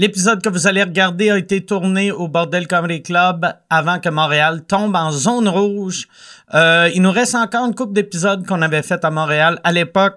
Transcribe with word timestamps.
L'épisode 0.00 0.40
que 0.40 0.48
vous 0.48 0.66
allez 0.66 0.82
regarder 0.82 1.30
a 1.30 1.36
été 1.36 1.60
tourné 1.60 2.10
au 2.10 2.26
Bordel 2.26 2.66
Comedy 2.66 3.02
Club 3.02 3.44
avant 3.68 3.98
que 3.98 4.08
Montréal 4.08 4.62
tombe 4.66 4.96
en 4.96 5.10
zone 5.10 5.46
rouge. 5.46 6.08
Euh, 6.54 6.88
il 6.94 7.02
nous 7.02 7.10
reste 7.10 7.34
encore 7.34 7.66
une 7.66 7.74
couple 7.74 7.92
d'épisodes 7.92 8.46
qu'on 8.46 8.62
avait 8.62 8.80
fait 8.80 9.04
à 9.04 9.10
Montréal. 9.10 9.60
À 9.62 9.72
l'époque, 9.72 10.16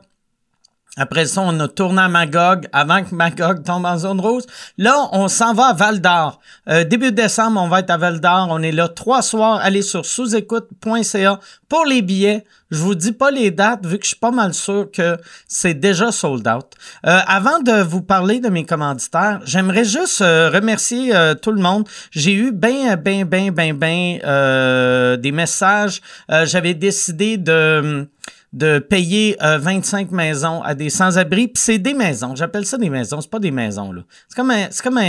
après 0.95 1.25
ça, 1.25 1.41
on 1.41 1.59
a 1.59 1.67
tourné 1.67 2.03
à 2.03 2.07
Magog 2.07 2.67
avant 2.71 3.03
que 3.03 3.15
Magog 3.15 3.63
tombe 3.63 3.85
en 3.85 3.97
zone 3.97 4.21
rose. 4.21 4.45
Là, 4.77 5.09
on 5.11 5.27
s'en 5.27 5.53
va 5.55 5.69
à 5.69 5.73
Val 5.73 6.01
d'Or. 6.01 6.39
Euh, 6.69 6.83
début 6.83 7.11
décembre, 7.11 7.59
on 7.59 7.67
va 7.67 7.79
être 7.79 7.89
à 7.89 7.97
Val 7.97 8.19
d'Or. 8.19 8.47
On 8.51 8.61
est 8.61 8.71
là 8.71 8.87
trois 8.87 9.23
soirs. 9.23 9.59
Allez 9.63 9.81
sur 9.81 10.05
sous-écoute.ca 10.05 11.39
pour 11.67 11.85
les 11.85 12.03
billets. 12.03 12.45
Je 12.69 12.77
vous 12.77 12.93
dis 12.93 13.11
pas 13.11 13.31
les 13.31 13.49
dates 13.49 13.87
vu 13.87 13.97
que 13.97 14.03
je 14.03 14.09
suis 14.09 14.19
pas 14.19 14.29
mal 14.29 14.53
sûr 14.53 14.89
que 14.91 15.17
c'est 15.47 15.73
déjà 15.73 16.11
sold 16.11 16.47
out. 16.47 16.67
Euh, 17.07 17.19
avant 17.25 17.59
de 17.59 17.81
vous 17.81 18.03
parler 18.03 18.39
de 18.39 18.49
mes 18.49 18.63
commanditaires, 18.63 19.41
j'aimerais 19.45 19.85
juste 19.85 20.21
euh, 20.21 20.51
remercier 20.51 21.11
tout 21.41 21.51
le 21.51 21.61
monde. 21.61 21.87
J'ai 22.11 22.33
eu 22.33 22.51
ben, 22.51 22.95
ben, 22.97 23.25
ben, 23.25 23.49
ben, 23.49 23.75
ben 23.75 25.17
des 25.17 25.31
messages. 25.31 26.01
J'avais 26.29 26.75
décidé 26.75 27.37
de 27.37 28.07
de 28.53 28.79
payer 28.79 29.35
25 29.41 30.07
euh, 30.11 30.15
maisons 30.15 30.61
à 30.61 30.75
des 30.75 30.89
sans-abri. 30.89 31.47
Puis 31.47 31.61
c'est 31.61 31.79
des 31.79 31.93
maisons. 31.93 32.35
J'appelle 32.35 32.65
ça 32.65 32.77
des 32.77 32.89
maisons. 32.89 33.19
C'est 33.19 33.29
pas 33.29 33.39
des 33.39 33.51
maisons, 33.51 33.91
là. 33.91 34.03
C'est 34.29 34.35
comme, 34.35 34.51
un, 34.51 34.69
comme 34.81 34.99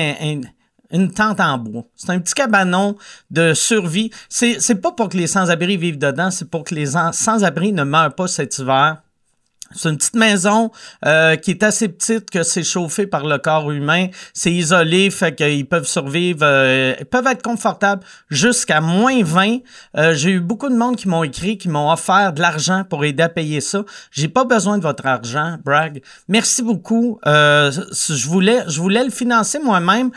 une 0.90 1.12
tente 1.12 1.40
en 1.40 1.58
bois. 1.58 1.84
C'est 1.94 2.10
un 2.10 2.18
petit 2.20 2.34
cabanon 2.34 2.96
de 3.30 3.52
survie. 3.52 4.10
C'est, 4.28 4.60
c'est 4.60 4.76
pas 4.76 4.92
pour 4.92 5.10
que 5.10 5.16
les 5.16 5.26
sans-abri 5.26 5.76
vivent 5.76 5.98
dedans, 5.98 6.30
c'est 6.30 6.48
pour 6.48 6.64
que 6.64 6.74
les 6.74 6.86
sans-abri 7.12 7.72
ne 7.72 7.84
meurent 7.84 8.14
pas 8.14 8.26
cet 8.26 8.58
hiver. 8.58 9.02
C'est 9.72 9.88
une 9.88 9.96
petite 9.96 10.14
maison 10.14 10.70
euh, 11.06 11.36
qui 11.36 11.50
est 11.50 11.62
assez 11.62 11.88
petite 11.88 12.30
que 12.30 12.42
c'est 12.42 12.62
chauffé 12.62 13.06
par 13.06 13.26
le 13.26 13.38
corps 13.38 13.70
humain. 13.70 14.08
C'est 14.32 14.52
isolé, 14.52 15.10
fait 15.10 15.34
qu'ils 15.34 15.66
peuvent 15.66 15.86
survivre, 15.86 16.40
euh, 16.42 16.94
ils 16.98 17.06
peuvent 17.06 17.26
être 17.26 17.42
confortables 17.42 18.04
jusqu'à 18.28 18.80
moins 18.80 19.22
20. 19.22 19.58
Euh, 19.96 20.14
j'ai 20.14 20.30
eu 20.30 20.40
beaucoup 20.40 20.68
de 20.68 20.76
monde 20.76 20.96
qui 20.96 21.08
m'ont 21.08 21.24
écrit, 21.24 21.58
qui 21.58 21.68
m'ont 21.68 21.90
offert 21.90 22.32
de 22.32 22.40
l'argent 22.40 22.84
pour 22.88 23.04
aider 23.04 23.22
à 23.22 23.28
payer 23.28 23.60
ça. 23.60 23.84
J'ai 24.10 24.28
pas 24.28 24.44
besoin 24.44 24.78
de 24.78 24.82
votre 24.82 25.06
argent, 25.06 25.56
Bragg. 25.64 26.02
Merci 26.28 26.62
beaucoup. 26.62 27.18
je 27.24 28.26
voulais, 28.26 28.64
je 28.68 28.80
voulais 28.80 29.04
le 29.04 29.10
financer 29.10 29.58
moi-même 29.58 30.10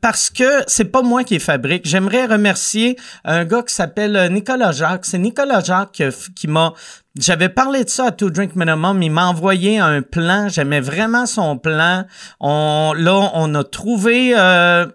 parce 0.00 0.30
que 0.30 0.62
c'est 0.66 0.86
pas 0.86 1.02
moi 1.02 1.24
qui 1.24 1.38
fabrique. 1.38 1.86
J'aimerais 1.86 2.26
remercier 2.26 2.96
un 3.24 3.44
gars 3.44 3.62
qui 3.62 3.74
s'appelle 3.74 4.32
Nicolas 4.32 4.72
Jacques. 4.72 5.06
C'est 5.06 5.18
Nicolas 5.18 5.62
Jacques 5.62 6.02
qui 6.34 6.48
m'a 6.48 6.74
j'avais 7.16 7.48
parlé 7.48 7.84
de 7.84 7.88
ça 7.88 8.06
à 8.06 8.10
Two 8.10 8.30
Drink 8.30 8.56
Minimum. 8.56 9.00
Il 9.00 9.12
m'a 9.12 9.26
envoyé 9.26 9.78
un 9.78 10.02
plan. 10.02 10.48
J'aimais 10.48 10.80
vraiment 10.80 11.26
son 11.26 11.56
plan. 11.56 12.06
On, 12.40 12.92
là, 12.96 13.30
on 13.34 13.54
a 13.54 13.62
trouvé 13.62 14.34
euh, 14.36 14.86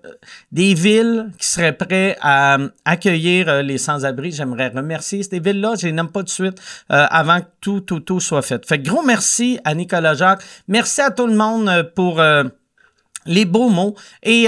des 0.51 0.73
villes 0.73 1.31
qui 1.37 1.47
seraient 1.47 1.77
prêtes 1.77 2.17
à 2.21 2.57
accueillir 2.83 3.47
euh, 3.47 3.61
les 3.61 3.77
sans-abri. 3.77 4.31
J'aimerais 4.31 4.67
remercier 4.67 5.23
ces 5.23 5.39
villes-là. 5.39 5.75
Je 5.79 5.87
les 5.87 5.93
nomme 5.93 6.11
pas 6.11 6.23
de 6.23 6.29
suite 6.29 6.59
euh, 6.91 7.05
avant 7.09 7.39
que 7.39 7.47
tout, 7.61 7.79
tout, 7.79 8.01
tout 8.01 8.19
soit 8.19 8.41
fait. 8.41 8.65
Fait 8.67 8.79
gros 8.79 9.01
merci 9.01 9.61
à 9.63 9.73
Nicolas 9.73 10.13
Jacques. 10.13 10.43
Merci 10.67 10.99
à 10.99 11.11
tout 11.11 11.27
le 11.27 11.35
monde 11.35 11.91
pour 11.95 12.21
les 13.25 13.45
beaux 13.45 13.69
mots. 13.69 13.95
Et 14.23 14.47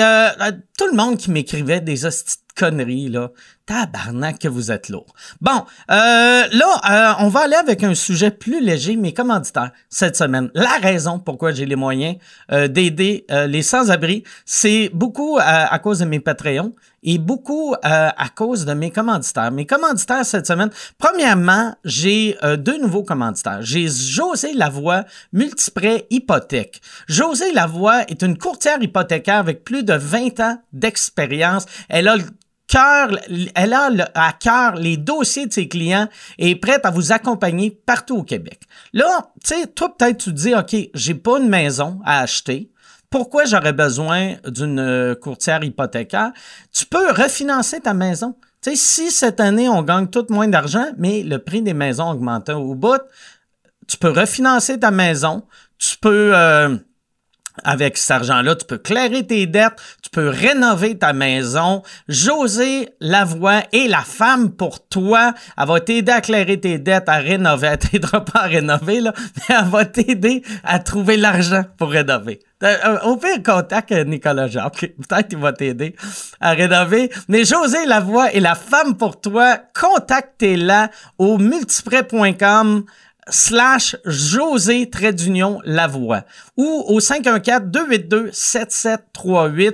tout 0.78 0.88
le 0.88 0.96
monde 0.96 1.18
qui 1.18 1.32
m'écrivait 1.32 1.80
des 1.80 2.06
hosties 2.06 2.36
conneries, 2.62 3.10
là. 3.10 3.32
Tabarnak 3.66 4.40
que 4.40 4.48
vous 4.48 4.72
êtes 4.72 4.90
lourd. 4.90 5.14
Bon, 5.40 5.64
euh, 5.90 6.44
là, 6.52 6.82
euh, 6.90 7.14
on 7.20 7.30
va 7.30 7.42
aller 7.42 7.56
avec 7.56 7.84
un 7.84 7.96
sujet 7.96 8.30
plus 8.30 8.62
léger, 8.62 8.98
mais 8.98 9.14
commanditaire, 9.14 9.72
cette 9.90 10.18
semaine. 10.18 10.52
La 10.54 10.78
raison 10.82 11.20
pourquoi 11.20 11.52
j'ai 11.52 11.66
les 11.66 11.76
moyens 11.76 12.18
euh, 12.52 12.68
d'aider 12.68 13.26
les 13.48 13.62
sans-abri, 13.62 14.24
c'est 14.46 14.90
beaucoup 14.94 15.38
à 15.40 15.80
cause 15.80 16.00
de 16.00 16.06
mes 16.06 16.20
Patreons 16.20 16.74
et 17.04 17.18
beaucoup 17.18 17.76
à 17.82 18.30
cause 18.36 18.66
de 18.66 18.74
mes 18.74 18.92
commanditaires. 18.92 19.52
Mes 19.52 19.66
commanditaires 19.66 20.26
cette 20.26 20.48
semaine, 20.48 20.70
premièrement, 20.98 21.76
j'ai 21.86 22.38
deux 22.58 22.80
nouveaux 22.80 23.04
commanditaires. 23.04 23.62
J'ai 23.62 23.88
José 23.88 24.54
Lavoie, 24.54 25.06
Multiprêt 25.34 26.08
Hypothèque. 26.10 26.82
José 27.08 27.52
Lavoie 27.54 28.04
est 28.04 28.22
une 28.22 28.38
courtière 28.38 28.82
hypothécaire 28.82 29.38
avec 29.38 29.64
plus 29.64 29.84
de 29.84 29.94
20 29.94 30.40
ans 30.42 30.58
d'expérience. 30.74 31.66
Elle 31.90 32.08
a 32.08 32.18
elle 32.76 33.74
a 33.74 33.90
à 34.16 34.34
cœur 34.34 34.76
les 34.76 34.98
dossiers 34.98 35.48
de 35.48 35.54
ses 35.54 35.68
clients 35.68 36.08
et 36.38 36.52
est 36.52 36.56
prête 36.56 36.86
à 36.86 36.92
vous 36.92 37.12
accompagner 37.12 37.72
partout 37.72 38.18
au 38.18 38.24
Québec. 38.24 38.62
Là, 38.94 39.32
tu 39.44 39.56
sais, 39.56 39.68
toi 39.68 39.96
peut-être 39.96 40.18
tu 40.18 40.32
te 40.32 40.36
dis, 40.36 40.56
OK, 40.56 40.76
j'ai 40.94 41.16
pas 41.16 41.40
une 41.40 41.50
maison 41.50 42.00
à 42.06 42.22
acheter. 42.22 42.72
Pourquoi 43.10 43.44
j'aurais 43.46 43.74
besoin 43.74 44.36
d'une 44.48 44.80
euh, 44.80 45.16
courtière 45.16 45.64
hypothécaire? 45.64 46.32
Tu 46.72 46.86
peux 46.86 47.12
refinancer 47.12 47.82
ta 47.82 47.94
maison. 47.94 48.36
Tu 48.62 48.70
sais, 48.70 48.76
si 48.76 49.12
cette 49.12 49.40
année 49.40 49.68
on 49.68 49.82
gagne 49.84 50.08
tout 50.08 50.26
moins 50.30 50.48
d'argent, 50.48 50.88
mais 50.98 51.24
le 51.24 51.40
prix 51.40 51.62
des 51.62 51.74
maisons 51.74 52.10
augmente 52.10 52.50
au 52.50 52.74
bout, 52.74 53.02
tu 53.88 53.98
peux 53.98 54.12
refinancer 54.12 54.80
ta 54.80 54.92
maison. 54.92 55.44
Tu 55.78 55.98
peux 55.98 56.32
euh, 56.34 56.78
avec 57.64 57.98
cet 57.98 58.12
argent-là, 58.12 58.56
tu 58.56 58.66
peux 58.66 58.78
clairer 58.78 59.26
tes 59.26 59.46
dettes, 59.46 59.74
tu 60.02 60.10
peux 60.10 60.30
rénover 60.30 60.98
ta 60.98 61.14
maison. 61.14 61.84
José 62.08 62.90
Lavoie 63.00 63.64
est 63.74 63.88
la 63.88 64.02
femme 64.02 64.52
pour 64.52 64.88
toi. 64.88 65.34
Elle 65.58 65.68
va 65.68 65.80
t'aider 65.80 66.12
à 66.12 66.22
clairer 66.22 66.60
tes 66.60 66.80
dettes, 66.80 67.10
à 67.10 67.18
rénover. 67.18 67.68
Elle 67.68 67.78
t'aidera 67.78 68.24
pas 68.26 68.42
à 68.42 68.48
rénover, 68.48 69.02
là, 69.02 69.14
mais 69.18 69.56
elle 69.56 69.66
va 69.66 69.86
t'aider 69.86 70.44
à 70.64 70.80
trouver 70.80 71.18
l'argent 71.18 71.64
pour 71.78 71.90
rénover. 71.90 72.40
Euh, 72.64 73.00
au 73.06 73.18
pire, 73.18 73.42
contacte 73.44 73.92
Nicolas 73.92 74.48
Jacques. 74.48 74.80
Peut-être 74.80 75.30
qu'il 75.30 75.40
va 75.40 75.52
t'aider 75.52 75.96
à 76.40 76.52
rénover. 76.52 77.10
Mais 77.28 77.44
José 77.44 77.86
Lavoie 77.86 78.32
est 78.34 78.40
la 78.40 78.56
femme 78.56 78.96
pour 78.98 79.20
toi. 79.20 79.58
Contactez-la 79.74 80.90
au 81.18 81.38
multiprêt.com 81.38 82.86
slash 83.32 83.96
José 84.06 84.88
trait 84.90 85.14
d'union 85.14 85.60
Lavoie 85.64 86.24
ou 86.58 86.84
au 86.88 87.00
514-282-7738. 87.00 89.74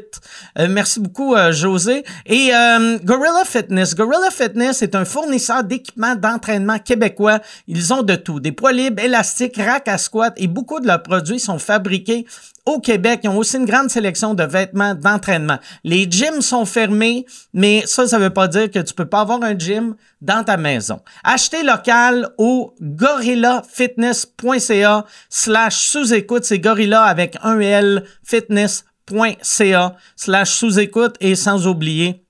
Euh, 0.59 0.67
merci 0.69 0.99
beaucoup, 0.99 1.33
euh, 1.35 1.51
José. 1.51 2.03
Et 2.25 2.51
euh, 2.53 2.99
Gorilla 3.03 3.43
Fitness. 3.45 3.95
Gorilla 3.95 4.29
Fitness 4.31 4.81
est 4.81 4.95
un 4.95 5.05
fournisseur 5.05 5.63
d'équipements 5.63 6.15
d'entraînement 6.15 6.79
québécois. 6.79 7.39
Ils 7.67 7.93
ont 7.93 8.01
de 8.03 8.15
tout. 8.15 8.39
Des 8.39 8.53
poids 8.53 8.71
libres, 8.71 9.03
élastiques, 9.03 9.57
racks 9.57 9.87
à 9.87 9.97
squat 9.97 10.33
et 10.37 10.47
beaucoup 10.47 10.79
de 10.79 10.85
leurs 10.87 11.03
produits 11.03 11.39
sont 11.39 11.59
fabriqués 11.59 12.25
au 12.67 12.79
Québec, 12.79 13.21
ils 13.23 13.29
ont 13.29 13.37
aussi 13.37 13.57
une 13.57 13.65
grande 13.65 13.89
sélection 13.89 14.33
de 14.33 14.43
vêtements 14.43 14.93
d'entraînement. 14.93 15.57
Les 15.85 16.05
gyms 16.09 16.41
sont 16.41 16.65
fermés, 16.65 17.25
mais 17.53 17.83
ça, 17.85 18.05
ça 18.05 18.19
veut 18.19 18.29
pas 18.29 18.49
dire 18.49 18.69
que 18.69 18.79
tu 18.79 18.93
peux 18.93 19.07
pas 19.07 19.21
avoir 19.21 19.41
un 19.41 19.57
gym 19.57 19.95
dans 20.21 20.43
ta 20.43 20.57
maison. 20.57 20.99
Achetez 21.23 21.63
local 21.63 22.27
au 22.37 22.75
gorillafitness.ca 22.81 25.05
slash 25.29 25.87
sous-écoute. 25.87 26.43
C'est 26.43 26.59
gorilla 26.59 27.03
avec 27.03 27.37
un 27.41 27.57
L 27.59 28.03
fitness.ca 28.23 29.95
slash 30.17 30.51
sous-écoute 30.51 31.15
et 31.21 31.35
sans 31.35 31.67
oublier 31.67 32.26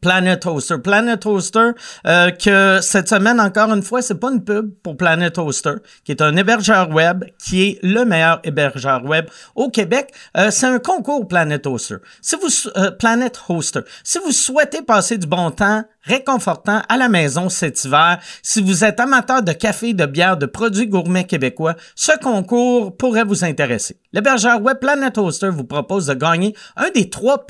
Planet 0.00 0.44
Hoster. 0.46 0.78
Planet 0.78 1.24
Hoster, 1.26 1.70
euh, 2.06 2.30
que 2.30 2.80
cette 2.82 3.08
semaine, 3.08 3.40
encore 3.40 3.72
une 3.72 3.82
fois, 3.82 4.02
c'est 4.02 4.18
pas 4.18 4.30
une 4.30 4.44
pub 4.44 4.74
pour 4.82 4.96
Planet 4.96 5.36
Hoster, 5.38 5.74
qui 6.04 6.12
est 6.12 6.22
un 6.22 6.36
hébergeur 6.36 6.90
web, 6.90 7.24
qui 7.44 7.62
est 7.62 7.78
le 7.82 8.04
meilleur 8.04 8.40
hébergeur 8.44 9.04
web 9.04 9.26
au 9.54 9.70
Québec. 9.70 10.12
Euh, 10.36 10.50
c'est 10.50 10.66
un 10.66 10.78
concours 10.78 11.26
Planet 11.26 11.66
Hoster. 11.66 11.96
Si 12.20 12.36
vous, 12.36 12.48
euh, 12.76 12.90
Planet 12.90 13.38
Hoster. 13.48 13.80
Si 14.04 14.18
vous 14.18 14.32
souhaitez 14.32 14.82
passer 14.82 15.18
du 15.18 15.26
bon 15.26 15.50
temps 15.50 15.84
réconfortant 16.02 16.82
à 16.88 16.96
la 16.96 17.08
maison 17.08 17.48
cet 17.48 17.84
hiver. 17.84 18.18
Si 18.42 18.62
vous 18.62 18.84
êtes 18.84 19.00
amateur 19.00 19.42
de 19.42 19.52
café, 19.52 19.94
de 19.94 20.06
bière, 20.06 20.36
de 20.36 20.46
produits 20.46 20.86
gourmets 20.86 21.24
québécois, 21.24 21.74
ce 21.94 22.12
concours 22.18 22.96
pourrait 22.96 23.24
vous 23.24 23.44
intéresser. 23.44 24.00
L'hébergeur 24.12 24.62
web 24.62 24.78
Planet 24.78 25.18
Hoster 25.18 25.50
vous 25.50 25.64
propose 25.64 26.06
de 26.06 26.14
gagner 26.14 26.54
un 26.76 26.90
des 26.90 27.10
trois 27.10 27.46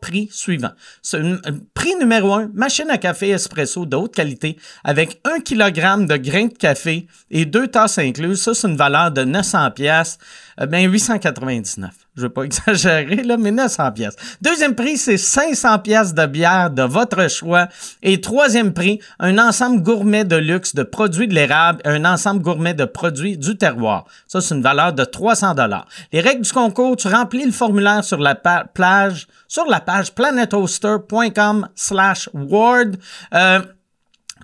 prix, 0.00 0.28
suivants. 0.32 0.72
prix 1.74 1.94
numéro 1.96 2.32
un, 2.32 2.50
machine 2.54 2.88
à 2.90 2.98
café 2.98 3.30
espresso 3.30 3.84
de 3.84 3.96
haute 3.96 4.14
qualité 4.14 4.56
avec 4.84 5.20
un 5.24 5.40
kilogramme 5.40 6.06
de 6.06 6.16
grains 6.16 6.46
de 6.46 6.54
café 6.54 7.06
et 7.30 7.44
deux 7.44 7.68
tasses 7.68 7.98
incluses. 7.98 8.40
Ça, 8.42 8.54
c'est 8.54 8.68
une 8.68 8.76
valeur 8.76 9.10
de 9.10 9.24
900 9.24 9.70
pièces, 9.72 10.18
euh, 10.60 10.66
ben 10.66 10.90
899 10.90 12.07
je 12.18 12.22
veux 12.24 12.28
pas 12.28 12.42
exagérer, 12.44 13.22
là, 13.22 13.36
mais 13.36 13.50
900 13.50 13.92
pièces. 13.92 14.16
Deuxième 14.42 14.74
prix, 14.74 14.98
c'est 14.98 15.16
500 15.16 15.78
pièces 15.78 16.14
de 16.14 16.26
bière 16.26 16.70
de 16.70 16.82
votre 16.82 17.28
choix. 17.30 17.68
Et 18.02 18.20
troisième 18.20 18.72
prix, 18.72 19.00
un 19.18 19.38
ensemble 19.38 19.82
gourmet 19.82 20.24
de 20.24 20.36
luxe 20.36 20.74
de 20.74 20.82
produits 20.82 21.28
de 21.28 21.34
l'érable 21.34 21.80
un 21.84 22.04
ensemble 22.04 22.42
gourmet 22.42 22.74
de 22.74 22.84
produits 22.84 23.36
du 23.36 23.56
terroir. 23.56 24.04
Ça, 24.26 24.40
c'est 24.40 24.54
une 24.54 24.62
valeur 24.62 24.92
de 24.92 25.04
300 25.04 25.54
dollars. 25.54 25.86
Les 26.12 26.20
règles 26.20 26.42
du 26.42 26.52
concours, 26.52 26.96
tu 26.96 27.08
remplis 27.08 27.44
le 27.44 27.52
formulaire 27.52 28.04
sur 28.04 28.18
la 28.18 28.34
plage, 28.34 29.26
sur 29.46 29.66
la 29.66 29.80
page 29.80 30.12
planethoster.com 30.12 31.68
slash 31.74 32.28
ward. 32.34 32.96
Euh, 33.34 33.60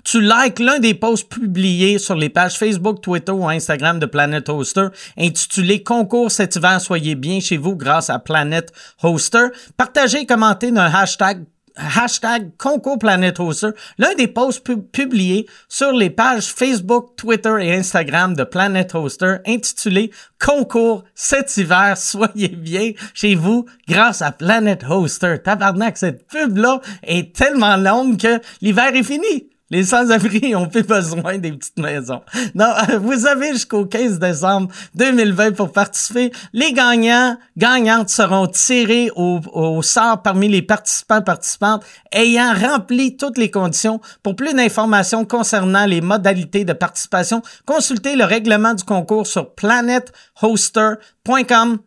tu 0.04 0.20
likes 0.20 0.58
l'un 0.58 0.78
des 0.78 0.94
posts 0.94 1.28
publiés 1.28 1.98
sur 1.98 2.14
les 2.14 2.28
pages 2.28 2.58
Facebook, 2.58 3.00
Twitter 3.00 3.32
ou 3.32 3.48
Instagram 3.48 3.98
de 3.98 4.06
Planet 4.06 4.48
Hoster 4.48 4.88
intitulé 5.18 5.82
Concours 5.82 6.30
cet 6.30 6.56
hiver, 6.56 6.80
soyez 6.80 7.14
bien 7.14 7.40
chez 7.40 7.56
vous 7.56 7.74
grâce 7.74 8.10
à 8.10 8.18
Planet 8.18 8.70
Hoster. 9.02 9.46
Partagez 9.76 10.20
et 10.20 10.26
commentez 10.26 10.70
d'un 10.70 10.92
hashtag 10.92 11.44
hashtag 11.76 12.52
concours 12.56 12.98
Planet 12.98 13.38
Hoster, 13.40 13.70
l'un 13.98 14.14
des 14.14 14.28
posts 14.28 14.62
publiés 14.92 15.46
sur 15.68 15.92
les 15.92 16.10
pages 16.10 16.46
Facebook, 16.46 17.16
Twitter 17.16 17.54
et 17.60 17.74
Instagram 17.74 18.34
de 18.34 18.44
Planet 18.44 18.94
Hoster 18.94 19.36
intitulé 19.46 20.10
Concours 20.38 21.04
cet 21.14 21.56
hiver, 21.56 21.96
soyez 21.98 22.48
bien 22.48 22.92
chez 23.12 23.34
vous 23.34 23.66
grâce 23.88 24.22
à 24.22 24.32
Planet 24.32 24.84
Hoster. 24.88 25.38
Tabarnak, 25.42 25.96
cette 25.96 26.26
pub-là 26.28 26.80
est 27.02 27.34
tellement 27.34 27.76
longue 27.76 28.18
que 28.18 28.40
l'hiver 28.60 28.94
est 28.94 29.02
fini. 29.02 29.48
Les 29.70 29.84
sans-abri 29.84 30.55
ont 30.55 30.69
plus 30.69 30.82
besoin 30.82 31.38
des 31.38 31.52
petites 31.52 31.78
maisons. 31.78 32.20
Non, 32.55 32.75
vous 33.00 33.25
avez 33.26 33.52
jusqu'au 33.52 33.87
15 33.87 34.19
décembre 34.19 34.69
2020 34.94 35.52
pour 35.52 35.72
participer. 35.72 36.31
Les 36.52 36.75
gagnants, 36.75 37.38
gagnantes 37.56 38.11
seront 38.11 38.46
tirés 38.46 39.11
au, 39.16 39.40
au 39.52 39.81
sort 39.81 40.20
parmi 40.22 40.49
les 40.49 40.61
participants 40.61 41.22
participantes 41.22 41.82
ayant 42.12 42.52
rempli 42.52 43.16
toutes 43.16 43.38
les 43.38 43.50
conditions. 43.50 44.02
Pour 44.22 44.37
plus 44.37 44.52
d'informations 44.52 45.25
concernant 45.25 45.87
les 45.87 46.02
modalités 46.02 46.67
de 46.67 46.75
participation, 46.75 47.40
consultez 47.64 48.17
le 48.17 48.25
règlement 48.25 48.75
du 48.75 48.84
concours 48.84 49.26
sur 49.26 49.55
planethoster.com 49.55 51.78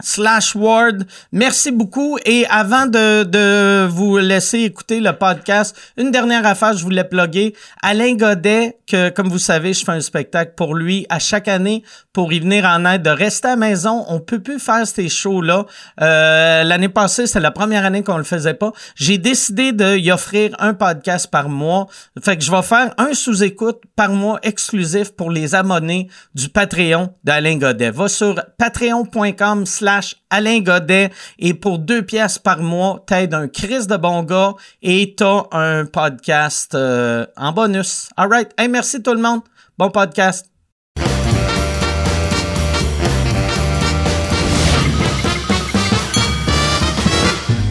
slash 0.00 0.54
word. 0.54 1.04
Merci 1.32 1.70
beaucoup. 1.70 2.18
Et 2.24 2.46
avant 2.48 2.86
de, 2.86 3.24
de 3.24 3.86
vous 3.86 4.18
laisser 4.18 4.60
écouter 4.60 5.00
le 5.00 5.12
podcast, 5.12 5.76
une 5.96 6.10
dernière 6.10 6.46
affaire, 6.46 6.76
je 6.76 6.82
voulais 6.82 7.04
plugger. 7.04 7.54
Alain 7.82 8.14
Godet, 8.14 8.78
que 8.86 9.08
comme 9.08 9.28
vous 9.28 9.38
savez, 9.38 9.72
je 9.72 9.84
fais 9.84 9.92
un 9.92 10.00
spectacle 10.00 10.52
pour 10.56 10.74
lui 10.74 11.06
à 11.08 11.18
chaque 11.18 11.48
année 11.48 11.82
pour 12.12 12.32
y 12.32 12.40
venir 12.40 12.64
en 12.64 12.84
aide, 12.84 13.02
de 13.02 13.10
rester 13.10 13.48
à 13.48 13.56
maison. 13.56 14.04
On 14.08 14.20
peut 14.20 14.40
plus 14.40 14.58
faire 14.58 14.86
ces 14.86 15.08
shows-là. 15.08 15.66
Euh, 16.00 16.64
L'année 16.64 16.88
passée, 16.88 17.26
c'est 17.26 17.40
la 17.40 17.50
première 17.50 17.84
année 17.84 18.02
qu'on 18.02 18.18
le 18.18 18.24
faisait 18.24 18.54
pas. 18.54 18.72
J'ai 18.94 19.18
décidé 19.18 19.72
de 19.72 19.96
y 19.96 20.10
offrir 20.10 20.54
un 20.58 20.74
podcast 20.74 21.30
par 21.30 21.48
mois. 21.48 21.86
Fait 22.22 22.36
que 22.36 22.44
je 22.44 22.50
vais 22.50 22.62
faire 22.62 22.94
un 22.98 23.14
sous-écoute 23.14 23.82
par 23.96 24.10
mois 24.10 24.38
exclusif 24.42 25.12
pour 25.12 25.30
les 25.30 25.54
abonnés 25.54 26.08
du 26.34 26.48
Patreon 26.48 27.14
d'Alain 27.24 27.56
Godet. 27.56 27.90
Va 27.90 28.08
sur 28.08 28.40
patreon.com 28.58 29.66
slash 29.66 29.85
Alain 30.30 30.60
Godet 30.60 31.10
et 31.38 31.54
pour 31.54 31.78
deux 31.78 32.02
pièces 32.02 32.38
par 32.38 32.58
mois, 32.58 33.04
t'aides 33.06 33.34
un 33.34 33.48
Chris 33.48 33.86
de 33.86 33.96
bon 33.96 34.22
gars 34.22 34.54
et 34.82 35.14
t'as 35.16 35.44
un 35.52 35.86
podcast 35.86 36.74
euh, 36.74 37.26
en 37.36 37.52
bonus. 37.52 38.08
Alright. 38.16 38.50
Hey, 38.58 38.68
merci 38.68 39.02
tout 39.02 39.14
le 39.14 39.20
monde. 39.20 39.40
Bon 39.78 39.90
podcast. 39.90 40.46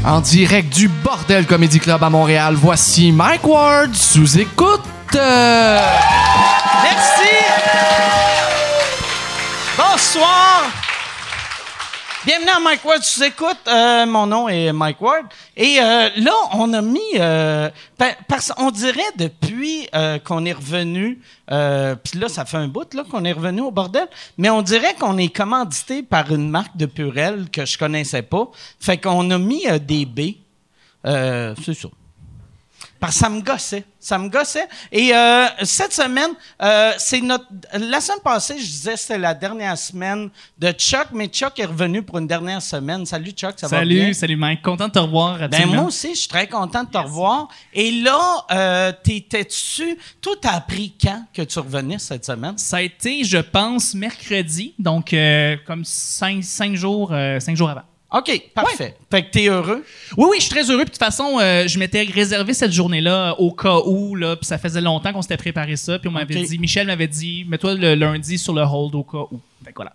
En 0.06 0.22
direct 0.22 0.72
du 0.72 0.88
Bordel 0.88 1.48
Comedy 1.48 1.80
Club 1.80 2.04
à 2.04 2.12
Montréal, 2.12 2.54
voici 2.56 3.12
Mike 3.12 3.48
Ward 3.48 3.96
sous 3.96 4.38
écoute. 4.38 4.84
Merci. 5.14 6.06
Bonsoir. 9.76 10.72
Bienvenue 12.26 12.50
à 12.50 12.60
Mike 12.60 12.84
Ward 12.84 13.04
sous 13.04 13.24
écoute. 13.24 13.60
Euh, 13.68 14.08
mon 14.08 14.26
nom 14.26 14.50
est 14.50 14.74
Mike 14.74 15.00
Ward. 15.00 15.26
Et 15.56 15.78
euh, 15.80 16.10
là, 16.18 16.32
on 16.54 16.74
a 16.74 16.82
mis... 16.82 17.00
Euh, 17.20 17.70
parce 18.28 18.52
on 18.58 18.72
dirait 18.72 19.00
depuis 19.16 19.88
euh, 19.94 20.18
qu'on 20.18 20.44
est 20.46 20.54
revenu... 20.54 21.22
euh, 21.52 21.96
Puis 21.96 22.18
là, 22.20 22.28
ça 22.28 22.46
fait 22.46 22.58
un 22.58 22.68
bout 22.68 22.92
là 22.96 23.04
qu'on 23.10 23.24
est 23.26 23.32
revenu 23.32 23.62
au 23.62 23.70
bordel. 23.70 24.08
Mais 24.40 24.50
on 24.50 24.64
dirait 24.64 24.96
qu'on 24.96 25.20
est 25.20 25.28
commandité 25.28 26.02
par 26.02 26.34
une 26.34 26.50
marque 26.50 26.76
de 26.76 26.88
Purel 26.88 27.48
que 27.52 27.64
je 27.64 27.78
connaissais 27.78 28.24
pas. 28.24 28.50
Fait 28.80 28.98
qu'on 28.98 29.30
a 29.30 29.38
mis 29.38 29.68
euh, 29.68 29.78
des 29.78 30.08
B. 30.08 30.20
C'est 31.06 31.76
ça. 31.76 31.90
Parce 33.06 33.18
que 33.18 33.20
ça 33.20 33.30
me 33.30 33.42
gossait. 33.42 33.86
Ça 34.00 34.18
me 34.18 34.30
gossait. 34.30 34.68
Et 34.92 35.14
euh, 35.14 35.46
cette 35.62 35.94
semaine, 35.94 36.32
euh, 36.60 36.92
c'est 36.98 37.22
notre. 37.22 37.46
La 37.74 38.02
semaine 38.02 38.22
passée, 38.24 38.56
je 38.58 38.66
disais 38.66 38.94
que 38.94 39.00
c'était 39.00 39.20
la 39.20 39.36
dernière 39.36 39.78
semaine 39.78 40.32
de 40.58 40.72
Chuck, 40.72 41.10
mais 41.14 41.28
Chuck 41.28 41.60
est 41.60 41.66
revenu 41.66 42.02
pour 42.02 42.18
une 42.18 42.26
dernière 42.26 42.64
semaine. 42.64 43.06
Salut 43.06 43.30
Chuck, 43.30 43.54
ça 43.58 43.68
va 43.68 43.86
bien? 43.86 44.02
Salut, 44.02 44.14
salut 44.16 44.36
Mike. 44.38 44.64
Content 44.64 44.88
de 44.88 44.94
te 44.94 45.00
revoir. 45.00 45.48
Ben 45.50 45.68
moi 45.68 45.84
aussi, 45.84 46.16
je 46.16 46.22
suis 46.22 46.28
très 46.28 46.48
content 46.48 46.84
de 46.84 46.90
te 46.90 46.98
revoir. 46.98 47.48
Et 47.74 47.92
là, 47.92 48.44
euh, 48.52 48.92
t'étais-tu. 49.04 50.00
Toi, 50.20 50.34
t'as 50.42 50.54
appris 50.54 50.96
quand 51.00 51.26
que 51.32 51.44
tu 51.44 51.60
revenais 51.60 52.00
cette 52.00 52.26
semaine? 52.26 52.58
Ça 52.58 52.78
a 52.78 52.82
été, 52.82 53.24
je 53.24 53.38
pense, 53.38 53.94
mercredi, 53.94 54.74
donc 54.80 55.14
euh, 55.14 55.58
comme 55.68 55.86
cinq, 55.86 56.44
cinq 56.44 56.74
jours, 56.74 57.14
cinq 57.40 57.56
jours 57.56 57.70
avant. 57.70 57.84
OK, 58.18 58.50
parfait. 58.54 58.96
Fait 59.12 59.24
que 59.24 59.32
t'es 59.32 59.48
heureux? 59.48 59.84
Oui, 60.16 60.28
oui, 60.30 60.38
je 60.38 60.44
suis 60.44 60.50
très 60.50 60.70
heureux. 60.72 60.84
Puis 60.84 60.86
de 60.86 60.92
toute 60.92 61.00
façon, 61.00 61.38
euh, 61.42 61.68
je 61.68 61.78
m'étais 61.78 62.04
réservé 62.04 62.54
cette 62.54 62.72
journée-là 62.72 63.36
au 63.40 63.52
cas 63.52 63.80
où, 63.86 64.16
là, 64.16 64.38
puis 64.38 64.46
ça 64.46 64.58
faisait 64.58 64.80
longtemps 64.80 65.12
qu'on 65.12 65.22
s'était 65.22 65.36
préparé 65.36 65.76
ça. 65.76 66.00
Puis 66.00 66.08
on 66.08 66.14
m'avait 66.14 66.44
dit, 66.44 66.58
Michel 66.58 66.88
m'avait 66.88 67.08
dit, 67.08 67.46
mets-toi 67.50 67.74
le 67.74 67.94
lundi 67.96 68.38
sur 68.38 68.54
le 68.54 68.62
hold 68.62 68.96
au 68.96 69.04
cas 69.04 69.26
où. 69.32 69.42
Fait 69.66 69.72
que 69.72 69.76
voilà. 69.76 69.94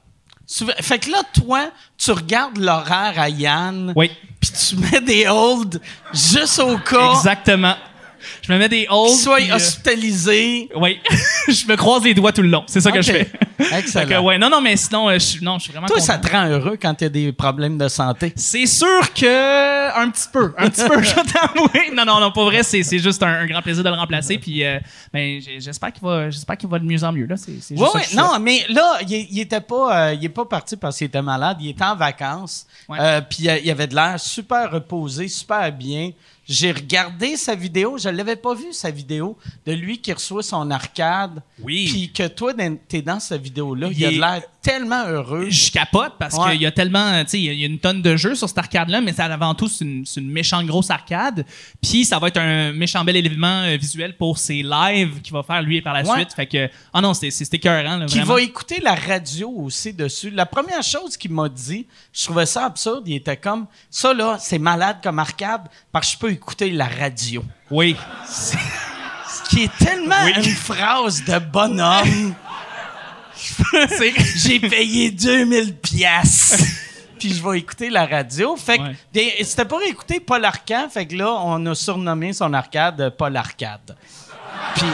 Fait 0.81 0.99
que 0.99 1.11
là, 1.11 1.23
toi, 1.33 1.71
tu 1.97 2.11
regardes 2.11 2.59
l'horaire 2.59 3.15
à 3.17 3.29
Yann. 3.29 3.93
Oui, 3.97 4.11
Puis 4.41 4.51
tu 4.51 4.77
mets 4.77 5.01
des 5.01 5.27
holds 5.29 5.79
juste 6.13 6.59
au 6.59 6.77
cas 6.77 7.13
exactement. 7.15 7.77
Je 8.43 8.53
me 8.53 8.59
mets 8.59 8.69
des 8.69 8.87
soit 9.17 9.37
puis, 9.37 9.51
euh, 9.51 9.57
hospitalisé. 9.57 10.69
oui, 10.77 10.99
je 11.49 11.67
me 11.67 11.77
croise 11.77 12.05
les 12.05 12.15
doigts 12.15 12.33
tout 12.33 12.43
le 12.43 12.49
long. 12.49 12.65
C'est 12.67 12.81
ça 12.81 12.91
que 12.91 13.03
je 13.03 13.13
fais. 13.13 13.31
Excellent. 13.79 14.09
Que, 14.09 14.19
ouais, 14.19 14.39
non, 14.39 14.49
non, 14.49 14.61
mais 14.61 14.77
sinon, 14.77 15.09
euh, 15.09 15.15
je 15.15 15.19
suis 15.19 15.45
non, 15.45 15.59
je 15.59 15.65
suis 15.65 15.73
vraiment 15.73 15.87
Toi, 15.87 15.97
content. 15.97 16.07
ça 16.07 16.19
te 16.19 16.31
rend 16.31 16.47
heureux 16.47 16.79
quand 16.81 16.95
tu 16.95 17.05
as 17.05 17.09
des 17.09 17.33
problèmes 17.33 17.77
de 17.77 17.89
santé? 17.89 18.33
C'est 18.37 18.67
sûr 18.67 19.13
que 19.13 20.01
un 20.01 20.11
petit 20.11 20.29
peu, 20.33 20.55
un 20.57 20.71
petit 20.71 20.85
peu, 20.87 21.03
je 21.03 21.15
vais 21.15 21.23
t'avouer. 21.23 21.91
Non, 21.95 22.05
non, 22.05 22.21
non, 22.21 22.33
pas 22.33 22.45
vrai, 22.45 22.63
c'est, 22.63 22.83
c'est 22.83 22.99
juste 22.99 23.23
un, 23.23 23.29
un 23.41 23.47
grand 23.47 23.63
plaisir 23.63 23.85
de 23.85 23.89
le 23.89 23.95
remplacer. 23.97 24.39
Puis, 24.39 24.65
euh, 24.65 24.79
ben, 25.13 25.41
j'espère 25.59 25.93
qu'il 25.93 26.03
va, 26.03 26.31
j'espère 26.31 26.57
qu'il 26.57 26.69
va 26.69 26.79
de 26.79 26.85
mieux 26.85 27.03
en 27.05 27.13
mieux 27.13 27.27
là. 27.27 27.37
Juste 27.37 27.77
ça 27.77 28.01
que 28.01 28.07
je 28.11 28.17
Non, 28.17 28.39
mais 28.41 28.65
là, 28.69 28.99
il, 29.07 29.27
il 29.31 29.41
était 29.41 29.61
pas, 29.61 30.09
euh, 30.09 30.15
il 30.15 30.25
est 30.25 30.29
pas 30.31 30.45
parti 30.45 30.77
parce 30.77 30.97
qu'il 30.97 31.07
était 31.07 31.23
malade. 31.23 31.59
Il 31.61 31.71
était 31.71 31.85
en 31.85 31.97
vacances. 31.97 32.67
Ouais. 32.89 32.99
Puis 33.29 33.45
il 33.63 33.71
avait 33.71 33.87
de 33.87 33.95
l'air 33.95 34.19
super 34.19 34.71
reposé, 34.71 35.29
super 35.29 35.71
bien. 35.73 36.11
J'ai 36.51 36.73
regardé 36.73 37.37
sa 37.37 37.55
vidéo. 37.55 37.97
Je 37.97 38.09
l'avais 38.09 38.35
pas 38.35 38.55
vu 38.55 38.73
sa 38.73 38.91
vidéo 38.91 39.39
de 39.67 39.73
lui 39.73 39.99
qui 40.01 40.13
reçoit 40.13 40.43
son 40.43 40.69
arcade. 40.73 41.41
Oui. 41.63 41.89
Puis 41.89 42.13
que 42.13 42.27
toi, 42.27 42.53
t'es 42.89 43.03
dans 43.03 43.21
cette 43.21 43.41
vidéo-là. 43.41 43.87
Il, 43.93 43.99
Il 44.01 44.05
a 44.05 44.11
de 44.11 44.19
l'air 44.19 44.43
tellement 44.63 45.07
heureux. 45.07 45.47
Je 45.49 45.71
capote 45.71 46.15
parce 46.19 46.35
Ouais. 46.37 46.53
qu'il 46.53 46.63
y 46.63 46.67
a 46.67 46.71
tellement, 46.71 47.23
tu 47.25 47.31
sais, 47.31 47.39
il 47.39 47.45
y 47.45 47.49
a- 47.49 47.53
il 47.53 47.61
y 47.61 47.63
a 47.65 47.67
une 47.67 47.79
tonne 47.79 48.03
de 48.03 48.17
jeux 48.17 48.35
sur 48.35 48.49
cette 48.49 48.59
arcade-là, 48.59 49.01
mais 49.01 49.13
ça, 49.13 49.25
avant 49.25 49.55
tout, 49.55 49.69
c'est 49.69 49.85
une, 49.85 50.05
méchante 50.31 50.67
grosse 50.67 50.91
arcade. 50.91 51.45
Puis 51.83 52.05
ça 52.05 52.19
va 52.19 52.29
être 52.29 52.37
un 52.39 52.73
méchant 52.73 53.03
bel 53.05 53.17
élément 53.17 53.63
euh, 53.63 53.77
visuel 53.77 54.17
pour 54.17 54.39
ses 54.39 54.63
lives 54.63 55.21
qu'il 55.23 55.33
va 55.33 55.43
faire 55.43 55.63
lui 55.63 55.81
par 55.81 55.95
la 55.95 56.03
Ouais. 56.03 56.15
suite. 56.17 56.33
Fait 56.35 56.47
que, 56.47 56.69
ah 56.93 57.01
non, 57.01 57.15
c'est, 57.15 57.29
écœurant, 57.55 58.05
qui 58.07 58.21
va 58.21 58.41
écouter 58.41 58.81
la 58.83 58.95
radio 58.95 59.51
aussi 59.51 59.93
dessus. 59.93 60.31
La 60.31 60.47
première 60.47 60.83
chose 60.83 61.17
qu'il 61.17 61.33
m'a 61.33 61.49
dit, 61.49 61.87
je 62.13 62.25
trouvais 62.25 62.47
ça 62.47 62.67
absurde, 62.67 63.05
il 63.07 63.15
était 63.17 63.37
comme 63.37 63.67
ça 63.91 64.13
là, 64.13 64.37
c'est 64.41 64.59
malade 64.59 64.99
comme 65.03 65.19
arcade 65.19 65.63
parce 65.93 66.07
que 66.09 66.13
je 66.15 66.19
peux 66.19 66.31
écouter 66.33 66.71
la 66.71 66.87
radio. 66.87 67.43
Oui. 67.71 67.97
Ce 68.29 68.55
qui 69.49 69.65
est 69.65 69.79
tellement 69.79 70.15
Oui. 70.25 70.33
une 70.37 70.43
phrase 70.55 71.25
de 71.25 71.39
bonhomme. 71.39 72.35
J'ai 74.37 74.61
payé 74.61 75.11
2000 75.11 75.77
pièces. 75.77 76.77
Puis 77.19 77.35
je 77.35 77.43
vais 77.47 77.59
écouter 77.59 77.91
la 77.91 78.07
radio. 78.07 78.57
Fait 78.57 78.79
que 78.79 78.83
Ouais. 78.83 79.37
c'était 79.45 79.67
pour 79.67 79.83
écouter 79.83 80.21
Paul 80.21 80.43
Arcand. 80.45 80.89
Fait 80.89 81.07
que 81.07 81.15
là, 81.17 81.31
on 81.45 81.65
a 81.67 81.75
surnommé 81.75 82.33
son 82.33 82.53
arcade 82.55 83.15
Paul 83.19 83.37
Arcade. 83.37 83.95
Puis 84.75 84.87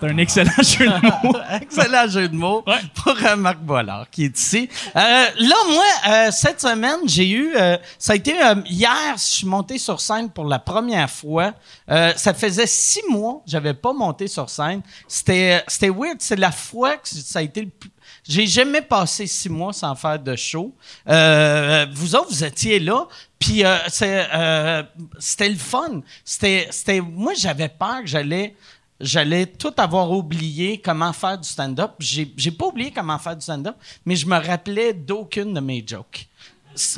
c'est 0.00 0.06
un 0.08 0.18
excellent 0.18 0.50
jeu 0.62 0.86
de 0.86 1.26
mots. 1.28 1.36
Excellent 1.60 2.08
jeu 2.08 2.28
de 2.28 2.34
mots 2.36 2.62
Ouais. 2.66 2.80
pour 2.94 3.14
euh, 3.24 3.36
Marc 3.36 3.58
Bollard 3.58 4.06
qui 4.10 4.24
est 4.24 4.38
ici. 4.38 4.68
Euh, 4.96 4.98
là, 5.00 5.56
moi, 5.70 5.84
euh, 6.08 6.30
cette 6.30 6.60
semaine, 6.60 7.00
j'ai 7.06 7.28
eu... 7.28 7.54
euh, 7.56 7.76
ça 7.98 8.12
a 8.14 8.16
été... 8.16 8.32
euh, 8.42 8.54
hier, 8.66 9.14
je 9.16 9.22
suis 9.22 9.46
monté 9.46 9.78
sur 9.78 10.00
scène 10.00 10.30
pour 10.30 10.44
la 10.46 10.58
première 10.58 11.10
fois. 11.10 11.52
Euh, 11.90 12.12
ça 12.16 12.34
faisait 12.34 12.66
six 12.66 13.02
mois 13.08 13.42
que 13.44 13.50
j'avais 13.50 13.74
pas 13.74 13.92
monté 13.92 14.26
sur 14.28 14.48
scène. 14.50 14.82
C'était 15.08 15.62
c'était 15.68 15.90
weird. 15.90 16.16
C'est 16.20 16.36
la 16.36 16.50
fois 16.52 16.96
que 16.96 17.08
ça 17.08 17.38
a 17.38 17.42
été 17.42 17.62
le 17.62 17.68
plus... 17.70 17.90
J'ai 18.26 18.46
jamais 18.46 18.80
passé 18.82 19.26
six 19.26 19.48
mois 19.50 19.72
sans 19.74 19.94
faire 19.94 20.18
de 20.18 20.34
show. 20.36 20.74
Euh, 21.08 21.86
vous 21.92 22.14
autres, 22.14 22.28
vous 22.30 22.44
étiez 22.44 22.78
là. 22.80 23.06
Puis 23.38 23.64
euh, 23.64 23.76
c'est, 23.88 24.26
euh, 24.34 24.82
c'était 25.18 25.48
le 25.50 25.56
fun. 25.56 26.00
C'était, 26.24 26.68
c'était, 26.70 27.00
moi, 27.00 27.32
j'avais 27.36 27.68
peur 27.68 28.00
que 28.00 28.06
j'allais, 28.06 28.54
j'allais 29.00 29.46
tout 29.46 29.72
avoir 29.76 30.10
oublié 30.10 30.80
comment 30.80 31.12
faire 31.12 31.38
du 31.38 31.48
stand-up. 31.48 31.92
J'ai, 31.98 32.32
j'ai 32.36 32.50
pas 32.50 32.66
oublié 32.66 32.90
comment 32.90 33.18
faire 33.18 33.36
du 33.36 33.42
stand-up, 33.42 33.76
mais 34.04 34.16
je 34.16 34.26
me 34.26 34.36
rappelais 34.36 34.92
d'aucune 34.92 35.54
de 35.54 35.60
mes 35.60 35.84
jokes. 35.86 36.28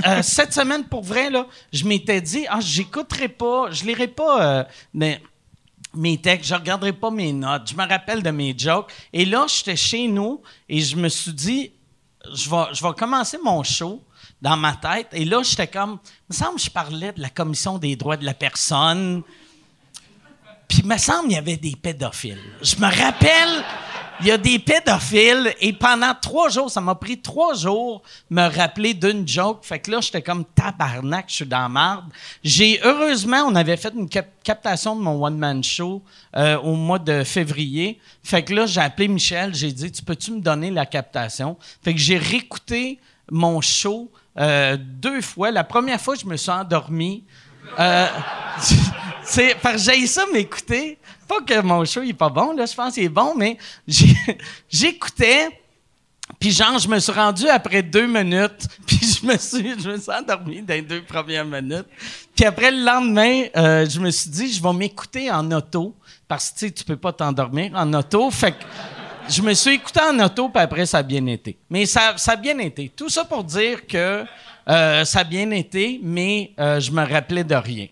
Euh, 0.06 0.20
cette 0.22 0.52
semaine, 0.52 0.84
pour 0.84 1.02
vrai, 1.02 1.30
là, 1.30 1.46
je 1.72 1.84
m'étais 1.84 2.20
dit, 2.20 2.46
ah, 2.48 2.60
j'écouterai 2.60 3.28
pas, 3.28 3.70
je 3.70 3.84
lirai 3.84 4.08
pas, 4.08 4.42
euh, 4.42 4.64
mais 4.94 5.20
mes 5.94 6.18
textes, 6.18 6.50
je 6.50 6.54
regarderai 6.54 6.92
pas 6.92 7.10
mes 7.10 7.32
notes, 7.32 7.70
je 7.70 7.74
me 7.74 7.86
rappelle 7.88 8.22
de 8.22 8.30
mes 8.30 8.54
jokes. 8.56 8.92
Et 9.12 9.24
là, 9.24 9.46
j'étais 9.48 9.76
chez 9.76 10.08
nous 10.08 10.42
et 10.68 10.80
je 10.80 10.96
me 10.96 11.08
suis 11.08 11.32
dit, 11.32 11.72
je 12.32 12.50
vais, 12.50 12.74
je 12.74 12.82
vais 12.86 12.92
commencer 12.94 13.38
mon 13.42 13.62
show 13.62 14.02
dans 14.42 14.56
ma 14.56 14.74
tête. 14.74 15.08
Et 15.12 15.24
là, 15.24 15.42
j'étais 15.42 15.66
comme, 15.66 15.98
il 16.04 16.34
me 16.34 16.34
semble 16.34 16.56
que 16.56 16.62
je 16.62 16.70
parlais 16.70 17.12
de 17.12 17.20
la 17.20 17.30
Commission 17.30 17.78
des 17.78 17.96
droits 17.96 18.16
de 18.16 18.24
la 18.24 18.34
personne. 18.34 19.22
Puis, 20.68 20.78
il 20.80 20.86
me 20.86 20.98
semble 20.98 21.28
qu'il 21.28 21.36
y 21.36 21.38
avait 21.38 21.56
des 21.56 21.76
pédophiles. 21.80 22.38
Je 22.60 22.76
me 22.76 22.86
rappelle, 22.86 23.64
il 24.20 24.26
y 24.26 24.30
a 24.30 24.38
des 24.38 24.58
pédophiles 24.58 25.54
et 25.60 25.72
pendant 25.74 26.12
trois 26.20 26.48
jours, 26.48 26.70
ça 26.70 26.80
m'a 26.80 26.94
pris 26.94 27.20
trois 27.20 27.54
jours 27.54 28.02
me 28.30 28.48
rappeler 28.48 28.94
d'une 28.94 29.28
joke. 29.28 29.58
Fait 29.62 29.78
que 29.78 29.90
là, 29.90 30.00
j'étais 30.00 30.22
comme 30.22 30.44
tabarnak, 30.44 31.26
je 31.28 31.34
suis 31.34 31.46
dans 31.46 31.60
la 31.60 31.68
marde. 31.68 32.06
J'ai, 32.42 32.80
heureusement, 32.82 33.44
on 33.46 33.54
avait 33.54 33.76
fait 33.76 33.92
une 33.94 34.08
cap- 34.08 34.30
captation 34.42 34.96
de 34.96 35.02
mon 35.02 35.22
one-man 35.22 35.62
show 35.62 36.02
euh, 36.34 36.58
au 36.58 36.74
mois 36.74 36.98
de 36.98 37.24
février. 37.24 38.00
Fait 38.22 38.42
que 38.42 38.54
là, 38.54 38.66
j'ai 38.66 38.80
appelé 38.80 39.06
Michel, 39.08 39.54
j'ai 39.54 39.70
dit, 39.70 39.92
tu 39.92 40.02
peux-tu 40.02 40.32
me 40.32 40.40
donner 40.40 40.70
la 40.70 40.86
captation? 40.86 41.56
Fait 41.82 41.92
que 41.92 42.00
j'ai 42.00 42.16
réécouté 42.16 42.98
mon 43.30 43.60
show 43.60 44.10
euh, 44.38 44.78
deux 44.80 45.20
fois. 45.20 45.50
La 45.50 45.64
première 45.64 46.00
fois, 46.00 46.14
je 46.14 46.24
me 46.26 46.36
suis 46.36 46.50
endormi. 46.50 47.22
Euh, 47.78 48.06
c'est 49.24 49.56
parce 49.60 49.82
j'ai 49.84 50.06
ça 50.06 50.24
m'écouter. 50.32 50.98
Pas 51.28 51.40
que 51.40 51.60
mon 51.60 51.84
show 51.84 52.02
il 52.02 52.10
est 52.10 52.14
pas 52.14 52.28
bon, 52.28 52.54
là, 52.54 52.66
je 52.66 52.74
pense 52.74 52.94
qu'il 52.94 53.04
est 53.04 53.08
bon, 53.08 53.34
mais 53.36 53.58
j'écoutais. 54.68 55.48
Puis 56.40 56.50
genre, 56.50 56.78
je 56.78 56.88
me 56.88 56.98
suis 56.98 57.12
rendu 57.12 57.48
après 57.48 57.82
deux 57.82 58.06
minutes, 58.06 58.66
puis 58.86 58.98
je 58.98 59.26
me 59.26 59.36
suis, 59.36 59.80
je 59.80 59.90
me 59.90 59.96
suis 59.96 60.12
endormi 60.12 60.60
dans 60.60 60.74
les 60.74 60.82
deux 60.82 61.02
premières 61.02 61.44
minutes. 61.44 61.86
Puis 62.34 62.44
après, 62.44 62.70
le 62.70 62.84
lendemain, 62.84 63.44
euh, 63.56 63.88
je 63.88 64.00
me 64.00 64.10
suis 64.10 64.30
dit, 64.30 64.52
je 64.52 64.62
vais 64.62 64.72
m'écouter 64.72 65.30
en 65.30 65.50
auto, 65.52 65.94
parce 66.26 66.50
que 66.50 66.66
tu 66.66 66.84
peux 66.84 66.96
pas 66.96 67.12
t'endormir 67.12 67.72
en 67.74 67.92
auto. 67.94 68.30
Fait 68.30 68.52
que 68.52 68.64
je 69.28 69.40
me 69.40 69.54
suis 69.54 69.74
écouté 69.74 70.00
en 70.00 70.18
auto, 70.18 70.48
puis 70.48 70.62
après, 70.62 70.84
ça 70.86 70.98
a 70.98 71.02
bien 71.02 71.24
été. 71.26 71.56
Mais 71.70 71.86
ça, 71.86 72.14
ça 72.16 72.32
a 72.32 72.36
bien 72.36 72.58
été. 72.58 72.90
Tout 72.94 73.08
ça 73.08 73.24
pour 73.24 73.44
dire 73.44 73.86
que 73.86 74.24
euh, 74.68 75.04
ça 75.04 75.20
a 75.20 75.24
bien 75.24 75.50
été, 75.50 76.00
mais 76.02 76.52
euh, 76.58 76.80
je 76.80 76.90
me 76.90 77.02
rappelais 77.02 77.44
de 77.44 77.54
rien. 77.54 77.86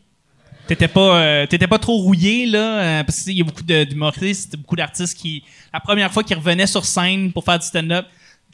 T'étais 0.67 0.89
pas, 0.89 1.21
euh, 1.21 1.47
t'étais 1.47 1.67
pas 1.67 1.79
trop 1.79 1.99
rouillé, 1.99 2.47
là, 2.47 3.05
parce 3.05 3.23
qu'il 3.23 3.35
y 3.35 3.41
a 3.43 3.45
beaucoup 3.45 3.63
d'humoristes, 3.63 4.57
beaucoup 4.57 4.77
d'artistes 4.77 5.17
qui, 5.17 5.45
la 5.73 5.81
première 5.81 6.11
fois 6.11 6.25
qu'ils 6.25 6.39
revenaient 6.39 6.67
sur 6.67 6.85
scène 6.85 7.33
pour 7.33 7.45
faire 7.45 7.59
du 7.59 7.67
stand-up, 7.67 8.07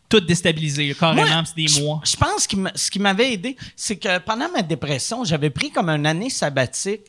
tout 0.09 0.21
déstabilisé, 0.21 0.93
carrément, 0.99 1.45
c'est 1.45 1.55
des 1.55 1.81
mois. 1.81 2.00
Je 2.05 2.17
pense 2.17 2.49
que 2.49 2.57
ce 2.75 2.91
qui 2.91 2.99
m'avait 2.99 3.35
aidé, 3.35 3.57
c'est 3.77 3.97
que 3.97 4.19
pendant 4.19 4.50
ma 4.50 4.62
dépression, 4.62 5.25
j'avais 5.25 5.50
pris 5.50 5.71
comme 5.71 5.89
une 5.89 6.05
année 6.05 6.31
sabbatique 6.31 7.03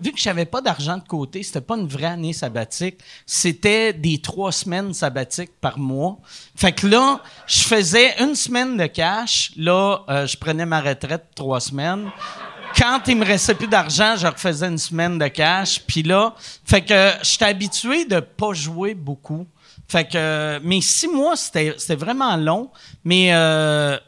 vu 0.00 0.12
que 0.12 0.18
j'avais 0.18 0.44
pas 0.44 0.60
d'argent 0.60 0.96
de 0.96 1.06
côté, 1.06 1.42
c'était 1.42 1.60
pas 1.60 1.76
une 1.76 1.88
vraie 1.88 2.06
année 2.06 2.32
sabbatique, 2.32 2.98
c'était 3.26 3.92
des 3.92 4.20
trois 4.20 4.52
semaines 4.52 4.92
sabbatiques 4.94 5.52
par 5.60 5.78
mois. 5.78 6.18
Fait 6.56 6.72
que 6.72 6.86
là, 6.86 7.20
je 7.46 7.60
faisais 7.60 8.14
une 8.20 8.34
semaine 8.34 8.76
de 8.76 8.86
cash, 8.86 9.52
là, 9.56 10.00
euh, 10.08 10.26
je 10.26 10.36
prenais 10.36 10.66
ma 10.66 10.80
retraite 10.80 11.26
trois 11.34 11.60
semaines. 11.60 12.10
Quand 12.76 13.00
il 13.08 13.16
me 13.16 13.24
restait 13.24 13.54
plus 13.54 13.66
d'argent, 13.66 14.14
je 14.16 14.26
refaisais 14.26 14.68
une 14.68 14.78
semaine 14.78 15.18
de 15.18 15.26
cash. 15.26 15.80
Puis 15.86 16.02
là, 16.02 16.34
fait 16.64 16.82
que 16.82 17.12
j'étais 17.22 17.46
habitué 17.46 18.04
de 18.04 18.20
pas 18.20 18.52
jouer 18.52 18.94
beaucoup. 18.94 19.46
Fait 19.88 20.08
que, 20.08 20.60
mais 20.62 20.80
six 20.80 21.08
mois, 21.08 21.34
c'était 21.34 21.74
c'était 21.76 21.96
vraiment 21.96 22.36
long. 22.36 22.70
Mais, 23.02 23.34
euh, 23.34 23.98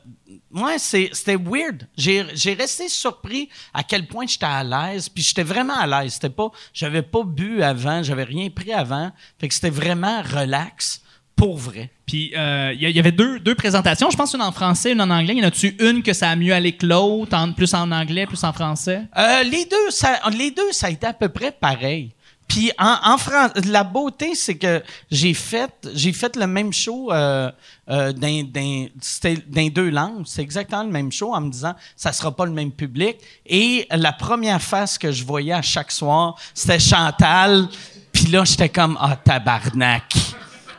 ouais, 0.55 0.79
c'est- 0.79 1.11
c'était 1.13 1.37
weird. 1.37 1.87
J'ai 1.97 2.55
resté 2.55 2.89
surpris 2.89 3.49
à 3.75 3.83
quel 3.83 4.07
point 4.07 4.27
j'étais 4.27 4.47
à 4.47 4.63
l'aise. 4.65 5.09
Puis 5.09 5.23
j'étais 5.23 5.43
vraiment 5.43 5.75
à 5.77 5.87
l'aise. 5.87 6.15
C'était 6.15 6.31
pas, 6.31 6.51
j'avais 6.75 7.03
pas 7.03 7.23
bu 7.25 7.63
avant, 7.63 8.03
j'avais 8.03 8.25
rien 8.25 8.49
pris 8.51 8.73
avant. 8.73 9.11
Fait 9.41 9.49
que 9.49 9.55
c'était 9.55 9.71
vraiment 9.71 10.23
relax, 10.23 11.01
pour 11.37 11.57
vrai. 11.57 11.91
Puis 12.07 12.33
euh, 12.37 12.73
il 12.75 12.83
y, 12.83 12.91
il 12.91 12.97
y 12.97 12.99
avait 13.01 13.11
deux, 13.13 13.39
deux 13.41 13.55
présentations, 13.55 14.11
je 14.11 14.17
pense 14.17 14.35
une 14.35 14.43
en 14.43 14.53
français, 14.53 14.93
une 14.93 15.01
en 15.01 15.09
anglais. 15.11 15.35
Y 15.35 15.41
en 15.43 15.49
a-tu 15.49 15.75
une 15.81 16.03
que 16.03 16.13
ça 16.13 16.29
a 16.31 16.37
mieux 16.37 16.53
allé 16.53 16.73
que 16.73 16.87
l'autre, 16.87 17.37
plus 17.57 17.73
en 17.75 17.91
anglais, 17.91 18.27
plus 18.27 18.45
en 18.45 18.53
français? 18.53 19.03
Euh, 19.17 19.43
les 19.45 19.65
deux, 19.65 19.91
ça, 19.91 20.21
les 20.31 20.51
deux, 20.51 20.71
ça 20.73 20.89
a 20.89 20.91
été 20.91 21.07
à 21.07 21.15
peu 21.15 21.29
près 21.31 21.51
pareil. 21.51 22.13
Puis 22.53 22.71
en, 22.79 23.17
France, 23.17 23.53
la 23.65 23.83
beauté, 23.83 24.35
c'est 24.35 24.57
que 24.57 24.83
j'ai 25.11 25.33
fait, 25.33 25.73
j'ai 25.95 26.13
fait 26.13 26.37
le 26.37 26.47
même 26.47 26.71
show 26.71 27.11
euh, 27.11 27.51
euh, 27.89 28.13
dans, 28.13 29.69
deux 29.71 29.89
langues. 29.89 30.25
C'est 30.27 30.43
exactement 30.43 30.83
le 30.83 30.91
même 30.91 31.11
show 31.11 31.33
en 31.35 31.41
me 31.41 31.51
disant, 31.51 31.75
ça 31.97 32.13
sera 32.13 32.31
pas 32.31 32.45
le 32.45 32.53
même 32.53 32.71
public. 32.71 33.17
Et 33.47 33.87
la 33.91 34.13
première 34.13 34.61
face 34.61 34.99
que 34.99 35.11
je 35.11 35.25
voyais 35.25 35.55
à 35.55 35.63
chaque 35.63 35.91
soir, 35.91 36.39
c'était 36.53 36.79
Chantal. 36.79 37.69
Puis 38.13 38.27
là, 38.27 38.45
j'étais 38.45 38.69
comme, 38.69 38.99
ah, 39.01 39.17
tabarnak. 39.17 40.13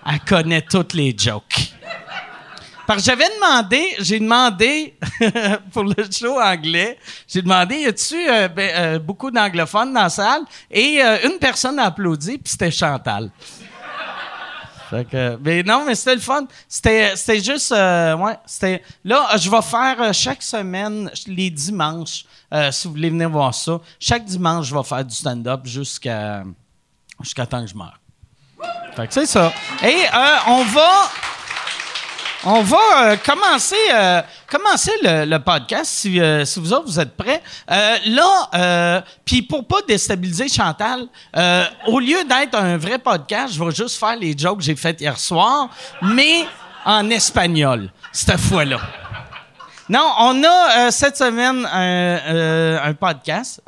Elle 0.05 0.19
connaît 0.19 0.61
toutes 0.61 0.93
les 0.93 1.15
jokes. 1.17 1.73
Parce 2.85 2.99
que 2.99 3.05
j'avais 3.05 3.29
demandé, 3.35 3.95
j'ai 3.99 4.19
demandé 4.19 4.97
pour 5.71 5.83
le 5.83 5.95
show 6.11 6.39
anglais, 6.39 6.97
j'ai 7.27 7.41
demandé 7.41 7.75
y 7.75 7.85
a-tu 7.85 8.15
euh, 8.29 8.47
ben, 8.49 8.71
euh, 8.75 8.99
beaucoup 8.99 9.31
d'anglophones 9.31 9.93
dans 9.93 10.03
la 10.03 10.09
salle? 10.09 10.41
Et 10.69 11.01
euh, 11.01 11.29
une 11.29 11.39
personne 11.39 11.79
a 11.79 11.85
applaudi 11.85 12.37
puis 12.37 12.51
c'était 12.51 12.71
Chantal. 12.71 13.31
Fait 14.89 15.05
que, 15.05 15.37
mais 15.41 15.63
non, 15.63 15.85
mais 15.85 15.95
c'était 15.95 16.15
le 16.15 16.21
fun. 16.21 16.45
C'était, 16.67 17.15
juste, 17.41 17.71
ouais, 17.71 18.37
c'était. 18.45 18.83
Là, 19.03 19.29
je 19.37 19.49
vais 19.49 19.61
faire 19.61 20.13
chaque 20.13 20.43
semaine, 20.43 21.09
les 21.25 21.49
dimanches, 21.49 22.25
si 22.71 22.87
vous 22.87 22.93
voulez 22.93 23.09
venir 23.09 23.29
voir 23.29 23.55
ça, 23.55 23.79
chaque 23.99 24.25
dimanche, 24.25 24.67
je 24.67 24.75
vais 24.75 24.83
faire 24.83 25.03
du 25.03 25.15
stand-up 25.15 25.61
jusqu'à, 25.63 26.43
jusqu'à 27.21 27.47
temps 27.47 27.61
que 27.61 27.71
je 27.71 27.75
meure. 27.75 27.97
Fait 28.95 29.07
que 29.07 29.13
c'est 29.13 29.25
ça. 29.25 29.51
Et 29.83 30.03
on 30.47 30.63
va. 30.65 31.09
On 32.45 32.61
va 32.61 32.77
euh, 32.77 33.15
commencer, 33.25 33.75
euh, 33.93 34.21
commencer 34.47 34.91
le, 35.01 35.37
podcast 35.37 35.85
si, 35.85 36.19
euh, 36.19 36.43
si 36.43 36.59
vous 36.59 36.73
autres 36.73 36.87
vous 36.87 36.99
êtes 36.99 37.15
prêts. 37.15 37.41
Là, 37.69 39.03
puis 39.23 39.41
pour 39.43 39.65
pas 39.65 39.81
déstabiliser 39.87 40.49
Chantal, 40.49 41.07
au 41.87 41.99
lieu 41.99 42.23
d'être 42.25 42.55
un 42.55 42.77
vrai 42.77 42.99
podcast, 42.99 43.53
je 43.53 43.63
vais 43.63 43.71
juste 43.71 43.97
faire 43.97 44.17
les 44.17 44.37
jokes 44.37 44.57
que 44.57 44.63
j'ai 44.63 44.75
faites 44.75 44.99
hier 44.99 45.17
soir, 45.17 45.69
mais 46.01 46.45
en 46.85 47.09
espagnol 47.09 47.89
cette 48.11 48.39
fois-là. 48.39 48.79
Non, 49.87 50.11
on 50.19 50.43
a 50.43 50.91
cette 50.91 51.17
semaine 51.17 51.65
un, 51.65 52.93
podcast 52.93 53.61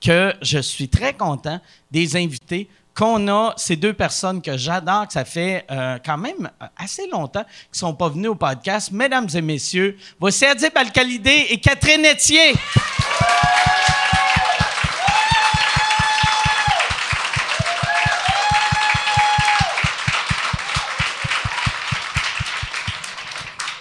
que 0.00 0.32
je 0.40 0.58
suis 0.58 0.88
très 0.88 1.14
content 1.14 1.60
des 1.90 2.16
invités 2.16 2.68
qu'on 2.94 3.28
a 3.28 3.54
ces 3.56 3.76
deux 3.76 3.92
personnes 3.92 4.42
que 4.42 4.56
j'adore, 4.56 5.06
que 5.06 5.12
ça 5.14 5.24
fait 5.24 5.64
euh, 5.70 5.98
quand 6.04 6.18
même 6.18 6.50
assez 6.76 7.06
longtemps 7.08 7.44
qu'ils 7.70 7.78
sont 7.78 7.94
pas 7.94 8.08
venus 8.08 8.30
au 8.30 8.34
podcast. 8.34 8.90
Mesdames 8.92 9.28
et 9.34 9.40
messieurs, 9.40 9.96
voici 10.20 10.44
Adib 10.44 10.76
Alcalidé 10.76 11.46
et 11.50 11.58
Catherine 11.58 12.04
Etier. 12.04 12.54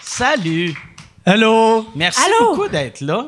Salut. 0.02 0.76
Allô? 1.26 1.86
Merci 1.96 2.22
Allô? 2.22 2.52
beaucoup 2.56 2.68
d'être 2.70 3.02
là. 3.02 3.26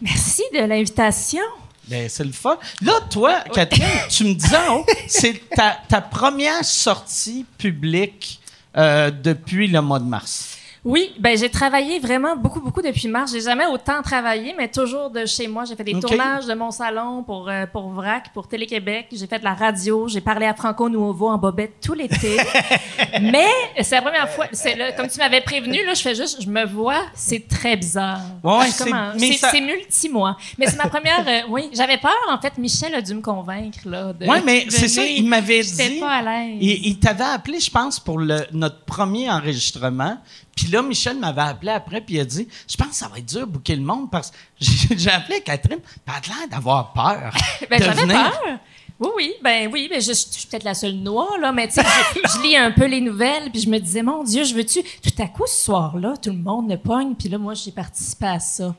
Merci 0.00 0.42
de 0.52 0.60
l'invitation. 0.60 1.42
Ben, 1.88 2.08
c'est 2.08 2.24
le 2.24 2.32
fun. 2.32 2.56
Là, 2.80 2.94
toi, 3.10 3.40
Catherine, 3.52 3.84
tu 4.08 4.24
me 4.24 4.34
disais, 4.34 4.56
oh, 4.70 4.86
c'est 5.06 5.42
ta, 5.50 6.00
première 6.00 6.64
sortie 6.64 7.44
publique 7.58 8.40
euh, 8.76 9.10
depuis 9.10 9.68
le 9.68 9.80
mois 9.82 9.98
de 9.98 10.04
mars. 10.04 10.53
Oui, 10.84 11.12
ben 11.18 11.36
j'ai 11.38 11.48
travaillé 11.48 11.98
vraiment 11.98 12.36
beaucoup, 12.36 12.60
beaucoup 12.60 12.82
depuis 12.82 13.08
mars. 13.08 13.32
J'ai 13.32 13.40
jamais 13.40 13.64
autant 13.64 14.02
travaillé, 14.02 14.54
mais 14.56 14.68
toujours 14.68 15.08
de 15.08 15.24
chez 15.24 15.46
moi. 15.48 15.64
J'ai 15.64 15.76
fait 15.76 15.84
des 15.84 15.92
tournages 15.98 16.44
de 16.46 16.52
mon 16.52 16.70
salon 16.70 17.22
pour, 17.22 17.48
euh, 17.48 17.64
pour 17.66 17.88
VRAC, 17.90 18.32
pour 18.34 18.46
Télé-Québec. 18.48 19.06
J'ai 19.10 19.26
fait 19.26 19.38
de 19.38 19.44
la 19.44 19.54
radio. 19.54 20.08
J'ai 20.08 20.20
parlé 20.20 20.44
à 20.44 20.52
Franco 20.52 20.90
Nuovo 20.90 21.28
en 21.28 21.38
bobette 21.38 21.76
tout 21.82 21.94
l'été. 21.94 22.36
mais 23.22 23.46
c'est 23.80 23.94
la 23.94 24.02
première 24.02 24.28
fois. 24.28 24.46
C'est 24.52 24.74
là, 24.74 24.92
comme 24.92 25.08
tu 25.08 25.18
m'avais 25.18 25.40
prévenu, 25.40 25.84
là, 25.86 25.94
je 25.94 26.02
fais 26.02 26.14
juste, 26.14 26.42
je 26.42 26.48
me 26.50 26.66
vois, 26.66 27.00
c'est 27.14 27.48
très 27.48 27.76
bizarre. 27.76 28.20
Ouais, 28.42 28.66
c'est- 28.68 28.84
commence- 28.84 29.14
mais 29.18 29.32
c'est 29.32 29.38
ça- 29.38 29.50
c'est 29.52 29.60
multi-mois. 29.62 30.36
Mais 30.58 30.66
c'est 30.66 30.76
ma 30.76 30.88
première. 30.88 31.24
euh, 31.26 31.40
oui, 31.48 31.70
j'avais 31.72 31.96
peur, 31.96 32.12
en 32.30 32.38
fait. 32.38 32.58
Michel 32.58 32.94
a 32.94 33.00
dû 33.00 33.14
me 33.14 33.22
convaincre, 33.22 33.78
là. 33.86 34.12
de 34.12 34.26
Oui, 34.26 34.36
mais 34.44 34.66
c'est 34.68 34.88
ça, 34.88 35.02
il 35.02 35.26
m'avait 35.26 35.62
dit. 35.62 35.98
pas 35.98 36.16
à 36.16 36.22
l'aise. 36.22 36.58
Il, 36.60 36.86
il 36.88 36.98
t'avait 36.98 37.24
appelé, 37.24 37.58
je 37.58 37.70
pense, 37.70 37.98
pour 37.98 38.18
le, 38.18 38.40
notre 38.52 38.80
premier 38.84 39.30
enregistrement. 39.30 40.18
Puis 40.56 40.68
là, 40.68 40.82
Michel 40.82 41.18
m'avait 41.18 41.42
appelé 41.42 41.72
après, 41.72 42.00
puis 42.00 42.14
il 42.16 42.20
a 42.20 42.24
dit 42.24 42.48
Je 42.68 42.76
pense 42.76 42.88
que 42.88 42.94
ça 42.94 43.08
va 43.08 43.18
être 43.18 43.26
dur 43.26 43.46
de 43.46 43.52
booker 43.52 43.76
le 43.76 43.82
monde 43.82 44.10
parce 44.10 44.30
que 44.30 44.36
j'ai 44.96 45.10
appelé 45.10 45.40
Catherine, 45.40 45.80
puis 45.80 46.14
elle 46.16 46.28
l'air 46.28 46.48
d'avoir 46.48 46.92
peur. 46.92 47.34
Ben, 47.70 47.82
j'avais 47.82 48.06
peur. 48.06 48.58
Oui, 49.00 49.10
oui, 49.16 49.32
ben 49.42 49.68
oui, 49.72 49.88
ben 49.90 50.00
je, 50.00 50.08
je 50.08 50.12
suis 50.12 50.46
peut-être 50.46 50.62
la 50.62 50.74
seule 50.74 50.94
noire, 50.94 51.36
là, 51.40 51.50
mais 51.50 51.66
tu 51.66 51.74
sais, 51.74 51.82
je, 51.82 52.20
je 52.38 52.42
lis 52.42 52.56
un 52.56 52.70
peu 52.70 52.86
les 52.86 53.00
nouvelles, 53.00 53.50
puis 53.50 53.60
je 53.60 53.68
me 53.68 53.78
disais, 53.78 54.02
mon 54.02 54.22
Dieu, 54.22 54.44
je 54.44 54.54
veux-tu... 54.54 54.82
Tout 54.82 55.22
à 55.22 55.26
coup, 55.26 55.46
ce 55.46 55.64
soir-là, 55.64 56.14
tout 56.22 56.30
le 56.30 56.38
monde 56.38 56.70
le 56.70 56.76
pogne, 56.76 57.14
puis 57.14 57.28
là, 57.28 57.38
moi, 57.38 57.54
j'ai 57.54 57.72
participé 57.72 58.26
à 58.26 58.38
ça. 58.38 58.74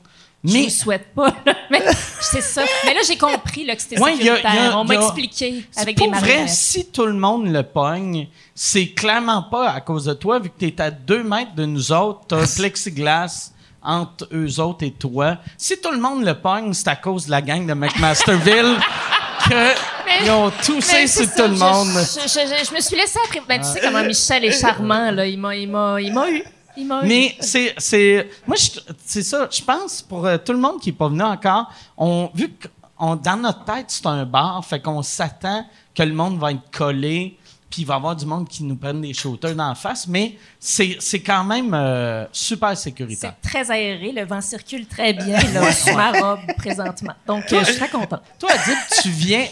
Je 0.46 0.52
Mais- 0.52 0.64
ne 0.64 0.68
souhaite 0.70 1.06
pas, 1.14 1.34
là, 1.44 1.54
mais 1.70 1.82
c'est 2.20 2.40
ça. 2.40 2.62
Mais 2.84 2.94
là, 2.94 3.00
j'ai 3.06 3.16
compris 3.18 3.64
là, 3.64 3.74
que 3.74 3.82
c'était 3.82 4.00
Ouais, 4.00 4.14
il 4.16 4.24
y 4.24 4.28
a- 4.30 4.36
sécuritaire. 4.36 4.64
y 4.64 4.66
a- 4.68 4.78
On 4.78 4.84
m'a 4.84 4.94
a- 4.94 5.02
expliqué 5.02 5.64
avec 5.76 5.96
pour 5.96 6.06
des 6.06 6.12
vrai, 6.18 6.20
marionnettes. 6.28 6.48
si 6.54 6.86
tout 6.86 7.06
le 7.06 7.14
monde 7.14 7.48
le 7.52 7.62
pogne, 7.62 8.28
c'est 8.54 8.88
clairement 8.88 9.42
pas 9.42 9.70
à 9.70 9.80
cause 9.80 10.04
de 10.04 10.14
toi, 10.14 10.38
vu 10.38 10.50
que 10.50 10.58
t'es 10.64 10.80
à 10.80 10.90
deux 10.90 11.22
mètres 11.24 11.54
de 11.54 11.64
nous 11.66 11.90
autres, 11.92 12.20
t'as 12.28 12.36
un 12.42 12.46
plexiglas 12.56 13.50
entre 13.82 14.28
eux 14.32 14.58
autres 14.60 14.84
et 14.84 14.90
toi. 14.92 15.36
Si 15.58 15.80
tout 15.80 15.90
le 15.92 15.98
monde 16.00 16.24
le 16.24 16.34
pogne, 16.34 16.72
c'est 16.74 16.88
à 16.88 16.96
cause 16.96 17.26
de 17.26 17.30
la 17.30 17.40
gang 17.42 17.66
de 17.66 17.74
McMasterville 17.74 18.76
que 19.48 20.24
ils 20.24 20.30
ont 20.30 20.50
toussé 20.64 21.06
sur 21.06 21.26
tout 21.34 21.42
le 21.42 21.54
je- 21.54 21.60
monde. 21.60 21.88
Je, 21.92 22.20
je- 22.28 22.46
je- 22.62 22.68
je 22.70 22.74
me 22.74 22.80
suis 22.80 22.96
laissé 22.96 23.18
après. 23.24 23.42
Ben, 23.48 23.60
tu 23.60 23.66
sais 23.68 23.80
comment 23.82 24.02
Michel 24.02 24.44
est 24.44 24.60
charmant, 24.60 25.10
là. 25.10 25.26
Il 25.26 25.38
m'a, 25.38 25.54
il 25.56 25.68
m'a, 25.68 26.00
il 26.00 26.12
m'a 26.12 26.30
eu. 26.30 26.42
Mais 27.04 27.36
c'est, 27.40 27.74
c'est, 27.78 28.28
moi, 28.46 28.56
c'est 29.04 29.22
ça. 29.22 29.48
Je 29.50 29.62
pense 29.62 30.02
pour 30.02 30.26
euh, 30.26 30.38
tout 30.38 30.52
le 30.52 30.58
monde 30.58 30.80
qui 30.80 30.90
est 30.90 30.92
pas 30.92 31.08
venu 31.08 31.22
encore, 31.22 31.70
on, 31.96 32.30
vu 32.34 32.50
que 32.50 32.68
on, 32.98 33.16
dans 33.16 33.36
notre 33.36 33.64
tête 33.64 33.86
c'est 33.88 34.06
un 34.06 34.24
bar, 34.24 34.64
fait 34.64 34.80
qu'on 34.80 35.02
s'attend 35.02 35.66
que 35.94 36.02
le 36.02 36.14
monde 36.14 36.38
va 36.38 36.52
être 36.52 36.70
collé, 36.70 37.38
puis 37.70 37.82
il 37.82 37.84
va 37.84 37.94
y 37.94 37.96
avoir 37.96 38.16
du 38.16 38.26
monde 38.26 38.48
qui 38.48 38.64
nous 38.64 38.76
prenne 38.76 39.00
des 39.00 39.12
shooters 39.12 39.54
dans 39.54 39.68
la 39.68 39.74
face, 39.74 40.06
mais 40.06 40.38
c'est, 40.58 40.96
c'est 41.00 41.20
quand 41.20 41.44
même 41.44 41.74
euh, 41.74 42.24
super 42.32 42.76
sécuritaire. 42.76 43.34
c'est 43.42 43.48
très 43.48 43.70
aéré. 43.70 44.12
Le 44.12 44.24
vent 44.24 44.40
circule 44.40 44.86
très 44.86 45.12
bien, 45.12 45.38
là, 45.52 45.72
sous 45.72 45.94
ma 45.94 46.12
robe, 46.12 46.40
présentement. 46.56 47.14
Donc, 47.26 47.52
euh, 47.52 47.60
je 47.60 47.64
suis 47.66 47.76
très 47.76 47.88
contente. 47.88 48.22
Toi, 48.38 48.50
Adib, 48.52 48.78
tu 49.02 49.10
viens, 49.10 49.46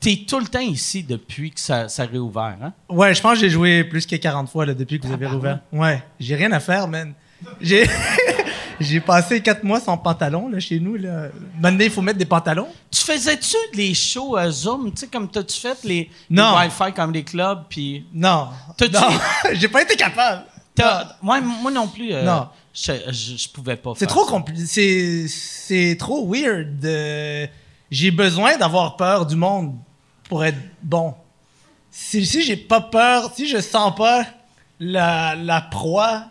t'es 0.00 0.24
tout 0.28 0.38
le 0.38 0.46
temps 0.46 0.60
ici 0.60 1.02
depuis 1.02 1.50
que 1.50 1.60
ça, 1.60 1.88
ça 1.88 2.02
a 2.04 2.06
réouvert, 2.06 2.56
hein? 2.62 2.72
Ouais, 2.88 3.14
je 3.14 3.20
pense 3.20 3.34
que 3.34 3.40
j'ai 3.40 3.50
joué 3.50 3.84
plus 3.84 4.06
que 4.06 4.16
40 4.16 4.48
fois 4.48 4.66
là, 4.66 4.74
depuis 4.74 4.98
que 5.00 5.06
vous 5.06 5.12
avez 5.12 5.26
rouvert. 5.26 5.60
Ouais, 5.72 6.02
j'ai 6.20 6.34
rien 6.36 6.52
à 6.52 6.60
faire, 6.60 6.86
man. 6.88 7.12
J'ai 7.60 7.88
j'ai 8.80 9.00
passé 9.00 9.40
quatre 9.40 9.62
mois 9.64 9.80
sans 9.80 9.96
pantalon 9.96 10.48
là, 10.48 10.60
chez 10.60 10.78
nous. 10.80 10.96
Là. 10.96 11.28
Maintenant, 11.60 11.84
il 11.84 11.90
faut 11.90 12.02
mettre 12.02 12.18
des 12.18 12.24
pantalons. 12.24 12.68
Tu 12.90 13.00
faisais-tu 13.02 13.56
les 13.74 13.94
shows 13.94 14.36
à 14.36 14.50
Zoom, 14.50 14.92
tu 14.92 15.00
sais, 15.00 15.06
comme 15.08 15.28
t'as-tu 15.28 15.58
fait 15.60 15.78
les, 15.84 16.10
Non. 16.30 16.52
les 16.60 16.66
Wi-Fi 16.66 16.92
comme 16.94 17.12
les 17.12 17.22
clubs, 17.24 17.64
puis... 17.68 18.04
Non. 18.14 18.48
Non, 18.80 19.00
j'ai 19.52 19.68
pas 19.68 19.82
été 19.82 19.96
capable. 19.96 20.44
Ouais, 21.22 21.40
moi 21.40 21.70
non 21.72 21.88
plus. 21.88 22.12
euh, 22.12 22.22
Non. 22.22 22.48
Je, 22.72 22.92
je, 23.08 23.36
je 23.36 23.48
pouvais 23.48 23.74
pas 23.74 23.92
C'est 23.96 24.06
trop 24.06 24.24
compliqué. 24.24 24.62
C'est 24.64 25.26
c'est 25.28 25.96
trop 25.98 26.32
weird. 26.32 26.86
J'ai 27.90 28.10
besoin 28.12 28.56
d'avoir 28.56 28.96
peur 28.96 29.26
du 29.26 29.34
monde 29.34 29.74
pour 30.28 30.44
être 30.44 30.58
bon. 30.82 31.14
Si, 31.90 32.24
si 32.26 32.42
j'ai 32.42 32.56
pas 32.56 32.80
peur, 32.80 33.32
si 33.34 33.48
je 33.48 33.60
sens 33.60 33.94
pas 33.94 34.24
la, 34.78 35.34
la 35.34 35.60
proie 35.60 36.24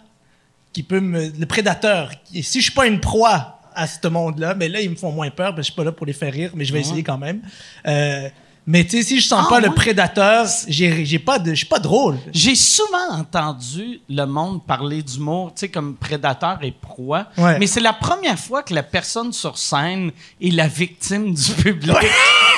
qui 0.71 0.83
peut 0.83 0.99
me. 0.99 1.29
le 1.29 1.45
prédateur, 1.45 2.11
et 2.33 2.43
si 2.43 2.59
je 2.59 2.65
suis 2.65 2.73
pas 2.73 2.87
une 2.87 2.99
proie 2.99 3.59
à 3.75 3.87
ce 3.87 4.07
monde-là, 4.07 4.55
mais 4.55 4.69
là, 4.69 4.81
ils 4.81 4.89
me 4.89 4.95
font 4.95 5.11
moins 5.11 5.29
peur 5.29 5.53
parce 5.53 5.57
que 5.57 5.61
je 5.61 5.71
suis 5.71 5.75
pas 5.75 5.83
là 5.83 5.91
pour 5.91 6.05
les 6.05 6.13
faire 6.13 6.33
rire, 6.33 6.51
mais 6.55 6.65
je 6.65 6.73
vais 6.73 6.79
essayer 6.79 7.03
quand 7.03 7.17
même. 7.17 7.41
Euh, 7.87 8.29
mais 8.69 8.83
tu 8.83 8.97
sais, 8.97 9.03
si 9.03 9.21
je 9.21 9.27
sens 9.27 9.45
Ah, 9.45 9.49
pas 9.49 9.59
le 9.61 9.71
prédateur, 9.71 10.45
j'ai 10.67 11.05
j'ai 11.05 11.19
pas 11.19 11.39
de. 11.39 11.51
Je 11.51 11.55
suis 11.55 11.65
pas 11.65 11.79
drôle. 11.79 12.17
J'ai 12.33 12.53
souvent 12.53 13.11
entendu 13.11 14.01
le 14.09 14.25
monde 14.25 14.65
parler 14.65 15.01
d'humour, 15.01 15.53
tu 15.55 15.61
sais, 15.61 15.69
comme 15.69 15.95
prédateur 15.95 16.59
et 16.61 16.71
proie. 16.73 17.27
Ouais. 17.37 17.57
Mais 17.59 17.67
c'est 17.67 17.79
la 17.79 17.93
première 17.93 18.37
fois 18.37 18.63
que 18.63 18.73
la 18.73 18.83
personne 18.83 19.31
sur 19.31 19.57
scène 19.57 20.11
est 20.41 20.51
la 20.51 20.67
victime 20.67 21.33
du 21.33 21.51
public. 21.53 21.95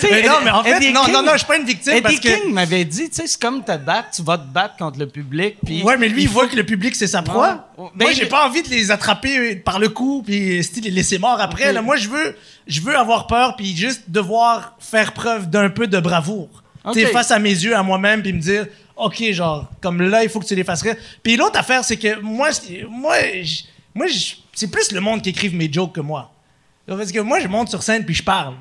Sais- 0.00 0.22
non, 0.26 0.34
mais 0.44 0.50
en 0.50 0.62
fait, 0.62 0.76
Eddie 0.76 0.92
non, 0.92 1.04
King- 1.04 1.14
non, 1.14 1.22
non, 1.22 1.32
je 1.32 1.38
suis 1.38 1.46
pas 1.46 1.56
une 1.56 1.64
victime 1.64 1.92
Eddie 1.92 2.02
parce 2.02 2.20
que. 2.20 2.28
King 2.28 2.52
m'avait 2.52 2.84
dit, 2.84 3.08
tu 3.08 3.16
sais, 3.16 3.26
c'est 3.26 3.40
comme 3.40 3.64
te 3.64 3.76
battre, 3.76 4.10
tu 4.14 4.22
vas 4.22 4.38
te 4.38 4.46
battre 4.46 4.76
contre 4.76 4.98
le 4.98 5.06
public. 5.06 5.56
Puis 5.64 5.82
Ouais, 5.82 5.96
mais 5.96 6.08
lui, 6.08 6.22
il 6.22 6.28
voit 6.28 6.46
que 6.46 6.56
le 6.56 6.64
public, 6.64 6.94
c'est 6.94 7.06
sa 7.06 7.22
proie. 7.22 7.68
Ouais. 7.78 7.88
Ben, 7.94 8.04
Moi, 8.06 8.12
j'ai 8.12 8.26
pas 8.26 8.46
envie 8.46 8.62
de 8.62 8.68
les 8.68 8.90
attraper 8.90 9.56
par 9.56 9.78
le 9.78 9.88
cou 9.88 10.22
puis 10.24 10.60
les 10.60 10.90
laisser 10.90 11.18
morts 11.18 11.40
après. 11.40 11.72
Là, 11.72 11.82
moi, 11.82 11.96
je 11.96 12.08
veux, 12.08 12.36
je 12.66 12.80
veux 12.80 12.96
avoir 12.96 13.26
peur 13.26 13.56
puis 13.56 13.76
juste 13.76 14.02
devoir 14.08 14.76
faire 14.78 15.12
preuve 15.12 15.48
d'un 15.50 15.70
peu 15.70 15.86
de 15.86 15.98
bravoure. 16.00 16.62
Ok. 16.84 16.94
Tu 16.94 17.06
face 17.06 17.30
à 17.30 17.38
mes 17.38 17.50
yeux, 17.50 17.74
à 17.74 17.82
moi-même, 17.82 18.22
puis 18.22 18.32
me 18.32 18.40
dire, 18.40 18.66
OK, 18.96 19.22
genre, 19.32 19.68
comme 19.80 20.02
là, 20.02 20.22
il 20.22 20.28
faut 20.28 20.38
que 20.40 20.46
tu 20.46 20.54
les 20.54 20.64
fasses 20.64 20.82
rire. 20.82 20.96
Puis 21.22 21.36
l'autre 21.36 21.58
affaire, 21.58 21.84
c'est 21.84 21.96
que 21.96 22.20
moi, 22.20 22.50
moi, 22.88 23.16
moi 23.94 24.06
c'est 24.52 24.70
plus 24.70 24.92
le 24.92 25.00
monde 25.00 25.22
qui 25.22 25.30
écrive 25.30 25.54
mes 25.54 25.72
jokes 25.72 25.94
que 25.94 26.00
moi. 26.00 26.30
Parce 26.86 27.10
que 27.10 27.20
moi, 27.20 27.40
je 27.40 27.48
monte 27.48 27.70
sur 27.70 27.82
scène 27.82 28.04
puis 28.04 28.14
je 28.14 28.22
parle. 28.22 28.54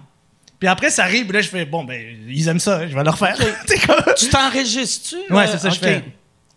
Puis 0.63 0.69
après, 0.69 0.89
ça 0.91 1.03
arrive, 1.03 1.25
puis 1.25 1.33
là, 1.33 1.41
je 1.41 1.49
fais, 1.49 1.65
bon, 1.65 1.83
ben, 1.83 2.01
ils 2.25 2.47
aiment 2.47 2.57
ça, 2.57 2.87
je 2.87 2.95
vais 2.95 3.03
leur 3.03 3.17
faire. 3.17 3.35
Tu 3.67 3.75
sais, 3.77 3.85
comme- 3.85 4.13
Tu 4.15 4.29
t'enregistres-tu? 4.29 5.33
Ouais, 5.33 5.45
c'est 5.45 5.57
ça 5.57 5.67
que 5.67 5.73
ok. 5.75 5.79
je 5.81 5.87
fais. 5.87 6.03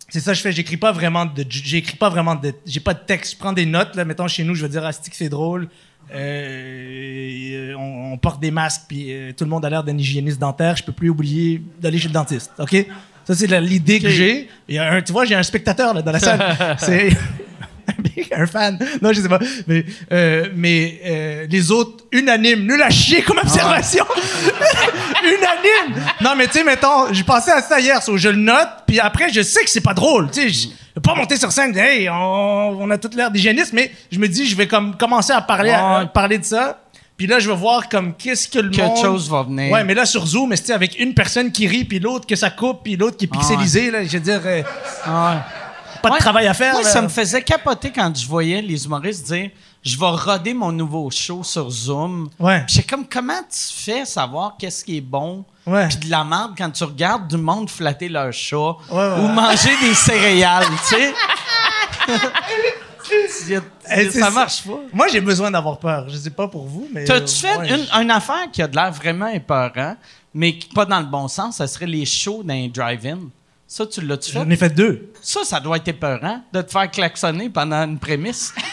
C'est 0.07 0.19
ça 0.21 0.31
que 0.31 0.37
je 0.37 0.41
fais. 0.43 0.53
J'écris 0.53 0.77
pas 0.77 0.93
vraiment 0.93 1.25
de. 1.25 1.43
J'écris 1.49 1.97
pas 1.97 2.07
vraiment 2.07 2.33
de. 2.35 2.53
J'ai 2.65 2.79
pas 2.79 2.93
de 2.93 3.01
texte. 3.05 3.33
Je 3.33 3.37
prends 3.37 3.51
des 3.51 3.65
notes, 3.65 3.97
là. 3.97 4.05
Mettons, 4.05 4.29
chez 4.29 4.45
nous, 4.45 4.55
je 4.55 4.61
vais 4.65 4.69
dire, 4.69 4.85
ah, 4.85 4.91
c'est 4.93 5.27
drôle. 5.27 5.67
Euh, 6.15 7.73
on, 7.77 8.13
on 8.13 8.17
porte 8.17 8.39
des 8.39 8.49
masques, 8.49 8.83
puis 8.87 9.11
euh, 9.11 9.33
tout 9.35 9.43
le 9.43 9.49
monde 9.49 9.65
a 9.65 9.69
l'air 9.69 9.83
d'un 9.83 9.97
hygiéniste 9.97 10.39
dentaire. 10.39 10.77
Je 10.77 10.83
peux 10.85 10.93
plus 10.93 11.09
oublier 11.09 11.61
d'aller 11.81 11.97
chez 11.97 12.07
le 12.07 12.13
dentiste. 12.13 12.51
OK? 12.59 12.87
Ça, 13.25 13.35
c'est 13.35 13.59
l'idée 13.59 13.99
que 13.99 14.07
j'ai. 14.07 14.47
Tu 14.69 15.11
vois, 15.11 15.25
j'ai 15.25 15.35
un 15.35 15.43
spectateur, 15.43 15.93
là, 15.93 16.01
dans 16.01 16.13
la 16.13 16.19
salle. 16.19 16.77
un 18.35 18.45
fan. 18.47 18.77
Non, 19.01 19.11
je 19.13 19.21
sais 19.21 19.29
pas. 19.29 19.39
Mais, 19.67 19.85
euh, 20.11 20.47
mais 20.55 20.99
euh, 21.05 21.47
les 21.49 21.71
autres, 21.71 22.05
unanimes. 22.11 22.65
Nul 22.65 22.81
à 22.81 22.89
chier 22.89 23.21
comme 23.21 23.37
observation. 23.39 24.05
unanime. 25.23 26.03
Non, 26.21 26.31
mais 26.35 26.47
tu 26.47 26.53
sais, 26.53 26.63
mettons, 26.63 27.11
j'ai 27.13 27.23
pensé 27.23 27.51
à 27.51 27.61
ça 27.61 27.79
hier, 27.79 28.01
so, 28.01 28.17
je 28.17 28.29
le 28.29 28.35
note, 28.37 28.67
puis 28.87 28.99
après, 28.99 29.31
je 29.31 29.41
sais 29.41 29.63
que 29.63 29.69
c'est 29.69 29.81
pas 29.81 29.93
drôle. 29.93 30.29
Tu 30.31 30.41
sais, 30.41 30.49
je 30.49 30.67
vais 30.69 31.01
pas 31.03 31.15
monter 31.15 31.37
sur 31.37 31.51
scène, 31.51 31.75
hey, 31.77 32.09
on, 32.09 32.13
on 32.81 32.89
a 32.91 32.97
toute 32.97 33.15
l'air 33.15 33.31
d'hygiéniste, 33.31 33.73
mais 33.73 33.91
je 34.11 34.19
me 34.19 34.27
dis, 34.27 34.47
je 34.47 34.55
vais 34.55 34.67
comme 34.67 34.95
commencer 34.97 35.33
à 35.33 35.41
parler, 35.41 35.71
à- 35.71 35.77
à 35.97 35.99
Ouais. 36.01 36.05
parler 36.13 36.37
de 36.37 36.45
ça. 36.45 36.81
Puis 37.17 37.25
là, 37.25 37.39
je 37.39 37.49
vais 37.49 37.55
voir 37.55 37.89
comme 37.89 38.13
qu'est-ce 38.13 38.47
que 38.47 38.59
le 38.59 38.69
Quelque 38.69 38.85
monde... 38.85 38.97
chose 39.03 39.27
va 39.27 39.41
venir. 39.41 39.71
Ouais, 39.71 39.83
mais 39.83 39.95
là, 39.95 40.05
sur 40.05 40.23
Zoom, 40.27 40.49
mais 40.49 40.55
sais, 40.55 40.71
avec 40.73 40.99
une 40.99 41.15
personne 41.15 41.51
qui 41.51 41.65
rit, 41.67 41.83
puis 41.83 41.97
l'autre 41.97 42.27
que 42.27 42.35
ça 42.35 42.51
coupe, 42.51 42.81
puis 42.83 42.95
l'autre 42.95 43.17
qui 43.17 43.25
est 43.25 43.27
pixelisé, 43.27 43.89
là, 43.89 44.03
je 44.03 44.11
veux 44.11 44.19
dire, 44.19 44.41
euh, 44.45 44.61
Ah 45.03 45.43
pas 45.97 46.09
Ouais. 46.09 46.15
de 46.17 46.21
travail 46.21 46.47
à 46.47 46.53
faire. 46.53 46.73
Moi, 46.73 46.83
là. 46.83 46.89
ça 46.89 47.01
me 47.01 47.07
faisait 47.09 47.41
capoter 47.43 47.91
quand 47.91 48.15
je 48.17 48.27
voyais 48.27 48.61
les 48.61 48.85
humoristes 48.85 49.25
dire 49.27 49.49
je 49.83 49.97
vais 49.97 50.05
roder 50.05 50.53
mon 50.53 50.71
nouveau 50.71 51.09
show 51.11 51.43
sur 51.43 51.69
Zoom. 51.69 52.29
Ouais. 52.39 52.63
Puis 52.67 52.83
comme 52.83 53.05
comment 53.07 53.41
tu 53.49 53.73
fais 53.83 54.05
savoir 54.05 54.55
qu'est-ce 54.59 54.83
qui 54.83 54.97
est 54.97 55.01
bon 55.01 55.45
Ouais. 55.65 55.87
puis 55.89 55.97
de 55.97 56.09
la 56.09 56.23
merde 56.23 56.53
quand 56.57 56.69
tu 56.71 56.83
regardes 56.85 57.27
du 57.27 57.37
monde 57.37 57.69
flatter 57.69 58.07
leur 58.09 58.31
chat 58.33 58.75
Ouais, 58.89 59.09
ou 59.19 59.27
manger 59.27 59.71
des 59.81 59.93
céréales, 59.93 60.65
tu 60.89 60.95
sais? 60.95 61.13
Ça 64.11 64.29
marche 64.31 64.63
pas. 64.63 64.79
Moi, 64.93 65.07
j'ai 65.07 65.21
besoin 65.21 65.49
d'avoir 65.51 65.77
peur. 65.79 66.09
Je 66.09 66.17
sais 66.17 66.29
pas 66.29 66.47
pour 66.47 66.65
vous, 66.65 66.87
mais... 66.93 67.05
T'as-tu 67.05 67.45
euh, 67.45 67.49
fait 67.49 67.57
ouais. 67.57 67.69
une, 67.69 68.01
une 68.03 68.11
affaire 68.11 68.49
qui 68.51 68.61
a 68.61 68.67
de 68.67 68.75
l'air 68.75 68.91
vraiment 68.91 69.27
épeurant, 69.27 69.95
mais 70.33 70.57
qui- 70.57 70.67
pas 70.69 70.85
dans 70.85 70.99
le 70.99 71.05
bon 71.05 71.27
sens, 71.29 71.57
ça 71.57 71.67
serait 71.67 71.85
les 71.85 72.05
shows 72.05 72.43
les 72.45 72.67
drive-in? 72.67 73.19
Ça, 73.67 73.85
tu 73.85 74.01
l'as-tu 74.01 74.31
fait? 74.31 74.39
J'en 74.39 74.49
ai 74.49 74.55
fait 74.55 74.69
deux. 74.69 75.11
Ça, 75.21 75.41
ça 75.43 75.59
doit 75.59 75.77
être 75.77 75.87
épeurant 75.89 76.41
de 76.53 76.61
te 76.61 76.71
faire 76.71 76.89
klaxonner 76.89 77.49
pendant 77.49 77.83
une 77.83 77.99
prémisse. 77.99 78.53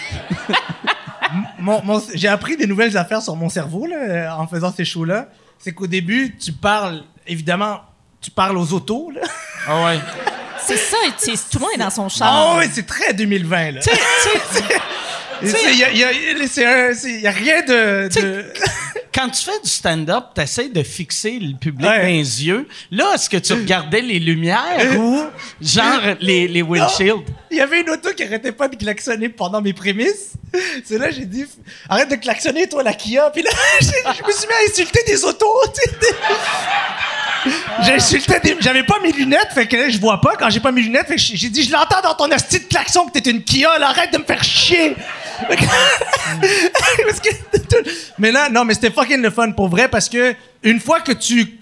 Mon- 1.58 1.82
mon- 1.82 2.02
j'ai 2.14 2.28
appris 2.28 2.56
des 2.56 2.66
nouvelles 2.66 2.96
affaires 2.96 3.20
sur 3.22 3.34
mon 3.34 3.48
cerveau 3.48 3.86
là, 3.86 4.36
en 4.38 4.46
faisant 4.46 4.72
ces 4.72 4.84
shows-là. 4.84 5.28
C'est 5.58 5.72
qu'au 5.72 5.86
début, 5.88 6.36
tu 6.38 6.52
parles, 6.52 7.02
évidemment, 7.26 7.80
tu 8.20 8.30
parles 8.30 8.56
aux 8.56 8.72
autos. 8.72 9.10
Là. 9.10 9.22
Ah 9.66 9.84
ouais. 9.86 9.98
C'est 10.64 10.76
ça, 10.76 10.96
tu 11.18 11.34
sais, 11.36 11.42
tout 11.50 11.58
le 11.58 11.62
monde 11.62 11.70
est 11.74 11.78
dans 11.78 11.90
son 11.90 12.06
Ah 12.06 12.08
char. 12.10 12.56
oui, 12.58 12.66
c'est 12.72 12.86
très 12.86 13.14
2020. 13.14 13.70
Là. 13.72 13.80
Tu 13.80 13.90
sais, 15.48 15.58
Il 15.72 15.78
y 15.78 15.84
a, 15.84 15.92
y 15.92 16.04
a- 16.04 16.12
y 16.12 17.28
rien 17.28 17.62
de... 17.62 18.08
de- 18.20 18.44
quand 19.14 19.28
tu 19.30 19.44
fais 19.44 19.60
du 19.62 19.68
stand-up, 19.70 20.24
tu 20.34 20.40
essaies 20.40 20.68
de 20.68 20.82
fixer 20.82 21.38
le 21.38 21.56
public 21.56 21.88
Ouais. 21.88 22.00
dans 22.00 22.06
les 22.08 22.44
yeux. 22.46 22.66
Là, 22.90 23.12
est-ce 23.14 23.30
que 23.30 23.36
tu 23.36 23.52
regardais 23.52 24.00
les 24.00 24.18
lumières 24.18 24.98
ou 24.98 25.22
genre 25.60 26.00
les, 26.20 26.48
les 26.48 26.62
windshields? 26.62 27.24
Il 27.50 27.58
y 27.58 27.60
avait 27.60 27.82
une 27.82 27.90
auto 27.90 28.12
qui 28.14 28.24
arrêtait 28.24 28.50
pas 28.52 28.66
de 28.68 28.74
klaxonner 28.76 29.28
pendant 29.28 29.60
mes 29.60 29.72
prémices. 29.72 30.32
C'est 30.84 30.98
là 30.98 31.10
j'ai 31.10 31.24
dit 31.26 31.44
arrête 31.88 32.10
de 32.10 32.16
klaxonner 32.16 32.68
toi 32.68 32.82
la 32.82 32.92
Kia. 32.94 33.30
Puis 33.30 33.42
là 33.42 33.50
je 33.80 33.86
me 34.26 34.32
suis 34.32 34.46
mis 34.48 34.54
à 34.54 34.70
insulter 34.70 35.00
des 35.06 35.24
autos. 35.24 35.46
insulté 37.94 38.40
des... 38.42 38.56
J'avais 38.60 38.82
pas 38.82 38.98
mes 39.02 39.12
lunettes, 39.12 39.48
fait 39.52 39.66
que 39.66 39.76
là, 39.76 39.88
je 39.88 39.98
vois 39.98 40.20
pas 40.20 40.36
quand 40.36 40.50
j'ai 40.50 40.60
pas 40.60 40.72
mes 40.72 40.82
lunettes. 40.82 41.12
J'ai 41.16 41.48
dit, 41.48 41.62
je 41.62 41.72
l'entends 41.72 42.00
dans 42.02 42.14
ton 42.14 42.30
asti 42.30 42.60
de 42.60 42.64
klaxon 42.64 43.06
que 43.06 43.18
t'es 43.18 43.30
une 43.30 43.42
Kia, 43.42 43.70
arrête 43.82 44.12
de 44.12 44.18
me 44.18 44.24
faire 44.24 44.42
chier. 44.42 44.96
Mais 48.18 48.32
là, 48.32 48.48
non, 48.48 48.64
mais 48.64 48.74
c'était 48.74 48.90
fucking 48.90 49.20
le 49.20 49.30
fun 49.30 49.50
pour 49.52 49.68
vrai 49.68 49.88
parce 49.88 50.08
que 50.08 50.34
une 50.62 50.80
fois 50.80 51.00
que 51.00 51.12
tu, 51.12 51.58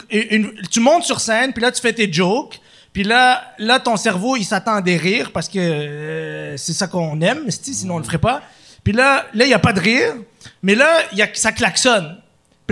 montes 0.81 1.05
sur 1.05 1.21
scène, 1.21 1.53
puis 1.53 1.63
là, 1.63 1.73
tu 1.73 1.81
fais 1.81 1.93
tes 1.93 2.13
jokes, 2.13 2.61
puis 2.93 3.05
là, 3.05 3.55
là, 3.59 3.81
ton 3.81 3.97
cerveau, 3.97 4.37
il 4.37 4.45
s'attend 4.45 4.75
à 4.75 4.83
des 4.83 4.97
rires 4.97 5.33
parce 5.33 5.49
que 5.49 5.59
euh, 5.59 6.57
c'est 6.57 6.75
ça 6.75 6.87
qu'on 6.87 7.21
aime, 7.23 7.51
sinon 7.51 7.95
on 7.95 7.99
le 7.99 8.05
ferait 8.05 8.19
pas. 8.19 8.43
Puis 8.85 8.93
là, 8.93 9.27
là, 9.33 9.45
il 9.45 9.51
y 9.51 9.55
a 9.55 9.59
pas 9.59 9.73
de 9.73 9.81
rire, 9.81 10.15
mais 10.63 10.75
là, 10.75 11.03
ça 11.35 11.53
klaxonne. 11.53 12.19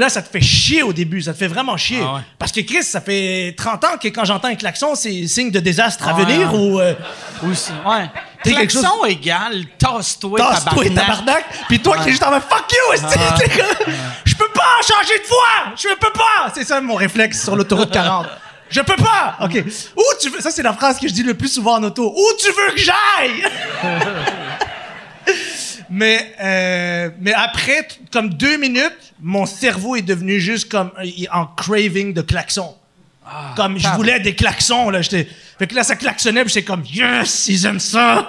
Puis 0.01 0.07
là, 0.07 0.09
ça 0.09 0.23
te 0.23 0.31
fait 0.31 0.41
chier 0.41 0.83
au 0.83 0.95
début, 0.95 1.21
ça 1.21 1.35
te 1.35 1.39
fait 1.39 1.47
vraiment 1.47 1.77
chier. 1.77 2.01
Ah 2.03 2.15
ouais. 2.15 2.21
Parce 2.39 2.53
que 2.53 2.61
Chris, 2.63 2.85
ça 2.85 3.03
fait 3.03 3.53
30 3.55 3.85
ans 3.85 3.99
que 4.03 4.09
quand 4.09 4.25
j'entends 4.25 4.49
un 4.49 4.55
klaxon, 4.55 4.95
c'est 4.95 5.27
signe 5.27 5.51
de 5.51 5.61
désastre 5.61 6.09
à 6.09 6.13
Ah 6.13 6.23
venir 6.25 6.55
ouais. 6.55 6.59
ou 6.59 6.81
euh, 6.81 6.95
Ou 7.43 7.53
si- 7.53 7.71
ouais. 7.85 8.09
T'es 8.43 8.55
quelque 8.55 8.71
Klaxon 8.73 9.05
égal, 9.05 9.63
tasse-toi, 9.77 10.39
tabarnak. 10.39 10.95
tabarnak. 10.95 11.45
Puis 11.69 11.81
toi 11.81 11.99
qui 11.99 12.09
es 12.09 12.11
juste 12.13 12.23
en 12.23 12.31
mode 12.31 12.41
fuck 12.49 12.65
you, 12.73 12.95
esti! 12.95 13.19
Ah. 13.21 13.35
Comme, 13.39 13.95
je 14.25 14.35
peux 14.37 14.49
pas 14.55 14.81
changer 14.81 15.19
de 15.23 15.29
voie, 15.29 15.75
je 15.77 15.89
peux 16.01 16.13
pas. 16.15 16.51
C'est 16.55 16.65
ça 16.65 16.81
mon 16.81 16.95
réflexe 16.95 17.45
sur 17.45 17.55
l'autoroute 17.55 17.91
40. 17.91 18.27
Je 18.71 18.81
peux 18.81 18.97
pas. 18.97 19.37
OK. 19.43 19.63
Où 19.99 20.03
tu 20.19 20.31
veux 20.31 20.41
ça 20.41 20.51
c'est 20.51 20.63
la 20.63 20.73
phrase 20.73 20.99
que 20.99 21.09
je 21.09 21.13
dis 21.13 21.25
le 21.25 21.35
plus 21.35 21.53
souvent 21.53 21.75
en 21.75 21.83
auto. 21.83 22.11
Où 22.17 22.27
tu 22.39 22.47
veux 22.47 22.73
que 22.75 22.81
j'aille? 22.81 23.45
Mais, 25.91 26.35
euh, 26.41 27.11
mais 27.21 27.33
après, 27.35 27.87
comme 28.13 28.31
deux 28.31 28.57
minutes, 28.59 29.13
mon 29.21 29.45
cerveau 29.47 29.97
est 29.97 30.03
devenu 30.03 30.39
juste 30.39 30.69
comme 30.71 30.91
euh, 30.99 31.25
en 31.33 31.47
craving 31.47 32.15
de 32.15 32.23
klaxons. 32.23 32.77
comme 33.57 33.79
je 33.79 33.89
voulais 33.97 34.21
des 34.21 34.35
klaxons, 34.35 34.91
là. 34.91 35.03
J'étais, 35.03 35.29
fait 35.59 35.67
que 35.67 35.75
là, 35.75 35.83
ça 35.85 35.97
klaxonnait, 35.97 36.45
puis 36.45 36.53
j'étais 36.53 36.65
comme, 36.67 36.85
yes, 36.85 37.49
ils 37.49 37.67
aiment 37.67 37.81
ça. 37.81 38.29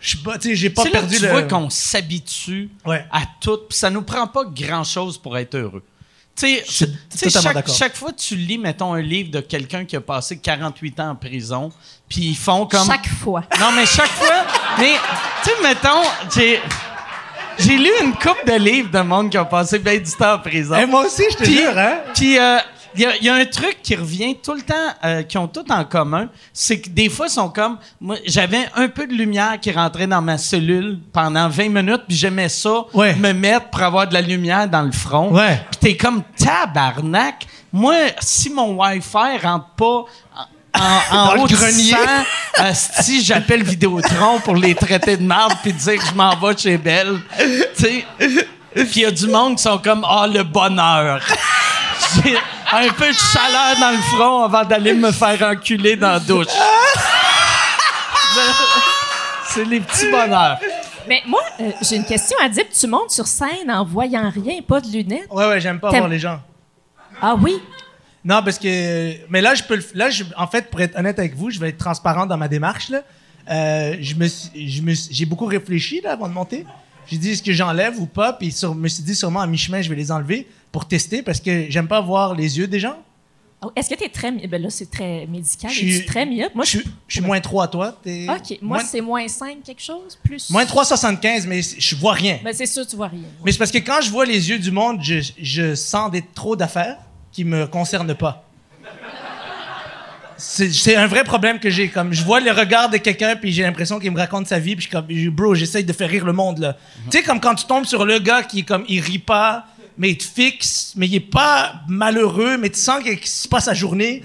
Je 0.00 0.16
pas, 0.18 0.36
j'ai 0.42 0.70
pas 0.70 0.82
C'est 0.82 0.90
là 0.90 1.00
que 1.00 1.06
perdu 1.06 1.16
tu 1.16 1.22
le. 1.22 1.30
vois 1.30 1.42
qu'on 1.44 1.70
s'habitue 1.70 2.68
Ouais. 2.84 3.04
à 3.10 3.22
tout, 3.40 3.58
puis 3.68 3.78
ça 3.78 3.88
nous 3.90 4.02
prend 4.02 4.26
pas 4.26 4.44
grand-chose 4.44 5.16
pour 5.18 5.36
être 5.38 5.54
heureux. 5.56 5.82
Tu 6.36 6.58
sais, 6.66 7.30
chaque, 7.30 7.94
fois 7.94 8.10
que 8.10 8.20
tu 8.20 8.34
lis, 8.34 8.58
mettons, 8.58 8.92
un 8.92 9.00
livre 9.00 9.30
de 9.30 9.40
quelqu'un 9.40 9.84
qui 9.84 9.94
a 9.94 10.00
passé 10.00 10.36
48 10.36 11.00
ans 11.00 11.10
en 11.10 11.14
prison, 11.14 11.70
puis 12.08 12.22
ils 12.22 12.36
font 12.36 12.66
comme... 12.66 12.86
Chaque 12.86 13.08
fois. 13.08 13.44
Non, 13.60 13.70
mais 13.72 13.86
chaque 13.86 14.10
fois... 14.10 14.44
mais, 14.78 14.94
tu 15.44 15.50
sais, 15.50 15.62
mettons, 15.62 16.02
j'ai... 16.34 16.60
J'ai 17.56 17.76
lu 17.76 17.90
une 18.02 18.14
couple 18.14 18.46
de 18.48 18.56
livres 18.56 18.90
de 18.90 19.00
monde 19.00 19.30
qui 19.30 19.38
ont 19.38 19.44
passé 19.44 19.78
bien 19.78 19.96
du 19.96 20.10
temps 20.10 20.34
en 20.34 20.38
prison. 20.40 20.74
Eh, 20.76 20.86
moi 20.86 21.06
aussi, 21.06 21.22
je 21.30 21.36
te 21.36 21.44
jure, 21.44 21.78
hein? 21.78 21.98
Puis, 22.12 22.36
euh, 22.36 22.58
il 22.96 23.08
y, 23.20 23.24
y 23.24 23.28
a 23.28 23.34
un 23.34 23.44
truc 23.46 23.78
qui 23.82 23.94
revient 23.96 24.36
tout 24.42 24.54
le 24.54 24.62
temps, 24.62 24.74
euh, 25.04 25.22
qui 25.22 25.36
ont 25.38 25.48
tout 25.48 25.64
en 25.70 25.84
commun, 25.84 26.28
c'est 26.52 26.80
que 26.80 26.88
des 26.90 27.08
fois, 27.08 27.26
ils 27.26 27.30
sont 27.32 27.48
comme. 27.48 27.78
Moi, 28.00 28.16
j'avais 28.26 28.66
un 28.76 28.88
peu 28.88 29.06
de 29.06 29.12
lumière 29.14 29.58
qui 29.60 29.70
rentrait 29.72 30.06
dans 30.06 30.22
ma 30.22 30.38
cellule 30.38 30.98
pendant 31.12 31.48
20 31.48 31.68
minutes, 31.70 32.02
puis 32.08 32.16
j'aimais 32.16 32.48
ça, 32.48 32.84
Ouais. 32.92 33.14
me 33.16 33.32
mettre 33.32 33.70
pour 33.70 33.82
avoir 33.82 34.06
de 34.08 34.14
la 34.14 34.20
lumière 34.20 34.68
dans 34.68 34.82
le 34.82 34.92
front. 34.92 35.30
Ouais. 35.32 35.60
Puis 35.70 35.80
t'es 35.80 35.96
comme 35.96 36.22
tabarnak. 36.36 37.46
Moi, 37.72 37.94
si 38.20 38.50
mon 38.50 38.72
Wi-Fi 38.80 39.38
rentre 39.42 39.66
pas. 39.76 40.04
En, 40.76 41.16
en 41.16 41.36
haut 41.38 41.46
de 41.46 41.54
grenier. 41.54 41.94
100, 42.72 43.02
si 43.02 43.24
j'appelle 43.24 43.62
Vidéotron 43.62 44.40
pour 44.40 44.56
les 44.56 44.74
traiter 44.74 45.16
de 45.16 45.22
merde 45.22 45.52
puis 45.62 45.72
dire 45.72 45.96
que 46.00 46.04
je 46.06 46.14
m'en 46.14 46.34
vais 46.36 46.56
chez 46.56 46.76
Belle. 46.78 47.20
Tu 47.76 47.82
sais? 47.84 48.04
Puis 48.74 48.90
il 48.96 49.02
y 49.02 49.04
a 49.06 49.10
du 49.12 49.28
monde 49.28 49.56
qui 49.56 49.62
sont 49.62 49.78
comme 49.78 50.04
Ah, 50.08 50.26
le 50.26 50.42
bonheur. 50.42 51.20
Un 52.72 52.88
peu 52.92 53.08
de 53.08 53.12
chaleur 53.16 53.78
dans 53.80 53.90
le 53.90 54.02
front 54.16 54.42
avant 54.44 54.64
d'aller 54.64 54.94
me 54.94 55.12
faire 55.12 55.40
enculer 55.42 55.96
dans 55.96 56.12
la 56.12 56.20
douche. 56.20 56.46
C'est 59.48 59.64
les 59.64 59.80
petits 59.80 60.10
bonheurs. 60.10 60.58
Mais 61.06 61.22
moi, 61.26 61.40
euh, 61.60 61.70
j'ai 61.82 61.96
une 61.96 62.04
question 62.04 62.36
à 62.42 62.48
dire. 62.48 62.64
Tu 62.72 62.86
montes 62.86 63.10
sur 63.10 63.26
scène 63.26 63.70
en 63.70 63.84
voyant 63.84 64.30
rien, 64.30 64.60
pas 64.66 64.80
de 64.80 64.88
lunettes? 64.88 65.28
Ouais, 65.30 65.46
ouais, 65.46 65.60
j'aime 65.60 65.78
pas 65.78 65.90
voir 65.90 66.08
les 66.08 66.18
gens. 66.18 66.40
Ah 67.20 67.36
oui? 67.40 67.60
Non, 68.24 68.42
parce 68.42 68.58
que. 68.58 69.14
Mais 69.28 69.40
là, 69.42 69.54
je 69.54 69.62
peux 69.62 69.76
le. 69.76 69.84
Là, 69.94 70.10
je- 70.10 70.24
en 70.36 70.46
fait, 70.46 70.70
pour 70.70 70.80
être 70.80 70.98
honnête 70.98 71.18
avec 71.18 71.36
vous, 71.36 71.50
je 71.50 71.60
vais 71.60 71.68
être 71.68 71.78
transparent 71.78 72.26
dans 72.26 72.38
ma 72.38 72.48
démarche. 72.48 72.88
Là. 72.88 73.02
Euh, 73.50 73.96
je 74.00 74.14
me 74.14 74.26
je 74.26 74.80
me 74.80 74.94
j'ai 75.10 75.26
beaucoup 75.26 75.44
réfléchi 75.46 76.00
là, 76.02 76.12
avant 76.12 76.26
de 76.28 76.32
monter. 76.32 76.64
J'ai 77.06 77.18
dit 77.18 77.32
est-ce 77.32 77.42
que 77.42 77.52
j'enlève 77.52 78.00
ou 78.00 78.06
pas, 78.06 78.32
puis 78.32 78.50
sur, 78.50 78.74
me 78.74 78.88
suis 78.88 79.02
dit 79.02 79.14
sûrement 79.14 79.40
à 79.40 79.46
mi-chemin, 79.46 79.82
je 79.82 79.90
vais 79.90 79.94
les 79.96 80.10
enlever 80.10 80.48
pour 80.74 80.88
tester 80.88 81.22
parce 81.22 81.38
que 81.40 81.66
j'aime 81.70 81.86
pas 81.86 82.00
voir 82.00 82.34
les 82.34 82.58
yeux 82.58 82.66
des 82.66 82.80
gens. 82.80 82.96
Oh, 83.62 83.70
Est-ce 83.76 83.88
que 83.88 83.94
tu 83.94 84.02
es 84.02 84.08
très. 84.08 84.32
Ben 84.32 84.60
là, 84.60 84.68
c'est 84.68 84.90
très 84.90 85.24
médical. 85.26 85.70
Je 85.70 85.76
suis- 85.76 86.04
très 86.04 86.26
myope? 86.26 86.52
Moi, 86.52 86.64
je 86.64 86.70
suis, 86.70 86.84
je 87.06 87.14
suis 87.14 87.24
moins 87.24 87.40
3 87.40 87.64
à 87.64 87.68
toi. 87.68 87.96
OK. 88.04 88.08
Moi, 88.10 88.58
moins, 88.60 88.78
c'est 88.80 89.00
moins 89.00 89.28
5 89.28 89.62
quelque 89.64 89.80
chose, 89.80 90.18
plus. 90.24 90.50
moins 90.50 90.64
3,75, 90.64 91.46
mais 91.46 91.60
je 91.62 91.94
vois 91.94 92.14
rien. 92.14 92.40
Ben, 92.42 92.52
c'est 92.52 92.66
sûr, 92.66 92.84
tu 92.84 92.96
vois 92.96 93.06
rien. 93.06 93.20
Mais 93.44 93.52
c'est 93.52 93.58
parce 93.58 93.70
que 93.70 93.78
quand 93.78 94.00
je 94.02 94.10
vois 94.10 94.26
les 94.26 94.50
yeux 94.50 94.58
du 94.58 94.72
monde, 94.72 94.98
je, 95.00 95.20
je 95.40 95.76
sens 95.76 96.10
des, 96.10 96.22
trop 96.34 96.56
d'affaires 96.56 96.98
qui 97.30 97.44
me 97.44 97.68
concernent 97.68 98.16
pas. 98.16 98.44
C'est 100.36 100.96
un 100.96 101.06
vrai 101.06 101.22
problème 101.22 101.60
que 101.60 101.70
j'ai. 101.70 101.88
Comme 101.88 102.12
je 102.12 102.24
vois 102.24 102.40
le 102.40 102.50
regard 102.50 102.90
de 102.90 102.96
quelqu'un 102.96 103.36
puis 103.36 103.52
j'ai 103.52 103.62
l'impression 103.62 104.00
qu'il 104.00 104.10
me 104.10 104.18
raconte 104.18 104.48
sa 104.48 104.58
vie 104.58 104.74
puis 104.74 104.84
je 104.84 104.88
suis 104.88 105.28
comme 105.28 105.34
bro, 105.34 105.54
j'essaye 105.54 105.84
de 105.84 105.92
faire 105.92 106.10
rire 106.10 106.24
le 106.24 106.32
monde 106.32 106.58
là. 106.58 106.76
Tu 107.10 107.18
sais 107.18 107.22
comme 107.22 107.40
quand 107.40 107.54
tu 107.54 107.66
tombes 107.66 107.84
sur 107.84 108.04
le 108.04 108.18
gars 108.18 108.42
qui 108.42 108.64
comme 108.64 108.84
il 108.88 109.00
rit 109.00 109.20
pas, 109.20 109.66
mais 109.96 110.10
il 110.10 110.18
te 110.18 110.24
fixe, 110.24 110.92
mais 110.96 111.06
il 111.06 111.14
est 111.14 111.20
pas 111.20 111.74
malheureux, 111.88 112.56
mais 112.58 112.70
tu 112.70 112.78
sens 112.78 113.02
qu'il 113.02 113.24
se 113.24 113.48
passe 113.48 113.64
sa 113.66 113.74
journée. 113.74 114.22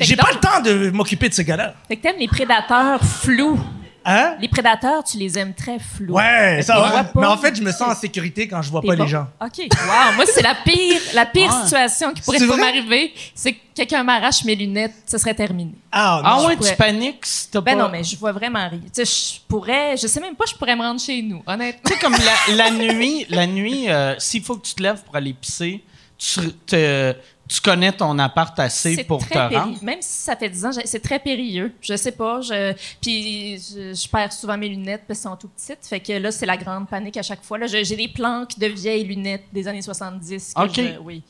J'ai 0.00 0.16
pas 0.16 0.30
le 0.32 0.40
temps 0.40 0.60
de 0.62 0.90
m'occuper 0.90 1.28
de 1.28 1.34
ce 1.34 1.42
gars-là. 1.42 1.74
Fait 1.88 1.96
que 1.96 2.02
t'aimes 2.02 2.18
les 2.18 2.28
prédateurs 2.28 3.02
flous. 3.04 3.58
Hein? 4.08 4.36
Les 4.40 4.46
prédateurs, 4.46 5.02
tu 5.02 5.18
les 5.18 5.36
aimes 5.36 5.52
très 5.52 5.80
flous. 5.80 6.14
Ouais, 6.14 6.62
ça 6.62 6.78
va. 6.78 7.10
Mais 7.16 7.26
en 7.26 7.36
fait, 7.36 7.56
je 7.56 7.62
me 7.62 7.72
sens 7.72 7.88
en 7.90 7.94
sécurité 7.96 8.46
quand 8.46 8.62
je 8.62 8.70
vois 8.70 8.80
pas 8.80 8.94
bon? 8.94 9.02
les 9.02 9.08
gens. 9.08 9.26
OK. 9.42 9.58
Wow. 9.58 10.14
Moi, 10.14 10.24
c'est 10.32 10.42
la 10.42 10.54
pire, 10.54 11.00
la 11.12 11.26
pire 11.26 11.52
situation 11.64 12.12
qui 12.12 12.22
pourrait 12.22 12.38
m'arriver. 12.56 13.12
C'est 13.34 13.52
que 13.54 13.58
quelqu'un 13.74 14.04
m'arrache 14.04 14.44
mes 14.44 14.54
lunettes, 14.54 14.94
ce 15.06 15.18
serait 15.18 15.34
terminé. 15.34 15.72
Ah, 15.90 16.20
non. 16.22 16.28
Ah 16.30 16.46
ouais, 16.46 16.56
pourrais- 16.56 16.70
tu 16.70 16.76
paniques 16.76 17.26
si 17.26 17.50
t'as 17.50 17.60
Ben 17.60 17.76
pas... 17.76 17.82
non, 17.82 17.88
mais 17.90 18.04
je 18.04 18.16
vois 18.16 18.30
vraiment 18.32 18.68
rien. 18.68 18.78
Tu 18.94 19.04
sais, 19.04 19.04
je 19.04 19.40
pourrais, 19.48 19.96
je 19.96 20.06
sais 20.06 20.20
même 20.20 20.36
pas, 20.36 20.44
je 20.48 20.54
pourrais 20.54 20.76
me 20.76 20.82
rendre 20.82 21.00
chez 21.00 21.20
nous, 21.22 21.42
honnêtement. 21.44 21.80
Tu 21.84 21.92
sais, 21.94 21.98
comme 21.98 22.14
la, 22.14 22.54
la 22.54 22.70
nuit, 22.70 23.26
la 23.28 23.46
nuit 23.48 23.90
euh, 23.90 24.14
s'il 24.18 24.42
faut 24.44 24.56
que 24.56 24.66
tu 24.66 24.74
te 24.74 24.82
lèves 24.84 25.02
pour 25.02 25.16
aller 25.16 25.32
pisser, 25.32 25.82
tu, 26.16 26.40
te- 26.64 27.12
tu 27.48 27.60
connais 27.60 27.92
ton 27.92 28.18
appart 28.18 28.58
assez 28.58 29.04
pour 29.04 29.26
te 29.26 29.38
rendre? 29.38 29.82
Même 29.82 30.00
si 30.00 30.22
ça 30.22 30.34
fait 30.36 30.48
10 30.48 30.64
ans, 30.64 30.70
c'est 30.84 31.02
très 31.02 31.18
périlleux. 31.18 31.72
Je 31.80 31.96
sais 31.96 32.12
pas. 32.12 32.40
Je, 32.40 32.72
puis 33.00 33.56
je, 33.58 33.94
je 33.94 34.08
perds 34.08 34.32
souvent 34.32 34.58
mes 34.58 34.68
lunettes 34.68 35.02
parce 35.06 35.20
qu'elles 35.20 35.30
sont 35.30 35.36
tout 35.36 35.48
petites. 35.48 35.86
Fait 35.86 36.00
que 36.00 36.12
là, 36.14 36.30
c'est 36.32 36.46
la 36.46 36.56
grande 36.56 36.88
panique 36.88 37.16
à 37.16 37.22
chaque 37.22 37.42
fois. 37.44 37.58
Là, 37.58 37.66
Je- 37.66 37.84
j'ai 37.84 37.96
des 37.96 38.08
planques 38.08 38.58
de 38.58 38.66
vieilles 38.66 39.04
lunettes 39.04 39.44
des 39.52 39.68
années 39.68 39.82
70. 39.82 40.54
que 40.54 40.60
OK. 40.62 40.70
je- 40.74 40.98
oui. 41.02 41.22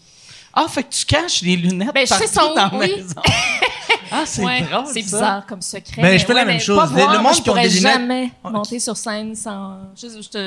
Ah, 0.58 0.66
fait 0.68 0.84
que 0.84 0.88
tu 0.94 1.04
caches 1.04 1.42
les 1.42 1.56
lunettes 1.56 1.92
Ben, 1.92 2.06
je 2.06 2.14
sais 2.14 2.18
partout 2.34 2.48
son- 2.48 2.54
dans 2.54 2.70
la 2.70 2.78
oui. 2.78 2.94
maison. 2.96 3.14
ah, 4.10 4.22
c'est 4.24 4.42
Ouais, 4.42 4.62
drôle, 4.62 4.86
C'est 4.86 5.02
ça. 5.02 5.16
bizarre 5.18 5.46
comme 5.46 5.60
secret. 5.60 6.00
Ben, 6.00 6.18
je 6.18 6.24
fais 6.24 6.32
la 6.32 6.46
même 6.46 6.60
chose. 6.60 6.78
pas 6.78 6.86
Le- 6.86 6.92
voir, 6.92 7.12
le 7.12 7.18
moi, 7.18 7.22
monde 7.30 7.34
je 7.38 7.42
qui 7.42 7.50
ont 7.50 7.52
pourrais 7.52 7.68
des 7.68 7.74
lunettes- 7.74 7.92
jamais 7.92 8.30
monter 8.42 8.80
sur 8.80 8.96
scène 8.96 9.34
sans. 9.34 9.80
Je, 9.94 10.06
je 10.08 10.28
te. 10.30 10.38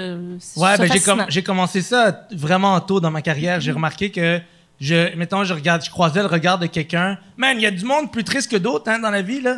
je 0.56 0.60
Ouais, 0.60 0.78
ben 0.80 0.86
j'ai, 0.92 1.00
com- 1.00 1.18
fascinant. 1.18 1.26
j'ai 1.30 1.44
commencé 1.44 1.82
ça 1.84 2.22
vraiment 2.32 2.80
tôt 2.82 3.00
dans 3.00 3.12
ma 3.12 3.22
carrière. 3.22 3.62
J'ai 3.62 3.72
remarqué 3.72 4.10
que, 4.10 4.42
je, 4.82 5.16
mettons, 5.16 5.44
je 5.44 5.54
regarde, 5.54 5.84
je 5.84 5.90
croisais 5.90 6.22
le 6.22 6.28
regard 6.28 6.58
de 6.58 6.66
quelqu'un. 6.68 7.18
Man, 7.38 7.58
il 7.58 7.64
y 7.64 7.66
a 7.66 7.72
du 7.72 7.84
monde 7.86 8.12
plus 8.12 8.24
triste 8.24 8.50
que 8.50 8.58
d'autres 8.58 8.90
hein, 8.90 9.00
dans 9.00 9.10
la 9.12 9.22
vie, 9.22 9.42
là. 9.42 9.58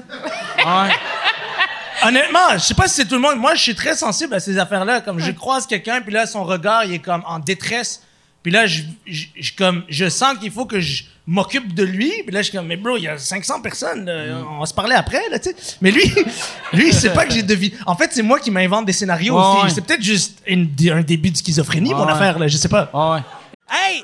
Ouais. 0.58 0.92
Honnêtement, 2.04 2.54
je 2.54 2.60
sais 2.60 2.74
pas 2.74 2.88
si 2.88 2.96
c'est 2.96 3.06
tout 3.06 3.14
le 3.16 3.22
monde. 3.22 3.38
Moi, 3.38 3.54
je 3.54 3.62
suis 3.62 3.76
très 3.76 3.96
sensible 3.96 4.34
à 4.34 4.40
ces 4.40 4.58
affaires-là. 4.58 5.02
Comme 5.02 5.20
je 5.20 5.32
croise 5.32 5.68
quelqu'un, 5.68 6.02
puis 6.02 6.12
là, 6.12 6.26
son 6.26 6.44
regard, 6.44 6.84
il 6.86 6.94
est 6.94 7.00
comme 7.00 7.24
en 7.28 7.38
détresse. 7.38 8.02
Puis 8.42 8.52
là, 8.52 8.66
je, 8.66 8.82
je, 9.06 9.26
je- 9.40 9.54
comme, 9.56 9.84
je 9.88 10.10
sens 10.10 10.36
qu'il 10.40 10.52
faut 10.52 10.66
que 10.66 10.80
je 10.80 11.04
m'occupe 11.28 11.76
de 11.76 11.84
lui. 11.84 12.12
Puis 12.26 12.32
là, 12.34 12.42
je 12.42 12.50
suis 12.50 12.58
comme, 12.58 12.66
mais 12.66 12.76
bro, 12.76 12.98
il 12.98 13.04
y 13.04 13.08
a 13.08 13.20
500 13.20 13.62
personnes. 13.62 14.06
là. 14.06 14.38
On 14.50 14.60
va 14.62 14.66
se 14.66 14.74
parler 14.74 14.96
après, 14.96 15.22
là, 15.30 15.38
tu 15.38 15.50
sais. 15.52 15.56
Mais 15.80 15.92
lui, 15.92 16.02
lui, 16.74 16.88
il 16.88 16.94
sait 16.96 17.12
pas 17.14 17.28
que 17.28 17.34
j'ai 17.34 17.44
de 17.44 17.54
vie. 17.54 17.72
En 17.86 17.96
fait, 17.96 18.10
c'est 18.12 18.24
moi 18.24 18.40
qui 18.40 18.50
m'invente 18.50 18.88
des 18.88 18.94
scénarios 18.94 19.36
Ouais, 19.36 19.46
aussi. 19.58 19.64
ouais. 19.66 19.70
C'est 19.70 19.82
peut-être 19.86 20.02
juste 20.02 20.42
une- 20.48 20.72
un 20.92 21.02
début 21.02 21.30
de 21.30 21.38
schizophrénie, 21.38 21.94
mon 21.94 22.08
affaire, 22.08 22.40
là. 22.40 22.48
Je 22.48 22.58
sais 22.58 22.68
pas. 22.70 22.90
Ouais. 22.92 23.20
Hey, 23.70 24.04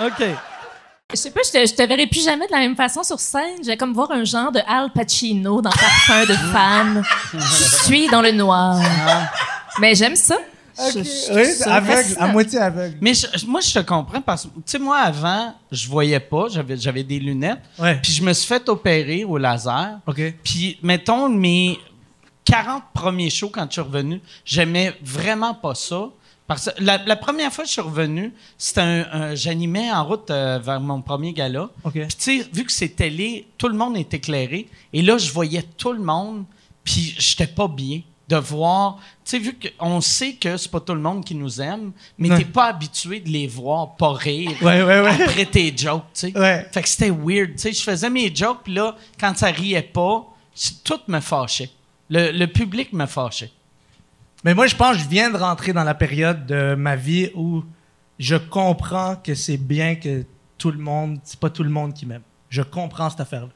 OK. 0.00 0.24
Je 1.12 1.16
sais 1.16 1.30
pas, 1.30 1.40
je 1.46 1.52
te, 1.52 1.66
je 1.66 1.72
te 1.74 1.82
verrai 1.84 2.06
plus 2.08 2.24
jamais 2.24 2.46
de 2.46 2.52
la 2.52 2.58
même 2.58 2.74
façon 2.74 3.02
sur 3.04 3.20
scène. 3.20 3.58
Je 3.62 3.66
vais 3.68 3.76
comme 3.76 3.92
voir 3.92 4.10
un 4.10 4.24
genre 4.24 4.50
de 4.50 4.60
Al 4.66 4.90
Pacino 4.92 5.62
dans 5.62 5.70
Parfum 5.70 6.24
de 6.26 6.34
femme. 6.52 7.02
Je 7.32 7.84
suis 7.84 8.08
dans 8.08 8.22
le 8.22 8.32
noir. 8.32 8.80
Mais 9.80 9.94
j'aime 9.94 10.16
ça. 10.16 10.36
Je- 10.92 10.98
je 11.02 11.54
ça 11.58 11.76
aveugle, 11.76 12.16
à 12.18 12.26
moitié 12.26 12.58
aveugle. 12.58 12.98
Mais 13.00 13.14
je- 13.14 13.46
moi, 13.46 13.60
je 13.60 13.72
te 13.72 13.78
comprends 13.78 14.20
parce 14.20 14.42
que, 14.42 14.48
tu 14.48 14.62
sais, 14.66 14.78
moi, 14.78 14.98
avant, 14.98 15.54
je 15.72 15.88
voyais 15.88 16.20
pas, 16.20 16.48
j'avais, 16.50 16.76
j'avais 16.76 17.02
des 17.02 17.18
lunettes. 17.18 17.60
Ouais. 17.78 17.98
Puis 18.02 18.12
je 18.12 18.22
me 18.22 18.32
suis 18.34 18.46
fait 18.46 18.68
opérer 18.68 19.24
au 19.24 19.38
laser. 19.38 20.00
OK. 20.06 20.20
Puis, 20.44 20.78
mettons, 20.82 21.28
mes. 21.28 21.78
40 22.44 22.82
premiers 22.94 23.30
shows 23.30 23.48
quand 23.52 23.66
je 23.66 23.72
suis 23.72 23.80
revenu, 23.80 24.20
j'aimais 24.44 24.94
vraiment 25.02 25.52
pas 25.54 25.74
ça. 25.74 26.08
Parce 26.46 26.66
que 26.70 26.82
la, 26.82 26.98
la 27.04 27.16
première 27.16 27.52
fois 27.52 27.64
que 27.64 27.68
je 27.68 27.72
suis 27.72 27.80
revenu, 27.82 28.32
c'était 28.56 28.80
un, 28.80 29.06
un- 29.12 29.34
j'animais 29.34 29.90
en 29.90 30.04
route 30.04 30.30
euh, 30.30 30.58
vers 30.62 30.80
mon 30.80 31.02
premier 31.02 31.32
gala. 31.32 31.68
Puis 32.08 32.16
tu 32.16 32.40
sais, 32.42 32.48
vu 32.52 32.64
que 32.64 32.72
c'est 32.72 32.90
télé, 32.90 33.48
tout 33.58 33.68
le 33.68 33.74
monde 33.76 33.96
est 33.96 34.14
éclairé. 34.14 34.68
Et 34.92 35.02
là, 35.02 35.18
je 35.18 35.32
voyais 35.32 35.62
tout 35.76 35.92
le 35.92 35.98
monde, 36.00 36.44
puis 36.84 37.14
j'étais 37.18 37.48
pas 37.48 37.66
bien 37.66 38.00
de 38.28 38.36
voir. 38.36 38.98
Tu 39.24 39.30
sais, 39.32 39.38
vu 39.38 39.56
qu'on 39.78 40.00
sait 40.00 40.34
que 40.34 40.56
c'est 40.56 40.70
pas 40.70 40.80
tout 40.80 40.94
le 40.94 41.00
monde 41.00 41.24
qui 41.24 41.34
nous 41.34 41.60
aime, 41.60 41.92
mais 42.18 42.30
Ouais. 42.30 42.38
t'es 42.38 42.44
pas 42.44 42.66
habitué 42.66 43.18
de 43.20 43.28
les 43.28 43.46
voir 43.48 43.96
pas 43.96 44.12
rire 44.12 44.52
Ouais, 44.62 44.82
ouais, 44.82 44.98
après 45.22 45.46
tes 45.46 45.76
jokes, 45.76 46.04
tu 46.14 46.32
sais. 46.32 46.66
Fait 46.72 46.82
que 46.82 46.88
c'était 46.88 47.10
weird. 47.10 47.52
Tu 47.52 47.58
sais, 47.58 47.72
je 47.72 47.82
faisais 47.82 48.10
mes 48.10 48.32
jokes, 48.34 48.60
puis 48.64 48.74
là, 48.74 48.96
quand 49.18 49.36
ça 49.36 49.46
riait 49.48 49.82
pas, 49.82 50.24
tout 50.84 51.00
me 51.08 51.18
fâchait. 51.20 51.70
Le, 52.08 52.30
le 52.30 52.46
public 52.46 52.92
me 52.92 53.06
fâchait. 53.06 53.50
Mais 54.46 54.54
moi, 54.54 54.68
je 54.68 54.76
pense 54.76 54.96
que 54.96 55.02
je 55.02 55.08
viens 55.08 55.28
de 55.28 55.36
rentrer 55.36 55.72
dans 55.72 55.82
la 55.82 55.92
période 55.94 56.46
de 56.46 56.76
ma 56.76 56.94
vie 56.94 57.30
où 57.34 57.64
je 58.20 58.36
comprends 58.36 59.16
que 59.16 59.34
c'est 59.34 59.56
bien 59.56 59.96
que 59.96 60.24
tout 60.56 60.70
le 60.70 60.78
monde, 60.78 61.18
c'est 61.24 61.40
pas 61.40 61.50
tout 61.50 61.64
le 61.64 61.68
monde 61.68 61.92
qui 61.94 62.06
m'aime. 62.06 62.22
Je 62.48 62.62
comprends 62.62 63.10
cette 63.10 63.18
affaire-là. 63.18 63.48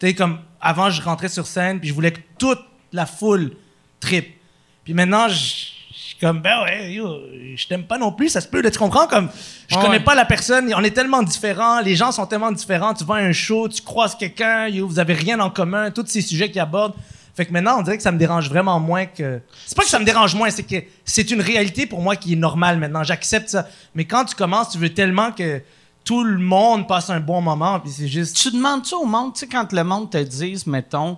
Tu 0.00 0.06
sais, 0.06 0.14
comme 0.14 0.38
avant, 0.58 0.88
je 0.88 1.02
rentrais 1.02 1.28
sur 1.28 1.46
scène, 1.46 1.80
puis 1.80 1.90
je 1.90 1.92
voulais 1.92 2.12
que 2.12 2.20
toute 2.38 2.60
la 2.94 3.04
foule 3.04 3.56
tripe. 4.00 4.40
Puis 4.84 4.94
maintenant, 4.94 5.28
je 5.28 5.34
suis 5.36 6.16
comme, 6.18 6.40
ben 6.40 6.62
ouais, 6.64 6.94
yo, 6.94 7.18
je 7.54 7.66
t'aime 7.66 7.84
pas 7.84 7.98
non 7.98 8.12
plus, 8.12 8.30
ça 8.30 8.40
se 8.40 8.48
peut, 8.48 8.62
là, 8.62 8.70
tu 8.70 8.78
comprends? 8.78 9.06
Comme, 9.06 9.28
je 9.68 9.76
Ouais. 9.76 9.82
connais 9.82 10.00
pas 10.00 10.14
la 10.14 10.24
personne, 10.24 10.72
on 10.74 10.82
est 10.82 10.92
tellement 10.92 11.22
différents, 11.22 11.80
les 11.82 11.94
gens 11.94 12.10
sont 12.10 12.24
tellement 12.24 12.52
différents, 12.52 12.94
tu 12.94 13.04
vas 13.04 13.16
à 13.16 13.18
un 13.18 13.32
show, 13.32 13.68
tu 13.68 13.82
croises 13.82 14.14
quelqu'un, 14.14 14.70
vous 14.80 14.98
avez 14.98 15.12
rien 15.12 15.40
en 15.40 15.50
commun, 15.50 15.90
tous 15.90 16.06
ces 16.06 16.22
sujets 16.22 16.50
qu'ils 16.50 16.62
abordent. 16.62 16.94
Fait 17.38 17.46
que 17.46 17.52
maintenant, 17.52 17.78
on 17.78 17.82
dirait 17.82 17.96
que 17.96 18.02
ça 18.02 18.10
me 18.10 18.18
dérange 18.18 18.48
vraiment 18.48 18.80
moins 18.80 19.06
que. 19.06 19.40
C'est 19.64 19.76
pas 19.76 19.84
que 19.84 19.88
ça 19.88 20.00
me 20.00 20.04
dérange 20.04 20.34
moins, 20.34 20.50
c'est 20.50 20.64
que 20.64 20.84
c'est 21.04 21.30
une 21.30 21.40
réalité 21.40 21.86
pour 21.86 22.02
moi 22.02 22.16
qui 22.16 22.32
est 22.32 22.36
normale 22.36 22.80
maintenant. 22.80 23.04
J'accepte 23.04 23.48
ça. 23.48 23.68
Mais 23.94 24.06
quand 24.06 24.24
tu 24.24 24.34
commences, 24.34 24.70
tu 24.70 24.78
veux 24.78 24.92
tellement 24.92 25.30
que 25.30 25.62
tout 26.02 26.24
le 26.24 26.38
monde 26.38 26.88
passe 26.88 27.10
un 27.10 27.20
bon 27.20 27.40
moment, 27.40 27.78
puis 27.78 27.92
c'est 27.92 28.08
juste. 28.08 28.36
Tu 28.36 28.50
demandes-tu 28.50 28.96
au 28.96 29.04
monde, 29.04 29.34
tu 29.34 29.38
sais, 29.38 29.46
quand 29.46 29.72
le 29.72 29.84
monde 29.84 30.10
te 30.10 30.18
dise, 30.18 30.66
mettons, 30.66 31.16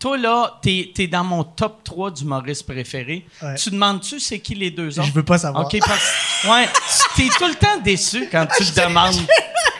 toi 0.00 0.16
là, 0.18 0.58
t'es 0.62 0.92
es 0.98 1.06
dans 1.06 1.22
mon 1.22 1.44
top 1.44 1.84
3 1.84 2.10
d'humoristes 2.10 2.66
préférés, 2.66 3.24
Ouais. 3.42 3.54
tu 3.54 3.70
demandes-tu 3.70 4.18
c'est 4.18 4.40
qui 4.40 4.54
les 4.56 4.70
deux 4.72 4.98
autres? 4.98 5.06
Je 5.08 5.12
veux 5.12 5.22
pas 5.24 5.38
savoir. 5.38 5.64
OK, 5.66 5.78
parce 5.86 6.44
ouais, 6.48 6.66
tu- 7.14 7.22
t'es 7.22 7.28
tout 7.38 7.46
le 7.46 7.54
temps 7.54 7.76
déçu 7.84 8.28
quand 8.32 8.46
tu 8.56 8.64
le 8.74 8.82
demandes. 8.88 9.14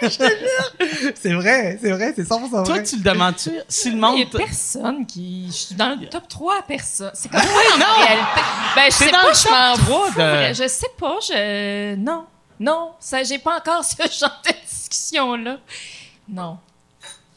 C'est 1.15 1.35
vrai, 1.35 1.79
c'est 1.81 1.91
vrai, 1.91 2.13
c'est 2.17 2.23
100% 2.27 2.65
Toi, 2.65 2.83
tu 2.83 2.97
le 2.97 3.03
demandes-tu? 3.03 3.51
Si 3.69 3.91
le 3.91 3.97
Il 4.15 4.21
y 4.21 4.23
a 4.23 4.39
personne 4.39 5.05
qui. 5.07 5.47
Je 5.49 5.53
suis 5.53 5.75
dans 5.75 5.99
le 6.01 6.09
top 6.09 6.27
3 6.27 6.63
personne. 6.67 7.11
C'est 7.13 7.31
comme 7.31 7.41
ça 7.41 7.47
en 7.49 8.01
réalité. 8.01 8.41
Ben, 8.75 8.85
je 8.87 8.91
sais 8.93 9.11
dans 9.11 9.21
pas, 9.21 9.29
le 9.29 9.35
je 9.35 9.49
m'en 9.51 9.75
3 9.85 10.07
fous. 10.07 10.13
de- 10.19 10.23
vrai. 10.23 10.55
Je 10.55 10.69
sais 10.69 10.87
pas, 10.99 11.19
je. 11.21 11.95
Non. 11.97 12.25
Non. 12.59 12.93
Ça, 12.99 13.23
j'ai 13.25 13.39
pas 13.39 13.59
encore 13.59 13.85
ce 13.85 13.97
genre 13.97 14.41
de 14.47 14.53
discussion-là. 14.69 15.59
Non. 16.29 16.59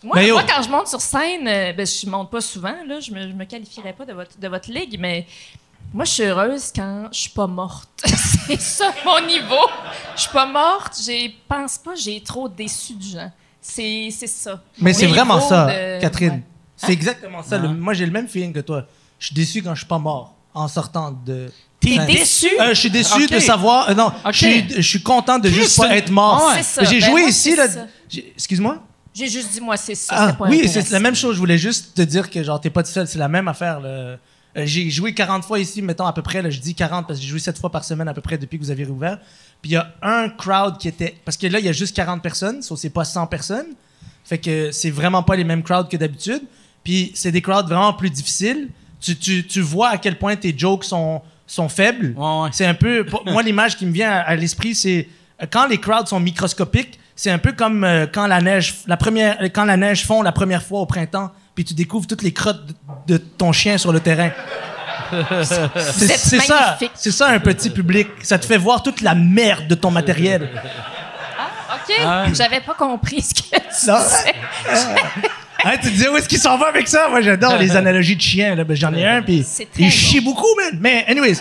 Moi, 0.03 0.15
Mais 0.17 0.27
yo. 0.27 0.35
moi, 0.35 0.43
quand 0.47 0.61
je 0.61 0.69
monte 0.69 0.87
sur 0.87 0.99
scène, 1.01 1.47
euh, 1.47 1.73
ben, 1.73 1.85
je 1.85 2.09
monte 2.09 2.29
pas 2.29 2.41
souvent, 2.41 2.75
là. 2.87 2.99
Je 2.99 3.11
me, 3.11 3.21
je 3.21 3.33
me 3.33 3.45
qualifierais 3.45 3.93
pas 3.93 4.05
de 4.05 4.13
votre, 4.13 4.37
de 4.37 4.47
votre 4.47 4.69
ligue, 4.71 4.97
mais. 4.99 5.25
Moi, 5.93 6.05
je 6.05 6.11
suis 6.11 6.23
heureuse 6.23 6.71
quand 6.75 7.07
je 7.11 7.19
suis 7.19 7.29
pas 7.29 7.45
morte. 7.45 7.87
c'est 8.47 8.59
ça 8.59 8.91
mon 9.05 9.21
niveau. 9.27 9.67
Je 10.15 10.21
suis 10.21 10.31
pas 10.31 10.45
morte. 10.47 10.93
Je 10.97 11.29
pense 11.47 11.77
pas, 11.77 11.93
j'ai 11.95 12.19
trop 12.21 12.49
déçu 12.49 12.93
de 12.95 13.03
gens. 13.03 13.31
C'est 13.61 14.09
c'est 14.11 14.25
ça. 14.27 14.59
Mais 14.79 14.91
c'est 14.93 15.05
vraiment 15.05 15.39
ça, 15.39 15.67
de- 15.67 16.01
Catherine. 16.01 16.31
Ouais. 16.31 16.43
C'est 16.77 16.93
exactement 16.93 17.43
ça. 17.43 17.59
Le- 17.59 17.67
moi, 17.69 17.93
j'ai 17.93 18.05
le 18.07 18.11
même 18.11 18.27
feeling 18.27 18.51
que 18.53 18.61
toi. 18.61 18.85
Je 19.19 19.27
suis 19.27 19.35
déçu 19.35 19.61
quand 19.61 19.73
je 19.75 19.81
suis 19.81 19.87
pas 19.87 19.99
mort 19.99 20.33
en 20.55 20.67
sortant 20.67 21.11
de. 21.11 21.51
T'es 21.79 21.95
scène. 21.95 22.05
déçu? 22.07 22.49
Euh, 22.59 22.69
je 22.69 22.79
suis 22.79 22.89
déçu 22.89 23.27
de 23.27 23.39
savoir. 23.39 23.89
euh, 23.89 23.93
non, 23.93 24.11
je, 24.31 24.37
suis, 24.37 24.65
je 24.75 24.81
suis 24.81 25.03
content 25.03 25.37
de 25.37 25.49
juste 25.49 25.77
pas 25.77 25.95
être 25.95 26.09
mort. 26.09 26.43
Ouais. 26.47 26.63
C'est 26.63 26.63
ça. 26.63 26.83
J'ai 26.85 27.01
Ben, 27.01 27.05
joué 27.11 27.21
moi, 27.21 27.29
ici. 27.29 27.55
Excuse-moi? 28.35 28.81
J'ai 29.13 29.27
juste 29.27 29.51
dit, 29.51 29.61
moi, 29.61 29.77
c'est 29.77 29.95
ça. 29.95 30.15
Ah, 30.17 30.33
pas 30.33 30.47
oui, 30.47 30.67
c'est 30.67 30.89
la 30.89 30.99
même 30.99 31.15
chose. 31.15 31.35
Je 31.35 31.39
voulais 31.39 31.57
juste 31.57 31.95
te 31.95 32.01
dire 32.01 32.29
que 32.29 32.41
genre 32.43 32.59
t'es 32.59 32.69
pas 32.69 32.83
tout 32.83 32.89
seul. 32.91 33.07
C'est 33.07 33.19
la 33.19 33.27
même 33.27 33.47
affaire. 33.47 33.79
là. 33.79 33.89
Euh, 33.89 34.17
j'ai 34.55 34.89
joué 34.89 35.13
40 35.13 35.43
fois 35.45 35.59
ici, 35.59 35.81
mettons 35.81 36.05
à 36.05 36.13
peu 36.13 36.21
près. 36.21 36.41
Là, 36.41 36.49
je 36.49 36.59
dis 36.59 36.75
40 36.75 37.07
parce 37.07 37.19
que 37.19 37.23
j'ai 37.25 37.29
joué 37.31 37.39
7 37.39 37.57
fois 37.57 37.71
par 37.71 37.83
semaine 37.83 38.07
à 38.07 38.13
peu 38.13 38.21
près 38.21 38.37
depuis 38.37 38.57
que 38.59 38.63
vous 38.63 38.71
avez 38.71 38.85
rouvert. 38.85 39.17
Puis 39.61 39.71
il 39.71 39.73
y 39.73 39.77
a 39.77 39.93
un 40.01 40.29
crowd 40.29 40.77
qui 40.77 40.87
était 40.87 41.15
parce 41.25 41.37
que 41.37 41.47
là 41.47 41.59
il 41.59 41.65
y 41.65 41.69
a 41.69 41.71
juste 41.71 41.95
40 41.95 42.21
personnes, 42.21 42.61
sauf 42.61 42.77
c'est 42.79 42.89
pas 42.91 43.05
100 43.05 43.27
personnes. 43.27 43.67
Fait 44.25 44.37
que 44.37 44.71
c'est 44.71 44.89
vraiment 44.91 45.23
pas 45.23 45.35
les 45.35 45.43
mêmes 45.43 45.63
crowds 45.63 45.89
que 45.89 45.97
d'habitude. 45.97 46.41
Puis 46.83 47.11
c'est 47.15 47.31
des 47.31 47.41
crowds 47.41 47.65
vraiment 47.67 47.93
plus 47.93 48.09
difficiles. 48.09 48.69
Tu, 48.99 49.15
tu, 49.17 49.45
tu 49.47 49.61
vois 49.61 49.89
à 49.89 49.97
quel 49.97 50.17
point 50.19 50.35
tes 50.35 50.55
jokes 50.57 50.83
sont, 50.85 51.21
sont 51.47 51.67
faibles. 51.69 52.13
Ouais, 52.17 52.41
ouais. 52.43 52.49
C'est 52.51 52.65
un 52.65 52.73
peu. 52.73 53.05
Moi, 53.25 53.41
l'image 53.43 53.75
qui 53.77 53.85
me 53.85 53.91
vient 53.91 54.11
à, 54.11 54.19
à 54.19 54.35
l'esprit, 54.35 54.75
c'est 54.75 55.07
quand 55.51 55.67
les 55.67 55.77
crowds 55.79 56.07
sont 56.07 56.19
microscopiques, 56.19 56.99
c'est 57.15 57.31
un 57.31 57.37
peu 57.37 57.51
comme 57.53 57.83
euh, 57.83 58.05
quand 58.11 58.27
la 58.27 58.41
neige, 58.41 58.75
la 58.87 58.97
première, 58.97 59.37
quand 59.53 59.65
la 59.65 59.77
neige 59.77 60.05
fond 60.05 60.21
la 60.21 60.31
première 60.31 60.63
fois 60.63 60.79
au 60.81 60.85
printemps, 60.85 61.31
puis 61.55 61.63
tu 61.65 61.73
découvres 61.73 62.07
toutes 62.07 62.23
les 62.23 62.33
crottes 62.33 62.65
de, 63.07 63.13
de 63.13 63.17
ton 63.17 63.51
chien 63.51 63.77
sur 63.77 63.91
le 63.93 63.99
terrain. 63.99 64.31
C'est 65.43 66.39
ça, 66.39 66.77
c'est 66.95 67.11
ça 67.11 67.27
un 67.27 67.39
petit 67.39 67.69
public. 67.69 68.07
Ça 68.23 68.39
te 68.39 68.45
fait 68.47 68.57
voir 68.57 68.81
toute 68.81 69.01
la 69.01 69.13
merde 69.13 69.67
de 69.67 69.75
ton 69.75 69.91
matériel. 69.91 70.49
OK. 71.71 71.95
J'avais 72.33 72.61
pas 72.61 72.73
compris 72.73 73.21
ce 73.21 73.33
que 73.35 73.41
tu 73.41 73.87
Non. 73.87 73.99
disais. 73.99 74.33
Hein, 75.65 75.71
tu 75.75 75.81
te 75.81 75.89
disais 75.89 76.09
où 76.09 76.17
est-ce 76.17 76.27
qu'il 76.27 76.39
s'en 76.39 76.57
va 76.57 76.67
avec 76.67 76.87
ça? 76.87 77.07
Moi, 77.09 77.21
j'adore 77.21 77.57
les 77.57 77.75
analogies 77.75 78.15
de 78.15 78.21
chiens. 78.21 78.55
Ben, 78.55 78.75
j'en 78.75 78.93
ai 78.93 79.05
un, 79.05 79.21
puis 79.21 79.45
il 79.77 79.83
bon. 79.85 79.89
chie 79.91 80.19
beaucoup, 80.19 80.47
man. 80.57 80.79
Mais 80.81 81.05
anyways. 81.07 81.37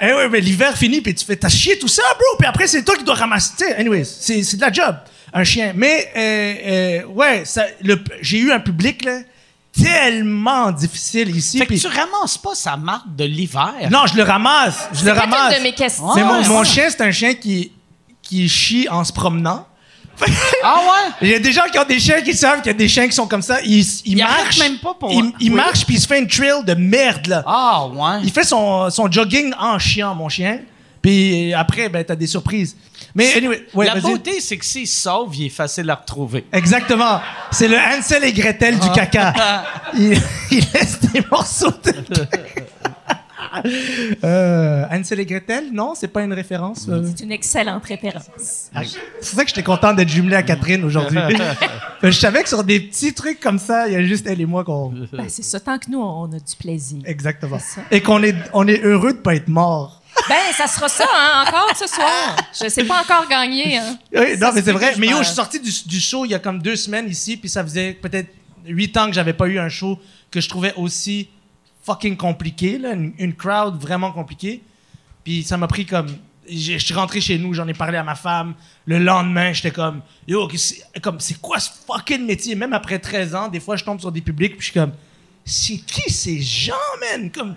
Eh 0.00 0.12
ouais, 0.12 0.28
mais 0.28 0.40
l'hiver 0.40 0.76
finit, 0.76 1.00
puis 1.00 1.14
tu 1.14 1.24
fais, 1.24 1.36
t'as 1.36 1.48
chié 1.48 1.78
tout 1.78 1.88
ça, 1.88 2.02
bro. 2.14 2.36
Puis 2.38 2.46
après, 2.48 2.66
c'est 2.66 2.82
toi 2.84 2.96
qui 2.96 3.04
dois 3.04 3.14
ramasser. 3.14 3.72
Anyways, 3.78 4.04
c'est, 4.04 4.42
c'est 4.42 4.56
de 4.56 4.62
la 4.62 4.72
job, 4.72 4.96
un 5.32 5.44
chien. 5.44 5.72
Mais, 5.74 6.10
euh, 6.16 6.54
euh, 6.66 7.04
ouais, 7.06 7.44
ça, 7.44 7.64
le, 7.82 8.02
j'ai 8.20 8.38
eu 8.38 8.52
un 8.52 8.60
public, 8.60 9.04
là, 9.04 9.20
tellement 9.82 10.70
difficile 10.72 11.34
ici. 11.36 11.58
Fait 11.58 11.66
que 11.66 11.74
tu 11.74 11.86
ramasses 11.86 12.38
pas 12.38 12.54
sa 12.54 12.76
marque 12.76 13.14
de 13.14 13.24
l'hiver. 13.24 13.74
non, 13.90 14.06
je 14.06 14.16
le 14.16 14.22
ramasse. 14.22 14.88
Je 14.92 15.00
le 15.04 15.12
C'est 15.14 15.18
ramasse. 15.18 15.52
une 15.52 15.58
de 15.58 15.62
mes 15.62 15.74
questions. 15.74 16.14
Mais 16.14 16.24
mon, 16.24 16.42
mon 16.48 16.64
chien, 16.64 16.88
c'est 16.88 17.02
un 17.02 17.10
chien 17.12 17.34
qui, 17.34 17.72
qui 18.22 18.48
chie 18.48 18.88
en 18.90 19.04
se 19.04 19.12
promenant. 19.12 19.66
Ah 20.64 20.76
ouais? 20.80 21.12
Il 21.22 21.28
y 21.28 21.34
a 21.34 21.38
des 21.38 21.52
gens 21.52 21.64
qui 21.70 21.78
ont 21.78 21.84
des 21.84 22.00
chiens 22.00 22.20
qui 22.22 22.34
savent 22.34 22.58
qu'il 22.62 22.72
y 22.72 22.74
a 22.74 22.78
des 22.78 22.88
chiens 22.88 23.06
qui 23.06 23.12
sont 23.14 23.26
comme 23.26 23.42
ça. 23.42 23.58
Ils, 23.62 23.80
ils 24.04 24.16
Il 24.16 24.22
arrête 24.22 24.44
marchent. 24.44 24.58
même 24.58 24.78
pas 24.78 24.94
pour- 24.98 25.10
Il, 25.12 25.32
il 25.40 25.50
Oui. 25.50 25.56
marche 25.56 25.84
puis 25.84 25.96
il 25.96 26.00
se 26.00 26.06
fait 26.06 26.18
une 26.18 26.26
trail 26.28 26.64
de 26.64 26.74
merde, 26.74 27.26
là. 27.26 27.42
Ah 27.46 27.86
ouais. 27.86 28.20
Il 28.24 28.30
fait 28.32 28.44
son, 28.44 28.88
son 28.90 29.10
jogging 29.10 29.52
en 29.58 29.78
chiant, 29.78 30.14
mon 30.14 30.28
chien. 30.28 30.60
Puis 31.02 31.52
après, 31.54 31.88
ben, 31.88 32.02
t'as 32.04 32.16
des 32.16 32.26
surprises. 32.26 32.76
Mais 33.14 33.32
anyway, 33.36 33.64
ouais, 33.74 33.86
La 33.86 33.96
beauté, 34.00 34.40
c'est 34.40 34.56
que 34.56 34.64
s'il 34.64 34.88
sauve, 34.88 35.34
il 35.36 35.46
est 35.46 35.50
facile 35.50 35.88
à 35.90 35.94
retrouver. 35.94 36.44
Exactement. 36.52 37.20
C'est 37.52 37.68
le 37.68 37.76
Hansel 37.78 38.24
et 38.24 38.32
Gretel 38.32 38.76
Ah. 38.80 38.84
du 38.84 38.90
caca. 38.92 39.34
il, 39.94 40.20
il 40.50 40.64
laisse 40.74 41.00
des 41.00 41.22
morceaux 41.30 41.70
de 41.84 41.94
euh, 44.24 44.84
Hansel 44.90 45.20
et 45.20 45.26
Gretel, 45.26 45.70
non, 45.72 45.94
c'est 45.94 46.08
pas 46.08 46.22
une 46.22 46.32
référence. 46.32 46.86
euh. 46.88 47.02
C'est 47.06 47.24
une 47.24 47.32
excellente 47.32 47.84
référence. 47.84 48.70
Ah, 48.74 48.82
C'est 49.20 49.36
ça 49.36 49.42
que 49.42 49.48
j'étais 49.48 49.62
content 49.62 49.92
d'être 49.92 50.08
jumelé 50.08 50.36
à 50.36 50.42
Catherine 50.42 50.84
aujourd'hui. 50.84 51.18
je 52.02 52.10
savais 52.10 52.42
que 52.42 52.48
sur 52.48 52.64
des 52.64 52.80
petits 52.80 53.14
trucs 53.14 53.40
comme 53.40 53.58
ça, 53.58 53.88
il 53.88 53.94
y 53.94 53.96
a 53.96 54.02
juste 54.02 54.26
elle 54.26 54.40
et 54.40 54.46
moi 54.46 54.64
qu'on. 54.64 54.92
Ben, 55.12 55.28
c'est 55.28 55.42
ça. 55.42 55.60
Tant 55.60 55.78
que 55.78 55.90
nous, 55.90 56.00
on 56.00 56.26
a 56.26 56.38
du 56.38 56.56
plaisir. 56.58 56.98
Exactement. 57.04 57.58
Et 57.90 58.00
qu'on 58.00 58.22
est, 58.22 58.34
on 58.52 58.66
est 58.68 58.82
heureux 58.82 59.12
de 59.12 59.18
pas 59.18 59.34
être 59.34 59.48
mort. 59.48 60.02
Ben, 60.28 60.34
ça 60.56 60.66
sera 60.66 60.88
ça, 60.88 61.04
hein, 61.14 61.44
encore 61.46 61.76
ce 61.76 61.86
soir. 61.86 62.36
Je 62.62 62.68
sais 62.68 62.84
pas 62.84 63.02
encore 63.02 63.28
gagner, 63.28 63.76
hein. 63.78 63.98
Oui, 64.14 64.32
non, 64.40 64.46
Ça 64.48 64.52
mais 64.54 64.62
c'est 64.62 64.72
vrai. 64.72 64.94
Mais 64.98 65.08
yo, 65.08 65.18
je 65.18 65.24
suis 65.24 65.34
sorti 65.34 65.60
du, 65.60 65.70
du 65.86 66.00
show 66.00 66.24
il 66.24 66.30
y 66.30 66.34
a 66.34 66.38
comme 66.38 66.60
deux 66.62 66.76
semaines 66.76 67.08
ici, 67.08 67.36
puis 67.36 67.50
ça 67.50 67.62
faisait 67.62 67.92
peut-être 67.92 68.28
huit 68.66 68.96
ans 68.96 69.06
que 69.08 69.12
j'avais 69.12 69.34
pas 69.34 69.46
eu 69.46 69.58
un 69.58 69.68
show 69.68 69.98
que 70.30 70.40
je 70.40 70.48
trouvais 70.48 70.72
aussi 70.76 71.28
fucking 71.86 72.16
compliqué, 72.16 72.78
là, 72.78 72.92
une, 72.92 73.14
une 73.18 73.34
crowd 73.34 73.80
vraiment 73.80 74.12
compliquée. 74.12 74.60
Puis 75.24 75.42
ça 75.44 75.56
m'a 75.56 75.66
pris 75.68 75.86
comme. 75.86 76.08
Je 76.48 76.78
suis 76.78 76.94
rentré 76.94 77.20
chez 77.20 77.38
nous, 77.38 77.54
j'en 77.54 77.66
ai 77.66 77.74
parlé 77.74 77.96
à 77.98 78.04
ma 78.04 78.14
femme. 78.14 78.54
Le 78.84 78.98
lendemain, 78.98 79.52
j'étais 79.52 79.72
comme, 79.72 80.00
yo, 80.28 80.48
c'est- 80.56 80.84
comme, 81.02 81.18
c'est 81.18 81.40
quoi 81.40 81.58
ce 81.58 81.70
fucking 81.86 82.24
métier? 82.24 82.54
Même 82.54 82.72
après 82.72 82.98
13 83.00 83.34
ans, 83.34 83.48
des 83.48 83.58
fois, 83.58 83.74
je 83.76 83.82
tombe 83.84 83.98
sur 83.98 84.12
des 84.12 84.20
publics, 84.20 84.52
puis 84.52 84.60
je 84.60 84.70
suis 84.70 84.80
comme, 84.80 84.92
c'est 85.44 85.78
qui 85.78 86.08
ces 86.12 86.40
gens, 86.40 86.74
man? 87.00 87.32
Comme, 87.32 87.56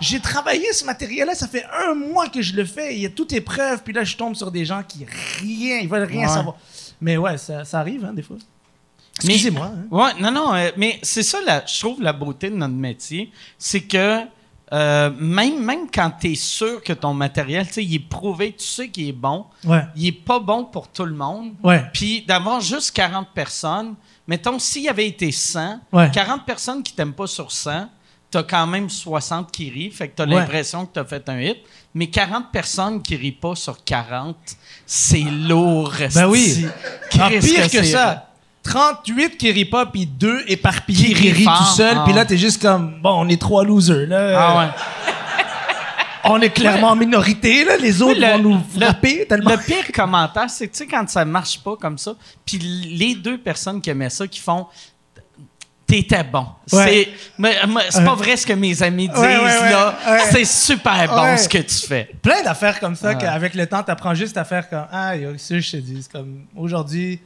j'ai 0.00 0.20
travaillé 0.20 0.72
ce 0.72 0.84
matériel-là, 0.84 1.34
ça 1.34 1.48
fait 1.48 1.64
un 1.88 1.94
mois 1.94 2.28
que 2.28 2.40
je 2.40 2.54
le 2.54 2.64
fais, 2.64 2.94
il 2.94 3.00
y 3.00 3.06
a 3.06 3.10
toutes 3.10 3.32
les 3.32 3.40
preuves, 3.40 3.82
puis 3.82 3.92
là, 3.92 4.04
je 4.04 4.16
tombe 4.16 4.36
sur 4.36 4.52
des 4.52 4.64
gens 4.64 4.84
qui 4.86 5.04
rien, 5.40 5.78
ils 5.80 5.88
veulent 5.88 6.04
rien 6.06 6.28
Ouais. 6.28 6.32
savoir. 6.34 6.54
Mais 7.00 7.16
ouais, 7.16 7.38
ça, 7.38 7.64
ça 7.64 7.80
arrive, 7.80 8.04
hein, 8.04 8.12
des 8.12 8.22
fois. 8.22 8.36
Mais- 9.24 9.32
Excusez-moi. 9.34 9.66
hein. 9.66 9.84
Ouais, 9.90 10.10
non, 10.20 10.30
non, 10.30 10.54
euh, 10.54 10.70
mais 10.76 10.98
c'est 11.02 11.22
ça, 11.22 11.38
la, 11.44 11.64
je 11.66 11.78
trouve, 11.80 12.00
la 12.02 12.12
beauté 12.12 12.50
de 12.50 12.54
notre 12.56 12.74
métier. 12.74 13.32
C'est 13.58 13.80
que 13.82 14.20
euh, 14.72 15.10
même, 15.18 15.64
même 15.64 15.90
quand 15.92 16.10
tu 16.20 16.32
es 16.32 16.34
sûr 16.34 16.82
que 16.82 16.92
ton 16.92 17.14
matériel, 17.14 17.66
tu 17.66 17.72
sais, 17.74 17.84
il 17.84 17.94
est 17.94 17.98
prouvé, 18.08 18.52
tu 18.52 18.66
sais 18.66 18.88
qu'il 18.90 19.08
est 19.08 19.12
bon, 19.12 19.46
Ouais. 19.64 19.82
il 19.96 20.06
est 20.08 20.12
pas 20.12 20.38
bon 20.40 20.64
pour 20.66 20.88
tout 20.88 21.06
le 21.06 21.14
monde. 21.14 21.54
Ouais. 21.62 21.82
Puis 21.94 22.22
d'avoir 22.28 22.60
juste 22.60 22.90
40 22.92 23.28
personnes, 23.34 23.94
mettons, 24.26 24.58
s'il 24.58 24.82
y 24.82 24.88
avait 24.88 25.08
été 25.08 25.32
100, 25.32 25.80
Ouais. 25.92 26.10
40 26.12 26.44
personnes 26.44 26.82
qui 26.82 26.92
t'aiment 26.92 27.14
pas 27.14 27.26
sur 27.26 27.50
100, 27.50 27.88
t'as 28.30 28.42
quand 28.42 28.66
même 28.66 28.90
60 28.90 29.50
qui 29.50 29.70
rient, 29.70 29.90
fait 29.90 30.08
que 30.08 30.16
t'as 30.16 30.26
Ouais. 30.26 30.34
l'impression 30.34 30.84
que 30.84 30.92
t'as 30.92 31.04
fait 31.06 31.26
un 31.30 31.40
hit. 31.40 31.56
Mais 31.94 32.08
40 32.08 32.52
personnes 32.52 33.00
qui 33.00 33.16
rient 33.16 33.32
pas 33.32 33.54
sur 33.54 33.82
40, 33.82 34.36
c'est 34.84 35.22
lourd. 35.22 35.94
Ben 36.14 36.28
oui. 36.28 36.66
Ah, 37.18 37.30
pire 37.30 37.70
que 37.70 37.82
ça. 37.82 38.27
38 38.68 39.36
qui 39.38 39.50
rient 39.52 39.64
pas, 39.64 39.86
puis 39.86 40.06
2 40.06 40.44
éparpillés 40.48 41.14
Qui 41.14 41.32
rient 41.32 41.44
fort. 41.44 41.58
tout 41.58 41.76
seul, 41.76 41.96
Ah 41.98 42.04
puis 42.04 42.12
là, 42.14 42.24
t'es 42.24 42.36
juste 42.36 42.60
comme, 42.62 43.00
bon, 43.02 43.12
on 43.24 43.28
est 43.28 43.40
trois 43.40 43.64
losers, 43.64 44.06
là. 44.06 44.38
Ah 44.38 44.58
ouais. 44.58 44.66
On 46.30 46.40
est 46.42 46.50
clairement 46.50 46.88
en 46.88 46.96
minorité, 46.96 47.64
là. 47.64 47.76
Les 47.78 48.02
autres 48.02 48.20
Le- 48.20 48.26
vont 48.26 48.38
nous 48.38 48.60
le- 48.76 48.80
frapper 48.84 49.24
tellement. 49.26 49.50
Le 49.52 49.56
pire 49.56 49.90
commentaire, 49.94 50.50
c'est 50.50 50.66
que 50.66 50.72
tu 50.72 50.78
sais, 50.78 50.86
quand 50.86 51.08
ça 51.08 51.24
marche 51.24 51.58
pas 51.60 51.76
comme 51.80 51.96
ça, 51.96 52.12
puis 52.44 52.58
les 52.58 53.14
deux 53.14 53.38
personnes 53.38 53.80
qui 53.80 53.88
aimaient 53.88 54.10
ça, 54.10 54.26
qui 54.26 54.40
font 54.40 54.66
T'étais 55.86 56.22
bon. 56.22 56.44
Ouais. 56.70 57.08
C'est 57.88 58.04
pas 58.04 58.14
vrai 58.14 58.36
ce 58.36 58.46
que 58.46 58.52
mes 58.52 58.82
amis 58.82 59.08
disent, 59.08 59.18
Ouais, 59.18 59.38
ouais, 59.38 59.42
ouais, 59.42 59.70
là. 59.70 59.94
C'est 60.30 60.44
super 60.44 61.08
bon 61.08 61.34
ce 61.38 61.48
que 61.48 61.56
tu 61.56 61.86
fais. 61.86 62.10
Plein 62.20 62.42
d'affaires 62.42 62.78
comme 62.78 62.94
ça 62.94 63.14
qu'avec 63.14 63.54
le 63.54 63.66
temps, 63.66 63.82
t'apprends 63.82 64.12
juste 64.14 64.36
à 64.36 64.44
faire 64.44 64.68
comme, 64.68 64.84
ah, 64.92 65.16
yo, 65.16 65.30
ça, 65.38 65.58
je 65.58 65.70
te 65.70 65.76
dis, 65.78 66.06
comme, 66.12 66.42
aujourd'hui, 66.54 67.20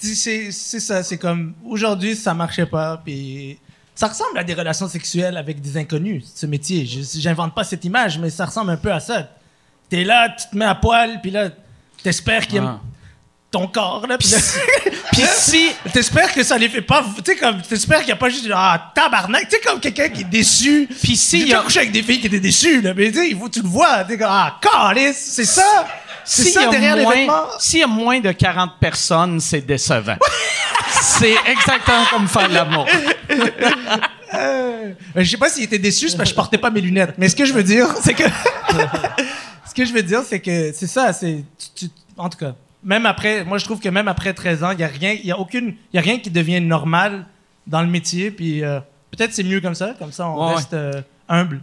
c'est 0.00 0.80
ça, 0.80 1.02
c'est 1.02 1.18
comme, 1.18 1.54
aujourd'hui, 1.64 2.16
ça 2.16 2.34
marchait 2.34 2.66
pas, 2.66 3.00
puis 3.04 3.58
ça 3.94 4.08
ressemble 4.08 4.38
à 4.38 4.44
des 4.44 4.54
relations 4.54 4.88
sexuelles 4.88 5.36
avec 5.36 5.60
des 5.60 5.76
inconnus, 5.76 6.24
ce 6.34 6.46
métier. 6.46 6.86
J'invente 6.86 7.54
pas 7.54 7.64
cette 7.64 7.84
image, 7.84 8.18
mais 8.18 8.30
ça 8.30 8.46
ressemble 8.46 8.70
un 8.70 8.76
peu 8.76 8.92
à 8.92 9.00
ça. 9.00 9.28
T'es 9.88 10.04
là, 10.04 10.28
tu 10.30 10.48
te 10.50 10.56
mets 10.56 10.64
à 10.64 10.74
poil, 10.74 11.20
puis 11.20 11.30
là, 11.30 11.50
t'espères 12.02 12.46
aiment 12.54 12.78
Ah. 12.78 12.80
ton 13.50 13.66
corps, 13.66 14.06
là, 14.06 14.16
puis 14.16 14.28
là, 14.30 14.38
Puis 15.12 15.22
si 15.36 15.66
t'espères 15.92 16.32
que 16.32 16.42
ça 16.44 16.56
les 16.56 16.68
fait 16.68 16.82
pas, 16.82 17.04
tu 17.16 17.32
sais, 17.32 17.36
comme, 17.36 17.60
t'espères 17.62 17.98
qu'il 18.00 18.10
y 18.10 18.12
a 18.12 18.16
pas 18.16 18.28
juste, 18.30 18.48
ah, 18.54 18.92
tabarnak, 18.94 19.48
tu 19.48 19.56
sais, 19.56 19.60
comme 19.60 19.80
quelqu'un 19.80 20.08
qui 20.08 20.20
est 20.22 20.24
déçu. 20.24 20.88
Puis 21.02 21.16
si 21.16 21.40
y 21.40 21.44
déjà 21.46 21.60
a- 21.60 21.62
couché 21.64 21.80
avec 21.80 21.90
des 21.92 22.02
filles 22.04 22.20
qui 22.20 22.28
étaient 22.28 22.38
déçues, 22.40 22.80
là, 22.80 22.94
mais 22.94 23.10
tu 23.10 23.18
sais, 23.18 23.28
il 23.30 23.36
faut 23.36 23.48
tu 23.48 23.60
le 23.60 23.68
vois, 23.68 24.04
t'es 24.04 24.16
comme, 24.16 24.28
ah, 24.30 24.58
calice, 24.62 25.16
c'est 25.18 25.44
ça! 25.44 25.86
C'est 26.24 26.44
ça 26.44 26.70
les 26.70 27.02
moins- 27.02 27.14
vêtements? 27.14 27.44
S'il 27.58 27.80
y 27.80 27.82
a 27.82 27.86
moins 27.86 28.20
de 28.20 28.32
40 28.32 28.72
personnes, 28.80 29.40
c'est 29.40 29.60
décevant. 29.62 30.16
c'est 31.02 31.34
exactement 31.46 32.04
comme 32.10 32.28
faire 32.28 32.48
l'amour. 32.48 32.86
Euh, 34.34 34.92
je 35.16 35.24
sais 35.24 35.36
pas 35.36 35.48
s'il 35.48 35.64
était 35.64 35.78
déçu, 35.78 36.08
c'est 36.08 36.16
parce 36.16 36.28
que 36.28 36.34
je 36.34 36.36
portais 36.36 36.58
pas 36.58 36.70
mes 36.70 36.80
lunettes. 36.80 37.14
Mais 37.18 37.28
ce 37.28 37.34
que 37.36 37.44
je 37.44 37.52
veux 37.52 37.64
dire, 37.64 37.86
c'est 38.00 38.14
que. 38.14 38.22
ce 39.66 39.74
que 39.74 39.84
je 39.84 39.92
veux 39.92 40.02
dire, 40.02 40.20
c'est 40.26 40.40
que 40.40 40.72
c'est 40.72 40.86
ça, 40.86 41.12
c'est. 41.12 41.44
tu- 41.74 41.86
tu- 41.88 41.92
en 42.16 42.28
tout 42.28 42.38
cas, 42.38 42.54
même 42.84 43.06
après. 43.06 43.44
Moi, 43.44 43.58
je 43.58 43.64
trouve 43.64 43.80
que 43.80 43.88
même 43.88 44.08
après 44.08 44.32
13 44.32 44.62
ans, 44.62 44.70
il 44.70 44.78
y 44.80 44.84
a 44.84 44.88
rien, 44.88 45.12
il 45.12 45.26
y 45.26 45.32
a 45.32 45.38
aucune. 45.38 45.74
Il 45.92 45.96
y 45.96 45.98
a 45.98 46.02
rien 46.02 46.18
qui 46.18 46.30
devient 46.30 46.60
normal 46.60 47.26
dans 47.66 47.82
le 47.82 47.88
métier, 47.88 48.30
puis 48.30 48.62
euh, 48.62 48.78
peut-être 49.10 49.32
c'est 49.34 49.42
mieux 49.42 49.60
comme 49.60 49.74
ça, 49.74 49.94
comme 49.98 50.12
ça, 50.12 50.28
on 50.28 50.48
Ouais, 50.48 50.54
reste 50.54 50.74
euh, 50.74 51.02
humble. 51.28 51.60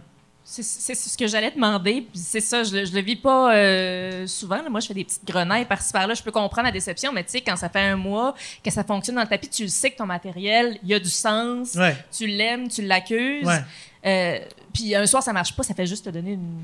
C'est 0.50 0.94
ce 0.94 1.18
que 1.18 1.26
j'allais 1.26 1.50
demander, 1.50 2.06
c'est 2.14 2.40
ça, 2.40 2.62
je, 2.62 2.74
le- 2.74 2.84
je 2.86 2.92
le 2.94 3.02
vis 3.02 3.16
pas 3.16 3.54
euh, 3.54 4.26
souvent. 4.26 4.56
là. 4.62 4.70
Moi, 4.70 4.80
je 4.80 4.86
fais 4.86 4.94
des 4.94 5.04
petites 5.04 5.24
grenailles 5.26 5.66
par-ci 5.66 5.92
par-là. 5.92 6.14
Je 6.14 6.22
peux 6.22 6.30
comprendre 6.30 6.64
la 6.66 6.72
déception, 6.72 7.12
mais 7.12 7.22
tu 7.22 7.32
sais, 7.32 7.40
quand 7.42 7.54
ça 7.56 7.68
fait 7.68 7.80
un 7.80 7.96
mois 7.96 8.34
que 8.64 8.70
ça 8.70 8.82
fonctionne 8.82 9.16
dans 9.16 9.22
le 9.22 9.28
tapis, 9.28 9.50
tu 9.50 9.64
le 9.64 9.68
sais 9.68 9.90
que 9.90 9.98
ton 9.98 10.06
matériel, 10.06 10.78
il 10.82 10.88
y 10.88 10.94
a 10.94 10.98
du 10.98 11.10
sens, 11.10 11.74
Ouais. 11.74 11.94
tu 12.10 12.26
l'aimes, 12.26 12.68
tu 12.68 12.80
l'accuses. 12.80 13.44
Ouais. 13.46 13.60
Euh, 14.06 14.38
puis 14.72 14.94
un 14.94 15.04
soir, 15.04 15.22
ça 15.22 15.34
marche 15.34 15.54
pas, 15.54 15.62
ça 15.64 15.74
fait 15.74 15.86
juste 15.86 16.06
te 16.06 16.10
donner 16.10 16.32
une. 16.32 16.62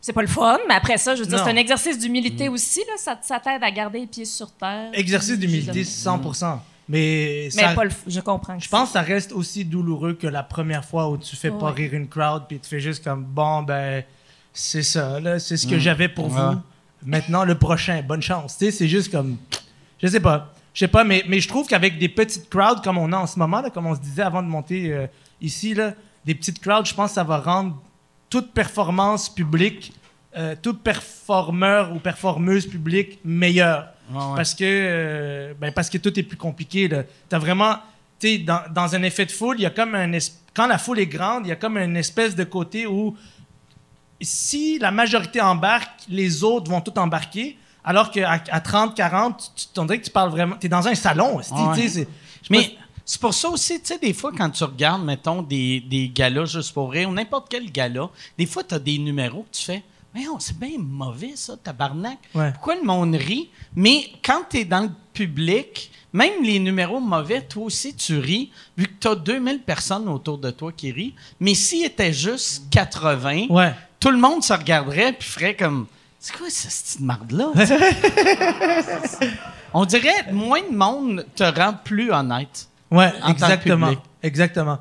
C'est 0.00 0.12
pas 0.12 0.22
le 0.22 0.28
fun, 0.28 0.56
mais 0.68 0.74
après 0.74 0.96
ça, 0.96 1.16
je 1.16 1.22
veux 1.22 1.26
dire, 1.28 1.42
c'est 1.44 1.50
un 1.50 1.56
exercice 1.56 1.98
d'humilité 1.98 2.48
aussi, 2.48 2.78
là. 2.86 2.92
Ça, 2.98 3.18
ça 3.20 3.40
t'aide 3.40 3.64
à 3.64 3.70
garder 3.72 3.98
les 3.98 4.06
pieds 4.06 4.24
sur 4.26 4.52
terre. 4.52 4.90
Exercice 4.92 5.36
d'humilité, 5.36 5.82
je- 5.82 5.88
100%. 5.88 6.60
Mais, 6.88 7.48
Mais 7.54 7.62
ça- 7.62 7.74
pas 7.74 7.84
le. 7.84 7.90
f- 7.90 7.96
Je 8.06 8.20
comprends. 8.20 8.56
que 8.56 8.62
Je 8.64 8.68
pense 8.68 8.88
que 8.88 8.92
ça 8.94 9.02
reste 9.02 9.32
aussi 9.32 9.64
douloureux 9.64 10.14
que 10.14 10.26
la 10.26 10.42
première 10.42 10.84
fois 10.84 11.08
où 11.10 11.18
tu 11.18 11.36
fais 11.36 11.50
pas 11.50 11.70
rire 11.70 11.92
une 11.94 12.08
crowd 12.08 12.44
puis 12.48 12.58
tu 12.58 12.68
fais 12.68 12.80
juste 12.80 13.04
comme 13.04 13.24
bon 13.24 13.62
ben 13.62 14.02
c'est 14.54 14.82
ça 14.82 15.20
là, 15.20 15.38
c'est 15.38 15.56
ce 15.56 15.66
que 15.66 15.78
j'avais 15.78 16.08
pour 16.08 16.26
Ouais. 16.26 16.40
vous. 16.40 16.60
Maintenant 17.04 17.44
le 17.44 17.56
prochain, 17.56 18.02
bonne 18.02 18.22
chance. 18.22 18.56
Tu 18.58 18.64
sais, 18.66 18.70
c'est 18.70 18.88
juste 18.88 19.10
comme 19.12 19.36
je 20.02 20.06
sais 20.08 20.20
pas. 20.20 20.54
Je 20.74 20.80
sais 20.80 20.88
pas 20.88 21.04
mais, 21.04 21.24
mais 21.28 21.40
je 21.40 21.48
trouve 21.48 21.66
qu'avec 21.66 21.98
des 21.98 22.08
petites 22.08 22.48
crowds 22.48 22.80
comme 22.82 22.98
on 22.98 23.12
a 23.12 23.18
en 23.18 23.26
ce 23.26 23.38
moment 23.38 23.60
là, 23.60 23.68
comme 23.70 23.86
on 23.86 23.94
se 23.94 24.00
disait 24.00 24.22
avant 24.22 24.42
de 24.42 24.48
monter 24.48 24.92
euh, 24.92 25.06
ici 25.42 25.74
là, 25.74 25.92
des 26.24 26.34
petites 26.34 26.60
crowds, 26.60 26.86
je 26.86 26.94
pense 26.94 27.10
que 27.10 27.14
ça 27.16 27.24
va 27.24 27.38
rendre 27.38 27.80
toute 28.30 28.52
performance 28.52 29.28
publique 29.28 29.92
euh, 30.38 30.54
tout 30.60 30.74
performeur 30.74 31.92
ou 31.92 31.98
performeuse 31.98 32.66
publique 32.66 33.18
ouais. 34.28 34.36
Parce 34.36 34.54
que 34.54 34.64
euh, 34.64 35.54
ben 35.60 35.72
parce 35.72 35.90
que 35.90 35.98
tout 35.98 36.18
est 36.18 36.22
plus 36.22 36.36
compliqué. 36.36 36.88
vraiment, 37.38 37.76
tu 38.20 38.28
sais, 38.28 38.38
dans, 38.38 38.60
dans 38.72 38.94
un 38.94 39.02
effet 39.02 39.26
de 39.26 39.32
foule, 39.32 39.56
il 39.58 39.62
y 39.62 39.66
a 39.66 39.70
comme 39.70 39.94
un 39.94 40.12
es- 40.12 40.32
quand 40.54 40.66
la 40.66 40.78
foule 40.78 40.98
est 41.00 41.06
grande, 41.06 41.46
il 41.46 41.48
y 41.50 41.52
a 41.52 41.56
comme 41.56 41.76
une 41.78 41.96
espèce 41.96 42.34
de 42.36 42.44
côté 42.44 42.86
où 42.86 43.16
si 44.20 44.78
la 44.78 44.90
majorité 44.90 45.40
embarque, 45.40 46.00
les 46.08 46.42
autres 46.42 46.70
vont 46.70 46.80
tout 46.80 46.96
embarquer. 46.98 47.56
Alors 47.84 48.10
qu'à 48.10 48.42
à 48.50 48.60
30, 48.60 48.94
40, 48.94 49.52
tu, 49.56 49.66
tu 49.66 49.80
dirait 49.86 49.98
que 50.00 50.04
tu 50.04 50.10
parles 50.10 50.30
vraiment. 50.30 50.56
T'es 50.56 50.68
dans 50.68 50.86
un 50.88 50.94
salon, 50.94 51.36
Ouais. 51.68 51.74
tu 51.76 51.80
Mais 52.50 52.76
c'est 53.04 53.20
pour 53.20 53.32
ça 53.32 53.48
aussi, 53.48 53.80
tu 53.80 53.86
sais, 53.86 53.98
des 53.98 54.12
fois, 54.12 54.32
quand 54.36 54.50
tu 54.50 54.62
regardes, 54.64 55.04
mettons, 55.04 55.40
des, 55.42 55.80
des 55.80 56.08
galas 56.10 56.44
juste 56.46 56.72
pour 56.74 56.90
rire, 56.92 57.08
ou 57.08 57.12
n'importe 57.12 57.46
quel 57.48 57.70
gala, 57.70 58.08
des 58.36 58.46
fois, 58.46 58.62
tu 58.64 58.74
as 58.74 58.78
des 58.78 58.98
numéros 58.98 59.46
que 59.50 59.56
tu 59.56 59.64
fais. 59.64 59.82
Mais 60.18 60.24
c'est 60.40 60.58
bien 60.58 60.78
mauvais, 60.78 61.32
ça, 61.36 61.56
tabarnak. 61.56 62.18
Ouais. 62.34 62.50
Pourquoi 62.52 62.74
le 62.74 62.82
monde 62.82 63.14
rit? 63.14 63.50
Mais 63.76 64.10
quand 64.24 64.42
tu 64.50 64.58
es 64.58 64.64
dans 64.64 64.80
le 64.82 64.90
public, 65.12 65.92
même 66.12 66.42
les 66.42 66.58
numéros 66.58 66.98
mauvais, 66.98 67.42
toi 67.42 67.64
aussi, 67.64 67.94
tu 67.94 68.18
ris, 68.18 68.50
vu 68.76 68.86
que 68.86 68.92
tu 69.00 69.06
as 69.08 69.14
2000 69.14 69.60
personnes 69.60 70.08
autour 70.08 70.38
de 70.38 70.50
toi 70.50 70.72
qui 70.76 70.90
rient. 70.90 71.14
Mais 71.38 71.54
s'il 71.54 71.84
était 71.84 72.12
juste 72.12 72.64
80, 72.70 73.46
Ouais. 73.50 73.72
tout 74.00 74.10
le 74.10 74.18
monde 74.18 74.42
se 74.42 74.52
regarderait 74.52 75.12
puis 75.12 75.28
ferait 75.28 75.54
comme 75.54 75.86
c'est 76.18 76.36
quoi 76.36 76.48
cette 76.50 76.72
petite 76.72 77.00
marde-là? 77.00 77.52
On 79.74 79.84
dirait 79.84 80.32
moins 80.32 80.62
de 80.68 80.74
monde 80.76 81.24
te 81.36 81.44
rend 81.44 81.74
plus 81.84 82.10
honnête. 82.10 82.68
Ouais, 82.90 83.12
exactement. 83.28 83.92
Exactement. 84.22 84.78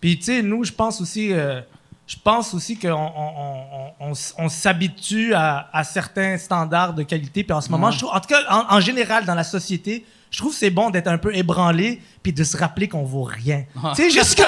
Puis, 0.00 0.18
tu 0.18 0.24
sais, 0.24 0.42
nous, 0.42 0.62
je 0.64 0.72
pense 0.72 1.00
aussi, 1.00 1.32
euh, 1.32 1.62
je 2.06 2.16
pense 2.22 2.52
aussi 2.52 2.78
qu'on 2.78 2.90
on, 2.90 3.92
on, 4.00 4.12
on, 4.38 4.48
s'habitue 4.48 5.32
à, 5.34 5.68
à 5.72 5.84
certains 5.84 6.36
standards 6.36 6.92
de 6.94 7.02
qualité. 7.02 7.44
Puis 7.44 7.52
en 7.52 7.60
ce 7.62 7.70
moment, 7.70 7.90
je 7.90 7.98
trouve, 7.98 8.10
en 8.14 8.20
tout 8.20 8.28
cas, 8.28 8.42
en, 8.50 8.76
en 8.76 8.80
général, 8.80 9.24
dans 9.24 9.34
la 9.34 9.44
société, 9.44 10.04
je 10.30 10.38
trouve 10.38 10.52
que 10.52 10.58
c'est 10.58 10.70
bon 10.70 10.90
d'être 10.90 11.06
un 11.06 11.16
peu 11.16 11.34
ébranlé 11.34 12.02
puis 12.22 12.32
de 12.32 12.42
se 12.44 12.56
rappeler 12.56 12.88
qu'on 12.88 13.04
vaut 13.04 13.22
rien. 13.22 13.64
Tu 13.94 14.02
sais, 14.02 14.10
juste 14.10 14.42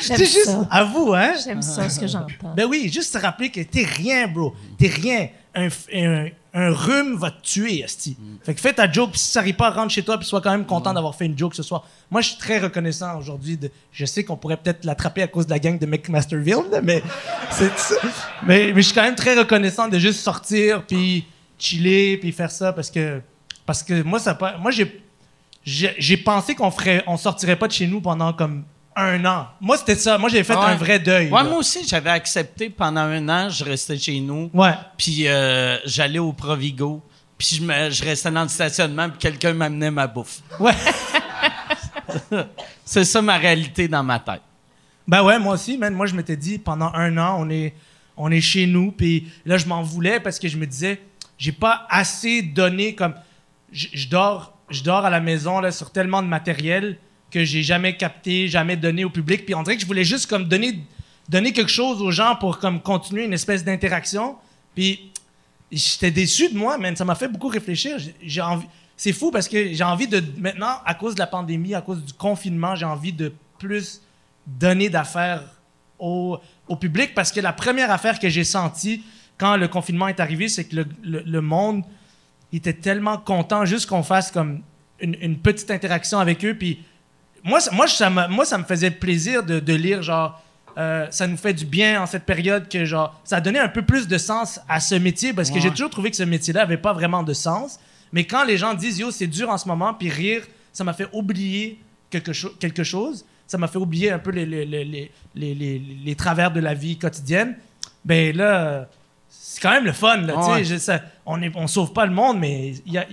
c'est 0.00 0.16
juste, 0.18 0.44
ça. 0.44 0.66
à 0.70 0.84
vous, 0.84 1.12
hein? 1.12 1.32
J'aime 1.44 1.60
ça, 1.60 1.88
ce 1.88 1.98
que 2.00 2.06
j'entends. 2.06 2.54
Ben 2.56 2.66
oui, 2.66 2.88
juste 2.92 3.12
se 3.12 3.18
rappeler 3.18 3.50
que 3.50 3.60
t'es 3.60 3.84
rien, 3.84 4.28
bro. 4.28 4.54
T'es 4.78 4.86
rien. 4.88 5.28
Un, 5.54 5.68
un, 5.92 6.28
un 6.56 6.70
rhume 6.70 7.16
va 7.16 7.32
te 7.32 7.42
tuer, 7.42 7.80
esti. 7.80 8.16
Fait 8.44 8.54
que 8.54 8.60
fais 8.60 8.72
ta 8.72 8.90
joke, 8.90 9.10
puis 9.10 9.18
si 9.18 9.32
ça 9.32 9.40
arrive 9.40 9.56
pas, 9.56 9.70
rentre 9.70 9.92
chez 9.92 10.04
toi, 10.04 10.18
puis 10.18 10.26
sois 10.26 10.40
quand 10.40 10.52
même 10.52 10.64
content 10.64 10.94
d'avoir 10.94 11.16
fait 11.16 11.26
une 11.26 11.36
joke 11.36 11.54
ce 11.56 11.64
soir. 11.64 11.84
Moi, 12.12 12.20
je 12.20 12.28
suis 12.28 12.38
très 12.38 12.60
reconnaissant 12.60 13.18
aujourd'hui. 13.18 13.56
De, 13.56 13.72
je 13.90 14.04
sais 14.04 14.22
qu'on 14.22 14.36
pourrait 14.36 14.56
peut-être 14.56 14.84
l'attraper 14.84 15.22
à 15.22 15.26
cause 15.26 15.46
de 15.46 15.50
la 15.50 15.58
gang 15.58 15.76
de 15.76 15.86
McMasterville, 15.86 16.70
là, 16.70 16.80
mais, 16.82 17.02
c'est, 17.50 17.72
mais, 18.46 18.72
mais 18.72 18.82
je 18.82 18.86
suis 18.86 18.94
quand 18.94 19.02
même 19.02 19.16
très 19.16 19.36
reconnaissant 19.36 19.88
de 19.88 19.98
juste 19.98 20.20
sortir, 20.20 20.86
puis 20.86 21.26
chiller, 21.58 22.18
puis 22.18 22.30
faire 22.30 22.52
ça, 22.52 22.72
parce 22.72 22.90
que, 22.90 23.20
parce 23.66 23.82
que 23.82 24.02
moi, 24.02 24.20
ça, 24.20 24.38
moi 24.60 24.70
j'ai, 24.70 25.02
j'ai, 25.64 25.92
j'ai 25.98 26.16
pensé 26.16 26.54
qu'on 26.54 26.70
ferait, 26.70 27.02
on 27.08 27.16
sortirait 27.16 27.56
pas 27.56 27.66
de 27.66 27.72
chez 27.72 27.88
nous 27.88 28.00
pendant 28.00 28.32
comme 28.32 28.62
un 28.96 29.24
an. 29.24 29.48
Moi, 29.60 29.76
c'était 29.76 29.96
ça. 29.96 30.18
Moi, 30.18 30.28
j'ai 30.28 30.44
fait 30.44 30.54
Ouais. 30.54 30.64
un 30.64 30.76
vrai 30.76 30.98
deuil. 30.98 31.30
Ouais, 31.30 31.42
moi 31.44 31.56
aussi, 31.58 31.86
j'avais 31.86 32.10
accepté 32.10 32.70
pendant 32.70 33.00
un 33.02 33.28
an, 33.28 33.48
je 33.50 33.64
restais 33.64 33.98
chez 33.98 34.20
nous. 34.20 34.50
Ouais. 34.54 34.72
Puis 34.96 35.26
euh, 35.28 35.78
j'allais 35.84 36.18
au 36.20 36.32
Provigo. 36.32 37.02
Puis 37.36 37.56
je, 37.56 37.62
me- 37.62 37.90
je 37.90 38.04
restais 38.04 38.30
dans 38.30 38.42
le 38.44 38.48
stationnement, 38.48 39.08
puis 39.10 39.18
quelqu'un 39.18 39.52
m'amenait 39.52 39.90
ma 39.90 40.06
bouffe. 40.06 40.38
Ouais. 40.60 40.72
C'est 42.84 43.04
ça 43.04 43.22
ma 43.22 43.36
réalité 43.36 43.88
dans 43.88 44.02
ma 44.02 44.18
tête. 44.18 44.42
Ben 45.06 45.22
ouais, 45.22 45.38
moi 45.38 45.54
aussi, 45.54 45.76
man. 45.76 45.92
Moi, 45.94 46.06
je 46.06 46.14
m'étais 46.14 46.36
dit, 46.36 46.58
pendant 46.58 46.92
un 46.94 47.16
an, 47.18 47.36
on 47.40 47.50
est, 47.50 47.74
on 48.16 48.30
est 48.30 48.40
chez 48.40 48.66
nous. 48.66 48.92
Puis 48.92 49.30
là, 49.44 49.56
je 49.58 49.66
m'en 49.66 49.82
voulais 49.82 50.20
parce 50.20 50.38
que 50.38 50.48
je 50.48 50.56
me 50.56 50.66
disais, 50.66 51.00
j'ai 51.38 51.52
pas 51.52 51.86
assez 51.90 52.42
donné 52.42 52.94
comme. 52.94 53.14
Je, 53.72 53.88
je 53.92 54.08
dors, 54.08 54.56
je 54.70 54.82
dors 54.82 55.04
à 55.04 55.10
la 55.10 55.20
maison 55.20 55.58
là, 55.58 55.72
sur 55.72 55.90
tellement 55.90 56.22
de 56.22 56.28
matériel 56.28 56.96
que 57.34 57.44
j'ai 57.44 57.64
jamais 57.64 57.96
capté, 57.96 58.46
jamais 58.46 58.76
donné 58.76 59.04
au 59.04 59.10
public. 59.10 59.44
Puis 59.44 59.56
on 59.56 59.64
dirait 59.64 59.74
que 59.74 59.82
je 59.82 59.86
voulais 59.86 60.04
juste 60.04 60.26
comme 60.26 60.44
donner, 60.44 60.78
donner 61.28 61.52
quelque 61.52 61.70
chose 61.70 62.00
aux 62.00 62.12
gens 62.12 62.36
pour 62.36 62.60
comme 62.60 62.80
continuer 62.80 63.24
une 63.24 63.32
espèce 63.32 63.64
d'interaction. 63.64 64.36
Puis 64.76 65.10
j'étais 65.72 66.12
déçu 66.12 66.48
de 66.48 66.56
moi, 66.56 66.78
man. 66.78 66.94
Ça 66.94 67.04
m'a 67.04 67.16
fait 67.16 67.26
beaucoup 67.26 67.48
réfléchir. 67.48 67.96
C'est 68.96 69.12
fou 69.12 69.32
parce 69.32 69.48
que 69.48 69.72
j'ai 69.72 69.82
envie 69.82 70.06
de 70.06 70.22
maintenant, 70.38 70.76
à 70.86 70.94
cause 70.94 71.16
de 71.16 71.18
la 71.18 71.26
pandémie, 71.26 71.74
à 71.74 71.80
cause 71.80 72.04
du 72.04 72.12
confinement, 72.12 72.76
j'ai 72.76 72.84
envie 72.84 73.12
de 73.12 73.32
plus 73.58 74.00
donner 74.46 74.88
d'affaires 74.88 75.42
au, 75.98 76.38
public 76.80 77.14
parce 77.16 77.32
que 77.32 77.40
la 77.40 77.52
première 77.52 77.90
affaire 77.90 78.20
que 78.20 78.28
j'ai 78.28 78.44
sentie 78.44 79.02
quand 79.38 79.56
le 79.56 79.66
confinement 79.66 80.06
est 80.06 80.20
arrivé, 80.20 80.48
c'est 80.48 80.66
que 80.66 80.86
le 81.02 81.40
monde 81.40 81.82
était 82.52 82.72
tellement 82.72 83.18
content 83.18 83.64
juste 83.64 83.86
qu'on 83.86 84.04
fasse 84.04 84.30
comme 84.30 84.62
une, 85.00 85.16
une 85.20 85.36
petite 85.36 85.72
interaction 85.72 86.20
avec 86.20 86.44
eux. 86.44 86.54
Puis 86.54 86.78
moi, 87.44 87.60
ça- 87.60 87.70
moi, 87.70 87.86
ça 87.86 88.10
me, 88.10 88.26
moi, 88.28 88.44
ça 88.44 88.58
me 88.58 88.64
faisait 88.64 88.90
plaisir 88.90 89.42
de, 89.44 89.60
de 89.60 89.74
lire 89.74 90.02
genre 90.02 90.40
euh, 90.76 91.06
ça 91.10 91.28
nous 91.28 91.36
fait 91.36 91.52
du 91.54 91.64
bien 91.66 92.02
en 92.02 92.06
cette 92.06 92.24
période 92.24 92.68
que 92.68 92.84
genre 92.84 93.20
ça 93.22 93.36
a 93.36 93.40
donné 93.40 93.60
un 93.60 93.68
peu 93.68 93.82
plus 93.82 94.08
de 94.08 94.18
sens 94.18 94.58
à 94.68 94.80
ce 94.80 94.96
métier 94.96 95.32
parce 95.32 95.48
que 95.50 95.54
Ouais. 95.54 95.60
j'ai 95.60 95.70
toujours 95.70 95.88
trouvé 95.90 96.10
que 96.10 96.16
ce 96.16 96.24
métier-là 96.24 96.62
avait 96.62 96.78
pas 96.78 96.92
vraiment 96.92 97.22
de 97.22 97.32
sens. 97.32 97.78
Mais 98.12 98.24
quand 98.24 98.44
les 98.44 98.56
gens 98.56 98.74
disent 98.74 98.98
yo 98.98 99.12
c'est 99.12 99.28
dur 99.28 99.50
en 99.50 99.58
ce 99.58 99.68
moment 99.68 99.94
puis 99.94 100.08
rire, 100.10 100.42
ça 100.72 100.82
m'a 100.82 100.92
fait 100.92 101.06
oublier 101.12 101.78
quelque, 102.10 102.32
cho- 102.32 102.52
quelque 102.58 102.82
chose. 102.82 103.24
Ça 103.46 103.56
m'a 103.58 103.68
fait 103.68 103.78
oublier 103.78 104.10
un 104.10 104.18
peu 104.18 104.30
les, 104.32 104.46
les, 104.46 104.64
les, 104.64 105.10
les, 105.36 105.54
les, 106.04 106.14
travers 106.16 106.50
de 106.50 106.58
la 106.60 106.74
vie 106.74 106.96
quotidienne. 106.98 107.56
Ben 108.04 108.34
là, 108.36 108.88
c'est 109.28 109.60
quand 109.60 109.70
même 109.70 109.84
le 109.84 109.92
fun. 109.92 110.16
Là, 110.22 110.34
tu 110.38 110.42
sais, 110.42 110.50
Ouais. 110.50 110.64
je- 110.64 110.76
ça- 110.78 111.02
on 111.26 111.36
ne 111.36 111.48
on 111.54 111.66
sauve 111.68 111.92
pas 111.92 112.06
le 112.06 112.12
monde, 112.12 112.38
mais 112.40 112.72
il 112.86 112.92
y 112.94 112.98
a, 112.98 113.06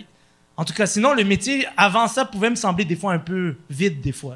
en 0.57 0.65
tout 0.65 0.73
cas, 0.73 0.85
sinon, 0.85 1.13
le 1.13 1.23
métier, 1.23 1.65
avant 1.77 2.07
ça, 2.07 2.25
pouvait 2.25 2.49
me 2.49 2.55
sembler 2.55 2.85
des 2.85 2.95
fois 2.95 3.13
un 3.13 3.19
peu 3.19 3.55
vide, 3.69 4.01
des 4.01 4.11
fois. 4.11 4.35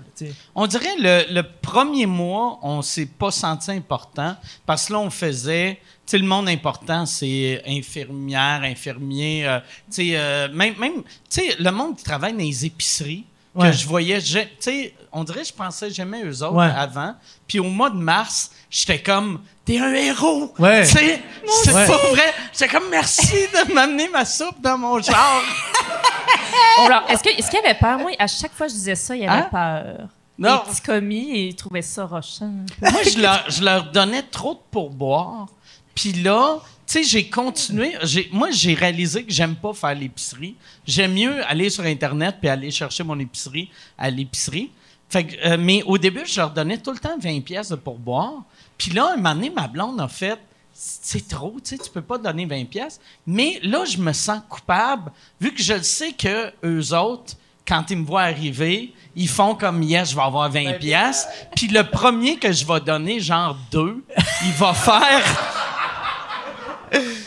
On 0.56 0.66
dirait 0.66 0.96
le, 0.98 1.34
le 1.34 1.44
premier 1.62 2.06
mois, 2.06 2.58
on 2.64 2.82
s'est 2.82 3.06
pas 3.06 3.32
senti 3.32 3.70
important 3.72 4.36
parce 4.66 4.88
que 4.88 4.94
là, 4.94 5.00
on 5.00 5.10
faisait. 5.10 5.76
Tu 6.06 6.12
sais, 6.12 6.18
le 6.18 6.26
monde 6.26 6.48
important, 6.48 7.06
c'est 7.06 7.62
infirmière, 7.68 8.62
infirmier. 8.64 9.46
euh, 9.48 9.60
tu 9.60 9.66
sais, 9.90 10.10
euh, 10.14 10.48
même, 10.54 10.76
même 10.80 11.04
tu 11.04 11.42
sais, 11.42 11.56
le 11.60 11.72
monde 11.72 11.98
qui 11.98 12.04
travaille 12.04 12.34
dans 12.34 12.40
les 12.40 12.66
épiceries, 12.66 13.26
Ouais. 13.56 13.72
que 13.72 13.78
je 13.78 13.88
voyais, 13.88 14.22
tu 14.22 14.38
sais, 14.60 14.94
on 15.12 15.24
dirait 15.24 15.42
que 15.42 15.48
je 15.48 15.54
pensais 15.54 15.90
jamais 15.90 16.24
eux 16.24 16.44
autres 16.44 16.54
Ouais. 16.56 16.70
avant. 16.76 17.16
Puis 17.48 17.60
au 17.60 17.64
mois 17.70 17.90
de 17.90 17.96
mars, 17.96 18.52
j'étais 18.70 19.02
comme, 19.02 19.42
t'es 19.64 19.80
un 19.80 19.94
héros. 19.94 20.54
Ouais. 20.60 20.86
Tu 20.86 20.92
sais, 20.98 21.22
c'est 21.64 21.74
Ouais. 21.74 21.88
pas 21.88 21.98
vrai. 22.10 22.34
J'étais 22.52 22.68
comme, 22.68 22.90
merci 22.90 23.32
de 23.54 23.74
m'amener 23.74 24.10
ma 24.10 24.26
soupe 24.26 24.60
dans 24.62 24.78
mon 24.78 25.00
genre. 25.02 25.42
Est-ce 27.10 27.24
que- 27.24 27.30
est-ce 27.38 27.50
qu'il 27.50 27.60
y 27.62 27.66
avait 27.66 27.78
peur? 27.78 27.98
Moi, 28.00 28.12
à 28.20 28.28
chaque 28.28 28.54
fois 28.54 28.68
que 28.68 28.72
je 28.74 28.78
disais 28.78 28.96
ça, 28.96 29.16
il 29.16 29.24
y 29.24 29.28
avait 29.28 29.44
Hein? 29.44 29.50
peur. 29.52 30.08
Non. 30.38 30.62
Les 30.66 30.72
petits 30.72 30.82
commis, 30.82 31.48
ils 31.50 31.56
trouvaient 31.56 31.82
ça 31.82 32.06
rochant. 32.06 32.52
Moi, 32.82 33.04
je 33.10 33.20
leur, 33.20 33.50
je 33.50 33.64
leur 33.64 33.92
donnais 33.92 34.24
trop 34.24 34.54
de 34.56 34.60
pourboire. 34.70 35.46
Puis 35.94 36.12
là, 36.12 36.58
tu 36.88 36.94
sais, 36.94 37.04
j'ai 37.04 37.30
continué. 37.30 37.94
Moi, 38.32 38.52
j'ai 38.52 38.74
réalisé 38.74 39.24
que 39.24 39.32
j'aime 39.32 39.56
pas 39.56 39.74
faire 39.74 39.96
l'épicerie. 39.96 40.56
J'aime 40.86 41.14
mieux 41.14 41.44
aller 41.48 41.70
sur 41.70 41.84
Internet 41.84 42.38
puis 42.40 42.50
aller 42.50 42.72
chercher 42.72 43.04
mon 43.04 43.20
épicerie 43.20 43.70
à 43.98 44.10
l'épicerie. 44.10 44.70
Fait 45.10 45.26
que, 45.26 45.36
euh, 45.48 45.58
mais 45.60 45.84
au 45.84 45.98
début, 45.98 46.24
je 46.26 46.40
leur 46.40 46.52
donnais 46.52 46.78
tout 46.78 46.92
le 46.92 47.00
temps 47.00 47.18
20 47.18 47.42
pièces 47.42 47.70
de 47.70 47.76
pourboire. 47.76 48.44
Puis 48.78 48.92
là, 48.92 49.14
un 49.14 49.18
moment 49.18 49.36
donné, 49.36 49.50
ma 49.50 49.68
blonde 49.68 50.00
a 50.00 50.08
fait 50.08 50.40
c'est 50.78 51.26
trop, 51.26 51.56
tu 51.64 51.70
sais, 51.70 51.78
tu 51.78 51.90
peux 51.90 52.02
pas 52.02 52.18
donner 52.18 52.46
20 52.46 52.66
pièces. 52.66 53.00
Mais 53.26 53.60
là, 53.64 53.86
je 53.86 53.98
me 53.98 54.12
sens 54.12 54.42
coupable, 54.50 55.10
vu 55.40 55.54
que 55.54 55.64
je 55.64 55.74
le 55.74 55.84
sais 55.84 56.12
que 56.12 56.52
eux 56.66 56.94
autres, 56.94 57.36
quand 57.66 57.90
ils 57.90 57.98
me 57.98 58.06
voient 58.06 58.24
arriver, 58.24 58.94
ils 59.16 59.30
font 59.30 59.56
comme 59.56 59.82
yes, 59.82 60.12
je 60.12 60.16
vais 60.16 60.22
avoir 60.22 60.50
20 60.50 60.74
pièces. 60.80 61.28
Puis 61.56 61.68
le 61.68 61.84
premier 61.84 62.36
que 62.38 62.52
je 62.52 62.66
vais 62.66 62.82
donner, 62.82 63.22
genre 63.22 63.58
deux, 63.72 64.04
il 64.44 64.52
va 64.52 64.74
faire. 64.74 65.24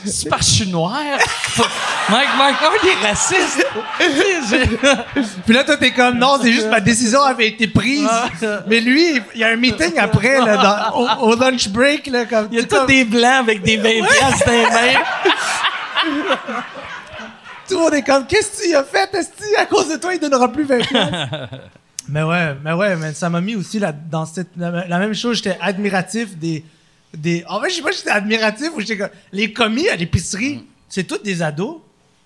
C'est 0.05 0.29
parce 0.29 0.47
que 0.47 0.53
je 0.53 0.57
suis 0.63 0.71
noir. 0.71 1.03
Mike, 2.09 2.29
Mike, 2.39 2.57
oh, 2.65 2.77
il 2.83 2.89
est 2.89 3.07
raciste. 3.09 3.67
Puis 5.45 5.55
là, 5.55 5.65
toi, 5.65 5.77
t'es 5.77 5.91
comme, 5.93 6.19
non, 6.19 6.39
c'est 6.43 6.53
juste 6.53 6.69
ma 6.71 6.81
décision 6.81 7.21
avait 7.23 7.49
été 7.49 7.67
prise. 7.67 8.09
Mais 8.67 8.81
lui, 8.81 9.21
il 9.35 9.41
y 9.41 9.45
a 9.45 9.49
un 9.49 9.57
meeting 9.57 9.99
après, 9.99 10.39
là, 10.41 10.57
dans- 10.57 10.99
au, 11.27 11.33
au 11.33 11.37
lunch 11.37 11.69
break, 11.69 12.07
là, 12.07 12.25
comme. 12.25 12.49
Il 12.53 12.59
y 12.59 12.61
a 12.61 12.65
tous 12.65 12.77
comme- 12.77 12.87
des 12.87 13.05
blancs 13.05 13.41
avec 13.41 13.63
des 13.63 13.77
20 13.77 13.83
pièces 14.07 14.45
dans 14.47 14.53
les 14.53 14.63
mains. 14.63 15.01
Tout 17.69 17.75
le 17.77 17.81
monde 17.83 17.95
est 17.95 18.03
comme, 18.03 18.27
qu'est-ce 18.27 18.63
que 18.63 18.69
tu 18.69 18.75
as 18.75 18.85
fait, 18.85 19.15
Esti? 19.15 19.55
À 19.59 19.67
cause 19.67 19.91
de 19.91 19.97
toi, 19.97 20.15
il 20.15 20.21
donnera 20.21 20.51
plus 20.51 20.65
20 20.65 20.79
piastres. 20.79 21.27
mais 22.09 22.23
ouais, 22.23 22.57
mais 22.65 22.73
ouais, 22.73 22.97
mais 22.97 23.13
ça 23.13 23.29
m'a 23.29 23.43
mis 23.43 23.57
aussi 23.57 23.79
là, 23.79 23.93
dans 23.93 24.25
cette, 24.25 24.49
la, 24.57 24.87
la 24.89 24.99
même 24.99 25.15
chose, 25.15 25.37
j'étais 25.37 25.59
admiratif 25.61 26.35
des, 26.39 26.65
des. 27.15 27.45
En 27.49 27.61
fait, 27.61 27.71
je 27.71 27.77
sais 27.77 27.83
pas 27.83 27.93
si 27.93 27.99
j'étais 27.99 28.11
admiratif 28.11 28.69
ou 28.77 28.81
j'étais 28.81 28.99
comme. 28.99 29.09
Les 29.33 29.53
commis 29.53 29.89
à 29.89 29.97
l'épicerie, 29.97 30.65
c'est 30.89 31.05
tous 31.05 31.19
des 31.19 31.43
ados. 31.43 31.79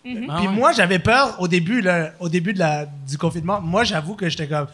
Ah 0.05 0.39
Puis 0.39 0.49
moi, 0.49 0.72
j'avais 0.72 0.99
peur 0.99 1.37
au 1.39 1.47
début, 1.47 1.80
là, 1.80 2.11
au 2.18 2.28
début 2.28 2.53
de 2.53 2.59
la, 2.59 2.87
du 3.09 3.16
confinement. 3.16 3.61
Moi, 3.61 3.85
j'avoue 3.85 4.16
que 4.16 4.28
j'étais 4.28 4.49
comme, 4.49 4.66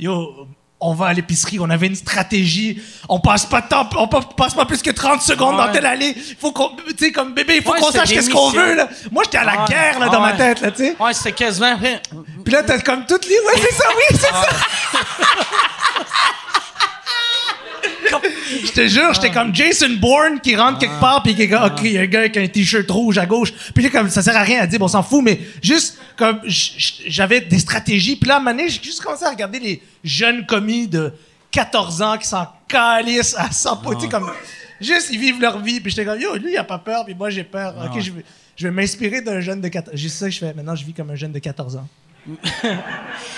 yo, 0.00 0.48
on 0.80 0.94
va 0.94 1.06
à 1.06 1.12
l'épicerie, 1.12 1.58
on 1.60 1.70
avait 1.70 1.86
une 1.86 1.94
stratégie, 1.94 2.82
on 3.08 3.20
passe 3.20 3.46
pas 3.46 3.60
de 3.60 3.68
temps, 3.68 3.88
on 3.96 4.08
pa- 4.08 4.20
passe 4.36 4.52
pas 4.52 4.66
plus 4.66 4.82
que 4.82 4.90
30 4.90 5.22
secondes 5.22 5.56
dans 5.56 5.70
telle 5.70 5.86
allée. 5.86 6.12
Faut 6.40 6.50
qu'on, 6.50 6.70
tu 6.88 6.94
sais, 6.98 7.12
comme 7.12 7.34
bébé, 7.34 7.58
il 7.58 7.62
faut 7.62 7.70
Ouais, 7.72 7.78
qu'on 7.80 7.92
sache 7.92 8.08
qu'est-ce 8.10 8.28
qu'on 8.30 8.50
veut, 8.50 8.74
là. 8.74 8.88
Moi, 9.12 9.22
j'étais 9.24 9.38
à 9.38 9.44
la 9.44 9.60
Ouais. 9.62 9.68
guerre, 9.68 10.00
là, 10.00 10.06
dans 10.08 10.14
Ouais. 10.22 10.32
ma 10.32 10.36
tête, 10.36 10.60
là, 10.60 10.72
tu 10.72 10.78
sais. 10.84 10.96
Ouais, 10.98 11.14
c'était 11.14 11.32
quasiment. 11.32 11.78
Puis 12.44 12.52
là, 12.52 12.64
t'as 12.64 12.80
comme 12.80 13.06
toutes 13.06 13.26
les, 13.26 13.36
ouais, 13.36 13.54
c'est 13.56 13.74
ça, 13.76 13.84
oui, 13.96 14.02
c'est 14.10 14.18
ça. 14.26 14.48
Je 18.64 18.72
te 18.72 18.86
jure, 18.86 19.12
j'étais 19.14 19.30
comme 19.30 19.54
Jason 19.54 19.90
Bourne 20.00 20.40
qui 20.40 20.56
rentre 20.56 20.78
quelque 20.78 21.00
part 21.00 21.22
puis 21.22 21.34
qui 21.34 21.42
est 21.42 21.48
comme, 21.48 21.64
OK, 21.64 21.80
il 21.84 21.92
y 21.92 21.98
a 21.98 22.02
un 22.02 22.06
gars 22.06 22.20
avec 22.20 22.36
un 22.36 22.46
t-shirt 22.46 22.90
rouge 22.90 23.18
à 23.18 23.26
gauche. 23.26 23.52
Puis 23.74 23.84
là, 23.84 23.90
comme, 23.90 24.08
ça 24.08 24.22
sert 24.22 24.36
à 24.36 24.42
rien 24.42 24.60
à 24.60 24.66
dire, 24.66 24.78
bon, 24.78 24.86
on 24.86 24.88
s'en 24.88 25.02
fout, 25.02 25.22
mais 25.22 25.40
juste, 25.62 25.98
comme, 26.16 26.40
j'avais 26.46 27.40
des 27.40 27.58
stratégies. 27.58 28.16
Puis 28.16 28.28
là, 28.28 28.34
à 28.34 28.36
un 28.38 28.40
moment 28.40 28.56
donné, 28.56 28.68
j'ai 28.68 28.82
juste 28.82 29.02
commencé 29.02 29.24
à 29.24 29.30
regarder 29.30 29.58
les 29.58 29.82
jeunes 30.02 30.46
commis 30.46 30.86
de 30.86 31.12
14 31.50 32.02
ans 32.02 32.18
qui 32.18 32.26
s'en 32.26 32.46
calissent 32.68 33.36
à 33.36 33.50
100 33.50 33.76
tu 33.76 34.00
sais, 34.00 34.08
comme, 34.08 34.30
juste, 34.80 35.10
ils 35.12 35.18
vivent 35.18 35.40
leur 35.40 35.60
vie. 35.60 35.80
Puis 35.80 35.90
j'étais 35.90 36.04
comme, 36.04 36.20
yo, 36.20 36.36
lui, 36.36 36.52
il 36.52 36.56
a 36.56 36.64
pas 36.64 36.78
peur, 36.78 37.04
puis 37.04 37.14
moi, 37.14 37.30
j'ai 37.30 37.44
peur. 37.44 37.74
OK, 37.84 38.00
je 38.00 38.12
vais, 38.12 38.24
je 38.56 38.66
vais 38.68 38.72
m'inspirer 38.72 39.20
d'un 39.20 39.40
jeune 39.40 39.60
de 39.60 39.68
14 39.68 39.96
J'ai 39.96 40.08
ça 40.08 40.26
que 40.26 40.32
je 40.32 40.38
fais. 40.38 40.54
Maintenant, 40.54 40.74
je 40.74 40.84
vis 40.84 40.92
comme 40.92 41.10
un 41.10 41.16
jeune 41.16 41.32
de 41.32 41.38
14 41.38 41.76
ans. 41.76 41.88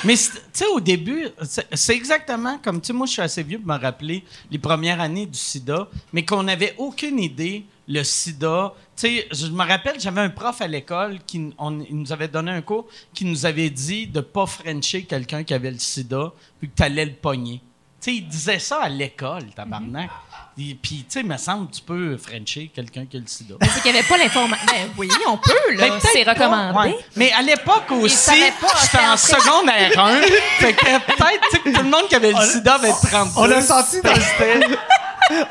Mais 0.05 0.14
tu 0.16 0.30
sais, 0.53 0.66
au 0.66 0.80
début, 0.80 1.26
c'est 1.72 1.95
exactement 1.95 2.59
comme, 2.62 2.80
tu 2.80 2.89
sais, 2.89 2.93
moi, 2.93 3.07
je 3.07 3.12
suis 3.12 3.22
assez 3.22 3.43
vieux 3.43 3.59
pour 3.59 3.68
me 3.74 3.78
rappeler 3.80 4.24
les 4.51 4.59
premières 4.59 5.01
années 5.01 5.26
du 5.26 5.39
sida, 5.39 5.89
mais 6.12 6.24
qu'on 6.24 6.43
n'avait 6.45 6.74
aucune 6.78 7.18
idée, 7.18 7.64
le 7.89 8.03
sida. 8.03 8.74
Tu 8.97 9.07
sais, 9.09 9.28
je 9.30 9.47
me 9.49 9.64
rappelle, 9.64 10.01
j'avais 10.01 10.20
un 10.20 10.30
prof 10.30 10.61
à 10.61 10.66
l'école 10.66 11.18
qui 11.26 11.53
on- 11.59 11.80
il 11.80 11.97
nous 11.97 12.12
avait 12.12 12.28
donné 12.28 12.51
un 12.51 12.62
cours 12.62 12.87
qui 13.14 13.24
nous 13.24 13.47
avait 13.47 13.70
dit 13.70 14.07
de 14.07 14.20
pas 14.20 14.47
frencher 14.47 15.05
quelqu'un 15.05 15.45
qui 15.45 15.55
avait 15.55 15.70
le 15.70 15.78
sida, 15.78 16.32
puis 16.59 16.68
que 16.68 16.74
tu 16.76 16.82
allais 16.82 17.05
le 17.05 17.14
pogner. 17.14 17.61
Tu 18.01 18.11
sais, 18.11 18.16
il 18.16 18.28
disait 18.28 18.59
ça 18.59 18.82
à 18.82 18.89
l'école, 18.89 19.47
tabarnak. 19.55 20.11
Et 20.11 20.26
Puis, 20.57 20.75
tu 20.81 21.05
sais, 21.11 21.21
il 21.21 21.27
me 21.27 21.37
semble, 21.37 21.71
tu 21.71 21.83
peux 21.83 22.17
frencher 22.17 22.71
quelqu'un 22.75 23.05
qui 23.05 23.19
a 23.19 23.21
le 23.21 23.27
sida. 23.27 23.57
C'est 23.61 23.83
qu'il 23.83 23.93
n'y 23.93 23.99
avait 23.99 24.09
pas 24.09 24.17
l'information. 24.17 24.67
Ben 24.67 24.89
oui, 24.97 25.09
on 25.29 25.37
peut, 25.37 25.53
là. 25.75 25.83
Ben, 25.83 25.89
peut-être 25.91 26.09
c'est 26.15 26.25
pas, 26.25 26.33
recommandé. 26.33 26.89
ouais. 26.89 26.99
Mais 27.15 27.31
à 27.33 27.43
l'époque 27.43 27.91
aussi, 27.91 28.31
j'étais 28.35 28.53
c'était 28.81 29.05
en 29.05 29.13
en 29.13 29.17
secondaire 29.19 29.99
1. 29.99 30.23
fait 30.59 30.73
que 30.73 30.85
peut-être 30.85 31.63
que 31.63 31.71
tout 31.71 31.83
le 31.83 31.91
monde 31.91 32.09
qui 32.09 32.15
avait 32.15 32.33
le 32.33 32.41
sida 32.41 32.77
avait 32.77 32.89
32. 32.89 33.33
On 33.37 33.51
a 33.51 33.61
senti 33.61 34.01
dans 34.01 34.15
le 34.15 34.77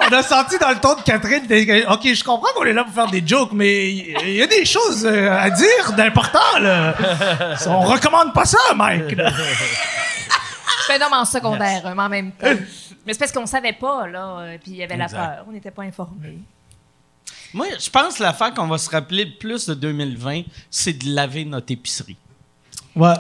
On 0.10 0.14
a 0.14 0.24
senti 0.24 0.58
dans 0.58 0.70
le 0.70 0.80
ton 0.80 0.96
de 0.96 1.02
Catherine, 1.02 1.44
ok, 1.90 2.14
je 2.14 2.24
comprends 2.24 2.52
qu'on 2.56 2.64
est 2.64 2.74
là 2.74 2.84
pour 2.84 2.94
faire 2.94 3.08
des 3.12 3.22
jokes, 3.26 3.52
mais 3.54 3.92
il 3.92 4.34
y 4.34 4.42
a 4.42 4.48
des 4.48 4.66
choses 4.66 5.06
euh, 5.06 5.30
à 5.38 5.50
dire 5.50 5.92
d'important, 5.96 6.60
là. 6.62 6.96
On 7.68 7.82
recommande 7.82 8.34
pas 8.34 8.46
ça, 8.46 8.58
Mike. 8.74 9.12
là. 9.12 9.32
Ben 10.88 11.00
non, 11.00 11.08
mais 11.10 11.18
en 11.18 11.26
secondaire, 11.26 11.82
mais 11.96 12.02
en 12.02 12.10
même 12.10 12.32
temps. 12.32 12.48
Mais 13.06 13.14
c'est 13.14 13.20
parce 13.20 13.32
qu'on 13.32 13.46
savait 13.46 13.74
pas, 13.74 14.08
là. 14.08 14.40
euh, 14.40 14.58
Puis 14.62 14.72
il 14.72 14.78
y 14.78 14.84
avait 14.84 14.98
la 14.98 15.06
Exact. 15.06 15.18
peur. 15.38 15.46
On 15.48 15.52
n'était 15.52 15.72
pas 15.72 15.84
informés. 15.84 16.40
Moi, 17.54 17.68
je 17.80 17.90
pense 17.90 18.18
que 18.18 18.24
l'affaire 18.24 18.54
qu'on 18.54 18.68
va 18.68 18.78
se 18.78 18.90
rappeler 18.90 19.26
le 19.26 19.32
plus 19.38 19.66
de 19.68 19.74
2020, 19.74 20.44
c'est 20.70 20.94
de 20.94 21.10
laver 21.14 21.46
notre 21.46 21.72
épicerie. 21.72 22.18
Ouais. 22.96 23.14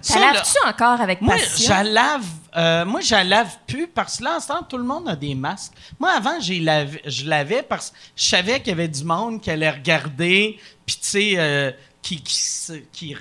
Ça 0.00 0.18
laves-tu 0.20 0.56
encore 0.68 1.00
avec 1.00 1.20
Moi, 1.20 1.34
passion? 1.34 1.74
je 1.76 1.92
lave, 1.92 2.24
euh, 2.56 2.84
moi, 2.84 3.00
je 3.00 3.14
lave 3.28 3.56
plus 3.66 3.88
parce 3.88 4.18
que 4.18 4.24
là, 4.24 4.36
en 4.36 4.40
ce 4.40 4.48
temps, 4.48 4.62
tout 4.62 4.78
le 4.78 4.84
monde 4.84 5.08
a 5.08 5.16
des 5.16 5.34
masques. 5.34 5.72
Moi, 5.98 6.10
avant, 6.12 6.40
j'ai 6.40 6.60
lavé, 6.60 7.02
je 7.04 7.26
lavais 7.28 7.62
parce 7.62 7.90
que 7.90 7.96
je 8.16 8.24
savais 8.24 8.58
qu'il 8.60 8.68
y 8.68 8.72
avait 8.72 8.88
du 8.88 9.04
monde 9.04 9.40
qui 9.40 9.50
allait 9.50 9.70
regarder, 9.70 10.58
puis 10.86 10.96
tu 10.96 11.06
sais, 11.08 11.34
euh, 11.36 11.72
qui, 12.00 12.22
qui, 12.22 13.16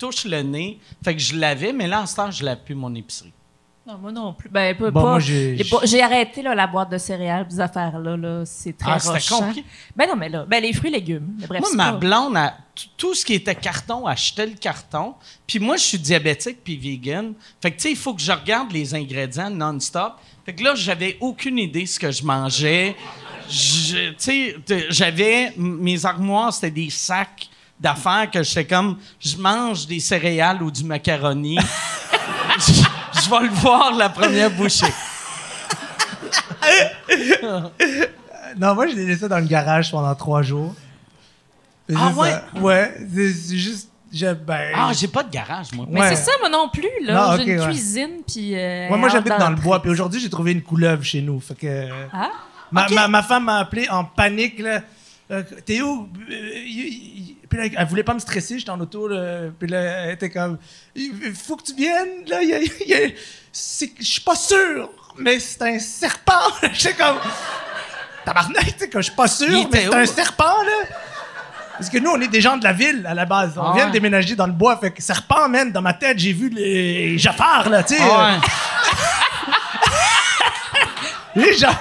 touche 0.00 0.24
le 0.24 0.42
nez. 0.42 0.80
Fait 1.04 1.14
que 1.14 1.20
je 1.20 1.36
lavais, 1.36 1.72
mais 1.72 1.86
là, 1.86 2.02
en 2.02 2.06
ce 2.06 2.16
temps, 2.16 2.30
je 2.30 2.44
lave 2.44 2.58
plus 2.64 2.74
mon 2.74 2.92
épicerie. 2.94 3.32
Non, 3.86 3.96
moi 3.98 4.12
non 4.12 4.34
plus. 4.34 4.48
Ben, 4.50 4.76
pas, 4.76 4.90
Bon, 4.90 5.00
pas- 5.02 5.10
moi, 5.12 5.18
j'ai- 5.20 6.02
arrêté 6.02 6.42
là, 6.42 6.54
la 6.54 6.66
boîte 6.66 6.90
de 6.90 6.98
céréales, 6.98 7.48
des 7.48 7.58
affaires-là. 7.58 8.16
Là, 8.16 8.42
c'est 8.44 8.76
très 8.76 8.92
Ah, 8.92 8.98
c'était 9.00 9.26
compliqué. 9.34 9.64
Ben 9.96 10.06
non, 10.06 10.16
mais 10.16 10.28
là, 10.28 10.44
ben 10.46 10.62
les 10.62 10.72
fruits 10.72 10.90
et 10.90 10.92
légumes. 10.92 11.34
Mais 11.40 11.46
bref, 11.46 11.60
Moi, 11.62 11.70
ma 11.74 11.92
pas- 11.92 11.98
blonde, 11.98 12.36
a- 12.36 12.54
tout 12.96 13.14
ce 13.14 13.24
qui 13.24 13.34
était 13.34 13.54
carton, 13.54 14.06
achetait 14.06 14.46
le 14.46 14.54
carton. 14.54 15.14
Puis 15.46 15.58
moi, 15.58 15.76
je 15.76 15.82
suis 15.82 15.98
diabétique 15.98 16.58
puis 16.62 16.76
vegan. 16.76 17.32
Fait 17.60 17.70
que, 17.70 17.76
tu 17.76 17.82
sais, 17.84 17.90
il 17.92 17.96
faut 17.96 18.14
que 18.14 18.20
je 18.22 18.30
regarde 18.32 18.70
les 18.70 18.94
ingrédients 18.94 19.50
non-stop. 19.50 20.14
Fait 20.46 20.54
que 20.54 20.62
là, 20.62 20.74
j'avais 20.74 21.16
aucune 21.20 21.58
idée 21.58 21.86
ce 21.86 21.98
que 21.98 22.10
je 22.12 22.22
mangeais. 22.22 22.94
Tu 23.48 24.14
sais, 24.18 24.56
j'avais... 24.90 25.52
Mes 25.56 26.04
armoires, 26.04 26.52
c'était 26.52 26.70
des 26.70 26.90
sacs 26.90 27.48
d'affaires 27.80 28.30
que 28.30 28.42
j'étais 28.42 28.66
comme... 28.66 28.98
Je 29.18 29.36
mange 29.38 29.86
des 29.86 30.00
céréales 30.00 30.62
ou 30.62 30.70
du 30.70 30.84
macaroni. 30.84 31.56
je, 32.58 32.72
je 33.22 33.30
vais 33.30 33.42
le 33.46 33.48
voir 33.54 33.92
la 33.94 34.08
première 34.10 34.50
bouchée. 34.50 34.92
Non, 38.58 38.74
moi, 38.74 38.86
j'ai 38.88 38.94
laissé 38.94 39.20
ça 39.20 39.28
dans 39.28 39.38
le 39.38 39.46
garage 39.46 39.90
pendant 39.90 40.14
trois 40.14 40.42
jours. 40.42 40.74
Ah 41.94 42.06
juste, 42.08 42.18
ouais? 42.20 42.32
euh, 42.56 42.60
ouais, 42.60 42.94
c'est 43.14 43.56
juste. 43.56 43.88
Je, 44.12 44.32
ben, 44.34 44.72
Ah, 44.74 44.90
j'ai 44.92 45.06
pas 45.08 45.22
de 45.22 45.30
garage, 45.30 45.68
moi. 45.72 45.86
Mais 45.88 46.00
Ouais. 46.00 46.08
c'est 46.16 46.22
ça, 46.24 46.32
moi 46.40 46.48
non 46.48 46.68
plus, 46.68 46.88
là. 47.02 47.14
Non, 47.36 47.36
j'ai 47.44 47.52
une 47.52 47.60
ouais. 47.60 47.66
cuisine, 47.66 48.10
puis. 48.26 48.56
euh, 48.56 48.88
ouais, 48.90 48.98
moi, 48.98 49.08
j'habite 49.08 49.38
dans 49.38 49.50
le 49.50 49.56
bois, 49.56 49.80
puis 49.80 49.90
aujourd'hui, 49.90 50.20
j'ai 50.20 50.30
trouvé 50.30 50.52
une 50.52 50.62
couleuvre 50.62 51.02
chez 51.04 51.22
nous. 51.22 51.38
Fait 51.40 51.54
que. 51.54 51.88
Ah? 52.12 52.30
Ma, 52.72 52.88
ma, 52.88 53.08
ma 53.08 53.22
femme 53.22 53.44
m'a 53.44 53.58
appelé 53.58 53.88
en 53.88 54.04
panique, 54.04 54.58
là. 54.58 54.80
Euh, 55.30 55.42
T'es 55.64 55.80
où? 55.80 56.08
Euh, 56.28 56.34
y- 56.64 56.80
y- 57.30 57.36
Puis 57.50 57.58
là, 57.58 57.64
elle 57.76 57.86
voulait 57.86 58.04
pas 58.04 58.14
me 58.14 58.20
stresser, 58.20 58.58
j'étais 58.58 58.70
en 58.70 58.80
auto, 58.80 59.08
là. 59.08 59.48
Puis 59.58 59.68
là, 59.68 59.80
elle 60.04 60.14
était 60.14 60.30
comme, 60.30 60.56
il 60.94 61.12
faut 61.34 61.56
que 61.56 61.64
tu 61.64 61.74
viennes, 61.74 62.24
là. 62.28 62.42
y 62.42 62.54
a- 62.54 62.60
y 62.60 62.94
a- 62.94 63.08
Je 63.52 64.04
suis 64.04 64.20
pas 64.24 64.36
sûr, 64.36 64.88
mais 65.18 65.38
c'est 65.40 65.60
un 65.62 65.78
serpent. 65.80 66.32
J'étais 66.72 66.94
comme, 66.94 67.16
tabarnak, 68.24 68.64
tu 68.64 68.84
sais, 68.84 68.90
je 68.94 69.00
suis 69.00 69.12
pas 69.12 69.26
Il 69.26 69.30
sûr, 69.30 69.68
mais 69.72 69.82
c'est 69.82 69.94
un 69.94 70.06
serpent, 70.06 70.62
là. 70.62 70.96
Parce 71.76 71.90
que 71.90 71.98
nous, 71.98 72.10
on 72.10 72.20
est 72.20 72.28
des 72.28 72.40
gens 72.42 72.56
de 72.58 72.62
la 72.64 72.72
ville, 72.74 73.04
à 73.08 73.14
la 73.14 73.24
base. 73.24 73.54
On 73.56 73.62
Ah 73.62 73.72
vient 73.74 73.86
de 73.88 73.92
déménager 73.92 74.36
dans 74.36 74.46
le 74.46 74.52
bois. 74.52 74.76
Fait 74.76 74.90
que 74.90 75.02
serpent, 75.02 75.48
man, 75.48 75.72
dans 75.72 75.80
ma 75.82 75.94
tête, 75.94 76.18
j'ai 76.18 76.32
vu 76.34 76.50
les 76.50 77.16
Jafar, 77.18 77.68
là, 77.70 77.82
tu 77.82 77.96
sais. 77.96 78.02
Ah 78.02 78.34
ouais. 81.36 81.52
Ja- 81.58 81.78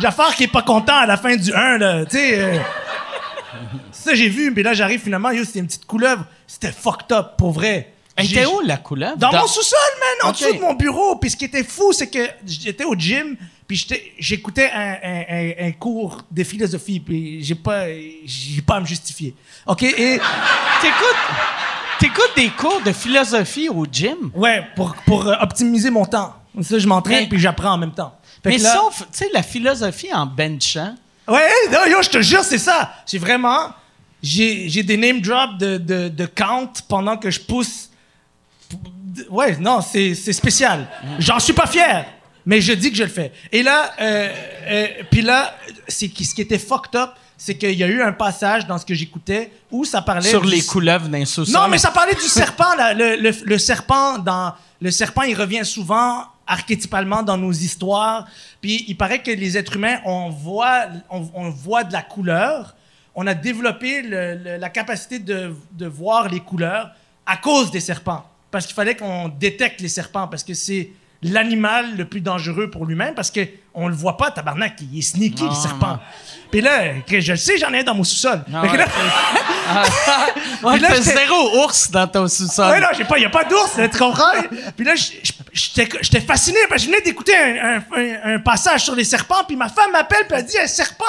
Jafar 0.00 0.34
qui 0.34 0.44
est 0.44 0.48
pas 0.52 0.62
content 0.62 0.96
à 0.96 1.06
la 1.06 1.16
fin 1.16 1.36
du 1.36 1.52
1, 1.54 1.78
là, 1.78 2.04
tu 2.06 2.16
sais. 2.18 2.60
Ça, 4.06 4.14
j'ai 4.14 4.28
vu, 4.28 4.50
mais 4.54 4.62
là, 4.62 4.72
j'arrive 4.72 5.00
finalement, 5.00 5.30
yo, 5.30 5.44
c'était 5.44 5.58
une 5.60 5.66
petite 5.66 5.86
couleuvre. 5.86 6.24
C'était 6.46 6.72
fucked 6.72 7.12
up, 7.12 7.32
pour 7.38 7.52
vrai. 7.52 7.92
Elle 8.16 8.26
était 8.26 8.46
où, 8.46 8.60
la 8.60 8.78
couleuvre? 8.78 9.16
Dans, 9.18 9.30
mon 9.30 9.46
sous-sol, 9.46 9.78
man, 10.00 10.28
en 10.28 10.30
Ok. 10.32 10.38
dessous 10.40 10.54
de 10.54 10.60
mon 10.60 10.72
bureau. 10.74 11.16
Puis 11.16 11.30
ce 11.30 11.36
qui 11.36 11.44
était 11.44 11.62
fou, 11.64 11.92
c'est 11.92 12.06
que 12.08 12.26
j'étais 12.46 12.84
au 12.84 12.94
gym, 12.94 13.36
puis 13.68 13.76
j'étais- 13.76 14.12
j'écoutais 14.18 14.70
un, 14.72 14.96
un- 15.02 15.24
un- 15.28 15.66
un 15.68 15.72
cours 15.72 16.22
de 16.30 16.42
philosophie, 16.42 16.98
puis 17.00 17.44
j'ai 17.44 17.54
pas, 17.54 17.84
j'ai 18.24 18.62
pas 18.62 18.76
à 18.76 18.80
me 18.80 18.86
justifier. 18.86 19.34
OK? 19.66 19.82
Et, 19.82 20.18
T'écoutes, 20.80 21.16
t'écoutes 21.98 22.32
des 22.36 22.48
cours 22.50 22.80
de 22.82 22.92
philosophie 22.92 23.68
au 23.68 23.84
gym? 23.90 24.30
ouais, 24.34 24.62
pour, 24.76 24.94
pour 25.06 25.26
euh, 25.26 25.34
optimiser 25.40 25.90
mon 25.90 26.06
temps. 26.06 26.34
Ça, 26.62 26.78
je 26.78 26.86
m'entraîne, 26.86 27.24
Mais- 27.24 27.28
puis 27.28 27.38
j'apprends 27.38 27.72
en 27.72 27.78
même 27.78 27.92
temps. 27.92 28.18
Fait 28.42 28.50
Mais 28.50 28.56
que 28.56 28.62
là- 28.62 28.74
sauf, 28.74 29.00
tu 29.00 29.18
sais, 29.18 29.28
la 29.34 29.42
philosophie 29.42 30.12
en 30.14 30.24
benchant. 30.26 30.94
Ouais, 31.28 31.48
non, 31.70 31.80
yo, 31.90 32.02
je 32.02 32.08
te 32.08 32.22
jure, 32.22 32.44
c'est 32.44 32.56
ça. 32.58 32.92
J'ai 33.06 33.18
vraiment. 33.18 33.70
J'ai 34.26 34.82
des 34.82 34.96
name 34.96 35.20
drops 35.20 35.58
de, 35.58 35.76
de, 35.78 36.08
de 36.08 36.26
count 36.26 36.72
pendant 36.88 37.16
que 37.16 37.30
je 37.30 37.40
pousse. 37.40 37.90
Ouais, 39.30 39.56
non, 39.58 39.80
c'est 39.80 40.14
spécial. 40.32 40.86
J'en 41.18 41.38
suis 41.38 41.52
pas 41.52 41.66
fier, 41.66 42.04
mais 42.44 42.60
je 42.60 42.72
dis 42.72 42.90
que 42.90 42.96
je 42.96 43.04
le 43.04 43.08
fais. 43.08 43.32
Et 43.52 43.62
là, 43.62 43.92
euh, 44.00 44.28
euh, 44.66 44.86
puis 45.10 45.22
là, 45.22 45.54
c'est 45.88 46.08
ce 46.08 46.34
qui 46.34 46.40
était 46.42 46.58
fucked 46.58 46.94
up, 46.96 47.10
c'est 47.38 47.56
qu'il 47.56 47.72
y 47.72 47.84
a 47.84 47.86
eu 47.86 48.02
un 48.02 48.12
passage 48.12 48.66
dans 48.66 48.78
ce 48.78 48.84
que 48.86 48.94
j'écoutais 48.94 49.50
où 49.70 49.84
ça 49.84 50.02
parlait. 50.02 50.28
Sur 50.28 50.42
du- 50.42 50.48
les 50.50 50.62
couleuvres 50.62 51.08
d'un 51.08 51.24
non, 51.52 51.68
mais 51.68 51.78
ça 51.78 51.90
parlait 51.90 52.14
du 52.14 52.20
serpent. 52.22 52.74
là. 52.76 52.94
Le, 52.94 53.16
le- 53.16 53.44
le 53.44 53.58
serpent, 53.58 54.18
dans, 54.18 54.54
le 54.80 54.90
serpent, 54.90 55.22
il 55.22 55.34
revient 55.34 55.64
souvent 55.64 56.24
archétypalement 56.46 57.22
dans 57.22 57.36
nos 57.36 57.52
histoires. 57.52 58.26
Puis 58.60 58.84
il 58.88 58.96
paraît 58.96 59.22
que 59.22 59.30
les 59.30 59.56
êtres 59.58 59.76
humains, 59.76 59.98
on 60.04 60.30
voit, 60.30 60.86
on, 61.10 61.28
on 61.34 61.50
voit 61.50 61.84
de 61.84 61.92
la 61.92 62.02
couleur. 62.02 62.74
On 63.16 63.26
a 63.26 63.34
développé 63.34 64.02
le- 64.02 64.34
le- 64.36 64.56
la 64.58 64.68
capacité 64.68 65.18
de, 65.18 65.54
de 65.72 65.86
voir 65.86 66.28
les 66.28 66.40
couleurs 66.40 66.90
à 67.26 67.36
cause 67.38 67.70
des 67.70 67.80
serpents. 67.80 68.24
Parce 68.50 68.66
qu'il 68.66 68.74
fallait 68.74 68.94
qu'on 68.96 69.28
détecte 69.28 69.80
les 69.80 69.88
serpents, 69.88 70.28
parce 70.28 70.44
que 70.44 70.54
c'est 70.54 70.90
l'animal 71.22 71.96
le 71.96 72.04
plus 72.04 72.20
dangereux 72.20 72.70
pour 72.70 72.84
lui-même, 72.84 73.14
parce 73.14 73.32
qu'on 73.32 73.88
le 73.88 73.94
voit 73.94 74.16
pas, 74.18 74.30
tabarnak, 74.30 74.74
il 74.92 74.98
est 74.98 75.02
sneaky, 75.02 75.42
Non, 75.44 75.48
le 75.48 75.54
serpent. 75.56 75.98
Puis 76.50 76.60
là, 76.60 76.92
je 77.08 77.32
le 77.32 77.36
sais, 77.38 77.56
j'en 77.58 77.72
ai 77.72 77.80
un 77.80 77.82
dans 77.82 77.94
mon 77.94 78.04
sous-sol. 78.04 78.44
Ah 78.52 78.62
ouais. 78.62 78.76
là- 78.76 78.86
Ouais, 80.62 80.78
là, 80.78 81.00
zéro 81.00 81.64
ours 81.64 81.90
dans 81.90 82.06
ton 82.06 82.28
sous-sol. 82.28 82.70
Ouais, 82.70 82.80
non, 82.80 82.88
j'ai 82.96 83.04
pas, 83.04 83.18
y 83.18 83.24
a 83.24 83.30
pas 83.30 83.44
d'ours, 83.44 83.72
tu 83.90 83.98
comprends? 83.98 84.30
puis 84.76 84.84
là, 84.84 84.94
j'étais 84.94 85.88
j'étais 86.02 86.20
fasciné 86.20 86.58
parce 86.68 86.82
que 86.82 86.86
je 86.88 86.92
venais 86.92 87.02
d'écouter 87.02 87.34
un, 87.36 87.76
un- 87.78 87.82
un- 87.96 88.34
un 88.34 88.38
passage 88.38 88.84
sur 88.84 88.94
les 88.94 89.04
serpents, 89.04 89.42
puis 89.46 89.56
ma 89.56 89.68
femme 89.68 89.90
m'appelle, 89.92 90.26
puis 90.28 90.38
elle 90.38 90.44
dit, 90.46 90.58
un 90.58 90.66
serpent 90.66 91.04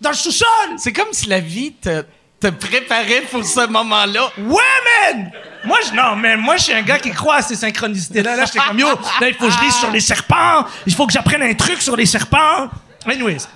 dans 0.00 0.10
le 0.10 0.16
sous-sol! 0.16 0.48
C'est 0.76 0.92
comme 0.92 1.12
si 1.12 1.28
la 1.28 1.40
vie 1.40 1.72
te, 1.72 2.04
te 2.40 2.48
préparait 2.48 3.22
pour 3.30 3.44
ce 3.44 3.66
moment-là. 3.66 4.30
Ouais, 4.38 5.12
man! 5.12 5.30
Moi, 5.64 5.78
je, 5.88 5.94
non, 5.94 6.16
mais 6.16 6.36
moi, 6.36 6.56
je 6.56 6.64
suis 6.64 6.72
un 6.74 6.82
gars 6.82 6.98
qui 6.98 7.10
croit 7.10 7.36
à 7.36 7.42
ces 7.42 7.56
synchronicités-là. 7.56 8.36
Là, 8.36 8.44
j'étais 8.44 8.58
comme, 8.58 8.78
yo, 8.78 8.88
là, 9.20 9.28
il 9.28 9.34
faut 9.34 9.46
que 9.46 9.52
je 9.52 9.60
lise 9.60 9.74
sur 9.74 9.90
les 9.90 10.00
serpents, 10.00 10.66
il 10.86 10.94
faut 10.94 11.06
que 11.06 11.12
j'apprenne 11.12 11.42
un 11.42 11.54
truc 11.54 11.80
sur 11.80 11.96
les 11.96 12.06
serpents. 12.06 12.68
Anyways. 13.06 13.46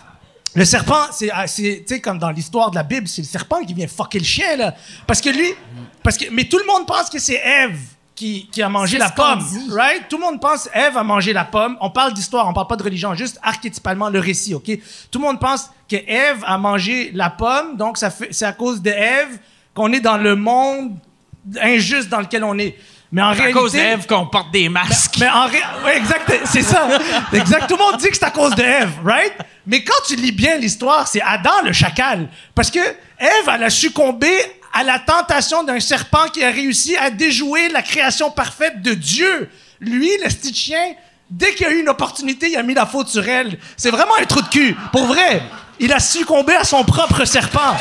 Le 0.55 0.65
serpent, 0.65 1.07
c'est, 1.13 1.31
ah, 1.31 1.47
c'est, 1.47 1.85
tu 1.87 1.95
sais, 1.95 2.01
comme 2.01 2.19
dans 2.19 2.31
l'histoire 2.31 2.71
de 2.71 2.77
la 2.77 2.83
Bible, 2.83 3.07
c'est 3.07 3.21
le 3.21 3.29
serpent 3.29 3.63
qui 3.63 3.75
vient 3.75 3.87
fucker 3.87 4.19
le 4.19 4.25
chien, 4.25 4.57
là. 4.57 4.75
Parce 5.07 5.21
que 5.21 5.29
lui, 5.29 5.55
parce 6.03 6.17
que, 6.17 6.25
mais 6.33 6.45
tout 6.45 6.59
le 6.59 6.65
monde 6.65 6.87
pense 6.87 7.11
que 7.11 7.19
c'est 7.19 7.41
Ève 7.45 7.79
qui, 8.17 8.49
qui 8.51 8.63
a 8.63 8.69
mangé 8.69 8.97
la 8.99 9.11
pomme, 9.11 9.47
right? 9.71 10.09
Tout 10.09 10.17
le 10.17 10.25
monde 10.25 10.41
pense 10.41 10.69
Ève 10.73 10.97
a 10.97 11.05
mangé 11.05 11.35
la 11.35 11.45
pomme. 11.45 11.77
On 11.81 11.91
parle 11.91 12.15
d'histoire, 12.15 12.49
on 12.49 12.55
parle 12.55 12.67
pas 12.67 12.77
de 12.77 12.83
religion, 12.83 13.15
juste 13.15 13.39
archétypalement 13.43 14.09
le 14.09 14.19
récit, 14.19 14.55
ok? 14.55 14.71
Tout 15.11 15.19
le 15.19 15.27
monde 15.27 15.39
pense 15.39 15.71
que 15.89 15.97
Ève 15.97 16.43
a 16.47 16.59
mangé 16.59 17.11
la 17.15 17.31
pomme, 17.31 17.77
donc 17.77 17.99
ça 17.99 18.11
fait, 18.11 18.29
c'est 18.31 18.45
à 18.47 18.53
cause 18.53 18.83
de 18.83 18.91
Ève 18.91 19.39
qu'on 19.75 19.93
est 19.93 20.01
dans 20.01 20.17
le 20.19 20.37
monde 20.37 20.97
injuste 21.61 22.09
dans 22.09 22.21
lequel 22.21 22.45
on 22.45 22.59
est. 22.59 22.77
Mais 23.11 23.23
en 23.23 23.29
À 23.29 23.33
réalité, 23.33 23.53
cause 23.59 23.73
d'Ève 23.73 24.07
qu'on 24.07 24.27
porte 24.27 24.51
des 24.51 24.69
masques. 24.69 25.17
mais 25.19 25.31
en 25.31 25.47
ré... 25.47 25.59
ouais, 25.87 25.97
exact, 25.97 26.31
c'est 26.45 26.61
ça. 26.63 26.87
Exact. 27.33 27.67
Tout 27.67 27.77
le 27.77 27.83
monde 27.83 27.97
dit 27.97 28.09
que 28.11 28.17
c'est 28.17 28.25
à 28.27 28.31
cause 28.31 28.55
de 28.55 28.63
Ève, 28.63 28.91
right? 29.03 29.33
Mais 29.67 29.83
quand 29.83 29.95
tu 30.07 30.15
lis 30.15 30.31
bien 30.33 30.57
l'histoire, 30.59 31.09
c'est 31.09 31.23
Adam 31.23 31.63
le 31.65 31.73
chacal. 31.73 32.29
Parce 32.55 32.71
que 32.71 32.81
Ève, 33.19 33.51
elle 33.55 33.65
a 33.65 33.71
succombé 33.71 34.31
à 34.75 34.85
la 34.85 34.99
tentation 34.99 35.63
d'un 35.63 35.81
serpent 35.81 36.27
qui 36.31 36.45
a 36.45 36.51
réussi 36.51 36.97
à 36.99 37.09
déjouer 37.09 37.71
la 37.71 37.81
création 37.81 38.31
parfaite 38.31 38.83
de 38.83 38.93
Dieu. 38.93 39.49
Lui, 39.81 40.11
le 40.23 40.29
petit 40.29 40.55
chien, 40.55 40.93
dès 41.31 41.55
qu'il 41.55 41.67
a 41.67 41.71
eu 41.71 41.81
une 41.81 41.89
opportunité, 41.89 42.51
il 42.51 42.57
a 42.59 42.63
mis 42.63 42.75
la 42.75 42.85
faute 42.85 43.09
sur 43.09 43.27
elle. 43.27 43.59
C'est 43.79 43.91
vraiment 43.91 44.17
un 44.21 44.25
trou 44.27 44.43
de 44.43 44.49
cul. 44.49 44.77
Pour 44.93 45.07
vrai. 45.07 45.41
Il 45.81 45.93
a 45.93 46.01
succombé 46.01 46.55
à 46.55 46.65
son 46.65 46.85
propre 46.85 47.25
serpent 47.25 47.77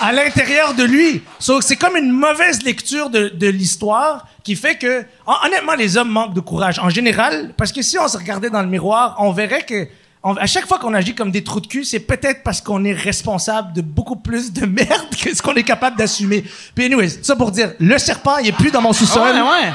à 0.00 0.12
l'intérieur 0.12 0.74
de 0.74 0.84
lui. 0.84 1.22
So, 1.40 1.60
c'est 1.60 1.76
comme 1.76 1.96
une 1.96 2.10
mauvaise 2.12 2.62
lecture 2.62 3.10
de, 3.10 3.30
de 3.34 3.48
l'histoire 3.48 4.26
qui 4.44 4.54
fait 4.54 4.76
que, 4.76 5.04
hon- 5.26 5.34
honnêtement, 5.46 5.74
les 5.74 5.96
hommes 5.96 6.10
manquent 6.10 6.34
de 6.34 6.40
courage 6.40 6.78
en 6.78 6.88
général, 6.88 7.52
parce 7.56 7.72
que 7.72 7.82
si 7.82 7.98
on 7.98 8.06
se 8.06 8.16
regardait 8.16 8.50
dans 8.50 8.62
le 8.62 8.68
miroir, 8.68 9.16
on 9.18 9.32
verrait 9.32 9.62
que 9.64 9.88
à 10.22 10.46
chaque 10.46 10.66
fois 10.66 10.78
qu'on 10.78 10.94
agit 10.94 11.14
comme 11.14 11.30
des 11.30 11.42
trous 11.42 11.60
de 11.60 11.66
cul, 11.68 11.84
c'est 11.84 12.00
peut-être 12.00 12.42
parce 12.42 12.60
qu'on 12.60 12.84
est 12.84 12.92
responsable 12.92 13.72
de 13.72 13.80
beaucoup 13.80 14.16
plus 14.16 14.52
de 14.52 14.66
merde 14.66 15.08
que 15.22 15.34
ce 15.34 15.40
qu'on 15.42 15.54
est 15.54 15.62
capable 15.64 15.96
d'assumer. 15.96 16.44
Puis 16.74 16.84
anyways, 16.84 17.20
ça 17.22 17.34
pour 17.34 17.50
dire, 17.50 17.72
le 17.80 17.98
serpent, 17.98 18.36
il 18.38 18.48
est 18.48 18.52
plus 18.52 18.70
dans 18.70 18.82
mon 18.82 18.90
Ah 18.90 18.94
sous-sol. 18.94 19.22
ouais, 19.34 19.40
ouais. 19.40 19.72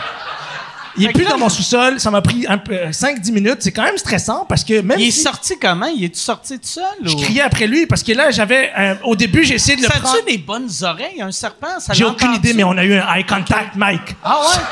Il 0.97 1.03
est 1.03 1.07
Fait 1.07 1.13
plus 1.13 1.25
dans 1.25 1.37
mon 1.39 1.49
sous-sol. 1.49 1.99
Ça 1.99 2.11
m'a 2.11 2.21
pris 2.21 2.45
un 2.47 2.57
peu- 2.59 2.91
5-10 2.91 3.31
minutes. 3.31 3.57
C'est 3.61 3.71
quand 3.71 3.83
même 3.83 3.97
stressant 3.97 4.45
parce 4.47 4.63
que 4.63 4.81
même 4.81 4.99
Il 4.99 5.07
est 5.07 5.11
si 5.11 5.21
sorti 5.21 5.55
comment? 5.59 5.87
Il 5.87 6.03
est-tu 6.03 6.19
sorti 6.19 6.59
tout 6.59 6.67
seul? 6.67 6.83
je 7.03 7.13
ou- 7.13 7.17
criais 7.17 7.41
après 7.41 7.65
lui 7.67 7.85
parce 7.87 8.03
que 8.03 8.11
là, 8.11 8.29
j'avais, 8.31 8.71
un- 8.75 8.97
au 9.03 9.15
début, 9.15 9.43
j'ai 9.43 9.55
essayé 9.55 9.75
de 9.75 9.81
le 9.81 9.87
Ça 9.87 9.99
prendre. 9.99 10.15
a-tu 10.15 10.25
des 10.31 10.37
bonnes 10.37 10.69
oreilles, 10.83 11.21
un 11.21 11.31
serpent? 11.31 11.79
Ça 11.79 11.93
J'ai 11.93 12.05
aucune 12.05 12.33
idée, 12.35 12.53
mais 12.53 12.63
on 12.63 12.77
a 12.77 12.83
eu 12.85 12.93
un 12.93 13.13
eye 13.15 13.25
contact, 13.25 13.75
Mike. 13.75 14.15
Ah 14.23 14.39
ouais? 14.41 14.63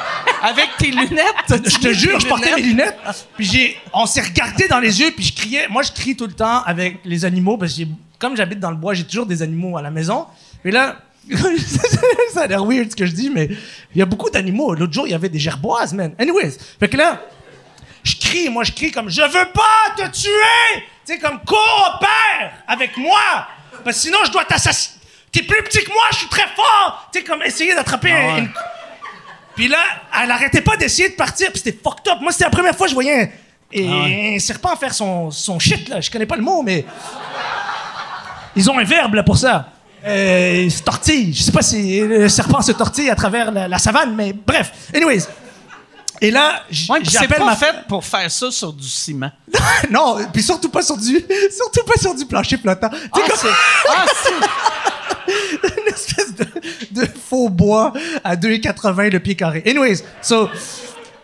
Avec 0.50 0.70
tes 0.78 0.92
lunettes? 0.92 1.26
Je 1.50 1.78
te 1.78 1.94
jure, 1.94 2.20
je 2.20 2.28
portais 2.28 2.56
mes 2.56 2.62
lunettes. 2.62 2.98
Puis 3.36 3.46
j'ai, 3.46 3.78
on 3.94 4.06
s'est 4.06 4.22
regardé 4.22 4.68
dans 4.68 4.80
les 4.80 5.00
yeux, 5.00 5.12
puis 5.16 5.24
je 5.26 5.34
criais. 5.34 5.68
Moi, 5.70 5.82
je 5.84 5.92
crie 5.92 6.16
tout 6.16 6.28
le 6.28 6.34
temps 6.34 6.62
avec 6.64 7.00
les 7.06 7.26
animaux, 7.26 7.58
parce 7.58 7.72
que 7.74 7.78
j'ai- 7.80 7.88
comme 8.20 8.36
j'habite 8.38 8.60
dans 8.60 8.70
le 8.72 8.78
bois, 8.78 8.94
j'ai 8.94 9.04
toujours 9.06 9.26
des 9.26 9.42
animaux 9.42 9.78
à 9.78 9.82
la 9.82 9.90
maison. 9.92 10.26
Et 10.64 10.70
là, 10.72 10.98
ça 12.34 12.42
a 12.44 12.48
l'air 12.48 12.64
weird 12.66 12.92
ce 12.92 12.96
que 12.96 13.06
je 13.06 13.12
dis, 13.12 13.30
mais 13.30 13.50
il 13.94 14.00
y 14.00 14.02
a 14.02 14.06
beaucoup 14.06 14.30
d'animaux. 14.30 14.74
L'autre 14.74 14.94
jour, 14.94 15.08
il 15.08 15.12
y 15.12 15.14
avait 15.14 15.30
des 15.30 15.40
gerboises, 15.40 15.94
man. 15.94 16.14
Anyways, 16.20 16.58
fait 16.80 16.90
que 16.90 16.98
là, 16.98 17.22
je 18.04 18.16
crie, 18.16 18.50
moi, 18.50 18.64
je 18.64 18.72
crie 18.72 18.92
comme 18.92 19.10
je 19.10 19.22
veux 19.22 19.52
pas 19.54 19.96
te 19.96 20.10
tuer! 20.12 20.84
Tu 21.06 21.14
sais, 21.14 21.20
comme 21.20 21.40
coopère 21.46 22.52
avec 22.68 22.98
moi! 22.98 23.48
Parce 23.84 23.98
que 23.98 24.02
sinon, 24.04 24.18
je 24.26 24.32
dois 24.32 24.46
t'assassiner. 24.46 24.98
T'es 25.32 25.44
plus 25.44 25.64
petit 25.64 25.84
que 25.84 25.92
moi, 25.92 26.04
je 26.12 26.18
suis 26.18 26.28
très 26.30 26.48
fort! 26.56 27.10
Tu 27.14 27.20
sais, 27.20 27.26
comme 27.26 27.42
essayer 27.44 27.74
d'attraper 27.76 28.12
un- 28.12 28.38
une. 28.38 28.50
Puis 29.56 29.68
là, 29.68 29.80
elle 30.24 30.32
arrêtait 30.32 30.62
pas 30.62 30.78
d'essayer 30.78 31.10
de 31.10 31.14
partir, 31.16 31.50
puis 31.52 31.62
c'était 31.64 31.78
fucked 31.82 32.08
up. 32.12 32.20
Moi, 32.22 32.32
c'était 32.32 32.46
la 32.46 32.50
première 32.50 32.76
fois 32.76 32.88
que 32.88 32.90
je 32.92 32.96
voyais 32.96 33.22
un, 33.24 33.28
et 33.72 34.36
un 34.36 34.40
serpent 34.40 34.76
faire 34.76 34.94
son, 34.94 35.30
son 35.32 35.60
shit, 35.60 35.88
là. 35.90 36.02
Je 36.02 36.10
connais 36.10 36.26
pas 36.26 36.36
le 36.38 36.42
mot, 36.42 36.62
mais. 36.64 36.86
Ils 38.56 38.70
ont 38.70 38.78
un 38.78 38.84
verbe, 38.84 39.14
là, 39.16 39.24
pour 39.24 39.38
ça. 39.38 39.70
Euh, 40.06 40.70
se 40.70 40.82
tortille. 40.82 41.34
Je 41.34 41.44
sais 41.44 41.52
pas 41.52 41.62
si 41.62 42.00
le 42.02 42.28
serpent 42.30 42.62
se 42.62 42.72
tortille 42.72 43.10
à 43.10 43.16
travers 43.16 43.52
la, 43.52 43.68
la 43.68 43.78
savane, 43.78 44.16
mais 44.16 44.34
bref. 44.34 44.72
Anyways. 44.96 45.24
Et 46.24 46.30
là, 46.30 46.64
Ouais, 46.88 47.00
j'appelle 47.02 47.40
pas 47.40 47.46
ma 47.46 47.56
fait 47.56 47.74
pour 47.88 48.06
faire 48.06 48.30
ça 48.30 48.52
sur 48.52 48.72
du 48.74 48.88
ciment. 48.88 49.32
non, 49.90 50.18
puis 50.32 50.44
surtout 50.44 50.70
pas 50.70 50.84
sur 50.84 50.96
du, 50.96 51.14
surtout 51.52 51.84
pas 51.84 52.00
sur 52.00 52.14
du 52.14 52.26
plancher 52.28 52.58
flottant. 52.58 52.90
Tu 52.90 53.22
sais, 53.36 53.48
Ah, 53.90 54.06
c'est- 54.16 54.32
ah, 54.48 55.26
une 55.88 55.94
espèce 55.94 56.36
de, 56.36 56.46
de 56.92 57.08
faux 57.28 57.50
bois 57.50 57.92
à 58.24 58.36
2,80 58.36 59.10
le 59.12 59.20
pied 59.20 59.36
carré. 59.36 59.64
Anyways, 59.66 60.04
so, 60.22 60.48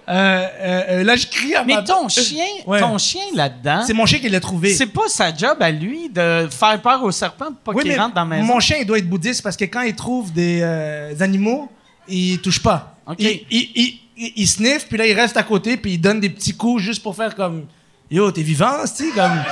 Euh, 0.10 0.14
euh, 0.14 0.84
euh, 0.90 1.04
là, 1.04 1.16
je 1.18 1.28
crie 1.28 1.54
à 1.54 1.64
ma... 1.64 1.78
Mais 1.78 1.84
ton 1.84 2.08
chien, 2.10 2.46
Ouais. 2.66 2.80
ton 2.80 2.98
chien 2.98 3.24
là-dedans, 3.36 3.84
C'est 3.86 3.94
mon 3.94 4.06
chien 4.06 4.20
qui 4.20 4.30
l'a 4.30 4.40
trouvé. 4.40 4.74
c'est 4.74 4.86
pas 4.88 5.08
sa 5.10 5.36
job 5.36 5.58
à 5.60 5.70
lui 5.70 6.10
de 6.10 6.48
faire 6.50 6.82
peur 6.82 7.04
au 7.04 7.12
serpent 7.12 7.48
pour 7.64 7.74
pas 7.74 7.80
Oui, 7.80 7.84
qu'il 7.84 8.00
rentre 8.00 8.14
dans 8.16 8.22
la 8.22 8.28
maison? 8.38 8.46
Mon 8.46 8.60
chien, 8.62 8.78
il 8.80 8.86
doit 8.86 9.00
être 9.00 9.10
bouddhiste 9.10 9.44
parce 9.44 9.58
que 9.58 9.66
quand 9.66 9.82
il 9.82 9.96
trouve 9.96 10.32
des 10.32 10.60
euh, 10.62 11.14
animaux, 11.20 11.70
il 12.08 12.40
touche 12.40 12.62
pas. 12.64 12.96
Il, 13.20 13.42
il, 13.52 14.00
il, 14.36 14.48
sniffe, 14.48 14.88
puis 14.88 14.98
là, 14.98 15.06
il 15.06 15.14
reste 15.14 15.38
à 15.38 15.44
côté, 15.44 15.78
puis 15.78 15.94
il 15.94 15.98
donne 15.98 16.20
des 16.20 16.30
petits 16.30 16.56
coups 16.56 16.82
juste 16.82 17.04
pour 17.04 17.16
faire 17.16 17.36
comme 17.36 17.66
Yo, 18.10 18.32
t'es 18.32 18.42
vivant, 18.42 18.78
tu 18.96 19.12
comme. 19.12 19.44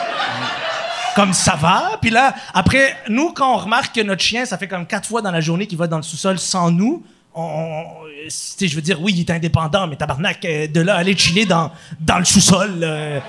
Comme 1.16 1.34
ça 1.34 1.56
va? 1.56 1.98
Puis 2.02 2.10
là, 2.10 2.34
après, 2.54 2.98
nous, 3.08 3.32
quand 3.32 3.54
on 3.54 3.58
remarque 3.58 3.96
que 3.96 4.02
notre 4.02 4.22
chien, 4.22 4.46
ça 4.46 4.58
fait 4.58 4.68
comme 4.68 4.86
quatre 4.86 5.08
fois 5.08 5.22
dans 5.22 5.32
la 5.32 5.40
journée 5.40 5.66
qu'il 5.66 5.78
va 5.78 5.88
dans 5.88 5.98
le 5.98 6.04
sous-sol 6.04 6.40
sans 6.40 6.72
nous, 6.72 7.04
on, 7.36 7.86
je 8.28 8.76
veux 8.76 8.82
dire, 8.82 9.02
oui, 9.02 9.14
il 9.16 9.20
est 9.22 9.30
indépendant, 9.30 9.88
mais 9.88 9.96
tabarnak, 9.96 10.44
euh, 10.46 10.68
de 10.68 10.82
là, 10.82 10.96
aller 10.96 11.16
chiller 11.16 11.46
dans, 11.46 11.72
dans 12.00 12.18
le 12.18 12.26
sous-sol, 12.26 12.80
euh, 12.82 13.20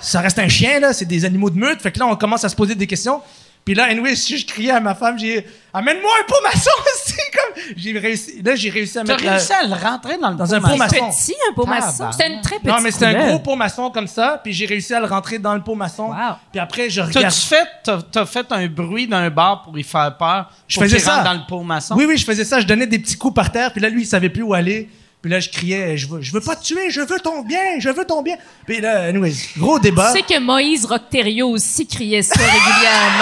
ça 0.00 0.20
reste 0.20 0.38
un 0.38 0.48
chien, 0.48 0.80
là, 0.80 0.92
c'est 0.92 1.04
des 1.04 1.24
animaux 1.24 1.50
de 1.50 1.58
meute. 1.58 1.80
Fait 1.82 1.90
que 1.90 1.98
là, 1.98 2.06
on 2.06 2.16
commence 2.16 2.44
à 2.44 2.48
se 2.48 2.56
poser 2.56 2.74
des 2.74 2.86
questions. 2.86 3.20
Puis 3.68 3.74
là, 3.74 3.84
anyway, 3.84 4.16
si 4.16 4.38
je 4.38 4.46
criais 4.46 4.70
à 4.70 4.80
ma 4.80 4.94
femme, 4.94 5.18
j'ai 5.18 5.44
Amène-moi 5.74 6.10
un 6.22 6.24
pot 6.24 6.40
maçon, 6.42 6.70
c'est 7.04 7.14
comme. 7.34 7.62
J'ai 7.76 7.98
réussi. 7.98 8.40
Là, 8.42 8.54
j'ai 8.54 8.70
réussi 8.70 8.96
à 8.98 9.04
T'as 9.04 9.12
mettre. 9.12 9.24
la- 9.26 9.32
réussi 9.32 9.52
à 9.52 9.66
le 9.66 9.74
rentrer 9.74 10.16
dans 10.16 10.30
le 10.30 10.36
Dans 10.36 10.46
pot 10.46 10.54
un 10.54 10.60
pot 10.62 10.76
maçon. 10.76 11.04
maçon. 11.04 11.10
Petit, 11.10 11.34
un 11.50 11.52
pot 11.52 11.66
maçon. 11.66 12.12
C'était 12.12 12.32
une 12.32 12.40
très 12.40 12.56
petite 12.56 12.68
Non, 12.70 12.80
mais 12.80 12.90
c'était 12.90 13.04
un 13.04 13.26
gros 13.28 13.38
pot 13.40 13.56
maçon 13.56 13.90
comme 13.90 14.06
ça, 14.06 14.40
puis 14.42 14.54
j'ai 14.54 14.64
réussi 14.64 14.94
à 14.94 15.00
le 15.00 15.04
rentrer 15.06 15.38
dans 15.38 15.54
le 15.54 15.60
pot 15.62 15.74
maçon. 15.74 16.08
Wow. 16.08 16.36
Puis 16.50 16.58
après, 16.58 16.88
je 16.88 17.02
regarde. 17.02 17.26
T'as-tu 17.26 17.40
fait, 17.46 17.68
t'as, 17.84 18.00
t'as 18.00 18.24
fait 18.24 18.46
un 18.50 18.66
bruit 18.68 19.06
d'un 19.06 19.28
bar 19.28 19.60
pour 19.60 19.78
y 19.78 19.82
faire 19.82 20.16
peur? 20.16 20.50
Je 20.66 20.76
pour 20.76 20.84
faisais 20.84 20.98
ça. 21.00 21.22
dans 21.22 21.34
le 21.34 21.40
pot 21.46 21.62
maçon? 21.62 21.94
Oui, 21.94 22.06
oui, 22.08 22.16
je 22.16 22.24
faisais 22.24 22.44
ça. 22.46 22.60
Je 22.60 22.66
donnais 22.66 22.86
des 22.86 22.98
petits 22.98 23.18
coups 23.18 23.34
par 23.34 23.52
terre, 23.52 23.70
puis 23.70 23.82
là, 23.82 23.90
lui, 23.90 24.04
il 24.04 24.06
savait 24.06 24.30
plus 24.30 24.42
où 24.42 24.54
aller. 24.54 24.88
Puis 25.28 25.34
là, 25.34 25.40
je 25.40 25.50
criais, 25.50 25.98
je 25.98 26.06
veux, 26.08 26.22
je 26.22 26.32
veux 26.32 26.40
pas 26.40 26.56
te 26.56 26.64
tuer, 26.64 26.88
je 26.88 27.02
veux 27.02 27.20
ton 27.20 27.42
bien, 27.42 27.78
je 27.78 27.90
veux 27.90 28.06
ton 28.06 28.22
bien. 28.22 28.36
Puis 28.64 28.80
là, 28.80 29.02
anyway, 29.08 29.34
gros 29.58 29.78
débat. 29.78 30.10
Tu 30.10 30.20
sais 30.20 30.24
que 30.24 30.40
Moïse 30.40 30.86
Rocterio 30.86 31.48
aussi 31.50 31.86
criait 31.86 32.22
ça 32.22 32.34
régulièrement. 32.40 33.18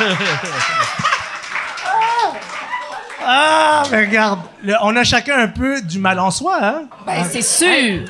là. 0.00 0.64
Ah, 3.26 3.82
mais 3.90 4.06
regarde, 4.06 4.40
le- 4.62 4.74
on 4.82 4.94
a 4.96 5.04
chacun 5.04 5.38
un 5.38 5.48
peu 5.48 5.80
du 5.82 5.98
mal 5.98 6.18
en 6.18 6.30
soi, 6.30 6.58
hein? 6.62 6.82
Ben, 7.06 7.24
c'est 7.30 7.42
sûr. 7.42 8.04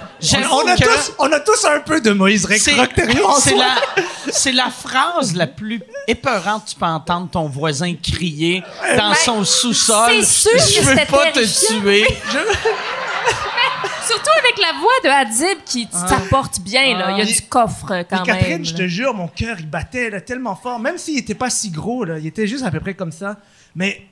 On 0.50 0.66
a, 0.66 0.76
que 0.76 0.82
tous, 0.84 1.12
on 1.18 1.30
a 1.32 1.40
tous 1.40 1.64
un 1.66 1.80
peu 1.80 2.00
de 2.00 2.10
Moïse 2.12 2.44
Rec- 2.46 2.58
c'est, 2.60 2.74
Rocterio 2.74 3.24
en 3.26 3.34
c'est 3.36 3.50
soi. 3.50 3.64
la, 3.64 4.02
c'est 4.32 4.52
la 4.52 4.70
phrase 4.70 5.34
la 5.36 5.46
plus 5.46 5.80
épeurante 6.08 6.64
que 6.64 6.70
tu 6.70 6.76
peux 6.76 6.86
entendre 6.86 7.28
ton 7.30 7.48
voisin 7.48 7.94
crier 7.94 8.62
dans 8.96 9.10
Ben, 9.10 9.14
son 9.14 9.44
sous-sol. 9.44 10.10
c'est 10.10 10.24
sûr 10.24 10.50
Je 10.58 10.80
veux 10.80 10.94
c'était 10.96 11.06
pas 11.06 11.30
terrifiant. 11.32 11.68
te 11.68 11.80
tuer. 11.82 12.06
Surtout 14.06 14.30
avec 14.38 14.58
la 14.58 14.78
voix 14.78 14.92
de 15.02 15.08
Hadib 15.08 15.58
qui 15.64 15.86
t'apporte 15.88 16.60
bien. 16.60 16.98
Là. 16.98 17.12
Il 17.12 17.18
y 17.18 17.20
a 17.20 17.24
Ah. 17.24 17.32
du 17.32 17.40
coffre 17.48 17.86
quand 18.08 18.22
Et 18.22 18.26
Catherine, 18.26 18.48
même. 18.56 18.64
je 18.64 18.74
te 18.74 18.86
jure, 18.86 19.14
mon 19.14 19.28
cœur, 19.28 19.56
il 19.58 19.68
battait 19.68 20.10
là, 20.10 20.20
tellement 20.20 20.54
fort. 20.56 20.78
Même 20.78 20.98
s'il 20.98 21.18
était 21.18 21.34
pas 21.34 21.48
si 21.48 21.70
gros, 21.70 22.04
là, 22.04 22.18
il 22.18 22.26
était 22.26 22.46
juste 22.46 22.64
à 22.64 22.70
peu 22.70 22.80
près 22.80 22.92
comme 22.94 23.12
ça. 23.12 23.36
Mais 23.74 24.02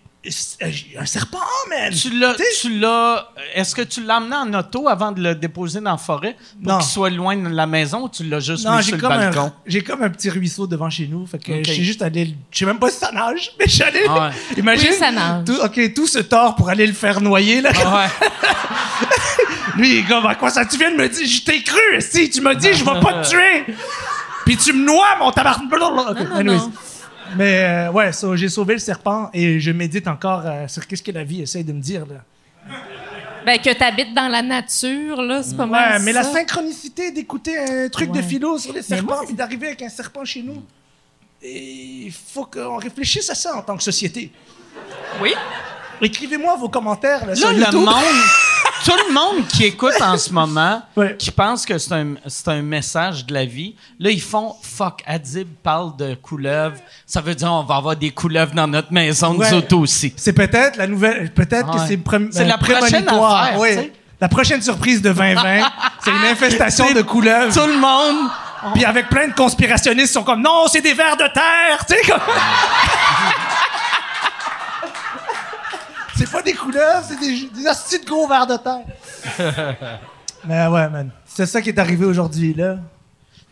un 1.00 1.04
serpent, 1.06 1.38
man! 1.68 1.92
Tu 1.92 2.10
l'as, 2.16 2.34
Tu 2.34 2.42
sais, 2.44 2.68
tu 2.68 2.78
l'as, 2.78 3.28
est-ce 3.54 3.74
que 3.74 3.82
tu 3.82 4.04
l'as 4.04 4.18
emmené 4.18 4.36
en 4.36 4.54
auto 4.54 4.88
avant 4.88 5.10
de 5.10 5.20
le 5.20 5.34
déposer 5.34 5.80
dans 5.80 5.90
la 5.90 5.96
forêt 5.96 6.36
pour 6.62 6.78
qu'il 6.78 6.86
soit 6.88 7.10
loin 7.10 7.36
de 7.36 7.48
la 7.48 7.66
maison 7.66 8.02
ou 8.04 8.08
tu 8.08 8.22
l'as 8.24 8.38
juste 8.38 8.64
Non, 8.64 8.76
mis 8.76 8.82
j'ai 8.82 8.88
sur 8.90 8.96
le 8.96 9.00
comme, 9.00 9.10
balcon? 9.10 9.40
un, 9.46 9.52
j'ai 9.66 9.82
comme 9.82 10.02
un 10.02 10.10
petit 10.10 10.30
ruisseau 10.30 10.68
devant 10.68 10.88
chez 10.90 11.08
nous. 11.08 11.26
Fait 11.26 11.38
que 11.38 11.64
je 11.66 11.72
suis 11.72 11.84
juste 11.84 12.02
allé. 12.02 12.26
le- 12.26 12.34
Je 12.52 12.58
sais 12.60 12.66
même 12.66 12.78
pas 12.78 12.90
si 12.90 12.98
ça 12.98 13.10
nage, 13.10 13.50
mais 13.58 13.66
je 13.66 13.72
suis 13.72 13.82
allé. 13.82 14.02
Ah 14.08 14.28
ouais. 14.28 14.30
Imagine. 14.58 14.90
Oui, 14.92 14.96
ça 14.96 15.10
nage. 15.10 15.44
Tout, 15.44 15.58
ok, 15.60 15.94
tout 15.94 16.06
ce 16.06 16.20
tort 16.20 16.54
pour 16.54 16.68
aller 16.70 16.86
le 16.86 16.92
faire 16.92 17.20
noyer, 17.20 17.60
là. 17.60 17.70
Ah 17.84 18.04
ouais. 18.06 18.28
Lui, 19.76 19.90
il 19.90 19.98
est 19.98 20.04
comme, 20.04 20.26
à 20.26 20.34
quoi 20.36 20.50
ça 20.50 20.64
tu 20.66 20.76
viens 20.76 20.90
de 20.92 20.96
me 20.96 21.08
dire? 21.08 21.26
Je 21.26 21.40
t'ai 21.42 21.62
cru, 21.64 21.80
si 22.00 22.30
tu 22.30 22.40
m'as 22.42 22.54
dit, 22.54 22.72
je 22.74 22.84
vais 22.84 23.00
pas 23.00 23.22
te 23.24 23.28
tuer. 23.28 23.64
Puis 24.44 24.56
tu 24.56 24.72
me 24.72 24.84
noies, 24.84 25.16
mon 25.18 25.32
tabarnak. 25.32 25.72
Ok, 25.72 26.18
non, 26.28 26.36
anyways. 26.36 26.56
non. 26.58 26.72
Mais 27.36 27.64
euh, 27.64 27.92
ouais, 27.92 28.12
so, 28.12 28.36
j'ai 28.36 28.48
sauvé 28.48 28.74
le 28.74 28.80
serpent 28.80 29.30
et 29.32 29.60
je 29.60 29.70
médite 29.70 30.08
encore 30.08 30.42
euh, 30.44 30.68
sur 30.68 30.86
qu'est-ce 30.86 31.02
que 31.02 31.12
la 31.12 31.24
vie 31.24 31.42
essaie 31.42 31.62
de 31.64 31.72
me 31.72 31.80
dire, 31.80 32.04
là. 32.06 32.16
Ben, 33.44 33.58
que 33.58 33.72
t'habites 33.72 34.14
dans 34.14 34.28
la 34.28 34.40
nature, 34.42 35.20
là, 35.20 35.42
c'est 35.42 35.56
pas 35.56 35.64
Ouais, 35.64 35.70
mal 35.70 36.02
mais 36.02 36.12
la 36.12 36.22
synchronicité 36.22 37.10
d'écouter 37.10 37.58
un 37.58 37.88
truc 37.88 38.12
de 38.12 38.22
philo 38.22 38.56
sur 38.58 38.72
les 38.72 38.82
serpents 38.82 39.24
puis 39.24 39.34
d'arriver 39.34 39.68
avec 39.68 39.82
un 39.82 39.88
serpent 39.88 40.24
chez 40.24 40.42
nous, 40.42 40.62
il 41.42 42.12
faut 42.12 42.44
qu'on 42.44 42.76
réfléchisse 42.76 43.28
à 43.30 43.34
ça 43.34 43.56
en 43.56 43.62
tant 43.62 43.76
que 43.76 43.82
société. 43.82 44.30
Oui. 45.20 45.34
Écrivez-moi 46.00 46.56
vos 46.56 46.68
commentaires 46.68 47.26
là, 47.26 47.34
sur 47.34 47.50
le 47.50 47.58
YouTube. 47.58 47.80
monde, 47.80 47.94
tout 48.84 48.96
le 49.08 49.12
monde 49.14 49.46
qui 49.48 49.64
écoute 49.64 49.94
en 50.00 50.16
ce 50.18 50.30
moment, 50.32 50.82
Ouais. 50.96 51.16
qui 51.18 51.30
pense 51.30 51.64
que 51.64 51.78
c'est 51.78 51.92
un, 51.92 52.14
un 52.46 52.62
message 52.62 53.24
de 53.26 53.34
la 53.34 53.44
vie, 53.44 53.74
là, 53.98 54.10
ils 54.10 54.20
font 54.20 54.54
fuck, 54.62 55.02
Adib 55.06 55.48
parle 55.62 55.96
de 55.96 56.14
couleuvres. 56.14 56.76
Ça 57.06 57.20
veut 57.20 57.34
dire 57.34 57.52
on 57.52 57.62
va 57.62 57.76
avoir 57.76 57.96
des 57.96 58.10
couleuvres 58.10 58.54
dans 58.54 58.66
notre 58.66 58.92
maison, 58.92 59.34
Ouais. 59.36 59.50
nous 59.50 59.56
autres 59.58 59.76
aussi. 59.76 60.12
C'est 60.16 60.32
peut-être 60.32 60.76
la 60.76 60.86
nouvelle. 60.86 61.32
Peut-être 61.32 61.70
que 61.72 61.78
c'est 61.86 61.98
C'est 62.32 62.42
euh, 62.42 62.46
la 62.46 62.58
prochaine 62.58 63.08
affaire, 63.08 63.58
Oui. 63.58 63.92
La 64.20 64.28
prochaine 64.28 64.62
surprise 64.62 65.02
de 65.02 65.12
2020, 65.12 65.60
c'est 66.04 66.10
une 66.10 66.24
infestation 66.30 66.92
de 66.92 67.02
couleuvres. 67.02 67.52
Tout 67.52 67.66
le 67.66 67.76
monde. 67.78 68.30
Puis 68.74 68.84
avec 68.84 69.08
plein 69.08 69.26
de 69.26 69.32
conspirationnistes 69.34 70.06
qui 70.08 70.12
sont 70.12 70.22
comme 70.22 70.40
non, 70.42 70.66
c'est 70.70 70.80
des 70.80 70.94
vers 70.94 71.16
de 71.16 71.24
terre, 71.32 71.84
tu 71.88 71.94
sais 71.94 72.02
comme. 72.08 72.20
c'est 76.32 76.36
pas 76.38 76.42
des 76.42 76.54
couleuvres, 76.54 77.02
c'est 77.06 77.20
des, 77.20 77.48
des 77.62 77.68
hosties 77.68 78.00
de 78.00 78.04
gros 78.06 78.26
vers 78.26 78.46
de 78.46 78.56
terre. 78.56 78.82
Mais 80.44 80.66
ouais, 80.66 80.88
man. 80.88 81.10
C'est 81.24 81.46
ça 81.46 81.60
qui 81.62 81.68
est 81.68 81.78
arrivé 81.78 82.04
aujourd'hui, 82.04 82.54
là. 82.54 82.78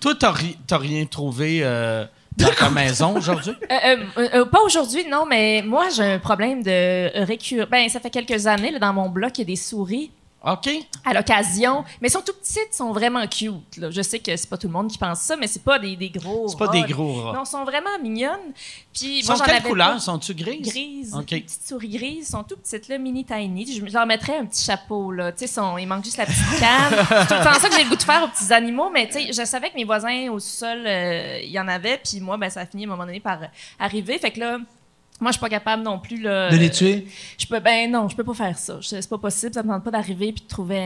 Toi, 0.00 0.14
t'as, 0.18 0.32
ri- 0.32 0.58
t'as 0.66 0.78
rien 0.78 1.04
trouvé 1.04 1.60
euh, 1.62 2.04
dans 2.36 2.50
ta 2.58 2.70
maison 2.70 3.16
aujourd'hui? 3.16 3.52
Euh, 3.70 3.96
euh, 4.16 4.28
euh, 4.34 4.44
pas 4.46 4.60
aujourd'hui, 4.64 5.04
non, 5.08 5.26
mais 5.26 5.62
moi, 5.64 5.88
j'ai 5.94 6.02
un 6.14 6.18
problème 6.18 6.62
de 6.62 7.24
récurrent. 7.24 7.66
Ben, 7.70 7.88
ça 7.88 8.00
fait 8.00 8.10
quelques 8.10 8.46
années, 8.46 8.70
là, 8.72 8.78
dans 8.78 8.92
mon 8.92 9.08
bloc, 9.08 9.36
il 9.38 9.42
y 9.42 9.44
a 9.44 9.46
des 9.46 9.56
souris 9.56 10.10
OK. 10.42 10.70
à 11.04 11.12
l'occasion. 11.12 11.84
Mais 12.00 12.08
elles 12.08 12.12
sont 12.12 12.22
tout 12.22 12.32
petites, 12.32 12.72
sont 12.72 12.92
vraiment 12.92 13.26
cute. 13.26 13.76
là. 13.76 13.90
Je 13.90 14.00
sais 14.00 14.18
que 14.18 14.34
c'est 14.36 14.48
pas 14.48 14.56
tout 14.56 14.68
le 14.68 14.72
monde 14.72 14.88
qui 14.90 14.96
pense 14.96 15.20
ça, 15.20 15.36
mais 15.36 15.46
c'est 15.46 15.62
pas 15.62 15.78
des, 15.78 15.96
des 15.96 16.08
gros 16.08 16.48
C'est 16.48 16.58
pas 16.58 16.68
des 16.68 16.82
gros 16.82 17.22
rats. 17.22 17.32
Non, 17.36 17.44
sont 17.44 17.64
vraiment 17.64 17.90
mignonnes. 18.02 18.52
Puis 18.92 19.22
moi, 19.26 19.36
sont 19.36 19.44
j'en 19.44 19.50
quelle 19.50 19.62
couleur? 19.62 20.00
Sont-tu 20.00 20.34
grises? 20.34 20.68
Grises. 20.68 21.14
OK. 21.14 21.26
Des 21.26 21.40
petites 21.40 21.66
souris 21.68 21.88
grises. 21.90 22.28
sont 22.28 22.42
tout 22.42 22.56
petites, 22.56 22.88
là, 22.88 22.96
mini 22.98 23.24
tiny. 23.24 23.70
Je 23.70 23.84
leur 23.84 24.06
mettrais 24.06 24.38
un 24.38 24.46
petit 24.46 24.64
chapeau, 24.64 25.12
là. 25.12 25.32
Tu 25.32 25.46
sais, 25.46 25.60
il 25.78 25.86
manque 25.86 26.04
juste 26.04 26.16
la 26.16 26.26
petite 26.26 26.40
canne. 26.58 27.06
c'est 27.08 27.26
tout 27.26 27.34
le 27.34 27.44
temps 27.44 27.60
ça 27.60 27.68
que 27.68 27.74
j'ai 27.74 27.84
le 27.84 27.90
goût 27.90 27.96
de 27.96 28.02
faire 28.02 28.22
aux 28.24 28.28
petits 28.28 28.52
animaux, 28.52 28.90
mais 28.90 29.06
tu 29.08 29.12
sais, 29.14 29.32
je 29.32 29.44
savais 29.44 29.70
que 29.70 29.76
mes 29.76 29.84
voisins 29.84 30.30
au 30.30 30.38
sol, 30.38 30.84
euh, 30.86 31.40
il 31.42 31.50
y 31.50 31.60
en 31.60 31.68
avait, 31.68 31.98
puis 31.98 32.20
moi, 32.20 32.36
ben, 32.38 32.48
ça 32.48 32.60
a 32.60 32.66
fini 32.66 32.84
à 32.84 32.86
un 32.86 32.90
moment 32.90 33.04
donné 33.04 33.20
par 33.20 33.40
arriver. 33.78 34.18
Fait 34.18 34.30
que 34.30 34.40
là, 34.40 34.58
moi, 35.20 35.30
je 35.30 35.36
suis 35.36 35.40
pas 35.40 35.48
capable 35.48 35.82
non 35.82 35.98
plus, 35.98 36.20
là. 36.20 36.50
De 36.50 36.56
les 36.56 36.70
tuer? 36.70 37.06
Je 37.38 37.46
peux, 37.46 37.60
ben 37.60 37.90
non, 37.90 38.08
je 38.08 38.16
peux 38.16 38.24
pas 38.24 38.34
faire 38.34 38.56
ça. 38.58 38.78
C'est 38.82 39.08
pas 39.08 39.18
possible. 39.18 39.52
Ça 39.54 39.62
me 39.62 39.68
tente 39.68 39.84
pas 39.84 39.90
d'arriver 39.90 40.32
puis 40.32 40.42
de 40.44 40.48
trouver 40.48 40.78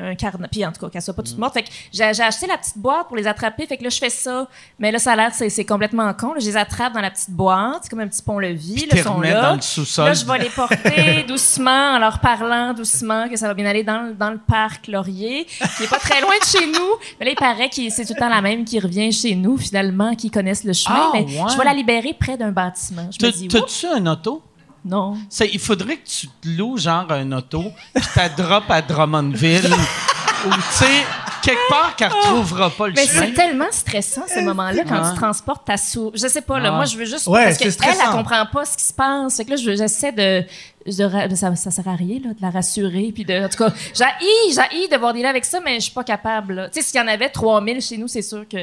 un, 0.00 0.14
carnet. 0.14 0.48
Puis 0.50 0.64
en 0.64 0.72
tout 0.72 0.80
cas, 0.80 0.88
qu'elles 0.90 1.02
soient 1.02 1.14
pas 1.14 1.22
Mm. 1.22 1.26
toutes 1.26 1.38
mortes. 1.38 1.54
Fait 1.54 1.62
que 1.62 1.68
j'ai 1.92 2.02
acheté 2.04 2.46
la 2.46 2.56
petite 2.58 2.78
boîte 2.78 3.06
pour 3.08 3.16
les 3.16 3.26
attraper. 3.26 3.66
Fait 3.66 3.76
que 3.76 3.84
là, 3.84 3.90
je 3.90 3.98
fais 3.98 4.10
ça. 4.10 4.48
Mais 4.78 4.90
là, 4.90 4.98
ça 4.98 5.12
a 5.12 5.16
l'air, 5.16 5.30
c'est 5.34 5.64
complètement 5.64 6.12
con. 6.14 6.34
là. 6.34 6.40
Je 6.40 6.46
les 6.46 6.56
attrape 6.56 6.92
dans 6.94 7.00
la 7.00 7.10
petite 7.10 7.30
boîte. 7.30 7.80
C'est 7.82 7.90
comme 7.90 8.00
un 8.00 8.08
petit 8.08 8.22
pont-levis. 8.22 8.86
Là, 8.86 9.02
sont 9.02 9.20
là. 9.20 9.42
dans 9.42 9.54
le 9.56 9.60
sous-sol. 9.60 10.06
Là, 10.06 10.14
je 10.14 10.24
vais 10.24 10.38
les 10.38 10.50
porter 10.50 11.24
doucement 11.28 11.94
en 11.94 11.98
leur 11.98 12.18
parlant 12.20 12.72
doucement 12.74 13.28
que 13.28 13.36
ça 13.36 13.46
va 13.46 13.54
bien 13.54 13.66
aller 13.66 13.84
dans, 13.84 14.02
le- 14.02 14.14
dans 14.14 14.30
le 14.30 14.38
parc 14.38 14.86
Laurier, 14.88 15.44
qui 15.76 15.84
est 15.84 15.90
pas 15.90 15.98
très 15.98 16.20
loin 16.20 16.32
de 16.40 16.44
chez 16.44 16.66
nous. 16.66 16.88
Mais 17.18 17.26
là, 17.26 17.32
il 17.32 17.36
paraît 17.36 17.68
que 17.68 17.76
c'est 17.90 18.04
tout 18.06 18.14
le 18.14 18.20
temps 18.20 18.28
la 18.28 18.40
même 18.42 18.64
qui 18.64 18.78
revient 18.80 19.12
chez 19.12 19.34
nous, 19.34 19.56
finalement, 19.56 20.14
qui 20.14 20.30
connaissent 20.30 20.64
le 20.64 20.72
chemin. 20.72 20.96
Ah, 21.00 21.10
mais 21.14 21.20
ouais. 21.24 21.42
je 21.52 21.56
vais 21.58 21.64
la 21.64 21.74
libérer 21.74 22.14
près 22.14 22.36
d'un 22.36 22.52
bâtiment. 22.52 23.08
Je 23.18 23.24
me 23.26 23.30
dis, 23.32 23.48
T'as-tu 23.50 23.86
un 23.86 24.06
auto? 24.06 24.42
Non. 24.84 25.18
C'est- 25.28 25.50
il 25.52 25.58
faudrait 25.60 25.98
que 25.98 26.08
tu 26.08 26.26
te 26.28 26.48
loues 26.48 26.78
genre 26.78 27.10
un 27.10 27.32
auto, 27.32 27.64
puis 27.94 28.04
t'as 28.14 28.28
drop 28.30 28.64
à 28.70 28.80
Drummondville, 28.80 29.66
ou 30.46 30.50
tu 30.50 30.60
sais, 30.70 31.04
quelque 31.42 31.68
part 31.68 31.96
qu'elle 31.96 32.08
retrouvera 32.12 32.70
pas 32.70 32.88
le 32.88 32.94
Mais 32.94 33.06
chemin. 33.06 33.26
c'est 33.26 33.32
tellement 33.32 33.70
stressant 33.70 34.22
ces 34.26 34.42
moments-là 34.42 34.82
quand 34.88 35.02
Ouais. 35.02 35.10
tu 35.10 35.16
transportes 35.16 35.64
ta 35.66 35.76
souris. 35.76 36.18
Je 36.20 36.26
sais 36.28 36.40
pas 36.42 36.58
là, 36.58 36.70
Ouais. 36.70 36.76
moi 36.76 36.84
je 36.84 36.96
veux 36.96 37.04
juste 37.04 37.26
Ouais, 37.26 37.44
parce 37.44 37.58
que 37.58 37.70
c'est 37.70 37.84
elle, 37.84 37.94
elle 38.02 38.10
comprend 38.10 38.46
pas 38.46 38.64
ce 38.64 38.76
qui 38.76 38.84
se 38.84 38.92
passe. 38.94 39.36
Fait 39.36 39.44
que 39.44 39.50
là 39.50 39.56
je- 39.56 39.74
j'essaie 39.76 40.12
de, 40.12 40.44
de 40.86 41.04
ra- 41.04 41.28
ça, 41.34 41.54
ça 41.56 41.70
sert 41.70 41.88
à 41.88 41.94
rien 41.96 42.20
là, 42.24 42.30
de 42.34 42.40
la 42.42 42.50
rassurer 42.50 43.10
puis 43.14 43.24
de 43.24 43.44
en 43.44 43.48
tout 43.48 43.58
cas, 43.64 43.72
j'ai 43.94 44.04
j'ai 44.52 44.88
de 44.88 45.12
dealer 45.12 45.26
avec 45.28 45.44
ça 45.44 45.60
mais 45.60 45.74
je 45.76 45.84
suis 45.84 45.92
pas 45.92 46.04
capable. 46.04 46.54
là. 46.54 46.68
Tu 46.68 46.80
sais 46.80 46.86
s'il 46.88 47.00
y 47.00 47.02
en 47.02 47.08
avait 47.08 47.28
3000 47.28 47.80
chez 47.80 47.96
nous, 47.96 48.08
c'est 48.08 48.22
sûr 48.22 48.46
que 48.48 48.58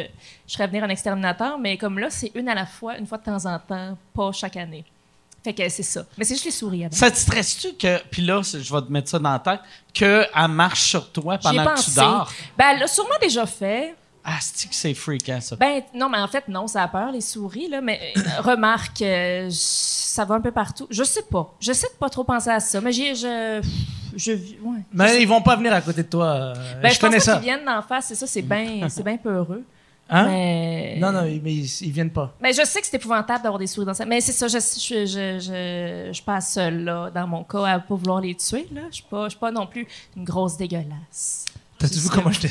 je 0.48 0.54
ferais 0.54 0.68
venir 0.68 0.84
un 0.84 0.90
exterminateur 0.90 1.58
mais 1.60 1.78
comme 1.78 2.00
là 2.00 2.08
c'est 2.10 2.32
une 2.36 2.50
à 2.50 2.56
la 2.56 2.66
fois, 2.66 2.98
une 2.98 3.06
fois 3.08 3.18
de 3.18 3.24
temps 3.24 3.46
en 3.46 3.60
temps, 3.60 3.98
pas 4.16 4.32
chaque 4.32 4.58
année. 4.58 4.84
Fait 5.48 5.54
que 5.54 5.70
c'est 5.70 5.84
ça. 5.84 6.04
Mais 6.18 6.26
c'est 6.26 6.34
juste 6.34 6.44
les 6.46 6.52
souris 6.52 6.84
avant. 6.84 6.94
Ça 6.96 7.10
te 7.10 7.16
stresse-tu 7.18 7.74
que, 7.76 8.02
puis 8.12 8.22
là, 8.22 8.42
je 8.44 8.58
vais 8.74 8.82
te 8.82 8.92
mettre 8.92 9.08
ça 9.10 9.18
dans 9.18 9.32
la 9.32 9.40
tête, 9.40 9.62
qu'elle 9.94 10.28
marche 10.50 10.90
sur 10.90 11.10
toi 11.10 11.38
pendant 11.38 11.74
que 11.74 11.82
tu 11.82 11.92
dors? 11.96 12.30
Ben, 12.58 12.66
elle 12.74 12.80
l'a 12.80 12.88
sûrement 12.88 13.16
déjà 13.22 13.46
fait. 13.46 13.96
Ah, 14.26 14.40
c'est 14.42 14.68
que 14.68 14.76
c'est 14.76 14.94
freakant, 14.94 15.40
ça? 15.40 15.56
Ben, 15.56 15.84
non, 15.94 16.10
mais 16.10 16.18
en 16.18 16.28
fait, 16.28 16.50
non, 16.50 16.68
ça 16.68 16.84
a 16.84 16.90
peur, 16.90 17.14
les 17.14 17.22
souris, 17.22 17.70
là. 17.70 17.80
Mais 17.80 18.12
euh, 18.18 18.22
remarque, 18.42 19.02
euh, 19.02 19.48
ça 19.50 20.26
va 20.26 20.36
un 20.36 20.42
peu 20.42 20.52
partout. 20.52 20.86
Je 20.90 21.06
sais 21.06 21.22
pas. 21.32 21.56
J'essaie 21.62 21.88
de 21.88 21.98
pas 21.98 22.10
trop 22.10 22.26
penser 22.26 22.50
à 22.50 22.60
ça. 22.60 22.82
Mais 22.82 22.92
j'ai. 22.92 23.16
Je. 23.16 23.62
Je. 24.18 24.34
Ouais. 24.34 24.80
Mais 24.92 25.22
ils 25.22 25.28
vont 25.30 25.42
pas 25.42 25.56
venir 25.56 25.72
à 25.74 25.80
côté 25.80 26.04
de 26.04 26.10
toi. 26.10 26.26
euh, 26.26 26.54
Ben, 26.82 26.90
je, 26.90 26.96
je, 26.96 27.00
connais 27.00 27.18
pense 27.18 27.26
pas 27.26 27.32
ça. 27.32 27.38
qu'ils 27.38 27.46
viennent 27.46 27.64
d'en 27.64 27.82
face, 27.82 28.08
c'est 28.08 28.16
ça, 28.16 28.28
c'est 28.28 28.42
bien 28.42 28.90
c'est 28.90 29.04
bien 29.04 29.16
peureux. 29.16 29.64
Hein? 30.10 30.26
Mais... 30.28 30.98
Non, 31.00 31.12
non, 31.12 31.24
mais 31.24 31.54
ils, 31.54 31.66
ils 31.82 31.92
viennent 31.92 32.12
pas. 32.12 32.34
Mais 32.42 32.54
je 32.54 32.64
sais 32.66 32.80
que 32.82 32.88
c'est 32.88 32.96
épouvantable 32.96 33.44
d'avoir 33.44 33.60
des 33.60 33.68
souris 33.68 33.86
dans 33.86 33.94
ça. 33.94 34.06
Mais 34.06 34.22
c'est 34.22 34.32
ça, 34.32 34.48
je, 34.48 34.58
je, 34.58 35.06
je, 35.06 35.40
je, 35.40 36.06
je 36.08 36.14
suis 36.14 36.24
pas 36.24 36.40
seule, 36.42 36.84
là, 36.86 37.10
dans 37.14 37.28
mon 37.28 37.44
cas, 37.44 37.66
à 37.66 37.80
pas 37.80 37.96
vouloir 37.96 38.22
les 38.22 38.36
tuer, 38.36 38.68
là. 38.74 38.82
Je 38.90 38.96
suis 38.96 39.04
pas, 39.10 39.26
je 39.26 39.30
suis 39.32 39.40
pas 39.40 39.52
non 39.52 39.68
plus 39.68 39.86
une 40.16 40.24
grosse 40.24 40.56
dégueulasse. 40.58 41.46
T'as-tu 41.78 42.00
vu 42.00 42.10
comment 42.10 42.32
j'étais. 42.32 42.50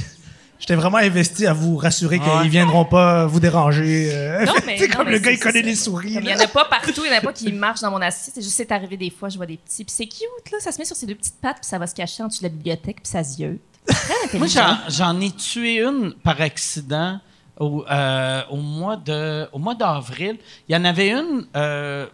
J'étais 0.58 0.74
vraiment 0.74 0.96
investi 0.96 1.46
à 1.46 1.52
vous 1.52 1.76
rassurer 1.76 2.18
qu'ils 2.18 2.28
Ouais. 2.32 2.48
viendront 2.48 2.86
pas 2.86 3.26
vous 3.26 3.40
déranger. 3.40 4.10
euh. 4.14 4.44
Non, 4.46 4.54
mais. 4.66 4.78
c'est 4.78 4.88
comme 4.88 5.04
mais 5.06 5.12
le 5.12 5.18
gars, 5.18 5.30
il 5.30 5.38
connaît 5.38 5.60
les 5.62 5.74
souris. 5.74 6.14
Il 6.18 6.24
y 6.26 6.34
en 6.34 6.38
a 6.38 6.46
pas 6.48 6.64
partout, 6.64 7.02
il 7.04 7.10
y 7.10 7.14
en 7.14 7.18
a 7.18 7.20
pas 7.20 7.32
qui 7.34 7.52
marchent 7.52 7.80
dans 7.82 7.90
mon 7.90 8.00
assiette. 8.00 8.34
C'est 8.36 8.42
juste, 8.42 8.56
c'est 8.56 8.72
arrivé 8.72 8.96
des 8.96 9.10
fois, 9.10 9.28
je 9.28 9.36
vois 9.36 9.44
des 9.46 9.58
petits. 9.58 9.84
Puis 9.84 9.94
c'est 9.94 10.06
cute, 10.06 10.50
là. 10.52 10.58
Ça 10.60 10.72
se 10.72 10.78
met 10.78 10.84
sur 10.86 10.96
ses 10.96 11.04
deux 11.06 11.14
petites 11.14 11.40
pattes, 11.42 11.58
puis 11.60 11.66
ça 11.68 11.78
va 11.78 11.86
se 11.86 11.94
cacher 11.94 12.22
en 12.22 12.28
dessous 12.28 12.38
de 12.38 12.44
la 12.44 12.48
bibliothèque, 12.50 12.96
puis 13.02 13.10
ça 13.10 13.22
ziote. 13.22 13.58
Très 13.86 14.38
Moi, 14.38 14.46
j'en 14.88 15.20
ai 15.20 15.30
tué 15.30 15.80
une 15.82 16.14
par 16.24 16.40
accident 16.40 17.20
au, 17.58 17.84
euh, 17.90 18.42
au 18.50 18.56
mois 18.56 18.96
de 18.96 19.48
au 19.52 19.58
mois 19.58 19.74
d'avril. 19.74 20.38
Il 20.68 20.74
y 20.74 20.76
en 20.76 20.84
avait 20.84 21.10
une 21.10 21.46
euh, 21.56 22.06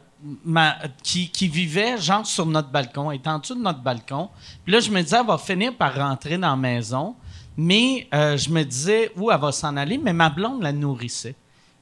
qui, 1.03 1.29
qui 1.31 1.49
vivait 1.49 1.99
genre 1.99 2.27
sur 2.27 2.47
notre 2.47 2.69
balcon, 2.69 3.11
elle 3.11 3.21
en 3.27 3.39
dessous 3.39 3.55
de 3.55 3.63
notre 3.63 3.81
balcon. 3.81 4.31
Puis 4.65 4.73
là, 4.73 4.81
je 4.81 4.91
me 4.91 5.03
disais, 5.03 5.17
elle 5.19 5.27
va 5.27 5.39
finir 5.39 5.77
par 5.77 5.95
rentrer 5.95 6.39
dans 6.39 6.51
la 6.51 6.57
maison. 6.57 7.17
Mais 7.57 8.09
euh, 8.15 8.37
je 8.39 8.49
me 8.49 8.63
disais 8.63 9.13
où 9.17 9.31
elle 9.31 9.39
va 9.39 9.53
s'en 9.53 9.77
aller, 9.77 9.99
mais 9.99 10.15
ma 10.15 10.31
blonde 10.31 10.63
la 10.63 10.73
nourrissait. 10.73 11.35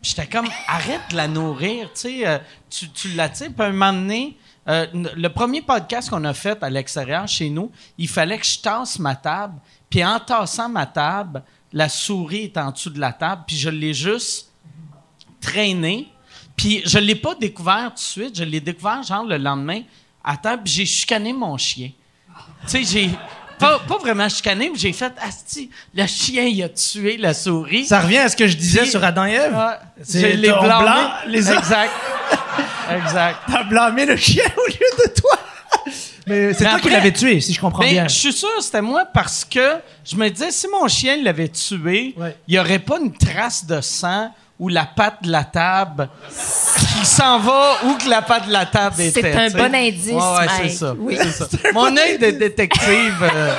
Puis 0.03 0.15
j'étais 0.17 0.27
comme, 0.27 0.49
arrête 0.67 1.03
de 1.11 1.17
la 1.17 1.29
nourrir, 1.29 1.91
tu 1.93 2.23
sais, 2.23 2.41
tu, 2.69 3.09
l'attires. 3.11 3.53
Puis 3.57 3.67
un 3.67 3.71
moment 3.71 3.93
donné, 3.93 4.37
le 4.67 5.29
premier 5.29 5.63
podcast 5.63 6.11
qu'on 6.11 6.25
a 6.25 6.35
fait 6.35 6.61
à 6.63 6.71
l'extérieur 6.71 7.29
chez 7.29 7.51
nous, 7.51 7.71
il 7.99 8.09
fallait 8.09 8.39
que 8.39 8.47
je 8.47 8.59
tasse 8.59 8.99
ma 8.99 9.15
table. 9.15 9.61
Puis 9.89 10.05
en 10.05 10.19
tassant 10.19 10.69
ma 10.69 10.87
table, 10.87 11.45
la 11.73 11.89
souris 11.89 12.45
est 12.45 12.57
en 12.59 12.71
dessous 12.73 12.91
de 12.91 13.01
la 13.01 13.13
table, 13.13 13.43
puis 13.47 13.57
je 13.57 13.71
l'ai 13.71 13.95
juste 13.95 14.49
traîné. 15.41 16.09
Puis 16.57 16.83
je 16.85 16.99
l'ai 16.99 17.15
pas 17.15 17.35
découvert 17.35 17.89
tout 17.89 17.95
de 17.95 17.99
suite, 18.01 18.37
je 18.37 18.45
l'ai 18.45 18.61
découvert 18.61 19.03
genre 19.03 19.25
le 19.25 19.39
lendemain 19.39 19.81
à 20.23 20.37
table, 20.37 20.63
puis 20.65 20.73
j'ai 20.73 20.87
chicané 20.87 21.33
mon 21.33 21.57
chien. 21.57 21.91
Tu 22.69 22.85
sais, 22.85 22.85
j'ai 22.85 23.11
pas, 23.59 23.79
pas 23.79 23.97
vraiment 23.99 24.29
chicané, 24.29 24.69
mais 24.71 24.79
j'ai 24.79 24.93
fait 24.93 25.13
Asti, 25.21 25.71
le 25.95 26.07
chien 26.07 26.45
il 26.45 26.63
a 26.63 26.69
tué 26.69 27.17
la 27.17 27.33
souris. 27.35 27.87
Ça 27.87 28.01
revient 28.01 28.19
à 28.19 28.29
ce 28.29 28.37
que 28.37 28.47
je 28.47 28.57
disais 28.57 28.83
Puis- 28.83 28.91
sur 28.91 29.03
Adam 29.05 29.25
et 29.25 29.33
Ève. 29.33 29.57
C'est 30.03 30.33
Je 30.33 30.37
l'ai 30.37 30.51
en 30.51 30.63
blâmé. 30.63 30.83
blanc, 30.85 31.11
les- 31.29 31.51
Exact. 31.51 31.93
exact. 32.97 33.39
T'as 33.51 33.65
blâmé 33.65 34.05
le 34.07 34.17
chien 34.17 34.45
au 34.57 34.67
lieu 34.69 35.05
de 35.07 35.15
toi. 35.21 35.39
Mais 36.31 36.55
c'est 36.55 36.65
toi 36.65 36.81
qui 36.81 36.89
l'avais 36.91 37.13
tué, 37.13 37.41
si 37.41 37.53
je 37.53 37.61
comprends 37.61 37.83
Mais 37.83 37.91
bien. 37.93 38.09
je 38.09 38.15
suis 38.15 38.33
sûr 38.33 38.49
que 38.57 38.63
c'était 38.63 38.81
moi 38.83 39.05
parce 39.13 39.45
que 39.45 39.77
je 40.05 40.17
me 40.17 40.29
disais, 40.31 40.51
si 40.51 40.67
mon 40.69 40.87
chien 40.89 41.17
l'avait 41.23 41.49
tué, 41.49 42.15
Ouais. 42.17 42.37
il 42.49 42.53
n'y 42.53 42.59
aurait 42.59 42.79
pas 42.79 42.99
une 42.99 43.13
trace 43.13 43.67
de 43.67 43.81
sang 43.81 44.33
ou 44.59 44.69
la 44.69 44.85
patte 44.85 45.23
de 45.23 45.31
la 45.31 45.45
table 45.45 46.09
qui 46.29 47.07
s'en 47.07 47.39
va 47.39 47.77
où 47.85 47.95
que 47.97 48.09
la 48.09 48.23
patte 48.23 48.47
de 48.47 48.53
la 48.53 48.67
table 48.67 48.97
C'est 48.99 49.09
était. 49.09 49.33
un 49.33 49.47
tu 49.47 49.53
sais. 49.53 49.59
bon 49.59 49.75
indice, 49.75 50.07
Ouais, 50.13 50.39
ouais, 50.39 50.47
c'est 50.63 50.69
ça. 50.69 50.95
Oui. 50.99 51.17
c'est 51.21 51.31
ça. 51.33 51.47
Mon 51.73 51.97
œil 51.97 52.19
de 52.19 52.31
détective, 52.31 53.23
euh, 53.23 53.55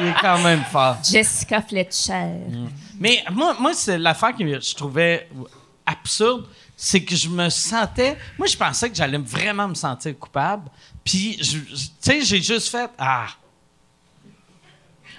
il 0.00 0.08
est 0.08 0.14
quand 0.20 0.38
même 0.40 0.62
fort. 0.70 0.96
Jessica 1.08 1.62
Fletcher. 1.62 2.26
Mais 2.98 3.22
moi, 3.32 3.54
moi 3.60 3.70
c'est 3.74 3.98
l'affaire 3.98 4.34
que 4.36 4.44
je 4.60 4.74
trouvais 4.74 5.28
absurde, 5.86 6.44
c'est 6.76 7.02
que 7.04 7.14
je 7.14 7.28
me 7.28 7.48
sentais. 7.48 8.16
Moi, 8.36 8.48
je 8.48 8.56
pensais 8.56 8.90
que 8.90 8.96
j'allais 8.96 9.18
vraiment 9.18 9.68
me 9.68 9.74
sentir 9.74 10.18
coupable. 10.18 10.68
Puis, 11.04 11.36
tu 11.40 11.60
sais, 12.00 12.20
j'ai 12.22 12.40
juste 12.42 12.68
fait 12.68 12.90
Ah. 12.98 13.26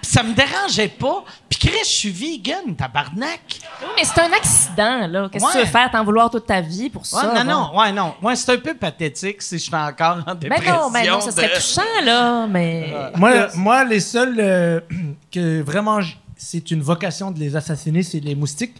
Puis 0.01 0.11
ça 0.11 0.23
me 0.23 0.33
dérangeait 0.33 0.89
pas. 0.89 1.23
Puis, 1.49 1.59
Chris, 1.59 1.77
je 1.83 1.89
suis 1.89 2.09
vegan, 2.09 2.75
tabarnak. 2.75 3.39
Oui, 3.81 3.87
mais 3.97 4.03
c'est 4.03 4.19
un 4.19 4.33
accident, 4.33 5.07
là. 5.07 5.29
Qu'est-ce 5.31 5.45
que 5.45 5.51
tu 5.53 5.57
veux 5.59 5.65
faire? 5.65 5.89
T'en 5.91 6.03
vouloir 6.03 6.29
toute 6.29 6.45
ta 6.45 6.59
vie 6.59 6.89
pour 6.89 7.03
Ouais, 7.03 7.07
ça? 7.07 7.27
non, 7.33 7.45
bon. 7.45 7.49
non, 7.73 7.79
ouais, 7.79 7.91
non. 7.93 8.15
Ouais, 8.21 8.35
c'est 8.35 8.51
un 8.53 8.57
peu 8.57 8.73
pathétique 8.73 9.41
si 9.41 9.57
je 9.57 9.63
suis 9.63 9.73
encore 9.75 10.17
en 10.27 10.35
Ben 10.35 10.35
dépression. 10.35 10.73
non, 10.73 10.91
ben 10.91 11.09
non, 11.09 11.21
ça 11.21 11.31
serait 11.31 11.49
de- 11.49 11.55
touchant, 11.55 12.01
là, 12.03 12.47
mais... 12.47 12.93
Moi, 13.15 13.47
moi, 13.55 13.83
les 13.85 13.99
seuls 14.01 14.35
euh, 14.39 14.81
que 15.31 15.61
vraiment 15.61 15.99
c'est 16.35 16.71
une 16.71 16.81
vocation 16.81 17.31
de 17.31 17.39
les 17.39 17.55
assassiner, 17.55 18.03
c'est 18.03 18.19
les 18.19 18.35
moustiques. 18.35 18.75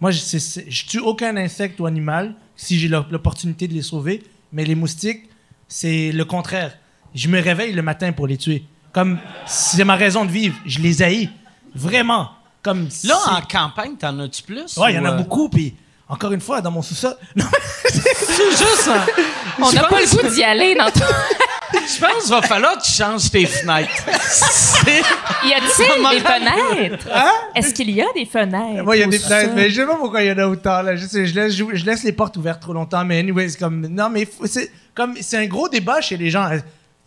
Moi, 0.00 0.10
je, 0.10 0.18
c'est- 0.18 0.40
c'est- 0.40 0.68
je 0.68 0.86
tue 0.86 0.98
aucun 0.98 1.36
insecte 1.36 1.78
ou 1.78 1.86
animal 1.86 2.34
si 2.56 2.76
j'ai 2.76 2.88
l'op- 2.88 3.10
l'opportunité 3.12 3.68
de 3.68 3.74
les 3.74 3.82
sauver. 3.82 4.24
Mais 4.52 4.64
les 4.64 4.74
moustiques, 4.74 5.28
c'est 5.70 6.10
le 6.12 6.24
contraire. 6.24 6.76
Je 7.14 7.28
me 7.28 7.40
réveille 7.40 7.72
le 7.72 7.80
matin 7.82 8.12
pour 8.12 8.26
les 8.26 8.36
tuer. 8.36 8.64
Comme 8.92 9.18
c'est 9.46 9.84
ma 9.84 9.94
raison 9.94 10.24
de 10.24 10.30
vivre. 10.30 10.56
Je 10.66 10.80
les 10.80 11.00
haïs. 11.00 11.30
Vraiment. 11.74 12.30
Comme 12.62 12.88
Là, 13.04 13.16
en 13.30 13.40
campagne, 13.40 13.94
t'en 13.96 14.18
as-tu 14.18 14.42
plus? 14.42 14.76
Ouais, 14.76 14.92
il 14.92 14.96
y 14.96 14.98
en 14.98 15.04
a 15.04 15.12
euh, 15.12 15.16
beaucoup. 15.16 15.48
Puis 15.48 15.74
encore 16.08 16.32
une 16.32 16.40
fois, 16.40 16.60
dans 16.60 16.72
mon 16.72 16.82
sous-sol. 16.82 17.14
C'est 17.86 18.50
juste. 18.50 18.88
hein, 18.88 19.06
On 19.62 19.72
n'a 19.72 19.84
pas 19.84 20.00
le 20.00 20.06
goût 20.06 20.34
d'y 20.34 20.42
aller 20.42 20.74
dans 20.74 20.90
tout. 20.90 21.00
Je 22.00 22.06
pense 22.06 22.22
qu'il 22.24 22.30
va 22.34 22.42
falloir 22.42 22.78
que 22.78 22.82
tu 22.84 22.92
changes 22.92 23.30
tes 23.30 23.46
fenêtres. 23.46 23.90
Y 25.44 25.52
a-t-il 25.54 26.02
Maman. 26.02 26.10
des 26.10 26.20
fenêtres? 26.20 27.06
Hein? 27.14 27.32
Est-ce 27.54 27.72
qu'il 27.74 27.90
y 27.90 28.00
a 28.00 28.06
des 28.14 28.24
fenêtres? 28.26 28.82
Moi, 28.82 28.96
il 28.96 29.00
y 29.00 29.02
a 29.02 29.06
des 29.06 29.18
fenêtres, 29.18 29.52
mais 29.54 29.70
je 29.70 29.76
sais 29.80 29.86
pas 29.86 29.96
pourquoi 29.96 30.22
il 30.22 30.28
y 30.28 30.32
en 30.32 30.38
a 30.38 30.46
autant. 30.46 30.82
Là. 30.82 30.96
Je, 30.96 31.06
sais, 31.06 31.26
je, 31.26 31.34
laisse, 31.34 31.54
je, 31.54 31.64
je 31.72 31.84
laisse 31.84 32.02
les 32.02 32.12
portes 32.12 32.36
ouvertes 32.36 32.60
trop 32.62 32.72
longtemps, 32.72 33.04
mais 33.04 33.18
anyway, 33.18 33.48
c'est 33.48 33.58
comme. 33.58 33.86
Non, 33.86 34.08
mais 34.10 34.26
c'est 34.46 34.70
comme 34.94 35.14
c'est 35.20 35.36
un 35.38 35.46
gros 35.46 35.68
débat 35.68 36.00
chez 36.00 36.16
les 36.16 36.30
gens. 36.30 36.48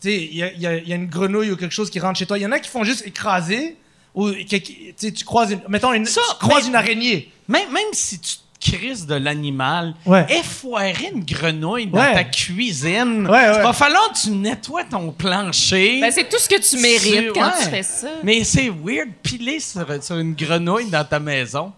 Tu 0.01 0.09
sais, 0.09 0.15
il 0.31 0.35
y 0.37 0.43
a, 0.43 0.51
y 0.53 0.65
a- 0.67 0.75
y 0.77 0.93
a 0.93 0.95
une 0.95 1.07
grenouille 1.07 1.51
ou 1.51 1.55
quelque 1.57 1.73
chose 1.73 1.89
qui 1.89 1.99
rentre 1.99 2.17
chez 2.19 2.25
toi. 2.25 2.37
Il 2.37 2.41
y 2.41 2.45
en 2.45 2.51
a 2.51 2.59
qui 2.59 2.69
font 2.69 2.83
juste 2.83 3.05
écraser. 3.05 3.77
Ou 4.15 4.29
tu 4.31 5.25
croises 5.25 5.51
une. 5.51 5.61
Mettons, 5.69 5.91
une, 5.93 6.05
Ça, 6.05 6.21
tu 6.39 6.45
croises 6.45 6.63
mais- 6.63 6.69
une 6.69 6.75
araignée. 6.75 7.31
Même, 7.47 7.71
même 7.71 7.83
si 7.93 8.19
tu 8.19 8.35
te 8.71 8.75
crises 8.75 9.05
de 9.05 9.15
l'animal, 9.15 9.93
Ouais. 10.05 10.25
effoirer 10.29 11.11
une 11.13 11.23
grenouille 11.23 11.87
dans 11.87 11.99
Ouais. 11.99 12.13
ta 12.13 12.23
cuisine, 12.23 13.27
Ouais, 13.27 13.31
ouais. 13.49 13.55
il 13.57 13.61
va 13.63 13.73
falloir 13.73 14.11
que 14.13 14.19
tu 14.19 14.31
nettoies 14.31 14.83
ton 14.85 15.11
plancher. 15.11 15.99
Ben, 16.01 16.11
c'est 16.11 16.29
tout 16.29 16.37
ce 16.39 16.47
que 16.49 16.59
tu 16.61 16.77
mérites 16.81 17.33
quand 17.33 17.45
ouais. 17.45 17.63
tu 17.63 17.69
fais 17.69 17.83
ça. 17.83 18.07
Mais 18.23 18.43
c'est 18.43 18.69
weird, 18.69 19.09
piler 19.21 19.59
sur, 19.59 19.85
sur 20.03 20.17
une 20.17 20.33
grenouille 20.33 20.89
dans 20.89 21.03
ta 21.05 21.19
maison. 21.19 21.71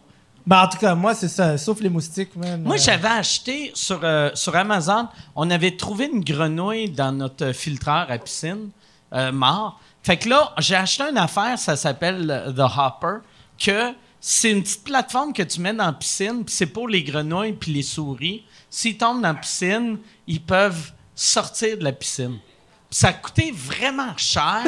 Ben, 0.48 0.62
en 0.62 0.68
tout 0.68 0.78
cas, 0.78 0.94
moi, 0.94 1.16
c'est 1.16 1.28
ça. 1.28 1.58
Sauf 1.58 1.80
les 1.82 1.90
moustiques, 1.90 2.36
man. 2.36 2.62
Moi, 2.62 2.76
Euh, 2.76 2.80
j'avais 2.80 3.08
acheté 3.08 3.72
sur, 3.74 4.00
euh, 4.04 4.30
sur 4.36 4.56
Amazon, 4.56 5.08
on 5.36 5.50
avait 5.50 5.76
trouvé 5.76 6.06
une 6.14 6.24
grenouille 6.24 6.90
dans 6.92 7.12
notre 7.12 7.52
filtreur 7.52 8.06
à 8.10 8.18
piscine, 8.20 8.70
euh, 9.14 9.32
mort. 9.32 9.80
Fait 10.04 10.18
que 10.18 10.30
là, 10.30 10.54
j'ai 10.60 10.76
acheté 10.76 11.04
une 11.10 11.18
affaire, 11.18 11.58
ça 11.58 11.76
s'appelle 11.76 12.30
euh, 12.30 12.52
The 12.52 12.70
Hopper, 12.78 13.26
que 13.58 13.92
c'est 14.28 14.50
une 14.50 14.64
petite 14.64 14.84
plateforme 14.84 15.34
que 15.34 15.44
tu 15.44 15.62
mets 15.62 15.72
dans 15.72 15.86
la 15.86 15.94
piscine, 15.94 16.44
puis 16.44 16.56
c'est 16.56 16.66
pour 16.66 16.88
les 16.88 17.04
grenouilles 17.04 17.54
puis 17.54 17.72
les 17.72 17.84
souris. 17.84 18.44
S'ils 18.72 18.98
tombent 18.98 19.22
dans 19.22 19.28
la 19.28 19.36
piscine, 19.36 20.00
ils 20.26 20.42
peuvent 20.42 20.94
sortir 21.14 21.78
de 21.78 21.84
la 21.84 21.92
piscine. 21.92 22.40
Ça 22.90 23.10
a 23.10 23.14
coûté 23.14 23.54
vraiment 23.56 24.18
cher. 24.18 24.64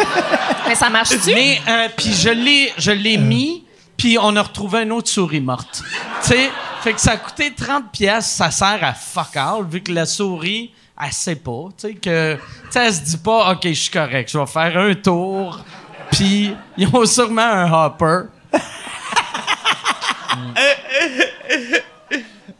Mais 0.66 0.74
ça 0.74 0.88
marche-tu? 0.88 1.34
Mais 1.34 1.60
euh, 1.68 1.88
puis 1.94 2.14
je 2.14 2.30
l'ai 2.30 2.72
je 2.78 2.92
l'ai 2.92 3.18
mis 3.18 3.64
puis 3.98 4.16
on 4.18 4.34
a 4.36 4.42
retrouvé 4.42 4.84
une 4.84 4.92
autre 4.92 5.10
souris 5.10 5.42
morte. 5.42 5.82
tu 6.22 6.28
sais, 6.28 6.50
fait 6.80 6.94
que 6.94 7.00
ça 7.00 7.12
a 7.12 7.16
coûté 7.18 7.52
30 7.52 7.92
pièces, 7.92 8.30
ça 8.30 8.50
sert 8.50 8.82
à 8.82 8.94
fuck 8.94 9.36
all 9.36 9.66
vu 9.68 9.82
que 9.82 9.92
la 9.92 10.06
souris 10.06 10.72
elle 10.98 11.12
sait 11.12 11.36
pas, 11.36 11.68
tu 11.76 11.88
sais 11.88 11.94
que 11.94 12.36
tu 12.36 12.40
sais 12.70 12.86
elle 12.86 12.94
se 12.94 13.00
dit 13.00 13.18
pas 13.18 13.52
OK, 13.52 13.64
je 13.64 13.72
suis 13.74 13.90
correct, 13.90 14.30
je 14.32 14.38
vais 14.38 14.46
faire 14.46 14.78
un 14.78 14.94
tour. 14.94 15.62
Puis 16.10 16.56
ils 16.78 16.88
ont 16.88 17.04
sûrement 17.04 17.42
un 17.42 17.70
hopper. 17.70 18.33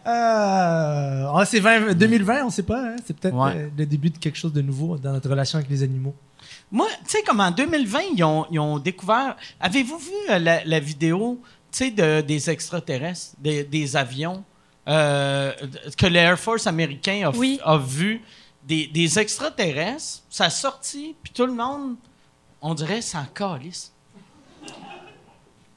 Euh, 0.07 1.27
ah, 1.35 1.45
c'est 1.47 1.61
20 1.61 1.95
2020, 1.95 2.45
on 2.45 2.51
sait 2.51 2.63
pas. 2.63 2.91
hein. 2.91 2.97
C'est 3.07 3.19
peut-être 3.19 3.35
Ouais. 3.35 3.53
euh, 3.57 3.71
le 3.77 3.87
début 3.87 4.11
de 4.11 4.19
quelque 4.19 4.37
chose 4.37 4.53
de 4.53 4.61
nouveau 4.61 4.99
dans 4.99 5.13
notre 5.13 5.31
relation 5.31 5.57
avec 5.59 5.71
les 5.71 5.83
animaux. 5.83 6.15
Moi, 6.71 6.89
tu 7.07 7.13
sais, 7.13 7.23
comme 7.23 7.41
en 7.41 7.51
2020, 7.51 8.01
ils 8.15 8.23
ont, 8.23 8.45
ils 8.51 8.59
ont 8.59 8.79
découvert. 8.79 9.35
Avez-vous 9.61 9.97
vu 9.99 10.13
euh, 10.29 10.39
la, 10.39 10.63
la 10.65 10.79
vidéo, 10.79 11.41
tu 11.73 11.79
sais, 11.79 11.91
de, 11.91 12.21
des 12.21 12.51
extraterrestres, 12.51 13.35
des, 13.39 13.65
des 13.65 13.97
avions, 13.97 14.45
euh, 14.89 15.53
que 15.97 16.07
l'Air 16.07 16.39
Force 16.39 16.67
américain 16.67 17.23
a, 17.27 17.31
f- 17.31 17.39
Oui. 17.39 17.59
a 17.65 17.79
vu 17.79 18.21
des, 18.63 18.87
des 18.89 19.19
extraterrestres, 19.19 20.23
ça 20.29 20.45
a 20.47 20.51
sorti, 20.51 21.17
puis 21.23 21.33
tout 21.33 21.47
le 21.47 21.55
monde, 21.55 21.97
on 22.61 22.75
dirait, 22.75 23.01
s'en 23.01 23.25
calisse. 23.25 23.94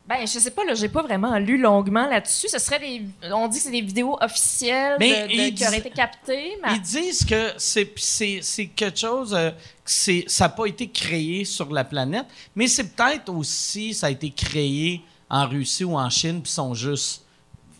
Ben, 0.07 0.19
je 0.21 0.39
sais 0.39 0.51
pas, 0.51 0.63
là, 0.63 0.73
j'ai 0.73 0.87
pas 0.87 1.01
vraiment 1.01 1.37
lu 1.37 1.57
longuement 1.57 2.07
là-dessus. 2.07 2.47
Ce 2.47 2.59
serait 2.59 2.79
des. 2.79 3.01
On 3.31 3.47
dit 3.49 3.57
que 3.57 3.63
c'est 3.65 3.71
des 3.71 3.81
vidéos 3.81 4.17
officielles 4.21 4.95
Mais 4.99 5.23
de- 5.23 5.27
de- 5.27 5.31
ils 5.33 5.53
qui 5.53 5.63
auraient 5.63 5.71
disent- 5.77 5.85
été 5.85 5.89
captées. 5.89 6.57
Mais... 6.63 6.75
Ils 6.75 6.81
disent 6.81 7.25
que 7.25 7.51
c'est, 7.57 7.91
c'est, 7.97 8.39
c'est 8.41 8.67
quelque 8.67 8.97
chose, 8.97 9.33
euh, 9.33 9.51
que 9.51 9.57
c'est, 9.85 10.23
ça 10.27 10.45
n'a 10.45 10.49
pas 10.49 10.65
été 10.65 10.87
créé 10.87 11.43
sur 11.43 11.71
la 11.73 11.83
planète, 11.83 12.25
mais 12.55 12.67
c'est 12.67 12.85
peut-être 12.95 13.29
aussi, 13.33 13.93
ça 13.93 14.07
a 14.07 14.09
été 14.09 14.29
créé 14.31 15.01
en 15.29 15.45
Russie 15.45 15.83
ou 15.83 15.97
en 15.97 16.09
Chine, 16.09 16.41
puis 16.41 16.51
sont 16.53 16.73
juste 16.73 17.25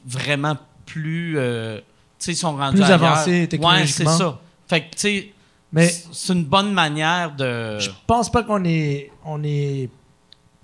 vraiment 0.06 0.58
plus. 0.86 1.38
euh, 1.38 1.78
tu 1.78 1.84
sais, 2.26 2.32
ils 2.34 2.36
sont 2.36 2.58
rendus 2.58 2.82
Plus 2.82 2.92
avancés 2.92 3.42
Ouais, 3.42 3.48
technologiquement. 3.48 4.12
c'est 4.12 4.18
ça. 4.18 4.40
Fait 4.68 4.82
que, 4.82 4.86
tu 4.96 4.98
sais, 4.98 5.34
Mais 5.72 5.88
c'est 6.12 6.34
une 6.34 6.44
bonne 6.44 6.74
manière 6.74 7.34
de. 7.36 7.80
je 7.80 7.90
pense 8.06 8.30
pas 8.30 8.44
qu'on 8.44 8.66
est, 8.66 9.12
on 9.24 9.42
est 9.46 9.90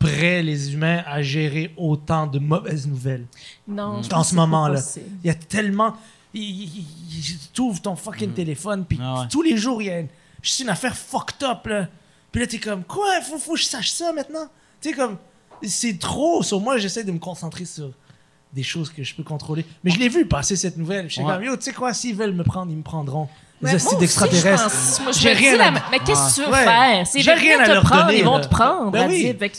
prêts, 0.04 0.44
les 0.44 0.74
humains, 0.74 1.04
à 1.06 1.22
gérer 1.22 1.74
autant 1.78 2.28
de 2.28 2.40
mauvaises 2.40 2.88
nouvelles. 2.88 3.26
Non, 3.68 4.02
je 4.02 4.14
En 4.14 4.24
ce 4.24 4.36
moment-là. 4.36 4.82
Il 5.24 5.28
y 5.28 5.30
a 5.30 5.36
tellement. 5.36 5.96
Tu 6.34 7.62
ouvres 7.62 7.82
ton 7.82 7.96
fucking 7.96 8.34
téléphone, 8.34 8.86
puis 8.86 9.00
Ah 9.02 9.22
ouais. 9.22 9.28
tous 9.30 9.42
les 9.42 9.56
jours, 9.58 9.82
il 9.82 9.86
y 9.86 9.92
a 9.92 10.00
une, 10.00 10.08
juste 10.42 10.60
une 10.62 10.70
affaire 10.70 10.96
fucked 10.96 11.44
up, 11.44 11.66
là. 11.68 11.88
Puis 12.32 12.42
là, 12.42 12.48
t'es 12.48 12.60
comme, 12.60 12.84
quoi? 12.84 13.22
Faut, 13.22 13.38
faut 13.38 13.54
que 13.54 13.60
je 13.60 13.66
sache 13.66 13.92
ça 13.92 14.12
maintenant? 14.12 14.48
Tu 14.82 14.90
sais, 14.90 14.96
comme, 14.96 15.18
c'est 15.62 16.00
trop. 16.00 16.42
Sur 16.42 16.60
moi, 16.60 16.78
j'essaie 16.78 17.04
de 17.04 17.12
me 17.12 17.20
concentrer 17.20 17.66
sur 17.66 17.92
des 18.52 18.64
choses 18.64 18.90
que 18.90 19.04
je 19.04 19.14
peux 19.16 19.24
contrôler. 19.24 19.66
Mais 19.84 19.92
je 19.92 20.00
l'ai 20.00 20.10
vu 20.10 20.26
passer 20.28 20.56
cette 20.56 20.78
nouvelle. 20.78 21.08
Je 21.10 21.14
suis 21.14 21.24
comme, 21.24 21.44
yo, 21.44 21.56
tu 21.56 21.64
sais 21.64 21.74
quoi? 21.74 21.94
S'ils 21.94 22.16
veulent 22.16 22.34
me 22.34 22.44
prendre, 22.44 22.72
ils 22.72 22.78
me 22.78 22.84
prendront. 22.84 23.30
Les 23.64 23.70
Ouais, 23.70 23.76
hosties 23.76 23.86
moi 23.86 23.94
aussi, 23.94 24.00
d'extraterrestres. 24.00 25.02
J'ai 25.20 25.34
rien 25.34 25.60
à- 25.60 25.72
Mais 25.92 26.00
qu'est-ce 26.00 26.30
que 26.30 26.36
tu 26.36 26.42
veux 26.42 26.54
Ouais. 26.54 26.64
faire? 26.64 27.06
Veulent 27.24 27.40
rien 27.40 27.60
à 27.60 27.66
te 27.66 27.72
leur 27.72 27.84
prendre, 27.84 28.06
donner, 28.08 28.18
ils 28.20 28.26
vont 28.26 28.42
te 28.42 28.48
prendre. 28.48 28.92
Ben 28.92 29.10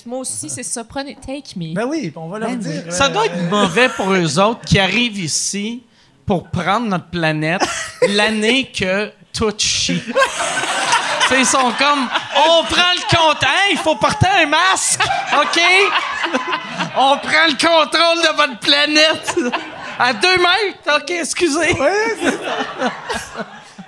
moi 0.07 0.19
aussi, 0.19 0.51
c'est 0.51 0.63
ça. 0.63 0.85
Prenez, 0.85 1.17
take 1.17 1.55
me. 1.57 1.75
Ben 1.75 1.87
oui, 1.87 2.13
on 2.15 2.29
va 2.29 2.39
leur 2.39 2.51
Ben 2.51 2.59
dire. 2.59 2.83
oui. 2.87 2.93
Ça 2.93 3.07
ouais. 3.07 3.13
doit 3.13 3.27
être 3.27 3.51
mauvais 3.51 3.89
pour 3.89 4.13
eux 4.13 4.39
autres 4.39 4.61
qui 4.67 4.79
arrivent 4.79 5.19
ici 5.19 5.83
pour 6.27 6.49
prendre 6.49 6.87
notre 6.87 7.07
planète 7.07 7.63
l'année 8.09 8.71
que 8.71 9.11
tout 9.33 9.53
chie. 9.59 10.03
Ils 11.37 11.47
sont 11.47 11.73
comme, 11.79 12.09
on 12.37 12.65
prend 12.65 12.93
le 12.95 13.17
hein, 13.47 13.69
il 13.73 13.79
faut 13.79 13.97
porter 13.97 14.27
un 14.43 14.47
masque, 14.47 15.01
OK? 15.33 15.61
On 16.97 17.17
prend 17.17 17.47
le 17.49 17.55
contrôle 17.55 18.23
de 18.23 18.37
votre 18.37 18.59
planète. 18.61 19.35
À 19.99 20.13
deux 20.13 20.37
mètres, 20.37 20.97
OK, 20.97 21.11
excusez. 21.11 21.77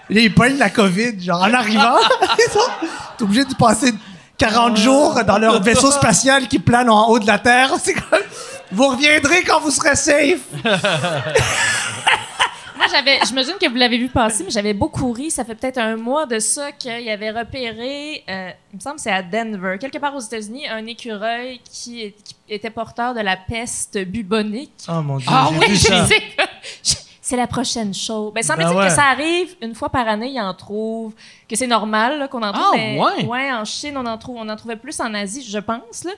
Là, 0.09 0.21
ils 0.21 0.33
pognent 0.33 0.59
la 0.59 0.71
COVID, 0.71 1.21
genre 1.21 1.43
en 1.43 1.53
arrivant. 1.53 1.97
T'es 3.19 3.25
obligé 3.25 3.45
de 3.45 3.55
passer 3.55 3.93
40 4.39 4.77
jours 4.77 5.25
dans 5.25 5.39
leur 5.39 5.61
vaisseau 5.63 5.91
spatial 5.91 6.47
qui 6.49 6.59
plane 6.59 6.89
en 6.91 7.09
haut 7.09 7.19
de 7.19 7.27
la 7.27 7.39
Terre. 7.39 7.73
C'est 7.83 7.95
comme, 7.95 8.21
vous 8.71 8.89
reviendrez 8.89 9.43
quand 9.43 9.61
vous 9.61 9.71
serez 9.71 9.97
safe. 9.97 10.41
Moi, 12.77 12.85
j'avais, 12.91 13.19
j'imagine 13.27 13.55
que 13.59 13.69
vous 13.71 13.75
l'avez 13.77 13.97
vu 13.97 14.09
passer, 14.09 14.45
mais 14.45 14.51
j'avais 14.51 14.75
beaucoup 14.75 15.11
ri. 15.11 15.31
Ça 15.31 15.45
fait 15.47 15.55
peut-être 15.55 15.79
un 15.79 15.97
mois 15.97 16.27
de 16.27 16.39
ça 16.39 16.73
qu'il 16.73 17.09
avait 17.09 17.31
repéré, 17.31 18.23
euh, 18.29 18.51
il 18.73 18.77
me 18.77 18.81
semble 18.83 18.97
que 18.97 19.03
c'est 19.03 19.11
à 19.11 19.23
Denver, 19.23 19.79
quelque 19.81 19.97
part 19.99 20.15
aux 20.15 20.21
États-Unis, 20.21 20.69
un 20.69 20.85
écureuil 20.87 21.59
qui, 21.73 22.03
est- 22.03 22.15
qui 22.23 22.35
était 22.51 22.69
porteur 22.71 23.15
de 23.15 23.21
la 23.21 23.37
peste 23.39 23.99
bubonique. 24.05 24.73
Oh 24.89 25.01
mon 25.01 25.17
dieu. 25.17 25.27
Ah 25.31 25.49
j'ai 25.53 25.59
oui, 25.59 25.67
vu 25.69 25.77
ça. 25.79 26.05
C'est 27.29 27.37
la 27.37 27.49
prochaine 27.49 27.93
chose. 27.93 28.33
Ben, 28.33 28.41
semble-t-il 28.45 28.69
Ben 28.73 28.79
ouais. 28.83 28.87
que 28.87 28.93
ça 28.95 29.07
arrive 29.07 29.57
une 29.61 29.75
fois 29.75 29.89
par 29.89 30.07
année, 30.07 30.31
ils 30.31 30.41
en 30.41 30.55
trouvent, 30.55 31.13
que 31.49 31.57
c'est 31.57 31.67
normal 31.67 32.29
qu'on 32.31 32.41
en 32.41 32.53
trouve. 32.53 32.67
Ah, 32.73 32.77
mais, 32.77 33.25
ouais? 33.27 33.53
en 33.53 33.65
Chine, 33.65 33.97
on 33.97 34.07
en, 34.07 34.17
trouve, 34.17 34.37
on 34.39 34.49
en 34.49 34.55
trouvait 34.55 34.77
plus 34.77 35.01
en 35.01 35.13
Asie, 35.13 35.45
je 35.45 35.59
pense. 35.59 36.05
Là. 36.05 36.13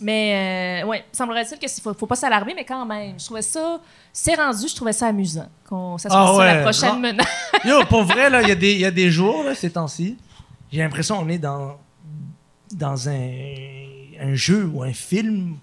Mais, 0.00 0.82
euh, 0.84 0.86
ouais, 0.86 1.04
semblerait-il 1.10 1.58
que 1.58 1.66
faut, 1.82 1.92
faut 1.94 2.06
pas 2.06 2.14
s'alarmer, 2.14 2.52
mais 2.54 2.64
quand 2.64 2.86
même, 2.86 3.18
je 3.18 3.24
trouvais 3.24 3.42
ça, 3.42 3.80
c'est 4.12 4.36
rendu, 4.36 4.68
je 4.68 4.74
trouvais 4.76 4.92
ça 4.92 5.08
amusant, 5.08 5.48
qu'on, 5.68 5.98
ça 5.98 6.08
soit 6.08 6.18
Ah 6.20 6.36
ouais. 6.36 6.54
la 6.54 6.62
prochaine 6.62 6.90
Ren- 6.90 6.98
menace. 7.00 7.26
Yo, 7.64 7.84
pour 7.86 8.04
vrai, 8.04 8.30
là, 8.30 8.40
il 8.42 8.48
y, 8.48 8.52
a 8.52 8.54
des- 8.54 8.72
il 8.74 8.80
y 8.80 8.84
a 8.84 8.90
des 8.92 9.10
jours, 9.10 9.42
là, 9.42 9.56
ces 9.56 9.70
temps-ci, 9.70 10.16
j'ai 10.72 10.78
l'impression 10.80 11.16
qu'on 11.18 11.28
est 11.28 11.38
dans, 11.38 11.76
dans 12.72 13.08
un, 13.08 13.30
un 14.20 14.34
jeu 14.34 14.70
ou 14.72 14.82
un 14.84 14.92
film, 14.92 15.56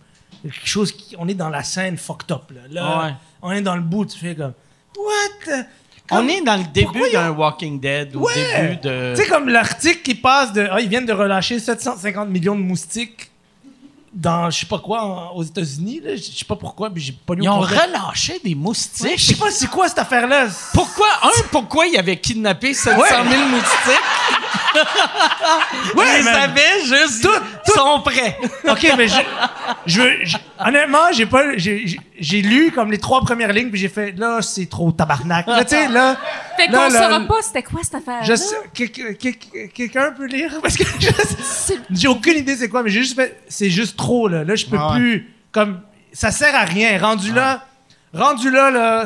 quelque 0.44 0.68
chose 0.68 0.92
qui. 0.92 1.16
On 1.18 1.28
est 1.30 1.34
dans 1.34 1.50
la 1.50 1.64
scène 1.64 1.98
fucked 1.98 2.32
up. 2.32 2.52
Là, 2.52 2.62
Là, 2.70 3.04
Ouais. 3.06 3.14
on 3.42 3.52
est 3.52 3.62
dans 3.62 3.76
le 3.76 3.82
bout, 3.82 4.06
tu 4.06 4.18
fais 4.18 4.36
comme. 4.36 4.54
What? 5.00 5.64
On 6.12 6.28
est 6.28 6.42
dans 6.42 6.58
le 6.58 6.64
début 6.64 7.04
d'un 7.14 7.30
Walking 7.32 7.80
Dead, 7.80 8.16
au 8.16 8.22
Ouais. 8.22 8.34
début 8.34 8.78
de... 8.82 9.14
Tu 9.16 9.22
sais, 9.24 9.30
comme 9.30 9.48
l'article 9.48 10.02
qui 10.02 10.16
passe 10.16 10.52
de. 10.54 10.68
Ah, 10.72 10.82
ils 10.82 10.90
viennent 10.90 11.06
de 11.06 11.14
relâcher 11.14 11.60
750 11.60 12.28
millions 12.30 12.56
de 12.56 12.62
moustiques 12.62 13.30
dans 14.12 14.50
je 14.50 14.62
sais 14.62 14.66
pas 14.66 14.80
quoi 14.80 15.04
en- 15.04 15.36
aux 15.36 15.44
États-Unis. 15.44 16.02
là. 16.04 16.16
Je 16.16 16.22
sais 16.24 16.46
pas 16.46 16.56
pourquoi, 16.56 16.90
mais 16.90 17.00
j'ai 17.00 17.12
pas 17.14 17.36
lu 17.36 17.44
Ils 17.44 17.50
ont 17.50 17.60
relâché 17.60 18.40
des 18.44 18.56
moustiques. 18.56 19.20
Je 19.20 19.24
sais 19.24 19.36
pas 19.36 19.52
c'est 19.52 19.68
quoi 19.70 19.88
cette 19.88 20.00
affaire-là? 20.00 20.48
Pourquoi, 20.74 21.08
un, 21.22 21.44
pourquoi 21.52 21.86
il 21.86 21.96
avait 21.96 22.18
kidnappé 22.18 22.74
700 22.74 23.00
000 23.30 23.44
moustiques? 23.50 24.04
Man. 25.96 26.24
savaient 26.24 26.84
juste, 26.86 27.24
Tout- 27.24 27.72
sont 27.74 28.02
prêts. 28.02 28.38
Ok, 28.70 28.94
mais 28.98 29.08
je, 29.08 29.20
je, 29.86 30.38
honnêtement, 30.60 31.12
j'ai 31.12 31.26
pas, 31.26 31.58
j'ai, 31.58 32.42
lu 32.42 32.72
comme 32.72 32.92
les 32.92 32.98
trois 32.98 33.22
premières 33.22 33.52
lignes 33.54 33.70
puis 33.70 33.80
j'ai 33.80 33.90
fait 33.90 34.12
là 34.18 34.42
c'est 34.42 34.68
trop 34.68 34.92
tabarnak. 34.92 35.48
Là, 35.48 35.64
tu 35.64 35.72
sais 35.76 35.88
là. 35.88 36.18
Fait 36.58 36.68
qu'on 36.68 36.90
saura 36.90 37.20
pas 37.22 37.42
c'était 37.42 37.64
quoi 37.64 37.82
cette 37.84 37.96
affaire. 37.96 38.22
Quelqu'un 39.74 40.12
peut 40.12 40.26
lire? 40.28 40.52
Parce 40.62 40.78
que 40.78 40.84
je- 41.00 41.74
j'ai 41.92 42.08
aucune 42.08 42.38
idée 42.38 42.56
c'est 42.56 42.70
quoi, 42.70 42.84
mais 42.84 42.90
j'ai 42.90 43.02
juste 43.02 43.16
fait, 43.16 43.42
c'est 43.48 43.70
juste 43.70 43.98
trop 43.98 44.28
là. 44.28 44.44
Là, 44.44 44.56
je 44.56 44.66
peux 44.66 44.78
Ah 44.80 44.92
ouais. 44.94 45.00
plus, 45.00 45.34
comme, 45.52 45.82
ça 46.14 46.32
sert 46.32 46.54
à 46.56 46.64
rien. 46.66 47.00
Rendu 47.00 47.32
là, 47.34 47.66
rendu 48.14 48.52
là 48.52 48.70
là, 48.72 49.06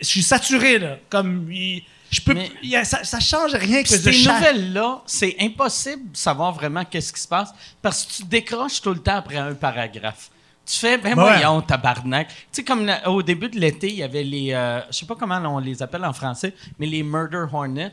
je 0.00 0.06
suis 0.06 0.22
saturé 0.22 0.78
là. 0.78 0.96
Comme, 1.10 1.48
il- 1.50 1.82
je 2.14 2.20
peux, 2.22 2.34
Mais- 2.34 2.50
il 2.62 2.70
y 2.70 2.76
a- 2.76 2.84
ça, 2.84 3.04
ça 3.04 3.20
change 3.20 3.52
rien 3.54 3.82
que 3.82 3.88
de 3.88 3.94
ces 3.96 4.12
chaque- 4.12 4.36
nouvelles-là, 4.38 5.02
c'est 5.06 5.36
impossible 5.40 6.12
de 6.12 6.16
savoir 6.16 6.52
vraiment 6.52 6.84
qu'est-ce 6.84 7.12
qui 7.12 7.20
se 7.20 7.28
passe 7.28 7.52
parce 7.82 8.04
que 8.04 8.12
tu 8.12 8.24
décroches 8.24 8.80
tout 8.80 8.92
le 8.94 9.00
temps 9.00 9.16
après 9.16 9.36
un 9.36 9.54
paragraphe. 9.54 10.30
Tu 10.66 10.78
fais, 10.78 10.96
ben 10.96 11.10
Ouais. 11.18 11.24
voyons, 11.24 11.60
tabarnak. 11.60 12.28
Tu 12.28 12.34
sais, 12.52 12.64
comme 12.64 12.86
la- 12.86 13.10
au 13.10 13.22
début 13.22 13.48
de 13.50 13.58
l'été, 13.60 13.88
il 13.88 13.96
y 13.96 14.02
avait 14.02 14.22
les, 14.24 14.52
euh, 14.52 14.80
je 14.90 14.96
sais 14.98 15.06
pas 15.06 15.14
comment 15.14 15.36
on 15.44 15.58
les 15.58 15.82
appelle 15.82 16.04
en 16.04 16.12
français, 16.14 16.54
mais 16.78 16.86
les 16.86 17.02
Murder 17.02 17.44
Hornets. 17.52 17.92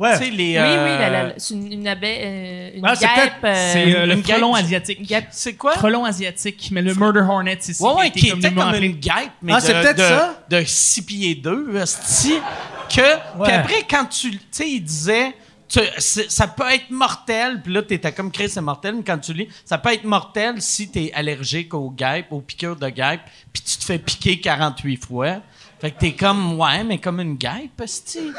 Ouais. 0.00 0.18
Tu 0.18 0.24
sais, 0.24 0.30
les. 0.30 0.52
Oui, 0.52 0.56
euh, 0.56 0.84
oui, 0.84 0.98
la- 0.98 1.10
la- 1.24 1.34
c'est 1.36 1.54
une, 1.54 1.72
une 1.72 1.86
abeille, 1.86 2.18
euh, 2.24 2.70
une 2.78 2.86
Ah, 2.86 2.94
c'est 2.96 3.04
guêpe. 3.06 3.32
euh, 3.44 3.70
C'est 3.72 3.94
euh, 3.96 4.06
le 4.06 4.14
une 4.14 4.22
frelon 4.24 4.54
guêpe. 4.54 4.64
asiatique. 4.64 5.14
C'est 5.30 5.54
quoi? 5.54 5.72
Frelon 5.74 6.04
asiatique, 6.06 6.70
mais 6.72 6.80
le 6.80 6.94
Murder 6.94 7.20
Hornet 7.20 7.58
ici. 7.68 7.82
Ouais, 7.82 7.92
ouais, 7.92 8.08
été 8.08 8.18
qui 8.20 8.26
était 8.28 8.36
communément 8.48 8.70
comme 8.72 8.82
une 8.82 8.92
guêpe, 8.96 9.30
mais 9.42 9.52
Ah, 9.54 9.60
de, 9.60 9.64
c'est 9.66 9.72
peut-être 9.74 9.96
de, 9.98 10.02
ça? 10.02 10.42
de 10.48 10.62
6 10.64 11.02
pieds 11.02 11.34
2, 11.34 11.76
esti, 11.76 12.32
que, 12.88 13.00
Ouais. 13.00 13.44
puis 13.44 13.52
après, 13.52 13.82
quand 13.88 14.06
tu, 14.06 14.30
tu 14.30 14.38
sais, 14.50 14.70
il 14.70 14.80
disait, 14.80 15.34
tu- 15.68 15.80
c'est- 15.98 16.30
ça 16.30 16.48
peut 16.48 16.64
être 16.72 16.90
mortel, 16.90 17.60
puis 17.62 17.72
là, 17.72 17.82
t'étais 17.82 18.10
comme, 18.10 18.32
Chris, 18.32 18.48
c'est 18.48 18.60
mortel, 18.60 18.94
mais 18.96 19.02
quand 19.04 19.18
tu 19.18 19.32
lis, 19.34 19.48
ça 19.64 19.78
peut 19.78 19.92
être 19.92 20.04
mortel 20.04 20.54
si 20.62 20.90
t'es 20.90 21.12
allergique 21.14 21.74
aux 21.74 21.90
guêpes, 21.90 22.26
aux 22.30 22.40
piqûres 22.40 22.74
de 22.76 22.88
guêpes, 22.88 23.20
puis 23.52 23.62
tu 23.62 23.76
te 23.76 23.84
fais 23.84 23.98
piquer 23.98 24.40
48 24.40 24.96
fois. 25.04 25.36
Fait 25.80 25.90
que 25.92 25.98
t'es 25.98 26.12
comme, 26.12 26.58
ouais, 26.58 26.84
mais 26.84 26.98
comme 26.98 27.20
une 27.20 27.36
guêpe, 27.36 27.80
esti. 27.82 28.32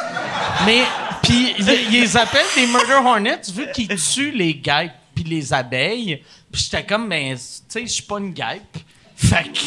Mais, 0.65 0.83
puis 1.23 1.55
ils 1.57 1.65
les 1.91 2.15
appellent 2.15 2.45
des 2.55 2.67
murder 2.67 3.01
hornets, 3.03 3.41
vu 3.53 3.65
qu'ils 3.73 3.95
tuent 3.95 4.31
les 4.31 4.53
guêpes 4.53 4.91
puis 5.15 5.23
les 5.23 5.51
abeilles. 5.51 6.23
Puis 6.51 6.63
j'étais 6.63 6.85
comme, 6.85 7.09
ben, 7.09 7.35
tu 7.35 7.41
sais, 7.67 7.81
je 7.81 7.91
suis 7.91 8.03
pas 8.03 8.19
une 8.19 8.33
guêpe. 8.33 8.77
Fait 9.15 9.51
que 9.51 9.59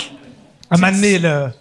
à 0.71 0.77
m'amener 0.77 1.19
là. 1.19 1.53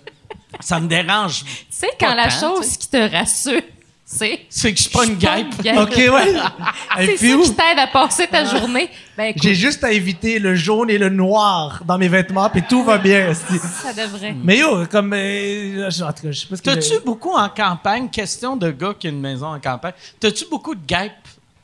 ça 0.59 0.79
me 0.79 0.87
dérange. 0.87 1.43
Tu 1.43 1.65
sais, 1.69 1.89
quand 1.99 2.13
la 2.13 2.29
tant, 2.29 2.39
chose 2.39 2.71
tu 2.73 2.77
qui 2.77 2.89
te 2.89 3.11
rassure, 3.11 3.61
c'est. 4.05 4.41
C'est 4.49 4.71
que 4.73 4.77
je 4.77 4.83
suis 4.83 4.91
pas 4.91 5.05
une 5.05 5.15
guêpe. 5.15 5.47
Ok, 5.77 5.95
ouais. 5.95 6.33
C'est 6.97 7.03
Et 7.05 7.15
puis 7.15 7.29
ça 7.31 7.37
où? 7.37 7.43
qui 7.43 7.53
t'aide 7.55 7.79
à 7.79 7.87
passer 7.87 8.27
ta 8.27 8.45
journée. 8.45 8.89
Ben 9.17 9.33
J'ai 9.35 9.55
juste 9.55 9.83
à 9.83 9.91
éviter 9.91 10.39
le 10.39 10.53
jaune 10.55 10.89
et 10.89 10.97
le 10.97 11.09
noir 11.09 11.81
dans 11.85 11.97
mes 11.97 12.07
vêtements, 12.09 12.49
puis 12.49 12.61
tout 12.67 12.83
va 12.83 12.97
bien. 12.97 13.33
ça 13.81 13.93
devrait. 13.93 14.35
Mais 14.43 14.57
yo, 14.59 14.85
comme. 14.87 15.13
euh, 15.13 15.87
en 15.89 16.13
tout 16.13 16.23
cas, 16.23 16.31
je 16.31 16.39
sais 16.39 16.45
pas 16.47 16.55
ce 16.57 16.61
que. 16.61 16.69
T'as-tu 16.69 16.93
beaucoup 17.05 17.31
en 17.33 17.49
campagne, 17.49 18.09
question 18.09 18.55
de 18.55 18.69
gars 18.71 18.93
qui 18.99 19.07
a 19.07 19.09
une 19.09 19.21
maison 19.21 19.47
en 19.47 19.59
campagne, 19.59 19.93
t'as-tu 20.19 20.45
beaucoup 20.51 20.75
de 20.75 20.85
guêpes? 20.85 21.11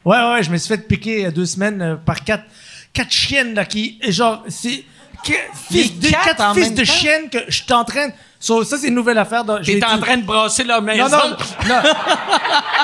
Ouais, 0.05 0.17
ouais, 0.31 0.41
je 0.43 0.49
me 0.49 0.57
suis 0.57 0.69
fait 0.69 0.87
piquer 0.87 1.17
il 1.17 1.21
y 1.23 1.25
a 1.25 1.31
deux 1.31 1.45
semaines 1.45 1.81
euh, 1.81 1.95
par 1.97 2.23
quatre, 2.23 2.45
quatre 2.93 3.11
chiennes, 3.11 3.53
là, 3.53 3.65
qui. 3.65 3.99
Genre, 4.07 4.43
c'est. 4.47 4.83
Fils 5.69 5.99
de, 5.99 6.07
quatre 6.09 6.37
quatre 6.37 6.55
fils 6.55 6.73
de 6.73 6.83
chiennes 6.85 7.29
que 7.29 7.39
je 7.49 7.61
suis 7.63 7.73
en 7.73 7.83
train. 7.83 8.07
de- 8.07 8.13
So, 8.39 8.63
ça, 8.63 8.77
c'est 8.77 8.87
une 8.87 8.95
nouvelle 8.95 9.17
affaire. 9.17 9.43
T'es 9.63 9.83
en 9.83 9.99
train 9.99 10.17
de 10.17 10.23
brasser 10.23 10.63
leur 10.63 10.81
maison? 10.81 11.03
Non, 11.09 11.09
non, 11.09 11.35
non. 11.67 11.81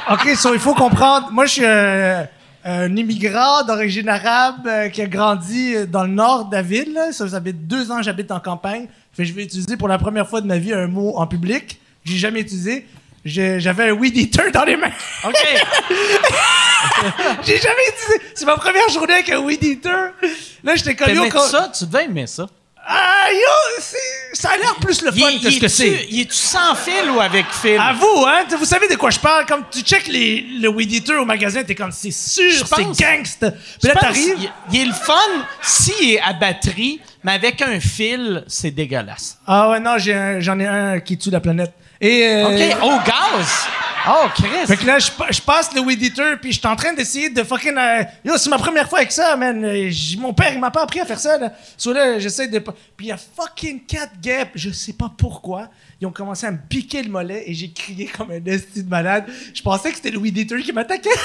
OK, 0.13 0.35
so, 0.35 0.53
il 0.53 0.59
faut 0.59 0.73
comprendre. 0.73 1.29
Moi, 1.31 1.45
je 1.45 1.51
suis 1.53 1.63
euh, 1.63 2.23
un 2.65 2.93
immigrant 2.95 3.63
d'origine 3.63 4.09
arabe 4.09 4.67
euh, 4.67 4.89
qui 4.89 5.01
a 5.01 5.07
grandi 5.07 5.75
euh, 5.75 5.85
dans 5.85 6.03
le 6.03 6.09
nord 6.09 6.45
de 6.49 6.55
la 6.57 6.61
ville. 6.61 6.93
Là. 6.93 7.13
Ça, 7.13 7.29
ça 7.29 7.39
fait 7.41 7.53
deux 7.53 7.89
ans 7.89 7.97
que 7.97 8.03
j'habite 8.03 8.31
en 8.31 8.41
campagne. 8.41 8.87
Fait 9.13 9.23
je 9.23 9.31
vais 9.33 9.43
utiliser 9.43 9.77
pour 9.77 9.87
la 9.87 9.97
première 9.97 10.27
fois 10.27 10.41
de 10.41 10.47
ma 10.47 10.57
vie 10.57 10.73
un 10.73 10.87
mot 10.87 11.13
en 11.15 11.25
public. 11.25 11.67
que 12.03 12.11
J'ai 12.11 12.17
jamais 12.17 12.41
utilisé. 12.41 12.85
J'avais 13.23 13.89
un 13.89 13.93
weed 13.93 14.15
eater 14.17 14.51
dans 14.51 14.65
les 14.65 14.75
mains. 14.75 14.91
OK. 15.23 15.33
J'ai 17.43 17.57
jamais 17.57 17.81
utilisé. 17.89 18.21
C'est 18.35 18.45
ma 18.45 18.55
première 18.57 18.87
journée 18.89 19.13
avec 19.13 19.29
un 19.29 19.39
weed 19.39 19.63
eater. 19.63 20.11
Là, 20.63 20.75
j'étais. 20.75 20.95
T'aimais 20.95 21.29
quand- 21.29 21.39
ça? 21.39 21.71
Tu 21.75 21.85
devais 21.85 22.05
aimer 22.05 22.27
ça. 22.27 22.47
Ah, 22.87 23.27
yo, 23.31 23.81
ça 24.33 24.49
a 24.51 24.57
l'air 24.57 24.75
plus 24.75 25.01
le 25.01 25.11
fun 25.11 25.17
Il- 25.31 25.41
que 25.41 25.49
ce 25.49 25.59
que 25.59 25.67
c'est. 25.67 26.05
Il 26.09 26.21
est-tu 26.21 26.35
sans 26.35 26.75
fil 26.75 27.09
ou 27.09 27.19
avec 27.19 27.45
fil? 27.51 27.79
À 27.79 27.93
vous, 27.93 28.25
hein? 28.27 28.43
Vous 28.59 28.65
savez 28.65 28.87
de 28.87 28.95
quoi 28.95 29.09
je 29.09 29.19
parle? 29.19 29.45
Comme 29.47 29.63
tu 29.71 29.79
check 29.81 30.05
les, 30.07 30.45
le 30.61 30.67
weed 30.69 30.91
eater 30.91 31.15
au 31.19 31.25
magasin, 31.25 31.63
t'es 31.63 31.73
comme, 31.73 31.91
c'est 31.91 32.11
sûr, 32.11 32.67
c'est 32.67 32.83
gangsta. 32.83 33.51
Puis 33.51 33.87
là, 33.87 33.95
t'arrives. 33.95 34.35
Il, 34.39 34.51
il 34.73 34.81
est 34.81 34.85
le 34.85 34.93
fun 34.93 35.13
s'il 35.63 36.11
est 36.13 36.21
à 36.21 36.33
batterie, 36.33 36.99
mais 37.23 37.31
avec 37.33 37.59
un 37.63 37.79
fil, 37.79 38.43
c'est 38.47 38.71
dégueulasse. 38.71 39.37
Ah 39.47 39.69
ouais, 39.71 39.79
non, 39.79 39.97
j'ai 39.97 40.13
un- 40.13 40.39
j'en 40.39 40.59
ai 40.59 40.67
un 40.67 40.99
qui 40.99 41.17
tue 41.17 41.31
la 41.31 41.39
planète. 41.39 41.73
Et, 41.99 42.23
euh, 42.27 42.45
OK, 42.77 42.83
au 42.83 42.97
gaz! 42.99 43.67
Oh, 44.07 44.27
Chris! 44.35 44.67
Fait 44.67 44.77
que 44.77 44.85
là, 44.85 44.99
je, 44.99 45.11
pa- 45.11 45.31
je 45.31 45.41
passe 45.41 45.73
le 45.73 45.81
weed 45.81 46.01
eater, 46.01 46.37
puis 46.39 46.51
je 46.51 46.59
suis 46.59 46.67
en 46.67 46.75
train 46.75 46.93
d'essayer 46.93 47.29
de 47.29 47.43
fucking. 47.43 47.75
euh, 47.77 48.03
yo, 48.23 48.37
c'est 48.37 48.49
ma 48.49 48.57
première 48.57 48.87
fois 48.87 48.99
avec 48.99 49.11
ça, 49.11 49.35
man. 49.35 49.63
Euh, 49.65 49.89
j- 49.89 50.17
mon 50.17 50.33
père, 50.33 50.51
il 50.53 50.59
m'a 50.59 50.69
pas 50.71 50.83
appris 50.83 50.99
à 50.99 51.05
faire 51.05 51.19
ça, 51.19 51.37
là. 51.37 51.51
So 51.77 51.91
là, 51.93 52.19
j'essaie 52.19 52.47
de. 52.47 52.59
Puis 52.59 52.73
il 52.99 53.07
y 53.07 53.11
a 53.11 53.17
fucking 53.17 53.85
quatre 53.85 54.19
guêpes, 54.21 54.51
je 54.55 54.69
sais 54.69 54.93
pas 54.93 55.11
pourquoi. 55.17 55.69
Ils 55.99 56.05
ont 56.07 56.11
commencé 56.11 56.45
à 56.45 56.51
me 56.51 56.57
piquer 56.69 57.01
le 57.03 57.09
mollet 57.09 57.43
et 57.47 57.53
j'ai 57.53 57.71
crié 57.71 58.05
comme 58.05 58.29
un 58.31 58.43
esti 58.45 58.83
de 58.83 58.89
malade. 58.89 59.25
Je 59.53 59.61
pensais 59.61 59.89
que 59.89 59.95
c'était 59.95 60.11
le 60.11 60.17
weed 60.19 60.37
eater 60.37 60.61
qui 60.61 60.71
m'attaquait. 60.73 61.09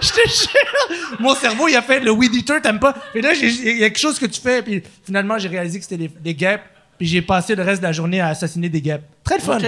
Je 0.00 0.08
te 0.08 0.28
jure! 0.28 1.20
Mon 1.20 1.34
cerveau, 1.36 1.68
il 1.68 1.76
a 1.76 1.82
fait 1.82 2.00
le 2.00 2.10
weed 2.10 2.34
eater, 2.34 2.60
t'aimes 2.60 2.80
pas? 2.80 2.94
Et 3.14 3.20
là, 3.20 3.32
il 3.34 3.78
y 3.78 3.84
a 3.84 3.88
quelque 3.90 3.98
chose 4.00 4.18
que 4.18 4.26
tu 4.26 4.40
fais, 4.40 4.60
puis 4.62 4.82
finalement, 5.04 5.38
j'ai 5.38 5.48
réalisé 5.48 5.78
que 5.78 5.84
c'était 5.84 6.02
les, 6.02 6.10
les 6.24 6.34
guêpes, 6.34 6.62
puis 6.98 7.06
j'ai 7.06 7.22
passé 7.22 7.54
le 7.54 7.62
reste 7.62 7.80
de 7.80 7.86
la 7.86 7.92
journée 7.92 8.20
à 8.20 8.28
assassiner 8.28 8.68
des 8.68 8.80
guêpes. 8.80 9.04
Très 9.22 9.36
le 9.36 9.42
fun! 9.42 9.58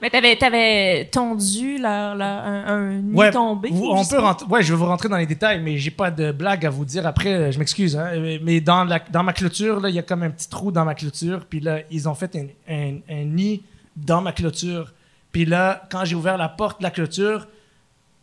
Mais 0.00 0.10
t'avais, 0.10 0.36
t'avais 0.36 1.08
tondu 1.10 1.78
leur, 1.78 2.14
leur- 2.14 2.44
un, 2.44 2.64
un 2.66 2.90
nid 2.92 3.14
Ouais, 3.14 3.30
tombé. 3.32 3.68
vous- 3.72 3.88
on 3.90 4.04
je 4.04 4.10
peut 4.10 4.20
rentrer. 4.20 4.46
Ouais, 4.46 4.62
je 4.62 4.72
vais 4.72 4.78
vous 4.78 4.86
rentrer 4.86 5.08
dans 5.08 5.16
les 5.16 5.26
détails, 5.26 5.60
mais 5.60 5.76
j'ai 5.76 5.90
pas 5.90 6.10
de 6.12 6.30
blague 6.30 6.64
à 6.64 6.70
vous 6.70 6.84
dire 6.84 7.04
après. 7.06 7.32
euh, 7.32 7.50
Je 7.52 7.58
m'excuse, 7.58 7.96
hein, 7.96 8.10
euh, 8.14 8.38
mais 8.42 8.60
dans 8.60 8.84
la, 8.84 9.00
dans 9.10 9.24
ma 9.24 9.32
clôture, 9.32 9.80
là, 9.80 9.88
il 9.88 9.96
y 9.96 9.98
a 9.98 10.02
comme 10.02 10.22
un 10.22 10.30
petit 10.30 10.48
trou 10.48 10.70
dans 10.70 10.84
ma 10.84 10.94
clôture, 10.94 11.46
puis 11.50 11.58
là, 11.58 11.80
ils 11.90 12.08
ont 12.08 12.14
fait 12.14 12.36
un, 12.36 12.46
un- 12.72 12.98
un 13.10 13.24
nid 13.24 13.62
dans 13.96 14.20
ma 14.20 14.30
clôture. 14.32 14.92
Puis 15.32 15.44
là, 15.44 15.82
quand 15.90 16.04
j'ai 16.04 16.14
ouvert 16.14 16.38
la 16.38 16.48
porte 16.48 16.78
de 16.78 16.84
la 16.84 16.90
clôture, 16.90 17.48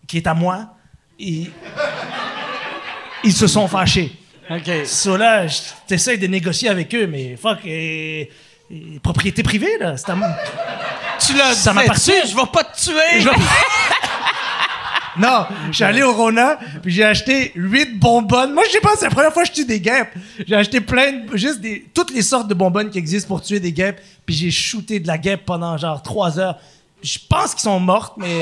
qui 0.07 0.15
est 0.17 0.27
à 0.27 0.33
moi, 0.33 0.69
ils, 1.19 1.49
ils 3.23 3.33
se 3.33 3.47
sont 3.47 3.67
fâchés. 3.67 4.11
OK. 4.49 4.85
So 4.85 5.17
là, 5.17 5.47
je- 5.47 5.59
t'essayes 5.87 6.19
de 6.19 6.27
négocier 6.27 6.69
avec 6.69 6.93
eux, 6.95 7.07
mais 7.07 7.35
fuck, 7.35 7.59
euh, 7.65 8.23
euh, 8.71 8.75
propriété 9.03 9.43
privée, 9.43 9.77
là, 9.79 9.97
c'est 9.97 10.09
à 10.09 10.15
moi. 10.15 10.29
Tu 11.19 11.33
l'as 11.35 11.53
Ça 11.53 11.73
m'appartient. 11.73 12.11
je 12.29 12.35
vais 12.35 12.45
pas 12.51 12.63
te 12.63 12.79
tuer! 12.83 13.21
Je- 13.21 13.29
Non, 15.17 15.45
je 15.67 15.75
suis 15.75 15.83
allé 15.85 16.03
au 16.03 16.11
Rona, 16.11 16.57
puis 16.83 16.91
j'ai 16.91 17.05
acheté 17.05 17.53
8 17.55 17.97
bonbonnes. 17.99 18.53
Moi, 18.53 18.63
je 18.67 18.71
sais 18.73 18.81
pas, 18.81 18.89
c'est 18.97 19.05
la 19.05 19.11
première 19.11 19.31
fois 19.31 19.43
que 19.43 19.47
je 19.47 19.53
tue 19.53 19.65
des 19.65 19.79
guêpes. 19.79 20.13
J'ai 20.45 20.55
acheté 20.55 20.81
plein 20.81 21.13
de, 21.13 21.37
juste 21.37 21.61
des, 21.61 21.85
toutes 21.93 22.11
les 22.11 22.21
sortes 22.21 22.49
de 22.49 22.53
bonbonnes 22.53 22.89
qui 22.89 22.97
existent 22.97 23.29
pour 23.29 23.41
tuer 23.41 23.61
des 23.61 23.71
guêpes, 23.71 24.01
puis 24.25 24.35
j'ai 24.35 24.51
shooté 24.51 24.99
de 24.99 25.07
la 25.07 25.17
guêpe 25.17 25.45
pendant 25.45 25.77
genre 25.77 26.01
3 26.03 26.37
heures. 26.37 26.57
Je 27.01 27.17
pense 27.29 27.51
qu'ils 27.51 27.61
sont 27.61 27.79
mortes, 27.79 28.15
mais. 28.17 28.41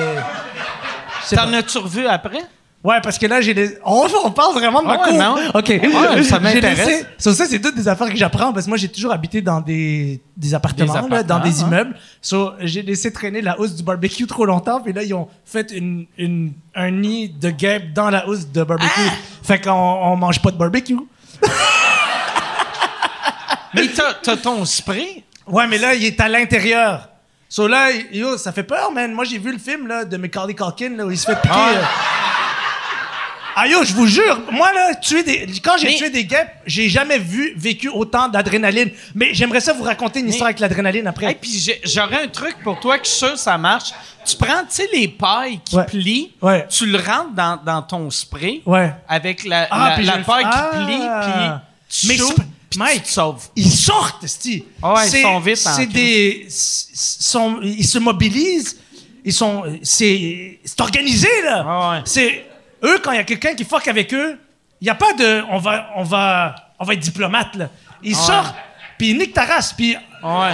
T'en 1.36 1.54
as-tu 1.54 1.78
revu 1.78 2.08
après? 2.08 2.42
Ouais, 2.84 3.00
parce 3.02 3.18
que 3.18 3.26
là, 3.28 3.40
j'ai 3.40 3.54
des. 3.54 3.78
On, 3.86 4.06
on 4.26 4.32
parle 4.32 4.54
vraiment 4.56 4.82
de 4.82 4.88
ma 4.88 4.96
Ah 4.96 5.04
ouais, 5.06 5.10
cour. 5.12 5.18
non? 5.20 5.36
OK. 5.54 5.70
Ouais, 5.70 6.24
ça 6.30 6.40
m'intéresse. 6.40 6.86
laissé- 6.86 7.06
So, 7.18 7.32
ça, 7.32 7.46
c'est 7.46 7.60
toutes 7.62 7.76
des 7.76 7.88
affaires 7.88 8.10
que 8.10 8.18
j'apprends 8.18 8.52
parce 8.52 8.66
que 8.66 8.70
moi, 8.70 8.78
j'ai 8.78 8.90
toujours 8.90 9.14
habité 9.14 9.42
dans 9.42 9.62
des, 9.62 10.22
des 10.36 10.54
appartements, 10.54 11.02
Des 11.04 11.10
là, 11.10 11.24
dans 11.24 11.40
des 11.40 11.62
hein. 11.64 11.68
immeubles. 11.68 11.96
So, 12.22 12.52
j'ai 12.60 12.82
laissé 12.82 13.14
traîner 13.14 13.42
la 13.42 13.58
housse 13.60 13.74
du 13.76 13.84
barbecue 13.84 14.28
trop 14.28 14.46
longtemps, 14.46 14.82
puis 14.82 14.92
là, 14.92 15.02
ils 15.04 15.14
ont 15.14 15.30
fait 15.46 15.72
une, 15.72 16.08
une- 16.18 16.52
un 16.76 16.92
nid 16.92 17.30
de 17.30 17.52
guêpes 17.52 17.94
dans 17.94 18.10
la 18.10 18.28
housse 18.28 18.48
de 18.52 18.64
barbecue. 18.64 18.90
Ah! 18.98 19.12
Fait 19.44 19.62
qu'on 19.62 19.72
on 19.72 20.18
mange 20.18 20.42
pas 20.42 20.52
de 20.52 20.58
barbecue. 20.58 20.98
Mais 23.74 23.88
t'as, 23.88 24.14
t'as 24.22 24.38
ton 24.38 24.64
spray? 24.66 25.24
Ouais, 25.48 25.68
mais 25.68 25.78
là, 25.78 25.96
il 25.96 26.04
est 26.06 26.20
à 26.22 26.30
l'intérieur. 26.30 27.10
So 27.50 27.68
là, 27.68 27.90
yo, 28.12 28.38
ça 28.38 28.52
fait 28.52 28.64
peur, 28.64 28.92
man. 28.92 29.12
Moi, 29.14 29.26
j'ai 29.26 29.38
vu 29.40 29.52
le 29.52 29.58
film 29.58 29.88
là, 29.88 30.06
de 30.06 30.16
Macaulay 30.18 30.54
Culkin 30.54 30.96
là, 30.96 31.06
où 31.06 31.12
il 31.12 31.18
se 31.18 31.26
fait 31.26 31.36
piquer. 31.42 31.54
Ah. 31.54 31.70
euh. 31.76 31.84
Ah 33.56 33.68
yo, 33.68 33.84
je 33.84 33.94
vous 33.94 34.08
jure, 34.08 34.42
moi 34.52 34.74
là, 34.74 34.96
tuer 34.96 35.22
des, 35.24 35.46
quand 35.64 35.78
j'ai 35.78 35.90
Mais- 35.90 35.96
tué 35.96 36.10
des 36.10 36.26
guêpes, 36.26 36.50
j'ai 36.66 36.90
jamais 36.90 37.20
vu 37.20 37.54
vécu 37.56 37.88
autant 37.88 38.28
d'adrénaline. 38.28 38.90
Mais 39.14 39.34
j'aimerais 39.34 39.62
ça 39.62 39.74
vous 39.74 39.84
raconter 39.84 40.22
une 40.22 40.30
histoire 40.30 40.48
avec 40.48 40.60
l'adrénaline 40.60 41.06
après. 41.06 41.28
Hey, 41.28 41.36
puis 41.40 41.72
j'aurais 41.84 42.24
un 42.24 42.28
truc 42.28 42.56
pour 42.64 42.80
toi 42.80 42.98
que 42.98 43.06
je 43.06 43.10
suis 43.12 43.20
sûr 43.28 43.38
ça 43.38 43.58
marche. 43.58 43.92
Tu 44.26 44.36
prends, 44.38 44.62
tu 44.62 44.68
sais, 44.76 44.88
les 44.94 45.08
pailles 45.08 45.60
qui 45.64 45.76
Ouais. 45.76 45.86
plient, 45.86 46.32
Ouais. 46.42 46.66
tu 46.70 46.86
le 46.88 46.98
rentres 46.98 47.34
dans, 47.36 47.60
dans 47.64 47.82
ton 47.82 48.10
spray 48.10 48.62
Ouais. 48.66 48.92
avec 49.08 49.44
la, 49.46 49.68
Ah, 49.70 49.90
la, 49.90 49.96
puis 49.98 50.06
la 50.06 50.18
paille 50.20 50.44
qui 50.46 50.50
Ah. 50.52 50.72
plie, 50.86 50.98
puis 50.98 51.58
tu 51.90 52.08
Mais 52.08 52.18
Mike. 52.78 52.94
tu 52.96 53.02
te 53.02 53.08
sauves. 53.10 53.48
Ils 53.56 53.72
sortent, 53.72 54.26
sti. 54.26 54.64
Ah 54.82 54.94
ouais, 54.96 55.08
ils 55.10 55.22
sont 55.22 55.40
vite 55.40 55.68
en 55.68 55.74
C'est 55.76 55.86
des, 55.86 56.48
sont, 56.50 57.60
ils 57.62 57.86
se 57.86 58.00
mobilisent. 58.00 58.80
Ils 59.26 59.34
sont, 59.34 59.64
c'est, 59.84 60.60
c'est 60.66 60.82
organisé 60.82 61.30
là. 61.46 61.66
Ah 61.68 61.92
ouais. 61.92 62.02
C'est 62.06 62.46
eux 62.84 63.00
quand 63.04 63.12
il 63.12 63.18
y 63.18 63.20
a 63.20 63.24
quelqu'un 63.24 63.54
qui 63.56 63.64
fuck 63.66 63.88
avec 63.88 64.14
eux, 64.14 64.40
il 64.82 64.88
y 64.88 64.90
a 64.90 64.96
pas 64.96 65.14
de, 65.14 65.44
on 65.50 65.58
va, 65.58 65.90
on 65.96 66.04
va, 66.04 66.56
on 66.80 66.84
va 66.86 66.94
être 66.94 67.00
diplomate 67.00 67.56
là. 67.56 67.70
Ils 68.02 68.16
sortent, 68.16 68.56
puis 68.98 69.12
ils 69.12 69.18
niquent 69.18 69.34
ta 69.34 69.46
race, 69.46 69.74
puis 69.74 69.96
Ouais. 70.24 70.52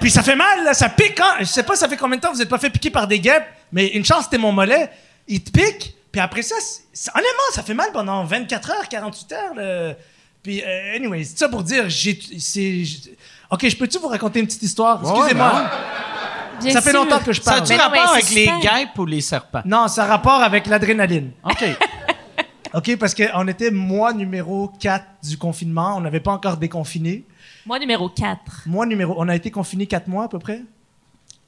puis 0.00 0.10
ça 0.10 0.22
fait 0.22 0.36
mal, 0.36 0.64
là, 0.64 0.72
ça 0.74 0.88
pique. 0.88 1.20
Hein? 1.20 1.36
Je 1.40 1.44
sais 1.44 1.62
pas, 1.62 1.76
ça 1.76 1.88
fait 1.88 1.96
combien 1.96 2.16
de 2.16 2.22
temps 2.22 2.32
vous 2.32 2.40
êtes 2.40 2.48
pas 2.48 2.58
fait 2.58 2.70
piquer 2.70 2.90
par 2.90 3.06
des 3.06 3.20
guêpes, 3.20 3.46
mais 3.72 3.88
une 3.88 4.04
chance, 4.04 4.24
c'était 4.24 4.38
mon 4.38 4.52
mollet. 4.52 4.90
Il 5.28 5.42
te 5.42 5.50
pique, 5.50 5.94
puis 6.10 6.20
après 6.20 6.42
ça, 6.42 6.54
honnêtement, 7.14 7.42
ça 7.52 7.62
fait 7.62 7.74
mal 7.74 7.90
pendant 7.92 8.24
24 8.24 8.70
heures, 8.70 8.88
48 8.88 9.32
heures. 9.32 9.54
là. 9.54 9.94
Puis, 10.42 10.62
euh, 10.62 10.96
anyway, 10.96 11.22
c'est 11.24 11.38
ça 11.38 11.48
pour 11.50 11.62
dire, 11.62 11.84
j'ai. 11.88 12.18
Ok, 13.50 13.68
je 13.68 13.76
peux-tu 13.76 13.98
vous 13.98 14.08
raconter 14.08 14.40
une 14.40 14.46
petite 14.46 14.62
histoire? 14.62 15.00
Excusez-moi. 15.02 15.64
Bien 16.62 16.72
ça 16.72 16.80
fait 16.82 16.90
sûr. 16.90 17.02
longtemps 17.04 17.18
que 17.20 17.32
je 17.32 17.40
Ça 17.40 17.52
parle. 17.52 17.62
a-tu 17.62 17.72
Mais 17.72 17.78
non, 17.78 17.84
rapport 17.84 18.02
mais 18.04 18.10
avec 18.20 18.30
les 18.30 18.44
super. 18.46 18.60
guêpes 18.60 18.98
ou 18.98 19.06
les 19.06 19.20
serpents? 19.22 19.62
Non, 19.64 19.88
ça 19.88 20.04
a 20.04 20.06
rapport 20.06 20.42
avec 20.42 20.66
l'adrénaline. 20.66 21.32
OK. 21.44 21.64
OK, 22.74 22.96
parce 22.98 23.14
qu'on 23.14 23.48
était 23.48 23.70
mois 23.72 24.12
numéro 24.12 24.68
4 24.78 25.04
du 25.24 25.36
confinement. 25.38 25.96
On 25.96 26.00
n'avait 26.02 26.20
pas 26.20 26.32
encore 26.32 26.56
déconfiné. 26.56 27.24
Mois 27.66 27.78
numéro 27.80 28.08
4. 28.08 28.38
Mois 28.66 28.86
numéro. 28.86 29.14
On 29.18 29.28
a 29.28 29.34
été 29.34 29.50
confiné 29.50 29.86
4 29.86 30.06
mois 30.06 30.24
à 30.24 30.28
peu 30.28 30.38
près? 30.38 30.62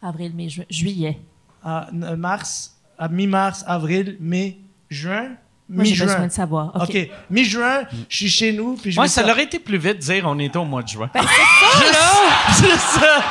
Avril, 0.03 0.35
mai, 0.35 0.49
ju- 0.49 0.65
juillet. 0.69 1.19
à 1.65 1.87
n- 1.93 2.17
mars, 2.17 2.75
à 2.99 3.09
mi-mars, 3.09 3.63
avril, 3.69 4.17
mai, 4.19 4.59
juin, 4.91 5.29
Moi, 5.75 5.85
j'ai 5.85 5.93
besoin 5.93 6.07
mi-juin. 6.07 6.27
de 6.27 6.33
savoir. 6.33 6.71
OK. 6.83 6.97
Mi-juin, 7.31 7.83
je 8.09 8.17
suis 8.17 8.29
chez 8.31 8.53
nous, 8.53 8.75
puis 8.81 8.93
je 8.93 9.01
ça 9.07 9.23
aurait 9.25 9.45
été 9.45 9.59
plus 9.59 9.79
vite 9.79 9.95
de 9.97 10.03
dire 10.03 10.25
on 10.27 10.39
était 10.39 10.59
au 10.59 10.65
mois 10.65 10.83
de 10.83 10.89
juin. 10.89 11.09
Ben, 11.15 11.23
C'est 12.55 12.77
ça. 13.01 13.23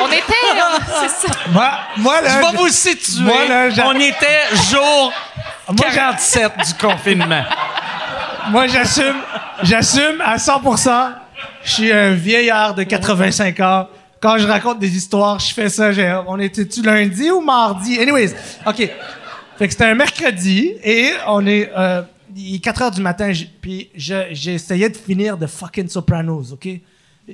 On 0.02 0.06
était, 0.06 0.22
on- 0.54 1.08
c'est 1.08 1.26
ça. 1.28 1.34
Moi, 1.52 1.70
moi, 1.98 2.20
là, 2.20 2.28
Je 2.30 2.38
vais 2.38 2.52
je- 2.52 2.56
vous 2.62 2.68
situer. 2.68 3.22
Moi, 3.24 3.44
là, 3.48 3.70
j'a- 3.70 3.86
on 3.86 3.94
était 3.94 4.42
jour 4.70 5.12
Moi, 5.68 5.86
j'a- 5.90 5.94
47 6.12 6.52
du 6.66 6.74
confinement. 6.74 7.44
moi, 8.50 8.66
j'assume, 8.66 9.16
j'assume 9.62 10.20
à 10.24 10.38
100%. 10.38 11.10
Je 11.64 11.70
suis 11.72 11.92
un 11.92 12.12
vieillard 12.14 12.74
de 12.74 12.82
85 12.82 13.60
ans. 13.60 13.88
Quand 14.20 14.38
je 14.38 14.46
raconte 14.46 14.78
des 14.78 14.96
histoires, 14.96 15.38
je 15.38 15.52
fais 15.52 15.68
ça. 15.68 15.92
j'ai- 15.92 16.20
on 16.26 16.38
était-tu 16.38 16.82
lundi 16.82 17.30
ou 17.30 17.40
mardi? 17.40 17.98
Anyways, 18.00 18.34
OK. 18.66 18.88
Fait 19.62 19.68
que 19.68 19.74
c'était 19.74 19.84
un 19.84 19.94
mercredi 19.94 20.72
et 20.82 21.10
on 21.28 21.46
est... 21.46 21.70
euh, 21.76 22.02
il 22.34 22.56
est 22.56 22.58
4 22.58 22.82
heures 22.82 22.90
du 22.90 23.00
matin, 23.00 23.30
puis 23.60 23.90
je- 23.94 24.26
j'essayais 24.32 24.88
de 24.90 24.96
finir 24.96 25.36
de 25.38 25.46
fucking 25.46 25.86
Sopranos, 25.88 26.52
OK? 26.52 26.68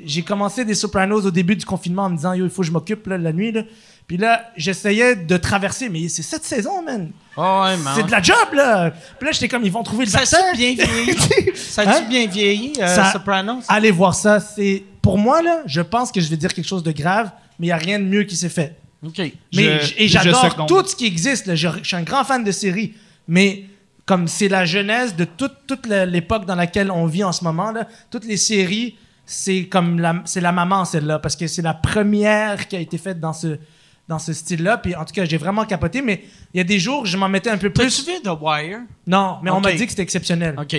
J'ai 0.05 0.20
commencé 0.20 0.62
des 0.66 0.74
Sopranos 0.74 1.24
au 1.24 1.31
début 1.31 1.57
du 1.57 1.64
confinement 1.64 2.03
en 2.05 2.11
me 2.11 2.16
disant, 2.16 2.35
yo, 2.35 2.45
il 2.45 2.51
faut 2.51 2.61
que 2.61 2.66
je 2.68 2.72
m'occupe 2.72 3.07
la 3.07 3.33
nuit. 3.33 3.51
Là. 3.53 3.62
Puis 4.07 4.18
là, 4.18 4.51
j'essayais 4.59 5.16
de 5.16 5.37
traverser, 5.39 5.89
mais 5.89 6.07
c'est 6.09 6.22
cette 6.22 6.45
saison, 6.45 6.83
man. 6.83 7.12
Oh, 7.39 7.62
ouais, 7.64 7.79
man. 7.79 7.95
C'est 7.97 8.03
de 8.05 8.11
la 8.11 8.20
job, 8.20 8.37
là. 8.53 8.91
Puis 8.91 9.24
là, 9.26 9.33
j'étais 9.33 9.49
comme, 9.49 9.64
ils 9.64 9.72
vont 9.72 9.83
trouver 9.83 10.05
le 10.05 10.11
Ça 10.11 10.18
vaccin. 10.18 10.37
a-tu 10.53 10.59
bien 10.59 10.74
vieilli? 10.74 11.16
Ça 11.55 11.81
a-tu 11.81 11.91
Hein? 12.05 12.09
bien 12.11 12.26
vieilli, 12.26 12.72
euh, 12.79 12.95
Ça- 12.95 13.11
Sopranos? 13.12 13.62
Allez 13.68 13.91
voir 13.91 14.14
ça. 14.14 14.39
C'est 14.39 14.83
pour 15.01 15.16
moi 15.16 15.41
là. 15.41 15.62
Je 15.64 15.81
pense 15.81 16.12
que 16.12 16.20
je 16.20 16.29
vais 16.29 16.37
dire 16.37 16.53
quelque 16.53 16.68
chose 16.68 16.83
de 16.83 16.93
grave, 16.93 17.31
mais 17.59 17.68
il 17.68 17.70
y 17.70 17.72
a 17.72 17.79
rien 17.79 17.99
de 17.99 18.05
mieux 18.05 18.24
qui 18.24 18.37
s'est 18.37 18.51
fait. 18.51 18.76
OK. 19.07 19.19
Mais 19.55 19.81
Je- 19.81 19.95
et 19.99 20.09
j'adore 20.09 20.67
tout 20.67 20.85
ce 20.87 20.97
qui 20.97 21.07
existe. 21.07 21.47
là. 21.47 21.55
Je, 21.55 21.69
je 21.83 21.87
suis 21.87 21.97
un 21.97 22.03
grand 22.03 22.25
fan 22.25 22.43
de 22.45 22.51
séries, 22.51 22.95
mais 23.29 23.65
comme 24.07 24.27
c'est 24.27 24.49
la 24.49 24.65
genèse 24.65 25.15
de 25.17 25.25
toute, 25.25 25.87
l'époque 25.87 26.47
dans 26.47 26.55
laquelle 26.55 26.91
on 26.91 27.07
vit 27.07 27.25
en 27.25 27.33
ce 27.33 27.45
moment 27.45 27.71
là, 27.73 27.87
toutes 28.11 28.25
les 28.25 28.37
séries, 28.39 28.97
c'est 29.27 29.65
comme 29.67 30.01
la, 30.01 30.23
c'est 30.25 30.41
la 30.41 30.53
maman 30.53 30.85
celle-là 30.87 31.19
parce 31.19 31.37
que 31.37 31.47
c'est 31.47 31.61
la 31.63 31.75
première 31.75 32.67
qui 32.69 32.77
a 32.77 32.81
été 32.81 32.97
faite 32.99 33.21
dans 33.21 33.33
ce 33.35 33.59
dans 34.09 34.19
ce 34.19 34.33
style-là. 34.33 34.79
Puis 34.79 34.95
en 34.97 35.05
tout 35.05 35.13
cas, 35.13 35.27
j'ai 35.27 35.37
vraiment 35.37 35.67
capoté. 35.67 36.01
Mais 36.01 36.25
il 36.55 36.59
y 36.59 36.61
a 36.63 36.65
des 36.65 36.79
jours, 36.79 37.05
je 37.05 37.19
m'en 37.19 37.29
mettais 37.29 37.51
un 37.51 37.59
peu 37.59 37.69
plus. 37.71 38.07
vu 38.07 38.13
The 38.25 38.31
Wire? 38.41 38.79
Non, 39.07 39.37
mais 39.43 39.51
on 39.51 39.61
m'a 39.61 39.73
dit 39.73 39.85
que 39.85 39.91
c'était 39.91 40.03
exceptionnel. 40.03 40.55
OK. 40.59 40.75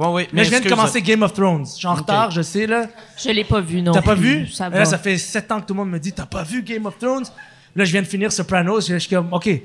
Ouais, 0.00 0.08
ouais. 0.08 0.28
Mais 0.32 0.44
je 0.44 0.50
viens 0.50 0.60
de 0.60 0.68
commencer 0.68 1.02
Game 1.02 1.22
of 1.22 1.34
Thrones. 1.34 1.66
Je 1.66 1.72
suis 1.78 1.86
en 1.86 1.94
retard, 1.94 2.30
je 2.30 2.40
sais 2.40 2.66
là. 2.66 2.86
Je 3.22 3.28
l'ai 3.30 3.44
pas 3.44 3.60
vu, 3.60 3.82
non. 3.82 3.92
T'as 3.92 4.00
pas 4.00 4.14
vu? 4.14 4.48
Ça 4.48 4.70
Là, 4.70 4.78
va. 4.78 4.84
ça 4.86 4.96
fait 4.98 5.18
sept 5.18 5.52
ans 5.52 5.60
que 5.60 5.66
tout 5.66 5.74
le 5.74 5.78
monde 5.80 5.90
me 5.90 5.98
dit 5.98 6.12
T'as 6.12 6.24
pas 6.26 6.42
vu 6.42 6.62
Game 6.62 6.86
of 6.86 6.96
Thrones? 6.98 7.26
Là, 7.76 7.84
je 7.84 7.92
viens 7.92 8.00
de 8.02 8.06
finir 8.06 8.32
Sopranos. 8.32 8.80
Je 8.88 8.96
suis 8.96 9.10
comme, 9.14 9.30
OK. 9.32 9.46
Et 9.46 9.62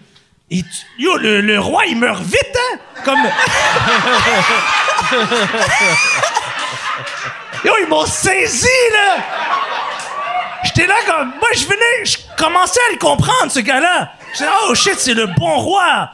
tu- 0.49 0.65
yo, 0.99 1.17
le, 1.17 1.39
le 1.41 1.59
roi, 1.59 1.85
il 1.87 1.97
meurt 1.97 2.21
vite, 2.21 2.55
hein? 2.55 2.77
Comme. 3.05 3.17
yo, 7.63 7.73
ils 7.81 7.87
m'ont 7.89 8.05
saisi, 8.05 8.67
là! 8.93 9.23
J'étais 10.65 10.87
là 10.87 10.95
comme. 11.05 11.29
Moi, 11.39 11.49
je 11.55 11.63
venais. 11.65 12.05
Je 12.05 12.17
commençais 12.37 12.79
à 12.89 12.93
le 12.93 12.99
comprendre, 12.99 13.51
ce 13.51 13.59
gars-là. 13.59 14.11
Je 14.33 14.37
disais, 14.39 14.49
oh 14.67 14.75
shit, 14.75 14.95
c'est 14.99 15.13
le 15.13 15.27
bon 15.27 15.57
roi. 15.59 16.09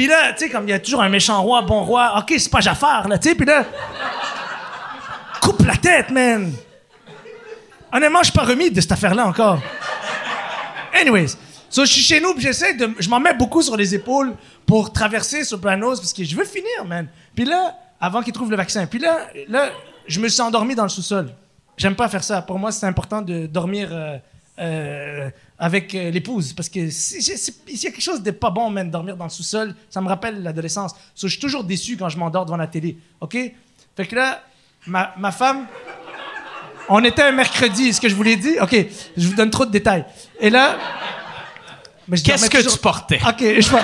Puis 0.00 0.06
là, 0.06 0.32
tu 0.32 0.38
sais, 0.38 0.48
comme 0.48 0.66
il 0.66 0.70
y 0.70 0.72
a 0.72 0.78
toujours 0.78 1.02
un 1.02 1.10
méchant 1.10 1.42
roi, 1.42 1.60
bon 1.60 1.84
roi, 1.84 2.14
ok, 2.16 2.32
c'est 2.38 2.50
pas 2.50 2.60
Jafar, 2.60 3.06
là, 3.06 3.18
tu 3.18 3.28
sais, 3.28 3.34
puis 3.34 3.44
là, 3.44 3.66
coupe 5.42 5.62
la 5.62 5.76
tête, 5.76 6.08
man. 6.08 6.50
Honnêtement, 7.92 8.20
je 8.20 8.30
suis 8.30 8.32
pas 8.32 8.46
remis 8.46 8.70
de 8.70 8.80
cette 8.80 8.92
affaire-là 8.92 9.26
encore. 9.26 9.60
Anyways, 10.98 11.36
je 11.70 11.84
suis 11.84 12.00
chez 12.00 12.18
nous, 12.18 12.32
j'essaie 12.38 12.72
de. 12.72 12.94
Je 12.98 13.10
m'en 13.10 13.20
mets 13.20 13.34
beaucoup 13.34 13.60
sur 13.60 13.76
les 13.76 13.94
épaules 13.94 14.34
pour 14.64 14.90
traverser 14.90 15.44
Sopranos 15.44 15.96
parce 15.96 16.14
que 16.14 16.24
je 16.24 16.34
veux 16.34 16.46
finir, 16.46 16.86
man. 16.86 17.06
Puis 17.34 17.44
là, 17.44 17.76
avant 18.00 18.22
qu'ils 18.22 18.32
trouvent 18.32 18.50
le 18.50 18.56
vaccin. 18.56 18.86
Puis 18.86 19.00
là, 19.00 19.26
là, 19.48 19.68
je 20.06 20.18
me 20.18 20.28
suis 20.28 20.40
endormi 20.40 20.74
dans 20.74 20.84
le 20.84 20.88
sous-sol. 20.88 21.30
J'aime 21.76 21.94
pas 21.94 22.08
faire 22.08 22.24
ça. 22.24 22.40
Pour 22.40 22.58
moi, 22.58 22.72
c'est 22.72 22.86
important 22.86 23.20
de 23.20 23.44
dormir 23.44 23.90
euh, 23.92 24.16
euh, 24.60 25.28
avec 25.60 25.94
euh, 25.94 26.10
l'épouse. 26.10 26.52
Parce 26.54 26.68
que 26.68 26.90
si- 26.90 27.22
si- 27.22 27.36
si- 27.38 27.54
s'il 27.66 27.84
y 27.84 27.86
a 27.86 27.90
quelque 27.90 28.00
chose 28.02 28.22
de 28.22 28.30
pas 28.32 28.50
bon, 28.50 28.70
man, 28.70 28.90
dormir 28.90 29.16
dans 29.16 29.24
le 29.24 29.30
sous-sol, 29.30 29.74
ça 29.90 30.00
me 30.00 30.08
rappelle 30.08 30.42
l'adolescence. 30.42 30.92
So, 31.14 31.28
je 31.28 31.32
suis 31.32 31.40
toujours 31.40 31.62
déçu 31.62 31.96
quand 31.96 32.08
je 32.08 32.18
m'endors 32.18 32.46
devant 32.46 32.56
la 32.56 32.66
télé. 32.66 32.96
OK? 33.20 33.36
Fait 33.96 34.06
que 34.06 34.16
là, 34.16 34.42
ma, 34.86 35.14
ma 35.18 35.30
femme. 35.30 35.66
On 36.88 37.04
était 37.04 37.22
un 37.22 37.30
mercredi, 37.32 37.88
est-ce 37.90 38.00
que 38.00 38.08
je 38.08 38.14
vous 38.16 38.22
l'ai 38.24 38.34
dit? 38.36 38.56
OK, 38.60 38.74
je 39.16 39.28
vous 39.28 39.34
donne 39.34 39.50
trop 39.50 39.64
de 39.64 39.70
détails. 39.70 40.04
Et 40.40 40.50
là. 40.50 40.76
je 42.10 42.20
Qu'est-ce 42.22 42.50
que 42.50 42.56
toujours- 42.56 42.72
tu 42.72 42.78
portais? 42.80 43.20
OK, 43.28 43.38
je 43.60 43.70
vois. 43.70 43.82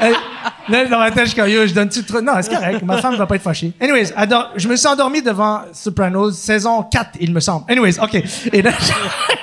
Là, 0.68 0.86
dans 0.86 0.98
ma 0.98 1.10
tête, 1.10 1.26
je 1.26 1.30
suis 1.30 1.52
yo, 1.52 1.66
je 1.66 1.74
donne-tu 1.74 2.04
trop. 2.04 2.20
Non, 2.20 2.32
c'est 2.40 2.54
correct. 2.54 2.82
Ma 2.82 3.00
femme 3.00 3.16
va 3.16 3.26
pas 3.26 3.36
être 3.36 3.42
fâchée. 3.42 3.72
Anyways, 3.80 4.12
je 4.56 4.68
me 4.68 4.76
suis 4.76 4.88
endormi 4.88 5.22
devant 5.22 5.62
Sopranos, 5.72 6.32
saison 6.32 6.82
4, 6.82 7.10
il 7.20 7.32
me 7.32 7.40
semble. 7.40 7.70
Anyways, 7.70 7.98
OK. 8.00 8.14
Et 8.52 8.62
là, 8.62 8.72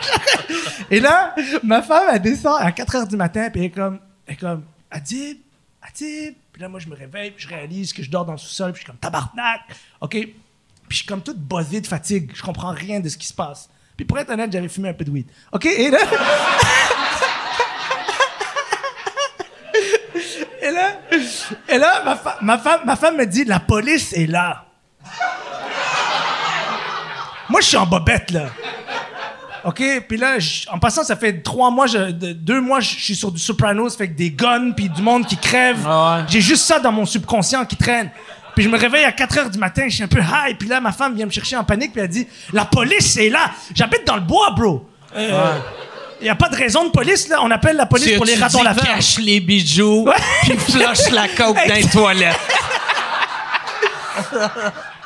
et 0.92 1.00
là 1.00 1.36
ma 1.64 1.82
femme, 1.82 2.10
elle 2.14 2.22
descend 2.22 2.58
à 2.60 2.72
4 2.72 2.96
heures 2.96 3.08
du 3.08 3.16
matin, 3.16 3.50
puis 3.50 3.62
elle 3.62 3.68
est 3.68 3.72
comme, 3.72 4.00
elle 4.28 4.34
est 4.34 4.38
comme, 4.38 4.64
Adib, 4.92 5.38
Adib. 5.82 6.36
Puis 6.52 6.62
là, 6.62 6.70
moi, 6.70 6.80
je 6.80 6.88
me 6.88 6.96
réveille, 6.96 7.32
puis 7.32 7.46
je 7.46 7.50
réalise 7.50 7.94
que 7.94 8.04
je 8.04 8.12
dors 8.12 8.26
dans 8.26 8.34
le 8.34 8.38
sous-sol, 8.38 8.72
puis 8.74 8.82
je 8.82 8.84
suis 8.84 8.92
comme, 8.92 9.00
tabarnak. 9.00 9.62
OK. 10.02 10.12
Puis 10.12 10.38
je 10.90 10.96
suis 10.98 11.06
comme 11.06 11.22
toute 11.22 11.40
buzzée 11.40 11.82
de 11.82 11.88
fatigue. 11.88 12.32
Je 12.36 12.44
comprends 12.44 12.72
rien 12.72 13.00
de 13.00 13.10
ce 13.10 13.18
qui 13.18 13.26
se 13.26 13.34
passe. 13.34 13.70
Puis 13.98 14.06
pour 14.06 14.20
être 14.20 14.30
honnête, 14.30 14.52
j'avais 14.52 14.70
fumé 14.70 14.90
un 14.90 14.94
peu 14.94 15.06
de 15.06 15.12
weed. 15.12 15.28
OK? 15.52 15.66
Et 15.66 15.90
là. 15.90 15.98
Et 20.66 20.72
là, 20.72 20.92
et 21.68 21.78
là 21.78 22.02
ma, 22.06 22.16
fa- 22.16 22.38
ma 22.42 22.58
femme, 22.58 22.80
ma 22.86 22.96
femme 22.96 23.18
me 23.18 23.26
dit 23.26 23.44
La 23.44 23.60
police 23.60 24.14
est 24.14 24.28
là. 24.28 24.64
Moi, 27.50 27.62
je 27.62 27.68
suis 27.68 27.78
en 27.78 27.86
bobette, 27.86 28.32
là. 28.32 28.46
OK? 29.66 29.82
Puis 30.08 30.18
là, 30.18 30.38
en 30.72 30.80
passant, 30.80 31.04
ça 31.04 31.16
fait 31.16 31.42
trois 31.42 31.70
mois, 31.72 31.88
je- 31.88 32.12
deux 32.12 32.62
mois, 32.62 32.80
je 32.80 32.90
suis 32.96 33.16
sur 33.16 33.32
du 33.32 33.40
Sopranos, 33.40 33.92
fait 33.98 34.08
que 34.10 34.14
des 34.14 34.32
guns, 34.32 34.72
puis 34.72 34.90
du 34.90 35.02
monde 35.02 35.26
qui 35.26 35.38
crève. 35.38 35.86
Ah 35.88 36.18
ouais. 36.20 36.24
J'ai 36.28 36.42
juste 36.42 36.64
ça 36.66 36.80
dans 36.80 36.92
mon 36.92 37.06
subconscient 37.06 37.66
qui 37.66 37.76
traîne. 37.78 38.10
Puis 38.56 38.64
je 38.66 38.70
me 38.70 38.78
réveille 38.78 39.04
à 39.06 39.12
4 39.12 39.38
heures 39.40 39.50
du 39.50 39.58
matin, 39.58 39.84
je 39.88 39.96
suis 39.96 40.04
un 40.04 40.08
peu 40.08 40.20
high, 40.20 40.58
puis 40.58 40.68
là, 40.70 40.80
ma 40.80 40.92
femme 40.92 41.16
vient 41.16 41.26
me 41.26 41.32
chercher 41.32 41.56
en 41.58 41.64
panique, 41.64 41.92
puis 41.92 42.02
elle 42.02 42.08
dit 42.08 42.28
La 42.54 42.66
police 42.66 43.18
est 43.18 43.30
là. 43.30 43.52
J'habite 43.74 44.06
dans 44.06 44.16
le 44.16 44.22
bois, 44.22 44.52
bro. 44.52 44.88
Il 46.24 46.28
n'y 46.28 46.30
a 46.30 46.36
pas 46.36 46.48
de 46.48 46.56
raison 46.56 46.86
de 46.86 46.90
police, 46.90 47.28
là. 47.28 47.40
On 47.42 47.52
appelle 47.52 47.76
la 47.76 47.86
police 47.86 48.16
pour 48.16 48.24
les 48.24 48.36
ratons 48.36 48.64
laveurs. 48.64 48.82
cache 48.86 49.18
les 49.20 49.42
bijoux, 49.42 50.06
Ouais. 50.08 50.16
puis 50.44 50.58
flush 50.58 51.10
la 51.12 51.28
coke 51.28 51.58
dans 51.68 51.74
les 51.76 51.86
toilettes. 51.90 52.40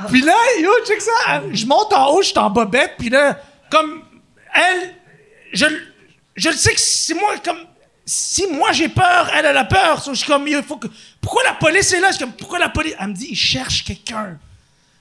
Puis 0.10 0.22
là, 0.22 0.36
yo, 0.60 0.70
check 0.86 1.02
ça. 1.02 1.42
Je 1.52 1.66
monte 1.66 1.92
en 1.94 2.10
haut, 2.12 2.22
je 2.22 2.28
suis 2.28 2.38
en 2.38 2.52
bobette, 2.52 2.94
puis 3.00 3.10
là, 3.10 3.40
comme 3.72 4.04
elle, 4.54 4.94
je, 5.54 5.66
je 6.36 6.50
le 6.50 6.56
sais 6.56 6.76
que 6.76 6.80
c'est 6.80 7.16
moi, 7.16 7.34
comme 7.44 7.58
si 8.06 8.46
moi 8.46 8.72
j'ai 8.74 8.90
peur, 8.90 9.32
elle 9.34 9.46
elle 9.46 9.58
a 9.58 9.66
peur. 9.66 10.00
So, 10.04 10.14
je 10.14 10.20
suis 10.20 10.28
comme, 10.28 10.48
il 10.48 10.62
faut 10.62 10.78
que. 10.78 10.86
Pourquoi 11.20 11.42
la 11.46 11.54
police 11.54 11.92
est 11.94 12.00
là? 12.00 12.10
Je 12.12 12.18
suis 12.18 12.26
comme, 12.26 12.34
pourquoi 12.34 12.60
la 12.60 12.70
police? 12.70 12.94
Elle 13.00 13.08
me 13.08 13.14
dit, 13.16 13.30
il 13.32 13.36
cherche 13.36 13.84
quelqu'un. 13.84 14.38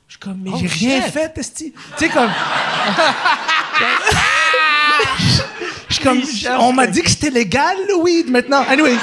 Je 0.09 0.12
suis 0.14 0.21
comme, 0.21 0.39
mais 0.41 0.53
j'ai 0.59 0.67
rien 0.89 1.03
fait, 1.03 1.37
Esti. 1.37 1.73
Tu 1.73 2.07
sais, 2.07 2.09
comme. 2.09 2.31
Je 5.97 6.03
comme, 6.03 6.23
on 6.61 6.73
m'a 6.73 6.87
dit 6.87 7.03
que 7.03 7.11
c'était 7.11 7.31
légal, 7.31 7.77
le 7.89 7.97
weed, 8.03 8.31
maintenant. 8.31 8.63
Anyway. 8.69 8.97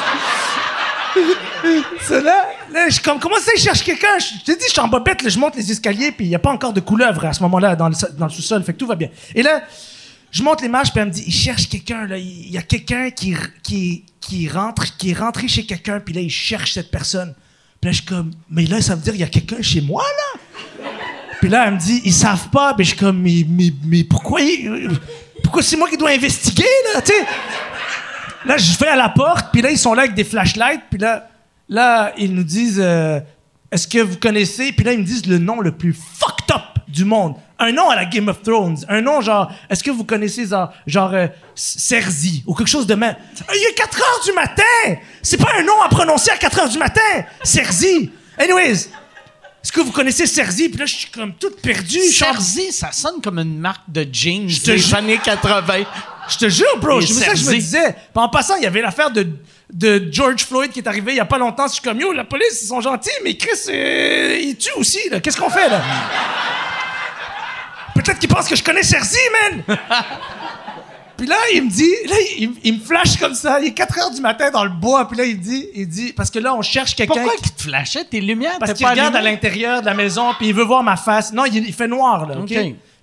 Ça, 2.01 2.19
là, 2.21 2.45
là, 2.71 2.89
je 2.89 2.99
comme, 2.99 3.19
comment 3.19 3.37
ça, 3.37 3.51
il 3.55 3.61
cherche 3.61 3.83
quelqu'un? 3.83 4.17
Je 4.19 4.43
t'ai 4.45 4.55
dit, 4.55 4.65
je 4.67 4.71
suis 4.71 4.79
en 4.79 4.87
bobette, 4.87 5.21
là, 5.21 5.29
je 5.29 5.37
monte 5.37 5.55
les 5.55 5.71
escaliers, 5.71 6.11
puis 6.11 6.25
il 6.25 6.29
n'y 6.29 6.35
a 6.35 6.39
pas 6.39 6.51
encore 6.51 6.73
de 6.73 6.79
couleuvre 6.79 7.23
à 7.25 7.33
ce 7.33 7.41
moment-là 7.43 7.75
dans 7.75 7.87
le, 7.89 7.93
so- 7.95 8.07
dans 8.17 8.25
le 8.25 8.31
sous-sol, 8.31 8.63
fait 8.63 8.73
que 8.73 8.79
tout 8.79 8.87
va 8.87 8.95
bien. 8.95 9.09
Et 9.35 9.43
là, 9.43 9.63
je 10.31 10.41
monte 10.41 10.61
les 10.61 10.67
marches, 10.67 10.91
puis 10.91 10.99
elle 11.01 11.07
me 11.07 11.11
dit, 11.13 11.23
il 11.27 11.33
cherche 11.33 11.69
quelqu'un, 11.69 12.07
là, 12.07 12.17
il 12.17 12.49
y 12.51 12.57
a 12.57 12.63
quelqu'un 12.63 13.11
qui, 13.11 13.35
qui 14.19 14.49
rentre, 14.49 14.97
qui 14.97 15.11
est 15.11 15.17
rentré 15.19 15.47
chez 15.47 15.65
quelqu'un, 15.65 15.99
puis 15.99 16.13
là, 16.15 16.21
il 16.21 16.31
cherche 16.31 16.73
cette 16.73 16.89
personne. 16.89 17.35
Puis 17.79 17.89
là, 17.89 17.91
je 17.91 17.97
suis 17.97 18.05
comme, 18.05 18.31
mais 18.49 18.65
là, 18.65 18.81
ça 18.81 18.95
veut 18.95 19.01
dire, 19.01 19.13
il 19.13 19.19
y 19.19 19.23
a 19.23 19.27
quelqu'un 19.27 19.61
chez 19.61 19.81
moi, 19.81 20.03
là? 20.03 20.89
Puis 21.39 21.49
là, 21.49 21.65
elle 21.67 21.73
me 21.75 21.79
dit, 21.79 22.01
ils 22.05 22.13
savent 22.13 22.49
pas, 22.49 22.73
puis 22.73 22.85
je 22.85 22.89
suis 22.91 22.97
comme, 22.99 23.21
mais, 23.21 23.45
mais, 23.47 23.71
mais 23.85 24.03
pourquoi, 24.03 24.41
ils- 24.41 24.89
pourquoi 25.53 25.69
c'est 25.69 25.77
moi 25.77 25.87
qui 25.87 25.97
dois 25.97 26.09
investiguer, 26.09 26.65
là? 26.95 27.01
Là, 28.43 28.57
je 28.57 28.75
vais 28.75 28.87
à 28.87 28.95
la 28.95 29.09
porte, 29.09 29.51
puis 29.53 29.61
là, 29.61 29.69
ils 29.69 29.77
sont 29.77 29.93
là 29.93 30.01
avec 30.01 30.15
des 30.15 30.23
flashlights, 30.23 30.81
puis 30.89 30.97
là, 30.97 31.29
là, 31.69 32.11
ils 32.17 32.33
nous 32.33 32.43
disent 32.43 32.81
euh, 32.83 33.19
Est-ce 33.71 33.87
que 33.87 33.99
vous 33.99 34.17
connaissez? 34.17 34.71
Puis 34.71 34.83
là, 34.83 34.93
ils 34.93 34.99
me 34.99 35.03
disent 35.03 35.27
le 35.27 35.37
nom 35.37 35.61
le 35.61 35.71
plus 35.71 35.93
fucked 35.93 36.55
up 36.55 36.79
du 36.87 37.05
monde. 37.05 37.35
Un 37.59 37.71
nom 37.71 37.87
à 37.87 37.95
la 37.95 38.05
Game 38.05 38.29
of 38.29 38.41
Thrones. 38.41 38.77
Un 38.89 39.01
nom 39.01 39.21
genre 39.21 39.51
Est-ce 39.69 39.83
que 39.83 39.91
vous 39.91 40.03
connaissez 40.03 40.47
genre, 40.87 41.13
euh, 41.13 41.27
Cersei 41.53 42.41
ou 42.47 42.55
quelque 42.55 42.67
chose 42.67 42.87
de 42.87 42.95
même? 42.95 43.15
Il 43.53 43.67
est 43.69 43.75
4 43.75 43.95
heures 43.99 44.23
du 44.25 44.31
matin 44.33 44.99
C'est 45.21 45.37
pas 45.37 45.51
un 45.59 45.63
nom 45.63 45.79
à 45.85 45.89
prononcer 45.89 46.31
à 46.31 46.37
4 46.37 46.61
heures 46.61 46.69
du 46.69 46.79
matin 46.79 46.99
Cersei 47.43 48.09
Anyways, 48.39 48.89
est-ce 49.63 49.71
que 49.71 49.79
vous 49.79 49.91
connaissez 49.91 50.25
Cersei 50.25 50.67
Puis 50.67 50.77
là, 50.77 50.85
je 50.85 50.93
suis 50.93 51.09
comme 51.09 51.33
toute 51.35 51.61
perdue. 51.61 52.01
Cersei, 52.01 52.71
ça 52.71 52.91
sonne 52.91 53.21
comme 53.21 53.39
une 53.39 53.59
marque 53.59 53.83
de 53.87 54.05
jeans 54.11 54.45
des 54.45 54.93
années 54.93 55.19
80. 55.23 55.85
Je 56.29 56.37
te 56.37 56.49
jure, 56.49 56.77
bro, 56.81 56.99
c'est 56.99 57.13
ça 57.13 57.31
que 57.31 57.37
je 57.37 57.45
me 57.45 57.53
disais. 57.55 57.93
Puis 57.93 58.03
en 58.15 58.27
passant, 58.27 58.57
il 58.57 58.63
y 58.63 58.65
avait 58.65 58.81
l'affaire 58.81 59.09
de, 59.09 59.25
de 59.71 60.09
George 60.11 60.45
Floyd 60.45 60.71
qui 60.71 60.79
est 60.79 60.87
arrivé 60.87 61.13
il 61.13 61.17
y 61.17 61.21
a 61.21 61.25
pas 61.25 61.37
longtemps. 61.37 61.67
Je 61.67 61.73
suis 61.73 61.81
comme, 61.81 61.97
yo, 61.99 62.11
la 62.11 62.25
police, 62.25 62.61
ils 62.61 62.67
sont 62.67 62.81
gentils, 62.81 63.09
mais 63.23 63.37
Chris, 63.37 63.51
euh, 63.69 64.37
il 64.41 64.57
tue 64.57 64.73
aussi, 64.75 64.99
là. 65.09 65.21
Qu'est-ce 65.21 65.37
qu'on 65.37 65.49
fait, 65.49 65.69
là? 65.69 65.81
Peut-être 67.95 68.19
qu'ils 68.19 68.29
pensent 68.29 68.49
que 68.49 68.55
je 68.57 68.63
connais 68.63 68.83
Cersei, 68.83 69.17
man! 69.31 69.77
Puis 71.23 71.29
là, 71.29 71.37
il 71.53 71.63
me 71.63 71.69
dit, 71.69 71.89
là, 72.09 72.15
il, 72.37 72.51
il 72.65 72.73
me 72.73 72.79
flash 72.83 73.15
comme 73.15 73.33
ça. 73.33 73.57
Il 73.61 73.67
est 73.67 73.73
4 73.73 73.97
heures 73.97 74.11
du 74.11 74.19
matin 74.19 74.51
dans 74.51 74.65
le 74.65 74.71
bois. 74.71 75.07
Puis 75.07 75.17
là, 75.17 75.23
il 75.23 75.39
dit, 75.39 75.67
il 75.73 75.87
dit, 75.87 76.11
parce 76.11 76.29
que 76.29 76.37
là, 76.37 76.53
on 76.53 76.61
cherche 76.61 76.95
quelqu'un. 76.97 77.13
Pourquoi 77.13 77.35
qui- 77.37 77.43
qu'il 77.43 77.51
te 77.53 77.61
flashait 77.61 78.03
tes 78.03 78.19
lumières? 78.19 78.59
parce 78.59 78.73
qu'il 78.73 78.85
regarde 78.85 79.15
à 79.15 79.19
allumé? 79.19 79.31
l'intérieur 79.31 79.79
de 79.79 79.85
la 79.85 79.93
maison, 79.93 80.33
puis 80.37 80.49
il 80.49 80.53
veut 80.53 80.65
voir 80.65 80.83
ma 80.83 80.97
face. 80.97 81.31
Non, 81.31 81.45
il, 81.45 81.55
il 81.65 81.71
fait 81.73 81.87
noir, 81.87 82.27
là, 82.27 82.39
OK? 82.39 82.53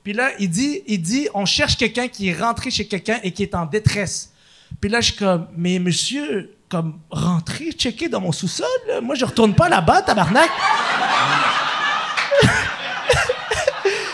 Puis 0.05 0.13
là, 0.13 0.33
il 0.39 0.51
dit, 0.51 0.83
il 0.87 1.01
dit, 1.01 1.29
on 1.33 1.47
cherche 1.47 1.79
quelqu'un 1.79 2.09
qui 2.09 2.29
est 2.29 2.39
rentré 2.39 2.71
chez 2.71 2.87
quelqu'un 2.87 3.21
et 3.23 3.31
qui 3.33 3.43
est 3.43 3.55
en 3.55 3.65
détresse. 3.65 4.31
Puis 4.83 4.91
là, 4.91 5.01
je 5.01 5.13
suis 5.13 5.17
comme, 5.17 5.47
mais 5.57 5.79
monsieur, 5.79 6.55
comme, 6.69 6.99
rentrez, 7.11 7.73
checker 7.73 8.11
dans 8.11 8.21
mon 8.21 8.33
sous-sol. 8.33 8.67
Moi, 9.03 9.15
je 9.15 9.25
retourne 9.25 9.55
pas 9.55 9.71
là-bas, 9.71 10.03
tabarnak. 10.03 10.51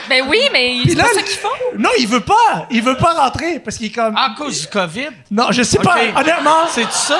Ben 0.09 0.25
oui, 0.29 0.39
mais 0.53 0.79
c'est 0.87 0.97
pas 0.97 1.13
ça 1.15 1.23
qu'ils 1.23 1.37
font. 1.39 1.49
non, 1.79 1.91
il 1.99 2.07
veut 2.07 2.21
pas. 2.21 2.67
Il 2.71 2.83
veut 2.83 2.97
pas 2.97 3.15
rentrer 3.15 3.59
parce 3.61 3.77
qu'il 3.77 3.87
est 3.87 3.91
comme, 3.91 4.17
À 4.17 4.35
cause 4.37 4.61
du 4.63 4.67
COVID? 4.69 5.09
non, 5.31 5.51
je 5.51 5.63
sais 5.63 5.79
pas. 5.79 5.97
Honnêtement, 6.17 6.67
C'est 6.71 6.91
ça? 6.93 7.19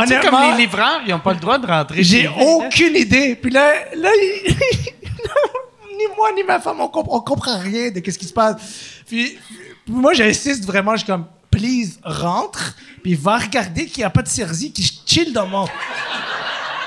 Tu 0.00 0.06
sais, 0.06 0.14
honnêtement, 0.16 0.38
comme 0.38 0.50
les 0.52 0.56
livreurs, 0.66 1.00
ils 1.06 1.10
n'ont 1.10 1.18
pas 1.18 1.32
le 1.32 1.40
droit 1.40 1.58
de 1.58 1.66
rentrer. 1.66 2.02
J'ai 2.04 2.28
aucune 2.28 2.94
idée. 2.96 3.34
Puis 3.36 3.50
là, 3.50 3.72
là 3.96 4.10
il- 4.14 4.54
ni 5.96 6.04
moi 6.16 6.30
ni 6.34 6.42
ma 6.44 6.60
femme, 6.60 6.80
on, 6.80 6.88
comp- 6.88 7.08
on 7.10 7.20
comprend 7.20 7.58
rien 7.58 7.90
de 7.90 8.00
ce 8.10 8.16
qui 8.18 8.26
se 8.26 8.32
passe. 8.32 8.56
Puis, 9.06 9.38
puis 9.84 9.94
moi, 9.94 10.12
j'insiste 10.14 10.64
vraiment. 10.64 10.92
Je 10.92 10.98
suis 10.98 11.06
comme, 11.06 11.26
please, 11.50 11.98
rentre. 12.04 12.74
Puis 13.02 13.14
va 13.14 13.38
regarder 13.38 13.86
qu'il 13.86 13.98
n'y 14.02 14.04
a 14.04 14.10
pas 14.10 14.22
de 14.22 14.28
Cersei 14.28 14.70
qui 14.70 14.82
chill 15.06 15.32
dans 15.32 15.46
mon, 15.46 15.66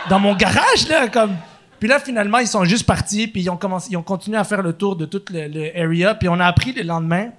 dans 0.09 0.19
mon 0.19 0.36
garage, 0.36 0.88
là. 0.88 1.07
Comme. 1.07 1.36
Puis 1.82 1.89
là, 1.89 1.99
finalement, 1.99 2.38
ils 2.38 2.47
sont 2.47 2.63
juste 2.63 2.86
partis. 2.86 3.27
Puis 3.27 3.41
ils 3.41 3.49
ont, 3.49 3.57
commencé, 3.57 3.89
ils 3.91 3.97
ont 3.97 4.03
continué 4.03 4.38
à 4.38 4.45
faire 4.45 4.61
le 4.61 4.71
tour 4.71 4.95
de 4.95 5.05
tout 5.05 5.21
le, 5.32 5.47
le 5.49 5.77
area. 5.77 6.15
Puis 6.15 6.29
on 6.29 6.39
a 6.39 6.45
appris 6.45 6.72
le 6.72 6.84
lendemain, 6.84 7.30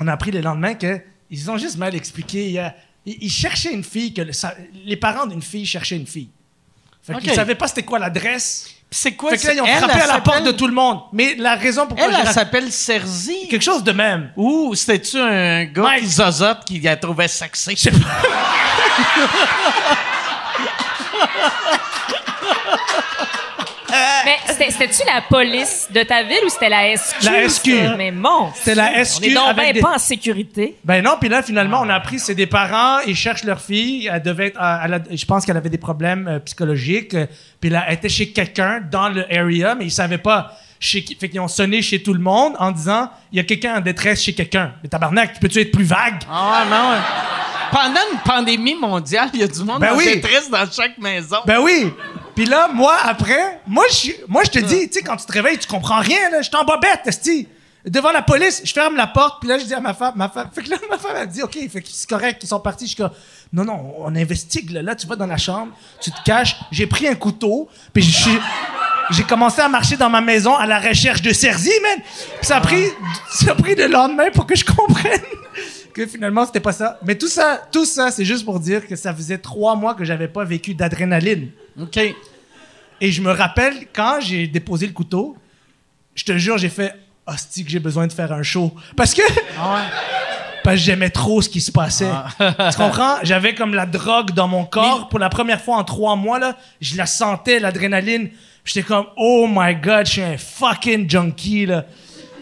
on 0.00 0.08
a 0.08 0.12
appris 0.12 0.32
le 0.32 0.40
lendemain 0.40 0.74
que 0.74 1.00
ils 1.30 1.50
ont 1.50 1.56
juste 1.56 1.78
mal 1.78 1.94
expliqué. 1.94 2.50
Ils, 3.06 3.16
ils 3.22 3.30
cherchaient 3.30 3.72
une 3.72 3.84
fille, 3.84 4.12
que 4.12 4.20
le- 4.22 4.32
ça- 4.32 4.54
les 4.84 4.96
parents 4.96 5.26
d'une 5.26 5.40
fille 5.40 5.64
cherchaient 5.64 5.96
une 5.96 6.06
fille. 6.06 6.28
Fait 7.02 7.14
qu'ils 7.18 7.30
OK. 7.30 7.36
savaient 7.36 7.54
pas 7.54 7.68
c'était 7.68 7.84
quoi 7.84 8.00
l'adresse. 8.00 8.68
C'est 8.90 9.12
quoi? 9.12 9.30
fait 9.30 9.38
que 9.38 9.46
là, 9.46 9.54
ils 9.54 9.60
ont 9.60 9.64
elle, 9.66 9.78
frappé 9.78 9.92
elle 9.96 10.02
à 10.10 10.14
la 10.14 10.20
porte 10.20 10.42
de 10.44 10.50
tout 10.52 10.66
le 10.66 10.72
monde. 10.74 11.00
Mais 11.12 11.36
la 11.36 11.54
raison 11.54 11.86
pourquoi 11.86 12.06
Elle, 12.08 12.16
elle 12.20 12.26
s'appelle 12.32 12.70
Cersei. 12.72 13.46
quelque 13.48 13.62
chose 13.62 13.84
de 13.84 13.92
même. 13.92 14.32
Ou 14.36 14.74
c'était-tu 14.74 15.18
un 15.18 15.64
gars 15.66 15.82
Mike. 15.82 16.00
qui 16.02 16.08
zozote 16.08 16.64
qui 16.64 16.80
la 16.80 16.96
trouvait 16.96 17.28
sexy? 17.28 17.76
Je 17.76 17.82
sais 17.82 17.90
pas. 17.92 17.98
Mais 24.26 24.36
c'était- 24.46 24.70
c'était-tu 24.70 25.02
la 25.06 25.22
police 25.22 25.88
de 25.90 26.02
ta 26.02 26.22
ville 26.22 26.40
ou 26.44 26.48
c'était 26.50 26.68
la 26.68 26.92
SQ? 26.96 27.24
La 27.24 27.48
SQ. 27.48 27.70
ça? 27.86 27.96
Mais 27.96 28.10
mon. 28.10 28.52
C'était 28.54 28.74
la 28.74 28.90
On 28.90 28.94
est 28.96 29.04
SQ 29.04 29.32
donc 29.34 29.48
avec 29.48 29.64
ben 29.68 29.72
des- 29.72 29.80
pas 29.80 29.94
en 29.94 29.98
sécurité. 29.98 30.76
Ben 30.84 31.02
non, 31.02 31.12
puis 31.18 31.28
là, 31.30 31.42
finalement, 31.42 31.80
on 31.82 31.88
a 31.88 31.94
appris, 31.94 32.18
c'est 32.18 32.34
des 32.34 32.46
parents, 32.46 32.98
ils 33.06 33.16
cherchent 33.16 33.44
leur 33.44 33.60
fille, 33.60 34.10
elle 34.12 34.20
devait 34.22 34.48
être, 34.48 34.60
elle 34.84 34.94
a- 34.94 35.00
je 35.10 35.24
pense 35.24 35.46
qu'elle 35.46 35.56
avait 35.56 35.70
des 35.70 35.78
problèmes 35.78 36.26
euh, 36.28 36.38
psychologiques, 36.40 37.14
euh, 37.14 37.26
puis 37.60 37.70
là, 37.70 37.84
elle 37.88 37.94
était 37.94 38.08
chez 38.08 38.30
quelqu'un 38.32 38.80
dans 38.90 39.08
le 39.08 39.24
area, 39.32 39.74
mais 39.74 39.84
ils 39.86 39.90
savaient 39.90 40.18
pas 40.18 40.52
chez 40.78 41.02
qui, 41.04 41.14
fait 41.14 41.28
qu'ils 41.30 41.40
ont 41.40 41.48
sonné 41.48 41.80
chez 41.80 42.02
tout 42.02 42.12
le 42.12 42.20
monde 42.20 42.54
en 42.58 42.70
disant, 42.70 43.08
il 43.32 43.38
y 43.38 43.40
a 43.40 43.44
quelqu'un 43.44 43.76
en 43.76 43.80
détresse 43.80 44.22
chez 44.22 44.34
quelqu'un. 44.34 44.72
Mais 44.82 44.88
tabarnak, 44.90 45.32
tu 45.34 45.40
peux-tu 45.40 45.60
être 45.60 45.72
plus 45.72 45.84
vague? 45.84 46.20
Ah 46.30 46.64
non. 46.68 46.90
ouais. 46.90 47.00
Pendant 47.70 48.00
une 48.12 48.18
pandémie 48.20 48.74
mondiale, 48.74 49.30
il 49.34 49.40
y 49.40 49.42
a 49.44 49.48
du 49.48 49.60
monde 49.64 49.80
Ben 49.80 49.92
en 49.94 49.96
oui. 49.96 50.04
détresse 50.04 50.50
dans 50.50 50.70
chaque 50.70 50.98
maison. 50.98 51.38
Ben 51.46 51.60
oui! 51.60 51.92
Puis 52.36 52.44
là, 52.44 52.68
moi, 52.72 52.94
après, 53.02 53.60
moi, 53.66 53.84
je, 53.90 54.12
moi, 54.28 54.42
je 54.44 54.50
te 54.50 54.58
dis, 54.60 54.88
tu 54.88 54.92
sais, 54.98 55.02
quand 55.02 55.16
tu 55.16 55.26
te 55.26 55.32
réveilles, 55.32 55.58
tu 55.58 55.66
comprends 55.66 55.98
rien, 56.00 56.30
là. 56.30 56.42
Je 56.42 56.48
suis 56.48 56.56
en 56.56 56.64
bobette. 56.64 57.08
Devant 57.84 58.10
la 58.10 58.22
police, 58.22 58.62
je 58.64 58.72
ferme 58.72 58.96
la 58.96 59.06
porte, 59.06 59.38
puis 59.40 59.48
là, 59.48 59.58
je 59.58 59.64
dis 59.64 59.72
à 59.72 59.78
ma 59.80 59.94
femme, 59.94 60.14
ma 60.16 60.28
femme, 60.28 60.48
fait 60.54 60.62
que 60.62 60.70
là, 60.70 60.76
ma 60.90 60.98
femme, 60.98 61.12
elle 61.18 61.28
dit, 61.28 61.42
OK, 61.42 61.56
fait 61.70 61.80
que 61.80 61.88
c'est 61.88 62.08
correct, 62.08 62.40
ils 62.42 62.48
sont 62.48 62.58
partis. 62.60 62.84
Je 62.84 62.90
suis 62.94 62.96
comme, 63.02 63.12
non, 63.52 63.64
non, 63.64 63.94
on 63.98 64.14
investigue, 64.16 64.70
là. 64.70 64.82
Là, 64.82 64.94
tu 64.96 65.06
vas 65.06 65.14
dans 65.16 65.26
la 65.26 65.36
chambre, 65.38 65.72
tu 66.00 66.10
te 66.10 66.22
caches. 66.24 66.56
J'ai 66.72 66.86
pris 66.86 67.06
un 67.08 67.14
couteau, 67.14 67.68
puis 67.92 68.02
je 68.02 68.10
suis- 68.22 68.40
j'ai 69.10 69.22
commencé 69.22 69.60
à 69.60 69.68
marcher 69.68 69.96
dans 69.96 70.10
ma 70.10 70.20
maison 70.20 70.54
à 70.56 70.66
la 70.66 70.80
recherche 70.80 71.22
de 71.22 71.32
Sergi, 71.32 71.70
man. 71.82 72.00
Puis 72.02 72.46
ça 72.46 72.56
a 72.56 72.60
pris, 72.60 72.84
ça 73.30 73.52
a 73.52 73.54
pris 73.54 73.76
le 73.76 73.86
lendemain 73.86 74.30
pour 74.34 74.46
que 74.46 74.56
je 74.56 74.64
comprenne 74.64 75.20
que 75.96 76.06
finalement, 76.06 76.44
c'était 76.44 76.60
pas 76.60 76.72
ça. 76.72 76.98
Mais 77.02 77.14
tout 77.14 77.28
ça, 77.28 77.62
tout 77.72 77.86
ça, 77.86 78.10
c'est 78.10 78.26
juste 78.26 78.44
pour 78.44 78.60
dire 78.60 78.86
que 78.86 78.96
ça 78.96 79.14
faisait 79.14 79.38
trois 79.38 79.74
mois 79.76 79.94
que 79.94 80.04
j'avais 80.04 80.28
pas 80.28 80.44
vécu 80.44 80.74
d'adrénaline. 80.74 81.48
OK. 81.80 81.98
Et 83.00 83.10
je 83.10 83.22
me 83.22 83.30
rappelle, 83.30 83.86
quand 83.94 84.18
j'ai 84.20 84.46
déposé 84.46 84.86
le 84.86 84.92
couteau, 84.92 85.38
je 86.14 86.24
te 86.24 86.36
jure, 86.36 86.58
j'ai 86.58 86.68
fait 86.68 86.94
Hostie, 87.26 87.64
que 87.64 87.70
j'ai 87.70 87.78
besoin 87.78 88.06
de 88.06 88.12
faire 88.12 88.30
un 88.30 88.42
show. 88.42 88.74
Parce 88.94 89.14
que. 89.14 89.22
Parce 90.62 90.76
que 90.78 90.82
j'aimais 90.82 91.10
trop 91.10 91.40
ce 91.40 91.48
qui 91.48 91.60
se 91.60 91.70
passait. 91.70 92.10
tu 92.38 92.76
comprends? 92.76 93.18
J'avais 93.22 93.54
comme 93.54 93.72
la 93.72 93.86
drogue 93.86 94.32
dans 94.32 94.48
mon 94.48 94.64
corps. 94.64 95.08
Pour 95.08 95.20
la 95.20 95.28
première 95.28 95.60
fois 95.62 95.76
en 95.76 95.84
trois 95.84 96.16
mois, 96.16 96.40
là, 96.40 96.56
je 96.80 96.96
la 96.96 97.06
sentais, 97.06 97.60
l'adrénaline. 97.60 98.30
J'étais 98.64 98.82
comme, 98.82 99.06
oh 99.16 99.46
my 99.48 99.76
god, 99.76 100.06
je 100.06 100.12
suis 100.12 100.22
un 100.22 100.36
fucking 100.36 101.08
junkie, 101.08 101.66
là. 101.66 101.86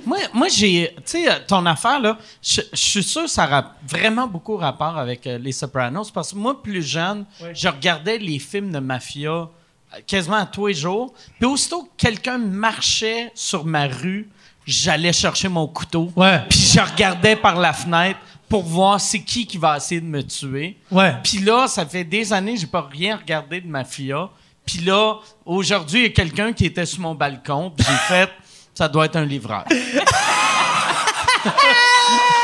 Moi, 0.07 0.19
moi 0.33 0.49
j'ai. 0.49 0.95
Tu 0.97 1.03
sais, 1.05 1.31
euh, 1.31 1.39
ton 1.47 1.65
affaire, 1.67 2.01
là, 2.01 2.19
je 2.43 2.63
suis 2.75 3.03
sûr 3.03 3.23
que 3.23 3.31
ça 3.31 3.45
a 3.45 3.73
vraiment 3.87 4.27
beaucoup 4.27 4.57
rapport 4.57 4.99
avec 4.99 5.27
euh, 5.27 5.39
Les 5.39 5.53
Sopranos. 5.53 6.11
Parce 6.13 6.33
que 6.33 6.37
moi, 6.37 6.63
plus 6.63 6.83
jeune, 6.83 7.25
je 7.53 7.69
regardais 7.69 8.19
les 8.19 8.39
films 8.39 8.73
de 8.73 8.79
mafia 8.79 9.31
euh, 9.31 9.49
quasiment 10.07 10.37
à 10.37 10.47
tous 10.47 10.69
les 10.69 10.75
jours. 10.75 11.15
Puis 11.39 11.47
aussitôt 11.47 11.85
que 11.85 11.91
quelqu'un 11.97 12.39
marchait 12.39 13.31
sur 13.35 13.65
ma 13.65 13.87
rue, 13.87 14.29
j'allais 14.67 15.13
chercher 15.13 15.49
mon 15.49 15.67
couteau. 15.67 16.11
Ouais. 16.17 16.41
Puis 16.49 16.59
je 16.75 16.81
regardais 16.81 17.37
par 17.37 17.59
la 17.59 17.73
fenêtre 17.73 18.19
pour 18.49 18.63
voir 18.63 19.01
c'est 19.01 19.23
qui 19.23 19.47
qui 19.47 19.59
va 19.59 19.77
essayer 19.77 20.01
de 20.01 20.07
me 20.07 20.23
tuer. 20.23 20.77
Ouais. 20.91 21.15
Puis 21.23 21.39
là, 21.39 21.67
ça 21.67 21.85
fait 21.87 22.05
des 22.05 22.33
années 22.33 22.55
que 22.55 22.61
j'ai 22.61 22.67
pas 22.67 22.89
rien 22.91 23.17
regardé 23.17 23.61
de 23.61 23.67
mafia. 23.67 24.31
Puis 24.67 24.79
là, 24.79 25.19
aujourd'hui, 25.45 26.01
il 26.01 26.03
y 26.05 26.07
a 26.07 26.11
quelqu'un 26.11 26.53
qui 26.53 26.67
était 26.67 26.87
sur 26.87 27.01
mon 27.01 27.15
balcon. 27.15 27.73
Puis 27.77 27.87
j'ai 27.87 28.15
fait, 28.15 28.31
ça 28.75 28.89
doit 28.89 29.07
être 29.07 29.17
un 29.17 29.25
livreur. 29.25 29.65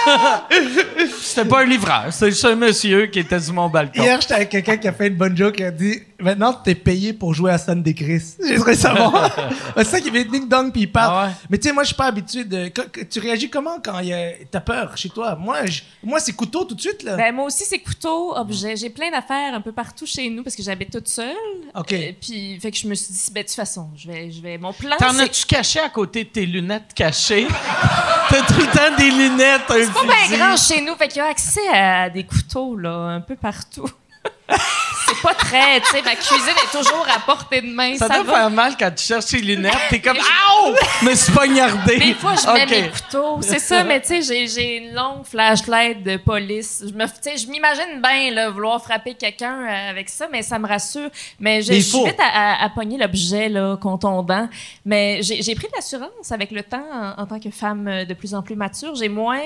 C'était 1.20 1.44
pas 1.48 1.60
un 1.60 1.66
livreur, 1.66 2.06
c'était 2.10 2.30
juste 2.30 2.44
un 2.44 2.56
monsieur 2.56 3.06
qui 3.06 3.20
était 3.20 3.38
sur 3.38 3.54
mon 3.54 3.68
balcon. 3.68 4.02
Hier, 4.02 4.20
j'étais 4.20 4.34
avec 4.34 4.48
quelqu'un 4.48 4.76
qui 4.76 4.88
a 4.88 4.92
fait 4.92 5.08
une 5.08 5.14
bonne 5.16 5.36
joke. 5.36 5.56
Il 5.58 5.64
a 5.64 5.70
dit 5.70 6.02
Maintenant, 6.18 6.52
t'es 6.52 6.74
payé 6.74 7.12
pour 7.12 7.32
jouer 7.32 7.50
à 7.52 7.58
Sunday 7.58 7.94
Chris. 7.94 8.22
J'ai 8.46 8.56
trouvé 8.56 8.74
ça 8.74 8.92
bon. 8.94 9.12
c'est 9.76 9.84
ça 9.84 10.00
qui 10.00 10.10
fait 10.10 10.24
ding 10.24 10.48
dong 10.48 10.70
puis 10.72 10.82
il 10.82 10.92
parle. 10.92 11.12
Ah 11.14 11.26
ouais? 11.28 11.32
Mais 11.48 11.58
tu 11.58 11.68
sais, 11.68 11.74
moi, 11.74 11.82
je 11.82 11.88
suis 11.88 11.96
pas 11.96 12.06
habitué 12.06 12.44
de. 12.44 12.70
Tu 13.10 13.20
réagis 13.20 13.48
comment 13.48 13.78
quand 13.82 14.00
il 14.00 14.08
y 14.08 14.12
a- 14.12 14.32
t'as 14.50 14.60
peur 14.60 14.96
chez 14.96 15.08
toi? 15.08 15.34
Moi, 15.36 15.66
je- 15.66 15.82
moi 16.02 16.18
c'est 16.20 16.32
couteau 16.32 16.64
tout 16.64 16.74
de 16.74 16.80
suite, 16.80 17.02
là. 17.02 17.16
Ben, 17.16 17.34
moi 17.34 17.44
aussi, 17.46 17.64
c'est 17.64 17.78
couteau, 17.78 18.36
objet. 18.36 18.76
J'ai 18.76 18.90
plein 18.90 19.10
d'affaires 19.10 19.54
un 19.54 19.60
peu 19.60 19.72
partout 19.72 20.06
chez 20.06 20.28
nous 20.28 20.42
parce 20.42 20.56
que 20.56 20.62
j'habite 20.62 20.90
toute 20.90 21.08
seule. 21.08 21.34
OK. 21.74 21.92
Euh, 21.92 22.12
puis, 22.20 22.58
fait 22.60 22.70
que 22.70 22.76
je 22.76 22.86
me 22.86 22.94
suis 22.94 23.12
dit, 23.14 23.30
ben, 23.32 23.42
de 23.42 23.46
toute 23.46 23.56
façon, 23.56 23.88
je 23.96 24.08
vais, 24.08 24.30
je 24.30 24.42
vais. 24.42 24.58
Mon 24.58 24.72
plan, 24.72 24.96
T'en 24.98 25.12
c'est. 25.12 25.22
as-tu 25.22 25.46
caché 25.46 25.80
à 25.80 25.88
côté 25.88 26.24
de 26.24 26.28
tes 26.30 26.44
lunettes 26.46 26.92
cachées? 26.94 27.46
T'as 28.28 28.42
tout 28.42 28.60
le 28.60 28.66
temps 28.66 28.96
des 28.98 29.10
lunettes, 29.10 29.49
un 29.50 29.58
C'est 29.68 29.92
pas 29.92 30.04
bien 30.04 30.38
grand 30.38 30.56
chez 30.56 30.80
nous, 30.82 30.94
fait 30.96 31.08
qu'il 31.08 31.18
y 31.18 31.20
a 31.20 31.28
accès 31.28 31.68
à 31.68 32.10
des 32.10 32.24
couteaux, 32.24 32.76
là, 32.76 32.90
un 32.90 33.20
peu 33.20 33.36
partout. 33.36 33.88
C'est 35.20 35.28
pas 35.28 35.34
très, 35.34 35.80
tu 35.80 35.86
sais, 35.90 36.02
ma 36.02 36.14
cuisine 36.14 36.54
est 36.64 36.76
toujours 36.76 37.06
à 37.14 37.18
portée 37.20 37.60
de 37.60 37.66
main. 37.72 37.96
Ça, 37.96 38.08
Ça, 38.08 38.14
doit 38.16 38.24
va. 38.24 38.32
faire 38.34 38.50
mal 38.50 38.76
quand 38.78 38.90
tu 38.94 39.04
cherches 39.04 39.26
tes 39.26 39.40
lunettes. 39.40 39.74
T'es 39.90 40.00
comme, 40.00 40.16
Aouh! 40.16 40.74
Me 41.02 41.14
suis 41.14 41.32
poignardé. 41.32 41.98
Des 41.98 42.14
fois, 42.14 42.34
je 42.36 42.46
mets 42.52 42.62
Ok. 42.64 42.70
mes 42.70 42.88
couteaux. 42.90 43.38
C'est 43.42 43.58
ça, 43.58 43.84
mais 43.84 44.00
tu 44.00 44.08
sais, 44.08 44.22
j'ai- 44.22 44.46
j'ai 44.48 44.76
une 44.78 44.94
longue 44.94 45.24
flashlight 45.24 46.02
de 46.02 46.16
police. 46.16 46.84
Je 46.86 46.92
me, 46.94 47.04
tu 47.06 47.12
sais, 47.20 47.36
je 47.36 47.46
m'imagine 47.48 48.00
bien 48.02 48.30
là, 48.32 48.50
vouloir 48.50 48.82
frapper 48.82 49.14
quelqu'un 49.14 49.64
euh, 49.66 49.90
avec 49.90 50.08
ça, 50.08 50.28
mais 50.30 50.42
ça 50.42 50.58
me 50.58 50.66
rassure. 50.66 51.10
Mais 51.38 51.62
je 51.62 51.72
Mais 51.72 51.80
suis 51.80 52.04
vite 52.04 52.20
à, 52.20 52.54
à- 52.54 52.64
à 52.64 52.68
pogner 52.70 52.98
l'objet 52.98 53.48
là, 53.48 53.76
contondant. 53.76 54.48
Mais 54.84 55.20
j'ai 55.22 55.54
pris 55.54 55.66
de 55.66 55.72
l'assurance 55.74 56.30
avec 56.32 56.50
le 56.50 56.62
temps 56.62 56.84
en, 56.92 57.22
en 57.22 57.26
tant 57.26 57.38
que 57.40 57.50
femme 57.50 57.86
euh, 57.88 58.04
de 58.04 58.14
plus 58.14 58.34
en 58.34 58.42
plus 58.42 58.56
mature. 58.56 58.94
J'ai 58.94 59.08
moins. 59.08 59.40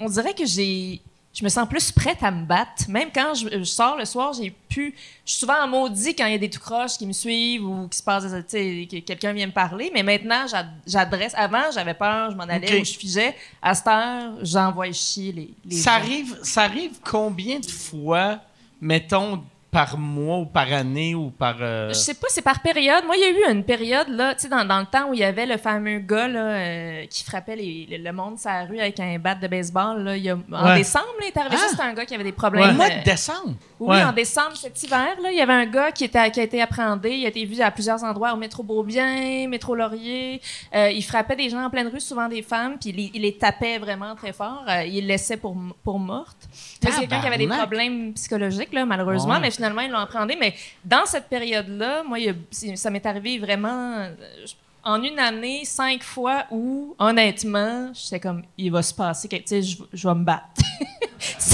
On 0.00 0.06
dirait 0.06 0.34
que 0.34 0.46
j'ai. 0.46 1.00
Je 1.32 1.44
me 1.44 1.48
sens 1.48 1.68
plus 1.68 1.92
prête 1.92 2.22
à 2.24 2.32
me 2.32 2.44
battre. 2.44 2.84
Même 2.88 3.10
quand 3.14 3.34
je, 3.34 3.48
je 3.60 3.62
sors 3.62 3.96
le 3.96 4.04
soir, 4.04 4.32
j'ai 4.32 4.50
pu. 4.50 4.94
Je 5.24 5.30
suis 5.30 5.38
souvent 5.40 5.62
en 5.62 5.68
maudit 5.68 6.14
quand 6.16 6.26
il 6.26 6.32
y 6.32 6.34
a 6.34 6.38
des 6.38 6.50
tout 6.50 6.58
croches 6.58 6.98
qui 6.98 7.06
me 7.06 7.12
suivent 7.12 7.64
ou 7.64 7.86
qui 7.86 7.98
se 7.98 8.02
passent, 8.02 8.24
tu 8.24 8.42
sais, 8.48 8.88
que 8.90 8.98
quelqu'un 8.98 9.32
vient 9.32 9.46
me 9.46 9.52
parler. 9.52 9.92
Mais 9.94 10.02
maintenant, 10.02 10.46
j'ad- 10.48 10.72
j'adresse. 10.86 11.32
Avant, 11.36 11.70
j'avais 11.72 11.94
peur, 11.94 12.32
je 12.32 12.36
m'en 12.36 12.42
allais 12.42 12.80
où 12.80 12.84
je 12.84 12.94
figeais. 12.98 13.36
À 13.62 13.74
cette 13.74 13.86
heure, 13.86 14.32
j'envoie 14.42 14.90
chier 14.92 15.30
les. 15.30 15.50
les 15.64 15.76
Ça 15.76 15.92
gens. 15.92 15.96
arrive, 16.04 16.38
ça 16.42 16.62
arrive 16.64 16.98
combien 17.04 17.60
de 17.60 17.70
fois, 17.70 18.40
mettons, 18.80 19.44
par 19.70 19.96
mois 19.98 20.38
ou 20.38 20.46
par 20.46 20.72
année 20.72 21.14
ou 21.14 21.30
par. 21.30 21.56
euh, 21.60 21.88
Je 21.90 21.94
sais 21.94 22.14
pas, 22.14 22.26
c'est 22.30 22.42
par 22.42 22.60
période. 22.60 23.04
Moi, 23.06 23.14
il 23.16 23.20
y 23.22 23.24
a 23.24 23.50
eu 23.50 23.52
une 23.54 23.62
période, 23.64 24.08
là, 24.08 24.34
tu 24.34 24.42
sais, 24.42 24.48
dans, 24.48 24.64
dans 24.64 24.80
le 24.80 24.86
temps 24.86 25.08
où 25.10 25.14
il 25.14 25.20
y 25.20 25.24
avait 25.24 25.46
le 25.46 25.56
fameux 25.58 25.98
gars, 26.00 26.26
là, 26.28 26.40
euh, 26.40 27.06
qui 27.06 27.22
frappait 27.24 27.54
les- 27.56 27.86
le, 27.90 27.98
le 28.02 28.12
monde 28.12 28.38
sur 28.38 28.50
la 28.50 28.64
rue 28.64 28.80
avec 28.80 28.98
un 28.98 29.18
bat 29.18 29.34
de 29.36 29.46
baseball, 29.46 30.02
là. 30.02 30.16
Il 30.16 30.24
y 30.24 30.30
a, 30.30 30.34
en 30.52 30.66
Ouais. 30.66 30.74
décembre, 30.76 31.06
là, 31.20 31.26
il 31.26 31.28
est 31.28 31.36
arrivé 31.38 31.56
Ah! 31.58 31.66
c'était 31.70 31.82
un 31.82 31.92
gars 31.94 32.04
qui 32.04 32.14
avait 32.14 32.24
des 32.24 32.32
problèmes. 32.32 32.74
mois 32.76 32.86
euh, 32.86 32.98
de 32.98 33.04
décembre? 33.04 33.54
Oui, 33.80 33.96
Ouais. 33.96 34.04
en 34.04 34.12
décembre 34.12 34.54
cet 34.56 34.82
hiver, 34.82 35.16
là, 35.22 35.32
il 35.32 35.38
y 35.38 35.40
avait 35.40 35.54
un 35.54 35.64
gars 35.64 35.90
qui, 35.90 36.04
était, 36.04 36.30
qui 36.30 36.38
a 36.38 36.42
été 36.42 36.60
appréhendé. 36.60 37.10
Il 37.12 37.24
a 37.24 37.28
été 37.30 37.44
vu 37.46 37.60
à 37.62 37.70
plusieurs 37.70 38.04
endroits, 38.04 38.34
au 38.34 38.36
métro 38.36 38.62
Beaubien, 38.62 39.48
métro 39.48 39.74
Laurier. 39.74 40.40
Euh, 40.74 40.90
il 40.90 41.02
frappait 41.02 41.34
des 41.34 41.48
gens 41.48 41.64
en 41.64 41.70
pleine 41.70 41.88
rue, 41.88 41.98
souvent 41.98 42.28
des 42.28 42.42
femmes, 42.42 42.76
puis 42.78 42.90
il, 42.90 42.96
les- 42.96 43.10
il 43.14 43.22
les 43.22 43.36
tapait 43.38 43.78
vraiment 43.78 44.14
très 44.14 44.34
fort. 44.34 44.62
Euh, 44.68 44.84
il 44.84 44.94
les 44.96 45.00
laissait 45.00 45.38
pour, 45.38 45.56
pour 45.82 45.98
mortes. 45.98 46.46
C'est 46.52 46.90
quelqu'un 46.90 47.20
qui 47.22 47.26
avait 47.26 47.38
des 47.38 47.48
problèmes 47.48 48.12
psychologiques, 48.12 48.72
là, 48.74 48.84
malheureusement, 48.84 49.34
Ouais. 49.34 49.40
mais 49.40 49.50
finalement, 49.50 49.80
ils 49.80 49.90
l'ont 49.90 49.98
appréhendé. 49.98 50.36
Mais 50.38 50.54
dans 50.84 51.06
cette 51.06 51.28
période-là, 51.30 52.02
moi, 52.02 52.18
il 52.18 52.34
ça 52.50 52.90
m'est 52.90 53.06
arrivé 53.06 53.38
vraiment... 53.38 53.94
euh, 53.96 54.10
je- 54.46 54.52
en 54.90 55.02
une 55.02 55.18
année, 55.18 55.64
cinq 55.64 56.02
fois 56.02 56.44
où, 56.50 56.94
honnêtement, 56.98 57.90
j'étais 57.94 58.20
comme, 58.20 58.42
il 58.58 58.70
va 58.72 58.82
se 58.82 58.94
passer, 58.94 59.28
quelque- 59.28 59.48
sais, 59.48 59.62
je, 59.62 59.76
je 59.92 60.08
vais 60.08 60.14
me 60.14 60.24
battre. 60.24 60.44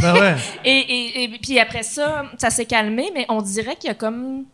Ben 0.01 0.15
ouais. 0.15 0.37
Et, 0.65 0.71
et, 0.79 1.23
et 1.25 1.29
puis 1.39 1.59
après 1.59 1.83
ça, 1.83 2.25
ça 2.39 2.51
s'est 2.51 2.67
calmé, 2.67 3.11
mais 3.15 3.27
on 3.29 3.43
dirait 3.43 3.75
qu'il 3.77 3.89
y 3.89 3.91
a 3.91 3.95
comme. 3.95 4.45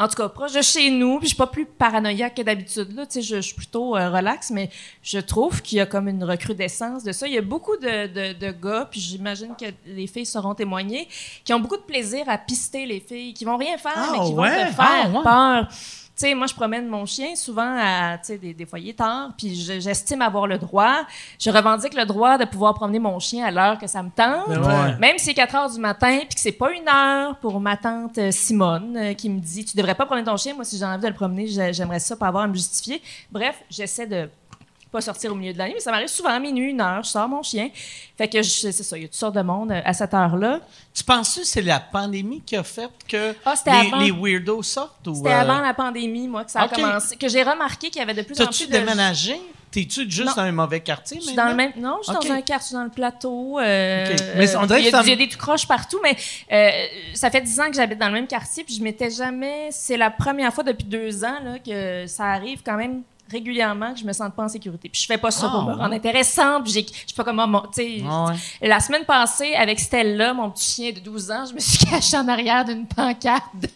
En 0.00 0.06
tout 0.06 0.14
cas, 0.14 0.28
proche 0.28 0.52
de 0.52 0.62
chez 0.62 0.90
nous, 0.90 1.18
puis 1.18 1.26
je 1.26 1.30
suis 1.34 1.36
pas 1.36 1.48
plus 1.48 1.66
paranoïaque 1.66 2.36
que 2.36 2.42
d'habitude. 2.42 2.94
Là, 2.94 3.04
tu 3.04 3.14
sais, 3.14 3.22
je, 3.22 3.36
je 3.36 3.40
suis 3.40 3.54
plutôt 3.56 3.96
euh, 3.96 4.10
relax, 4.10 4.52
mais 4.52 4.70
je 5.02 5.18
trouve 5.18 5.60
qu'il 5.60 5.78
y 5.78 5.80
a 5.80 5.86
comme 5.86 6.06
une 6.06 6.22
recrudescence 6.22 7.02
de 7.02 7.10
ça. 7.10 7.26
Il 7.26 7.34
y 7.34 7.38
a 7.38 7.42
beaucoup 7.42 7.76
de, 7.78 8.06
de, 8.06 8.32
de 8.38 8.52
gars, 8.52 8.86
puis 8.88 9.00
j'imagine 9.00 9.56
que 9.60 9.64
les 9.86 10.06
filles 10.06 10.24
sauront 10.26 10.54
témoigner, 10.54 11.08
qui 11.44 11.52
ont 11.52 11.58
beaucoup 11.58 11.78
de 11.78 11.82
plaisir 11.82 12.28
à 12.28 12.38
pister 12.38 12.86
les 12.86 13.00
filles, 13.00 13.34
qui 13.34 13.44
vont 13.44 13.56
rien 13.56 13.76
faire, 13.76 13.92
Ah, 13.96 14.08
mais 14.12 14.24
qui 14.24 14.32
vont 14.34 14.42
ouais? 14.42 14.66
te 14.68 14.72
faire 14.72 14.76
Ah, 14.78 15.08
ouais. 15.08 15.22
peur. 15.24 15.68
Tu 16.18 16.26
sais, 16.26 16.34
moi, 16.34 16.48
je 16.48 16.54
promène 16.54 16.88
mon 16.88 17.06
chien 17.06 17.36
souvent 17.36 17.76
à, 17.78 18.16
des, 18.16 18.52
des 18.52 18.66
foyers 18.66 18.92
tard, 18.94 19.30
puis 19.38 19.54
je- 19.54 19.78
j'estime 19.78 20.20
avoir 20.20 20.48
le 20.48 20.58
droit. 20.58 21.02
Je 21.38 21.48
revendique 21.48 21.94
le 21.94 22.04
droit 22.06 22.36
de 22.38 22.44
pouvoir 22.44 22.74
promener 22.74 22.98
mon 22.98 23.20
chien 23.20 23.44
à 23.46 23.52
l'heure 23.52 23.78
que 23.78 23.86
ça 23.86 24.02
me 24.02 24.10
tente. 24.10 24.48
Ben 24.48 24.60
ouais. 24.60 24.96
Même 24.98 25.16
si 25.18 25.26
c'est 25.26 25.34
4 25.34 25.54
heures 25.54 25.70
du 25.70 25.78
matin, 25.78 26.18
puis 26.20 26.34
que 26.34 26.40
c'est 26.40 26.50
pas 26.50 26.72
une 26.72 26.88
heure 26.88 27.36
pour 27.38 27.60
ma 27.60 27.76
tante 27.76 28.18
euh, 28.18 28.32
Simone 28.32 28.96
euh, 28.96 29.14
qui 29.14 29.30
me 29.30 29.38
dit 29.38 29.64
Tu 29.64 29.76
devrais 29.76 29.94
pas 29.94 30.06
promener 30.06 30.24
ton 30.24 30.36
chien. 30.36 30.54
Moi, 30.54 30.64
si 30.64 30.76
j'ai 30.76 30.84
envie 30.84 31.02
de 31.02 31.06
le 31.08 31.14
promener, 31.14 31.46
j'ai- 31.46 31.72
j'aimerais 31.72 32.00
ça 32.00 32.16
pas 32.16 32.26
avoir 32.26 32.42
à 32.42 32.48
me 32.48 32.54
justifier. 32.54 33.00
Bref, 33.30 33.62
j'essaie 33.70 34.06
de 34.08 34.28
pas 34.90 35.00
sortir 35.00 35.32
au 35.32 35.34
milieu 35.34 35.52
de 35.52 35.58
la 35.58 35.66
nuit, 35.66 35.74
mais 35.74 35.80
ça 35.80 35.90
m'arrive 35.90 36.08
souvent 36.08 36.30
à 36.30 36.38
minuit, 36.38 36.70
une 36.70 36.80
heure, 36.80 37.02
je 37.02 37.10
sors 37.10 37.28
mon 37.28 37.42
chien. 37.42 37.68
Fait 38.16 38.26
que 38.28 38.40
je- 38.42 38.48
c'est 38.48 38.72
ça, 38.72 38.96
il 38.96 39.02
y 39.02 39.04
a 39.04 39.08
toutes 39.08 39.16
sortes 39.16 39.34
de 39.34 39.42
monde 39.42 39.70
euh, 39.72 39.80
à 39.84 39.92
cette 39.92 40.14
heure-là. 40.14 40.60
Tu 40.94 41.04
penses 41.04 41.36
que 41.36 41.44
c'est 41.44 41.62
la 41.62 41.78
pandémie 41.80 42.40
qui 42.44 42.56
a 42.56 42.62
fait 42.62 42.88
que 43.06 43.34
Ah, 43.44 43.54
les, 43.66 43.72
avant. 43.72 43.98
les 44.00 44.10
weirdos 44.10 44.62
sortent? 44.62 45.06
ou, 45.06 45.14
C'était 45.14 45.28
euh, 45.30 45.40
avant 45.40 45.60
la 45.60 45.74
pandémie, 45.74 46.26
moi, 46.28 46.44
que 46.44 46.50
ça 46.50 46.62
a 46.62 46.68
commencé, 46.68 47.16
que 47.16 47.28
j'ai 47.28 47.42
remarqué 47.42 47.88
qu'il 47.90 47.98
y 48.00 48.02
avait 48.02 48.14
de 48.14 48.22
plus 48.22 48.40
en 48.40 48.44
T'as-tu 48.46 48.64
plus 48.66 48.72
de 48.72 48.78
déménagé? 48.78 49.40
T'es-tu 49.70 50.10
juste 50.10 50.28
Non. 50.28 50.32
dans 50.34 50.42
un 50.44 50.52
mauvais 50.52 50.80
quartier, 50.80 51.18
Je 51.20 51.26
suis 51.26 51.36
dans 51.36 51.46
le 51.48 51.54
même. 51.54 51.72
Non, 51.76 51.98
je 52.00 52.10
suis 52.10 52.26
dans 52.28 52.32
un 52.34 52.40
quartier 52.40 52.74
dans 52.74 52.84
le 52.84 52.88
plateau. 52.88 53.58
euh. 53.58 54.16
Mais 54.36 54.56
on 54.56 54.64
dirait 54.64 54.80
il 54.80 54.84
y 54.86 54.88
a, 54.88 54.90
que 54.92 54.96
ça 54.96 55.02
il 55.02 55.08
y 55.10 55.12
a 55.12 55.16
me- 55.16 55.18
des 55.20 55.28
tout 55.28 55.36
croches 55.36 55.68
partout, 55.68 55.98
mais 56.02 56.16
euh, 56.50 56.86
ça 57.12 57.30
fait 57.30 57.42
dix 57.42 57.60
ans 57.60 57.66
que 57.68 57.74
j'habite 57.76 57.98
dans 57.98 58.06
le 58.06 58.14
même 58.14 58.26
quartier, 58.26 58.64
puis 58.64 58.74
je 58.74 58.82
m'étais 58.82 59.10
jamais. 59.10 59.68
C'est 59.70 59.98
la 59.98 60.10
première 60.10 60.54
fois 60.54 60.64
depuis 60.64 60.86
deux 60.86 61.22
ans 61.22 61.38
là, 61.44 61.58
que 61.58 62.06
ça 62.06 62.24
arrive 62.32 62.62
quand 62.64 62.76
même 62.78 63.02
régulièrement 63.30 63.92
que 63.92 64.00
je 64.00 64.04
me 64.04 64.12
sente 64.12 64.34
pas 64.34 64.44
en 64.44 64.48
sécurité. 64.48 64.88
Puis 64.88 65.00
je 65.02 65.06
fais 65.06 65.18
pas 65.18 65.30
ça 65.30 65.46
Ah, 65.48 65.50
pour 65.52 65.62
me 65.64 65.74
rendre 65.74 65.94
intéressante. 65.94 66.64
Puis 66.64 66.72
j'ai- 66.72 66.86
je 66.86 66.92
suis 67.06 67.14
pas 67.16 67.24
comme 67.24 67.36
tu 67.74 67.82
sais. 67.82 68.02
Ah 68.08 68.26
ouais. 68.60 68.68
La 68.68 68.80
semaine 68.80 69.04
passée, 69.04 69.54
avec 69.54 69.78
Stella, 69.80 70.32
mon 70.34 70.50
petit 70.50 70.64
chien 70.70 70.92
de 70.92 71.00
12 71.00 71.30
ans, 71.30 71.44
je 71.48 71.54
me 71.54 71.60
suis 71.60 71.84
cachée 71.90 72.16
en 72.16 72.26
arrière 72.28 72.64
d'une 72.64 72.86
pancarte 72.86 73.44
de, 73.54 73.68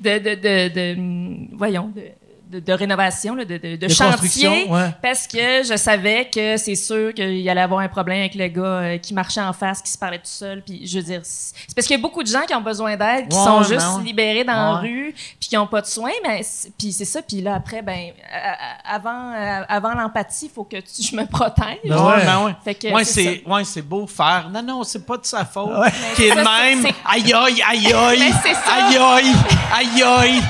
de, 0.00 0.18
de, 0.18 0.34
de, 0.34 0.94
de- 0.94 1.56
voyons, 1.56 1.90
de, 1.94 2.02
de, 2.50 2.58
de 2.60 2.72
rénovation, 2.72 3.34
là, 3.34 3.44
de, 3.44 3.56
de, 3.56 3.76
de 3.76 3.86
De 3.86 3.88
chantier. 3.88 4.66
ouais. 4.68 4.88
Parce 5.00 5.26
que 5.26 5.62
je 5.62 5.76
savais 5.76 6.28
que 6.32 6.56
c'est 6.56 6.74
sûr 6.74 7.14
qu'il 7.14 7.48
allait 7.48 7.60
avoir 7.60 7.80
un 7.80 7.88
problème 7.88 8.20
avec 8.20 8.34
le 8.34 8.48
gars 8.48 8.62
euh, 8.62 8.98
qui 8.98 9.14
marchait 9.14 9.40
en 9.40 9.52
face, 9.52 9.80
qui 9.80 9.90
se 9.90 9.96
parlait 9.98 10.18
tout 10.18 10.24
seul. 10.26 10.62
Puis 10.62 10.86
je 10.86 10.98
veux 10.98 11.04
dire, 11.04 11.20
c'est 11.22 11.74
parce 11.74 11.86
qu'il 11.86 11.96
y 11.96 11.98
a 11.98 12.02
beaucoup 12.02 12.22
de 12.22 12.28
gens 12.28 12.42
qui 12.46 12.54
ont 12.54 12.60
besoin 12.60 12.96
d'aide, 12.96 13.28
qui 13.28 13.36
Ouais, 13.36 13.44
sont 13.44 13.62
juste 13.62 13.86
ben 13.86 14.02
libérés 14.02 14.44
dans 14.44 14.52
la 14.74 14.78
rue, 14.80 15.14
puis 15.38 15.48
qui 15.48 15.54
n'ont 15.56 15.66
pas 15.66 15.80
de 15.80 15.86
soins. 15.86 16.10
Mais 16.26 16.42
c'est- 16.42 16.72
puis 16.76 16.92
c'est 16.92 17.04
ça. 17.04 17.22
Puis 17.22 17.40
là 17.40 17.54
après, 17.54 17.82
ben 17.82 18.10
à- 18.32 18.92
à- 18.92 18.94
avant, 18.96 19.32
euh, 19.32 19.62
avant 19.68 19.94
l'empathie, 19.94 20.46
il 20.46 20.50
faut 20.50 20.64
que 20.64 20.76
tu- 20.76 21.02
je 21.02 21.14
me 21.16 21.24
protège. 21.26 21.78
Ben 21.84 21.96
ouais, 21.96 22.12
ouais. 22.16 22.24
ben 22.24 22.44
ouais. 22.46 22.54
Fait 22.64 22.74
que 22.74 22.88
ouais, 22.88 23.04
c'est 23.04 23.22
c'est 23.22 23.42
ouais, 23.46 23.64
c'est 23.64 23.82
beau 23.82 24.06
faire. 24.06 24.48
Non, 24.52 24.62
non, 24.62 24.82
c'est 24.82 25.04
pas 25.06 25.16
de 25.16 25.24
sa 25.26 25.44
faute. 25.44 25.70
Ouais. 25.76 25.92
Qui 26.16 26.24
est 26.26 26.34
même. 26.34 26.86
Aïe, 27.04 27.32
aïe, 27.32 27.62
aïe, 27.68 27.92
aïe. 27.92 28.18
Mais 28.18 28.32
c'est 28.42 28.54
ça. 28.54 28.86
Aïe, 28.88 28.96
aïe, 28.96 29.32
aïe, 29.72 30.02
aïe. 30.02 30.40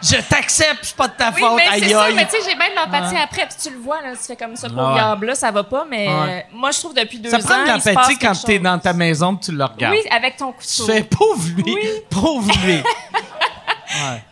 Je 0.00 0.14
t'accepte, 0.28 0.78
c'est 0.82 0.96
pas 0.96 1.08
de 1.08 1.14
ta 1.14 1.30
Oui, 1.34 1.40
faute. 1.40 1.47
Mais 1.56 1.64
c'est 1.66 1.84
Aïe, 1.84 1.90
ça. 1.90 2.02
aïe. 2.04 2.14
Mais 2.14 2.24
tu 2.26 2.30
sais, 2.32 2.38
j'ai 2.50 2.56
même 2.56 2.72
l'empathie 2.76 3.16
après. 3.16 3.46
Puis 3.46 3.56
tu 3.62 3.70
le 3.70 3.78
vois, 3.78 4.00
là, 4.02 4.12
tu 4.12 4.22
fais 4.24 4.36
comme 4.36 4.56
ça, 4.56 4.68
pour 4.68 4.78
ouais. 4.88 4.94
diable 4.94 5.26
là, 5.26 5.34
ça 5.34 5.50
va 5.50 5.64
pas. 5.64 5.84
Mais 5.88 6.08
Ouais. 6.08 6.14
euh, 6.14 6.40
moi, 6.56 6.70
je 6.70 6.78
trouve 6.80 6.94
depuis 6.94 7.18
deux 7.18 7.30
Ça 7.30 7.36
ans, 7.38 7.40
prend 7.40 7.62
de 7.62 7.68
l'empathie 7.68 8.18
quand 8.18 8.32
t'es 8.44 8.58
dans 8.58 8.78
ta 8.78 8.92
maison 8.92 9.36
que 9.36 9.44
tu 9.44 9.52
le 9.52 9.64
regardes. 9.64 9.94
Oui, 9.94 10.02
avec 10.10 10.36
ton 10.36 10.52
Tu 10.52 10.58
couteau. 10.82 10.92
fais 10.92 11.02
pauvre 11.04 11.48
lui, 11.56 11.64
Oui. 11.74 11.88
pauvre 12.10 12.52
lui. 12.66 12.82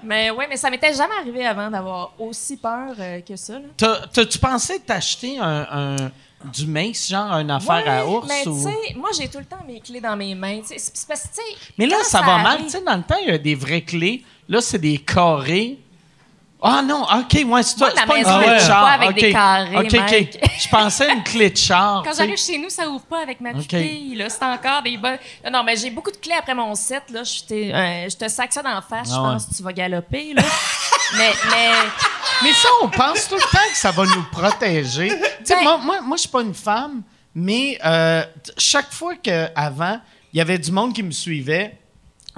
Mais 0.03 0.31
ouais, 0.31 0.47
mais 0.49 0.57
ça 0.59 0.69
m'était 0.71 0.93
jamais 0.95 1.15
arrivé 1.21 1.45
avant 1.47 1.71
d'avoir 1.71 2.13
aussi 2.19 2.57
peur 2.59 2.91
euh, 2.99 3.21
que 3.23 3.37
ça. 3.37 3.55
T'as-tu 3.77 4.39
pensé 4.39 4.79
t'acheter 4.81 5.39
un, 5.39 5.67
un- 5.73 6.11
du 6.53 6.67
mace, 6.67 7.09
genre 7.09 7.33
une 7.39 7.51
affaire 7.51 7.83
Ouais, 7.85 7.89
à 7.91 8.07
ours? 8.07 8.29
Mais 8.29 8.47
ou- 8.47 8.55
tu 8.55 8.63
sais, 8.71 8.95
moi, 8.95 9.09
j'ai 9.19 9.29
tout 9.29 9.39
le 9.39 9.47
temps 9.47 9.57
mes 9.67 9.81
clés 9.81 10.01
dans 10.01 10.15
mes 10.15 10.35
mains. 10.35 10.61
tu 10.61 10.67
sais. 10.69 10.79
C'est 10.79 10.97
c'est 10.97 11.09
parce 11.09 11.23
que, 11.23 11.29
tu 11.29 11.35
sais. 11.37 11.73
Mais 11.79 11.87
là, 11.87 11.97
ça, 12.05 12.21
va 12.21 12.37
mal. 12.37 12.47
arrive- 12.47 12.67
Tu 12.67 12.73
sais, 12.73 12.83
dans 12.83 12.97
le 12.97 13.03
temps, 13.03 13.17
il 13.23 13.29
y 13.29 13.33
a 13.33 13.39
des 13.39 13.55
vraies 13.55 13.81
clés. 13.81 14.23
Là, 14.49 14.61
c'est 14.61 14.79
des 14.79 14.99
carrés. 14.99 15.79
Ah 16.63 16.81
non, 16.83 17.03
OK, 17.03 17.45
ouais, 17.47 17.63
c'est 17.63 17.77
toi. 17.77 17.89
Moi, 17.89 17.95
la 17.95 18.01
C'est 18.03 18.07
pas 18.07 18.17
une 18.19 18.43
clé 18.45 18.55
de 18.55 18.61
char. 18.61 18.83
pas 18.85 18.91
avec 18.93 19.15
des 19.15 19.33
carrés. 19.33 20.31
Je 20.59 20.69
pensais 20.69 21.09
à 21.11 21.13
une 21.13 21.23
clé 21.23 21.51
de 21.51 21.57
char. 21.57 22.03
Quand 22.03 22.13
j'arrive 22.17 22.37
chez 22.39 22.59
nous, 22.59 22.71
ça 22.71 22.89
ouvre 22.89 23.05
pas 23.05 23.23
avec 23.23 23.41
ma. 23.41 23.53
Là, 23.53 23.61
c'est 24.31 24.43
encore 24.45 24.83
des 24.83 24.97
bonnes. 24.97 25.19
Non, 25.53 25.63
mais 25.63 25.77
j'ai 25.77 25.91
beaucoup 25.91 26.11
de 26.11 26.17
clés 26.17 26.35
après 26.39 26.55
mon 26.55 26.75
set. 26.75 27.03
Là, 27.11 27.23
je, 27.25 27.43
t'ai- 27.47 27.75
euh, 27.75 28.09
je 28.09 28.17
te 28.17 28.27
sac 28.29 28.53
ça 28.53 28.63
d'en 28.63 28.81
face. 28.81 29.09
Je 29.11 29.15
Ah 29.15 29.23
ouais. 29.23 29.29
pense 29.35 29.47
que 29.47 29.55
tu 29.55 29.63
vas 29.63 29.73
galoper. 29.73 30.33
Là. 30.35 30.43
mais, 31.19 31.31
mais 31.51 31.69
Mais 32.43 32.53
ça, 32.53 32.69
on 32.83 32.89
pense 32.89 33.29
tout 33.29 33.35
le 33.37 33.41
temps 33.41 33.69
que 33.71 33.77
ça 33.77 33.91
va 33.91 34.05
nous 34.07 34.25
protéger. 34.33 35.09
Ben- 35.49 35.63
moi, 35.63 35.79
moi, 35.79 36.01
moi 36.01 36.17
je 36.17 36.23
suis 36.23 36.31
pas 36.31 36.41
une 36.43 36.55
femme, 36.55 37.03
mais 37.35 37.79
euh, 37.85 38.25
chaque 38.57 38.93
fois 38.93 39.15
qu'avant, 39.23 40.01
il 40.33 40.39
y 40.39 40.41
avait 40.41 40.59
du 40.59 40.73
monde 40.73 40.95
qui 40.95 41.03
me 41.03 41.11
suivait, 41.13 41.77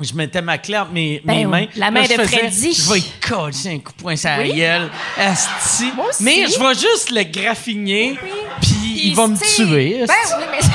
je 0.01 0.15
mettais 0.15 0.43
ma 0.43 0.59
clé 0.59 0.77
entre 0.79 0.93
mes, 0.93 1.21
Ben 1.25 1.35
mes 1.35 1.45
oui, 1.47 1.51
mains. 1.51 1.67
la 1.77 1.91
main 1.91 2.03
Là, 2.03 2.09
de 2.09 2.23
faisais, 2.23 2.39
Freddy. 2.39 2.73
Je 2.75 2.93
vais 2.93 3.03
coller 3.29 3.75
un 3.75 3.79
coup 3.79 3.93
de 3.97 4.03
poing 4.03 4.17
sur 4.17 4.31
la 4.31 4.39
Oui. 4.41 4.53
gueule. 4.55 4.91
asti. 5.19 5.93
Moi 5.95 6.07
aussi. 6.11 6.23
Mais 6.23 6.47
je 6.47 6.59
vais 6.59 6.75
juste 6.75 7.11
le 7.11 7.23
graffiner, 7.25 8.19
puis 8.61 8.71
Puis, 8.71 9.01
il 9.09 9.15
va 9.15 9.27
me 9.27 9.37
tuer. 9.37 10.05
Ben 10.07 10.11
asti. 10.11 10.35
oui, 10.39 10.45
mais, 10.51 10.59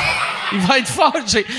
Il 0.54 0.60
va 0.60 0.78
être 0.78 0.88
fort. 0.88 1.14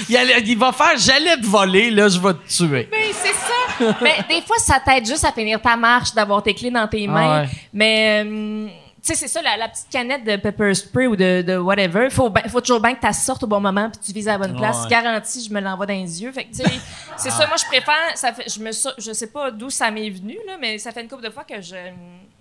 Il, 0.09 0.43
il 0.47 0.57
va 0.57 0.71
faire 0.73 0.93
«j'allais 0.99 1.37
te 1.39 1.47
voler, 1.47 1.91
là, 1.91 2.09
je 2.09 2.19
vais 2.21 2.33
te 2.35 2.47
tuer 2.49 2.89
mais 2.93 3.11
c'est 3.13 3.33
ça. 3.33 3.97
mais 4.01 4.15
des 4.29 4.41
fois, 4.47 4.57
ça 4.59 4.81
t'aide 4.85 5.05
juste 5.05 5.25
à 5.25 5.33
finir 5.33 5.61
ta 5.61 5.77
marche, 5.77 6.15
d'avoir 6.15 6.41
tes 6.45 6.55
clés 6.55 6.71
dans 6.71 6.87
tes 6.87 7.07
mains. 7.09 7.39
Ah 7.39 7.43
ouais. 7.43 7.49
Mais, 7.73 8.23
euh, 8.25 8.69
sais, 9.09 9.15
c'est 9.15 9.29
ça, 9.29 9.43
la, 9.43 9.57
la 9.57 9.69
petite 9.69 9.89
canette 9.91 10.25
de 10.25 10.37
pepper 10.37 10.75
spray 10.75 11.07
ou 11.07 11.17
de, 11.17 11.43
de 11.43 11.57
whatever. 11.57 12.09
Faut, 12.11 12.33
faut 12.49 12.61
toujours 12.61 12.81
bien 12.81 12.95
que 12.95 13.07
tu 13.07 13.13
sortes 13.13 13.43
au 13.43 13.47
bon 13.47 13.61
moment 13.61 13.91
puis 13.91 14.01
tu 14.05 14.13
vises 14.13 14.29
à 14.29 14.33
la 14.33 14.39
bonne 14.39 14.57
place. 14.57 14.85
Ouais. 14.85 14.89
Garanti, 14.91 15.45
je 15.45 15.53
me 15.53 15.61
l'envoie 15.61 15.87
dans 15.87 15.95
les 15.95 16.23
yeux. 16.23 16.33
Fait 16.33 16.45
que, 16.45 16.51
tu 16.57 16.63
sais, 16.63 16.71
c'est 17.17 17.31
ça. 17.31 17.47
Moi, 17.47 17.57
je 17.57 17.67
préfère. 17.67 18.17
Ça 18.17 18.33
fait, 18.33 18.49
je 18.49 18.61
me, 18.61 18.71
je 18.99 19.13
sais 19.13 19.27
pas 19.27 19.51
d'où 19.51 19.69
ça 19.71 19.91
m'est 19.91 20.11
venu, 20.11 20.39
là, 20.47 20.57
mais 20.61 20.79
ça 20.79 20.91
fait 20.93 21.03
une 21.03 21.09
couple 21.09 21.25
de 21.25 21.31
fois 21.31 21.45
que 21.45 21.61
je, 21.61 21.77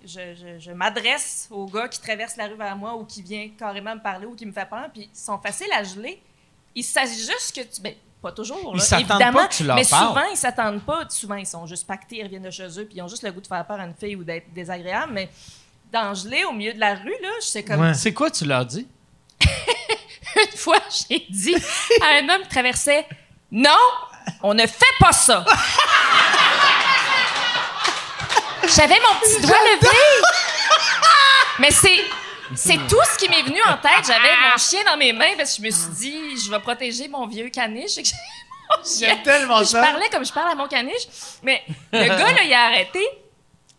je, 0.04 0.34
je, 0.34 0.58
je 0.58 0.70
m'adresse 0.72 1.48
aux 1.50 1.66
gars 1.66 1.88
qui 1.88 2.00
traversent 2.00 2.36
la 2.36 2.46
rue 2.46 2.56
vers 2.56 2.76
moi 2.76 2.94
ou 2.96 3.04
qui 3.04 3.22
vient 3.22 3.48
carrément 3.58 3.94
me 3.94 4.00
parler 4.00 4.26
ou 4.26 4.34
qui 4.34 4.46
me 4.46 4.52
fait 4.52 4.68
peur. 4.68 4.86
Puis 4.92 5.10
ils 5.12 5.18
sont 5.18 5.38
faciles 5.38 5.72
à 5.76 5.82
geler. 5.82 6.20
Il 6.74 6.84
s'agit 6.84 7.14
juste 7.14 7.54
que 7.54 7.60
tu. 7.60 7.80
Ben, 7.82 7.94
pas 8.22 8.32
toujours, 8.32 8.72
Ils 8.74 8.80
s'attendent 8.80 9.10
évidemment, 9.20 9.38
pas 9.40 9.48
que 9.48 9.54
tu 9.54 9.64
leur 9.64 9.76
mais 9.76 9.84
parles. 9.84 10.08
souvent, 10.08 10.24
ils 10.32 10.36
s'attendent 10.38 10.82
pas. 10.82 11.04
Souvent, 11.10 11.34
ils 11.34 11.44
sont 11.46 11.66
juste 11.66 11.86
pactés, 11.86 12.20
ils 12.20 12.22
reviennent 12.24 12.42
de 12.42 12.50
chez 12.50 12.66
eux, 12.80 12.86
puis 12.86 12.96
ils 12.96 13.02
ont 13.02 13.06
juste 13.08 13.22
le 13.22 13.30
goût 13.30 13.42
de 13.42 13.46
faire 13.46 13.66
peur 13.66 13.78
à 13.78 13.84
une 13.84 13.92
fille 13.92 14.16
ou 14.16 14.24
d'être 14.24 14.50
désagréable. 14.54 15.12
Mais 15.12 15.28
dans 15.94 16.12
au 16.48 16.52
milieu 16.52 16.74
de 16.74 16.80
la 16.80 16.94
rue, 16.94 17.14
là, 17.22 17.28
je 17.40 17.46
sais 17.46 17.62
comme. 17.62 17.80
Ouais. 17.80 17.94
C'est 17.94 18.12
quoi 18.12 18.30
tu 18.30 18.44
leur 18.44 18.66
dis? 18.66 18.86
Une 19.46 20.58
fois, 20.58 20.78
j'ai 21.08 21.24
dit 21.30 21.54
à 22.02 22.18
un 22.18 22.28
homme 22.28 22.42
qui 22.42 22.48
traversait 22.48 23.06
Non, 23.50 23.70
on 24.42 24.54
ne 24.54 24.66
fait 24.66 24.94
pas 24.98 25.12
ça. 25.12 25.44
J'avais 28.76 28.96
mon 28.98 29.20
petit 29.20 29.40
doigt 29.46 29.56
levé. 29.56 29.96
Mais 31.60 31.70
c'est. 31.70 32.04
C'est 32.56 32.76
tout 32.86 33.00
ce 33.10 33.18
qui 33.18 33.28
m'est 33.30 33.42
venu 33.42 33.60
en 33.62 33.76
tête. 33.78 34.06
J'avais 34.06 34.36
mon 34.36 34.56
chien 34.58 34.84
dans 34.84 34.96
mes 34.96 35.12
mains 35.12 35.34
parce 35.36 35.52
que 35.56 35.62
je 35.62 35.66
me 35.66 35.70
suis 35.70 35.90
dit, 35.92 36.44
je 36.44 36.50
vais 36.50 36.60
protéger 36.60 37.08
mon 37.08 37.26
vieux 37.26 37.48
caniche. 37.48 37.96
J'aime 38.98 39.22
tellement 39.22 39.58
je 39.60 39.64
ça. 39.64 39.80
parlais 39.80 40.08
comme 40.10 40.24
je 40.24 40.32
parle 40.32 40.52
à 40.52 40.54
mon 40.54 40.68
caniche. 40.68 41.06
Mais 41.42 41.62
le 41.92 42.06
gars, 42.06 42.32
là, 42.32 42.42
il 42.44 42.52
a 42.52 42.66
arrêté 42.66 43.00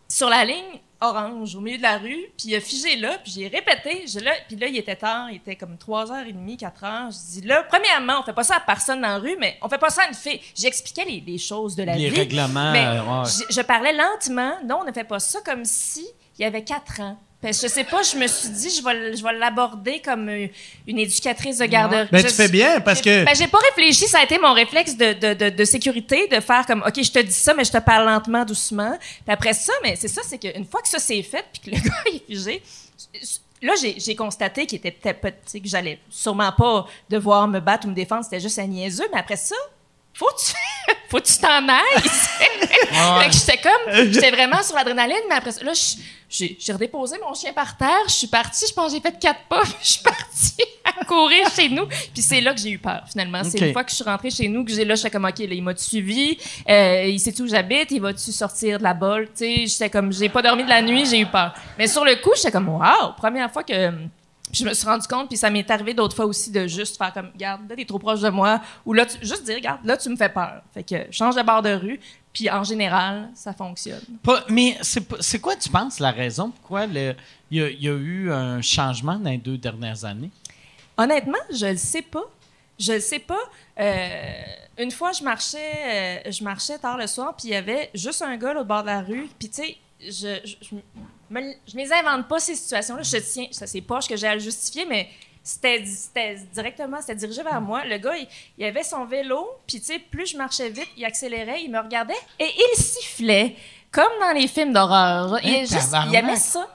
sur 0.10 0.30
la 0.30 0.44
ligne 0.44 0.80
orange 1.10 1.56
au 1.56 1.62
milieu 1.62 1.78
de 1.78 1.84
la 1.84 1.98
rue, 1.98 2.26
puis 2.38 2.48
il 2.50 2.56
a 2.56 2.60
figé 2.60 2.96
là, 2.98 3.18
puis 3.24 3.32
j'ai 3.32 3.48
répété, 3.48 4.06
je, 4.08 4.20
là, 4.20 4.32
puis 4.48 4.56
là, 4.58 4.68
il 4.68 4.78
était 4.78 4.96
tard, 4.96 5.30
il 5.32 5.38
était 5.38 5.56
comme 5.56 5.76
3h30, 5.76 6.58
4h. 6.60 7.12
Je 7.12 7.40
dis, 7.42 7.48
là, 7.48 7.64
premièrement, 7.64 8.20
on 8.20 8.24
fait 8.24 8.34
pas 8.34 8.44
ça 8.44 8.56
à 8.56 8.60
personne 8.60 9.02
dans 9.02 9.08
la 9.10 9.18
rue, 9.20 9.36
mais 9.40 9.58
on 9.62 9.70
fait 9.70 9.78
pas 9.78 9.90
ça 9.90 10.04
à 10.04 10.08
une 10.08 10.14
fille. 10.14 10.40
J'expliquais 10.56 11.06
les, 11.06 11.22
les 11.26 11.38
choses 11.38 11.76
de 11.76 11.84
la 11.84 11.96
Les 11.96 12.10
vie. 12.10 12.20
règlements, 12.20 12.72
Mais 12.72 12.86
euh, 12.86 13.04
ouais. 13.04 13.30
je, 13.50 13.54
je 13.56 13.62
parlais 13.62 13.94
lentement. 13.94 14.54
Non, 14.66 14.80
on 14.82 14.84
ne 14.86 14.92
fait 14.92 15.04
pas 15.04 15.20
ça 15.20 15.40
comme 15.46 15.66
si 15.66 16.06
il 16.38 16.42
y 16.42 16.46
avait 16.46 16.64
4 16.64 17.02
ans. 17.02 17.18
Parce 17.46 17.62
que 17.62 17.68
je 17.68 17.74
sais 17.74 17.84
pas, 17.84 18.02
je 18.04 18.18
me 18.18 18.28
suis 18.28 18.50
dit, 18.50 18.70
je 18.70 18.84
vais, 18.84 19.16
je 19.16 19.24
vais 19.24 19.34
l'aborder 19.34 20.00
comme 20.02 20.28
euh, 20.30 20.48
une 20.88 21.00
éducatrice 21.00 21.58
de 21.60 21.66
garderie. 21.66 22.08
Ben, 22.12 22.22
Je- 22.24 22.28
tu 22.28 22.34
fais 22.34 22.48
bien, 22.48 22.80
parce 22.82 23.02
que- 23.02 23.24
Ben, 23.26 23.36
j'ai 23.36 23.48
pas 23.48 23.60
réfléchi, 23.70 24.08
ça 24.08 24.20
a 24.20 24.24
été 24.24 24.38
mon 24.40 24.54
réflexe 24.54 24.98
de, 24.98 25.14
de, 25.14 25.34
de, 25.34 25.50
de 25.56 25.66
sécurité, 25.66 26.28
de 26.28 26.40
faire 26.40 26.66
comme, 26.66 26.84
OK, 26.86 27.02
je 27.04 27.12
te 27.12 27.20
dis 27.20 27.32
ça, 27.34 27.54
mais 27.54 27.64
je 27.64 27.72
te 27.72 27.78
parle 27.78 28.06
lentement, 28.06 28.44
doucement. 28.46 28.98
Puis 29.00 29.34
après 29.34 29.54
ça, 29.54 29.74
mais 29.84 29.96
c'est 29.96 30.08
ça, 30.08 30.22
c'est 30.28 30.38
qu'une 30.40 30.66
fois 30.66 30.82
que 30.82 30.90
ça 30.90 31.00
s'est 31.00 31.22
fait, 31.24 31.46
puis 31.54 31.72
que 31.72 31.76
le 31.78 31.82
gars 31.88 32.04
est 32.14 32.26
figé, 32.26 32.64
là, 33.62 33.74
j'ai 33.80 34.16
constaté 34.16 34.66
qu'il 34.66 34.78
était 34.80 34.92
peut-être, 34.92 35.52
que 35.52 35.60
j'allais 35.68 36.00
sûrement 36.10 36.52
pas 36.52 36.86
devoir 37.10 37.48
me 37.48 37.60
battre 37.60 37.88
ou 37.88 37.90
me 37.92 37.96
défendre, 37.96 38.24
c'était 38.24 38.40
juste 38.40 38.60
un 38.60 38.68
niaiseux, 38.68 39.06
mais 39.14 39.20
après 39.20 39.38
ça, 39.38 39.56
faut 40.16 40.32
tu, 40.40 40.54
faut 41.10 41.20
tu 41.20 41.38
t'en 41.38 41.68
ailles. 41.68 42.02
fait 42.02 43.28
que 43.28 43.34
j'étais 43.34 43.58
comme, 43.58 44.12
j'étais 44.12 44.32
vraiment 44.32 44.64
sur 44.64 44.76
l'adrénaline, 44.76 45.24
mais 45.28 45.36
après 45.36 45.52
ça, 45.52 45.64
là, 45.64 45.74
j'ai 46.30 46.74
redéposé 46.74 47.18
mon 47.22 47.34
chien 47.34 47.52
par 47.52 47.76
terre, 47.76 48.04
je 48.08 48.14
suis 48.14 48.28
partie, 48.28 48.66
je 48.68 48.74
pense 48.74 48.92
que 48.92 48.98
j'ai 48.98 49.02
fait 49.02 49.20
quatre 49.20 49.42
pas, 49.50 49.64
je 49.82 49.88
suis 49.88 50.04
partie 50.04 50.64
à 50.86 51.04
courir 51.04 51.50
chez 51.50 51.68
nous. 51.68 51.86
Puis 52.14 52.22
c'est 52.22 52.40
là 52.40 52.54
que 52.54 52.60
j'ai 52.62 52.72
eu 52.72 52.80
peur, 52.80 53.04
finalement. 53.12 53.44
C'est 53.44 53.60
une 53.60 53.74
fois 53.74 53.84
que 53.84 53.92
je 53.92 53.96
suis 53.96 54.06
rentrée 54.06 54.32
chez 54.32 54.48
nous 54.48 54.64
que 54.64 54.72
j'ai 54.72 54.86
là, 54.86 54.96
j'étais 54.96 55.12
comme, 55.12 55.26
OK, 55.26 55.40
là, 55.40 55.46
il 55.54 55.64
m'a-tu 55.64 55.84
suivi? 55.84 56.38
Euh, 56.70 57.06
il 57.08 57.20
sait 57.20 57.40
où 57.42 57.48
j'habite? 57.48 57.92
Il 57.92 58.02
va-tu 58.02 58.32
sortir 58.32 58.78
de 58.78 58.84
la 58.84 58.94
bolle? 58.94 59.28
Tu 59.28 59.46
sais, 59.46 59.68
j'étais 59.68 59.90
comme, 59.90 60.14
j'ai 60.14 60.30
pas 60.30 60.42
dormi 60.42 60.64
de 60.64 60.70
la 60.70 60.82
nuit, 60.82 61.06
j'ai 61.06 61.20
eu 61.20 61.26
peur. 61.26 61.54
Mais 61.78 61.88
sur 61.88 62.06
le 62.06 62.16
coup, 62.16 62.32
j'étais 62.38 62.52
comme, 62.52 62.70
wow, 62.70 63.12
première 63.18 63.52
fois 63.52 63.64
que 63.64 63.92
je 64.52 64.64
me 64.64 64.74
suis 64.74 64.86
rendu 64.88 65.06
compte, 65.08 65.28
puis 65.28 65.38
ça 65.38 65.50
m'est 65.50 65.70
arrivé 65.70 65.94
d'autres 65.94 66.16
fois 66.16 66.26
aussi 66.26 66.52
de 66.52 66.68
juste 66.68 66.98
faire 66.98 67.12
comme, 67.14 67.30
regarde, 67.34 67.70
là, 67.70 67.76
t'es 67.76 67.86
trop 67.86 68.00
proche 68.00 68.22
de 68.22 68.30
moi, 68.30 68.62
ou 68.86 68.94
là, 68.94 69.06
tu- 69.06 69.18
juste 69.22 69.44
dire, 69.44 69.56
regarde, 69.56 69.84
là, 69.84 69.98
tu 69.98 70.08
me 70.10 70.16
fais 70.16 70.30
peur. 70.30 70.62
Fait 70.74 70.84
que 70.84 70.96
change 71.12 71.36
de 71.36 71.42
bord 71.42 71.62
de 71.62 71.74
rue, 71.74 72.00
puis 72.32 72.50
en 72.50 72.64
général, 72.64 73.30
ça 73.34 73.54
fonctionne. 73.54 74.02
Pas- 74.24 74.44
mais 74.50 74.78
c'est 74.82 75.40
quoi, 75.40 75.56
tu 75.56 75.70
penses, 75.70 76.00
la 76.00 76.12
raison 76.12 76.52
pourquoi 76.52 76.86
il 76.86 76.94
y, 77.52 77.62
a- 77.62 77.70
il 77.70 77.82
y 77.84 77.90
a 77.90 77.94
eu 77.94 78.32
un 78.32 78.62
changement 78.62 79.16
dans 79.16 79.30
les 79.30 79.38
deux 79.38 79.58
dernières 79.58 80.06
années? 80.06 80.32
Honnêtement, 80.98 81.38
je 81.52 81.66
le 81.66 81.78
sais 81.78 82.02
pas. 82.02 82.24
Je 82.80 82.94
le 82.94 83.00
sais 83.00 83.20
pas. 83.20 83.40
Euh, 83.80 84.32
une 84.78 84.92
fois, 84.92 85.12
je 85.14 85.24
marchais, 85.24 86.22
euh, 86.28 86.32
je 86.32 86.44
marchais 86.44 86.78
tard 86.78 86.98
le 86.98 87.08
soir, 87.08 87.34
puis 87.38 87.48
il 87.50 87.52
y 87.52 87.56
avait 87.56 87.90
juste 87.94 88.22
un 88.22 88.36
gars 88.38 88.54
là, 88.54 88.62
au 88.62 88.66
bord 88.66 88.82
de 88.82 88.88
la 88.88 89.02
rue. 89.02 89.28
Puis 89.40 89.50
tu 89.50 89.62
sais, 89.64 89.78
je, 90.02 90.40
je, 90.46 90.76
je 91.32 91.76
les 91.78 91.92
invente 91.94 92.28
pas 92.28 92.40
ces 92.40 92.56
situations-là. 92.56 93.02
Je 93.04 93.18
tiens, 93.18 93.48
ça 93.52 93.68
c'est 93.68 93.82
poche 93.82 94.08
que 94.08 94.16
j'ai 94.16 94.28
à 94.28 94.34
le 94.36 94.40
justifier, 94.42 94.86
mais 94.86 95.08
c'était, 95.44 95.84
directement, 96.54 96.98
c'était 97.02 97.16
dirigé 97.16 97.44
vers 97.44 97.62
moi. 97.62 97.86
Le 97.86 97.98
gars, 97.98 98.16
il, 98.18 98.28
il 98.58 98.66
avait 98.66 98.84
son 98.84 99.06
vélo, 99.06 99.48
puis 99.68 99.80
tu 99.80 99.86
sais, 99.88 100.00
plus 100.00 100.28
je 100.32 100.38
marchais 100.38 100.70
vite, 100.70 100.88
il 100.98 101.06
accélérait, 101.06 101.62
il 101.64 101.72
me 101.72 101.80
regardait 101.80 102.14
et 102.40 102.46
il 102.48 102.82
sifflait 102.82 103.56
comme 103.92 104.12
dans 104.20 104.32
les 104.38 104.48
films 104.48 104.74
d'horreur. 104.74 105.40
Il, 105.44 105.56
Hein, 105.56 106.06
il 106.10 106.16
aimait 106.16 106.36
ça. 106.36 106.68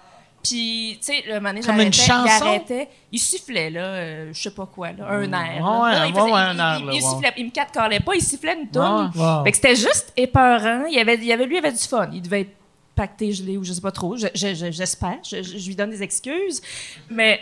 Puis, 0.43 0.97
tu 1.01 1.13
sais, 1.13 1.23
le 1.27 1.35
moment 1.35 1.51
donné, 1.51 1.61
Comme 1.61 1.81
une 1.81 1.93
j'arrêtais, 1.93 2.25
il 2.25 2.31
chanson? 2.33 2.47
arrêtait. 2.47 2.89
Il 3.13 3.19
sifflait, 3.19 3.69
là, 3.69 3.81
euh, 3.83 4.31
je 4.33 4.41
sais 4.41 4.51
pas 4.55 4.65
quoi, 4.65 4.91
là, 4.93 5.07
un 5.07 5.31
air. 5.31 5.63
là. 5.63 5.81
Ouais, 5.83 6.09
il, 6.09 6.15
faisait- 6.15 6.23
ouais, 6.23 6.31
il- 6.31 6.35
un 6.35 6.59
air, 6.59 6.79
il- 6.81 6.87
là, 6.87 6.93
il 6.95 6.95
ouais. 6.95 7.01
sifflait, 7.11 7.33
il 7.37 7.45
me 7.45 7.51
catcallait 7.51 8.01
pas, 8.01 8.15
il 8.15 8.23
sifflait 8.23 8.55
une. 8.55 8.81
Ouais. 8.81 9.07
Wow. 9.17 9.45
Fait 9.45 9.51
que 9.51 9.57
c'était 9.57 9.77
juste 9.77 10.13
épeurant. 10.17 10.85
Il 10.91 10.99
avait, 10.99 11.17
il 11.17 11.31
avait, 11.31 11.45
lui, 11.45 11.57
il 11.57 11.59
avait 11.59 11.73
du 11.73 11.79
fun. 11.85 12.09
Il 12.15 12.23
devait 12.23 12.41
être 12.41 12.57
pacté, 12.95 13.33
gelé 13.33 13.57
ou 13.57 13.65
je 13.65 13.73
sais 13.73 13.81
pas 13.81 13.93
trop. 13.93 14.17
Je- 14.17 14.27
je- 14.35 14.55
je- 14.55 14.71
J'espère. 14.71 15.19
Je, 15.23 15.67
lui 15.67 15.75
donne 15.77 15.91
des 15.91 16.03
excuses. 16.03 16.61
Mais 17.11 17.41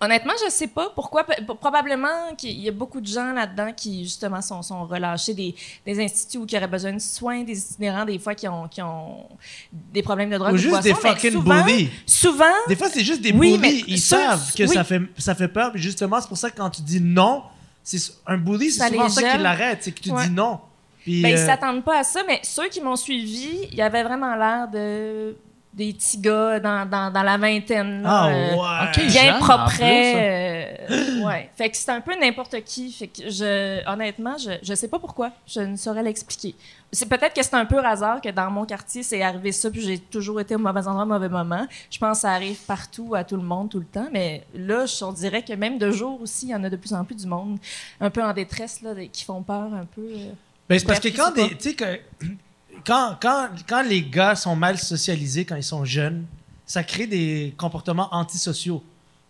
honnêtement, 0.00 0.32
je 0.44 0.50
sais 0.50 0.66
pas 0.66 0.90
pourquoi. 0.94 1.24
Probablement 1.60 2.34
qu'il 2.36 2.58
y 2.60 2.68
a 2.68 2.72
beaucoup 2.72 3.00
de 3.00 3.06
gens 3.06 3.32
là-dedans 3.32 3.72
qui, 3.76 4.04
justement, 4.04 4.40
sont, 4.42 4.62
sont 4.62 4.84
relâchés 4.86 5.34
des, 5.34 5.54
des 5.86 6.02
instituts 6.02 6.38
ou 6.38 6.46
qui 6.46 6.56
auraient 6.56 6.68
besoin 6.68 6.92
de 6.92 6.98
soins, 6.98 7.42
des 7.42 7.58
itinérants, 7.58 8.04
des 8.04 8.18
fois, 8.18 8.34
qui 8.34 8.46
ont, 8.48 8.68
qui 8.68 8.82
ont 8.82 9.26
des 9.72 10.02
problèmes 10.02 10.30
de 10.30 10.36
drogue 10.38 10.50
Ou 10.52 10.56
de 10.56 10.58
juste 10.58 10.82
des 10.82 10.94
fucking 10.94 11.32
souvent, 11.32 11.64
bullies. 11.64 11.90
Souvent, 12.06 12.44
Des 12.68 12.76
fois, 12.76 12.88
c'est 12.88 13.04
juste 13.04 13.20
des 13.22 13.32
Oui, 13.32 13.56
bullies. 13.58 13.84
Ils 13.88 14.00
savent 14.00 14.52
que 14.54 14.62
oui. 14.64 14.74
ça, 14.74 14.84
fait, 14.84 15.00
ça 15.18 15.34
fait 15.34 15.48
peur. 15.48 15.72
Puis 15.72 15.82
justement, 15.82 16.20
c'est 16.20 16.28
pour 16.28 16.38
ça 16.38 16.50
que 16.50 16.56
quand 16.56 16.70
tu 16.70 16.82
dis 16.82 17.00
non, 17.00 17.42
c'est 17.82 17.98
un 18.26 18.36
bully, 18.36 18.70
c'est 18.70 18.88
souvent 18.88 19.08
ça 19.08 19.22
qui 19.36 19.42
l'arrête. 19.42 19.78
C'est 19.82 19.92
que 19.92 20.00
tu 20.00 20.10
Ouais. 20.10 20.26
dis 20.26 20.30
non. 20.34 20.60
Puis, 21.08 21.22
Ben, 21.22 21.30
ils 21.30 21.34
euh, 21.36 21.46
s'attendent 21.46 21.82
pas 21.84 22.00
à 22.00 22.02
ça, 22.04 22.20
mais 22.26 22.40
ceux 22.42 22.68
qui 22.68 22.80
m'ont 22.82 22.96
suivi, 22.96 23.66
il 23.72 23.74
y 23.78 23.82
avait 23.82 24.02
vraiment 24.02 24.34
l'air 24.36 24.68
de 24.68 25.36
des 25.74 25.92
petits 25.92 26.18
gars 26.18 26.58
dans, 26.58 26.84
dans, 26.90 27.12
dans 27.12 27.22
la 27.22 27.36
vingtaine. 27.36 28.02
Ah 28.04 28.28
euh, 28.30 28.54
ouais. 28.56 29.06
Bien 29.06 29.38
propre. 29.38 29.68
plus, 29.68 29.84
euh, 29.84 31.24
ouais. 31.24 31.50
Fait 31.56 31.70
que 31.70 31.76
c'est 31.76 31.90
un 31.92 32.00
peu 32.00 32.18
n'importe 32.18 32.60
qui. 32.64 32.90
Fait 32.90 33.06
que 33.06 33.30
je, 33.30 33.88
honnêtement, 33.88 34.36
je, 34.38 34.50
je 34.60 34.74
sais 34.74 34.88
pas 34.88 34.98
pourquoi. 34.98 35.30
Je 35.46 35.60
ne 35.60 35.76
saurais 35.76 36.02
l'expliquer. 36.02 36.56
C'est 36.90 37.08
peut-être 37.08 37.32
que 37.32 37.44
c'est 37.44 37.54
un 37.54 37.64
peu 37.64 37.78
hasard 37.78 38.20
que 38.20 38.28
dans 38.30 38.50
mon 38.50 38.64
quartier, 38.64 39.04
c'est 39.04 39.22
arrivé 39.22 39.52
ça, 39.52 39.70
puis 39.70 39.82
j'ai 39.82 39.98
toujours 39.98 40.40
été 40.40 40.56
au 40.56 40.58
mauvais 40.58 40.84
endroit, 40.88 41.04
au 41.04 41.06
mauvais 41.06 41.28
moment. 41.28 41.64
Je 41.90 41.98
pense 41.98 42.16
que 42.18 42.20
ça 42.22 42.32
arrive 42.32 42.58
partout, 42.66 43.14
à 43.14 43.22
tout 43.22 43.36
le 43.36 43.42
monde, 43.42 43.68
tout 43.70 43.78
le 43.78 43.84
temps. 43.84 44.08
Mais 44.10 44.42
là, 44.54 44.84
je- 44.86 45.04
on 45.04 45.12
dirait 45.12 45.42
que 45.42 45.52
même 45.52 45.78
de 45.78 45.92
jour 45.92 46.20
aussi, 46.22 46.46
il 46.46 46.50
y 46.50 46.54
en 46.56 46.64
a 46.64 46.70
de 46.70 46.76
plus 46.76 46.92
en 46.92 47.04
plus 47.04 47.14
du 47.14 47.26
monde 47.28 47.56
un 48.00 48.10
peu 48.10 48.24
en 48.24 48.32
détresse, 48.32 48.80
là, 48.82 48.90
qui 49.12 49.22
font 49.24 49.42
peur 49.42 49.68
un 49.72 49.84
peu. 49.94 50.00
euh. 50.02 50.32
Ben, 50.68 50.78
c'est 50.78 50.84
parce 50.86 51.00
que 51.00 51.08
quand, 51.08 51.32
je 51.34 51.40
sais 51.42 51.48
des, 51.48 51.56
tu 51.56 51.68
sais 51.70 51.74
que, 51.74 52.00
quand, 52.86 53.16
quand, 53.20 53.48
quand 53.68 53.82
les 53.82 54.02
gars 54.02 54.34
sont 54.36 54.54
mal 54.56 54.78
socialisés 54.78 55.44
quand 55.44 55.56
ils 55.56 55.62
sont 55.62 55.84
jeunes, 55.84 56.24
ça 56.66 56.82
crée 56.84 57.06
des 57.06 57.54
comportements 57.56 58.08
antisociaux 58.14 58.82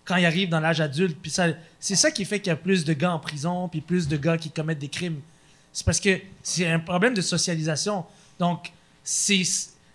quand 0.05 0.17
ils 0.17 0.27
arrivent 0.27 0.49
dans 0.49 0.61
l'âge 0.61 0.81
adulte. 0.81 1.17
Puis 1.21 1.31
ça, 1.31 1.47
c'est 1.79 1.95
ça 1.95 2.11
qui 2.11 2.25
fait 2.25 2.41
qu'il 2.41 2.49
y 2.49 2.53
a 2.53 2.57
plus 2.57 2.85
de 2.85 2.93
gars 2.93 3.13
en 3.13 3.19
prison, 3.19 3.69
puis 3.69 3.81
plus 3.81 4.09
de 4.09 4.17
gars 4.17 4.37
qui 4.39 4.51
commettent 4.51 4.79
des 4.79 4.89
crimes. 4.89 5.21
C'est 5.73 5.85
parce 5.85 6.01
que 6.01 6.19
c'est 6.43 6.67
un 6.67 6.81
problème 6.81 7.15
de 7.15 7.21
socialisation. 7.21 8.05
Donc, 8.41 8.73
c'est 9.05 9.43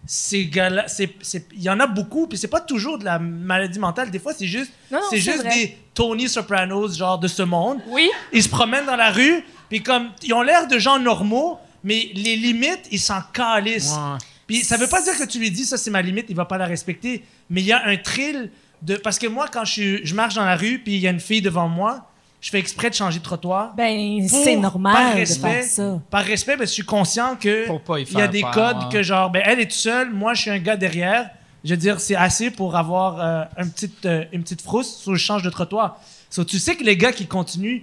ces 0.06 0.46
gars-là, 0.48 0.88
c'est- 0.88 1.14
c'est- 1.22 1.48
il 1.54 1.62
y 1.64 1.70
en 1.70 1.80
a 1.80 1.88
beaucoup, 1.88 2.28
puis 2.28 2.38
c'est 2.38 2.48
pas 2.50 2.60
toujours 2.62 2.98
de 3.00 3.06
la 3.06 3.20
maladie 3.20 3.80
mentale. 3.80 4.12
Des 4.12 4.20
fois, 4.20 4.34
c'est 4.34 4.48
juste, 4.48 4.72
c'est 5.10 5.20
vrai. 5.42 5.56
des 5.56 5.78
Tony 5.94 6.28
Sopranos, 6.30 6.96
genre 6.98 7.18
de 7.18 7.28
ce 7.28 7.42
monde. 7.44 7.80
Oui, 7.88 8.10
Ils 8.34 8.44
se 8.44 8.50
promènent 8.50 8.86
dans 8.86 8.96
la 8.98 9.12
rue, 9.12 9.44
puis 9.74 9.82
comme 9.82 10.12
ils 10.22 10.36
ont 10.36 10.44
l'air 10.44 10.68
de 10.68 10.78
gens 10.78 11.00
normaux, 11.00 11.58
mais 11.84 12.12
les 12.14 12.36
limites, 12.36 12.88
ils 12.92 13.00
s'en 13.00 13.22
calissent. 13.34 13.96
Ouais. 13.96 14.20
Puis 14.46 14.58
ça 14.58 14.78
veut 14.78 14.86
pas 14.86 15.02
dire 15.02 15.18
que 15.18 15.24
tu 15.24 15.40
lui 15.40 15.50
dis 15.50 15.66
ça 15.66 15.78
c'est 15.78 15.90
ma 15.90 16.04
limite, 16.04 16.28
il 16.30 16.36
va 16.36 16.46
pas 16.46 16.60
la 16.60 16.68
respecter, 16.68 17.24
mais 17.50 17.62
il 17.62 17.66
y 17.66 17.72
a 17.72 17.84
un 17.84 17.98
thrill 17.98 18.52
de 18.84 18.98
parce 18.98 19.18
que 19.18 19.26
moi 19.26 19.48
quand 19.52 19.66
je, 19.66 20.14
marche 20.14 20.36
dans 20.36 20.46
la 20.46 20.56
rue 20.56 20.78
puis 20.78 20.94
il 20.94 21.00
y 21.00 21.08
a 21.08 21.10
une 21.10 21.20
fille 21.20 21.42
devant 21.42 21.68
moi, 21.68 22.08
je 22.40 22.52
fais 22.52 22.60
exprès 22.60 22.92
de 22.92 22.94
changer 22.94 23.18
de 23.18 23.24
trottoir. 23.24 23.74
ben 23.76 24.28
c'est 24.28 24.54
par 24.54 24.62
normal 24.62 25.14
de 25.16 25.20
respect, 25.22 25.64
faire 25.64 25.64
ça. 25.64 26.02
Par 26.12 26.24
respect, 26.24 26.56
ben, 26.56 26.68
je 26.68 26.72
suis 26.72 26.86
conscient 26.86 27.36
que 27.36 27.66
Pour 27.66 27.82
pas 27.82 27.98
y 27.98 28.04
il 28.04 28.18
y 28.20 28.22
a 28.22 28.28
des 28.28 28.42
peur, 28.42 28.52
codes 28.52 28.78
ouais. 28.78 28.90
que 28.92 29.02
genre 29.02 29.32
ben 29.32 29.42
elle 29.44 29.60
est 29.60 29.66
toute 29.66 29.72
seule, 29.72 30.14
moi 30.14 30.36
je 30.36 30.42
suis 30.42 30.52
un 30.52 30.60
gars 30.60 30.78
derrière. 30.78 31.32
Je 31.64 31.72
veux 31.72 31.78
dire 31.78 32.00
c'est 32.00 32.16
assez 32.16 32.52
pour 32.52 32.76
avoir 32.76 33.20
euh, 33.20 33.44
un 33.58 33.68
petit, 33.68 33.90
euh, 34.06 34.26
une 34.34 34.44
petite 34.44 34.62
frousse, 34.62 35.02
so, 35.02 35.16
je 35.16 35.20
change 35.20 35.42
de 35.42 35.50
trottoir. 35.50 36.00
So, 36.30 36.44
tu 36.44 36.60
sais 36.60 36.76
que 36.76 36.84
les 36.84 36.96
gars 36.96 37.12
qui 37.12 37.26
continuent, 37.26 37.82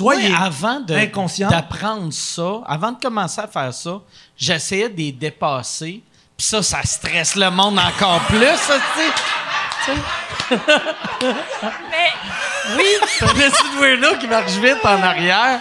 Moi, 0.00 0.14
ils- 0.16 0.34
avant 0.34 0.80
de- 0.80 0.94
inconscient. 0.94 1.48
d'apprendre 1.48 2.12
ça, 2.12 2.60
avant 2.66 2.92
de 2.92 3.00
commencer 3.00 3.40
à 3.40 3.46
faire 3.48 3.72
ça, 3.72 3.98
j'essayais 4.36 4.88
de 4.88 4.96
les 4.96 5.12
dépasser. 5.12 6.02
Puis 6.36 6.46
ça, 6.46 6.62
ça 6.62 6.82
stresse 6.84 7.34
le 7.34 7.50
monde 7.50 7.78
encore 7.78 8.20
plus, 8.22 8.44
ça, 8.56 8.74
tu 8.94 9.92
sais. 9.92 10.56
Mais 11.90 12.10
Oui, 12.76 12.84
c'est 13.06 13.24
un 13.24 13.28
petit 13.28 13.78
weirdo 13.80 14.18
qui 14.18 14.26
marche 14.26 14.52
vite 14.52 14.78
en 14.84 15.02
arrière. 15.02 15.60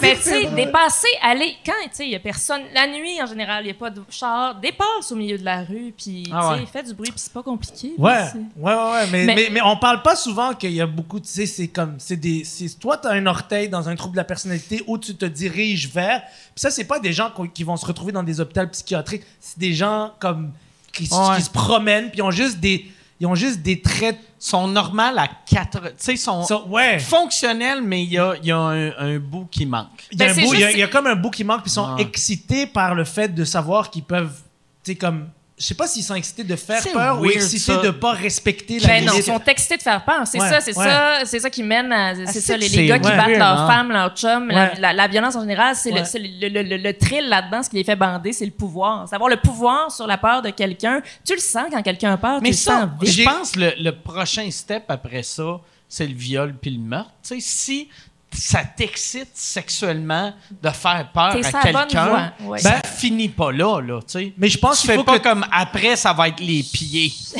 Mais 0.00 0.14
tu 0.16 0.22
sais, 0.22 0.46
dépasser, 0.46 1.08
aller, 1.22 1.54
quand 1.64 1.72
tu 1.84 1.88
sais, 1.92 2.04
il 2.06 2.10
y 2.10 2.14
a 2.16 2.20
personne, 2.20 2.62
la 2.74 2.86
nuit 2.86 3.20
en 3.22 3.26
général, 3.26 3.64
il 3.64 3.66
n'y 3.66 3.70
a 3.72 3.74
pas 3.74 3.90
de 3.90 4.02
char, 4.10 4.54
dépasse 4.56 5.10
au 5.10 5.16
milieu 5.16 5.38
de 5.38 5.44
la 5.44 5.62
rue, 5.62 5.92
puis 5.96 6.22
tu 6.24 6.30
sais, 6.30 6.30
Ah 6.32 6.52
ouais. 6.52 6.66
fais 6.70 6.82
du 6.82 6.94
bruit, 6.94 7.10
puis 7.10 7.18
c'est 7.20 7.32
pas 7.32 7.42
compliqué. 7.42 7.92
Ouais, 7.98 8.10
ouais, 8.56 8.72
ouais, 8.74 8.74
ouais, 8.74 9.06
mais, 9.10 9.24
Mais- 9.26 9.34
mais, 9.34 9.48
mais 9.52 9.60
on 9.62 9.76
parle 9.76 10.02
pas 10.02 10.16
souvent 10.16 10.54
qu'il 10.54 10.72
y 10.72 10.80
a 10.80 10.86
beaucoup, 10.86 11.20
tu 11.20 11.28
sais, 11.28 11.46
c'est 11.46 11.68
comme, 11.68 11.96
c'est 11.98 12.16
des, 12.16 12.44
c'est, 12.44 12.78
toi, 12.78 12.96
t'as 12.96 13.12
un 13.12 13.26
orteil 13.26 13.68
dans 13.68 13.88
un 13.88 13.96
trouble 13.96 14.14
de 14.14 14.18
la 14.20 14.24
personnalité 14.24 14.82
où 14.86 14.98
tu 14.98 15.14
te 15.14 15.24
diriges 15.24 15.88
vers, 15.88 16.22
puis 16.22 16.30
ça, 16.62 16.70
c'est 16.70 16.84
pas 16.84 16.98
des 17.00 17.12
gens 17.12 17.30
qui 17.54 17.64
vont 17.64 17.76
se 17.76 17.86
retrouver 17.86 18.12
dans 18.12 18.22
des 18.22 18.40
hôpitaux 18.40 18.66
psychiatriques, 18.68 19.22
c'est 19.40 19.58
des 19.58 19.74
gens 19.74 20.12
comme, 20.18 20.52
qui, 20.92 21.08
Ouais. 21.12 21.36
qui 21.36 21.42
se 21.42 21.50
promènent, 21.50 22.08
puis 22.10 22.18
ils 22.18 22.22
ont 22.22 22.30
juste 22.30 22.58
des, 22.58 22.86
ils 23.20 23.26
ont 23.26 23.34
juste 23.34 23.60
des 23.62 23.80
traits, 23.80 24.18
sont 24.38 24.68
normales 24.68 25.18
à 25.18 25.26
4. 25.50 25.80
Tu 25.80 25.94
sais, 25.98 26.16
sont 26.16 26.44
ouais. 26.68 26.98
fonctionnels, 27.00 27.82
mais 27.82 28.02
il 28.04 28.10
y 28.12 28.18
a, 28.18 28.34
il 28.40 28.46
y 28.46 28.52
a 28.52 28.58
un, 28.58 28.90
un 28.96 29.18
bout 29.18 29.46
qui 29.50 29.66
manque. 29.66 30.06
Il 30.12 30.20
y, 30.20 30.22
a 30.22 30.32
Ben, 30.32 30.44
il 30.52 30.60
y 30.60 30.64
a- 30.64 30.86
y 30.86 30.90
comme 30.90 31.06
un 31.08 31.16
bout 31.16 31.30
qui 31.30 31.42
manque, 31.44 31.62
puis 31.62 31.70
ils 31.70 31.74
sont 31.74 31.96
excités 31.96 32.66
par 32.66 32.94
le 32.94 33.04
fait 33.04 33.34
de 33.34 33.44
savoir 33.44 33.90
qu'ils 33.90 34.04
peuvent, 34.04 34.40
tu 34.84 34.92
sais, 34.92 34.96
comme, 34.96 35.28
je 35.58 35.64
sais 35.66 35.74
pas 35.74 35.86
s'ils 35.88 36.04
sont 36.04 36.14
excités 36.14 36.44
de 36.44 36.54
faire 36.56 36.82
peur 36.92 37.20
ou 37.20 37.24
excités 37.26 37.72
ça. 37.72 37.78
de 37.82 37.90
pas 37.90 38.12
respecter 38.12 38.78
la 38.78 38.86
Ben 38.86 39.04
non, 39.04 39.12
ils 39.16 39.22
sont 39.24 39.42
excités 39.44 39.76
de 39.76 39.82
faire 39.82 40.04
peur. 40.04 40.26
C'est 40.26 40.40
Ouais, 40.40 40.48
ça, 40.48 40.60
c'est 40.60 40.76
ouais. 40.76 40.84
ça, 40.84 41.18
c'est 41.24 41.40
ça 41.40 41.50
qui 41.50 41.62
mène 41.62 41.92
à, 41.92 42.14
c'est 42.14 42.26
c'est 42.26 42.40
ça, 42.40 42.56
les, 42.56 42.68
gars 42.86 42.98
qui 42.98 43.08
ouais, 43.08 43.16
battent 43.16 43.28
leurs 43.38 43.60
hein. 43.62 43.66
femmes, 43.68 43.90
leurs 43.90 44.14
chums, 44.14 44.48
la, 44.48 44.54
Ouais. 44.72 44.80
la- 44.80 44.92
la 44.92 45.08
violence 45.08 45.34
en 45.36 45.40
général, 45.40 45.74
c'est 45.74 45.92
Ouais. 45.92 46.02
le, 46.14 46.48
le, 46.48 46.62
le- 46.62 46.68
le- 46.76 46.76
le 46.82 46.92
thrill 46.96 47.28
là-dedans, 47.28 47.62
ce 47.62 47.70
qui 47.70 47.76
les 47.76 47.84
fait 47.84 47.96
bander, 47.96 48.32
c'est 48.32 48.44
le 48.46 48.52
pouvoir. 48.52 49.08
Savoir 49.08 49.28
le 49.28 49.36
pouvoir 49.40 49.90
sur 49.90 50.06
la 50.06 50.16
peur 50.18 50.42
de 50.42 50.50
quelqu'un. 50.50 51.02
Tu 51.24 51.34
le 51.34 51.40
sens 51.40 51.64
quand 51.70 51.82
quelqu'un 51.82 52.12
a 52.12 52.16
peur, 52.16 52.40
Mais 52.40 52.50
tu 52.50 52.54
le 52.54 52.58
sens 52.58 52.80
ça, 52.80 52.90
je 53.02 53.22
pense 53.24 53.50
que 53.52 53.60
le, 53.60 53.72
le 53.80 53.92
prochain 53.92 54.48
step 54.50 54.84
après 54.88 55.22
ça, 55.24 55.60
c'est 55.88 56.06
le 56.06 56.14
viol 56.14 56.54
puis 56.60 56.70
le 56.70 56.78
meurtre. 56.80 57.10
Tu 57.22 57.34
sais, 57.34 57.40
si 57.40 57.88
ça 58.32 58.62
t'excite 58.64 59.30
sexuellement 59.34 60.32
de 60.62 60.68
faire 60.70 61.10
peur 61.12 61.36
à 61.36 61.62
quelqu'un, 61.62 62.32
ouais. 62.42 62.58
ça 62.58 62.80
finit 62.82 63.28
pas 63.28 63.50
là, 63.52 63.80
là, 63.80 64.00
tu 64.00 64.12
sais. 64.12 64.32
Mais 64.36 64.48
je 64.48 64.58
pense 64.58 64.76
Tu 64.80 64.82
qu'il 64.82 64.90
fais 64.90 64.96
faut 64.96 65.04
pas 65.04 65.18
que 65.18 65.24
comme 65.28 65.44
après, 65.50 65.96
ça 65.96 66.12
va 66.12 66.28
être 66.28 66.40
les 66.40 66.62
pieds. 66.62 67.12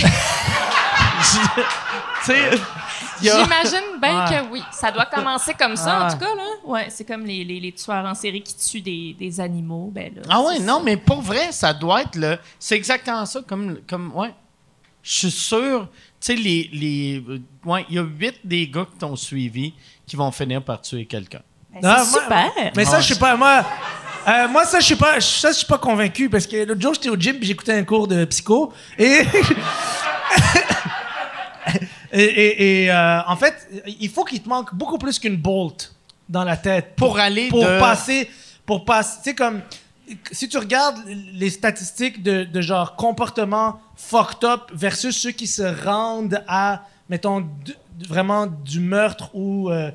J'imagine 3.21 3.99
bien 4.01 4.25
Ouais. 4.25 4.31
que 4.31 4.53
oui. 4.53 4.63
Ça 4.73 4.91
doit 4.93 5.07
commencer 5.07 5.55
comme 5.55 5.77
ça, 5.77 6.07
en 6.07 6.11
tout 6.11 6.19
cas, 6.19 6.35
là. 6.35 6.45
Ouais, 6.65 6.87
c'est 6.91 7.05
comme 7.05 7.25
les, 7.25 7.45
les, 7.45 7.61
les 7.61 7.73
tueurs 7.73 8.05
en 8.05 8.15
série 8.15 8.43
qui 8.43 8.57
tuent 8.57 8.81
des, 8.81 9.17
des 9.19 9.41
animaux. 9.41 9.91
Ben 9.93 10.13
là, 10.15 10.23
Ah 10.29 10.41
ouais, 10.43 10.59
non, 10.61 10.79
ça. 10.79 10.83
mais 10.85 10.97
pour 10.97 11.21
vrai, 11.21 11.51
ça 11.53 11.73
doit 11.75 12.03
être 12.03 12.17
le. 12.17 12.39
C'est 12.59 12.77
exactement 12.77 13.27
ça, 13.27 13.41
comme. 13.47 13.79
comme 13.89 14.15
ouais. 14.15 14.33
Je 15.03 15.13
suis 15.19 15.31
sûr. 15.31 15.89
Tu 16.21 16.27
sais, 16.27 16.35
les. 16.37 16.69
les 16.73 17.25
euh, 17.29 17.41
ouais, 17.65 17.87
il 17.89 17.97
y 17.97 17.99
a 17.99 18.03
huit 18.03 18.37
des 18.45 18.69
gars 18.69 18.87
qui 18.91 18.99
t'ont 18.99 19.17
suivi 19.17 19.75
qui 20.09 20.17
vont 20.17 20.31
finir 20.33 20.63
par 20.63 20.81
tuer 20.81 21.07
quelqu'un. 21.07 21.41
Ben, 21.73 21.81
Ah, 21.85 22.03
c'est 22.05 22.11
moi- 22.13 22.23
super. 22.23 22.73
Mais 22.77 22.85
ça, 22.85 23.01
je 23.01 23.13
sais 23.15 23.19
pas, 23.21 23.37
moi. 23.37 23.65
euh, 24.27 24.49
moi, 24.49 24.65
ça, 24.65 24.81
je 24.81 24.87
sais 24.87 24.97
pas, 24.97 25.21
ça, 25.21 25.53
je 25.53 25.59
suis 25.59 25.67
pas 25.67 25.79
convaincu 25.79 26.29
parce 26.29 26.47
que 26.47 26.65
l'autre 26.65 26.81
jour, 26.81 26.95
j'étais 26.95 27.11
au 27.11 27.17
gym 27.17 27.37
j'écoutais 27.41 27.75
un 27.75 27.85
cours 27.85 28.09
de 28.09 28.25
psycho 28.25 28.73
et. 28.99 29.23
et, 32.13 32.23
et- 32.23 32.85
et, 32.85 32.91
euh, 32.91 33.21
en 33.27 33.37
fait, 33.37 33.69
il 34.01 34.09
faut 34.09 34.25
qu'il 34.25 34.43
te 34.43 34.49
manque 34.49 34.75
beaucoup 34.75 34.99
plus 34.99 35.19
qu'une 35.19 35.37
bolt 35.37 35.93
dans 36.29 36.45
la 36.45 36.57
tête 36.57 36.95
Pour 36.97 37.19
aller 37.19 37.49
pour 37.49 37.65
de- 37.65 37.79
passer, 37.79 38.31
pour 38.67 38.85
passer, 38.85 39.19
tu 39.23 39.31
sais 39.31 39.35
comme 39.35 39.61
si 40.33 40.49
tu 40.49 40.57
regardes 40.57 40.97
les 41.07 41.51
statistiques 41.51 42.23
de, 42.23 42.45
de 42.45 42.61
genre 42.63 42.97
comportement 42.97 43.81
fucked 43.97 44.45
up 44.49 44.71
versus 44.73 45.15
ceux 45.17 45.33
qui 45.33 45.47
se 45.47 45.85
rendent 45.85 46.43
à, 46.49 46.83
mettons, 47.11 47.47
vraiment 48.07 48.47
du 48.47 48.81
meurtre 48.81 49.31
ou, 49.35 49.71
euh, 49.71 49.91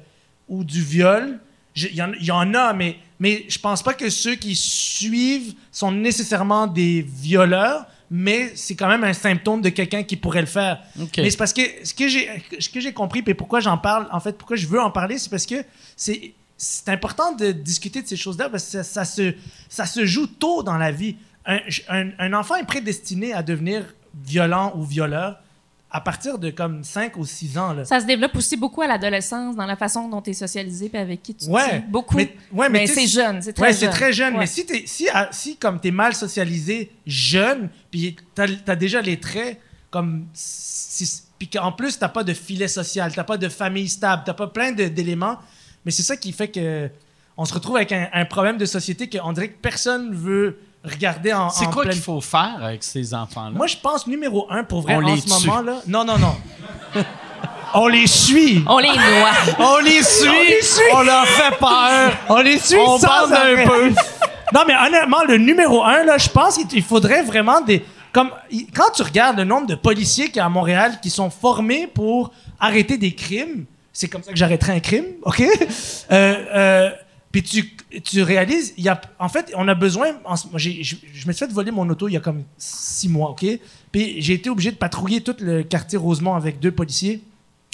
ou 0.50 0.64
du 0.64 0.82
viol, 0.82 1.40
il 1.76 1.96
y, 1.96 2.02
en- 2.02 2.14
il 2.20 2.26
y 2.26 2.32
en 2.32 2.54
a, 2.54 2.74
mais, 2.74 2.98
mais 3.20 3.46
je 3.50 3.58
pense 3.60 3.82
pas 3.82 3.94
que 3.94 4.10
ceux 4.10 4.36
qui 4.36 4.56
suivent 4.56 5.54
sont 5.72 5.92
nécessairement 5.92 6.68
des 6.68 7.02
violeurs, 7.02 7.86
mais 8.12 8.52
c'est 8.56 8.76
quand 8.76 8.88
même 8.88 9.04
un 9.04 9.14
symptôme 9.14 9.62
de 9.62 9.70
quelqu'un 9.70 10.04
qui 10.04 10.16
pourrait 10.18 10.42
le 10.42 10.48
faire. 10.48 10.82
Mais 11.24 11.30
c'est 11.32 11.38
parce 11.38 11.54
que 11.54 11.62
ce 11.84 11.94
que 11.94 12.08
j'ai 12.08 12.30
ce 12.60 12.70
que 12.70 12.80
j'ai 12.80 12.94
compris 12.94 13.24
et 13.26 13.34
pourquoi 13.34 13.60
j'en 13.60 13.78
parle 13.78 14.08
en 14.12 14.20
fait 14.20 14.38
pourquoi 14.38 14.56
je 14.56 14.68
veux 14.68 14.80
en 14.80 14.92
parler 14.92 15.18
c'est 15.18 15.30
parce 15.32 15.48
que 15.48 15.64
c'est 15.96 16.34
c'est 16.58 16.90
important 16.90 17.32
de 17.34 17.52
discuter 17.52 18.04
de 18.04 18.08
ces 18.08 18.16
choses-là 18.16 18.50
parce 18.50 18.66
que 18.66 18.72
ça, 18.72 18.84
ça 18.84 19.06
se 19.06 19.34
ça 19.68 19.86
se 19.88 20.06
joue 20.06 20.28
tôt 20.28 20.62
dans 20.62 20.78
la 20.78 20.92
vie. 20.92 21.16
Un, 21.46 21.58
un- 21.90 22.10
un 22.20 22.34
enfant 22.34 22.56
est 22.56 22.66
prédestiné 22.66 23.34
à 23.34 23.42
devenir 23.42 23.96
violent 24.26 24.74
ou 24.78 24.84
violeur 24.84 25.40
à 25.96 26.02
partir 26.02 26.40
de 26.40 26.50
comme 26.50 26.84
5 26.84 27.16
ou 27.18 27.26
6 27.26 27.58
ans 27.58 27.72
là. 27.74 27.86
Ça 27.86 28.00
se 28.00 28.06
développe 28.08 28.36
aussi 28.36 28.58
beaucoup 28.58 28.82
à 28.82 28.88
l'adolescence, 28.88 29.56
dans 29.56 29.68
la 29.68 29.76
façon 29.76 30.10
dont 30.10 30.22
tu 30.24 30.32
es 30.32 30.34
socialisé 30.34 30.90
et 30.92 30.98
avec 30.98 31.22
qui 31.22 31.36
tu 31.36 31.46
te 31.46 31.52
Ouais, 31.52 31.70
tiens. 31.70 31.84
Beaucoup. 31.88 32.18
mais- 32.18 32.36
ouais, 32.52 32.68
mais 32.68 32.86
tu 32.88 32.94
c'est 32.96 33.06
jeune, 33.08 33.42
c'est 33.44 33.54
très 33.54 33.68
ouais, 33.68 33.70
jeune. 33.74 33.80
c'est 33.80 33.90
très 33.90 34.12
jeune. 34.12 34.36
Mais 34.38 34.48
si, 34.48 34.66
t'es- 34.66 34.84
si, 34.88 35.08
à- 35.10 35.30
si 35.32 35.56
comme 35.58 35.80
tu 35.80 35.90
es 35.90 35.92
mal 35.92 36.16
socialisé 36.16 36.92
jeune, 37.06 37.70
puis 37.92 38.16
tu 38.36 38.42
as, 38.42 38.76
déjà 38.76 39.02
les 39.02 39.20
traits, 39.20 39.60
comme 39.92 40.26
si, 40.34 41.22
puis 41.38 41.48
qu'en 41.48 41.72
plus 41.72 42.00
t'as 42.00 42.10
pas 42.10 42.24
de 42.24 42.34
filet 42.34 42.68
social, 42.68 43.14
t'as 43.14 43.24
pas 43.24 43.38
de 43.38 43.48
famille 43.50 43.88
stable, 43.88 44.24
t'as 44.26 44.34
pas 44.34 44.48
plein 44.48 44.72
d'éléments, 44.72 45.38
mais 45.86 45.92
c'est 45.92 46.02
ça 46.04 46.18
qui 46.18 46.32
fait 46.32 46.48
que 46.48 46.90
on 47.38 47.46
se 47.46 47.54
retrouve 47.54 47.76
avec 47.76 47.92
un, 47.92 48.08
un 48.14 48.26
problème 48.26 48.58
de 48.58 48.66
société 48.66 49.08
qu'on 49.10 49.34
dirait 49.34 49.50
que 49.50 49.60
personne 49.62 50.14
veut 50.16 50.58
regarder 50.84 51.34
en, 51.34 51.50
C'est 51.50 51.66
quoi 51.66 51.84
pleine- 51.84 51.94
qu'il 51.94 52.02
faut 52.04 52.22
faire 52.22 52.58
avec 52.62 52.84
ces 52.84 53.14
enfants-là? 53.14 53.52
Moi, 53.52 53.68
je 53.68 53.78
pense 53.78 54.06
numéro 54.08 54.48
un 54.50 54.64
pour 54.64 54.82
vrai 54.82 54.96
On 54.96 55.04
en 55.04 55.14
les 55.16 55.22
ce 55.22 55.26
tue. 55.40 55.48
moment 55.48 55.62
là. 55.62 55.76
Non, 55.88 56.04
non, 56.06 56.18
non. 56.18 56.36
on 57.74 57.88
les 57.88 58.08
suit. 58.08 58.64
On 58.68 58.78
les 58.80 58.90
noie. 58.90 59.32
On 59.60 59.78
les 59.80 60.04
suit! 60.04 60.28
On 60.30 60.42
les 60.44 60.62
suit! 60.62 60.84
On 60.94 61.02
leur 61.02 61.26
fait 61.28 61.58
peur! 61.58 62.12
On 62.30 62.42
les 62.42 62.60
suit 62.60 62.78
On 62.80 62.98
sans 63.00 63.32
arrêt. 63.32 63.64
un 63.64 63.68
peu. 63.68 63.90
Non, 64.54 64.62
mais 64.68 64.74
honnêtement, 64.76 65.24
le 65.28 65.38
numéro 65.38 65.84
un, 65.84 66.04
là, 66.04 66.18
je 66.18 66.30
pense 66.30 66.58
qu'il 66.58 66.68
il 66.74 66.84
faudrait 66.84 67.24
vraiment 67.24 67.62
des. 67.62 67.84
Comme, 68.12 68.30
quand 68.76 68.92
tu 68.96 69.02
regardes 69.02 69.38
le 69.38 69.44
nombre 69.44 69.66
de 69.66 69.74
policiers 69.76 70.28
qu'il 70.28 70.36
y 70.36 70.40
a 70.40 70.46
à 70.46 70.50
Montréal 70.50 71.00
qui 71.02 71.10
sont 71.10 71.32
formés 71.32 71.88
pour 71.88 72.32
arrêter 72.60 72.98
des 72.98 73.16
crimes, 73.16 73.66
c'est 73.92 74.08
comme 74.08 74.22
ça 74.22 74.32
que 74.32 74.38
j'arrêterais 74.38 74.74
un 74.74 74.80
crime, 74.80 75.06
OK? 75.24 75.42
Euh, 75.42 75.46
euh, 76.12 76.90
puis 77.34 77.44
tu, 77.44 77.76
tu 78.04 78.22
réalises, 78.22 78.74
il 78.78 78.84
y 78.86 78.90
a, 78.90 79.02
en 79.20 79.28
fait, 79.28 79.52
on 79.58 79.68
a 79.68 79.74
besoin. 79.74 80.12
en 80.24 80.36
j'ai- 80.56 80.84
je, 80.84 80.96
je 81.14 81.28
me 81.28 81.34
suis 81.34 81.46
fait 81.46 81.52
voler 81.52 81.72
mon 81.72 81.90
auto 81.90 82.08
il 82.08 82.14
y 82.14 82.18
a 82.18 82.22
comme 82.22 82.44
six 82.58 83.10
mois, 83.10 83.32
OK? 83.32 83.44
Puis 83.92 84.22
j'ai 84.22 84.34
été 84.36 84.50
obligé 84.50 84.72
de 84.72 84.78
patrouiller 84.78 85.20
tout 85.22 85.36
le 85.40 85.64
quartier 85.64 85.98
Rosemont 85.98 86.36
avec 86.36 86.60
deux 86.60 86.72
policiers. 86.72 87.22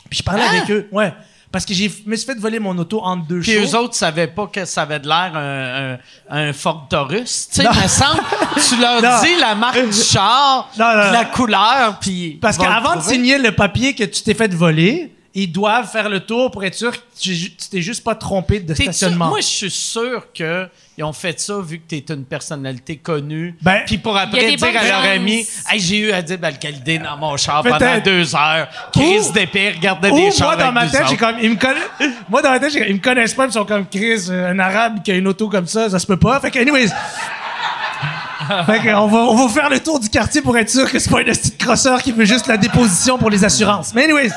Puis 0.10 0.19
je 0.19 0.23
parlais 0.23 0.44
avec 0.44 0.72
eux, 0.72 0.88
ouais. 0.94 1.14
Parce 1.52 1.65
que 1.65 1.73
j'ai 1.73 1.91
me 2.06 2.15
suis 2.15 2.26
fait 2.27 2.38
voler 2.40 2.60
mon 2.60 2.77
auto 2.77 3.02
entre 3.03 3.26
deux 3.27 3.40
Puis 3.41 3.53
shows. 3.53 3.61
eux 3.61 3.76
autres 3.80 3.95
savaient 3.95 4.27
pas 4.27 4.48
que 4.48 4.64
ça 4.65 4.84
avait 4.84 4.99
de 4.99 5.07
l'air 5.07 5.31
un, 5.36 5.94
un, 6.30 6.48
un 6.49 6.53
Ford 6.53 6.88
Taurus. 6.90 7.49
Tu 7.52 7.61
sais, 7.61 7.68
me 7.68 7.88
semble, 7.88 8.22
tu 8.69 8.80
leur 8.80 9.02
Non. 9.02 9.22
dis 9.23 9.36
la 9.41 9.56
marque 9.56 9.84
du 9.84 9.91
char, 9.91 10.69
Non, 10.77 10.86
non, 10.86 11.06
non. 11.06 11.11
la 11.11 11.26
couleur, 11.26 11.98
puis... 11.99 12.38
Parce 12.40 12.56
qu'avant 12.57 12.95
de 12.98 13.02
signer 13.02 13.38
le 13.40 13.52
papier 13.52 13.94
que 13.95 14.03
tu 14.03 14.22
t'es 14.22 14.36
fait 14.36 14.53
voler, 14.53 15.14
ils 15.35 15.51
doivent 15.51 15.89
faire 15.89 16.10
le 16.10 16.22
tour 16.22 16.49
pour 16.49 16.64
être 16.64 16.73
sûr 16.73 16.91
que 16.91 16.97
tu 17.19 17.51
t'es 17.69 17.81
juste 17.81 18.03
pas 18.03 18.15
trompé 18.15 18.60
de 18.60 18.73
T'es 18.73 18.84
sûr- 18.84 18.93
stationnement. 18.93 19.27
Moi, 19.30 19.41
je 19.41 19.45
suis 19.45 19.69
sûr 19.69 20.26
qu'ils 20.34 21.03
ont 21.03 21.14
fait 21.14 21.39
ça 21.39 21.60
vu 21.60 21.80
que 21.80 21.84
tu 21.88 21.95
es 21.95 22.14
une 22.14 22.26
personnalité 22.26 22.97
connue. 22.97 23.56
Ben, 23.61 23.84
Puis 23.85 23.99
pour 23.99 24.18
après 24.18 24.56
dire 24.56 24.68
à 24.76 24.84
leur 24.88 25.01
ami 25.03 25.45
Hey, 25.69 25.80
j'ai 25.80 25.99
eu 25.99 26.11
Adib 26.11 26.43
Al-Khalidé 26.43 26.97
dans 26.99 27.15
mon 27.18 27.38
char 27.38 27.61
pendant 27.64 27.99
deux 28.03 28.35
heures. 28.35 28.68
Chris 28.91 29.31
d'épée 29.34 29.72
regardait 29.72 30.11
des 30.11 30.31
chars 30.31 30.47
moi 30.47 30.56
dans 30.56 30.72
ma 30.72 30.88
tête, 30.88 31.03
j'ai 31.10 31.18
comme 31.18 31.35
ils 31.41 31.51
me 31.51 31.56
connaissent. 31.57 32.14
Moi 32.27 32.41
dans 32.41 32.49
ma 32.49 32.60
tête, 32.60 32.73
ils 32.73 32.95
me 32.95 32.99
connaissent 32.99 33.34
pas, 33.35 33.45
ils 33.45 33.51
sont 33.51 33.65
comme 33.65 33.85
Chris, 33.88 34.26
euh, 34.30 34.51
un 34.51 34.60
arabe 34.60 35.03
qui 35.03 35.11
a 35.11 35.15
une 35.15 35.27
auto 35.27 35.47
comme 35.47 35.68
ça, 35.68 35.89
ça 35.89 35.99
se 35.99 36.07
peut 36.07 36.18
pas. 36.18 36.39
Fait 36.39 36.49
que 36.49 36.60
anyways. 36.60 36.89
fait 38.65 38.80
que 38.80 38.95
on 38.95 39.07
va 39.07 39.18
on 39.19 39.47
va 39.47 39.53
faire 39.53 39.69
le 39.69 39.80
tour 39.80 39.99
du 39.99 40.10
quartier 40.10 40.41
pour 40.41 40.57
être 40.57 40.69
sûr 40.69 40.91
que 40.91 40.97
c'est 40.97 41.11
pas 41.11 41.19
un 41.19 41.23
petit 41.26 41.56
crosseur 41.56 42.01
qui 42.01 42.11
veut 42.11 42.26
juste 42.26 42.47
la 42.47 42.57
déposition 42.57 43.18
pour 43.19 43.30
les 43.30 43.45
assurances. 43.45 43.93
Mais 43.93 44.06
anyways. 44.06 44.31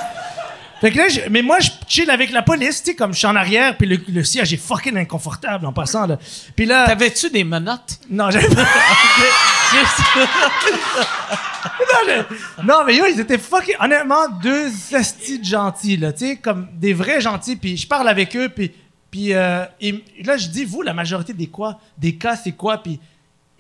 Fait 0.83 0.91
que 0.91 0.99
là, 0.99 1.09
je- 1.09 1.21
mais 1.31 1.41
moi, 1.43 1.59
je 1.61 1.71
chill 1.87 2.11
avec 2.11 2.31
la 2.33 2.43
police, 2.43 2.83
tu 2.83 2.91
sais, 2.91 2.97
comme 2.97 3.13
je 3.15 3.19
suis 3.19 3.27
en 3.29 3.37
arrière, 3.37 3.77
puis 3.79 3.87
le, 3.87 3.99
le 4.09 4.25
siège 4.25 4.53
est 4.53 4.57
fucking 4.57 4.97
inconfortable 4.99 5.65
en 5.65 5.73
passant, 5.73 6.07
là. 6.09 6.19
Puis 6.57 6.67
là. 6.67 6.87
T'avais-tu 6.87 7.31
des 7.31 7.45
menottes? 7.45 8.01
Non, 8.11 8.31
j'avais 8.31 8.49
pas. 8.55 8.67
non, 11.79 11.99
je- 12.07 12.63
non, 12.67 12.85
mais 12.87 12.97
yo, 12.97 13.05
ils 13.07 13.21
étaient 13.21 13.39
fucking. 13.39 13.77
Honnêtement, 13.81 14.29
deux 14.43 14.71
estis 14.95 15.39
de 15.39 15.45
gentils, 15.45 15.97
là, 15.97 16.13
tu 16.13 16.27
sais, 16.27 16.37
comme 16.37 16.69
des 16.75 16.93
vrais 16.93 17.21
gentils. 17.21 17.57
Puis 17.57 17.77
je 17.77 17.87
parle 17.87 18.09
avec 18.09 18.37
eux, 18.37 18.49
puis. 18.49 18.73
Puis 19.11 19.35
euh, 19.35 19.65
là, 20.25 20.37
je 20.39 20.49
dis, 20.49 20.65
vous, 20.65 20.81
la 20.81 20.95
majorité 20.95 21.35
des 21.35 21.47
quoi? 21.49 21.79
Des 21.99 22.15
cas, 22.17 22.35
c'est 22.35 22.53
quoi? 22.53 22.83
Puis 22.83 22.99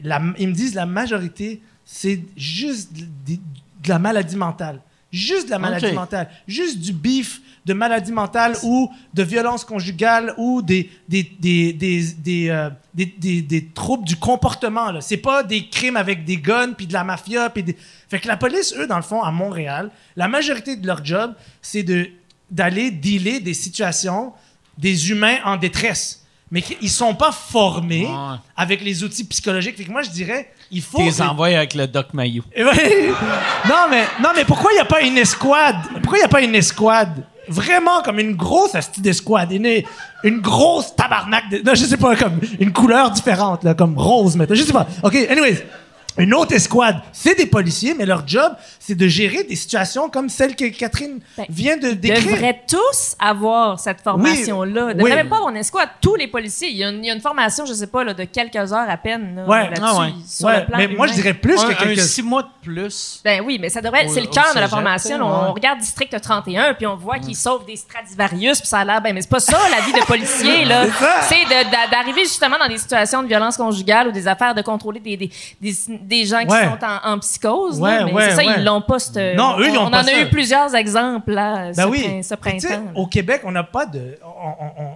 la- 0.03 0.21
ils 0.39 0.49
me 0.49 0.55
disent, 0.55 0.75
la 0.75 0.87
majorité, 0.87 1.61
c'est 1.85 2.21
juste 2.37 2.93
de, 2.95 3.03
de- 3.03 3.41
de 3.83 3.89
la 3.89 3.99
maladie 3.99 4.37
mentale. 4.37 4.81
Juste 5.13 5.47
de 5.47 5.51
la 5.51 5.59
maladie 5.59 5.85
mentale. 5.95 6.31
Juste 6.49 6.79
du 6.81 6.93
bif 6.93 7.41
de 7.65 7.75
maladie 7.75 8.11
mentale 8.11 8.57
ou 8.65 8.91
de 9.15 9.23
violence 9.23 9.65
conjugale 9.65 10.35
ou 10.37 10.63
des, 10.63 10.91
des, 11.09 11.23
des, 11.39 11.73
des, 11.73 12.03
des, 12.19 12.49
euh, 12.49 12.71
des, 12.95 13.07
des- 13.07 13.43
des 13.43 13.67
troubles 13.67 14.05
du 14.05 14.17
comportement. 14.17 14.91
Là. 14.91 15.01
C'est 15.01 15.19
pas 15.19 15.43
des 15.45 15.69
crimes 15.69 15.97
avec 15.97 16.25
des 16.25 16.39
guns 16.39 16.73
puis 16.73 16.87
de 16.89 16.93
la 16.93 17.05
mafia. 17.05 17.51
Puis 17.51 17.63
des... 17.63 17.77
Fait 18.09 18.19
que 18.19 18.27
la 18.27 18.37
police, 18.37 18.75
eux, 18.77 18.87
dans 18.89 18.97
le 18.97 19.03
fond, 19.03 19.23
à 19.23 19.31
Montréal, 19.31 19.91
la 20.17 20.27
majorité 20.29 20.75
de 20.77 20.87
leur 20.87 21.05
job, 21.05 21.35
c'est 21.61 21.83
de, 21.85 22.09
d'aller 22.51 22.91
dealer 22.91 23.39
des 23.41 23.55
situations 23.55 24.33
des 24.79 25.11
humains 25.11 25.37
en 25.45 25.57
détresse. 25.57 26.22
Mais 26.53 26.61
qu'ils 26.63 26.91
sont 26.91 27.15
pas 27.15 27.33
formés 27.33 28.05
Ouais. 28.07 28.37
avec 28.57 28.83
les 28.83 29.03
outils 29.03 29.25
psychologiques. 29.25 29.77
Fait 29.79 29.85
que 29.85 29.91
moi, 29.91 30.03
je 30.03 30.11
dirais, 30.11 30.53
il 30.71 30.83
faut... 30.83 30.99
T'es 30.99 31.23
envoyé 31.23 31.57
avec 31.57 31.73
le 31.75 31.87
Doc 31.89 32.09
Mayou. 32.13 32.43
Ben, 32.55 32.65
non, 33.69 33.87
mais, 33.91 34.05
non, 34.23 34.29
mais 34.37 34.45
pourquoi 34.45 34.71
il 34.73 34.75
n'y 34.75 34.81
a 34.81 34.85
pas 34.85 35.01
une 35.01 35.17
escouade? 35.17 35.77
Pourquoi 36.03 36.19
il 36.19 36.21
n'y 36.21 36.27
a 36.27 36.29
pas 36.29 36.43
une 36.43 36.55
escouade? 36.55 37.25
Vraiment 37.49 38.03
comme 38.03 38.19
une 38.21 38.37
grosse 38.37 38.75
astuce 38.75 39.03
d'escouade. 39.03 39.51
Une, 39.51 39.83
une 40.25 40.41
grosse 40.41 40.95
tabarnak. 40.95 41.49
De, 41.51 41.59
non, 41.65 41.75
je 41.75 41.85
sais 41.87 41.97
pas, 41.97 42.15
comme 42.17 42.39
une 42.61 42.73
couleur 42.73 43.11
différente, 43.11 43.65
là, 43.65 43.75
comme 43.75 43.99
rose, 43.99 44.37
maintenant. 44.37 44.55
Je 44.55 44.63
sais 44.63 44.73
pas. 44.75 44.87
OK, 45.03 45.15
anyways. 45.31 45.65
Une 46.19 46.35
autre 46.35 46.53
escouade, 46.53 47.01
c'est 47.13 47.35
des 47.37 47.47
policiers, 47.47 47.95
mais 47.95 48.05
leur 48.07 48.27
job, 48.29 48.53
c'est 48.79 48.95
de 48.95 49.09
gérer 49.09 49.45
des 49.45 49.57
situations 49.57 50.11
comme 50.11 50.29
celle 50.29 50.55
que 50.55 50.67
Catherine 50.67 51.21
Ben, 51.39 51.47
vient 51.49 51.77
de 51.77 51.93
décrire. 51.93 52.35
devraient 52.35 52.63
tous 52.69 53.17
avoir 53.19 53.79
cette 53.81 54.01
formation-là. 54.03 54.87
Oui. 54.89 54.95
Devraient 54.95 55.11
Oui. 55.11 55.17
même 55.17 55.29
pas 55.29 55.37
avoir 55.37 55.51
une 55.51 55.57
escouade. 55.57 55.89
Tous 56.01 56.15
les 56.17 56.29
policiers, 56.29 56.69
il 56.69 56.77
y, 56.77 56.85
a 56.85 56.91
une, 56.91 57.03
il 57.05 57.09
y 57.09 57.11
a 57.11 57.15
une 57.15 57.21
formation, 57.21 57.65
je 57.65 57.73
sais 57.73 57.87
pas, 57.87 58.05
là, 58.05 58.13
de 58.15 58.25
quelques 58.25 58.57
heures 58.57 58.89
à 58.91 58.97
peine 58.97 59.37
là, 59.37 59.45
Ouais. 59.47 59.65
là-dessus, 59.71 59.83
Ah 59.85 60.01
ouais. 60.01 60.13
sur 60.29 60.47
Ouais, 60.47 60.61
le 60.61 60.67
plan 60.67 60.79
mais 60.79 60.89
moi, 60.89 61.07
je 61.07 61.13
humain. 61.13 61.23
dirais 61.23 61.35
plus 61.35 61.59
un, 61.61 61.67
que 61.69 61.73
un 61.73 61.75
quelques... 61.87 62.01
six 62.01 62.23
mois 62.23 62.43
de 62.43 62.49
plus. 62.63 63.21
Ben 63.25 63.43
oui, 63.45 63.59
mais 63.61 63.69
ça 63.71 63.81
devrait. 63.81 64.07
Au- 64.07 64.13
C'est 64.13 64.21
le 64.21 64.27
cœur 64.27 64.55
de 64.55 64.61
la 64.61 64.69
formation. 64.69 65.19
là. 65.19 65.25
ouais. 65.25 65.31
On 65.49 65.53
regarde 65.55 65.79
District 65.79 66.21
31 66.21 66.75
puis 66.75 66.87
on 66.87 66.97
voit 66.97 67.19
qu'ils 67.19 67.37
sauvent 67.37 67.65
des 67.65 67.77
Stradivarius 67.77 68.61
puis 68.61 68.69
ça 68.69 68.81
a 68.81 68.85
l'air. 68.85 69.01
Ben, 69.01 69.15
mais 69.15 69.23
c'est 69.23 69.31
pas 69.31 69.41
ça 69.41 69.59
la 69.71 69.81
vie 69.87 69.93
de 69.93 70.05
policier 70.05 70.65
là. 70.67 70.85
C'est 71.23 71.45
d'arriver 71.91 72.23
justement 72.25 72.59
dans 72.59 72.69
des 72.69 72.79
situations 72.79 73.23
de 73.23 73.29
violence 73.29 73.57
conjugale 73.57 74.09
ou 74.09 74.13
des 74.13 74.29
affaires 74.29 74.55
de 74.55 74.63
contrôler 74.63 75.01
des, 75.01 75.17
des, 75.17 75.31
des, 75.61 75.75
des 76.03 76.25
gens 76.27 76.41
qui 76.41 76.53
Ouais. 76.53 76.65
sont 76.65 76.85
en, 76.85 77.13
en 77.15 77.19
psychose. 77.19 77.81
Ouais, 77.81 77.99
là. 77.99 78.05
Mais 78.07 78.13
ouais, 78.13 78.31
c'est 78.31 78.37
ça, 78.37 78.43
ils 78.59 78.65
l'ont 78.65 78.81
pas. 78.83 78.99
Non, 79.37 79.59
eux, 79.61 79.69
ils 79.69 79.77
on, 79.79 79.83
ont 79.83 79.87
on 79.87 79.91
pas 79.91 80.01
en 80.01 80.05
ça. 80.05 80.17
a 80.17 80.21
eu 80.21 80.29
plusieurs 80.31 80.75
exemples 80.75 81.33
là. 81.33 81.73
Ben 81.73 81.85
ce, 81.85 81.89
oui. 81.89 82.03
prin- 82.03 82.23
ce 82.23 82.35
printemps. 82.35 82.93
Au 82.95 83.07
Québec, 83.07 83.43
on 83.45 83.53
n'a 83.53 83.65
pas 83.65 83.87
de, 83.87 84.19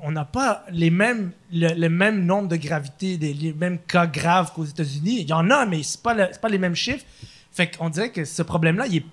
on- 0.04 0.10
n'a 0.10 0.24
pas 0.24 0.64
les 0.70 0.90
mêmes, 0.90 1.32
le, 1.52 1.68
le 1.74 1.88
même 1.88 2.24
nombre 2.24 2.48
de 2.48 2.56
gravité, 2.56 3.16
des, 3.16 3.32
les 3.34 3.52
mêmes 3.52 3.78
cas 3.86 4.06
graves 4.06 4.52
qu'aux 4.54 4.64
États-Unis. 4.64 5.18
Il 5.20 5.28
y 5.28 5.32
en 5.32 5.50
a, 5.50 5.66
mais 5.66 5.82
c'est 5.82 6.02
pas, 6.02 6.14
le- 6.14 6.28
pas 6.40 6.48
les 6.48 6.58
mêmes 6.58 6.74
chiffres. 6.76 7.04
Fait 7.52 7.70
qu'on 7.76 7.88
dirait 7.88 8.10
que 8.10 8.24
ce 8.24 8.42
problème-là, 8.42 8.86
il 8.88 8.96
est- 8.96 9.04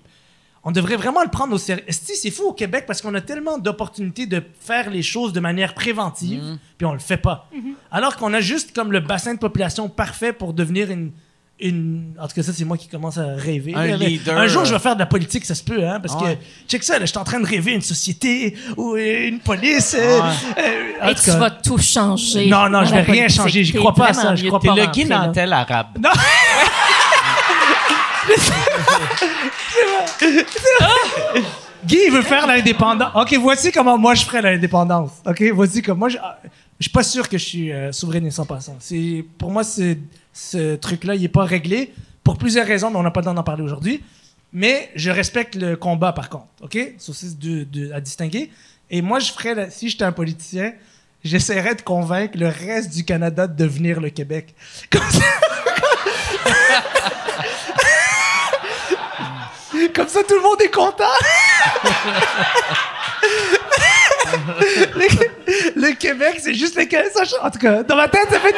on 0.66 0.70
devrait 0.70 0.96
vraiment 0.96 1.22
le 1.22 1.28
prendre 1.28 1.52
au 1.54 1.58
sérieux. 1.58 1.84
Esti, 1.86 2.16
C'est 2.16 2.30
fou 2.30 2.44
au 2.44 2.52
Québec 2.54 2.84
parce 2.86 3.02
qu'on 3.02 3.14
a 3.14 3.20
tellement 3.20 3.58
d'opportunités 3.58 4.24
de 4.26 4.42
faire 4.60 4.88
les 4.88 5.02
choses 5.02 5.34
de 5.34 5.40
manière 5.40 5.74
préventive, 5.74 6.56
puis 6.78 6.86
on 6.86 6.94
le 6.94 6.98
fait 7.00 7.18
pas. 7.18 7.50
Alors 7.90 8.16
qu'on 8.16 8.32
a 8.32 8.40
juste 8.40 8.74
comme 8.74 8.90
le 8.90 9.00
bassin 9.00 9.34
de 9.34 9.38
population 9.38 9.90
parfait 9.90 10.32
pour 10.32 10.54
devenir 10.54 10.90
une, 10.90 11.12
une... 11.60 12.14
En 12.20 12.26
tout 12.26 12.34
cas, 12.34 12.42
ça, 12.42 12.52
c'est 12.52 12.64
moi 12.64 12.76
qui 12.76 12.88
commence 12.88 13.16
à 13.16 13.34
rêver. 13.36 13.74
Un 13.74 13.96
leader. 13.96 14.36
Un 14.36 14.46
jour, 14.48 14.64
je 14.64 14.72
vais 14.74 14.78
faire 14.80 14.94
de 14.94 15.00
la 15.00 15.06
politique, 15.06 15.44
ça 15.44 15.54
se 15.54 15.62
peut, 15.62 15.86
hein, 15.86 16.00
parce 16.00 16.14
Ouais. 16.22 16.36
que, 16.36 16.40
check 16.70 16.82
ça, 16.82 16.94
là, 16.94 17.04
je 17.06 17.10
suis 17.10 17.18
en 17.18 17.24
train 17.24 17.38
de 17.40 17.46
rêver 17.46 17.72
une 17.72 17.80
société 17.80 18.56
ou 18.76 18.96
une 18.96 19.38
police. 19.40 19.94
euh, 19.98 20.20
euh, 20.58 20.92
en 21.02 21.08
Et 21.08 21.14
tu 21.14 21.22
cas. 21.26 21.36
vas 21.38 21.50
tout 21.50 21.78
changer. 21.78 22.46
Non, 22.46 22.68
non, 22.68 22.84
je 22.84 22.92
vais 22.94 23.02
rien 23.02 23.28
changer, 23.28 23.62
j'y 23.64 23.72
crois 23.72 23.94
pas 23.94 24.08
à 24.08 24.12
ça, 24.12 24.34
mieux 24.34 24.48
crois 24.48 24.60
pas 24.60 24.74
le 24.74 24.86
Guy 24.86 25.04
là. 25.04 25.26
Nantel 25.26 25.52
arabe. 25.52 25.86
Guy, 31.86 31.98
il 32.06 32.12
veut 32.12 32.22
faire 32.22 32.46
l'indépendance. 32.46 33.10
OK, 33.14 33.34
voici 33.40 33.70
comment 33.70 33.98
moi 33.98 34.14
je 34.14 34.24
ferais 34.24 34.40
l'indépendance. 34.40 35.10
OK, 35.26 35.42
voici 35.52 35.82
comment 35.82 35.98
moi 36.00 36.08
je 36.08 36.16
je 36.80 36.84
suis 36.84 36.92
pas 36.92 37.02
sûr 37.02 37.28
que 37.28 37.38
je 37.38 37.44
suis 37.44 37.72
euh, 37.72 37.92
souverain 37.92 38.24
et 38.24 38.30
sans 38.30 38.46
passant. 38.46 38.76
Pour 39.38 39.50
moi 39.50 39.62
ce 39.64 40.74
truc-là, 40.76 41.14
il 41.14 41.24
est 41.24 41.28
pas 41.28 41.44
réglé 41.44 41.92
pour 42.22 42.38
plusieurs 42.38 42.66
raisons, 42.66 42.90
mais 42.90 42.96
on 42.96 43.02
n'a 43.02 43.10
pas 43.10 43.20
le 43.20 43.26
temps 43.26 43.34
d'en 43.34 43.42
parler 43.42 43.62
aujourd'hui. 43.62 44.02
Mais 44.52 44.90
je 44.94 45.10
respecte 45.10 45.56
le 45.56 45.76
combat 45.76 46.12
par 46.12 46.28
contre. 46.30 46.46
OK? 46.62 46.78
C'est 46.98 47.38
de, 47.38 47.64
de- 47.64 47.92
à 47.92 48.00
distinguer. 48.00 48.50
Et 48.90 49.02
moi 49.02 49.18
je 49.18 49.32
ferais 49.32 49.68
si 49.70 49.88
j'étais 49.88 50.04
un 50.04 50.12
politicien, 50.12 50.72
j'essaierais 51.24 51.74
de 51.74 51.82
convaincre 51.82 52.38
le 52.38 52.48
reste 52.48 52.94
du 52.94 53.04
Canada 53.04 53.46
de 53.46 53.56
devenir 53.56 54.00
le 54.00 54.10
Québec. 54.10 54.54
Comme 54.90 55.02
ça, 55.10 55.24
Comme 59.94 60.08
ça, 60.08 60.20
tout 60.26 60.34
le 60.34 60.42
monde 60.42 60.60
est 60.60 60.74
content. 60.74 61.04
le, 64.96 65.80
le 65.88 65.94
Québec, 65.94 66.38
c'est 66.42 66.54
juste 66.54 66.76
le 66.76 66.84
Québec. 66.84 67.08
En 67.42 67.50
tout 67.50 67.58
cas, 67.58 67.82
dans 67.82 67.96
ma 67.96 68.08
tête, 68.08 68.28
ça 68.30 68.40
fait. 68.40 68.54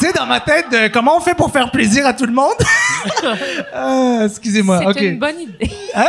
Tu 0.00 0.06
sais, 0.06 0.12
dans 0.14 0.26
ma 0.26 0.40
tête, 0.40 0.66
de 0.70 0.88
comment 0.88 1.16
on 1.16 1.20
fait 1.20 1.34
pour 1.34 1.52
faire 1.52 1.70
plaisir 1.70 2.04
à 2.06 2.12
tout 2.12 2.26
le 2.26 2.32
monde? 2.32 2.54
Ah, 3.72 4.22
excusez-moi. 4.26 4.80
C'est 4.94 5.00
une 5.04 5.18
bonne 5.18 5.40
idée. 5.40 5.70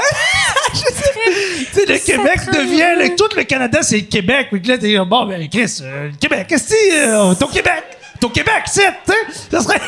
Tu 0.73 1.79
sais, 1.79 1.85
le 1.85 1.97
Québec 1.99 2.39
devient. 2.51 2.95
le- 2.97 3.15
tout 3.15 3.29
le 3.35 3.43
Canada, 3.43 3.79
c'est 3.81 3.97
le 3.97 4.01
Québec. 4.03 4.47
Puis 4.51 4.61
là, 4.61 4.77
t'es 4.77 4.97
bon, 5.05 5.25
ben, 5.25 5.47
Chris, 5.49 5.79
euh, 5.81 6.07
le 6.09 6.15
Québec, 6.19 6.45
qu'est-ce 6.47 6.69
que 6.69 6.75
c'est? 6.75 7.07
euh, 7.07 7.33
ton 7.35 7.47
Québec! 7.47 7.83
Ton 8.19 8.29
Québec, 8.29 8.63
c'est, 8.67 8.87
tu 9.05 9.11
sais? 9.11 9.47
Ça 9.51 9.61
serait. 9.61 9.81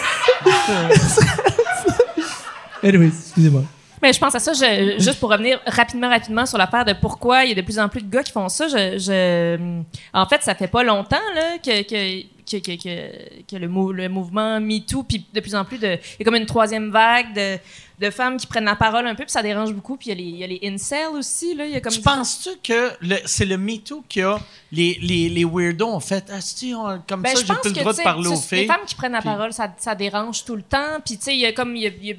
Anyways, 2.84 3.08
excusez-moi. 3.08 3.64
Mais 4.06 4.14
je 4.14 4.20
pense 4.20 4.36
à 4.36 4.40
ça, 4.40 4.54
je- 4.54 5.00
juste 5.00 5.20
pour 5.20 5.32
revenir 5.32 5.60
rapidement, 5.66 6.10
rapidement 6.10 6.46
sur 6.46 6.58
l'affaire 6.58 6.86
de 6.86 6.94
pourquoi 6.94 7.44
il 7.44 7.50
y 7.50 7.52
a 7.52 7.56
de 7.56 7.62
plus 7.62 7.80
en 7.80 7.90
plus 7.90 8.02
de 8.02 8.10
gars 8.10 8.22
qui 8.24 8.32
font 8.32 8.50
ça. 8.50 8.68
Je, 8.68 9.00
je- 9.00 9.82
en 10.14 10.26
fait, 10.28 10.44
ça 10.44 10.54
fait 10.56 10.68
pas 10.68 10.84
longtemps 10.84 11.16
là, 11.34 11.58
que, 11.58 11.82
que, 11.82 12.22
que, 12.50 12.58
que, 12.58 12.76
que- 12.84 13.42
que 13.50 13.56
le, 13.56 13.68
mou- 13.68 13.92
le 13.92 14.08
mouvement 14.10 14.60
MeToo, 14.60 15.02
puis 15.04 15.26
de 15.34 15.40
plus 15.40 15.56
en 15.56 15.66
plus, 15.66 15.80
de, 15.80 15.88
il 15.88 16.20
y 16.20 16.22
a 16.22 16.26
comme 16.26 16.36
une 16.36 16.46
troisième 16.46 16.92
vague 16.92 17.34
de, 17.34 17.58
de 18.00 18.10
femmes 18.12 18.38
qui 18.38 18.46
prennent 18.46 18.66
la 18.66 18.76
parole 18.76 19.08
un 19.08 19.16
peu, 19.16 19.24
puis 19.24 19.32
ça 19.32 19.42
dérange 19.42 19.74
beaucoup. 19.74 19.98
Puis 19.98 20.10
il 20.10 20.10
y 20.10 20.12
a 20.12 20.16
les, 20.16 20.24
il 20.24 20.38
y 20.38 20.44
a 20.44 20.48
les 20.48 20.60
incels 20.76 21.16
aussi. 21.18 21.56
Là, 21.56 21.66
il 21.66 21.72
y 21.72 21.76
a 21.76 21.82
comme 21.82 21.92
Tu 21.94 22.02
penses-tu 22.02 22.50
que 22.64 22.92
c'est 23.26 23.46
le 23.46 23.58
MeToo 23.58 24.04
qui 24.08 24.22
a 24.22 24.38
les, 24.72 25.00
les, 25.02 25.30
les 25.30 25.46
weirdos 25.46 25.88
ont 25.88 26.00
fait? 26.00 26.26
Ah, 26.32 26.42
si, 26.42 26.74
on- 26.78 27.02
comme 27.08 27.22
Ben, 27.24 27.36
ça, 27.36 27.42
j'ai 27.48 27.54
plus 27.62 27.70
le 27.74 27.80
droit 27.80 27.94
de 27.94 28.04
parler 28.04 28.28
aux 28.28 28.36
sais, 28.36 28.56
Les 28.56 28.62
filles. 28.62 28.68
femmes 28.68 28.86
qui 28.86 28.94
prennent 28.96 29.14
la 29.14 29.22
Puis- 29.22 29.30
parole, 29.30 29.52
ça, 29.54 29.74
ça 29.78 29.96
dérange 29.96 30.46
tout 30.46 30.56
le 30.56 30.62
temps. 30.62 31.00
Puis, 31.04 31.18
tu 31.18 31.24
sais, 31.24 31.34
il 31.34 31.40
y 31.40 31.46
a 31.48 31.52
comme, 31.54 31.76
il 31.76 31.82
y 31.84 31.88
a, 31.88 31.92
il 32.00 32.06
y 32.06 32.12
a 32.12 32.16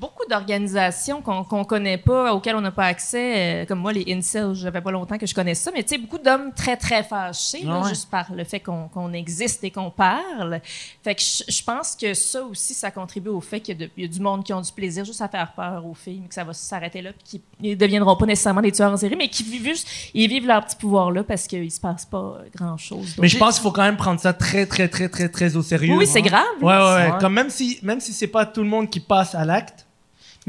beaucoup 0.00 0.24
d'organisations 0.28 1.20
qu'on 1.20 1.44
qu'on 1.44 1.64
connaît 1.64 1.98
pas, 1.98 2.32
auxquelles 2.34 2.56
on 2.56 2.60
n'a 2.60 2.70
pas 2.70 2.86
accès. 2.86 3.34
euh, 3.36 3.66
comme 3.66 3.80
moi, 3.80 3.92
les 3.92 4.04
incels, 4.08 4.54
j'avais 4.54 4.80
pas 4.80 4.90
longtemps 4.90 5.18
que 5.18 5.26
je 5.26 5.34
connais 5.34 5.54
ça. 5.54 5.70
Mais, 5.74 5.82
tu 5.82 5.90
sais, 5.90 5.98
beaucoup 5.98 6.18
d'hommes 6.18 6.52
très, 6.54 6.76
très 6.76 7.02
fâchés, 7.02 7.62
là, 7.64 7.80
ouais. 7.80 7.88
juste 7.88 8.10
par 8.10 8.32
le 8.32 8.44
fait 8.44 8.60
qu'on 8.60 8.88
qu'on 8.88 9.12
existe 9.12 9.62
et 9.62 9.70
qu'on 9.70 9.90
parle. 9.90 10.60
Fait 11.04 11.14
que 11.14 11.20
je 11.20 11.60
je 11.60 11.64
pense 11.64 11.94
que 11.94 12.14
ça 12.14 12.42
aussi, 12.42 12.72
ça 12.72 12.90
contribue 12.90 13.28
au 13.28 13.40
fait 13.40 13.60
qu'il 13.60 13.78
y, 13.78 13.84
a 13.84 13.88
y 13.96 14.08
du 14.08 14.20
monde 14.20 14.42
qui 14.42 14.52
ont 14.54 14.60
du 14.62 14.72
plaisir 14.72 15.04
juste 15.04 15.20
à 15.20 15.28
faire 15.28 15.52
peur 15.52 15.84
aux 15.84 15.94
filles, 15.94 16.20
mais 16.22 16.28
que 16.28 16.34
ça 16.34 16.44
va 16.44 16.54
s'arrêter 16.54 17.02
là, 17.02 17.10
puis 17.12 17.42
qu'ils 17.60 17.70
ne 17.70 17.74
deviendront 17.74 18.16
pas 18.16 18.24
nécessairement 18.24 18.62
des 18.62 18.72
tueurs 18.72 18.92
en 18.92 18.96
série, 18.96 19.16
mais 19.16 19.28
qui 19.28 19.42
vivent 19.42 19.64
juste, 19.64 19.86
ils 20.14 20.28
vivent 20.28 20.46
leur 20.46 20.64
petit 20.64 20.76
pouvoir 20.76 21.10
là 21.10 21.22
parce 21.22 21.46
qu'il 21.46 21.70
se 21.70 21.80
passe 21.80 22.06
pas 22.06 22.38
grand-chose. 22.56 23.16
Mais 23.18 23.28
je 23.28 23.36
pense 23.36 23.56
qu'il 23.56 23.62
faut 23.62 23.72
quand 23.72 23.82
même 23.82 23.98
prendre 23.98 24.20
ça 24.20 24.32
très, 24.32 24.64
très, 24.64 24.88
très, 24.88 25.08
très, 25.10 25.28
très 25.28 25.56
au 25.56 25.62
sérieux. 25.62 25.96
Oui, 25.96 26.06
c'est 26.06 26.22
grave. 26.22 26.44
Ouais, 26.62 26.72
ouais, 26.72 27.12
ouais. 27.12 27.12
Comme 27.20 27.34
même 27.34 27.50
si, 27.50 27.78
même 27.82 28.00
si 28.00 28.12
c'est 28.12 28.26
pas 28.26 28.46
tout 28.46 28.62
le 28.62 28.68
monde 28.68 28.88
qui 28.88 29.00
passe 29.00 29.34
à 29.34 29.44
l'acte, 29.44 29.86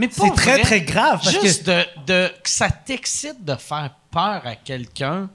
Mais 0.02 0.10
c'est 0.12 0.32
très, 0.36 0.54
vrai, 0.54 0.62
très 0.64 0.82
grave. 0.82 1.20
Parce 1.24 1.42
Juste 1.42 1.66
que, 1.66 1.72
de, 1.72 1.86
de, 2.08 2.28
que 2.44 2.50
ça 2.50 2.70
t'excite 2.70 3.44
de 3.46 3.56
faire 3.56 3.92
peur 4.10 4.42
à 4.46 4.56
quelqu'un, 4.56 5.30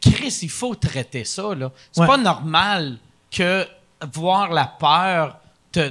Chris, 0.00 0.38
il 0.42 0.50
faut 0.50 0.74
traiter 0.74 1.24
ça. 1.24 1.54
là. 1.54 1.70
C'est 1.92 2.00
Ouais. 2.02 2.06
pas 2.06 2.16
normal 2.16 2.98
que 3.30 3.66
voir 4.12 4.50
la 4.50 4.64
peur 4.66 5.38
te 5.72 5.90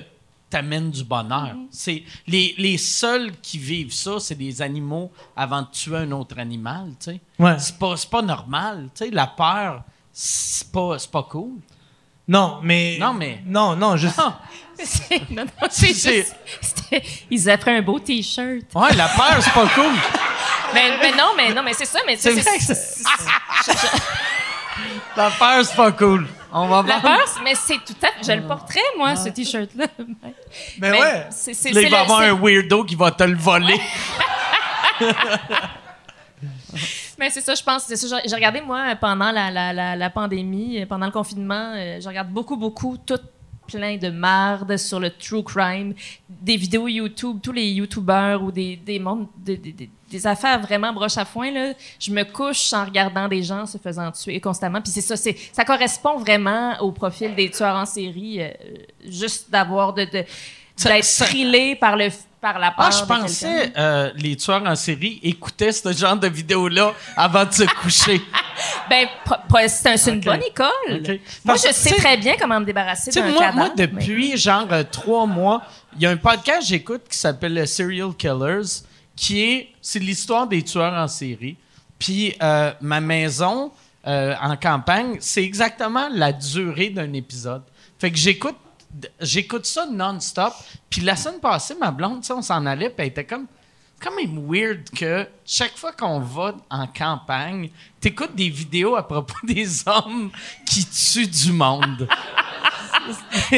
t'amène 0.50 0.90
du 0.90 1.04
bonheur. 1.04 1.54
Mm-hmm. 1.56 1.68
C'est 1.70 2.04
les, 2.26 2.56
les 2.58 2.78
seuls 2.80 3.32
qui 3.40 3.60
vivent 3.60 3.94
ça, 3.94 4.20
c'est 4.20 4.34
des 4.34 4.62
animaux 4.64 5.12
avant 5.36 5.62
de 5.62 5.68
tuer 5.72 5.98
un 5.98 6.12
autre 6.12 6.40
animal. 6.40 6.88
tu 7.00 7.12
sais. 7.12 7.22
Ouais. 7.38 7.60
C'est 7.60 7.78
pas, 7.78 7.96
c'est 7.96 8.10
pas 8.10 8.24
normal. 8.24 8.90
tu 8.96 9.06
sais. 9.06 9.12
La 9.12 9.28
peur, 9.28 9.84
c'est 10.12 10.72
pas, 10.72 10.98
c'est 10.98 11.12
pas 11.12 11.24
cool. 11.24 11.58
Non, 12.30 12.60
mais. 12.64 12.98
Non, 13.00 13.14
mais- 13.14 13.40
Non, 13.46 13.76
non, 13.76 13.98
je. 13.98 14.08
C'est- 14.82 15.30
non, 15.32 15.44
non, 15.62 15.68
c'est 15.70 15.88
juste- 15.88 16.34
Ils 17.30 17.50
offraient 17.50 17.76
un 17.78 17.82
beau 17.82 18.00
T-shirt. 18.00 18.64
ouais, 18.74 18.94
la 18.96 19.10
peur, 19.10 19.36
c'est 19.42 19.52
pas 19.54 19.68
cool. 19.76 19.92
Mais, 20.74 20.98
mais 21.02 21.12
non, 21.18 21.32
mais 21.36 21.52
non, 21.52 21.64
mais 21.64 21.74
c'est 21.74 21.86
ça, 21.86 22.00
mais 22.06 22.16
tu 22.16 22.22
sais, 22.22 22.32
C'est 22.36 22.42
vrai 22.48 22.58
que 22.60 22.64
c'est- 22.64 23.04
La 25.18 25.32
peur, 25.32 25.66
c'est 25.66 25.76
pas 25.76 25.92
cool. 25.92 26.28
On 26.54 26.68
va 26.68 26.84
La 26.88 27.00
peur, 27.00 27.18
c'est- 27.26 27.42
mais 27.44 27.56
c'est 27.56 27.80
tout 27.84 27.96
à 28.04 28.08
fait. 28.12 28.24
Je 28.26 28.32
le 28.40 28.48
porterais, 28.48 28.80
moi, 28.96 29.16
ce 29.16 29.30
T-shirt-là. 29.30 29.88
Mais 29.98 30.34
Mais 30.78 30.92
ouais. 30.92 31.26
c'est- 31.32 31.56
c'est- 31.56 31.72
Là, 31.72 31.82
il 31.82 31.90
va 31.90 31.98
y 31.98 32.02
avoir 32.02 32.20
un 32.22 32.34
weirdo 32.34 32.84
qui 32.86 32.96
va 32.96 33.10
te 33.12 33.24
le 33.24 33.36
voler. 33.36 33.82
Mais 37.20 37.30
c'est 37.30 37.42
ça, 37.42 37.54
je 37.54 37.62
pense. 37.64 37.84
c'est 37.84 37.98
ça, 37.98 38.22
J'ai 38.26 38.36
regardé, 38.36 38.62
moi, 38.62 38.96
pendant 38.96 39.32
la, 39.32 39.52
la, 39.52 39.74
la, 39.74 39.96
la 39.96 40.10
pandémie, 40.10 40.82
euh, 40.82 40.86
pendant 40.86 41.06
le 41.06 41.12
confinement, 41.12 41.74
euh, 41.76 42.00
je 42.02 42.08
regarde 42.08 42.30
beaucoup, 42.30 42.56
beaucoup, 42.56 42.98
tout 43.06 43.20
plein 43.68 43.98
de 43.98 44.10
marde 44.10 44.78
sur 44.78 45.00
le 45.00 45.12
true 45.12 45.44
crime, 45.44 45.94
des 46.28 46.56
vidéos 46.56 46.88
YouTube, 46.88 47.38
tous 47.44 47.52
les 47.52 47.68
YouTubers 47.70 48.42
ou 48.42 48.52
des, 48.52 48.78
des, 48.78 48.98
mondes, 48.98 49.28
des, 49.38 49.58
des- 49.58 49.90
des- 50.10 50.26
affaires 50.26 50.60
vraiment 50.60 50.92
broche 50.92 51.18
à 51.20 51.26
foin. 51.26 51.52
Là. 51.52 51.74
Je 52.00 52.12
me 52.12 52.24
couche 52.24 52.74
en 52.74 52.84
regardant 52.86 53.28
des 53.28 53.44
gens 53.44 53.68
se 53.68 53.78
faisant 53.78 54.12
tuer 54.12 54.40
constamment. 54.40 54.82
Puis 54.82 54.92
c'est 54.92 55.02
ça, 55.02 55.16
c'est, 55.16 55.36
ça 55.54 55.64
correspond 55.66 56.18
vraiment 56.18 56.80
au 56.82 56.92
profil 56.92 57.36
des 57.36 57.52
tueurs 57.52 57.76
en 57.76 57.86
série, 57.86 58.42
euh, 58.42 58.50
juste 59.06 59.52
d'avoir 59.52 59.94
de, 59.94 60.06
de 60.06 60.24
d'être 60.84 61.04
thrillé 61.26 61.76
par 61.76 61.96
le 61.98 62.08
par 62.42 62.58
la 62.60 62.72
peur 62.72 62.86
Ah, 62.88 62.92
je 62.92 63.04
pensais 63.06 63.74
euh, 63.78 64.12
les 64.16 64.36
tueurs 64.38 64.64
en 64.66 64.76
série 64.76 65.20
écoutaient 65.24 65.72
ce 65.72 65.92
genre 65.94 66.16
de 66.18 66.28
vidéos-là 66.28 66.94
avant 67.18 67.46
de 67.46 67.52
se 67.52 67.64
coucher. 67.82 68.22
Ben, 68.90 69.08
c'est 69.68 69.90
un- 69.90 69.98
c'est 69.98 70.12
une 70.14 70.22
bonne 70.22 70.42
école. 70.44 71.20
Moi, 71.44 71.56
je 71.56 71.72
sais 71.74 71.96
très 71.96 72.18
bien 72.18 72.36
comment 72.40 72.60
me 72.60 72.66
débarrasser 72.66 73.12
d'un 73.12 73.24
moi, 73.30 73.40
cadavre. 73.40 73.56
moi, 73.58 73.70
mais- 73.78 73.88
depuis 73.88 74.38
genre 74.38 74.68
euh, 74.72 74.84
trois 74.90 75.26
mois, 75.26 75.62
il 75.96 76.02
y 76.02 76.06
a 76.06 76.10
un 76.12 76.18
podcast 76.18 76.62
que 76.62 76.66
j'écoute 76.68 77.02
qui 77.10 77.18
s'appelle 77.18 77.58
euh, 77.58 77.66
Serial 77.66 78.14
Killers, 78.18 78.84
qui 79.16 79.42
est, 79.42 79.70
c'est 79.82 80.00
l'histoire 80.00 80.48
des 80.48 80.64
tueurs 80.64 80.94
en 80.94 81.08
série. 81.08 81.58
Puis 81.98 82.36
euh, 82.42 82.72
ma 82.82 83.02
maison 83.02 83.72
en 84.06 84.56
campagne, 84.56 85.18
c'est 85.20 85.44
exactement 85.44 86.08
la 86.12 86.32
durée 86.34 86.90
d'un 86.90 87.12
épisode. 87.14 87.62
Fait 88.00 88.10
que 88.10 88.18
j'écoute, 88.18 88.56
j'écoute 89.20 89.66
ça 89.66 89.86
non-stop. 89.86 90.54
Puis 90.90 91.02
la 91.02 91.16
semaine 91.16 91.40
passée, 91.40 91.76
ma 91.80 91.92
blonde, 91.92 92.22
tu 92.22 92.28
sais, 92.28 92.34
on 92.34 92.42
s'en 92.42 92.66
allait, 92.66 92.90
puis 92.90 92.98
elle 93.00 93.08
était 93.08 93.26
comme 93.26 93.48
quand 94.02 94.16
même 94.16 94.46
weird 94.48 94.90
que 94.92 95.28
chaque 95.46 95.78
fois 95.78 95.92
qu'on 95.92 96.20
va 96.20 96.56
en 96.70 96.88
campagne, 96.88 97.70
t'écoutes 98.00 98.36
des 98.36 98.50
vidéos 98.50 98.96
à 98.96 99.08
propos 99.08 99.36
des 99.44 99.88
hommes 99.88 100.32
qui 100.66 100.86
tuent 100.86 101.28
du 101.28 101.52
monde. 101.52 102.08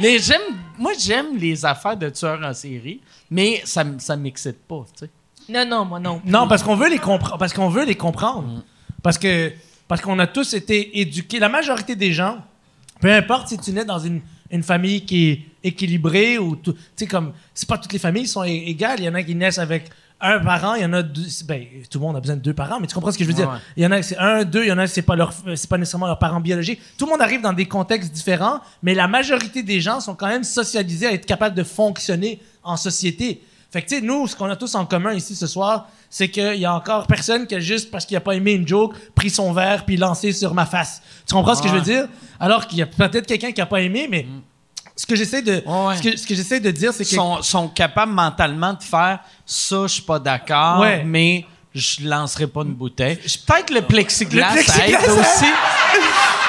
mais 0.00 0.18
j'aime, 0.18 0.40
moi 0.78 0.92
j'aime 0.98 1.36
les 1.36 1.64
affaires 1.64 1.96
de 1.96 2.08
tueurs 2.08 2.42
en 2.42 2.54
série, 2.54 3.00
mais 3.30 3.62
ça, 3.64 3.84
ça 3.98 4.16
m'excite 4.16 4.62
pas, 4.66 4.84
tu 4.96 5.06
sais. 5.06 5.10
Non, 5.48 5.66
non, 5.66 5.84
moi 5.84 5.98
non. 5.98 6.22
Non, 6.24 6.46
parce 6.46 6.62
qu'on 6.62 6.76
veut 6.76 6.88
les 6.88 6.98
comprendre. 6.98 7.38
Parce 7.38 7.52
qu'on 7.52 7.68
veut 7.68 7.84
les 7.84 7.96
comprendre. 7.96 8.62
Parce 9.02 9.18
que 9.18 9.52
parce 9.88 10.00
qu'on 10.00 10.18
a 10.20 10.26
tous 10.26 10.54
été 10.54 11.00
éduqués. 11.00 11.38
La 11.38 11.48
majorité 11.48 11.96
des 11.96 12.12
gens, 12.12 12.38
peu 13.02 13.12
importe 13.12 13.48
si 13.48 13.58
tu 13.58 13.72
nais 13.72 13.84
dans 13.84 13.98
une, 13.98 14.20
une 14.50 14.62
famille 14.62 15.04
qui 15.04 15.30
est 15.30 15.46
équilibrée 15.64 16.38
ou 16.38 16.54
tout, 16.54 16.72
tu 16.72 16.78
sais 16.94 17.06
comme 17.06 17.32
c'est 17.52 17.68
pas 17.68 17.76
toutes 17.76 17.92
les 17.92 17.98
familles 17.98 18.28
sont 18.28 18.44
égales. 18.44 19.00
Il 19.00 19.04
y 19.04 19.08
en 19.08 19.14
a 19.14 19.22
qui 19.24 19.34
naissent 19.34 19.58
avec 19.58 19.90
un 20.20 20.38
parent, 20.38 20.74
il 20.74 20.82
y 20.82 20.84
en 20.84 20.92
a 20.92 21.02
deux. 21.02 21.26
Ben, 21.46 21.64
tout 21.90 21.98
le 21.98 22.04
monde 22.04 22.16
a 22.16 22.20
besoin 22.20 22.36
de 22.36 22.40
deux 22.40 22.54
parents, 22.54 22.78
mais 22.78 22.86
tu 22.86 22.94
comprends 22.94 23.10
ce 23.10 23.18
que 23.18 23.24
je 23.24 23.28
veux 23.28 23.34
dire? 23.34 23.50
Ouais. 23.50 23.58
Il 23.76 23.82
y 23.82 23.86
en 23.86 23.90
a 23.90 24.00
c'est 24.02 24.16
un, 24.18 24.44
deux, 24.44 24.62
il 24.62 24.68
y 24.68 24.72
en 24.72 24.78
a 24.78 24.86
c'est 24.86 25.02
pas 25.02 25.16
leur, 25.16 25.32
c'est 25.32 25.68
pas 25.68 25.78
nécessairement 25.78 26.06
leurs 26.06 26.20
parents 26.20 26.40
biologiques. 26.40 26.80
Tout 26.96 27.06
le 27.06 27.10
monde 27.10 27.22
arrive 27.22 27.40
dans 27.40 27.52
des 27.52 27.66
contextes 27.66 28.12
différents, 28.12 28.60
mais 28.84 28.94
la 28.94 29.08
majorité 29.08 29.64
des 29.64 29.80
gens 29.80 29.98
sont 29.98 30.14
quand 30.14 30.28
même 30.28 30.44
socialisés 30.44 31.08
à 31.08 31.12
être 31.12 31.26
capables 31.26 31.56
de 31.56 31.64
fonctionner 31.64 32.40
en 32.62 32.76
société. 32.76 33.42
Fait 33.72 33.82
que, 33.82 33.88
tu 33.88 33.96
sais, 33.96 34.00
nous, 34.00 34.28
ce 34.28 34.36
qu'on 34.36 34.48
a 34.50 34.54
tous 34.54 34.74
en 34.76 34.86
commun 34.86 35.12
ici 35.12 35.34
ce 35.34 35.48
soir, 35.48 35.88
c'est 36.14 36.28
qu'il 36.28 36.56
y 36.56 36.66
a 36.66 36.74
encore 36.74 37.06
personne 37.06 37.46
qui 37.46 37.54
a 37.54 37.60
juste, 37.60 37.90
parce 37.90 38.04
qu'il 38.04 38.14
a 38.18 38.20
pas 38.20 38.34
aimé 38.34 38.52
une 38.52 38.68
joke, 38.68 38.94
pris 39.14 39.30
son 39.30 39.50
verre 39.54 39.86
puis 39.86 39.96
lancé 39.96 40.32
sur 40.34 40.52
ma 40.52 40.66
face. 40.66 41.00
Tu 41.26 41.32
comprends 41.34 41.54
ce 41.54 41.62
que 41.62 41.68
je 41.70 41.74
veux 41.74 41.80
dire? 41.80 42.06
Alors 42.38 42.66
qu'il 42.66 42.78
y 42.80 42.82
a 42.82 42.86
peut-être 42.86 43.26
quelqu'un 43.26 43.50
qui 43.50 43.62
a 43.62 43.66
pas 43.66 43.80
aimé, 43.80 44.08
mais 44.10 44.26
ce 44.94 45.06
que 45.06 45.16
j'essaie 45.16 45.40
de, 45.40 45.62
Ouais, 45.66 45.96
ce 45.96 46.02
que, 46.02 46.16
ce 46.18 46.26
que 46.26 46.34
j'essaie 46.34 46.60
de 46.60 46.70
dire, 46.70 46.92
c'est 46.92 47.04
que 47.04 47.10
Sont, 47.14 47.40
sont 47.40 47.66
capables 47.68 48.12
mentalement 48.12 48.74
de 48.74 48.82
faire 48.82 49.20
ça, 49.46 49.84
je 49.86 49.92
suis 49.94 50.02
pas 50.02 50.18
d'accord, 50.18 50.80
Ouais. 50.80 51.02
mais 51.02 51.46
je 51.74 52.06
lancerai 52.06 52.46
pas 52.46 52.60
une 52.60 52.74
bouteille. 52.74 53.16
Peut-être 53.16 53.70
le 53.70 53.80
plexiglas, 53.80 54.48
Le 54.50 54.52
plexiglas, 54.62 55.00
ça 55.00 55.06
aide 55.06 55.18
aussi. 55.18 55.46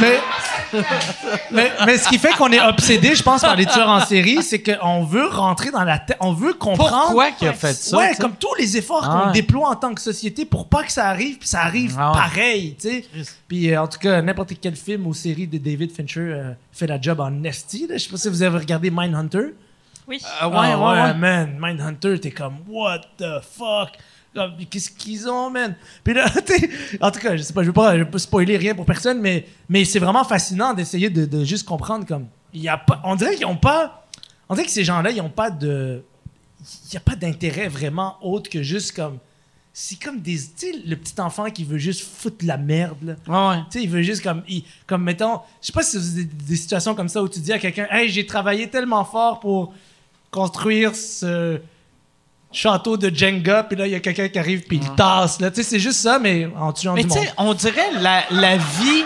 Mais, 0.00 0.18
mais, 1.50 1.72
mais 1.86 1.98
ce 1.98 2.08
qui 2.08 2.18
fait 2.18 2.32
qu'on 2.32 2.50
est 2.52 2.60
obsédé, 2.60 3.14
je 3.14 3.22
pense, 3.22 3.42
par 3.42 3.56
les 3.56 3.66
tueurs 3.66 3.88
en 3.88 4.00
série, 4.04 4.42
c'est 4.42 4.62
qu'on 4.62 5.04
veut 5.04 5.26
rentrer 5.26 5.70
dans 5.70 5.84
la 5.84 5.98
tête, 5.98 6.16
on 6.20 6.32
veut 6.32 6.54
comprendre. 6.54 7.06
Pourquoi 7.06 7.30
qu'il 7.32 7.48
a 7.48 7.52
fait 7.52 7.72
ça? 7.74 7.96
ouais, 7.98 8.12
comme 8.18 8.34
tous 8.36 8.54
les 8.58 8.76
efforts 8.76 9.06
Ah 9.08 9.22
qu'on 9.26 9.30
déploie 9.32 9.68
en 9.68 9.76
tant 9.76 9.92
que 9.94 10.00
société 10.00 10.44
pour 10.44 10.68
pas 10.68 10.82
que 10.84 10.92
ça 10.92 11.06
arrive, 11.06 11.38
puis 11.38 11.48
ça 11.48 11.62
arrive 11.62 11.96
Ah 11.98 12.12
ouais. 12.12 12.18
pareil, 12.18 12.76
tu 12.80 12.88
sais. 12.88 13.04
Puis 13.48 13.72
euh, 13.72 13.82
en 13.82 13.88
tout 13.88 13.98
cas, 13.98 14.22
n'importe 14.22 14.52
quel 14.60 14.76
film 14.76 15.06
ou 15.06 15.14
série 15.14 15.46
de 15.46 15.58
David 15.58 15.94
Fincher 15.94 16.20
euh, 16.20 16.52
fait 16.72 16.86
la 16.86 17.00
job 17.00 17.20
en 17.20 17.42
esti. 17.44 17.86
Je 17.92 17.98
sais 17.98 18.10
pas 18.10 18.16
si 18.16 18.28
vous 18.28 18.42
avez 18.42 18.58
regardé 18.58 18.90
Mindhunter. 18.90 19.54
Oui. 20.08 20.20
Ah 20.40 20.48
ouais, 20.48 20.56
Ah 20.58 20.78
ouais, 20.78 21.00
ouais. 21.02 21.14
man, 21.14 21.56
Mindhunter, 21.60 22.18
t'es 22.20 22.30
comme, 22.30 22.56
what 22.68 23.00
the 23.18 23.40
fuck? 23.42 23.90
Comme, 24.34 24.52
Qu'est-ce 24.70 24.90
qu'ils 24.90 25.28
ont, 25.28 25.50
man? 25.50 25.74
Puis 26.04 26.14
là, 26.14 26.26
en 27.00 27.10
tout 27.10 27.18
cas, 27.20 27.36
je 27.36 27.42
sais 27.42 27.52
pas, 27.52 27.62
je 27.62 27.66
veux 27.68 27.72
pas, 27.72 27.96
je 27.98 28.02
veux 28.04 28.10
pas 28.10 28.18
spoiler 28.18 28.56
rien 28.56 28.74
pour 28.74 28.84
personne, 28.86 29.20
mais, 29.20 29.46
mais 29.68 29.84
c'est 29.84 29.98
vraiment 29.98 30.24
fascinant 30.24 30.72
d'essayer 30.74 31.10
de, 31.10 31.24
de 31.26 31.44
juste 31.44 31.66
comprendre 31.66 32.06
comme, 32.06 32.26
y 32.54 32.68
a 32.68 32.76
pas, 32.76 33.00
on 33.04 33.16
dirait 33.16 33.34
qu'ils 33.34 33.46
ont 33.46 33.56
pas, 33.56 34.06
on 34.48 34.54
dirait 34.54 34.66
que 34.66 34.72
ces 34.72 34.84
gens-là, 34.84 35.10
ils 35.10 35.20
ont 35.20 35.30
pas 35.30 35.50
de, 35.50 36.02
il 36.88 36.94
y 36.94 36.96
a 36.96 37.00
pas 37.00 37.16
d'intérêt 37.16 37.68
vraiment 37.68 38.16
autre 38.22 38.48
que 38.50 38.62
juste 38.62 38.94
comme, 38.94 39.18
c'est 39.72 40.00
comme 40.00 40.20
des, 40.20 40.36
tu 40.36 40.50
sais, 40.56 40.72
le 40.84 40.94
petit 40.96 41.20
enfant 41.20 41.48
qui 41.50 41.64
veut 41.64 41.78
juste 41.78 42.02
foutre 42.02 42.44
la 42.44 42.56
merde, 42.56 42.98
là. 43.02 43.14
Ouais, 43.26 43.56
ouais. 43.56 43.62
Tu 43.70 43.78
sais, 43.78 43.84
il 43.84 43.90
veut 43.90 44.02
juste 44.02 44.22
comme, 44.22 44.42
il- 44.48 44.64
comme 44.86 45.02
mettons, 45.02 45.40
je 45.60 45.66
sais 45.68 45.72
pas 45.72 45.82
si 45.82 45.96
avez 45.96 46.24
des, 46.24 46.24
des 46.24 46.56
situations 46.56 46.94
comme 46.94 47.08
ça 47.08 47.22
où 47.22 47.28
tu 47.28 47.40
dis 47.40 47.52
à 47.52 47.58
quelqu'un, 47.58 47.86
hey, 47.90 48.08
j'ai 48.08 48.26
travaillé 48.26 48.68
tellement 48.68 49.04
fort 49.04 49.40
pour 49.40 49.72
construire 50.30 50.94
ce 50.94 51.60
château 52.52 52.96
de 52.96 53.14
Jenga, 53.14 53.62
puis 53.64 53.76
là, 53.76 53.86
il 53.86 53.92
y 53.92 53.94
a 53.94 54.00
quelqu'un 54.00 54.28
qui 54.28 54.38
arrive, 54.38 54.62
puis 54.62 54.80
il 54.82 54.90
tasse, 54.94 55.40
là. 55.40 55.50
Tu 55.50 55.62
sais, 55.62 55.68
c'est 55.70 55.78
juste 55.78 56.00
ça, 56.00 56.18
mais 56.18 56.48
en 56.58 56.72
tuant 56.72 56.94
Mais 56.94 57.02
du 57.04 57.08
tu 57.08 57.14
monde. 57.14 57.24
sais, 57.26 57.32
on 57.38 57.54
dirait 57.54 57.90
la, 58.00 58.24
la 58.30 58.56
vie. 58.56 59.04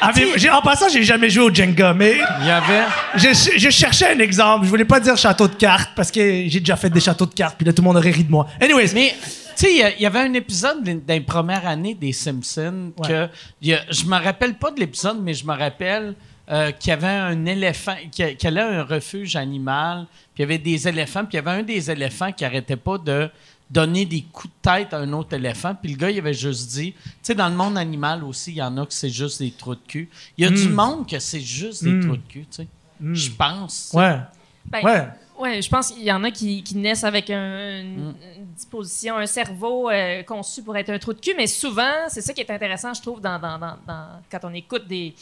Ah, 0.00 0.12
mais 0.14 0.26
tu 0.38 0.48
en 0.50 0.60
passant, 0.60 0.88
j'ai 0.88 1.02
jamais 1.02 1.28
joué 1.30 1.44
au 1.44 1.52
Jenga, 1.54 1.94
mais 1.94 2.16
il 2.40 2.46
y 2.46 2.50
avait. 2.50 2.84
je, 3.16 3.28
je 3.56 3.70
cherchais 3.70 4.14
un 4.14 4.18
exemple. 4.20 4.64
Je 4.66 4.70
voulais 4.70 4.84
pas 4.84 5.00
dire 5.00 5.16
château 5.16 5.48
de 5.48 5.54
cartes 5.54 5.90
parce 5.96 6.10
que 6.10 6.20
j'ai 6.46 6.60
déjà 6.60 6.76
fait 6.76 6.90
des 6.90 7.00
châteaux 7.00 7.26
de 7.26 7.34
cartes, 7.34 7.56
puis 7.56 7.66
là, 7.66 7.72
tout 7.72 7.82
le 7.82 7.86
monde 7.88 7.96
aurait 7.96 8.10
ri 8.10 8.22
de 8.24 8.30
moi. 8.30 8.46
Anyways, 8.60 8.92
Mais, 8.94 9.14
tu 9.56 9.66
sais, 9.66 9.72
il 9.98 10.02
y 10.02 10.06
avait 10.06 10.20
un 10.20 10.32
épisode 10.34 10.78
les 11.08 11.20
premières 11.20 11.66
années 11.66 11.94
des 11.94 12.12
Simpsons 12.12 12.92
Ouais. 12.98 13.08
que. 13.08 13.28
y 13.62 13.72
a- 13.72 13.80
je 13.90 14.04
me 14.04 14.22
rappelle 14.22 14.54
pas 14.54 14.70
de 14.70 14.78
l'épisode, 14.78 15.18
mais 15.22 15.34
je 15.34 15.46
me 15.46 15.54
rappelle 15.56 16.14
euh, 16.50 16.70
qu'il 16.72 16.90
y 16.90 16.92
avait 16.92 17.06
un 17.06 17.46
éléphant, 17.46 17.94
qui 18.10 18.36
qui 18.36 18.46
allait 18.46 18.60
à 18.60 18.68
un 18.80 18.82
refuge 18.84 19.36
animal, 19.36 20.06
puis 20.34 20.38
il 20.38 20.40
y 20.42 20.44
avait 20.44 20.58
des 20.58 20.88
éléphants, 20.88 21.20
puis 21.24 21.34
il 21.34 21.36
y 21.36 21.38
avait 21.38 21.60
un 21.60 21.62
des 21.62 21.90
éléphants 21.90 22.32
qui 22.32 22.44
arrêtait 22.44 22.76
pas 22.76 22.98
de 22.98 23.28
donner 23.70 24.04
des 24.04 24.22
coups 24.22 24.52
de 24.52 24.70
tête 24.70 24.92
à 24.92 24.98
un 24.98 25.12
autre 25.14 25.32
éléphant, 25.34 25.74
puis 25.74 25.92
le 25.92 25.96
gars, 25.96 26.10
il 26.10 26.18
avait 26.18 26.34
juste 26.34 26.70
dit, 26.72 26.92
tu 26.92 27.00
sais, 27.22 27.34
dans 27.34 27.48
le 27.48 27.54
monde 27.54 27.78
animal 27.78 28.22
aussi, 28.22 28.50
il 28.52 28.56
y 28.56 28.62
en 28.62 28.76
a 28.76 28.84
que 28.84 28.92
c'est 28.92 29.08
juste 29.08 29.38
des 29.40 29.50
trous 29.50 29.74
de 29.74 29.80
cul. 29.86 30.10
Il 30.36 30.44
y 30.44 30.46
a 30.46 30.50
du 30.50 30.68
monde 30.68 31.08
que 31.08 31.18
c'est 31.18 31.40
juste 31.40 31.82
des 31.82 31.92
Mm. 31.92 32.00
trous 32.06 32.16
de 32.18 32.22
cul, 32.28 32.40
tu 32.50 32.56
sais. 32.62 32.66
Je 33.00 33.30
pense. 33.30 33.90
ouais. 33.94 34.18
Ben, 34.66 34.84
Ouais. 34.84 35.08
Ouais, 35.38 35.60
je 35.62 35.68
pense 35.68 35.90
qu'il 35.90 36.04
y 36.04 36.12
en 36.12 36.22
a 36.22 36.30
qui, 36.30 36.62
qui 36.62 36.76
naissent 36.76 37.02
avec 37.02 37.28
un- 37.30 37.80
une, 37.80 38.10
Mm. 38.10 38.14
une 38.38 38.46
disposition, 38.54 39.16
un 39.16 39.26
cerveau 39.26 39.90
euh, 39.90 40.22
conçu 40.22 40.62
pour 40.62 40.76
être 40.76 40.90
un 40.90 40.98
trou 40.98 41.14
de 41.14 41.18
cul, 41.20 41.32
mais 41.36 41.46
souvent, 41.48 41.90
c'est 42.08 42.20
ça 42.20 42.32
qui 42.34 42.42
est 42.42 42.50
intéressant, 42.50 42.92
je 42.94 43.00
trouve, 43.02 43.20
dans, 43.20 43.38
dans- 43.40 43.58
dans- 43.58 43.78
dans- 43.86 44.20
quand 44.30 44.38
on 44.44 44.52
écoute 44.54 44.86
des, 44.86 45.14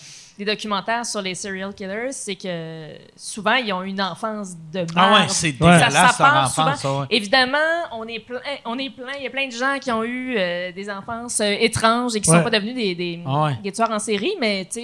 des 0.44 0.46
documentaires 0.46 1.04
sur 1.04 1.20
les 1.20 1.34
serial 1.34 1.74
killers, 1.74 2.12
c'est 2.12 2.34
que 2.34 2.92
souvent, 3.14 3.54
ils 3.56 3.70
ont 3.74 3.82
une 3.82 4.00
enfance 4.00 4.54
de 4.72 4.86
Ah 4.96 5.12
ouais, 5.12 5.28
c'est 5.28 5.52
dégueulasse 5.52 5.92
Ça, 5.92 6.00
ça 6.00 6.06
leur 6.06 6.16
part 6.16 6.44
enfance, 6.44 6.54
souvent. 6.54 6.76
ça, 6.76 7.00
ouais. 7.00 7.06
Évidemment, 7.10 7.58
on 7.92 8.06
est 8.08 8.20
plein, 8.20 8.40
on 8.64 8.78
est 8.78 8.88
plein, 8.88 9.12
il 9.18 9.24
y 9.24 9.26
a 9.26 9.30
plein 9.30 9.46
de 9.48 9.52
gens 9.52 9.76
qui 9.78 9.92
ont 9.92 10.02
eu 10.02 10.36
euh, 10.38 10.72
des 10.72 10.88
enfances 10.90 11.40
euh, 11.40 11.56
étranges 11.60 12.16
et 12.16 12.20
qui 12.22 12.30
Ouais. 12.30 12.38
sont 12.38 12.42
pas 12.42 12.50
devenus 12.50 12.74
des, 12.74 12.94
des, 12.94 13.20
Ah 13.26 13.44
ouais. 13.44 13.58
des 13.62 13.70
tueurs 13.72 13.90
en 13.90 13.98
série, 13.98 14.32
mais 14.40 14.64
tu 14.64 14.80
sais, 14.80 14.82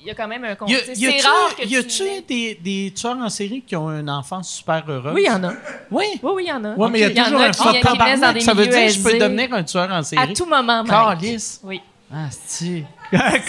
il 0.00 0.06
y 0.06 0.10
a 0.10 0.14
quand 0.14 0.28
même 0.28 0.44
un 0.44 0.54
contexte. 0.56 0.90
C'est 0.94 1.20
rare 1.26 1.56
que 1.56 1.66
y 1.66 1.76
a-tu 1.76 1.88
tu... 1.88 2.22
des, 2.28 2.54
des 2.56 2.92
tueurs 2.94 3.16
en 3.16 3.28
série 3.30 3.62
qui 3.66 3.76
ont 3.76 3.88
une 3.90 4.10
enfance 4.10 4.50
super 4.50 4.84
heureuse? 4.88 5.14
Oui, 5.14 5.22
il 5.26 5.30
y 5.30 5.34
en 5.34 5.42
a. 5.44 5.52
Oui? 5.90 6.04
Oui, 6.22 6.30
oui, 6.34 6.42
il 6.46 6.48
y 6.48 6.52
en 6.52 6.64
a. 6.64 6.74
Ouais, 6.74 6.90
mais 6.90 6.98
il 6.98 7.02
y 7.02 7.04
a 7.04 7.08
Il 7.08 7.16
y 7.16 7.20
en 7.20 7.24
toujours 7.24 7.40
a 7.40 7.44
un 7.46 7.50
qui, 7.50 8.18
dans 8.20 8.32
des 8.34 8.40
ça 8.40 8.52
veut 8.52 8.66
dire 8.66 8.86
que 8.86 8.92
je 8.92 9.00
peux 9.02 9.18
devenir 9.18 9.54
un 9.54 9.62
tueur 9.62 9.90
en 9.90 10.02
série? 10.02 10.30
À 10.32 10.34
tout 10.34 10.44
moment. 10.44 10.84
Calice. 10.84 11.60
Oui. 11.64 11.80
Ah. 12.12 12.28
C'est 12.30 12.84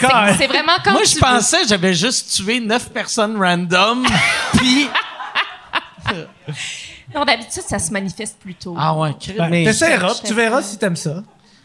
Quand- 0.00 0.26
c'est 0.38 0.46
vraiment 0.46 0.72
quand 0.84 0.92
Moi, 0.92 1.02
tu 1.02 1.10
je 1.10 1.14
veux. 1.14 1.20
pensais 1.20 1.62
que 1.62 1.68
j'avais 1.68 1.94
juste 1.94 2.34
tué 2.36 2.60
neuf 2.60 2.90
personnes 2.90 3.36
random, 3.42 4.06
puis... 4.56 4.88
Non, 7.14 7.24
d'habitude, 7.24 7.62
ça 7.66 7.78
se 7.78 7.90
manifeste 7.92 8.38
plus 8.40 8.54
tôt. 8.54 8.74
Ah 8.78 8.94
ouais, 8.94 9.10
Ben, 9.36 9.48
mais... 9.48 9.64
T'essaieras, 9.64 10.14
tu 10.24 10.32
verras 10.32 10.62
si 10.62 10.78
t'aimes 10.78 10.94
ça. 10.96 11.22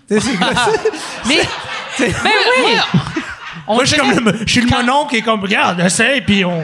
Tu 0.07 0.19
sais, 0.19 0.29
c'est 0.31 0.37
quoi 0.37 0.55
ça? 0.55 0.71
Mais... 1.27 1.41
Ben 1.99 2.13
oui! 2.65 2.77
On 3.67 3.75
Moi, 3.75 3.85
je 3.85 3.89
suis 3.93 3.99
comme 3.99 4.11
le, 4.25 4.39
je 4.45 4.51
suis 4.51 4.61
le 4.61 4.67
monon 4.69 5.05
qui 5.05 5.17
est 5.17 5.21
comme, 5.21 5.41
regarde, 5.41 5.79
essaye, 5.81 6.21
puis 6.21 6.43
on. 6.45 6.63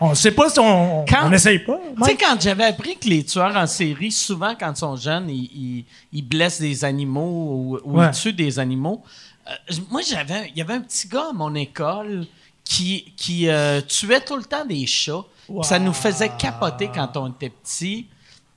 On, 0.00 0.14
sait 0.14 0.30
pas 0.32 0.50
si 0.50 0.58
on. 0.58 1.04
Quand- 1.08 1.28
on 1.28 1.32
essaye 1.32 1.60
pas. 1.60 1.78
Tu 1.96 2.04
sais, 2.04 2.16
quand 2.16 2.40
j'avais 2.40 2.64
appris 2.64 2.96
que 2.96 3.08
les 3.08 3.24
tueurs 3.24 3.56
en 3.56 3.66
série, 3.66 4.12
souvent, 4.12 4.54
quand 4.58 4.72
ils 4.72 4.76
sont 4.76 4.96
jeunes, 4.96 5.30
ils, 5.30 5.44
ils- 5.54 5.84
ils 6.12 6.22
blessent 6.22 6.60
des 6.60 6.84
animaux 6.84 7.22
ou, 7.30 7.78
ou 7.84 7.98
Ouais. 7.98 8.08
ils 8.12 8.16
tuent 8.18 8.32
des 8.32 8.58
animaux. 8.58 9.02
Euh, 9.48 9.74
moi, 9.90 10.00
j'avais, 10.02 10.50
il 10.50 10.58
y 10.58 10.60
avait 10.60 10.74
un 10.74 10.80
petit 10.80 11.08
gars 11.08 11.28
à 11.30 11.32
mon 11.32 11.54
école 11.54 12.26
qui, 12.64 13.12
qui 13.16 13.48
euh, 13.48 13.80
tuait 13.80 14.20
tout 14.20 14.36
le 14.36 14.44
temps 14.44 14.64
des 14.64 14.86
chats. 14.86 15.24
Ça 15.62 15.78
nous 15.78 15.92
faisait 15.92 16.30
capoter 16.36 16.90
quand 16.92 17.16
on 17.16 17.28
était 17.30 17.50
petits. 17.50 18.06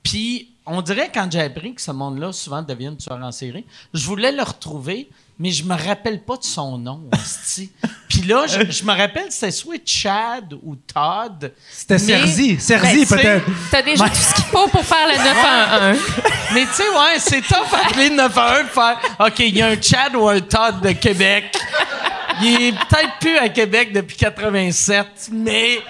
Puis, 0.02 0.48
on 0.66 0.82
dirait, 0.82 1.10
quand 1.14 1.30
j'ai 1.30 1.40
appris 1.40 1.74
que 1.74 1.80
ce 1.80 1.92
monde-là, 1.92 2.32
souvent, 2.32 2.62
devient 2.62 2.94
tueur 2.98 3.18
en 3.22 3.30
série, 3.32 3.64
je 3.94 4.04
voulais 4.06 4.32
le 4.32 4.42
retrouver, 4.42 5.08
mais 5.40 5.50
je 5.52 5.64
me 5.64 5.74
rappelle 5.74 6.20
pas 6.22 6.36
de 6.36 6.44
son 6.44 6.76
nom. 6.76 7.00
Puis 8.10 8.20
là, 8.22 8.44
je, 8.46 8.70
je 8.70 8.84
me 8.84 8.92
rappelle, 8.94 9.24
c'était 9.30 9.50
soit 9.50 9.80
Chad 9.86 10.52
ou 10.62 10.76
Todd. 10.76 11.52
C'était 11.70 11.98
Serzi. 11.98 12.52
Ben, 12.52 12.60
Serzi, 12.60 13.00
tu 13.00 13.06
sais, 13.06 13.16
peut-être. 13.16 13.46
T'as 13.70 13.80
déjà 13.82 14.08
tout 14.10 14.14
ce 14.16 14.34
qu'il 14.34 14.44
faut 14.44 14.68
pour 14.68 14.84
faire 14.84 15.08
le 15.08 15.16
911. 15.94 15.98
Mais 16.52 16.66
tu 16.66 16.72
sais, 16.74 16.88
ouais, 16.90 17.18
c'est 17.18 17.40
tough 17.40 17.72
appeler 17.86 18.10
le 18.10 18.16
911 18.16 18.64
pour 18.72 18.82
faire 18.84 18.98
OK, 19.18 19.38
il 19.38 19.56
y 19.56 19.62
a 19.62 19.68
un 19.68 19.80
Chad 19.80 20.14
ou 20.14 20.28
un 20.28 20.40
Todd 20.40 20.80
de 20.82 20.92
Québec. 20.92 21.56
Il 22.42 22.62
est 22.62 22.72
peut-être 22.72 23.18
plus 23.20 23.38
à 23.38 23.48
Québec 23.48 23.92
depuis 23.94 24.16
87, 24.18 25.06
mais 25.32 25.80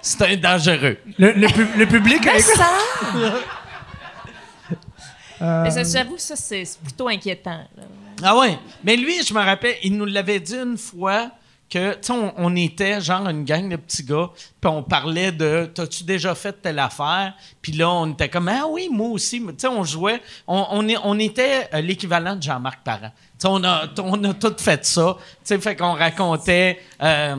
c'est 0.00 0.22
un 0.22 0.36
dangereux. 0.36 0.98
Le, 1.18 1.32
le, 1.32 1.48
pub- 1.48 1.76
le 1.76 1.86
public. 1.86 2.22
Ça... 2.40 2.70
Euh, 5.40 5.68
ça, 5.70 5.82
j'avoue, 5.82 6.18
ça, 6.18 6.36
c'est 6.36 6.64
c'est 6.64 6.78
plutôt 6.80 7.08
inquiétant. 7.08 7.66
là. 7.76 7.82
Ah 8.22 8.36
ouais. 8.38 8.58
Mais 8.84 8.96
lui, 8.96 9.22
je 9.22 9.34
me 9.34 9.40
rappelle, 9.40 9.76
il 9.82 9.96
nous 9.96 10.04
l'avait 10.04 10.40
dit 10.40 10.54
une 10.54 10.78
fois 10.78 11.30
que, 11.68 11.94
tu 11.94 11.98
sais, 12.02 12.12
on, 12.36 12.54
était 12.54 13.00
genre 13.00 13.26
une 13.28 13.44
gang 13.44 13.68
de 13.68 13.76
petits 13.76 14.04
gars, 14.04 14.28
puis 14.60 14.70
on 14.70 14.82
parlait 14.82 15.32
de 15.32 15.70
T'as-tu 15.74 16.04
déjà 16.04 16.34
fait 16.34 16.52
telle 16.60 16.78
affaire? 16.78 17.34
Puis 17.62 17.72
là, 17.72 17.90
on 17.90 18.12
était 18.12 18.28
comme 18.28 18.48
Ah 18.48 18.66
oui, 18.68 18.88
moi 18.90 19.08
aussi. 19.08 19.40
Tu 19.40 19.54
sais, 19.56 19.68
on 19.68 19.82
jouait, 19.82 20.20
on, 20.46 20.66
on 21.04 21.18
était 21.18 21.68
euh, 21.72 21.80
l'équivalent 21.80 22.36
de 22.36 22.42
Jean-Marc 22.42 22.80
Parent. 22.84 23.10
Tu 23.10 23.38
sais, 23.38 23.48
on 23.50 23.64
a, 23.64 23.86
on 24.02 24.22
a 24.24 24.34
tout 24.34 24.54
fait 24.58 24.84
ça. 24.84 25.16
Tu 25.18 25.24
sais, 25.44 25.58
fait 25.58 25.74
qu'on 25.76 25.94
racontait. 25.94 26.80
euh, 27.02 27.36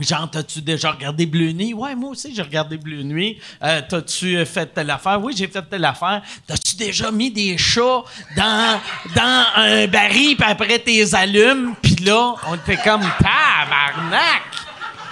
Genre, 0.00 0.28
t'as-tu 0.30 0.62
déjà 0.62 0.90
regardé 0.90 1.26
Bleu 1.26 1.52
Nuit? 1.52 1.74
Ouais, 1.74 1.94
moi 1.94 2.10
aussi, 2.10 2.34
j'ai 2.34 2.40
regardé 2.42 2.78
Bleu 2.78 3.02
Nuit. 3.02 3.38
Euh, 3.62 3.82
t'as-tu 3.86 4.44
fait 4.46 4.66
telle 4.66 4.90
affaire? 4.90 5.20
Oui, 5.22 5.34
j'ai 5.36 5.46
fait 5.48 5.62
telle 5.62 5.84
affaire. 5.84 6.22
T'as-tu 6.46 6.76
déjà 6.76 7.10
mis 7.10 7.30
des 7.30 7.58
chats 7.58 8.02
dans, 8.34 8.80
dans 9.14 9.44
un 9.56 9.86
baril, 9.88 10.36
puis 10.36 10.50
après, 10.50 10.78
t'es 10.78 11.14
allumes? 11.14 11.74
Puis 11.82 11.96
là, 11.96 12.34
on 12.48 12.54
était 12.54 12.78
comme, 12.78 13.02
tabarnak! 13.02 14.42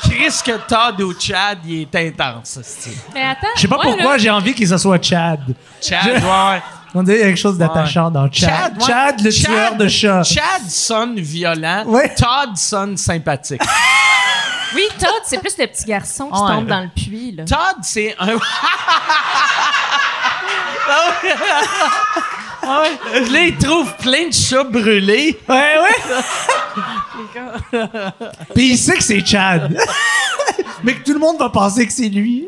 Chris 0.03 0.41
que 0.45 0.57
Todd 0.67 0.99
au 1.03 1.13
Chad, 1.19 1.59
il 1.67 1.83
est 1.83 1.95
intense, 1.97 2.59
Mais 3.15 3.21
attends. 3.23 3.47
Je 3.57 3.61
sais 3.61 3.69
pas 3.69 3.77
moi, 3.77 3.85
pourquoi 3.85 4.13
là, 4.13 4.19
j'ai 4.19 4.31
envie 4.31 4.55
qu'il 4.55 4.67
se 4.67 4.79
soit 4.79 5.01
Chad. 5.03 5.41
Chad, 5.83 6.01
Je- 6.05 6.11
ouais. 6.25 6.63
On 6.95 7.03
dirait 7.03 7.19
quelque 7.19 7.37
chose 7.39 7.59
d'attachant 7.59 8.11
dans 8.11 8.33
Chad. 8.33 8.79
ouais. 8.81 8.87
Chad, 8.87 9.21
le 9.21 9.31
Chad- 9.31 9.45
tueur 9.47 9.77
de 9.77 9.89
chats. 9.89 10.23
Chad 10.25 10.63
sonne 10.69 11.21
violent. 11.21 11.85
Ouais. 11.87 12.13
Todd 12.15 12.57
sonne 12.57 12.97
sympathique. 12.97 13.61
Oui, 14.75 14.83
Todd, 14.99 15.23
c'est 15.25 15.39
plus 15.39 15.57
le 15.59 15.67
petit 15.67 15.85
garçon 15.85 16.31
qui 16.31 16.41
Ouais. 16.41 16.49
tombe 16.49 16.67
dans 16.67 16.81
le 16.81 16.89
puits. 16.89 17.33
Là. 17.33 17.45
Todd, 17.45 17.79
c'est 17.83 18.15
un. 18.19 18.37
Ah 22.63 22.83
ouais. 22.83 23.21
Là, 23.31 23.45
il 23.45 23.57
trouve 23.57 23.95
plein 23.97 24.29
de 24.29 24.33
chats 24.35 24.65
brûlés. 24.65 25.39
Ouais, 25.49 25.77
ouais. 25.83 25.97
Puis 28.55 28.71
il 28.73 28.79
sait 28.79 28.97
que 28.97 29.03
c'est 29.03 29.25
Chad. 29.25 29.75
Mais 30.83 30.95
que 30.95 31.03
tout 31.05 31.13
le 31.15 31.19
monde 31.19 31.39
va 31.39 31.49
penser 31.49 31.87
que 31.87 31.93
c'est 31.93 32.09
lui. 32.09 32.47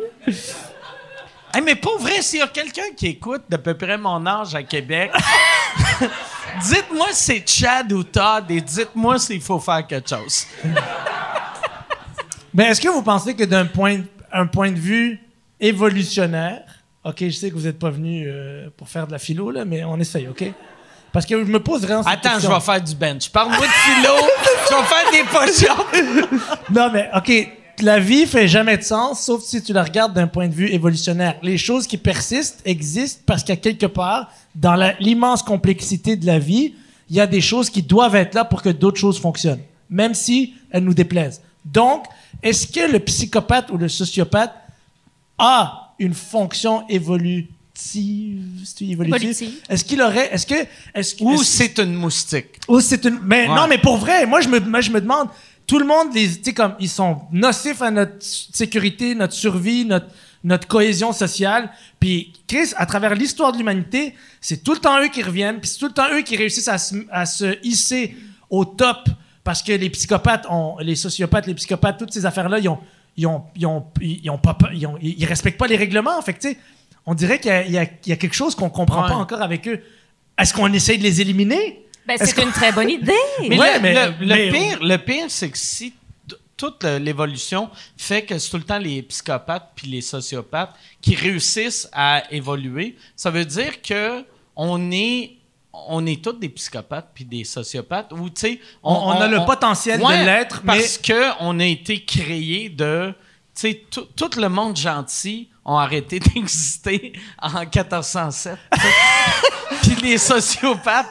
Hey, 1.55 1.61
mais 1.63 1.75
pour 1.75 1.99
vrai, 1.99 2.23
s'il 2.23 2.39
y 2.39 2.43
a 2.43 2.47
quelqu'un 2.47 2.93
qui 2.97 3.09
écoute 3.09 3.43
d'à 3.49 3.59
peu 3.59 3.75
près 3.75 3.99
mon 3.99 4.25
âge 4.27 4.55
à 4.55 4.63
Québec, 4.63 5.13
dites-moi 6.63 7.09
si 7.11 7.25
c'est 7.25 7.45
Chad 7.47 7.93
ou 7.93 8.03
Todd 8.05 8.51
et 8.51 8.61
dites-moi 8.63 9.19
s'il 9.19 9.43
faut 9.43 9.59
faire 9.61 9.87
quelque 9.87 10.09
chose. 10.09 10.47
Mais 12.55 12.65
est-ce 12.65 12.81
que 12.81 12.89
vous 12.89 13.03
pensez 13.03 13.35
que 13.35 13.45
d'un 13.45 13.67
point, 13.67 14.01
un 14.33 14.47
point 14.47 14.71
de 14.71 14.79
vue 14.79 15.21
évolutionnaire, 15.61 16.63
OK, 17.05 17.17
je 17.21 17.31
sais 17.31 17.51
que 17.51 17.55
vous 17.55 17.63
n'êtes 17.63 17.79
pas 17.79 17.91
venu 17.91 18.25
euh, 18.27 18.69
pour 18.77 18.89
faire 18.89 19.07
de 19.07 19.13
la 19.13 19.19
philo, 19.19 19.51
là, 19.51 19.65
mais 19.65 19.85
on 19.85 19.99
essaye, 19.99 20.29
OK? 20.29 20.45
Parce 21.13 21.27
que 21.27 21.45
je 21.45 21.51
me 21.51 21.61
pose 21.61 21.83
vraiment 21.83 22.03
cette 22.03 22.25
Attends, 22.25 22.39
je 22.39 22.49
vais 22.49 22.61
faire 22.61 22.81
du 22.81 22.95
bench. 22.95 23.29
Parle-moi 23.31 23.67
de 23.67 23.73
philo, 23.73 24.15
je 24.71 24.75
vais 24.75 24.85
faire 24.85 25.11
des 25.11 25.25
push-ups. 25.29 26.43
Non, 26.75 26.91
mais 26.93 27.11
OK, 27.15 27.33
la 27.81 27.99
vie 27.99 28.27
fait 28.27 28.49
jamais 28.49 28.79
de 28.79 28.83
sens, 28.83 29.25
sauf 29.25 29.43
si 29.43 29.63
tu 29.63 29.73
la 29.73 29.83
regardes 29.83 30.15
d'un 30.15 30.27
point 30.27 30.49
de 30.49 30.55
vue 30.55 30.71
évolutionnaire. 30.71 31.37
Les 31.43 31.59
choses 31.59 31.87
qui 31.87 31.99
persistent 31.99 32.63
existent 32.65 33.23
parce 33.27 33.45
qu'à 33.45 33.57
quelque 33.57 33.87
part, 33.87 34.31
dans 34.55 34.75
l'immense 35.01 35.43
complexité 35.43 36.17
de 36.17 36.27
la 36.27 36.39
vie, 36.39 36.75
il 37.11 37.17
y 37.17 37.21
a 37.21 37.27
des 37.27 37.41
choses 37.41 37.69
qui 37.69 37.83
doivent 37.83 38.15
être 38.15 38.35
là 38.35 38.45
pour 38.45 38.63
que 38.63 38.71
d'autres 38.71 38.99
choses 38.99 39.21
fonctionnent, 39.21 39.63
même 39.91 40.15
si 40.15 40.55
elles 40.71 40.85
nous 40.85 40.95
déplaisent. 40.95 41.43
Donc, 41.65 42.07
est-ce 42.43 42.67
que 42.67 42.91
le 42.91 42.99
psychopathe 43.01 43.71
ou 43.71 43.77
le 43.79 43.89
sociopathe 43.89 44.55
a 45.39 45.95
une 45.99 46.15
fonction 46.15 46.87
évolutive? 46.89 47.49
Est-ce 49.69 49.85
qu'il 49.85 50.01
aurait, 50.03 50.33
est-ce 50.33 50.47
que, 50.47 50.55
est-ce 50.95 51.15
que, 51.15 51.25
Ou 51.25 51.43
c'est 51.43 51.79
une 51.79 51.95
moustique. 51.95 52.61
ou 52.69 52.81
c'est 52.81 53.05
une. 53.05 53.19
Mais 53.25 53.49
Ouais. 53.49 53.55
non, 53.55 53.67
mais 53.69 53.79
pour 53.79 53.97
vrai, 53.97 54.27
moi 54.27 54.41
je 54.41 54.49
me, 54.49 54.61
moi, 54.61 54.81
je 54.81 54.91
me 54.91 55.01
demande, 55.01 55.29
tout 55.67 55.79
le 55.79 55.85
monde, 55.87 56.15
les, 56.15 56.29
tu 56.29 56.43
sais, 56.45 56.53
comme 56.53 56.75
ils 56.81 56.89
sont 56.89 57.23
nocifs 57.33 57.81
à 57.83 57.91
notre 57.91 58.17
sécurité, 58.21 59.15
notre 59.15 59.33
survie, 59.33 59.85
notre, 59.85 60.07
notre 60.45 60.67
cohésion 60.69 61.13
sociale. 61.13 61.71
Puis 61.99 62.33
Chris, 62.47 62.73
à 62.77 62.85
travers 62.85 63.15
l'histoire 63.15 63.53
de 63.53 63.59
l'humanité, 63.59 64.15
c'est 64.41 64.63
tout 64.63 64.73
le 64.75 64.79
temps 64.81 65.01
eux 65.01 65.09
qui 65.09 65.23
reviennent, 65.23 65.59
puis 65.61 65.71
c'est 65.71 65.79
tout 65.79 65.87
le 65.87 65.93
temps 65.93 66.09
eux 66.13 66.23
qui 66.23 66.37
réussissent 66.37 66.69
à 66.69 66.79
se, 66.79 66.95
à 67.11 67.25
se 67.27 67.59
hisser 67.65 68.17
au 68.51 68.65
top 68.65 69.09
parce 69.45 69.63
que 69.63 69.73
les 69.73 69.91
psychopathes, 69.91 70.47
ont, 70.49 70.77
les 70.81 70.95
sociopathes, 70.97 71.47
les 71.47 71.55
psychopathes, 71.55 71.99
toutes 71.99 72.13
ces 72.13 72.25
affaires-là, 72.27 72.59
ils 72.59 72.69
ont, 72.69 72.79
ils 73.17 73.27
ont, 73.27 73.45
ils 73.57 73.67
ont, 73.67 73.85
ils 74.01 74.31
ont 74.31 74.39
pas, 74.39 74.57
ils, 74.73 74.87
ont- 74.87 74.99
ils 75.01 75.25
respectent 75.25 75.59
pas 75.59 75.67
les 75.67 75.77
règlements. 75.77 76.21
Fait 76.23 76.33
que, 76.35 76.41
tu 76.41 76.49
sais, 76.51 76.59
on 77.07 77.15
dirait 77.15 77.41
qu'il 77.41 77.51
y 77.51 77.79
a, 77.79 77.83
y 77.85 77.89
y 78.07 78.19
quelque 78.19 78.35
chose 78.35 78.55
qu'on 78.55 78.71
comprend 78.71 79.03
Ouais. 79.03 79.09
pas 79.09 79.17
encore 79.17 79.43
avec 79.43 79.67
eux. 79.69 79.81
Est-ce 80.39 80.55
qu'on 80.55 80.73
essaye 80.73 80.99
de 80.99 81.03
les 81.03 81.21
éliminer? 81.21 81.85
Ben, 82.07 82.17
c'est 82.19 82.41
une 82.43 82.51
très 82.53 82.73
bonne 82.73 82.91
idée. 83.01 83.13
Mais, 83.49 83.59
Ouais, 83.59 83.75
le, 83.77 83.81
mais- 83.81 83.95
le- 83.95 84.15
le 84.21 84.27
mais- 84.27 84.51
pire, 84.51 84.79
le 84.83 84.97
pire, 84.99 85.25
c'est 85.29 85.51
que 85.51 85.59
si 85.59 85.93
toute 86.57 86.85
l'évolution 86.85 87.71
fait 87.97 88.23
que 88.23 88.39
c'est 88.39 88.49
tout 88.51 88.57
le 88.57 88.63
temps 88.63 88.79
les 88.79 89.03
psychopathes 89.03 89.71
puis 89.75 89.89
les 89.89 90.01
sociopathes 90.01 90.75
qui 91.01 91.17
réussissent 91.17 91.89
à 91.93 92.23
évoluer, 92.31 92.97
ça 93.17 93.31
veut 93.31 93.45
dire 93.45 93.83
que 93.83 94.25
on 94.55 94.93
est 94.93 95.33
on 95.73 96.05
est 96.07 96.23
tous 96.23 96.33
des 96.35 96.49
psychopathes 96.51 97.11
puis 97.15 97.25
des 97.25 97.45
sociopathes 97.45 98.13
ou 98.13 98.29
tu 98.31 98.41
sais 98.41 98.61
On- 98.83 98.93
on 98.95 99.11
a 99.13 99.27
le 99.29 99.45
potentiel 99.47 99.99
de 100.01 100.25
l'être, 100.27 100.61
mais- 100.65 100.75
parce 100.79 100.99
que 100.99 101.31
on 101.41 101.59
a 101.61 101.65
été 101.65 102.05
créé 102.05 102.69
de 102.69 103.15
tu 103.55 103.61
sais 103.69 103.83
tout, 103.91 104.07
tout 104.17 104.31
le 104.41 104.49
monde 104.49 104.77
gentil 104.77 105.49
ont 105.65 105.77
arrêté 105.77 106.19
d'exister 106.35 107.13
en 107.41 107.61
1407 107.61 108.59
puis 109.83 109.95
les 110.03 110.19
sociopathes 110.19 111.07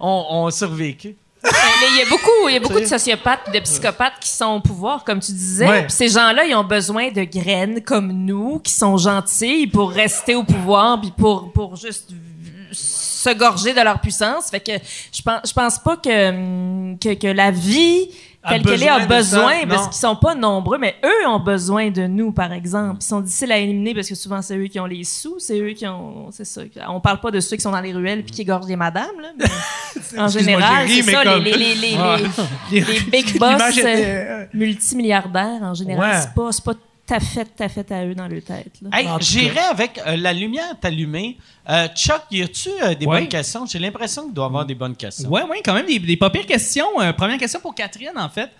ont, 0.00 0.26
ont 0.30 0.50
survécu 0.50 1.16
Mais 1.42 1.50
Il 1.92 1.98
y 1.98 2.02
a 2.02 2.08
beaucoup, 2.08 2.48
il 2.48 2.54
y 2.54 2.56
a 2.56 2.60
beaucoup 2.60 2.80
de 2.80 2.86
sociopathes, 2.86 3.52
de 3.52 3.58
psychopathes 3.60 4.18
qui 4.20 4.28
sont 4.30 4.46
au 4.56 4.60
pouvoir, 4.60 5.04
comme 5.04 5.20
tu 5.20 5.32
disais. 5.32 5.68
Ouais. 5.68 5.82
Puis 5.82 5.92
ces 5.92 6.08
gens-là, 6.08 6.44
ils 6.46 6.54
ont 6.54 6.64
besoin 6.64 7.10
de 7.10 7.22
graines 7.24 7.82
comme 7.82 8.10
nous, 8.12 8.60
qui 8.60 8.72
sont 8.72 8.96
gentils 8.96 9.66
pour 9.66 9.90
rester 9.90 10.34
au 10.34 10.42
pouvoir, 10.44 10.98
puis 11.00 11.10
pour 11.10 11.52
pour 11.52 11.76
juste 11.76 12.12
se 13.24 13.34
gorger 13.36 13.72
de 13.74 13.80
leur 13.80 14.00
puissance. 14.00 14.50
Fait 14.50 14.60
que 14.60 14.72
je 15.12 15.22
pense, 15.22 15.40
je 15.48 15.52
pense 15.52 15.78
pas 15.78 15.96
que 15.96 16.28
hum, 16.30 16.98
que, 16.98 17.14
que 17.14 17.26
la 17.28 17.50
vie 17.50 18.08
telle 18.46 18.62
qu'elle 18.62 18.82
est 18.82 18.88
a 18.90 19.06
besoin 19.06 19.60
ça, 19.62 19.66
parce 19.66 19.86
qu'ils 19.88 19.96
sont 19.96 20.16
pas 20.16 20.34
nombreux, 20.34 20.76
mais 20.76 20.94
eux 21.02 21.26
ont 21.28 21.40
besoin 21.40 21.90
de 21.90 22.06
nous, 22.06 22.30
par 22.30 22.52
exemple. 22.52 22.98
Ils 23.00 23.04
sont 23.06 23.22
difficiles 23.22 23.50
à 23.52 23.56
éliminer 23.56 23.94
parce 23.94 24.06
que 24.06 24.14
souvent 24.14 24.42
c'est 24.42 24.54
eux 24.58 24.66
qui 24.66 24.78
ont 24.78 24.84
les 24.84 25.02
sous, 25.02 25.38
c'est 25.38 25.58
eux 25.58 25.70
qui 25.72 25.86
ont, 25.86 26.26
c'est 26.30 26.44
ça. 26.44 26.60
On 26.88 27.00
parle 27.00 27.20
pas 27.20 27.30
de 27.30 27.40
ceux 27.40 27.56
qui 27.56 27.62
sont 27.62 27.70
dans 27.70 27.80
les 27.80 27.94
ruelles 27.94 28.22
puis 28.22 28.32
qui 28.32 28.42
égorgent 28.42 28.68
les 28.68 28.76
madames, 28.76 29.18
là. 29.22 29.28
mais 29.38 30.18
en 30.20 30.28
général, 30.28 30.86
c'est 30.88 31.02
ça, 31.02 31.24
comme- 31.24 31.42
les, 31.42 31.52
les, 31.56 31.74
les, 31.74 31.96
les, 32.70 33.00
big 33.10 33.38
boss 33.38 33.78
euh, 33.82 34.44
multimilliardaires, 34.52 35.62
en 35.62 35.72
général, 35.72 36.10
Ouais. 36.10 36.20
c'est 36.20 36.34
pas, 36.34 36.52
c'est 36.52 36.64
pas 36.64 36.74
ta 37.06 37.20
fait, 37.20 37.44
ta 37.56 37.68
fait 37.68 37.90
à 37.92 38.06
eux 38.06 38.14
dans 38.14 38.26
leur 38.28 38.42
tête. 38.42 38.72
Hey, 38.92 39.06
j'irai 39.20 39.58
avec 39.60 40.00
euh, 40.06 40.16
la 40.16 40.32
lumière 40.32 40.74
allumée. 40.82 41.36
Euh, 41.68 41.88
Chuck, 41.94 42.22
y 42.30 42.42
a-tu 42.42 42.70
euh, 42.82 42.94
des 42.94 43.06
Ouais. 43.06 43.20
bonnes 43.20 43.28
questions? 43.28 43.66
J'ai 43.66 43.78
l'impression 43.78 44.24
qu'il 44.24 44.32
doit 44.34 44.44
y 44.44 44.48
avoir 44.48 44.64
des 44.66 44.74
bonnes 44.74 44.96
questions. 44.96 45.28
Ouais, 45.28 45.42
ouais, 45.42 45.60
quand 45.64 45.74
même 45.74 45.86
des, 45.86 45.98
des 45.98 46.16
pas 46.16 46.30
pires 46.30 46.46
questions. 46.46 46.86
Euh, 47.00 47.12
première 47.12 47.38
question 47.38 47.60
pour 47.60 47.74
Catherine, 47.74 48.16
en 48.16 48.28
fait. 48.28 48.50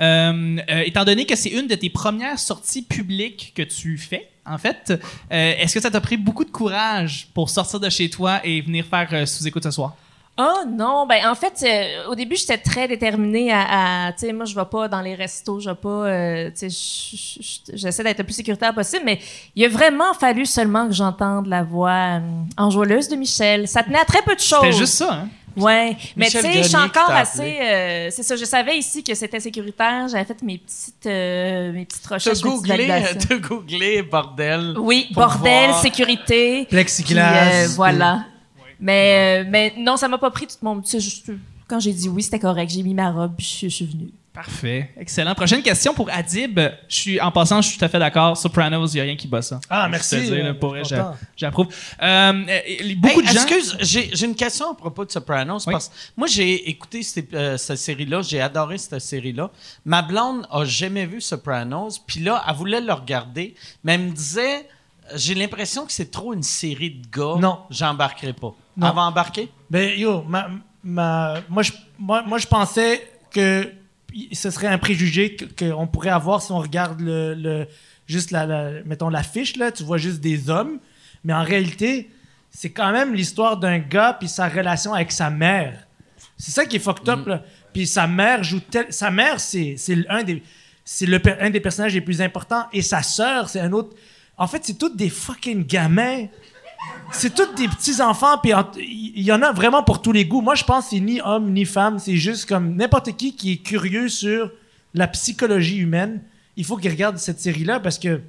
Euh, 0.00 0.56
euh, 0.70 0.82
étant 0.84 1.04
donné 1.04 1.24
que 1.24 1.36
c'est 1.36 1.50
une 1.50 1.66
de 1.68 1.74
tes 1.76 1.88
premières 1.88 2.38
sorties 2.38 2.82
publiques 2.82 3.52
que 3.54 3.62
tu 3.62 3.96
fais, 3.96 4.28
en 4.44 4.58
fait, 4.58 4.92
euh, 4.92 4.96
est-ce 5.58 5.72
que 5.74 5.80
ça 5.80 5.88
t'a 5.90 6.00
pris 6.00 6.16
beaucoup 6.16 6.44
de 6.44 6.50
courage 6.50 7.28
pour 7.32 7.48
sortir 7.48 7.78
de 7.78 7.88
chez 7.88 8.10
toi 8.10 8.40
et 8.44 8.60
venir 8.60 8.84
faire 8.86 9.08
euh, 9.12 9.24
sous-écoute 9.24 9.62
ce 9.62 9.70
soir? 9.70 9.94
Oh 10.36 10.64
non, 10.68 11.06
ben 11.06 11.28
en 11.28 11.36
fait, 11.36 11.62
euh, 11.62 12.10
au 12.10 12.16
début, 12.16 12.34
j'étais 12.34 12.58
très 12.58 12.88
déterminée 12.88 13.52
à, 13.52 14.06
à 14.08 14.12
tu 14.12 14.26
sais, 14.26 14.32
moi, 14.32 14.46
je 14.46 14.54
vais 14.56 14.64
pas 14.64 14.88
dans 14.88 15.00
les 15.00 15.14
restos, 15.14 15.60
je 15.60 15.70
vais 15.70 15.76
pas, 15.76 15.88
euh, 15.88 16.50
tu 16.50 16.68
sais, 16.68 16.70
je- 16.70 17.42
je- 17.72 17.76
j'essaie 17.76 18.02
d'être 18.02 18.18
le 18.18 18.24
plus 18.24 18.32
sécuritaire 18.34 18.74
possible, 18.74 19.02
mais 19.04 19.20
il 19.54 19.64
a 19.64 19.68
vraiment 19.68 20.12
fallu 20.12 20.44
seulement 20.44 20.88
que 20.88 20.92
j'entende 20.92 21.46
la 21.46 21.62
voix 21.62 22.18
euh, 22.18 22.20
enjôleuse 22.56 23.08
de 23.08 23.14
Michel. 23.14 23.68
Ça 23.68 23.84
tenait 23.84 24.00
à 24.00 24.04
très 24.04 24.22
peu 24.22 24.34
de 24.34 24.40
choses. 24.40 24.58
C'était 24.62 24.72
juste 24.76 24.94
ça, 24.94 25.12
hein? 25.12 25.28
Ouais, 25.56 25.96
mais 26.16 26.26
tu 26.26 26.32
sais, 26.40 26.52
je 26.64 26.68
suis 26.68 26.76
encore 26.76 27.10
assez. 27.20 27.56
euh, 27.62 28.08
c'est 28.10 28.24
ça, 28.24 28.34
je 28.34 28.44
savais 28.44 28.76
ici 28.76 29.04
que 29.04 29.14
c'était 29.14 29.38
sécuritaire. 29.38 30.08
J'avais 30.08 30.24
fait 30.24 30.42
mes 30.42 30.58
petites, 30.58 31.06
euh, 31.06 31.70
mes 31.70 31.84
petites 31.84 32.04
recherches, 32.08 32.40
googlé, 32.40 32.88
validations. 32.88 33.18
t'as 33.28 33.36
googlé, 33.36 34.02
bordel. 34.02 34.74
Oui, 34.78 35.06
bordel, 35.12 35.68
voir. 35.68 35.80
sécurité. 35.80 36.66
Plexiglas. 36.68 37.50
Puis, 37.50 37.50
euh, 37.54 37.68
voilà. 37.76 38.24
Mais, 38.84 39.42
euh, 39.44 39.48
mais 39.50 39.72
non, 39.78 39.96
ça 39.96 40.06
m'a 40.08 40.18
pas 40.18 40.30
pris 40.30 40.46
tout 40.46 40.56
mon. 40.62 40.82
Juste, 40.84 41.32
quand 41.66 41.80
j'ai 41.80 41.92
dit 41.94 42.08
oui, 42.08 42.22
c'était 42.22 42.38
correct. 42.38 42.70
J'ai 42.70 42.82
mis 42.82 42.92
ma 42.94 43.10
robe, 43.10 43.32
puis 43.36 43.58
je, 43.62 43.68
je 43.68 43.74
suis 43.74 43.86
venue. 43.86 44.10
Parfait. 44.34 44.90
Excellent. 44.98 45.32
Prochaine 45.34 45.62
question 45.62 45.94
pour 45.94 46.10
Adib. 46.10 46.58
Je 46.88 46.94
suis, 46.94 47.20
en 47.20 47.30
passant, 47.30 47.62
je 47.62 47.68
suis 47.68 47.78
tout 47.78 47.84
à 47.84 47.88
fait 47.88 48.00
d'accord. 48.00 48.36
Sopranos, 48.36 48.88
il 48.88 48.94
n'y 48.96 49.00
a 49.00 49.04
rien 49.04 49.14
qui 49.16 49.28
bat 49.28 49.40
ça. 49.40 49.60
Ah, 49.70 49.84
Je 49.86 49.90
merci, 49.92 50.16
te 50.28 50.34
là, 50.34 50.54
pour 50.54 50.76
j'approuve. 51.36 51.68
Euh, 52.02 52.32
beaucoup 52.96 53.20
Hey, 53.20 53.26
de 53.28 53.32
gens. 53.32 53.42
Excuse, 53.46 53.76
j'ai 53.80 54.10
j'ai 54.12 54.26
une 54.26 54.34
question 54.34 54.72
à 54.72 54.74
propos 54.74 55.04
de 55.04 55.10
Sopranos. 55.12 55.64
Oui. 55.66 55.72
Parce 55.72 55.88
que 55.88 55.94
moi, 56.16 56.26
j'ai 56.26 56.68
écouté 56.68 57.02
cette, 57.04 57.32
euh, 57.32 57.56
cette 57.56 57.78
série-là, 57.78 58.22
j'ai 58.22 58.40
adoré 58.40 58.76
cette 58.76 58.98
série-là. 58.98 59.50
Ma 59.84 60.02
blonde 60.02 60.46
a 60.50 60.64
jamais 60.64 61.06
vu 61.06 61.20
Sopranos, 61.20 62.00
puis 62.04 62.18
là, 62.20 62.42
elle 62.46 62.54
voulait 62.56 62.80
le 62.80 62.92
regarder, 62.92 63.54
mais 63.84 63.94
elle 63.94 64.00
me 64.02 64.10
disait 64.10 64.66
J'ai 65.14 65.34
l'impression 65.36 65.86
que 65.86 65.92
c'est 65.92 66.10
trop 66.10 66.34
une 66.34 66.42
série 66.42 66.90
de 66.90 67.06
gars. 67.08 67.36
Non. 67.40 67.60
J'embarquerai 67.70 68.32
pas. 68.32 68.52
Non. 68.76 68.88
Elle 68.88 68.94
va 68.94 69.02
embarquer 69.02 69.48
Ben, 69.70 69.96
yo, 69.98 70.22
ma, 70.22 70.48
ma- 70.82 71.40
moi, 71.48 71.62
je, 71.62 71.72
moi, 71.98 72.22
moi, 72.26 72.38
je 72.38 72.46
pensais 72.46 73.06
que 73.30 73.70
ce 74.32 74.50
serait 74.50 74.66
un 74.68 74.78
préjugé 74.78 75.36
qu'on 75.58 75.86
pourrait 75.86 76.10
avoir 76.10 76.42
si 76.42 76.52
on 76.52 76.58
regarde 76.58 77.00
le, 77.00 77.34
le- 77.34 77.66
juste 78.06 78.30
la, 78.30 78.46
la- 78.46 78.82
mettons 78.84 79.08
l'affiche 79.08 79.56
là, 79.56 79.72
tu 79.72 79.82
vois 79.84 79.98
juste 79.98 80.20
des 80.20 80.50
hommes, 80.50 80.78
mais 81.24 81.32
en 81.32 81.42
réalité, 81.42 82.10
c'est 82.50 82.70
quand 82.70 82.92
même 82.92 83.14
l'histoire 83.14 83.56
d'un 83.56 83.78
gars 83.78 84.12
puis 84.18 84.28
sa 84.28 84.48
relation 84.48 84.92
avec 84.94 85.10
sa 85.12 85.30
mère. 85.30 85.86
C'est 86.36 86.52
ça 86.52 86.64
qui 86.66 86.76
est 86.76 86.80
fucked 86.80 87.08
up 87.08 87.26
là. 87.26 87.42
Puis 87.72 87.86
sa 87.86 88.06
mère 88.06 88.44
joue 88.44 88.60
tel, 88.60 88.86
sa 88.92 89.10
mère 89.10 89.40
c'est 89.40 89.74
c'est 89.76 89.96
un 90.08 90.22
des 90.22 90.42
c'est 90.84 91.06
le 91.06 91.20
un 91.40 91.50
des 91.50 91.60
personnages 91.60 91.94
les 91.94 92.00
plus 92.00 92.20
importants 92.22 92.66
et 92.72 92.82
sa 92.82 93.02
sœur 93.02 93.48
c'est 93.48 93.60
un 93.60 93.72
autre. 93.72 93.96
En 94.36 94.46
fait, 94.48 94.64
c'est 94.64 94.76
tous 94.78 94.90
des 94.94 95.10
fucking 95.10 95.64
gamins 95.64 96.26
c'est 97.12 97.34
tous 97.34 97.54
des 97.54 97.68
petits 97.68 98.02
enfants, 98.02 98.38
puis 98.38 98.52
il 98.76 99.22
y 99.22 99.32
en 99.32 99.42
a 99.42 99.52
vraiment 99.52 99.82
pour 99.82 100.02
tous 100.02 100.12
les 100.12 100.24
goûts. 100.24 100.40
Moi, 100.40 100.54
je 100.54 100.64
pense 100.64 100.84
que 100.84 100.90
c'est 100.90 101.00
ni 101.00 101.20
homme 101.20 101.52
ni 101.52 101.64
femme, 101.64 101.98
c'est 101.98 102.16
juste 102.16 102.46
comme 102.46 102.74
n'importe 102.76 103.16
qui 103.16 103.36
qui 103.36 103.52
est 103.52 103.56
curieux 103.58 104.08
sur 104.08 104.50
la 104.94 105.06
psychologie 105.08 105.78
humaine. 105.78 106.22
Il 106.56 106.64
faut 106.64 106.76
qu'il 106.76 106.90
regarde 106.90 107.18
cette 107.18 107.40
série-là 107.40 107.80
parce 107.80 107.98
que 107.98 108.20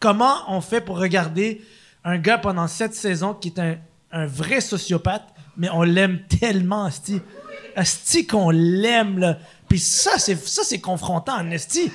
comment 0.00 0.36
on 0.48 0.60
fait 0.60 0.80
pour 0.80 0.98
regarder 0.98 1.62
un 2.04 2.18
gars 2.18 2.38
pendant 2.38 2.68
sept 2.68 2.94
saisons 2.94 3.34
qui 3.34 3.48
est 3.48 3.58
un, 3.58 3.76
un 4.12 4.26
vrai 4.26 4.60
sociopathe, 4.60 5.26
mais 5.56 5.68
on 5.70 5.82
l'aime 5.82 6.20
tellement, 6.40 6.84
Asti. 6.84 7.20
Asti 7.74 8.26
qu'on 8.26 8.50
l'aime, 8.50 9.18
là. 9.18 9.38
Puis 9.68 9.80
ça, 9.80 10.18
c'est 10.18 10.36
ça, 10.46 10.62
c'est 10.64 10.80
confrontant, 10.80 11.36
Asti. 11.50 11.90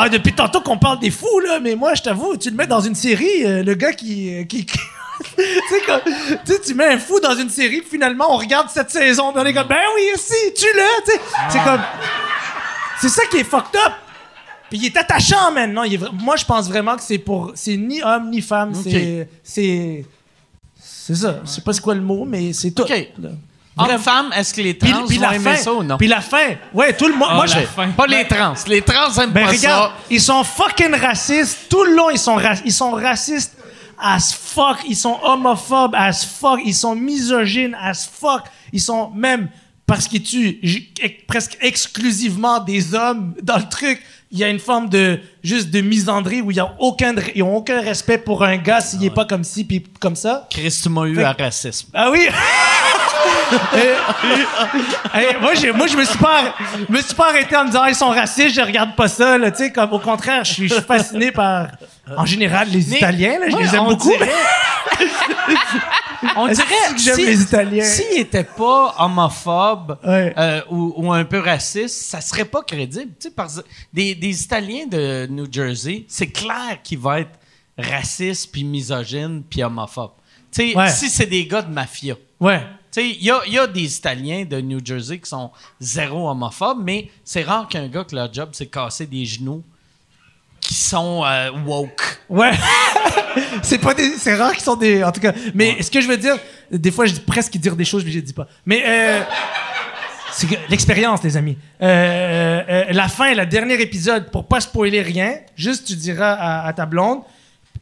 Ah, 0.00 0.08
depuis 0.08 0.32
tantôt 0.32 0.60
qu'on 0.60 0.78
parle 0.78 1.00
des 1.00 1.10
fous, 1.10 1.40
là, 1.40 1.58
mais 1.60 1.74
moi, 1.74 1.94
je 1.94 2.02
t'avoue, 2.02 2.36
tu 2.36 2.50
le 2.50 2.56
mets 2.56 2.66
dans 2.66 2.80
une 2.80 2.94
série, 2.94 3.44
euh, 3.44 3.62
le 3.62 3.74
gars 3.74 3.92
qui. 3.92 4.32
euh, 4.34 4.44
qui, 4.44 4.64
qui- 4.66 4.78
tu 5.18 5.42
sais, 5.44 5.82
tu 6.46 6.52
sais, 6.52 6.60
tu 6.60 6.74
mets 6.74 6.86
un 6.86 6.98
fou 6.98 7.18
dans 7.20 7.34
une 7.34 7.50
série, 7.50 7.80
puis 7.80 7.90
finalement, 7.90 8.26
on 8.32 8.36
regarde 8.36 8.68
cette 8.70 8.90
saison, 8.90 9.32
puis 9.32 9.42
on 9.42 9.46
est 9.46 9.52
comme, 9.54 9.66
ben 9.66 9.76
oui, 9.96 10.02
si, 10.16 10.54
tu 10.54 10.66
le, 10.74 11.04
tu 11.04 11.10
sais. 11.12 11.20
C'est 11.50 11.64
comme. 11.64 11.80
C'est 13.00 13.08
ça 13.08 13.22
qui 13.30 13.38
est 13.38 13.44
fucked 13.44 13.74
up. 13.84 13.92
Puis 14.70 14.78
il 14.78 14.86
est 14.86 14.96
attachant 14.96 15.50
maintenant. 15.52 15.82
Il 15.82 15.94
est 15.94 15.98
vra- 15.98 16.12
Moi, 16.12 16.36
je 16.36 16.44
pense 16.44 16.68
vraiment 16.68 16.94
que 16.96 17.02
c'est 17.02 17.18
pour. 17.18 17.52
C'est 17.54 17.76
ni 17.76 18.02
homme 18.02 18.30
ni 18.30 18.40
femme. 18.40 18.70
Ok. 18.74 18.82
C'est. 18.84 19.28
C'est. 19.42 20.04
C'est 20.80 21.14
ça. 21.14 21.40
Je 21.44 21.48
sais 21.50 21.60
pas 21.62 21.72
c'est 21.72 21.80
quoi 21.80 21.94
le 21.94 22.00
mot, 22.02 22.24
mais 22.24 22.52
c'est 22.52 22.70
tout. 22.72 22.82
Ok. 22.82 23.08
Là. 23.78 23.84
Homme, 23.84 23.86
Bref. 23.92 24.00
femme, 24.02 24.30
est-ce 24.36 24.52
que 24.54 24.60
les 24.60 24.74
Puis, 24.74 24.90
trans 24.90 25.06
puis 25.06 25.16
vont 25.18 25.22
la 25.28 25.34
aimer 25.36 25.56
fin. 25.56 25.62
ça 25.62 25.72
ou 25.72 25.82
non? 25.82 25.96
Puis 25.98 26.08
la 26.08 26.20
fin. 26.20 26.54
Ouais, 26.74 26.92
tout 26.94 27.06
le 27.08 27.14
monde. 27.14 27.28
Ah, 27.30 27.34
moi, 27.36 27.46
je. 27.46 27.58
Pas 27.96 28.06
les 28.06 28.26
trans. 28.26 28.54
Les 28.66 28.82
trans 28.82 29.12
aiment 29.22 29.30
Ben 29.30 29.44
pas 29.46 29.50
regarde, 29.52 29.90
ça. 29.92 29.96
ils 30.10 30.20
sont 30.20 30.44
fucking 30.44 30.94
racistes. 30.94 31.58
Tout 31.70 31.84
le 31.84 31.94
long, 31.94 32.10
ils 32.10 32.18
sont, 32.18 32.34
ra- 32.36 32.54
ils 32.64 32.72
sont 32.72 32.90
racistes 32.92 33.56
as 34.00 34.32
fuck. 34.34 34.78
Ils 34.88 34.96
sont 34.96 35.18
homophobes 35.22 35.94
as 35.94 36.24
fuck. 36.24 36.60
Ils 36.64 36.74
sont 36.74 36.94
misogynes 36.94 37.76
as 37.80 38.08
fuck. 38.10 38.42
Ils 38.72 38.80
sont 38.80 39.10
même 39.14 39.48
parce 39.86 40.06
qu'ils 40.06 40.22
tuent 40.22 40.60
presque 41.26 41.56
exclusivement 41.62 42.60
des 42.60 42.94
hommes 42.94 43.34
dans 43.42 43.56
le 43.56 43.68
truc. 43.68 44.02
Il 44.30 44.38
y 44.38 44.44
a 44.44 44.48
une 44.50 44.58
forme 44.58 44.90
de 44.90 45.18
juste 45.42 45.70
de 45.70 45.80
misandrie 45.80 46.42
où 46.42 46.50
ils 46.50 46.60
ont 46.60 46.70
aucun 46.78 47.14
ils 47.34 47.42
ont 47.42 47.56
aucun 47.56 47.80
respect 47.80 48.18
pour 48.18 48.44
un 48.44 48.58
gars 48.58 48.82
s'il 48.82 49.02
est 49.02 49.08
pas 49.10 49.24
comme 49.24 49.42
ci 49.42 49.64
puis 49.64 49.82
comme 49.98 50.14
ça. 50.16 50.46
Chris, 50.50 50.78
tu 50.82 50.90
m'as 50.90 51.04
eu 51.06 51.22
à 51.22 51.32
racisme. 51.32 51.88
Ah 51.94 52.10
oui. 52.10 52.28
Moi, 55.40 55.54
j'ai- 55.54 55.72
moi, 55.72 55.86
je 55.86 55.96
me 55.96 56.04
suis 56.04 56.18
pas, 56.18 56.54
me 56.88 57.00
suis 57.00 57.14
pas 57.14 57.30
arrêté 57.30 57.56
en 57.56 57.62
me 57.64 57.68
disant 57.68 57.82
Ah, 57.84 57.90
ils 57.90 57.94
sont 57.94 58.08
racistes, 58.08 58.54
je 58.54 58.60
regarde 58.60 58.94
pas 58.96 59.08
ça. 59.08 59.38
Là, 59.38 59.50
tu 59.50 59.58
sais, 59.58 59.72
comme 59.72 59.92
au 59.92 59.98
contraire, 59.98 60.44
je 60.44 60.52
suis, 60.52 60.68
fasciné 60.68 61.32
par, 61.32 61.68
en 62.16 62.24
général, 62.26 62.68
les 62.70 62.84
Mais- 62.88 62.96
Italiens. 62.96 63.38
Là, 63.40 63.46
je 63.48 63.56
Ouais, 63.56 63.62
les 63.62 63.74
aime 63.74 63.80
on 63.82 63.90
beaucoup. 63.90 64.08
dirait- 64.10 64.30
on 66.36 66.46
dirait 66.48 66.66
que 66.94 66.98
j'aime 67.00 67.14
si- 67.14 67.26
les 67.26 67.42
Italiens? 67.42 67.84
S'il 67.84 68.18
était 68.20 68.44
pas 68.44 68.94
homophobe 68.98 69.98
Ouais. 70.04 70.34
euh, 70.36 70.60
ou, 70.70 70.92
ou 70.96 71.12
un 71.12 71.24
peu 71.24 71.38
raciste, 71.40 72.10
ça 72.10 72.20
serait 72.20 72.44
pas 72.44 72.62
crédible. 72.62 73.12
Tu 73.20 73.28
sais, 73.28 73.30
parce 73.34 73.62
des, 73.92 74.14
des 74.14 74.42
Italiens 74.42 74.86
de 74.86 75.26
New 75.30 75.46
Jersey, 75.50 76.04
c'est 76.08 76.28
clair 76.28 76.78
qu'il 76.82 76.98
va 76.98 77.20
être 77.20 77.38
raciste, 77.78 78.50
puis 78.52 78.64
misogyne, 78.64 79.42
puis 79.48 79.62
homophobe. 79.62 80.10
Tu 80.52 80.70
sais, 80.72 80.76
Ouais. 80.76 80.88
si 80.90 81.08
c'est 81.08 81.26
des 81.26 81.46
gars 81.46 81.62
de 81.62 81.72
mafia. 81.72 82.14
Ouais. 82.40 82.62
Il 83.04 83.24
y 83.24 83.30
a, 83.30 83.40
y 83.46 83.58
a 83.58 83.66
des 83.66 83.96
Italiens 83.96 84.44
de 84.44 84.60
New 84.60 84.80
Jersey 84.84 85.18
qui 85.18 85.28
sont 85.28 85.50
zéro 85.80 86.28
homophobes, 86.28 86.82
mais 86.82 87.10
c'est 87.24 87.42
rare 87.42 87.68
qu'un 87.68 87.88
gars 87.88 88.04
que 88.04 88.14
leur 88.14 88.32
job, 88.32 88.50
c'est 88.52 88.66
casser 88.66 89.06
des 89.06 89.24
genoux 89.24 89.62
qui 90.60 90.74
sont 90.74 91.24
euh, 91.24 91.50
woke. 91.64 92.20
Ouais. 92.28 92.52
c'est 93.62 93.78
pas 93.78 93.94
des, 93.94 94.10
c'est 94.18 94.34
rare 94.34 94.52
qu'ils 94.52 94.62
sont 94.62 94.76
des, 94.76 95.02
en 95.02 95.12
tout 95.12 95.20
cas. 95.20 95.32
Mais 95.54 95.82
ce 95.82 95.90
que 95.90 96.00
je 96.00 96.08
veux 96.08 96.16
dire, 96.16 96.36
des 96.70 96.90
fois, 96.90 97.06
je 97.06 97.14
dis 97.14 97.20
presque 97.20 97.56
dire 97.56 97.76
des 97.76 97.84
choses, 97.84 98.04
mais 98.04 98.10
je 98.10 98.16
les 98.16 98.22
dis 98.22 98.32
pas. 98.32 98.46
Mais 98.66 98.82
euh, 98.86 99.22
c'est 100.32 100.48
l'expérience, 100.68 101.22
les 101.22 101.36
amis. 101.36 101.56
Euh, 101.82 102.62
euh, 102.68 102.84
la 102.90 103.08
fin, 103.08 103.34
le 103.34 103.46
dernier 103.46 103.80
épisode, 103.80 104.30
pour 104.30 104.46
pas 104.46 104.60
spoiler 104.60 105.02
rien, 105.02 105.34
juste 105.56 105.86
tu 105.86 105.96
diras 105.96 106.32
à, 106.32 106.66
à 106.66 106.72
ta 106.72 106.86
blonde, 106.86 107.20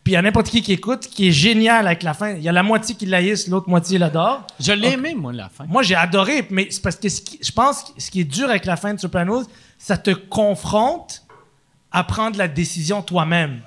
puis 0.06 0.14
à 0.14 0.22
n'importe 0.22 0.50
qui 0.50 0.62
qui 0.62 0.72
écoute, 0.72 1.08
qui 1.08 1.26
est 1.26 1.32
génial 1.32 1.84
avec 1.84 2.04
la 2.04 2.14
fin. 2.14 2.34
Il 2.34 2.42
y 2.44 2.48
a 2.48 2.52
la 2.52 2.62
moitié 2.62 2.94
qui 2.94 3.06
l'haïssent, 3.06 3.48
l'autre 3.48 3.68
moitié 3.68 3.98
l'adore. 3.98 4.46
Je 4.60 4.70
l'ai 4.70 4.92
aimé, 4.92 5.16
moi, 5.16 5.32
la 5.32 5.48
fin. 5.48 5.64
Moi, 5.66 5.82
j'ai 5.82 5.96
adoré, 5.96 6.46
mais 6.48 6.68
c'est 6.70 6.80
parce 6.80 6.94
que 6.94 7.08
ce 7.08 7.20
qui- 7.20 7.40
je 7.42 7.50
pense 7.50 7.82
que 7.82 8.00
ce 8.00 8.08
qui 8.12 8.20
est 8.20 8.24
dur 8.24 8.48
avec 8.48 8.66
la 8.66 8.76
fin 8.76 8.94
de 8.94 9.00
Sopranos, 9.00 9.46
ça 9.78 9.98
te 9.98 10.12
confronte 10.12 11.24
à 11.90 12.04
prendre 12.04 12.38
la 12.38 12.46
décision 12.46 13.02
toi-même 13.02 13.62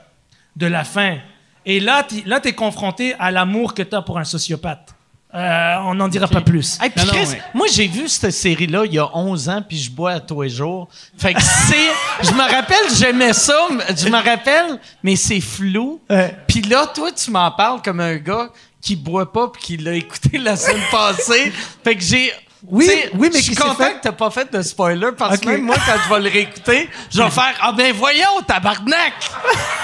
de 0.55 0.65
la 0.65 0.85
fin. 0.85 1.17
Et 1.65 1.81
là, 1.81 2.03
tu 2.07 2.21
là, 2.25 2.39
es 2.41 2.53
confronté 2.53 3.15
à 3.19 3.31
l'amour 3.31 3.73
que 3.73 3.83
tu 3.83 3.93
as 3.93 4.01
pour 4.01 4.17
un 4.17 4.23
sociopathe. 4.23 4.95
Euh, 5.33 5.75
on 5.83 5.93
n'en 5.93 6.07
dira 6.07 6.27
pas 6.27 6.41
plus. 6.41 6.79
Hey, 6.81 6.89
puis 6.89 7.05
Non, 7.05 7.13
non, 7.13 7.19
Chris, 7.19 7.29
ouais. 7.33 7.41
moi, 7.53 7.67
j'ai 7.71 7.85
vu 7.87 8.07
cette 8.09 8.31
série-là 8.31 8.85
il 8.85 8.93
y 8.93 8.97
a 8.99 9.15
11 9.15 9.47
ans, 9.49 9.61
puis 9.67 9.77
je 9.77 9.91
bois 9.91 10.13
à 10.13 10.19
tous 10.19 10.41
les 10.41 10.49
jours. 10.49 10.87
Fait 11.19 11.35
que 11.35 11.41
c'est... 11.41 12.23
je 12.23 12.31
me 12.31 12.41
rappelle, 12.41 12.95
j'aimais 12.97 13.33
ça, 13.33 13.67
mais- 13.71 13.95
je 13.95 14.07
me 14.09 14.17
rappelle, 14.17 14.79
mais 15.03 15.15
c'est 15.15 15.39
flou. 15.39 16.01
Ouais. 16.09 16.35
Puis 16.47 16.61
là, 16.63 16.87
toi, 16.87 17.11
tu 17.11 17.29
m'en 17.29 17.51
parles 17.51 17.79
comme 17.83 17.99
un 17.99 18.15
gars 18.15 18.49
qui 18.81 18.95
boit 18.95 19.31
pas 19.31 19.49
puis 19.49 19.61
qui 19.61 19.77
l'a 19.77 19.93
écouté 19.93 20.39
la 20.39 20.55
semaine 20.55 20.81
passée. 20.91 21.53
Fait 21.83 21.95
que 21.95 22.01
j'ai... 22.01 22.33
Oui, 22.67 22.89
mais 23.13 23.31
je 23.35 23.37
suis 23.43 23.55
content 23.55 23.75
fait- 23.75 23.93
que 23.93 24.01
t'as 24.01 24.11
pas 24.11 24.31
fait 24.31 24.51
de 24.51 24.61
spoiler 24.63 25.11
parce 25.17 25.37
que 25.37 25.45
même 25.47 25.61
moi, 25.61 25.75
quand 25.85 25.93
je 26.03 26.13
vais 26.13 26.19
le 26.21 26.29
réécouter, 26.29 26.89
je 27.09 27.21
vais 27.21 27.29
faire 27.29 27.53
Ah 27.61 27.71
ben 27.71 27.93
voyons, 27.95 28.41
tabarnak! 28.45 29.13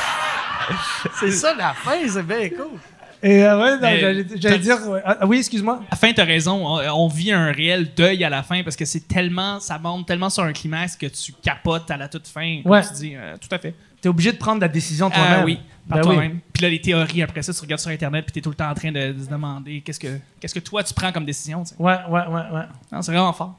c'est 1.19 1.31
ça 1.31 1.53
la 1.53 1.73
fin, 1.73 1.97
c'est 2.11 2.23
bien 2.25 2.49
cool. 2.49 2.77
Et 3.23 3.43
euh, 3.43 3.59
ouais, 3.59 3.71
non, 3.79 4.23
j'allais 4.39 4.59
dire. 4.59 4.77
ouais. 4.87 5.01
Ah, 5.03 5.25
oui, 5.25 5.37
excuse-moi. 5.39 5.79
À 5.87 5.91
la 5.91 5.97
fin, 5.97 6.13
t'as 6.13 6.25
raison. 6.25 6.65
On, 6.65 6.79
on 7.03 7.07
vit 7.07 7.31
un 7.31 7.51
réel 7.51 7.89
deuil 7.95 8.23
à 8.23 8.29
la 8.29 8.43
fin 8.43 8.61
parce 8.63 8.75
que 8.75 8.85
c'est 8.85 9.07
tellement, 9.07 9.59
ça 9.59 9.79
monte 9.79 10.05
tellement 10.07 10.29
sur 10.29 10.43
un 10.43 10.53
climax 10.53 10.95
que 10.95 11.07
tu 11.07 11.31
capotes 11.41 11.89
à 11.89 11.97
la 11.97 12.07
toute 12.07 12.27
fin. 12.27 12.61
comme 12.61 12.71
Ouais. 12.71 12.81
Tu 12.87 12.93
dis, 12.93 13.15
euh, 13.15 13.35
tout 13.41 13.53
à 13.53 13.57
fait. 13.59 13.73
Tu 14.01 14.07
es 14.07 14.09
obligé 14.09 14.31
de 14.31 14.37
prendre 14.37 14.61
la 14.61 14.67
décision 14.67 15.09
toi-même. 15.09 15.39
Ah 15.41 15.45
oui, 15.45 15.59
par 15.89 15.99
Ben 16.01 16.07
oui. 16.07 16.13
toi-même. 16.15 16.39
Puis 16.53 16.61
là, 16.63 16.69
les 16.69 16.79
théories 16.81 17.23
après 17.23 17.41
ça, 17.41 17.53
tu 17.53 17.61
regardes 17.61 17.81
sur 17.81 17.89
Internet 17.91 18.25
puis 18.25 18.33
t'es 18.33 18.41
tout 18.41 18.49
le 18.49 18.55
temps 18.55 18.69
en 18.69 18.75
train 18.75 18.91
de, 18.91 19.11
de 19.13 19.23
se 19.23 19.29
demander 19.29 19.81
qu'est-ce 19.81 19.99
que, 19.99 20.19
qu'est-ce 20.39 20.53
que 20.53 20.59
toi 20.59 20.83
tu 20.83 20.93
prends 20.93 21.11
comme 21.11 21.25
décision. 21.25 21.63
tu 21.63 21.69
sais. 21.69 21.75
Ouais, 21.79 21.97
ouais, 22.09 22.27
ouais, 22.27 22.41
ouais. 22.53 22.63
Non, 22.91 23.01
C'est 23.01 23.11
vraiment 23.11 23.33
fort. 23.33 23.55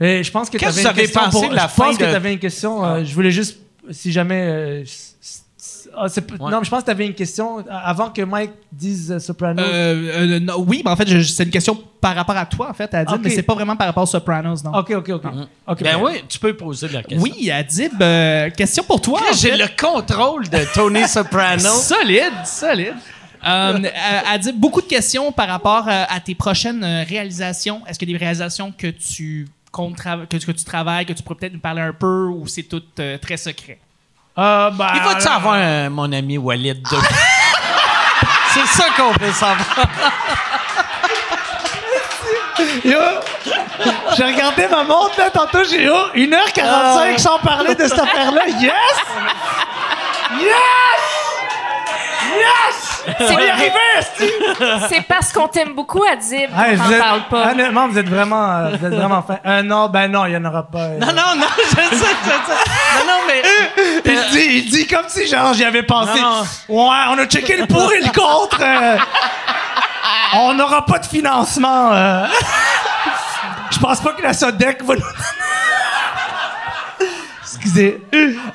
Et 0.00 0.22
je 0.24 0.30
pense 0.30 0.50
que 0.50 0.58
Qu'est-ce 0.58 0.82
t'avais 0.82 1.02
que 1.04 1.06
une 1.08 1.12
question 1.14 1.30
pour- 1.30 1.48
de 1.50 1.54
la 1.54 1.68
je 1.68 1.74
pense 1.74 1.96
que 1.96 2.02
tu 2.04 2.10
avais 2.10 2.32
une 2.32 2.38
question. 2.38 2.84
euh, 2.84 3.04
je 3.04 3.14
voulais 3.14 3.30
juste, 3.30 3.58
si 3.90 4.10
jamais. 4.12 4.82
Ah, 5.96 6.08
c'est 6.08 6.20
p- 6.22 6.34
Ouais. 6.40 6.50
Non, 6.50 6.58
mais 6.60 6.64
je 6.64 6.70
pense 6.70 6.80
que 6.80 6.84
tu 6.86 6.90
avais 6.90 7.06
une 7.06 7.14
question 7.14 7.58
euh, 7.58 7.62
avant 7.68 8.10
que 8.10 8.22
Mike 8.22 8.52
dise 8.72 9.12
euh, 9.12 9.18
Soprano. 9.18 9.62
Euh, 9.62 10.36
euh, 10.36 10.40
non, 10.40 10.54
oui, 10.66 10.82
mais 10.84 10.90
en 10.90 10.96
fait, 10.96 11.06
je- 11.08 11.20
c'est 11.22 11.44
une 11.44 11.50
question 11.50 11.78
par 12.00 12.14
rapport 12.14 12.36
à 12.36 12.46
toi, 12.46 12.68
en 12.70 12.74
fait, 12.74 12.92
Adib, 12.94 13.14
Ok. 13.16 13.20
mais 13.24 13.30
c'est 13.30 13.42
pas 13.42 13.54
vraiment 13.54 13.76
par 13.76 13.86
rapport 13.88 14.02
aux 14.04 14.06
Sopranos, 14.06 14.62
non. 14.64 14.72
ok, 14.74 14.90
ok, 14.96 15.08
ok. 15.10 15.24
Ok, 15.66 15.82
Ben 15.82 15.96
oui, 16.02 16.22
tu 16.28 16.38
peux 16.38 16.56
poser 16.56 16.88
la 16.88 17.02
question. 17.02 17.20
Oui, 17.22 17.50
Adib, 17.50 17.92
euh, 18.00 18.50
question 18.50 18.84
pour 18.84 19.00
toi. 19.00 19.20
en 19.30 19.34
J'ai 19.34 19.50
fait. 19.50 19.56
le 19.56 19.66
contrôle 19.78 20.48
de 20.48 20.58
Tony 20.74 21.02
Soprano. 21.08 21.68
Solide, 21.70 22.32
solide. 22.44 22.94
Euh, 23.46 23.78
euh, 23.84 24.20
Adib, 24.32 24.56
beaucoup 24.58 24.80
de 24.80 24.86
questions 24.86 25.30
par 25.30 25.46
rapport 25.48 25.86
euh, 25.88 26.04
à 26.08 26.18
tes 26.20 26.34
prochaines 26.34 26.82
euh, 26.82 27.04
réalisations. 27.08 27.82
Est-ce 27.86 27.98
qu'il 27.98 28.10
y 28.10 28.14
a 28.14 28.18
des 28.18 28.24
réalisations 28.24 28.72
que 28.76 28.88
tu 28.88 29.46
comptes 29.70 29.96
trava- 29.98 30.26
que, 30.26 30.36
que 30.38 30.52
tu 30.52 30.64
travailles, 30.64 31.06
que 31.06 31.12
tu 31.12 31.22
pourrais 31.22 31.36
peut-être 31.38 31.52
nous 31.52 31.60
parler 31.60 31.82
un 31.82 31.92
peu, 31.92 32.26
ou 32.26 32.46
c'est 32.46 32.62
tout 32.64 32.82
euh, 32.98 33.18
très 33.18 33.36
secret? 33.36 33.78
Euh, 34.38 34.70
bah, 34.70 34.92
Il 34.94 35.00
va-tu 35.02 35.26
alors- 35.26 35.36
avoir 35.38 35.54
un- 35.54 35.88
mon 35.88 36.12
ami 36.12 36.36
Walid 36.38 36.82
2? 36.90 36.96
C'est 38.54 38.66
ça 38.66 38.84
qu'on 38.96 39.12
veut 39.12 39.32
savoir. 39.32 39.58
Yo, 42.84 42.98
J'ai 44.16 44.24
regardé 44.24 44.66
ma 44.68 44.82
montre 44.84 45.18
là 45.18 45.28
tantôt, 45.30 45.62
j'ai 45.64 45.84
eu 45.84 45.90
1h45 46.14 47.18
sans 47.18 47.38
parler 47.38 47.74
de 47.74 47.86
cette 47.86 47.98
affaire-là. 47.98 48.42
Yes! 48.46 48.72
Yes! 50.40 51.02
Yes! 52.36 52.85
On 53.20 53.38
y 53.38 53.48
arriver, 53.50 53.72
esti! 53.98 54.30
C'est 54.88 55.02
parce 55.02 55.32
qu'on 55.32 55.48
t'aime 55.48 55.74
beaucoup, 55.74 56.02
Adib, 56.10 56.50
qu'on 56.50 56.60
Hey, 56.62 56.76
t'en 56.76 56.84
vous 56.84 56.92
êtes- 56.92 56.98
parle 57.00 57.20
pas. 57.30 57.50
Honnêtement, 57.52 57.88
vous 57.88 57.98
êtes 57.98 58.08
vraiment, 58.08 58.50
euh, 58.50 58.68
vous 58.78 58.86
êtes 58.86 58.94
vraiment 58.94 59.22
fin. 59.22 59.38
Euh, 59.46 59.62
non, 59.62 59.88
ben 59.88 60.08
non, 60.10 60.26
il 60.26 60.32
y 60.32 60.36
en 60.36 60.44
aura 60.44 60.64
pas. 60.64 60.78
euh. 60.80 60.98
Non, 60.98 61.06
non, 61.08 61.36
non, 61.36 61.46
je 61.58 61.76
sais, 61.76 61.82
je 61.90 61.96
sais. 61.96 62.98
Non, 62.98 63.06
non, 63.06 63.18
mais... 63.26 63.42
Il 64.04 64.30
dit, 64.32 64.46
il 64.58 64.70
dit 64.70 64.86
comme 64.86 65.04
si 65.08 65.26
genre 65.26 65.52
j'y 65.54 65.64
avais 65.64 65.82
pensé. 65.82 66.20
Non. 66.20 66.42
Ouais, 66.68 66.96
on 67.10 67.18
a 67.18 67.26
checké 67.26 67.56
le 67.56 67.66
pour 67.66 67.92
et 67.92 68.00
le 68.00 68.08
contre. 68.12 68.58
euh. 68.62 68.96
on 70.34 70.54
n'aura 70.54 70.84
pas 70.84 70.98
de 70.98 71.06
financement. 71.06 71.92
euh. 71.92 72.26
Je 73.70 73.78
pense 73.78 74.00
pas 74.00 74.12
que 74.12 74.22
la 74.22 74.32
Sodec 74.32 74.82
va 74.84 74.94
nous. 74.94 75.02
Excusez. 77.44 78.02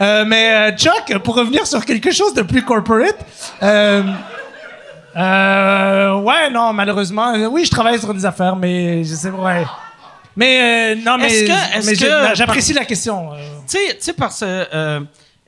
Euh, 0.01 0.23
mais 0.25 0.71
euh, 0.71 0.77
Chuck, 0.77 1.17
pour 1.23 1.35
revenir 1.35 1.65
sur 1.67 1.83
quelque 1.85 2.11
chose 2.11 2.33
de 2.33 2.41
plus 2.41 2.63
corporate. 2.63 3.17
euh, 3.63 4.03
euh, 5.15 6.15
ouais, 6.19 6.49
non, 6.49 6.73
malheureusement. 6.73 7.33
Oui, 7.49 7.65
je 7.65 7.71
travaille 7.71 7.99
sur 7.99 8.13
des 8.13 8.25
affaires, 8.25 8.55
mais 8.55 9.03
je 9.03 9.13
sais, 9.15 9.29
ouais. 9.29 9.65
Mais 10.35 10.95
euh, 10.95 11.01
non, 11.03 11.17
mais, 11.17 11.27
Est-ce 11.27 11.45
que- 11.45 11.77
est-ce 11.77 11.89
mais 11.89 11.95
je- 11.95 12.29
que- 12.29 12.35
j'apprécie 12.35 12.73
la 12.73 12.85
question. 12.85 13.33
euh. 13.33 13.38
Tu 13.69 13.77
sais, 13.99 14.13
parce 14.13 14.39
que... 14.39 14.45
euh, 14.73 14.99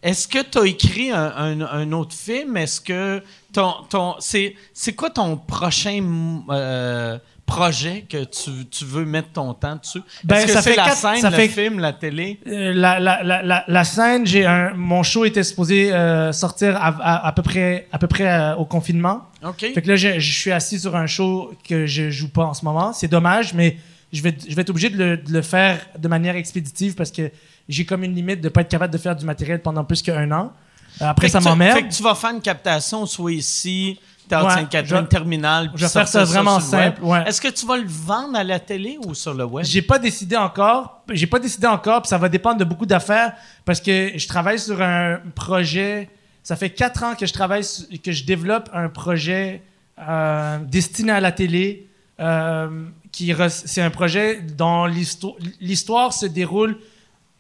est-ce 0.02 0.28
que 0.28 0.40
tu 0.40 0.58
as 0.58 0.66
écrit 0.66 1.12
un, 1.12 1.32
un- 1.38 1.62
un 1.62 1.92
autre 1.94 2.14
film? 2.16 2.58
Est-ce 2.58 2.82
que 2.82 3.22
ton... 3.54 3.74
ton 3.90 4.16
c'est, 4.20 4.56
c'est 4.74 4.94
quoi 4.94 5.10
ton 5.10 5.38
prochain 5.38 6.04
euh, 6.50 7.18
projet 7.56 8.06
que 8.10 8.24
tu, 8.26 8.66
tu 8.70 8.86
veux 8.86 9.06
mettre 9.06 9.30
ton 9.34 9.54
temps 9.54 9.76
dessus? 9.76 10.02
Ben, 10.24 10.36
Est-ce 10.38 10.46
que 10.48 10.52
ça 10.54 10.62
c'est 10.62 10.72
fait 10.72 10.76
la 10.78 10.86
quatre- 10.86 10.98
scène, 10.98 11.18
ça 11.22 11.30
le 11.30 11.36
fait- 11.36 11.48
film, 11.48 11.80
la 11.80 11.94
télé? 11.94 12.40
Euh, 12.48 12.74
la, 12.74 13.00
la, 13.00 13.24
la, 13.24 13.64
la, 13.68 13.84
scène, 13.84 14.26
j'ai 14.26 14.46
un, 14.46 14.74
mon 14.76 15.04
show 15.04 15.26
était 15.26 15.44
supposé 15.44 15.94
euh, 15.94 16.32
sortir 16.32 16.76
à, 16.78 16.88
à, 16.88 17.28
à 17.28 17.32
peu 17.32 17.42
près, 17.42 17.88
à 17.92 17.98
peu 18.00 18.08
près 18.08 18.28
euh, 18.28 18.56
au 18.56 18.66
confinement. 18.66 19.22
OK. 19.46 19.60
Fait 19.60 19.82
que 19.82 19.88
là, 19.88 19.96
je, 19.96 20.20
je 20.20 20.34
suis 20.34 20.52
assis 20.52 20.80
sur 20.80 20.96
un 20.96 21.08
show 21.08 21.54
que 21.68 21.86
je 21.86 22.10
joue 22.10 22.30
pas 22.30 22.46
en 22.46 22.54
ce 22.54 22.64
moment. 22.66 22.94
C'est 22.94 23.08
dommage, 23.08 23.54
mais 23.54 23.78
je 24.12 24.22
vais, 24.22 24.36
je 24.48 24.56
vais 24.56 24.62
être 24.62 24.70
obligé 24.70 24.90
de 24.90 24.98
le, 24.98 25.18
de 25.18 25.32
le 25.34 25.42
faire 25.42 25.80
de 25.98 26.08
manière 26.08 26.36
expéditive 26.36 26.96
parce 26.96 27.12
que 27.12 27.32
j'ai 27.70 27.86
comme 27.86 28.04
une 28.04 28.14
limite 28.16 28.42
de 28.42 28.50
pas 28.50 28.62
être 28.62 28.70
capable 28.70 28.94
de 28.94 28.98
faire 28.98 29.16
du 29.16 29.26
matériel 29.26 29.62
pendant 29.62 29.84
plus 29.84 30.02
qu'un 30.02 30.32
an. 30.32 30.52
Après, 31.00 31.28
Fait 31.28 31.32
ça 31.34 31.40
m'emmerde. 31.40 31.78
Fait 31.80 31.88
que 31.88 31.94
tu 31.94 32.04
vas 32.04 32.14
faire 32.14 32.30
une 32.30 32.42
captation, 32.42 33.06
soit 33.08 33.32
ici, 33.32 34.00
Ouais, 34.32 34.54
Sainte-Catherine, 34.54 35.02
je- 35.04 35.08
terminal. 35.08 35.70
puis 35.70 35.78
je 35.80 35.86
vais 35.86 35.90
faire 35.92 36.08
ça 36.08 36.24
vraiment 36.24 36.60
simple, 36.60 37.04
ouais. 37.04 37.24
Est-ce 37.28 37.42
que 37.42 37.48
tu 37.50 37.66
vas 37.66 37.78
le 37.78 37.88
vendre 37.88 38.38
à 38.38 38.44
la 38.44 38.60
télé 38.60 38.98
ou 39.06 39.14
sur 39.14 39.34
le 39.34 39.44
web? 39.46 39.66
J'ai 39.66 39.82
pas 39.82 40.00
décidé 40.00 40.36
encore. 40.38 41.02
J'ai 41.12 41.28
pas 41.28 41.40
décidé 41.40 41.68
encore, 41.68 42.02
puis 42.02 42.10
ça 42.10 42.18
va 42.18 42.30
dépendre 42.30 42.58
de 42.58 42.64
beaucoup 42.64 42.86
d'affaires 42.86 43.34
parce 43.66 43.80
que 43.82 44.12
je 44.16 44.28
travaille 44.28 44.60
sur 44.60 44.82
un 44.82 45.20
projet. 45.36 46.10
Ça 46.42 46.56
fait 46.56 46.70
quatre 46.70 47.04
ans 47.04 47.16
que 47.16 47.26
je 47.26 47.34
travaille, 47.34 47.64
que 48.04 48.12
je 48.12 48.24
développe 48.26 48.70
un 48.74 48.90
projet 48.90 49.62
euh, 50.00 50.58
destiné 50.60 51.12
à 51.12 51.20
la 51.20 51.32
télé. 51.32 51.88
euh, 52.20 52.86
qui 53.12 53.34
c'est 53.50 53.82
un 53.82 53.90
projet 53.90 54.40
dont 54.42 54.86
l'histo- 54.86 55.36
l'histoire 55.60 56.14
se 56.14 56.26
déroule 56.28 56.78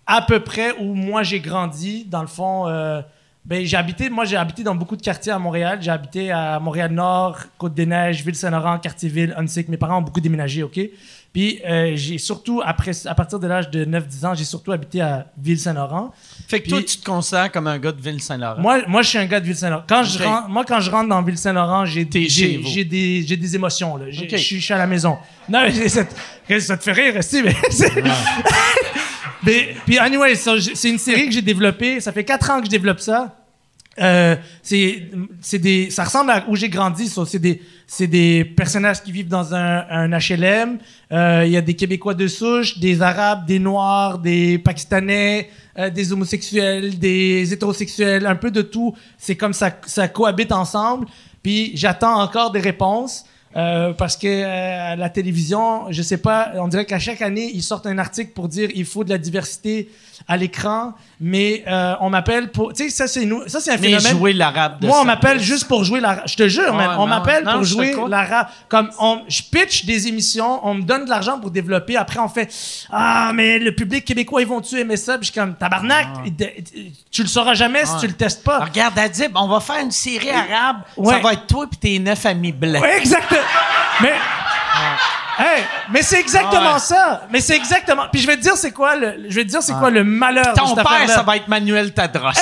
à 0.07 0.21
peu 0.21 0.39
près 0.39 0.75
où 0.79 0.93
moi 0.95 1.23
j'ai 1.23 1.39
grandi. 1.39 2.05
Dans 2.05 2.21
le 2.21 2.27
fond, 2.27 2.67
euh, 2.67 3.01
ben, 3.45 3.65
j'ai 3.65 3.75
habité, 3.77 4.09
moi 4.09 4.23
j'ai 4.25 4.37
habité 4.37 4.63
dans 4.63 4.75
beaucoup 4.75 4.95
de 4.95 5.01
quartiers 5.01 5.31
à 5.33 5.39
Montréal. 5.39 5.79
J'ai 5.81 5.91
habité 5.91 6.31
à 6.31 6.59
Montréal-Nord, 6.59 7.39
Côte-des-Neiges, 7.57 8.23
Ville-Saint-Laurent, 8.23 8.79
Quartier-Ville, 8.79 9.33
Huntsic. 9.37 9.67
Mes 9.67 9.77
parents 9.77 9.97
ont 9.97 10.01
beaucoup 10.01 10.21
déménagé, 10.21 10.63
OK? 10.63 10.79
Puis 11.33 11.59
euh, 11.67 11.93
j'ai 11.95 12.19
surtout, 12.19 12.61
après, 12.63 12.91
à 13.07 13.15
partir 13.15 13.39
de 13.39 13.47
l'âge 13.47 13.69
de 13.71 13.83
9-10 13.85 14.25
ans, 14.27 14.33
j'ai 14.35 14.43
surtout 14.45 14.71
habité 14.71 15.01
à 15.01 15.25
Ville-Saint-Laurent. 15.41 16.13
Fait 16.47 16.61
que 16.61 16.69
toi, 16.69 16.79
tu 16.83 16.97
te 16.97 17.03
considères 17.03 17.51
comme 17.51 17.65
un 17.65 17.79
gars 17.79 17.91
de 17.91 17.99
Ville-Saint-Laurent. 17.99 18.61
Moi, 18.61 18.83
moi, 18.87 19.01
je 19.01 19.09
suis 19.09 19.17
un 19.17 19.25
gars 19.25 19.39
de 19.39 19.45
Ville-Saint-Laurent. 19.45 19.83
Quand 19.89 20.03
je 20.03 20.23
rentre, 20.23 20.47
moi, 20.49 20.63
quand 20.63 20.79
je 20.79 20.91
rentre 20.91 21.09
dans 21.09 21.21
Ville-Saint-Laurent, 21.23 21.85
j'ai 21.85 22.07
T'es 22.07 22.27
j'ai- 22.29 22.85
des, 22.85 23.23
j'ai 23.25 23.35
des 23.35 23.55
émotions. 23.55 23.97
Là. 23.97 24.05
Je 24.11 24.37
suis- 24.37 24.73
à 24.73 24.77
la 24.77 24.85
maison. 24.87 25.17
Non, 25.49 25.61
mais 25.63 25.71
c'est- 25.71 25.89
ça, 25.89 26.05
te- 26.05 26.59
ça 26.59 26.77
te 26.77 26.83
fait 26.83 26.91
rire, 26.93 27.23
si, 27.23 27.41
mais... 27.41 27.55
mais 29.45 29.75
puis, 29.85 29.97
anyway, 29.97 30.35
c'est 30.35 30.89
une 30.89 30.97
série 30.97 31.27
que 31.27 31.31
j'ai 31.33 31.41
développée. 31.41 31.99
Ça 31.99 32.11
fait 32.11 32.23
quatre 32.23 32.49
ans 32.49 32.59
que 32.59 32.65
je 32.65 32.71
développe 32.71 32.99
ça. 32.99 33.35
Euh, 34.01 34.35
c'est 34.63 35.59
des 35.59 35.91
ça 35.91 36.05
ressemble 36.05 36.31
à 36.31 36.45
où 36.47 36.55
j'ai 36.55 36.67
grandi 36.67 37.07
c'est 37.27 37.37
des 37.37 37.61
c'est 37.85 38.07
des 38.07 38.43
personnages 38.43 39.03
qui 39.03 39.11
vivent 39.11 39.27
dans 39.27 39.53
un, 39.53 39.85
un 39.87 40.17
HLM 40.17 40.79
Euh, 41.11 41.43
il 41.45 41.51
y 41.51 41.57
a 41.57 41.61
des 41.61 41.75
québécois 41.75 42.15
de 42.15 42.27
souche 42.27 42.79
des 42.79 43.03
arabes 43.03 43.45
des 43.45 43.59
noirs 43.59 44.17
des 44.17 44.57
pakistanais 44.57 45.47
euh, 45.77 45.91
des 45.91 46.11
homosexuels 46.11 46.97
des 46.97 47.53
hétérosexuels 47.53 48.25
un 48.25 48.35
peu 48.35 48.49
de 48.49 48.63
tout. 48.63 48.95
C'est 49.19 49.35
comme 49.35 49.53
ça 49.53 49.69
ça 49.85 50.07
cohabite 50.07 50.51
ensemble. 50.51 51.05
Puis 51.43 51.71
j'attends 51.75 52.19
encore 52.19 52.49
des 52.51 52.61
réponses 52.61 53.25
Euh, 53.55 53.93
parce 53.93 54.17
que 54.17 54.27
euh, 54.27 54.93
à 54.93 54.95
la 54.95 55.09
télévision, 55.09 55.83
je 55.91 56.01
sais 56.01 56.17
pas, 56.17 56.51
on 56.55 56.67
dirait 56.67 56.85
qu'à 56.85 56.97
chaque 56.99 57.21
année, 57.21 57.51
ils 57.53 57.61
sortent 57.61 57.85
un 57.85 57.97
article 57.99 58.31
pour 58.33 58.47
dire 58.47 58.69
il 58.73 58.85
faut 58.85 59.03
de 59.03 59.09
la 59.11 59.17
diversité 59.19 59.89
à 60.27 60.37
l'écran, 60.37 60.93
mais 61.19 61.63
euh, 61.67 61.95
on 61.99 62.09
m'appelle 62.09 62.49
pour, 62.49 62.73
tu 62.73 62.83
sais, 62.85 62.89
ça 62.89 63.07
c'est 63.07 63.25
nous, 63.25 63.47
ça 63.47 63.59
c'est 63.59 63.71
un 63.71 63.77
Mais 63.77 63.89
phénomène. 63.89 64.11
jouer 64.17 64.33
l'arabe 64.33 64.77
Moi, 64.81 64.97
on 65.01 65.03
m'appelle 65.05 65.39
juste 65.39 65.67
pour 65.67 65.83
jouer 65.83 65.99
la. 65.99 66.23
Je 66.25 66.35
te 66.35 66.47
jure, 66.47 66.73
man, 66.73 66.95
on 66.97 67.05
m'appelle 67.07 67.43
pour 67.43 67.63
jouer 67.63 67.91
crois. 67.91 68.07
la 68.09 68.23
ra- 68.23 68.49
Comme 68.69 68.89
on, 68.99 69.21
je 69.27 69.41
pitch 69.43 69.85
des 69.85 70.07
émissions, 70.07 70.65
on 70.65 70.75
me 70.75 70.81
donne 70.83 71.05
de 71.05 71.09
l'argent 71.09 71.39
pour 71.39 71.51
développer. 71.51 71.97
Après, 71.97 72.19
on 72.19 72.29
fait 72.29 72.49
ah 72.91 73.31
mais 73.35 73.59
le 73.59 73.75
public 73.75 74.05
québécois 74.05 74.41
ils 74.41 74.47
vont 74.47 74.61
tu 74.61 74.79
aimer 74.79 74.97
ça? 74.97 75.17
Puis 75.17 75.27
je 75.27 75.31
suis 75.31 75.39
comme 75.39 75.55
tabarnak. 75.55 76.07
Ah. 76.15 76.45
Tu 77.11 77.21
le 77.21 77.27
sauras 77.27 77.53
jamais 77.53 77.85
si 77.85 77.97
tu 77.99 78.07
le 78.07 78.13
testes 78.13 78.43
pas. 78.43 78.59
Regarde, 78.65 78.97
Adib, 78.97 79.31
on 79.35 79.47
va 79.47 79.59
faire 79.59 79.79
une 79.83 79.91
série 79.91 80.29
arabe. 80.29 80.77
Ouais. 80.97 81.15
Ça 81.15 81.19
va 81.19 81.33
être 81.33 81.47
toi 81.47 81.65
et 81.71 81.75
tes 81.75 81.99
neuf 81.99 82.25
amis 82.25 82.51
blancs. 82.53 82.81
Ouais, 82.81 82.97
exactement. 82.97 83.41
Mais. 84.01 84.13
Hey, 85.39 85.63
mais 85.89 86.01
c'est 86.03 86.19
exactement 86.19 86.61
Ah 86.63 86.73
ouais. 86.73 86.79
ça. 86.79 87.21
Mais 87.31 87.39
c'est 87.41 87.55
exactement. 87.55 88.03
Puis 88.11 88.21
je 88.21 88.27
vais 88.27 88.35
te 88.37 88.41
dire 88.41 88.55
c'est 88.55 88.71
quoi 88.71 88.95
le. 88.95 89.25
Je 89.29 89.35
vais 89.35 89.43
te 89.43 89.49
dire 89.49 89.63
c'est 89.63 89.73
quoi 89.73 89.89
le 89.89 90.03
malheur. 90.03 90.53
de 90.53 90.59
Ton 90.59 90.75
cette 90.75 90.85
père, 90.87 91.09
ça 91.09 91.23
va 91.23 91.37
être 91.37 91.47
Manuel 91.47 91.91
Tadros. 91.93 92.29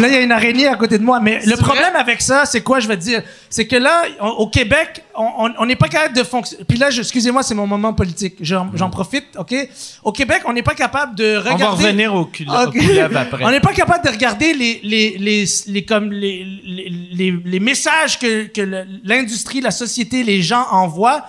Puis 0.00 0.08
là, 0.10 0.16
il 0.16 0.18
y 0.18 0.22
a 0.22 0.24
une 0.24 0.32
araignée 0.32 0.66
à 0.66 0.76
côté 0.76 0.96
de 0.96 1.04
moi. 1.04 1.20
Mais 1.20 1.40
le 1.44 1.56
problème 1.56 1.94
avec 1.94 2.22
ça, 2.22 2.46
c'est 2.46 2.62
quoi, 2.62 2.80
je 2.80 2.88
vais 2.88 2.96
te 2.96 3.02
dire? 3.02 3.22
C'est 3.50 3.66
que 3.66 3.76
là, 3.76 4.04
on- 4.20 4.28
au 4.28 4.46
Québec, 4.48 5.04
on- 5.14 5.46
on 5.46 5.52
on 5.58 5.66
n'est 5.66 5.76
pas 5.76 5.88
capable 5.88 6.16
de 6.16 6.22
fonctionner. 6.22 6.64
Puis 6.64 6.78
là, 6.78 6.88
excusez-moi, 6.88 7.42
c'est 7.42 7.54
mon 7.54 7.66
moment 7.66 7.92
politique. 7.92 8.36
J'en 8.40 8.70
j'en 8.74 8.88
profite, 8.88 9.26
OK? 9.36 9.54
Au 10.02 10.12
Québec, 10.12 10.40
on 10.46 10.54
n'est 10.54 10.62
pas 10.62 10.74
capable 10.74 11.14
de 11.16 11.36
on 11.36 11.40
regarder... 11.40 11.62
va 11.64 11.70
revenir 11.70 12.14
au 12.14 12.24
cul 12.24 12.46
Ok. 12.48 12.76
après. 13.14 13.44
On 13.44 13.50
n'est 13.50 13.60
pas 13.60 13.74
capable 13.74 14.04
de 14.06 14.10
regarder 14.10 14.54
les, 14.54 14.80
les, 14.82 15.16
les, 15.18 15.44
les, 15.66 15.84
comme 15.84 16.10
les, 16.10 16.44
les, 16.64 17.34
les, 17.44 17.60
messages 17.60 18.18
que, 18.18 18.44
que 18.46 18.86
l'industrie, 19.04 19.60
la 19.60 19.70
société, 19.70 20.22
les 20.22 20.40
gens 20.40 20.64
envoient. 20.70 21.26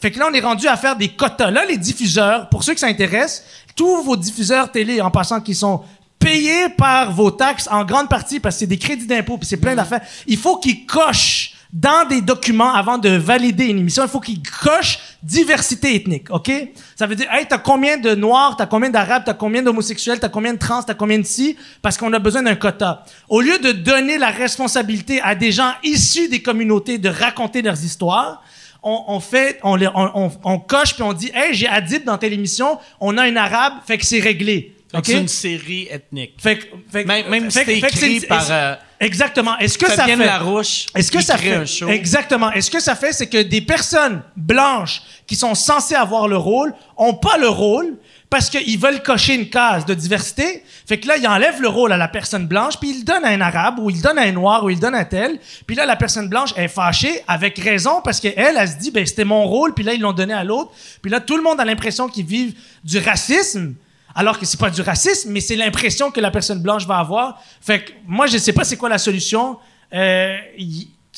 Fait 0.00 0.10
que 0.10 0.18
là, 0.18 0.28
on 0.30 0.34
est 0.34 0.40
rendu 0.40 0.68
à 0.68 0.76
faire 0.76 0.94
des 0.96 1.08
quotas. 1.08 1.50
Là, 1.50 1.64
les 1.64 1.76
diffuseurs, 1.78 2.48
pour 2.50 2.62
ceux 2.64 2.74
que 2.74 2.80
ça 2.80 2.86
intéresse, 2.86 3.44
tous 3.74 4.02
vos 4.02 4.16
diffuseurs 4.16 4.70
télé, 4.70 5.00
en 5.00 5.10
passant, 5.10 5.40
qui 5.40 5.54
sont 5.54 5.80
payés 6.20 6.68
par 6.68 7.12
vos 7.12 7.32
taxes 7.32 7.66
en 7.70 7.84
grande 7.84 8.08
partie 8.08 8.38
parce 8.38 8.54
que 8.54 8.60
c'est 8.60 8.66
des 8.66 8.78
crédits 8.78 9.06
d'impôt 9.08 9.38
puis 9.38 9.48
c'est 9.48 9.56
plein 9.56 9.74
d'affaires. 9.74 10.02
Il 10.28 10.36
faut 10.36 10.58
qu'ils 10.58 10.86
cochent 10.86 11.54
dans 11.72 12.04
des 12.08 12.20
documents 12.20 12.74
avant 12.74 12.98
de 12.98 13.08
valider 13.10 13.66
une 13.66 13.78
émission, 13.78 14.02
il 14.02 14.08
faut 14.08 14.18
qu'ils 14.18 14.42
cochent 14.42 14.98
diversité 15.22 15.94
ethnique, 15.94 16.26
OK? 16.30 16.50
Ça 16.96 17.06
veut 17.06 17.14
dire, 17.14 17.28
hey, 17.32 17.46
t'as 17.48 17.58
combien 17.58 17.96
de 17.96 18.16
noirs, 18.16 18.56
t'as 18.56 18.66
combien 18.66 18.90
d'arabes, 18.90 19.22
t'as 19.24 19.34
combien 19.34 19.62
d'homosexuels, 19.62 20.18
t'as 20.18 20.28
combien 20.28 20.52
de 20.54 20.58
trans, 20.58 20.82
t'as 20.82 20.94
combien 20.94 21.18
de 21.20 21.24
ci, 21.26 21.56
parce 21.80 21.96
qu'on 21.96 22.12
a 22.12 22.18
besoin 22.18 22.42
d'un 22.42 22.56
quota. 22.56 23.04
Au 23.28 23.40
lieu 23.40 23.58
de 23.60 23.70
donner 23.70 24.18
la 24.18 24.30
responsabilité 24.30 25.20
à 25.22 25.36
des 25.36 25.52
gens 25.52 25.70
issus 25.84 26.28
des 26.28 26.42
communautés 26.42 26.98
de 26.98 27.08
raconter 27.08 27.62
leurs 27.62 27.84
histoires, 27.84 28.42
on, 28.82 29.04
on 29.06 29.20
fait, 29.20 29.60
on, 29.62 29.76
les- 29.76 29.86
on, 29.94 30.10
on, 30.26 30.32
on 30.42 30.58
coche 30.58 30.94
puis 30.94 31.04
on 31.04 31.12
dit, 31.12 31.30
hey, 31.32 31.54
j'ai 31.54 31.68
Adib 31.68 32.02
dans 32.04 32.18
telle 32.18 32.32
émission, 32.32 32.78
on 32.98 33.16
a 33.16 33.22
un 33.22 33.36
arabe, 33.36 33.74
fait 33.86 33.96
que 33.96 34.04
c'est 34.06 34.18
réglé. 34.20 34.74
Fait 34.90 34.96
que 34.96 34.98
OK? 34.98 35.04
C'est 35.06 35.18
une 35.20 35.28
série 35.28 35.88
ethnique. 35.90 36.34
Fait 36.38 36.58
que- 36.58 36.66
fait 36.90 37.04
Même, 37.04 37.28
même 37.28 37.50
fait 37.50 37.64
si 37.64 37.80
que- 37.80 37.88
c'est 37.98 38.06
écrit 38.12 38.26
par 38.26 38.46
euh, 38.50 38.74
Exactement. 38.98 39.56
Est-ce 39.58 39.78
que 39.78 39.90
ça 39.90 40.04
fait 40.04 40.16
Larouche, 40.16 40.86
Est-ce 40.94 41.10
que 41.10 41.22
ça 41.22 41.38
fait 41.38 41.54
un 41.54 41.64
show. 41.64 41.88
Exactement. 41.88 42.50
Est-ce 42.52 42.70
que 42.70 42.80
ça 42.80 42.94
fait 42.94 43.12
c'est 43.12 43.28
que 43.28 43.40
des 43.42 43.60
personnes 43.62 44.22
blanches 44.36 45.00
qui 45.26 45.36
sont 45.36 45.54
censées 45.54 45.94
avoir 45.94 46.28
le 46.28 46.36
rôle 46.36 46.74
ont 46.98 47.14
pas 47.14 47.38
le 47.38 47.48
rôle 47.48 47.96
parce 48.28 48.50
qu'ils 48.50 48.78
veulent 48.78 49.02
cocher 49.02 49.34
une 49.36 49.48
case 49.48 49.86
de 49.86 49.94
diversité? 49.94 50.62
Fait 50.86 50.98
que 51.00 51.08
là, 51.08 51.16
ils 51.16 51.26
enlèvent 51.26 51.62
le 51.62 51.68
rôle 51.68 51.92
à 51.92 51.96
la 51.96 52.08
personne 52.08 52.46
blanche, 52.46 52.74
puis 52.78 52.90
ils 52.90 52.98
le 52.98 53.04
donnent 53.04 53.24
à 53.24 53.28
un 53.28 53.40
arabe, 53.40 53.78
ou 53.78 53.88
ils 53.90 53.96
le 53.96 54.02
donnent 54.02 54.18
à 54.18 54.22
un 54.22 54.32
noir, 54.32 54.64
ou 54.64 54.70
ils 54.70 54.74
le 54.74 54.80
donnent 54.80 54.94
à 54.94 55.04
tel. 55.06 55.38
Puis 55.66 55.76
là, 55.76 55.86
la 55.86 55.96
personne 55.96 56.28
blanche 56.28 56.50
est 56.56 56.68
fâchée 56.68 57.22
avec 57.26 57.58
raison 57.58 58.02
parce 58.04 58.20
qu'elle, 58.20 58.34
elle, 58.36 58.56
elle 58.58 58.68
se 58.68 58.76
dit, 58.76 58.90
ben 58.90 59.06
c'était 59.06 59.24
mon 59.24 59.44
rôle, 59.44 59.72
puis 59.72 59.82
là, 59.84 59.94
ils 59.94 60.00
l'ont 60.00 60.12
donné 60.12 60.34
à 60.34 60.44
l'autre. 60.44 60.72
Puis 61.00 61.10
là, 61.10 61.20
tout 61.20 61.36
le 61.36 61.42
monde 61.42 61.58
a 61.60 61.64
l'impression 61.64 62.08
qu'ils 62.08 62.26
vivent 62.26 62.52
du 62.84 62.98
racisme. 62.98 63.74
Alors 64.14 64.38
que 64.38 64.46
c'est 64.46 64.58
pas 64.58 64.70
du 64.70 64.80
racisme, 64.82 65.30
mais 65.30 65.40
c'est 65.40 65.56
l'impression 65.56 66.10
que 66.10 66.20
la 66.20 66.30
personne 66.30 66.60
blanche 66.60 66.86
va 66.86 66.98
avoir. 66.98 67.40
Fait 67.60 67.84
que 67.84 67.92
moi, 68.06 68.26
je 68.26 68.38
sais 68.38 68.52
pas 68.52 68.64
c'est 68.64 68.76
quoi 68.76 68.88
la 68.88 68.98
solution. 68.98 69.58
Euh, 69.92 70.36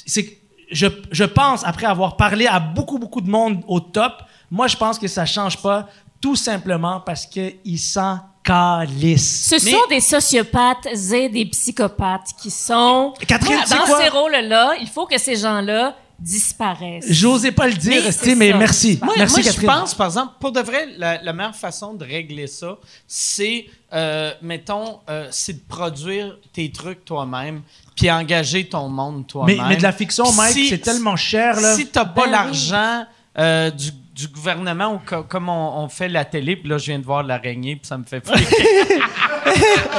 c'est 0.07 0.39
je, 0.71 0.87
je 1.11 1.25
pense, 1.25 1.65
après 1.65 1.87
avoir 1.87 2.17
parlé 2.17 2.47
à 2.47 2.59
beaucoup, 2.59 2.99
beaucoup 2.99 3.21
de 3.21 3.29
monde 3.29 3.63
au 3.69 3.79
top, 3.79 4.15
moi, 4.51 4.67
je 4.67 4.77
pense 4.77 4.99
que 4.99 5.07
ça 5.07 5.27
change 5.27 5.59
pas 5.59 5.87
tout 6.21 6.37
simplement 6.37 7.01
parce 7.01 7.27
qu'ils 7.27 7.79
s'en 7.79 8.21
calissent. 8.43 9.49
Ce 9.49 9.59
sont 9.59 9.87
des 9.89 10.01
sociopathes 10.01 10.87
et 11.13 11.29
des 11.29 11.45
psychopathes 11.47 12.31
qui 12.41 12.51
sont 12.51 13.15
Catherine, 13.27 13.59
dans 13.71 13.85
quoi? 13.85 14.01
ces 14.03 14.09
rôles-là. 14.09 14.75
Il 14.81 14.89
faut 14.89 15.07
que 15.07 15.19
ces 15.19 15.37
gens-là 15.37 15.97
disparaissent. 16.23 17.05
J'osais 17.09 17.53
pas 17.53 17.67
le 17.67 17.75
dire, 17.75 18.03
Mais 18.27 18.35
mais 18.35 18.53
merci. 18.55 18.99
Moi, 19.03 19.15
merci, 19.19 19.35
moi, 19.35 19.43
je 19.43 19.47
Catherine. 19.49 19.69
pense, 19.69 19.95
par 19.95 20.07
exemple, 20.07 20.35
pour 20.41 20.53
de 20.53 20.61
vrai, 20.61 20.87
la, 20.97 21.23
la 21.23 21.33
meilleure 21.33 21.57
façon 21.57 21.95
de 21.95 22.05
régler 22.05 22.47
ça, 22.47 22.79
c'est, 23.07 23.67
euh, 23.93 24.33
mettons, 24.43 25.01
euh, 25.11 25.27
c'est 25.31 25.55
de 25.55 25.63
produire 25.69 26.39
tes 26.53 26.71
trucs 26.71 27.05
toi-même, 27.05 27.63
puis 27.97 28.11
engager 28.11 28.65
ton 28.69 28.89
monde 28.89 29.19
mais, 29.19 29.25
toi-même. 29.25 29.67
mais 29.69 29.77
de 29.77 29.83
la 29.83 29.93
fiction, 29.93 30.31
Mike, 30.33 30.53
Si- 30.53 30.69
c'est 30.69 30.79
tellement 30.79 31.17
cher, 31.17 31.61
là. 31.61 31.75
Si 31.77 31.87
t'as 31.87 32.05
pas 32.05 32.25
Ben 32.27 32.31
l'argent 32.31 33.05
euh, 33.39 33.71
du, 33.71 33.91
du 34.15 34.29
gouvernement 34.29 34.95
ou 34.95 35.01
co- 35.05 35.25
comme 35.25 35.49
on, 35.49 35.79
on 35.83 35.89
fait 35.89 36.09
la 36.09 36.25
télé, 36.25 36.55
puis 36.57 36.69
là, 36.69 36.79
je 36.79 36.87
viens 36.87 36.99
de 36.99 37.05
voir 37.05 37.23
l'araignée, 37.23 37.77
puis 37.77 37.87
ça 37.87 37.99
me 37.99 38.05
fait 38.05 38.25
flipper. 38.25 38.57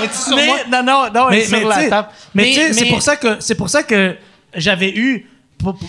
Es-tu 0.03 0.17
sur 0.17 0.35
Mais- 0.35 0.45
moi? 0.47 0.57
Non, 0.71 0.83
non, 0.83 1.05
non, 1.13 1.29
elle 1.29 1.39
est 1.39 1.51
mais, 1.51 1.59
sur 1.59 1.67
mais 1.69 1.83
la 1.83 1.89
table. 1.89 2.07
mais 2.33 2.43
tu 2.45 2.53
sais, 2.53 2.73
c'est 2.73 2.83
mais- 2.85 2.89
pour 2.89 3.01
ça 3.01 3.15
que 3.17 3.39
c'est 3.39 3.55
pour 3.55 3.69
ça 3.69 3.83
que 3.83 4.15
j'avais 4.55 4.91
eu 4.95 5.27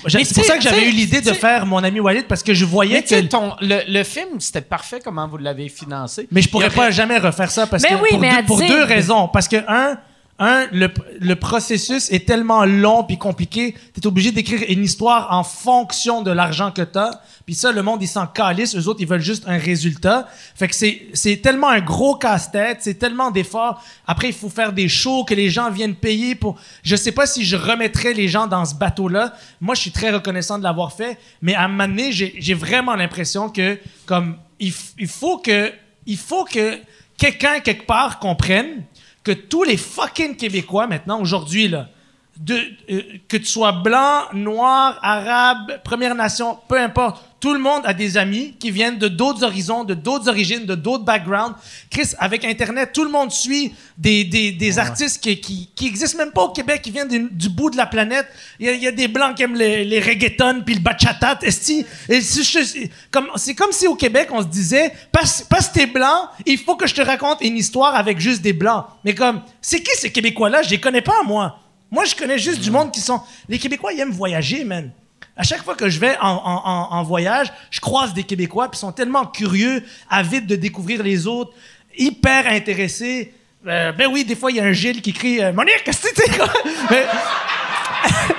c'est 0.09 0.35
pour 0.35 0.45
ça 0.45 0.57
que 0.57 0.63
j'avais 0.63 0.89
eu 0.89 0.91
l'idée 0.93 1.21
de 1.21 1.33
faire 1.33 1.67
mon 1.67 1.83
ami 1.83 2.01
Walid 2.01 2.27
parce 2.27 2.43
que 2.43 2.55
je 2.55 2.65
voyais 2.65 3.05
Mais 3.09 3.23
que 3.23 3.27
ton- 3.27 3.53
le, 3.61 3.81
le 3.89 4.05
film, 4.05 4.39
c'était 4.41 4.61
parfait 4.61 5.01
comment 5.05 5.27
vous 5.29 5.37
l'avez 5.39 5.69
financé. 5.69 6.29
Mais 6.31 6.43
je 6.43 6.49
pourrais 6.49 6.67
aurait- 6.67 6.75
pas 6.77 6.91
jamais 6.91 7.19
refaire 7.19 7.51
ça 7.51 7.67
parce 7.67 7.83
Mais 7.83 7.91
que 7.91 7.95
oui, 8.03 8.09
pour, 8.47 8.59
deux 8.59 8.83
raisons. 8.85 9.29
Parce 9.29 9.49
que 9.49 9.57
un, 9.69 9.99
un 10.39 10.66
le, 10.73 10.89
le 11.20 11.36
processus 11.36 12.11
est 12.11 12.27
tellement 12.27 12.65
long 12.65 13.05
puis 13.05 13.19
compliqué, 13.19 13.74
t'es 13.93 14.06
obligé 14.06 14.32
d'écrire 14.32 14.62
une 14.69 14.82
histoire 14.82 15.32
en 15.32 15.44
fonction 15.44 16.23
de 16.23 16.31
l'argent 16.31 16.73
que 16.73 16.82
t'as. 16.82 17.20
Puis 17.47 17.55
ça, 17.55 17.70
le 17.70 17.82
monde 17.82 18.02
ils 18.02 18.09
s'en 18.09 18.27
calissent, 18.27 18.74
eux 18.74 18.89
autres 18.89 19.01
ils 19.01 19.06
veulent 19.06 19.20
juste 19.20 19.44
un 19.47 19.59
résultat. 19.59 20.28
Fait 20.56 20.66
que 20.66 20.74
c'est 20.74 21.36
tellement 21.36 21.69
un 21.69 21.81
gros 21.81 22.16
casse-tête, 22.16 22.78
c'est 22.81 22.98
tellement 22.98 23.31
d'efforts. 23.31 23.82
Après 24.06 24.28
il 24.28 24.35
faut 24.35 24.48
faire 24.48 24.73
des 24.73 24.89
shows 24.89 25.24
que 25.24 25.35
les 25.35 25.51
gens 25.51 25.70
viennent 25.70 25.94
payer 25.94 26.35
pour. 26.35 26.56
Je 26.82 26.97
sais 26.97 27.12
pas 27.12 27.27
si 27.27 27.44
je 27.44 27.56
remettrais 27.56 28.12
les 28.12 28.27
gens 28.27 28.47
dans 28.48 28.65
ce 28.65 28.74
bateau-là. 28.74 29.35
Moi 29.61 29.77
je 29.77 29.82
suis 29.82 29.93
très 29.93 30.11
reconnaissant 30.11 30.59
de 30.59 30.65
l'avoir 30.65 30.93
fait, 30.93 31.19
mais 31.43 31.55
à 31.55 31.65
un 31.65 31.69
moment 31.69 31.85
j'ai 32.11 32.55
vraiment 32.55 32.97
l'impression 32.97 33.48
que 33.48 33.78
comme 34.06 34.36
il, 34.59 34.73
il 34.98 35.09
faut 35.09 35.39
que 35.39 35.73
il 36.06 36.16
faut 36.19 36.44
que 36.44 36.78
quelqu'un 37.16 37.61
quelque 37.61 37.86
part 37.86 38.19
comprenne 38.19 38.85
que 39.25 39.33
tous 39.33 39.65
les 39.65 39.79
fucking 39.79 40.37
Québécois 40.37 40.87
maintenant 40.87 41.21
aujourd'hui 41.21 41.69
là, 41.69 41.89
de, 42.36 42.59
euh, 42.90 43.01
que 43.28 43.36
tu 43.36 43.47
sois 43.47 43.73
blanc, 43.73 44.23
noir, 44.32 44.98
arabe, 45.02 45.81
Première 45.85 46.15
Nation, 46.15 46.59
peu 46.69 46.78
importe, 46.78 47.23
tout 47.40 47.52
le 47.52 47.61
monde 47.61 47.82
a 47.85 47.93
des 47.93 48.16
amis 48.16 48.55
qui 48.59 48.70
viennent 48.70 48.97
de 48.98 49.06
d'autres 49.06 49.44
horizons, 49.44 49.85
de 49.85 49.93
d'autres 49.93 50.28
origines, 50.31 50.65
de 50.65 50.74
d'autres 50.74 51.05
backgrounds. 51.05 51.55
Chris, 51.90 52.12
avec 52.19 52.43
Internet, 52.44 52.93
tout 52.94 53.05
le 53.05 53.11
monde 53.11 53.31
suit 53.31 53.74
des, 53.98 54.24
des, 54.24 54.51
des 54.51 54.78
artistes 54.78 55.23
qui, 55.23 55.39
qui, 55.40 55.69
qui 55.77 55.86
existent 55.86 56.16
même 56.16 56.32
pas 56.32 56.43
au 56.43 56.48
Québec, 56.52 56.81
qui 56.82 56.90
viennent 56.90 57.09
du, 57.09 57.28
du 57.31 57.51
bout 57.51 57.69
de 57.69 57.77
la 57.77 57.85
planète. 57.85 58.27
Il 58.59 58.66
y 58.66 58.69
a, 58.70 58.73
il 58.73 58.82
y 58.82 58.86
a 58.86 58.93
des 58.93 59.09
blancs 59.09 59.36
qui 59.36 59.43
aiment 59.43 59.56
les, 59.56 59.85
les 59.85 60.01
reggaeton 60.01 60.62
puis 60.65 60.74
le 60.77 60.81
bachata, 60.81 61.39
esti. 61.43 61.85
Et 62.09 62.23
si 62.23 62.43
je- 62.43 62.89
comme, 63.11 63.28
c'est 63.36 63.55
comme 63.55 63.73
si 63.73 63.86
au 63.86 63.94
Québec, 63.94 64.28
on 64.32 64.40
se 64.40 64.47
disait, 64.47 64.93
parce, 65.12 65.43
parce 65.43 65.69
que 65.69 65.74
t'es 65.74 65.86
blanc, 65.86 66.28
il 66.47 66.56
faut 66.56 66.77
que 66.77 66.86
je 66.86 66.94
te 66.94 67.02
raconte 67.02 67.43
une 67.43 67.59
histoire 67.59 67.94
avec 67.94 68.19
juste 68.19 68.40
des 68.40 68.55
blancs. 68.55 68.86
Mais 69.05 69.15
comme, 69.15 69.43
c'est 69.61 69.82
qui 69.82 69.90
ces 69.98 70.11
Québécois-là? 70.11 70.62
Je 70.62 70.70
les 70.70 70.81
connais 70.81 71.02
pas, 71.02 71.23
moi. 71.24 71.59
Moi, 71.95 72.05
je 72.07 72.15
connais 72.16 72.39
juste 72.39 72.61
du 72.61 72.71
monde 72.73 72.91
qui 72.93 73.01
sont. 73.01 73.21
Les 73.49 73.59
Québécois, 73.59 73.93
ils 73.93 74.01
aiment 74.01 74.11
voyager, 74.11 74.65
man. 74.65 74.91
À 75.37 75.43
chaque 75.45 75.62
fois 75.65 75.75
que 75.77 75.89
je 75.89 75.99
vais 76.01 76.16
en, 76.21 76.29
en- 76.29 76.62
en- 76.65 76.89
en 76.99 77.03
voyage, 77.05 77.53
je 77.71 77.79
croise 77.81 78.12
des 78.12 78.25
Québécois, 78.25 78.69
puis 78.71 78.79
sont 78.79 78.93
tellement 78.93 79.27
curieux, 79.27 79.83
avides 80.11 80.47
de 80.47 80.57
découvrir 80.57 81.03
les 81.05 81.27
autres, 81.29 81.53
hyper 81.97 82.47
intéressés. 82.49 83.33
Euh, 83.66 83.93
ben 83.93 84.09
oui, 84.12 84.25
des 84.25 84.35
fois, 84.37 84.51
il 84.51 84.57
y 84.57 84.61
a 84.61 84.65
un 84.65 84.73
Gilles 84.73 85.01
qui 85.03 85.12
crie 85.12 85.41
euh, 85.43 85.53
Monique, 85.53 85.83
qu'est-ce 85.85 86.03
que 86.03 86.15
tu 86.15 86.23
sais 86.33 86.37
quoi? 86.37 86.49
Mais- 86.91 87.07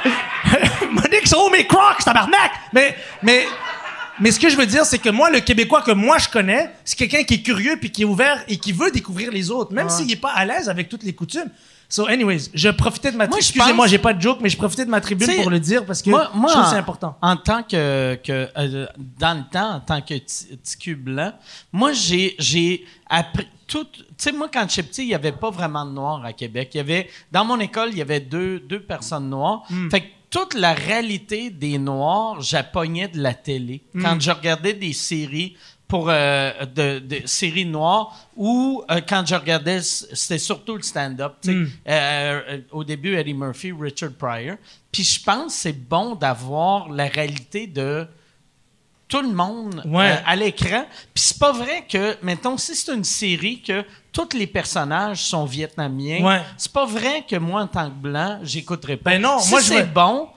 Monique, 0.91 1.25
c'est 1.25 1.37
où 1.37 1.49
mes 1.49 1.65
crocs, 1.65 2.03
tabarnak? 2.03 2.51
Mais, 2.73 2.95
mais, 3.23 3.45
mais 4.19 4.31
ce 4.31 4.39
que 4.39 4.49
je 4.49 4.57
veux 4.57 4.65
dire, 4.65 4.85
c'est 4.85 4.99
que 4.99 5.09
moi, 5.09 5.29
le 5.29 5.39
Québécois 5.39 5.81
que 5.81 5.91
moi 5.91 6.17
je 6.17 6.29
connais, 6.29 6.69
c'est 6.83 6.95
quelqu'un 6.97 7.23
qui 7.23 7.35
est 7.35 7.41
curieux 7.41 7.77
puis 7.79 7.91
qui 7.91 8.03
est 8.03 8.05
ouvert 8.05 8.43
et 8.47 8.57
qui 8.57 8.71
veut 8.71 8.91
découvrir 8.91 9.31
les 9.31 9.49
autres, 9.51 9.73
même 9.73 9.89
s'il 9.89 10.07
n'est 10.07 10.15
pas 10.15 10.31
à 10.31 10.45
l'aise 10.45 10.69
avec 10.69 10.89
toutes 10.89 11.03
les 11.03 11.13
coutumes. 11.13 11.49
So, 11.87 12.07
anyways, 12.07 12.49
je 12.53 12.69
profitais 12.69 13.11
de 13.11 13.17
ma 13.17 13.27
tribune. 13.27 13.39
Excusez-moi, 13.39 13.85
pense- 13.85 13.89
j'ai 13.91 13.97
pas 13.99 14.13
de 14.13 14.21
joke, 14.21 14.39
mais 14.41 14.49
je 14.49 14.57
profitais 14.57 14.85
de 14.85 14.89
ma 14.89 15.01
tribune 15.01 15.27
T'sais, 15.27 15.37
pour 15.41 15.49
le 15.51 15.59
dire 15.59 15.85
parce 15.85 16.01
que 16.01 16.09
Moi, 16.09 16.29
moi, 16.33 16.49
je 16.51 16.57
trouve 16.59 16.69
c'est 16.71 16.77
important. 16.77 17.17
En 17.21 17.35
tant 17.37 17.63
que, 17.63 18.15
que 18.23 18.49
euh, 18.57 18.87
dans 19.19 19.37
le 19.37 19.43
temps, 19.51 19.75
en 19.75 19.79
tant 19.79 20.01
que 20.01 20.15
ti- 20.15 20.57
petit 20.57 20.77
cul 20.77 20.95
blanc, 20.95 21.33
moi 21.71 21.93
j'ai 21.93 22.35
j'ai 22.39 22.85
appris 23.09 23.47
tout. 23.67 23.85
Tu 23.85 24.03
sais, 24.17 24.31
moi 24.31 24.49
quand 24.51 24.67
j'étais 24.69 24.87
petit, 24.87 25.01
il 25.03 25.09
y 25.09 25.15
avait 25.15 25.31
pas 25.31 25.49
vraiment 25.51 25.85
de 25.85 25.91
noirs 25.91 26.23
à 26.25 26.33
Québec. 26.33 26.71
Il 26.73 26.77
y 26.77 26.79
avait 26.81 27.09
dans 27.31 27.45
mon 27.45 27.59
école, 27.59 27.89
il 27.91 27.97
y 27.97 28.01
avait 28.01 28.19
deux 28.19 28.59
deux 28.59 28.81
personnes 28.81 29.29
noires. 29.29 29.63
Hmm. 29.69 29.89
Fait 29.89 30.01
que 30.01 30.05
toute 30.31 30.53
la 30.55 30.73
réalité 30.73 31.49
des 31.49 31.77
noirs, 31.77 32.41
j'appognais 32.41 33.07
de 33.07 33.21
la 33.21 33.33
télé 33.33 33.83
Hmm. 33.93 34.01
quand 34.01 34.19
je 34.19 34.31
regardais 34.31 34.73
des 34.73 34.91
séries 34.93 35.55
pour 35.87 36.07
euh, 36.09 36.51
de, 36.75 36.97
de 36.99 37.21
séries 37.27 37.65
noires 37.65 38.15
ou 38.35 38.83
euh, 38.89 39.01
quand 39.07 39.23
je 39.25 39.35
regardais 39.35 39.81
c'était 39.81 40.39
surtout 40.39 40.75
le 40.77 40.81
stand-up. 40.81 41.33
Mm. 41.45 41.65
Euh, 41.87 42.59
au 42.71 42.83
début 42.83 43.15
Eddie 43.15 43.33
Murphy 43.35 43.71
Richard 43.71 44.11
Pryor 44.17 44.57
puis 44.91 45.03
je 45.03 45.21
pense 45.23 45.53
que 45.53 45.59
c'est 45.59 45.73
bon 45.87 46.15
d'avoir 46.15 46.89
la 46.89 47.05
réalité 47.05 47.67
de 47.67 48.07
tout 49.07 49.21
le 49.21 49.31
monde 49.31 49.83
Ouais. 49.85 50.13
euh, 50.13 50.15
à 50.25 50.35
l'écran 50.35 50.85
puis 51.13 51.23
c'est 51.23 51.37
pas 51.37 51.51
vrai 51.51 51.85
que 51.87 52.17
mettons 52.23 52.57
si 52.57 52.75
c'est 52.75 52.91
une 52.93 53.03
série 53.03 53.61
que 53.61 53.85
tous 54.11 54.29
les 54.35 54.47
personnages 54.47 55.23
sont 55.23 55.45
vietnamiens 55.45 56.25
Ouais. 56.25 56.41
c'est 56.57 56.71
pas 56.71 56.87
vrai 56.87 57.23
que 57.29 57.35
moi 57.35 57.61
en 57.61 57.67
tant 57.67 57.89
que 57.89 57.95
blanc 57.95 58.39
j'écouterais 58.41 58.97
pas 58.97 59.11
Ben 59.11 59.21
non, 59.21 59.39
si 59.39 59.51
moi, 59.51 59.61
c'est 59.61 59.93
bon 59.93 60.29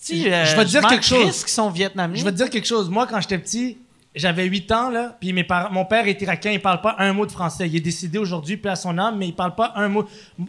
si, 0.00 0.24
Je 0.24 0.28
vais 0.56 0.64
te 0.64 0.68
dire 0.70 0.86
quelque 0.88 1.04
chose. 1.04 1.44
qu'ils 1.44 1.52
sont 1.52 1.70
vietnamiens 1.70 2.18
Je 2.18 2.24
vais 2.24 2.32
te 2.32 2.36
dire 2.36 2.50
quelque 2.50 2.66
chose. 2.66 2.88
Moi, 2.90 3.06
quand 3.06 3.20
j'étais 3.20 3.38
petit, 3.38 3.78
j'avais 4.16 4.44
8 4.46 4.72
ans, 4.72 4.90
là, 4.90 5.16
puis 5.20 5.32
mes 5.32 5.44
parents, 5.44 5.70
mon 5.70 5.84
père 5.84 6.08
est 6.08 6.20
irakien, 6.22 6.50
il 6.50 6.60
parle 6.60 6.80
pas 6.80 6.96
un 6.98 7.12
mot 7.12 7.26
de 7.26 7.30
français. 7.30 7.68
Il 7.68 7.76
est 7.76 7.80
décédé 7.80 8.18
aujourd'hui, 8.18 8.56
puis 8.56 8.70
à 8.70 8.74
son 8.74 8.96
âme, 8.98 9.18
mais 9.18 9.28
il 9.28 9.34
parle 9.34 9.54
pas 9.54 9.72
un 9.76 9.88
mot. 9.88 10.06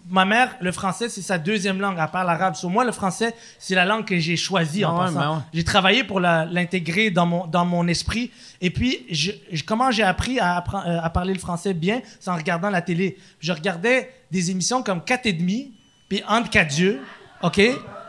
Ma 0.09 0.25
mère, 0.25 0.55
le 0.61 0.71
français, 0.71 1.09
c'est 1.09 1.21
sa 1.21 1.37
deuxième 1.37 1.79
langue, 1.79 1.97
elle 2.01 2.07
parle 2.09 2.29
arabe. 2.29 2.55
Sur 2.55 2.69
moi, 2.69 2.85
le 2.85 2.91
français, 2.91 3.35
c'est 3.59 3.75
la 3.75 3.85
langue 3.85 4.05
que 4.05 4.17
j'ai 4.17 4.35
choisie 4.37 4.85
en 4.85 4.95
Ah 4.95 4.99
ouais, 4.99 5.05
passant. 5.07 5.19
ben 5.19 5.31
ouais. 5.35 5.41
J'ai 5.53 5.63
travaillé 5.63 6.03
pour 6.03 6.19
l'intégrer 6.19 7.11
dans 7.11 7.25
mon, 7.25 7.45
dans 7.47 7.65
mon 7.65 7.87
esprit. 7.87 8.31
Et 8.61 8.69
puis, 8.69 9.05
je, 9.11 9.31
je- 9.51 9.63
comment 9.63 9.91
j'ai 9.91 10.03
appris 10.03 10.39
à, 10.39 10.57
euh, 10.59 10.99
à 11.03 11.09
parler 11.09 11.33
le 11.33 11.39
français 11.39 11.73
bien? 11.73 12.01
C'est 12.19 12.31
en 12.31 12.35
regardant 12.35 12.69
la 12.69 12.81
télé. 12.81 13.17
Je 13.39 13.51
regardais 13.51 14.11
des 14.31 14.49
émissions 14.51 14.81
comme 14.81 15.03
4 15.03 15.25
et 15.25 15.33
demi, 15.33 15.73
puis 16.09 16.23
Entre 16.27 16.49
Cadieux, 16.49 17.01
OK? 17.43 17.59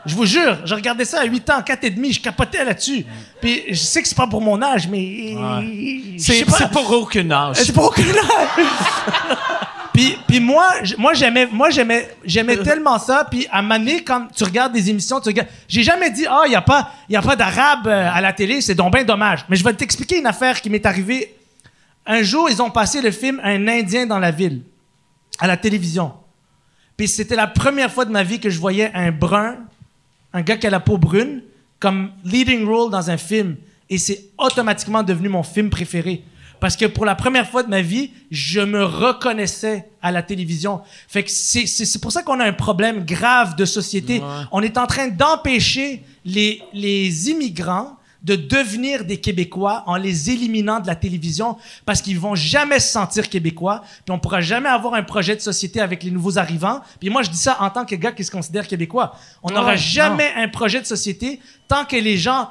Je 0.05 0.15
vous 0.15 0.25
jure, 0.25 0.57
je 0.65 0.73
regardais 0.73 1.05
ça 1.05 1.21
à 1.21 1.25
8 1.25 1.49
ans, 1.49 1.61
4 1.61 1.83
et 1.83 1.89
demi, 1.89 2.13
je 2.13 2.21
capotais 2.21 2.63
là-dessus. 2.63 3.05
Puis 3.41 3.63
je 3.69 3.75
sais 3.75 4.01
que 4.01 4.07
c'est 4.07 4.15
pas 4.15 4.27
pour 4.27 4.41
mon 4.41 4.61
âge, 4.61 4.87
mais... 4.87 5.35
c'est 6.17 6.45
pas. 6.45 6.67
pour 6.67 6.91
aucun 6.91 7.29
âge 7.29 7.57
C'est 7.57 7.73
pour 7.73 7.85
aucun 7.85 8.03
âge. 8.03 8.65
puis, 9.93 10.17
puis 10.27 10.39
moi, 10.39 10.67
moi 10.97 11.13
j'aimais, 11.13 11.47
moi 11.51 11.69
j'aimais, 11.69 12.09
j'aimais 12.23 12.57
tellement 12.63 12.97
ça. 12.97 13.27
Puis 13.29 13.47
à 13.51 13.61
Mané, 13.61 14.03
quand 14.03 14.27
tu 14.33 14.43
regardes 14.43 14.73
des 14.73 14.89
émissions, 14.89 15.19
tu 15.19 15.29
regardes, 15.29 15.49
j'ai 15.67 15.83
jamais 15.83 16.11
dit 16.11 16.25
ah 16.29 16.43
il 16.45 16.53
y 16.53 16.55
a 16.55 16.61
pas, 16.61 16.91
y 17.09 17.15
a 17.15 17.21
pas 17.21 17.35
d'arabe 17.35 17.87
euh, 17.87 18.09
à 18.11 18.21
la 18.21 18.31
télé, 18.33 18.61
c'est 18.61 18.75
donc 18.75 18.93
bien 18.93 19.03
dommage. 19.03 19.45
Mais 19.49 19.57
je 19.57 19.63
vais 19.63 19.73
t'expliquer 19.73 20.19
une 20.19 20.27
affaire 20.27 20.61
qui 20.61 20.69
m'est 20.69 20.85
arrivée. 20.85 21.35
Un 22.05 22.23
jour, 22.23 22.49
ils 22.49 22.61
ont 22.61 22.71
passé 22.71 23.01
le 23.01 23.11
film 23.11 23.41
Un 23.43 23.67
Indien 23.67 24.05
dans 24.05 24.19
la 24.19 24.31
ville 24.31 24.61
à 25.39 25.47
la 25.47 25.57
télévision. 25.57 26.13
Puis 26.97 27.07
c'était 27.07 27.35
la 27.35 27.47
première 27.47 27.91
fois 27.91 28.05
de 28.05 28.11
ma 28.11 28.23
vie 28.23 28.39
que 28.39 28.49
je 28.49 28.59
voyais 28.59 28.91
un 28.93 29.11
brun, 29.11 29.57
un 30.33 30.41
gars 30.41 30.57
qui 30.57 30.67
a 30.67 30.69
la 30.69 30.79
peau 30.79 30.97
brune, 30.97 31.43
comme 31.79 32.11
leading 32.23 32.65
role 32.65 32.91
dans 32.91 33.09
un 33.09 33.17
film. 33.17 33.55
Et 33.89 33.97
c'est 33.97 34.25
automatiquement 34.37 35.03
devenu 35.03 35.29
mon 35.29 35.43
film 35.43 35.69
préféré. 35.69 36.23
Parce 36.59 36.75
que 36.75 36.85
pour 36.85 37.05
la 37.05 37.15
première 37.15 37.49
fois 37.49 37.63
de 37.63 37.69
ma 37.69 37.81
vie, 37.81 38.11
je 38.31 38.59
me 38.59 38.83
reconnaissais 38.83 39.89
à 40.01 40.11
la 40.11 40.21
télévision. 40.21 40.81
Fait 41.07 41.23
que 41.23 41.31
c'est, 41.31 41.65
c'est, 41.65 41.85
c'est 41.85 41.99
pour 41.99 42.11
ça 42.11 42.21
qu'on 42.21 42.39
a 42.39 42.45
un 42.45 42.53
problème 42.53 43.05
grave 43.05 43.55
de 43.55 43.65
société. 43.65 44.21
On 44.51 44.61
est 44.61 44.77
en 44.77 44.85
train 44.85 45.07
d'empêcher 45.07 46.03
les, 46.25 46.61
les 46.73 47.29
immigrants 47.29 47.95
de 48.23 48.35
devenir 48.35 49.05
des 49.05 49.17
Québécois 49.17 49.83
en 49.85 49.95
les 49.95 50.29
éliminant 50.29 50.79
de 50.79 50.87
la 50.87 50.95
télévision 50.95 51.57
parce 51.85 52.01
qu'ils 52.01 52.19
vont 52.19 52.35
jamais 52.35 52.79
se 52.79 52.91
sentir 52.91 53.29
Québécois, 53.29 53.83
puis 54.05 54.13
on 54.13 54.19
pourra 54.19 54.41
jamais 54.41 54.69
avoir 54.69 54.93
un 54.93 55.03
projet 55.03 55.35
de 55.35 55.41
société 55.41 55.79
avec 55.79 56.03
les 56.03 56.11
nouveaux 56.11 56.37
arrivants. 56.37 56.81
Puis 56.99 57.09
moi, 57.09 57.23
je 57.23 57.29
dis 57.29 57.37
ça 57.37 57.57
en 57.61 57.69
tant 57.69 57.85
que 57.85 57.95
gars 57.95 58.11
qui 58.11 58.23
se 58.23 58.31
considère 58.31 58.67
Québécois. 58.67 59.15
On 59.43 59.51
n'aura 59.51 59.75
jamais 59.75 60.31
un 60.35 60.49
projet 60.49 60.81
de 60.81 60.85
société 60.85 61.39
tant 61.67 61.85
que 61.85 61.95
les 61.95 62.17
gens 62.17 62.49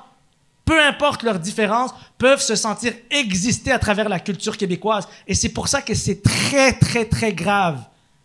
peu 0.65 0.85
importe 0.85 1.23
leurs 1.23 1.39
différences, 1.39 1.95
peuvent 2.19 2.43
se 2.43 2.55
sentir 2.55 2.93
exister 3.11 3.73
à 3.73 3.79
travers 3.79 4.07
la 4.11 4.21
culture 4.21 4.55
québécoise. 4.55 5.09
Et 5.27 5.33
c'est 5.33 5.49
pour 5.49 5.67
ça 5.67 5.81
que 5.81 5.95
c'est 5.95 6.23
très, 6.23 6.75
très, 6.75 7.07
très 7.07 7.33
grave 7.33 7.81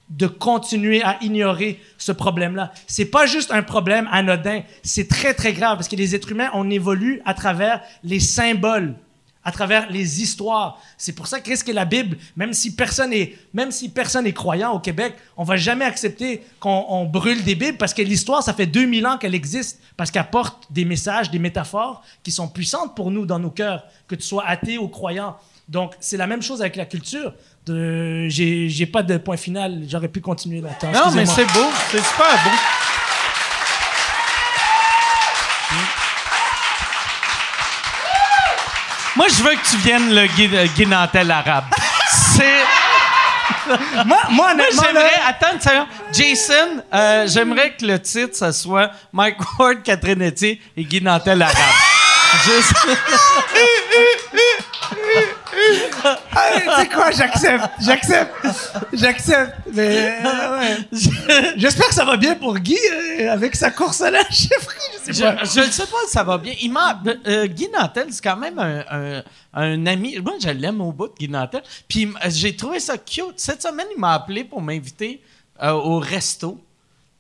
de 0.10 0.28
continuer 0.28 1.02
à 1.02 1.18
ignorer 1.22 1.80
ce 1.98 2.12
problème-là. 2.12 2.72
C'est 2.88 3.06
pas 3.06 3.26
juste 3.26 3.52
un 3.52 3.64
problème 3.64 4.08
anodin, 4.12 4.62
c'est 4.84 5.08
très, 5.08 5.34
très 5.34 5.54
grave 5.54 5.78
parce 5.78 5.88
que 5.88 5.96
les 5.96 6.16
êtres 6.16 6.32
humains, 6.32 6.50
on 6.54 6.70
évolue 6.70 7.22
à 7.26 7.34
travers 7.34 7.82
les 8.04 8.20
symboles, 8.20 8.96
à 9.44 9.52
travers 9.52 9.90
les 9.90 10.22
histoires. 10.22 10.80
C'est 10.98 11.14
pour 11.14 11.28
ça 11.28 11.40
qu'est-ce 11.40 11.64
que 11.64 11.72
la 11.72 11.86
Bible, 11.86 12.18
même 12.36 12.54
si 12.54 12.76
personne 12.76 13.12
est, 13.14 13.38
même 13.54 13.72
si 13.72 13.90
personne 13.90 14.28
est 14.28 14.34
croyant 14.34 14.72
au 14.72 14.80
Québec, 14.80 15.16
on 15.36 15.44
va 15.44 15.58
jamais 15.58 15.86
accepter 15.86 16.44
qu'on 16.60 16.86
on 16.90 17.06
brûle 17.06 17.44
des 17.44 17.56
Bibles 17.56 17.78
parce 17.78 17.94
que 17.94 18.02
l'histoire, 18.02 18.44
ça 18.44 18.54
fait 18.54 18.68
2000 18.68 19.06
ans 19.08 19.18
qu'elle 19.18 19.36
existe, 19.36 19.82
parce 19.98 20.12
qu'elle 20.12 20.30
porte 20.30 20.72
des 20.72 20.86
messages, 20.86 21.32
des 21.32 21.40
métaphores 21.40 22.04
qui 22.24 22.32
sont 22.32 22.48
puissantes 22.48 22.96
pour 22.96 23.12
nous 23.12 23.26
dans 23.26 23.40
nos 23.40 23.52
cœurs, 23.52 23.86
que 24.08 24.16
tu 24.16 24.24
sois 24.24 24.46
athée 24.46 24.78
ou 24.78 24.88
croyant. 24.88 25.36
Donc, 25.68 25.94
c'est 26.00 26.18
la 26.18 26.28
même 26.28 26.42
chose 26.42 26.62
avec 26.62 26.76
la 26.76 26.86
culture. 26.86 27.34
De, 27.66 28.28
j'ai, 28.28 28.68
j'ai 28.70 28.86
pas 28.86 29.04
de 29.04 29.18
point 29.18 29.38
final. 29.38 29.84
J'aurais 29.88 30.10
pu 30.10 30.20
continuer 30.20 30.60
là-dedans. 30.62 31.06
Non, 31.06 31.12
mais 31.16 31.26
c'est 31.26 31.46
beau. 31.54 31.70
C'est 31.92 32.04
super 32.04 32.28
beau. 32.44 32.58
Moi, 39.16 39.28
je 39.30 39.44
veux 39.44 39.52
que 39.56 39.70
tu 39.70 39.78
viennes 39.78 40.14
le 40.14 40.26
Guy, 40.28 40.50
euh, 40.54 40.66
Guy 40.76 40.88
Nantel 40.88 41.30
arabe. 41.30 41.66
C'est. 42.10 42.64
moi, 44.06 44.20
moi, 44.32 44.54
Moi, 44.56 44.66
j'aimerais. 44.72 45.04
là- 45.04 45.28
Attends 45.28 45.54
une 45.54 45.62
seconde. 45.62 45.88
Jason, 46.12 46.84
euh, 46.94 47.28
j'aimerais 47.28 47.76
que 47.76 47.86
le 47.86 48.00
titre, 48.02 48.36
ça 48.36 48.52
soit 48.52 48.90
Mike 49.12 49.38
Ward, 49.60 49.84
Catherine 49.84 50.22
Etier 50.24 50.60
et 50.76 50.84
Guy 50.84 51.02
Nantel 51.02 51.42
arabe. 51.42 51.56
Juste- 52.44 52.74
Hey, 56.36 56.62
tu 56.62 56.70
sais 56.82 56.90
quoi, 56.90 57.12
j'accepte, 57.12 57.66
j'accepte, 57.82 58.34
j'accepte. 58.94 59.54
Mais 59.74 60.20
euh, 60.26 60.60
ouais. 60.60 60.78
j'espère 61.58 61.88
que 61.88 61.94
ça 61.94 62.06
va 62.06 62.18
bien 62.18 62.36
pour 62.36 62.58
Guy 62.58 62.78
euh, 63.20 63.32
avec 63.32 63.56
sa 63.56 63.72
course 63.72 64.02
à 64.02 64.12
la 64.12 64.24
chefferie. 64.30 64.78
Je 65.08 65.14
sais 65.14 65.24
pas. 65.24 65.44
Je 65.44 65.60
ne 65.62 65.66
sais 65.72 65.86
pas 65.86 65.98
si 66.06 66.12
ça 66.12 66.24
va 66.24 66.38
bien. 66.38 66.54
Il 66.62 66.74
euh, 67.28 67.48
Guy 67.48 67.70
Nantel, 67.70 68.08
c'est 68.12 68.24
quand 68.24 68.38
même 68.38 68.60
un, 68.60 68.84
un- 68.90 69.24
un 69.54 69.86
ami. 69.86 70.18
Moi, 70.20 70.34
je 70.44 70.50
l'aime 70.50 70.82
au 70.82 70.92
bout 70.92 71.08
de 71.08 71.14
Guy 71.18 71.30
Nantel. 71.30 71.62
Puis 71.88 72.12
j'ai 72.30 72.56
trouvé 72.56 72.80
ça 72.80 72.98
cute. 72.98 73.34
Cette 73.38 73.62
semaine, 73.62 73.88
il 73.96 74.00
m'a 74.00 74.14
appelé 74.14 74.44
pour 74.44 74.62
m'inviter 74.62 75.22
au 75.62 76.00
resto. 76.00 76.60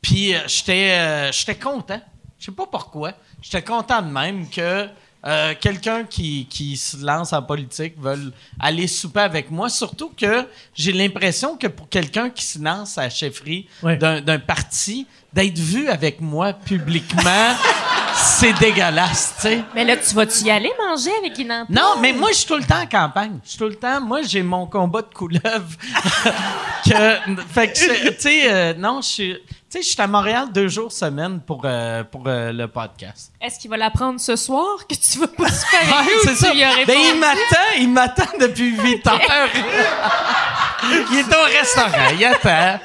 Puis 0.01 0.33
j'étais, 0.47 1.31
j'étais 1.31 1.55
content. 1.55 2.01
Je 2.39 2.45
sais 2.45 2.51
pas 2.51 2.65
pourquoi. 2.65 3.13
J'étais 3.41 3.61
content 3.61 4.01
de 4.01 4.09
même 4.11 4.49
que 4.49 4.87
euh, 5.25 5.53
quelqu'un 5.59 6.03
qui, 6.03 6.47
qui 6.49 6.75
se 6.75 6.97
lance 7.03 7.31
en 7.33 7.41
politique 7.41 7.93
veuille 7.97 8.31
aller 8.59 8.87
souper 8.87 9.21
avec 9.21 9.49
moi. 9.51 9.69
Surtout 9.69 10.09
que 10.17 10.47
j'ai 10.75 10.91
l'impression 10.91 11.55
que 11.55 11.67
pour 11.67 11.87
quelqu'un 11.89 12.29
qui 12.29 12.43
se 12.43 12.59
lance 12.59 12.97
à 12.97 13.03
la 13.03 13.09
chefferie 13.09 13.67
Ouais. 13.81 13.97
d'un 13.97 14.39
parti, 14.39 15.07
d'être 15.31 15.57
vu 15.57 15.87
avec 15.87 16.19
moi 16.21 16.53
publiquement, 16.53 17.55
c'est 18.15 18.53
dégueulasse, 18.53 19.33
tu 19.37 19.41
sais. 19.47 19.63
Mais 19.75 19.83
là, 19.83 19.97
tu 19.97 20.13
vas-tu 20.15 20.43
y 20.45 20.51
aller 20.51 20.71
manger 20.87 21.11
avec 21.19 21.37
une 21.37 21.51
antenne? 21.51 21.75
Non, 21.75 21.95
mais 21.99 22.13
moi, 22.13 22.29
je 22.31 22.37
suis 22.37 22.45
tout 22.47 22.57
le 22.57 22.63
temps 22.63 22.81
en 22.81 22.85
campagne. 22.87 23.39
Je 23.43 23.49
suis 23.49 23.57
tout 23.57 23.67
le 23.67 23.75
temps. 23.75 24.01
Moi, 24.01 24.21
j'ai 24.23 24.43
mon 24.43 24.65
combat 24.67 25.01
de 25.01 25.13
couleuvre. 25.13 25.41
que, 26.85 27.17
fait 27.53 27.71
que, 27.71 27.77
c'est- 27.77 28.15
tu 28.15 28.21
sais, 28.21 28.51
euh, 28.51 28.73
non, 28.77 29.01
je 29.01 29.07
suis. 29.07 29.37
Tu 29.69 29.79
sais, 29.79 29.81
je 29.81 29.89
suis 29.93 30.01
à 30.01 30.05
Montréal 30.07 30.49
deux 30.53 30.67
jours 30.67 30.91
semaine 30.91 31.39
pour, 31.39 31.61
euh, 31.65 32.03
pour 32.03 32.23
euh, 32.27 32.51
le 32.51 32.67
podcast. 32.67 33.31
Est-ce 33.41 33.57
qu'il 33.57 33.71
va 33.71 33.77
l'apprendre 33.77 34.19
ce 34.19 34.35
soir 34.35 34.85
que 34.87 34.93
tu 34.93 35.17
vas 35.17 35.25
pas 35.27 35.49
super 35.49 35.81
Ouais, 35.81 36.13
ou 36.13 36.27
tu 36.27 36.57
y 36.57 36.85
Ben, 36.85 36.97
il 37.11 37.19
m'attend, 37.19 37.79
il 37.79 37.89
m'attend 37.89 38.37
depuis 38.39 38.77
8 38.83 39.07
heures. 39.07 39.19
il 41.11 41.17
est 41.19 41.35
au 41.35 41.43
restaurant, 41.59 42.09
il 42.15 42.23
attend. 42.25 42.79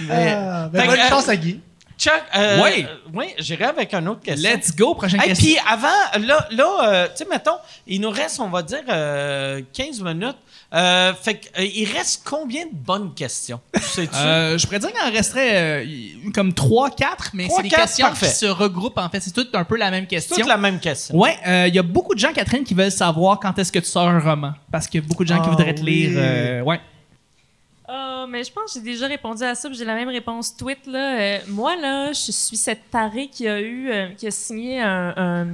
Mais- 0.00 0.34
Ah, 0.36 0.68
ben, 0.72 0.86
bonne 0.86 0.96
que, 0.96 1.00
euh, 1.02 1.08
chance 1.08 1.28
à 1.28 1.36
Guy. 1.36 1.60
Chuck, 2.02 2.22
euh, 2.36 2.60
Oui. 2.64 2.84
euh, 2.88 2.96
oui, 3.14 3.26
j'irai 3.38 3.64
avec 3.66 3.94
une 3.94 4.08
autre 4.08 4.22
question. 4.22 4.50
Let's 4.50 4.74
go, 4.74 4.94
prochaine 4.94 5.20
Et 5.20 5.28
question. 5.28 5.46
puis 5.46 5.56
avant, 5.70 6.26
là, 6.26 6.48
là 6.50 6.68
euh, 6.84 7.06
tu 7.08 7.18
sais, 7.22 7.26
mettons, 7.30 7.58
il 7.86 8.00
nous 8.00 8.10
reste, 8.10 8.40
on 8.40 8.48
va 8.48 8.62
dire, 8.62 8.82
euh, 8.88 9.60
15 9.72 10.00
minutes. 10.02 10.36
Euh, 10.74 11.12
fait 11.14 11.34
que, 11.34 11.60
euh, 11.60 11.64
il 11.64 11.84
reste 11.94 12.22
combien 12.24 12.64
de 12.64 12.72
bonnes 12.72 13.14
questions? 13.14 13.60
Euh, 14.16 14.56
je 14.58 14.64
pourrais 14.66 14.78
dire 14.78 14.90
qu'il 14.90 15.00
en 15.06 15.12
resterait 15.12 15.84
euh, 15.84 15.86
comme 16.34 16.50
3-4, 16.52 17.30
mais 17.34 17.44
Trois, 17.46 17.58
c'est 17.58 17.62
des 17.64 17.68
questions 17.68 18.06
parfait. 18.06 18.26
qui 18.26 18.32
se 18.32 18.46
regroupent. 18.46 18.96
En 18.98 19.08
fait, 19.10 19.20
c'est 19.20 19.32
toutes 19.32 19.54
un 19.54 19.64
peu 19.64 19.76
la 19.76 19.90
même 19.90 20.04
C'est 20.04 20.16
question. 20.16 20.36
toute 20.36 20.46
la 20.48 20.56
même 20.56 20.80
question. 20.80 21.22
Euh, 21.46 21.66
il 21.68 21.74
y 21.74 21.78
a 21.78 21.82
beaucoup 21.82 22.14
de 22.14 22.18
gens, 22.18 22.32
Catherine, 22.32 22.64
qui 22.64 22.72
veulent 22.74 22.90
savoir 22.90 23.38
quand 23.38 23.56
est-ce 23.58 23.70
que 23.70 23.78
tu 23.78 23.84
sors 23.86 24.08
un 24.08 24.18
roman. 24.18 24.52
Parce 24.72 24.86
qu'il 24.88 25.00
y 25.02 25.04
a 25.04 25.06
beaucoup 25.06 25.24
de 25.24 25.28
gens 25.28 25.40
qui 25.42 25.48
Ah, 25.48 25.50
voudraient 25.50 25.74
te 25.74 25.82
oui. 25.82 26.06
lire. 26.08 26.12
euh, 26.16 26.62
ouais. 26.62 26.80
Euh, 27.88 28.26
mais 28.28 28.44
je 28.44 28.52
pense 28.52 28.72
que 28.72 28.78
j'ai 28.78 28.84
déjà 28.84 29.08
répondu 29.08 29.42
à 29.42 29.56
ça, 29.56 29.68
j'ai 29.72 29.84
la 29.84 29.96
même 29.96 30.08
réponse 30.08 30.56
tweet 30.56 30.86
là. 30.86 31.18
Euh, 31.18 31.38
moi 31.48 31.74
là, 31.76 32.12
je 32.12 32.30
suis 32.30 32.56
cette 32.56 32.88
tarée 32.90 33.28
qui 33.28 33.48
a 33.48 33.60
eu, 33.60 33.90
euh, 33.90 34.08
qui 34.10 34.28
a 34.28 34.30
signé 34.30 34.80
un, 34.80 35.12
un, 35.16 35.46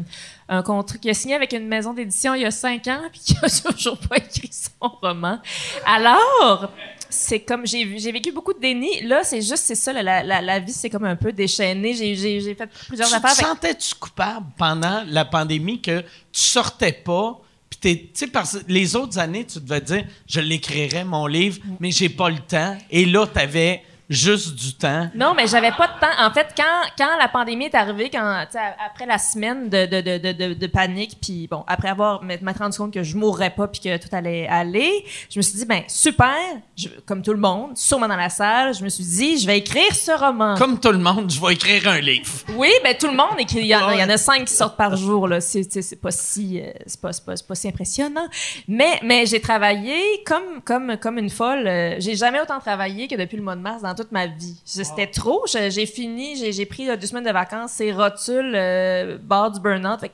un 0.50 0.62
contrat, 0.62 0.98
qui 0.98 1.08
a 1.08 1.14
signé 1.14 1.34
avec 1.34 1.54
une 1.54 1.66
maison 1.66 1.94
d'édition 1.94 2.34
il 2.34 2.42
y 2.42 2.44
a 2.44 2.50
cinq 2.50 2.86
ans, 2.86 3.00
puis 3.10 3.20
qui 3.20 3.34
a 3.42 3.48
toujours 3.72 3.96
pas 3.98 4.18
écrit 4.18 4.50
son 4.52 4.88
roman. 5.00 5.38
Alors, 5.86 6.70
c'est 7.08 7.40
comme 7.40 7.66
j'ai 7.66 7.98
j'ai 7.98 8.12
vécu 8.12 8.30
beaucoup 8.30 8.52
de 8.52 8.60
déni. 8.60 9.00
Là, 9.04 9.24
c'est 9.24 9.40
juste 9.40 9.64
c'est 9.64 9.74
ça, 9.74 9.94
la, 9.94 10.22
la, 10.22 10.42
la 10.42 10.58
vie 10.58 10.72
c'est 10.74 10.90
comme 10.90 11.06
un 11.06 11.16
peu 11.16 11.32
déchaîné. 11.32 11.94
J'ai 11.94 12.14
j'ai 12.14 12.40
j'ai 12.42 12.54
fait 12.54 12.68
plusieurs 12.88 13.08
Tu 13.08 13.14
affaires. 13.14 13.30
te 13.34 13.36
sentais-tu 13.40 13.94
coupable 13.94 14.44
pendant 14.58 15.02
la 15.08 15.24
pandémie 15.24 15.80
que 15.80 16.00
tu 16.00 16.06
sortais 16.42 16.92
pas? 16.92 17.40
Puis 17.80 17.96
t'es- 17.96 18.02
tu 18.02 18.10
sais, 18.14 18.26
parce 18.26 18.58
que 18.58 18.64
les 18.72 18.96
autres 18.96 19.18
années, 19.18 19.44
tu 19.44 19.60
devais 19.60 19.80
dire, 19.80 20.04
je 20.26 20.40
l'écrirai, 20.40 21.04
mon 21.04 21.26
livre, 21.26 21.58
mais 21.80 21.90
j'ai 21.90 22.08
pas 22.08 22.28
le 22.30 22.38
temps. 22.38 22.76
Et 22.90 23.04
là, 23.04 23.26
t'avais 23.26 23.82
juste 24.08 24.54
du 24.54 24.74
temps. 24.74 25.10
Non, 25.14 25.34
mais 25.36 25.46
j'avais 25.46 25.72
pas 25.72 25.86
de 25.88 26.00
temps. 26.00 26.26
En 26.26 26.30
fait, 26.32 26.48
quand, 26.56 26.64
quand 26.96 27.16
la 27.18 27.28
pandémie 27.28 27.66
est 27.66 27.74
arrivée, 27.74 28.08
quand, 28.10 28.44
après 28.84 29.06
la 29.06 29.18
semaine 29.18 29.68
de, 29.68 29.86
de, 29.86 30.00
de, 30.32 30.54
de, 30.54 30.66
panique, 30.66 31.18
puis 31.20 31.46
bon, 31.46 31.64
après 31.66 31.88
avoir 31.88 32.22
m'être 32.22 32.42
rendu 32.58 32.76
compte 32.78 32.92
que 32.94 33.02
je 33.02 33.16
mourrais 33.16 33.50
pas 33.50 33.68
puis 33.68 33.80
que 33.80 33.96
tout 33.96 34.08
allait 34.12 34.46
aller, 34.48 35.04
je 35.30 35.38
me 35.38 35.42
suis 35.42 35.58
dit, 35.58 35.66
ben 35.66 35.82
super, 35.88 36.34
je- 36.76 36.88
comme 37.06 37.22
tout 37.22 37.32
le 37.32 37.38
monde, 37.38 37.76
sûrement 37.76 38.08
dans 38.08 38.16
la 38.16 38.30
salle, 38.30 38.74
je 38.74 38.82
me 38.82 38.88
suis 38.88 39.04
dit, 39.04 39.38
je 39.38 39.46
vais 39.46 39.58
écrire 39.58 39.94
ce 39.94 40.12
roman. 40.12 40.54
Comme 40.56 40.80
tout 40.80 40.92
le 40.92 40.98
monde, 40.98 41.30
je 41.30 41.40
vais 41.40 41.52
écrire 41.54 41.88
un 41.88 42.00
livre. 42.00 42.32
Oui, 42.56 42.70
ben 42.82 42.96
tout 42.98 43.08
le 43.08 43.16
monde 43.16 43.38
écrit. 43.38 43.58
Il 43.60 43.66
y, 43.66 43.74
en 43.76 43.88
a- 43.88 43.94
il 43.94 44.00
y 44.00 44.04
en 44.04 44.08
a 44.10 44.16
cinq 44.16 44.44
qui 44.46 44.54
sortent 44.54 44.76
par 44.76 44.96
jour. 44.96 45.28
Là, 45.28 45.40
c'est, 45.40 45.68
pas 46.00 46.10
si, 46.10 46.60
euh, 46.60 46.70
pas, 47.02 47.10
pas, 47.26 47.34
pas 47.46 47.54
si 47.54 47.68
impressionnant. 47.68 48.26
Mais, 48.66 49.00
mais 49.02 49.26
j'ai 49.26 49.40
travaillé 49.40 50.00
comme, 50.26 50.62
comme, 50.64 50.96
comme 50.96 51.18
une 51.18 51.30
folle. 51.30 51.66
Euh, 51.66 51.96
J'ai 51.98 52.14
jamais 52.16 52.40
autant 52.40 52.58
travaillé 52.60 53.08
que 53.08 53.14
depuis 53.16 53.36
le 53.36 53.42
mois 53.42 53.56
de 53.56 53.60
mars 53.60 53.82
dans 53.82 53.94
toute 53.98 54.12
ma 54.12 54.26
vie. 54.26 54.56
C'était 54.64 55.06
trop. 55.06 55.44
J'ai 55.46 55.86
fini. 55.86 56.52
J'ai, 56.52 56.66
pris 56.66 56.88
euh, 56.88 56.96
deux 56.96 57.06
semaines 57.06 57.24
de 57.24 57.30
vacances. 57.30 57.72
C'est 57.72 57.92
rotule, 57.92 58.52
euh, 58.54 59.18
bord 59.18 59.50
du 59.50 59.60
burn-out. 59.60 60.00
Fait 60.00 60.12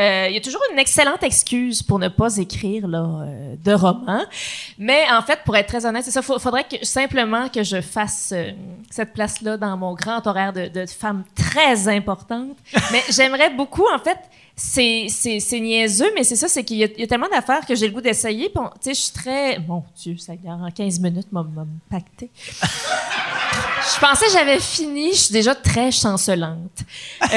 bref. 0.00 0.26
euh, 0.26 0.28
Il 0.28 0.34
y 0.34 0.36
a 0.36 0.40
toujours 0.40 0.62
une 0.72 0.78
excellente 0.78 1.22
excuse 1.22 1.82
pour 1.82 1.98
ne 1.98 2.08
pas 2.08 2.36
écrire 2.36 2.86
là, 2.88 2.98
euh, 3.24 3.54
de 3.62 3.72
roman. 3.72 4.22
Mais 4.78 5.04
en 5.10 5.22
fait, 5.22 5.40
pour 5.44 5.56
être 5.56 5.66
très 5.68 5.86
honnête, 5.86 6.04
c'est 6.04 6.10
ça. 6.10 6.20
Il 6.22 6.40
faudrait 6.40 6.64
que, 6.64 6.84
simplement 6.84 7.48
que 7.48 7.62
je 7.62 7.80
fasse 7.80 8.32
euh, 8.34 8.50
cette 8.90 9.12
place-là 9.12 9.56
dans 9.56 9.76
mon 9.76 9.94
grand 9.94 10.26
horaire 10.26 10.52
de, 10.52 10.68
de 10.68 10.86
femme 10.86 11.24
très 11.34 11.88
importante. 11.88 12.56
Mais 12.92 13.02
j'aimerais 13.10 13.50
beaucoup, 13.50 13.86
en 13.92 13.98
fait, 13.98 14.18
c'est, 14.56 15.06
c'est, 15.08 15.40
c'est 15.40 15.58
niaiseux, 15.58 16.10
mais 16.14 16.22
c'est 16.22 16.36
ça, 16.36 16.46
c'est 16.46 16.64
qu'il 16.64 16.76
y 16.76 16.84
a, 16.84 16.88
il 16.94 17.00
y 17.00 17.04
a 17.04 17.06
tellement 17.06 17.30
d'affaires 17.30 17.64
que 17.64 17.74
j'ai 17.74 17.86
le 17.86 17.94
goût 17.94 18.02
d'essayer. 18.02 18.52
Tu 18.52 18.60
sais, 18.80 18.94
je 18.94 19.00
suis 19.00 19.12
très... 19.12 19.58
Mon 19.58 19.82
Dieu, 19.96 20.18
ça 20.18 20.36
gare 20.36 20.60
en 20.60 20.70
15 20.70 21.00
minutes, 21.00 21.32
m'a, 21.32 21.42
m'a 21.42 21.64
pacté. 21.90 22.28
je 22.62 24.00
pensais 24.00 24.26
que 24.26 24.32
j'avais 24.32 24.60
fini. 24.60 25.12
Je 25.12 25.18
suis 25.18 25.32
déjà 25.32 25.54
très 25.54 25.90
chancelante. 25.90 26.80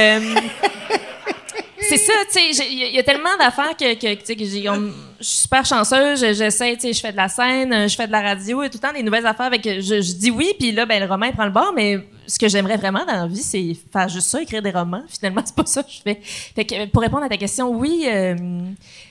C'est 1.90 1.98
ça, 1.98 2.14
tu 2.28 2.54
sais, 2.54 2.68
il 2.72 2.80
y, 2.80 2.84
a- 2.84 2.88
il 2.88 2.96
y 2.96 3.00
a 3.00 3.04
tellement 3.04 3.36
d'affaires 3.40 3.76
que, 3.78 3.94
que, 3.96 4.14
tu 4.16 4.26
sais, 4.26 4.36
que 4.36 4.46
j'ai, 4.46 4.70
on- 4.70 4.92
je 5.20 5.24
suis 5.26 5.42
super 5.44 5.66
chanceuse, 5.66 6.20
je- 6.22 6.34
j'essaie, 6.34 6.76
tu 6.76 6.82
sais, 6.82 6.94
je 6.94 7.00
fais 7.00 7.12
de 7.12 7.18
la 7.18 7.28
scène, 7.30 7.88
je 7.90 7.96
fais 7.96 8.08
de 8.08 8.12
la 8.12 8.22
radio, 8.22 8.64
et 8.64 8.70
tout 8.70 8.78
le 8.82 8.88
temps 8.88 8.94
des 8.94 9.04
nouvelles 9.04 9.26
affaires 9.26 9.46
avec, 9.48 9.64
je, 9.66 10.02
je 10.02 10.14
dis 10.14 10.32
oui, 10.32 10.54
puis 10.60 10.72
là, 10.72 10.86
ben, 10.86 11.02
le 11.04 11.10
roman, 11.10 11.26
il 11.28 11.34
prend 11.34 11.46
le 11.46 11.52
bord, 11.52 11.72
mais 11.76 12.00
ce 12.28 12.40
que 12.40 12.48
j'aimerais 12.48 12.78
vraiment 12.78 13.06
dans 13.06 13.14
la 13.14 13.28
vie, 13.28 13.42
c'est 13.44 13.76
faire 13.92 14.08
juste 14.10 14.28
ça, 14.28 14.42
écrire 14.42 14.62
des 14.62 14.72
romans. 14.72 15.04
Finalement, 15.10 15.42
c'est 15.46 15.56
pas 15.56 15.66
ça 15.66 15.84
que 15.84 15.92
je 15.92 16.02
fais. 16.02 16.20
Fait 16.24 16.66
que, 16.66 16.86
pour 16.88 17.02
répondre 17.02 17.24
à 17.24 17.30
ta 17.30 17.38
question, 17.38 17.70
oui, 17.70 18.06
euh, 18.08 18.36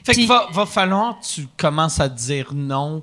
Fait 0.05 0.15
que 0.15 0.27
va, 0.27 0.49
va 0.51 0.67
falloir 0.67 1.19
que 1.21 1.25
tu 1.27 1.47
commences 1.57 2.01
à 2.01 2.09
dire 2.09 2.51
non 2.55 3.03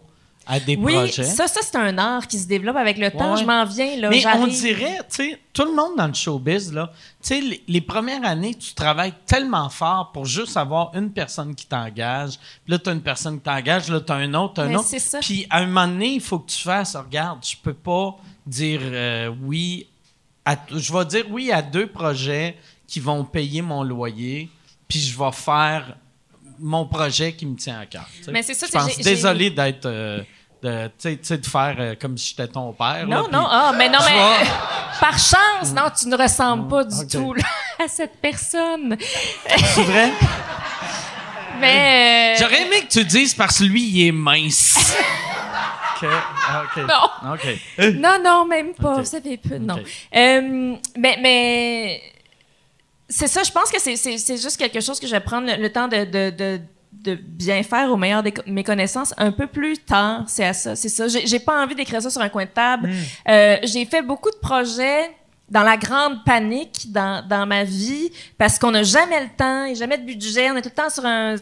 à 0.51 0.59
des 0.59 0.76
oui, 0.76 0.93
projets. 0.93 1.23
ça, 1.23 1.47
ça, 1.47 1.59
c'est 1.63 1.76
un 1.77 1.95
art 1.99 2.27
qui 2.27 2.39
se 2.39 2.47
développe 2.47 2.76
avec 2.76 2.97
le 2.97 3.11
temps. 3.11 3.35
Ouais. 3.35 3.39
Je 3.41 3.45
m'en 3.45 3.63
viens, 3.65 3.95
là, 3.97 4.09
Mais 4.09 4.23
on 4.35 4.47
dirait, 4.47 4.97
tu 5.09 5.23
sais, 5.30 5.39
tout 5.53 5.63
le 5.63 5.76
monde 5.76 5.91
dans 5.95 6.07
le 6.07 6.13
showbiz, 6.15 6.73
là, 6.73 6.91
tu 7.21 7.27
sais, 7.27 7.39
les, 7.41 7.63
les 7.67 7.81
premières 7.81 8.26
années, 8.26 8.55
tu 8.55 8.73
travailles 8.73 9.13
tellement 9.27 9.69
fort 9.69 10.11
pour 10.11 10.26
juste 10.26 10.57
avoir 10.57 10.91
une 10.95 11.11
personne 11.11 11.53
qui 11.53 11.67
t'engage. 11.67 12.31
Puis 12.65 12.71
là, 12.71 12.80
tu 12.80 12.89
as 12.89 12.93
une 12.93 13.01
personne 13.03 13.38
qui 13.38 13.43
t'engage, 13.43 13.89
là, 13.89 14.01
tu 14.01 14.11
as 14.11 14.15
un 14.15 14.34
autre, 14.34 14.63
un 14.63 14.67
Mais 14.69 14.76
autre. 14.76 14.88
ça. 14.97 15.19
Puis 15.19 15.45
à 15.51 15.59
un 15.59 15.67
moment 15.67 15.88
donné, 15.88 16.13
il 16.15 16.21
faut 16.21 16.39
que 16.39 16.49
tu 16.49 16.63
fasses, 16.63 16.95
regarde, 16.95 17.39
je 17.45 17.55
peux 17.61 17.73
pas 17.76 18.17
dire 18.45 18.81
euh, 18.84 19.31
oui. 19.43 19.85
À, 20.45 20.55
je 20.76 20.91
vais 20.91 21.05
dire 21.05 21.26
oui 21.30 21.51
à 21.51 21.61
deux 21.61 21.85
projets 21.85 22.57
qui 22.88 22.99
vont 22.99 23.23
payer 23.23 23.61
mon 23.61 23.84
loyer, 23.84 24.49
puis 24.88 24.99
je 24.99 25.15
vais 25.15 25.31
faire 25.31 25.95
mon 26.57 26.85
projet 26.88 27.34
qui 27.34 27.45
me 27.45 27.55
tient 27.55 27.80
à 27.80 27.85
cœur. 27.85 28.09
Mais 28.31 28.41
c'est 28.41 28.55
ça, 28.55 28.65
Je 28.65 28.71
pense, 28.71 28.97
désolé 28.97 29.51
d'être. 29.51 29.85
euh, 29.85 30.23
de, 30.61 30.88
tu 30.88 30.91
sais- 30.99 31.18
tu 31.18 31.23
sais, 31.26 31.38
de 31.38 31.45
faire 31.45 31.76
euh, 31.80 31.95
comme 31.99 32.18
si 32.18 32.30
j'étais 32.31 32.48
ton 32.52 32.73
père. 32.73 33.06
là, 33.06 33.06
Non, 33.06 33.27
non, 33.31 33.48
ah, 33.49 33.72
mais 33.77 33.88
non, 33.90 33.99
mais 34.06 34.19
euh, 34.19 34.45
par 34.99 35.18
chance, 35.18 35.73
non, 35.73 35.84
tu 35.98 36.07
ne 36.07 36.18
ressembles 36.18 36.68
pas 36.68 36.84
du 36.84 37.07
tout 37.07 37.34
là, 37.34 37.44
à 37.84 37.88
cette 37.88 38.18
personne. 38.22 38.98
C'est 39.48 39.84
vrai? 39.84 40.11
Mais 41.60 42.36
euh, 42.36 42.40
J'aurais 42.40 42.61
aimé 42.61 42.81
que 42.81 42.88
tu 42.88 43.03
dises 43.03 43.34
parce 43.34 43.60
que 43.60 43.65
lui, 43.65 43.84
il 43.84 44.07
est 44.07 44.11
mince. 44.14 44.95
Ah. 46.02 46.64
Non. 46.77 47.36
Non, 47.99 48.18
non, 48.23 48.45
même 48.45 48.73
pas. 48.73 48.99
Vous 48.99 49.03
savez 49.03 49.36
peu, 49.36 49.57
non. 49.57 49.76
Euh, 50.15 50.76
mais 50.98 51.18
mais 51.22 52.02
c'est 53.10 53.27
ça. 53.27 53.44
Je 53.44 53.52
pense 53.52 53.69
que 53.69 53.80
c'est 53.81 54.38
juste 54.38 54.56
quelque 54.56 54.80
chose 54.80 54.98
que 54.98 55.07
je 55.07 55.11
vais 55.11 55.19
prendre 55.19 55.48
le, 55.48 55.61
le 55.61 55.69
temps 55.69 55.90
de, 55.90 56.06
de, 56.06 56.30
de 56.30 56.61
de 56.91 57.16
bien 57.16 57.64
faire 57.64 57.91
au 57.91 57.98
meilleur 57.98 58.24
de 58.24 58.32
mes 58.48 58.64
connaissances 58.64 59.14
un 59.18 59.32
peu 59.32 59.48
plus 59.48 59.78
tard. 59.78 60.24
C'est 60.28 60.45
à 60.45 60.53
ça, 60.53 60.76
c'est 60.76 60.90
ça. 60.90 61.07
J'ai 61.07 61.40
pas 61.40 61.64
envie 61.64 61.76
d'écrire 61.76 62.02
ça 62.02 62.10
sur 62.10 62.22
un 62.22 62.30
coin 62.30 62.45
de 62.45 62.49
table. 62.49 62.90
Euh, 63.28 63.57
j'ai 63.64 63.86
fait 63.86 64.02
beaucoup 64.02 64.32
de 64.32 64.38
projets 64.38 65.10
dans 65.49 65.63
la 65.63 65.77
grande 65.77 66.23
panique 66.23 66.91
dans, 66.91 67.26
dans 67.27 67.45
ma 67.45 67.63
vie 67.63 68.11
parce 68.38 68.59
qu'on 68.59 68.71
n'a 68.71 68.84
jamais 68.84 69.21
le 69.21 69.30
temps 69.35 69.65
et 69.65 69.76
jamais 69.76 69.97
de 69.97 70.05
budget. 70.05 70.51
On 70.51 70.55
est 70.55 70.61
tout 70.61 70.69
le 70.69 70.76
temps 70.76 70.89
sur 70.89 71.05
un, 71.05 71.35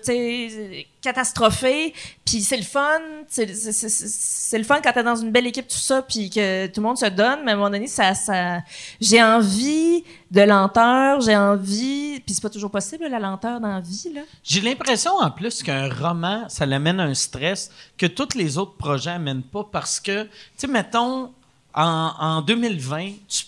catastrophé. 1.02 1.94
Puis 2.26 2.42
c'est 2.42 2.58
le 2.58 2.64
fun. 2.64 3.00
C'est 3.28 4.58
le 4.58 4.64
fun 4.64 4.80
quand 4.84 4.92
t'es 4.92 5.04
dans 5.04 5.16
une 5.16 5.32
belle 5.32 5.48
équipe, 5.48 5.68
tout 5.68 5.78
ça, 5.78 6.02
puis 6.02 6.30
que 6.30 6.68
tout 6.68 6.82
le 6.82 6.88
monde 6.88 6.98
se 6.98 7.06
donne. 7.06 7.40
Mais 7.44 7.52
à 7.52 7.54
un 7.54 7.58
moment 7.58 7.70
donné, 7.70 7.88
ça, 7.88 8.14
ça, 8.14 8.60
j'ai 9.00 9.22
envie 9.22 10.04
de 10.32 10.42
lenteur, 10.42 11.22
j'ai 11.22 11.36
envie. 11.36 12.20
Puis 12.26 12.36
c'est 12.36 12.42
pas 12.42 12.50
toujours 12.50 12.72
possible, 12.72 13.08
la 13.08 13.20
lenteur 13.20 13.60
dans 13.60 13.76
la 13.76 13.80
vie. 13.80 14.14
J'ai 14.44 14.62
l'impression, 14.62 15.12
en 15.18 15.32
plus, 15.32 15.64
qu'un 15.64 15.90
roman, 15.90 16.48
ça 16.50 16.66
l'amène 16.66 17.00
un 17.00 17.14
stress 17.14 17.72
que 17.98 18.06
tous 18.06 18.36
les 18.36 18.58
autres 18.58 18.76
projets 18.76 19.12
amènent 19.12 19.44
pas 19.44 19.68
parce 19.70 20.00
que, 20.00 20.24
tu 20.24 20.30
sais, 20.58 20.68
mettons, 20.68 21.32
en, 21.74 22.14
en 22.20 22.42
2020, 22.42 23.12
tu, 23.28 23.46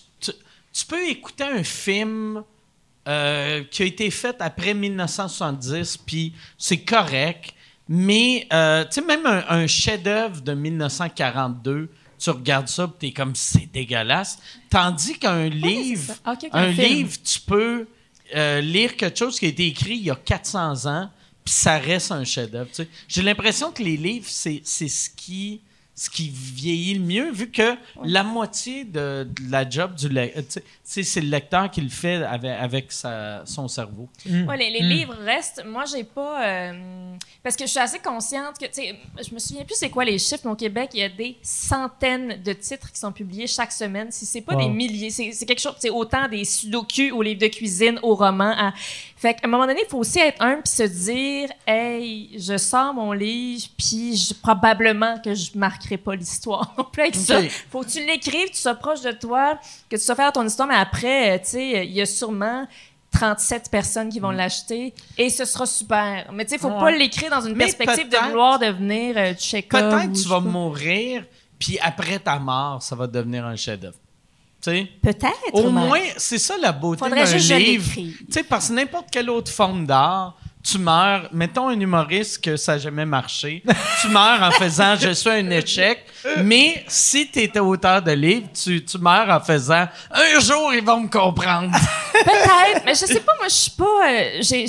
tu- 0.72 0.80
tu 0.80 0.86
peux 0.86 1.08
écouter 1.08 1.44
un 1.44 1.62
film 1.64 2.42
euh, 3.08 3.64
qui 3.70 3.82
a 3.82 3.86
été 3.86 4.10
fait 4.10 4.36
après 4.40 4.74
1970, 4.74 5.96
puis 5.98 6.32
c'est 6.58 6.80
correct, 6.82 7.54
mais, 7.88 8.46
euh, 8.52 8.84
tu 8.84 9.00
sais, 9.00 9.02
même 9.06 9.26
un, 9.26 9.44
un 9.48 9.66
chef-d'œuvre 9.66 10.40
de 10.42 10.52
1942, 10.54 11.88
tu 12.18 12.30
regardes 12.30 12.68
ça, 12.68 12.86
puis 12.86 13.08
t'es 13.08 13.12
comme, 13.14 13.34
c'est 13.34 13.66
dégueulasse. 13.72 14.38
Tandis 14.68 15.18
qu'un 15.18 15.48
livre, 15.48 16.14
un 16.52 16.72
livre, 16.88 17.16
tu 17.24 17.40
peux 17.40 17.86
euh, 18.36 18.60
lire 18.60 18.96
quelque 18.96 19.18
chose 19.18 19.40
qui 19.40 19.46
a 19.46 19.48
été 19.48 19.66
écrit 19.66 19.96
il 19.96 20.04
y 20.04 20.10
a 20.10 20.14
400 20.16 20.86
ans, 20.86 21.10
puis 21.44 21.54
ça 21.54 21.78
reste 21.78 22.12
un 22.12 22.22
chef-d'œuvre. 22.24 22.70
tu. 22.72 22.86
J'ai 23.08 23.22
l'impression 23.22 23.72
que 23.72 23.82
les 23.82 23.96
livres, 23.96 24.26
c'est 24.28 24.60
c'est 24.64 24.88
ce 24.88 25.08
qui 25.10 25.62
ce 26.02 26.08
qui 26.08 26.30
vieillit 26.32 26.94
le 26.94 27.04
mieux, 27.04 27.30
vu 27.30 27.50
que 27.50 27.76
la 28.02 28.22
moitié 28.22 28.84
de, 28.84 29.24
de 29.24 29.50
la 29.52 29.68
job 29.68 29.94
du 29.94 30.08
lecteur, 30.08 30.62
c'est 30.82 31.20
le 31.20 31.28
lecteur 31.28 31.70
qui 31.70 31.82
le 31.82 31.90
fait 31.90 32.24
avec, 32.24 32.50
avec 32.58 32.90
sa- 32.90 33.42
son 33.44 33.68
cerveau. 33.68 34.08
Ouais, 34.26 34.56
les, 34.56 34.70
les 34.70 34.80
livres 34.80 35.14
restent. 35.24 35.62
Moi, 35.66 35.84
j'ai 35.84 36.04
pas. 36.04 36.42
euh, 36.42 37.12
parce 37.42 37.54
que 37.54 37.64
je 37.66 37.70
suis 37.70 37.78
assez 37.78 37.98
consciente 37.98 38.58
que. 38.58 38.64
Tu 38.64 38.72
sais, 38.72 38.96
je 39.28 39.34
me 39.34 39.38
souviens 39.38 39.64
plus 39.64 39.76
c'est 39.76 39.90
quoi 39.90 40.06
les 40.06 40.18
chiffres, 40.18 40.40
mais 40.46 40.52
au 40.52 40.56
Québec, 40.56 40.88
il 40.94 41.00
y 41.00 41.02
a 41.02 41.10
des 41.10 41.36
centaines 41.42 42.42
de 42.42 42.52
titres 42.54 42.90
qui 42.90 42.98
sont 42.98 43.12
publiés 43.12 43.46
chaque 43.46 43.72
semaine. 43.72 44.08
Si 44.10 44.24
c'est 44.24 44.40
pas 44.40 44.54
Wow. 44.54 44.62
des 44.62 44.68
milliers, 44.70 45.10
c'est 45.10 45.46
quelque 45.46 45.60
chose. 45.60 45.74
C'est 45.78 45.90
autant 45.90 46.26
des 46.28 46.44
sudoku 46.46 47.10
aux 47.12 47.22
livres 47.22 47.40
de 47.40 47.46
cuisine, 47.48 47.98
aux 48.02 48.14
romans. 48.14 48.54
à- 48.56 48.72
Fait 49.16 49.34
qu'à 49.34 49.46
un 49.46 49.50
moment 49.50 49.66
donné, 49.66 49.80
il 49.86 49.88
faut 49.90 49.98
aussi 49.98 50.18
être 50.18 50.40
un 50.42 50.54
puis 50.62 50.72
se 50.72 50.82
dire 50.82 51.50
Hey, 51.66 52.30
je 52.38 52.56
sors 52.56 52.94
mon 52.94 53.12
livre, 53.12 53.66
puis 53.76 54.32
probablement 54.42 55.18
que 55.22 55.34
je 55.34 55.50
marquerai 55.56 55.89
pas 55.98 56.14
l'histoire. 56.14 56.74
non 56.78 56.84
plus 56.84 57.02
avec 57.02 57.14
ça. 57.14 57.40
Ok. 57.40 57.50
Faut 57.70 57.80
que 57.82 57.88
tu 57.90 58.04
l'écrives, 58.04 58.50
tu 58.50 58.56
sois 58.56 58.74
proche 58.74 59.00
de 59.02 59.12
toi, 59.12 59.58
que 59.88 59.96
tu 59.96 60.02
sois 60.02 60.14
faire 60.14 60.32
ton 60.32 60.46
histoire, 60.46 60.68
mais 60.68 60.74
après, 60.74 61.36
euh, 61.36 61.38
tu 61.38 61.50
sais, 61.50 61.86
il 61.86 61.92
y 61.92 62.00
a 62.00 62.06
sûrement 62.06 62.66
37 63.12 63.70
personnes 63.70 64.08
qui 64.08 64.20
vont 64.20 64.30
l'acheter 64.30 64.94
et 65.18 65.30
ce 65.30 65.44
sera 65.44 65.66
super. 65.66 66.30
Mais 66.32 66.44
tu 66.44 66.50
sais, 66.50 66.58
faut 66.58 66.70
pas 66.70 66.90
l'écrire 66.90 67.30
dans 67.30 67.40
une 67.40 67.54
Mais 67.56 67.64
perspective 67.64 68.08
de 68.08 68.16
vouloir 68.28 68.58
devenir 68.58 69.16
euh, 69.16 69.34
Tchekhov 69.34 69.80
Peut-être 69.80 70.10
ou 70.10 70.22
tu 70.22 70.28
vas 70.28 70.40
pas. 70.40 70.48
mourir, 70.48 71.24
puis 71.58 71.78
après 71.80 72.18
ta 72.18 72.38
mort, 72.38 72.82
ça 72.82 72.94
va 72.96 73.06
devenir 73.06 73.44
un 73.44 73.56
chef-d'œuvre. 73.56 73.96
Tu 74.62 74.70
sais? 74.70 74.88
Peut-être. 75.02 75.54
Au 75.54 75.70
mais 75.70 75.86
moins, 75.86 76.00
c'est 76.18 76.38
ça 76.38 76.56
la 76.58 76.72
beauté 76.72 77.00
d'un 77.08 77.10
que 77.10 77.54
livre. 77.56 77.82
l'écrive. 77.86 78.18
Tu 78.26 78.32
sais, 78.32 78.42
parce 78.42 78.68
que 78.68 78.74
n'importe 78.74 79.06
quelle 79.10 79.30
autre 79.30 79.50
forme 79.50 79.86
d'art, 79.86 80.36
tu 80.62 80.78
meurs, 80.78 81.28
mettons 81.32 81.68
un 81.68 81.80
humoriste 81.80 82.42
que 82.44 82.56
ça 82.56 82.72
n'a 82.72 82.78
jamais 82.78 83.06
marché, 83.06 83.62
tu 84.02 84.08
meurs 84.08 84.42
en 84.42 84.50
faisant 84.50 84.94
je 84.96 85.10
suis 85.10 85.30
un 85.30 85.48
échec, 85.50 86.04
mais 86.44 86.84
si 86.86 87.30
tu 87.30 87.40
étais 87.40 87.60
auteur 87.60 88.02
de 88.02 88.12
livre, 88.12 88.46
tu, 88.52 88.84
tu 88.84 88.98
meurs 88.98 89.28
en 89.30 89.40
faisant 89.40 89.86
un 90.10 90.40
jour 90.40 90.72
ils 90.74 90.84
vont 90.84 91.00
me 91.00 91.08
comprendre. 91.08 91.70
Peut-être, 92.12 92.84
mais 92.84 92.94
je 92.94 93.06
sais 93.06 93.20
pas, 93.20 93.32
moi, 93.38 93.48
je 93.48 93.54
suis 93.54 93.70
pas. 93.70 93.84
euh, 94.10 94.38
j'ai, 94.42 94.66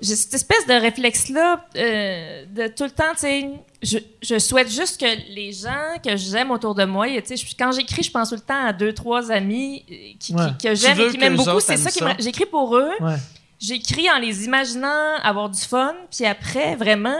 j'ai 0.00 0.16
cette 0.16 0.34
espèce 0.34 0.66
de 0.66 0.74
réflexe-là 0.74 1.64
euh, 1.76 2.44
de 2.50 2.66
tout 2.68 2.84
le 2.84 2.90
temps, 2.90 3.12
tu 3.14 3.20
sais. 3.20 3.48
Je, 3.82 3.98
je 4.20 4.38
souhaite 4.38 4.70
juste 4.70 5.00
que 5.00 5.06
les 5.34 5.52
gens 5.52 5.98
que 6.04 6.16
j'aime 6.16 6.50
autour 6.50 6.74
de 6.74 6.84
moi, 6.84 7.06
tu 7.08 7.20
sais, 7.24 7.36
je- 7.36 7.46
quand 7.58 7.72
j'écris, 7.72 8.02
je 8.02 8.10
pense 8.10 8.28
tout 8.28 8.34
le 8.34 8.40
temps 8.42 8.66
à 8.66 8.72
deux, 8.72 8.92
trois 8.92 9.30
amis 9.32 9.84
euh, 9.90 9.94
qui, 9.94 10.16
qui- 10.18 10.34
Ouais. 10.34 10.50
que 10.62 10.74
j'aime 10.74 11.00
et 11.00 11.08
qui 11.10 11.18
m'aiment 11.18 11.36
beaucoup. 11.36 11.60
C'est 11.60 11.76
ça 11.78 11.90
qui 11.90 12.22
J'écris 12.22 12.46
pour 12.46 12.76
eux. 12.76 12.90
Ouais. 13.00 13.16
J'écris 13.62 14.10
en 14.10 14.18
les 14.18 14.44
imaginant 14.44 15.14
avoir 15.22 15.48
du 15.48 15.60
fun, 15.60 15.94
puis 16.14 16.26
après, 16.26 16.74
vraiment, 16.76 17.16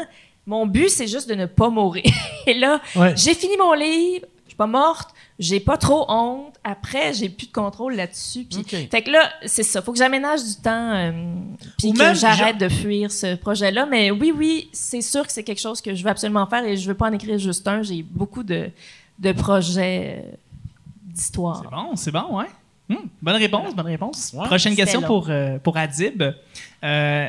mon 0.47 0.67
but, 0.67 0.89
c'est 0.89 1.07
juste 1.07 1.29
de 1.29 1.35
ne 1.35 1.47
pas 1.47 1.69
mourir. 1.71 2.03
Et 2.47 2.55
là, 2.55 2.81
Ouais. 2.97 3.15
j'ai 3.17 3.35
fini 3.35 3.57
mon 3.57 3.73
livre, 3.75 4.27
je 4.45 4.51
suis 4.51 4.57
pas 4.57 4.67
morte, 4.67 5.11
j'ai 5.39 5.61
pas 5.61 5.77
trop 5.77 6.05
honte. 6.11 6.55
Après, 6.65 7.13
j'ai 7.15 7.29
plus 7.29 7.47
de 7.47 7.53
contrôle 7.53 7.95
là-dessus. 7.95 8.45
Puis. 8.45 8.65
Fait 8.91 9.03
que 9.03 9.11
là, 9.11 9.31
c'est 9.47 9.63
ça. 9.63 9.81
Faut 9.83 9.93
que 9.93 9.99
j'aménage 9.99 10.43
du 10.45 10.57
temps, 10.57 10.93
euh, 10.95 11.13
puis 11.79 11.93
que 11.93 12.15
j'arrête 12.15 12.59
de 12.59 12.69
fuir 12.69 13.11
ce 13.11 13.35
projet-là. 13.37 13.87
Mais 13.87 14.11
oui, 14.11 14.33
oui, 14.37 14.69
c'est 14.73 15.01
sûr 15.01 15.25
que 15.27 15.33
c'est 15.33 15.43
quelque 15.45 15.61
chose 15.61 15.81
que 15.81 15.95
je 15.95 16.03
veux 16.05 16.11
absolument 16.11 16.47
faire 16.47 16.65
et 16.65 16.77
je 16.77 16.87
veux 16.89 16.95
pas 16.97 17.07
en 17.09 17.13
écrire 17.13 17.39
juste 17.39 17.67
un. 17.69 17.83
J'ai 17.83 18.03
beaucoup 18.03 18.43
de, 18.43 18.69
de 19.19 19.33
projets 19.33 20.23
euh, 20.25 20.37
d'histoire. 21.07 21.63
C'est 21.65 21.71
bon, 21.71 21.97
c'est 21.97 22.11
bon, 22.13 22.39
ouais. 22.39 22.47
Hmm, 22.89 22.97
bonne 23.23 23.37
réponse, 23.37 23.75
bonne 23.75 23.87
réponse. 23.87 24.33
Ouais. 24.35 24.45
Prochaine 24.47 24.75
question 24.77 25.03
pour, 25.03 25.27
euh, 25.31 25.59
pour 25.59 25.77
Adib. 25.77 26.23
Euh, 26.85 27.29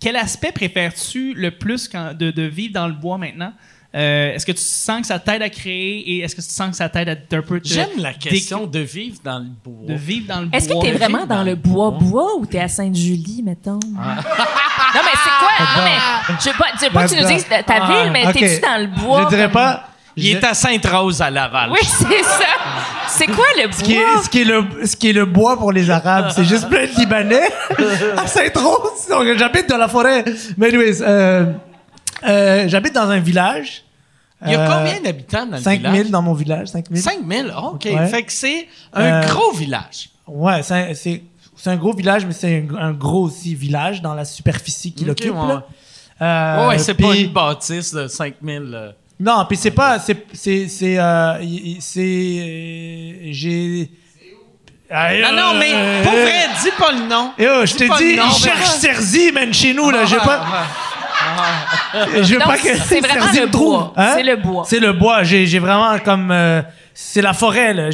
quel 0.00 0.16
aspect 0.16 0.52
préfères-tu 0.52 1.34
le 1.34 1.50
plus 1.50 1.88
quand- 1.88 2.16
de, 2.16 2.30
de 2.30 2.42
vivre 2.42 2.74
dans 2.74 2.86
le 2.86 2.94
bois 2.94 3.18
maintenant? 3.18 3.52
Euh, 3.94 4.32
est-ce 4.32 4.44
que 4.44 4.50
tu 4.52 4.60
sens 4.62 5.02
que 5.02 5.06
ça 5.06 5.20
t'aide 5.20 5.40
à 5.42 5.48
créer 5.48 5.98
et 6.00 6.18
est-ce 6.20 6.34
que 6.34 6.40
tu 6.40 6.48
sens 6.48 6.70
que 6.70 6.76
ça 6.76 6.88
t'aide 6.88 7.08
à 7.08 7.12
un 7.36 7.42
peu 7.42 7.60
te- 7.60 7.68
J'aime 7.68 7.90
la 7.98 8.12
question 8.12 8.66
de 8.66 8.80
vivre 8.80 9.18
dans 9.22 9.38
le 9.38 9.46
bois. 9.64 9.86
de 9.86 9.94
vivre 9.94 10.26
dans 10.26 10.40
le 10.40 10.46
bois? 10.46 10.58
Est-ce 10.58 10.68
que 10.68 10.80
t'es 10.80 10.90
vraiment 10.92 11.26
dans, 11.26 11.36
dans 11.36 11.42
le 11.44 11.54
bois-bois 11.54 12.36
ou 12.38 12.44
t'es 12.46 12.58
à 12.58 12.66
Sainte-Julie, 12.66 13.42
mettons? 13.44 13.78
Ah. 13.96 14.16
non, 14.16 15.00
mais 15.04 15.12
c'est 15.14 15.38
quoi? 15.38 15.66
Non, 15.76 15.84
mais 15.84 16.34
je 16.40 16.48
veux 16.50 16.56
pas, 16.58 16.66
je 16.80 16.84
veux 16.86 16.90
pas 16.92 17.06
que 17.06 17.14
tu 17.14 17.20
nous 17.22 17.28
dises 17.28 17.46
ta 17.48 17.62
ta 17.62 17.74
Ah, 17.84 18.02
ville, 18.02 18.12
mais 18.12 18.26
ok. 18.26 18.32
t'es-tu 18.32 18.60
dans 18.60 18.80
le 18.80 18.86
bois? 18.88 19.24
Je 19.24 19.28
dirais 19.28 19.42
comme- 19.44 19.52
pas. 19.52 19.88
Il 20.16 20.26
est 20.28 20.44
à 20.44 20.54
Sainte-Rose 20.54 21.20
à 21.20 21.30
Laval. 21.30 21.70
Oui, 21.70 21.78
c'est 21.82 22.22
ça. 22.22 22.44
C'est 23.08 23.26
quoi 23.26 23.44
le 23.56 23.64
bois? 23.68 23.76
Ce 23.76 23.82
qui, 23.82 23.94
est, 23.94 24.22
ce, 24.24 24.28
qui 24.28 24.40
est 24.40 24.44
le, 24.44 24.64
ce 24.86 24.96
qui 24.96 25.10
est 25.10 25.12
le 25.12 25.24
bois 25.26 25.56
pour 25.58 25.72
les 25.72 25.90
Arabes, 25.90 26.30
c'est 26.34 26.44
juste 26.44 26.68
plein 26.68 26.84
de 26.86 26.92
Libanais 26.98 27.48
à 28.16 28.26
Sainte-Rose. 28.26 29.08
Donc, 29.10 29.26
J'habite 29.36 29.68
dans 29.68 29.76
la 29.76 29.88
forêt. 29.88 30.24
Mais 30.56 30.68
anyways, 30.68 31.02
euh, 31.02 31.46
euh, 32.26 32.64
j'habite 32.68 32.94
dans 32.94 33.08
un 33.10 33.20
village. 33.20 33.82
Il 34.46 34.52
y 34.52 34.54
a 34.56 34.60
Euh, 34.60 34.68
combien 34.78 35.00
d'habitants 35.00 35.46
dans 35.46 35.56
le 35.56 35.62
5 35.62 35.80
000 35.80 35.92
village? 35.94 36.10
dans 36.10 36.22
mon 36.22 36.34
village. 36.34 36.68
5 36.68 36.84
000. 36.90 37.00
5 37.02 37.18
000, 37.26 37.48
OK. 37.74 37.84
Ouais. 37.86 38.06
Fait 38.08 38.22
que 38.22 38.32
c'est 38.32 38.68
un 38.92 39.02
Euh, 39.22 39.26
gros 39.26 39.52
village. 39.52 40.10
Ouais, 40.26 40.62
c'est 40.62 40.74
un, 40.74 40.94
c'est- 40.94 41.22
c'est 41.56 41.70
un 41.70 41.76
gros 41.76 41.94
village, 41.94 42.26
mais 42.26 42.32
c'est 42.34 42.66
un, 42.70 42.76
un 42.76 42.92
gros 42.92 43.24
aussi 43.24 43.54
village 43.54 44.02
dans 44.02 44.14
la 44.14 44.24
superficie 44.24 44.92
qu'il 44.92 45.08
occupe. 45.10 45.34
ouais. 45.34 45.48
là. 45.48 45.62
Euh, 46.22 46.68
ouais, 46.68 46.78
c'est 46.78 46.94
pas 46.94 47.14
une 47.16 47.32
bâtisse 47.32 47.92
de 47.94 48.06
5 48.06 48.34
000. 48.44 48.64
euh. 48.72 48.92
Non, 49.24 49.46
puis 49.48 49.56
c'est 49.56 49.70
pas. 49.70 49.98
C'est. 49.98 50.26
C'est. 50.34 50.68
C'est. 50.68 50.98
euh, 50.98 51.34
c'est, 51.80 52.00
euh, 52.00 53.12
J'ai. 53.30 53.90
Ah, 54.90 55.08
Non, 55.22 55.32
non, 55.32 55.58
mais 55.58 55.70
euh, 55.72 56.02
pour 56.02 56.12
vrai, 56.12 56.46
dis 56.62 56.70
pas 56.78 56.92
le 56.92 57.08
nom. 57.08 57.32
Eh 57.38 57.46
oh, 57.48 57.60
je 57.64 57.72
Dis 57.72 57.76
t'ai 57.78 57.88
pas 57.88 57.96
dit, 57.96 58.16
nom, 58.16 58.24
il 58.28 58.34
cherche 58.42 58.68
Serzi, 58.68 59.32
man, 59.32 59.52
chez 59.52 59.72
nous, 59.72 59.90
là. 59.90 60.04
Je 60.04 60.14
veux 60.14 60.20
Ah, 60.22 60.26
pas. 60.26 62.22
Je 62.22 62.34
veux 62.34 62.40
pas 62.40 62.58
que 62.58 62.76
c'est 62.76 63.00
vraiment 63.00 63.26
le 63.32 63.46
bois. 63.46 63.92
Hein? 63.96 64.12
C'est 64.14 64.22
le 64.22 64.36
bois. 64.36 64.64
C'est 64.68 64.80
le 64.80 64.92
bois. 64.92 65.22
J'ai 65.22 65.46
j'ai 65.46 65.58
vraiment 65.58 65.98
comme. 65.98 66.30
euh, 66.30 66.60
c'est 66.94 67.20
la 67.22 67.32
forêt, 67.32 67.74
là. 67.74 67.90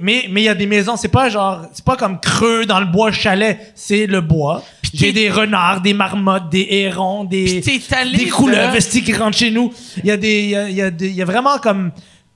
Mais 0.00 0.26
mais 0.30 0.40
il 0.42 0.44
y 0.44 0.48
a 0.48 0.54
des 0.54 0.66
maisons. 0.66 0.96
C'est 0.96 1.08
pas 1.08 1.28
genre. 1.28 1.62
C'est 1.72 1.84
pas 1.84 1.96
comme 1.96 2.20
creux 2.20 2.64
dans 2.66 2.80
le 2.80 2.86
bois 2.86 3.10
chalet. 3.12 3.72
C'est 3.74 4.06
le 4.06 4.20
bois. 4.20 4.62
J'ai 4.94 5.12
des 5.12 5.28
renards, 5.28 5.80
des 5.80 5.92
marmottes, 5.92 6.50
des 6.50 6.66
hérons, 6.70 7.24
des. 7.24 7.60
Allé 7.92 8.16
des 8.16 8.28
couleuvres 8.28 8.78
qui 8.78 9.12
rentrent 9.12 9.36
chez 9.36 9.50
nous. 9.50 9.72
Il 9.98 10.06
y 10.06 10.10
a 10.12 10.16
des. 10.16 10.42
Il 10.44 10.50
y 10.50 10.56
a, 10.56 10.68
il 10.68 10.76
y 10.76 10.82
a 10.82 10.90
des- 10.90 11.08
il 11.08 11.14
y 11.16 11.22
a 11.22 11.24
vraiment 11.24 11.58
comme. 11.58 11.90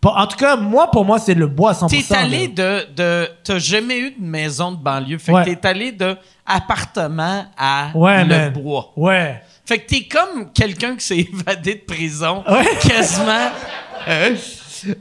En 0.04 0.26
tout 0.28 0.36
cas, 0.36 0.56
moi, 0.56 0.90
pour 0.92 1.04
moi, 1.04 1.18
c'est 1.18 1.34
le 1.34 1.46
bois 1.48 1.70
à 1.70 1.74
100%. 1.74 1.88
T'es 2.08 2.14
allé 2.14 2.48
de, 2.48 2.86
de. 2.96 3.28
T'as 3.44 3.58
jamais 3.58 3.98
eu 3.98 4.10
de 4.12 4.24
maison 4.24 4.72
de 4.72 4.76
banlieue. 4.76 5.18
Fait 5.18 5.32
Ouais. 5.32 5.44
que 5.44 5.50
t'es 5.50 5.66
allé 5.68 5.92
de 5.92 6.16
appartement 6.46 7.44
à 7.56 7.90
Ouais, 7.94 8.22
le 8.24 8.28
man. 8.28 8.52
bois. 8.52 8.92
Ouais. 8.96 9.40
Fait 9.66 9.78
que 9.78 9.86
t'es 9.88 10.02
comme 10.08 10.50
quelqu'un 10.52 10.96
qui 10.96 11.04
s'est 11.04 11.18
évadé 11.32 11.74
de 11.74 11.80
prison. 11.94 12.42
Ouais. 12.48 12.64
Quasiment. 12.80 13.50
Euh, 14.06 14.34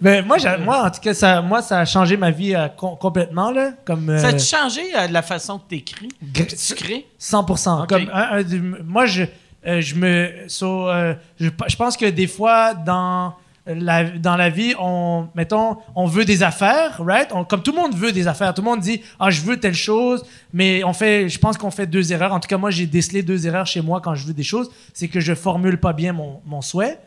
Mais 0.02 0.22
moi, 0.24 0.38
j'ai- 0.38 0.58
moi, 0.58 0.86
en 0.86 0.90
tout 0.92 1.00
cas, 1.02 1.14
ça, 1.14 1.42
moi, 1.42 1.62
ça 1.62 1.80
a 1.80 1.86
changé 1.86 2.18
ma 2.18 2.32
vie 2.32 2.56
euh, 2.56 2.68
com- 2.70 2.96
complètement, 3.00 3.52
là. 3.52 3.72
Comme. 3.86 4.10
euh, 4.10 4.18
Ça 4.20 4.28
a 4.30 4.38
changé 4.38 4.82
euh, 4.98 5.08
la 5.10 5.22
façon 5.22 5.60
que 5.60 5.76
gr- 5.76 6.10
Que 6.34 6.44
tu 6.44 6.76
crées? 6.76 7.06
100%. 7.20 7.84
Ok. 7.84 7.90
Comme 7.90 8.10
un- 8.14 8.38
un 8.38 8.44
du- 8.44 8.62
moi, 8.86 9.06
je, 9.06 9.24
euh, 9.66 9.82
je 9.82 9.96
me, 9.96 10.30
so, 10.48 10.88
je, 11.40 11.50
je 11.68 11.76
pense 11.76 11.98
que 11.98 12.06
des 12.06 12.28
fois 12.28 12.74
dans 12.74 13.34
la, 13.70 14.06
dans 14.06 14.38
la 14.38 14.50
vie, 14.50 14.74
on, 14.80 15.28
mettons, 15.36 15.76
on 15.94 16.06
veut 16.06 16.24
des 16.24 16.42
affaires, 16.42 17.02
right? 17.06 17.28
On- 17.34 17.44
comme 17.44 17.62
tout 17.62 17.72
le 17.74 17.78
monde 17.82 17.94
veut 17.96 18.14
des 18.14 18.26
affaires, 18.26 18.54
tout 18.54 18.62
le 18.62 18.66
monde 18.70 18.80
dit, 18.80 19.02
ah, 19.20 19.30
je 19.30 19.42
veux 19.42 19.60
telle 19.60 19.74
chose, 19.76 20.24
mais 20.54 20.86
on 20.86 20.94
fait, 20.94 21.28
je 21.28 21.38
pense 21.38 21.58
qu'on 21.58 21.70
fait 21.72 21.86
deux 21.86 22.14
erreurs. 22.14 22.32
En 22.32 22.40
tout 22.40 22.48
cas, 22.48 22.58
moi, 22.58 22.72
j'ai 22.72 22.86
décelé 22.86 23.24
deux 23.24 23.46
erreurs 23.46 23.66
chez 23.68 23.82
moi 23.82 24.00
quand 24.00 24.16
je 24.16 24.26
veux 24.26 24.34
des 24.34 24.44
choses, 24.44 24.72
c'est 24.94 25.10
que 25.10 25.20
je 25.20 25.34
formule 25.36 25.78
pas 25.82 25.92
bien 25.92 26.14
mon, 26.14 26.40
mon 26.46 26.62
souhait. 26.62 26.98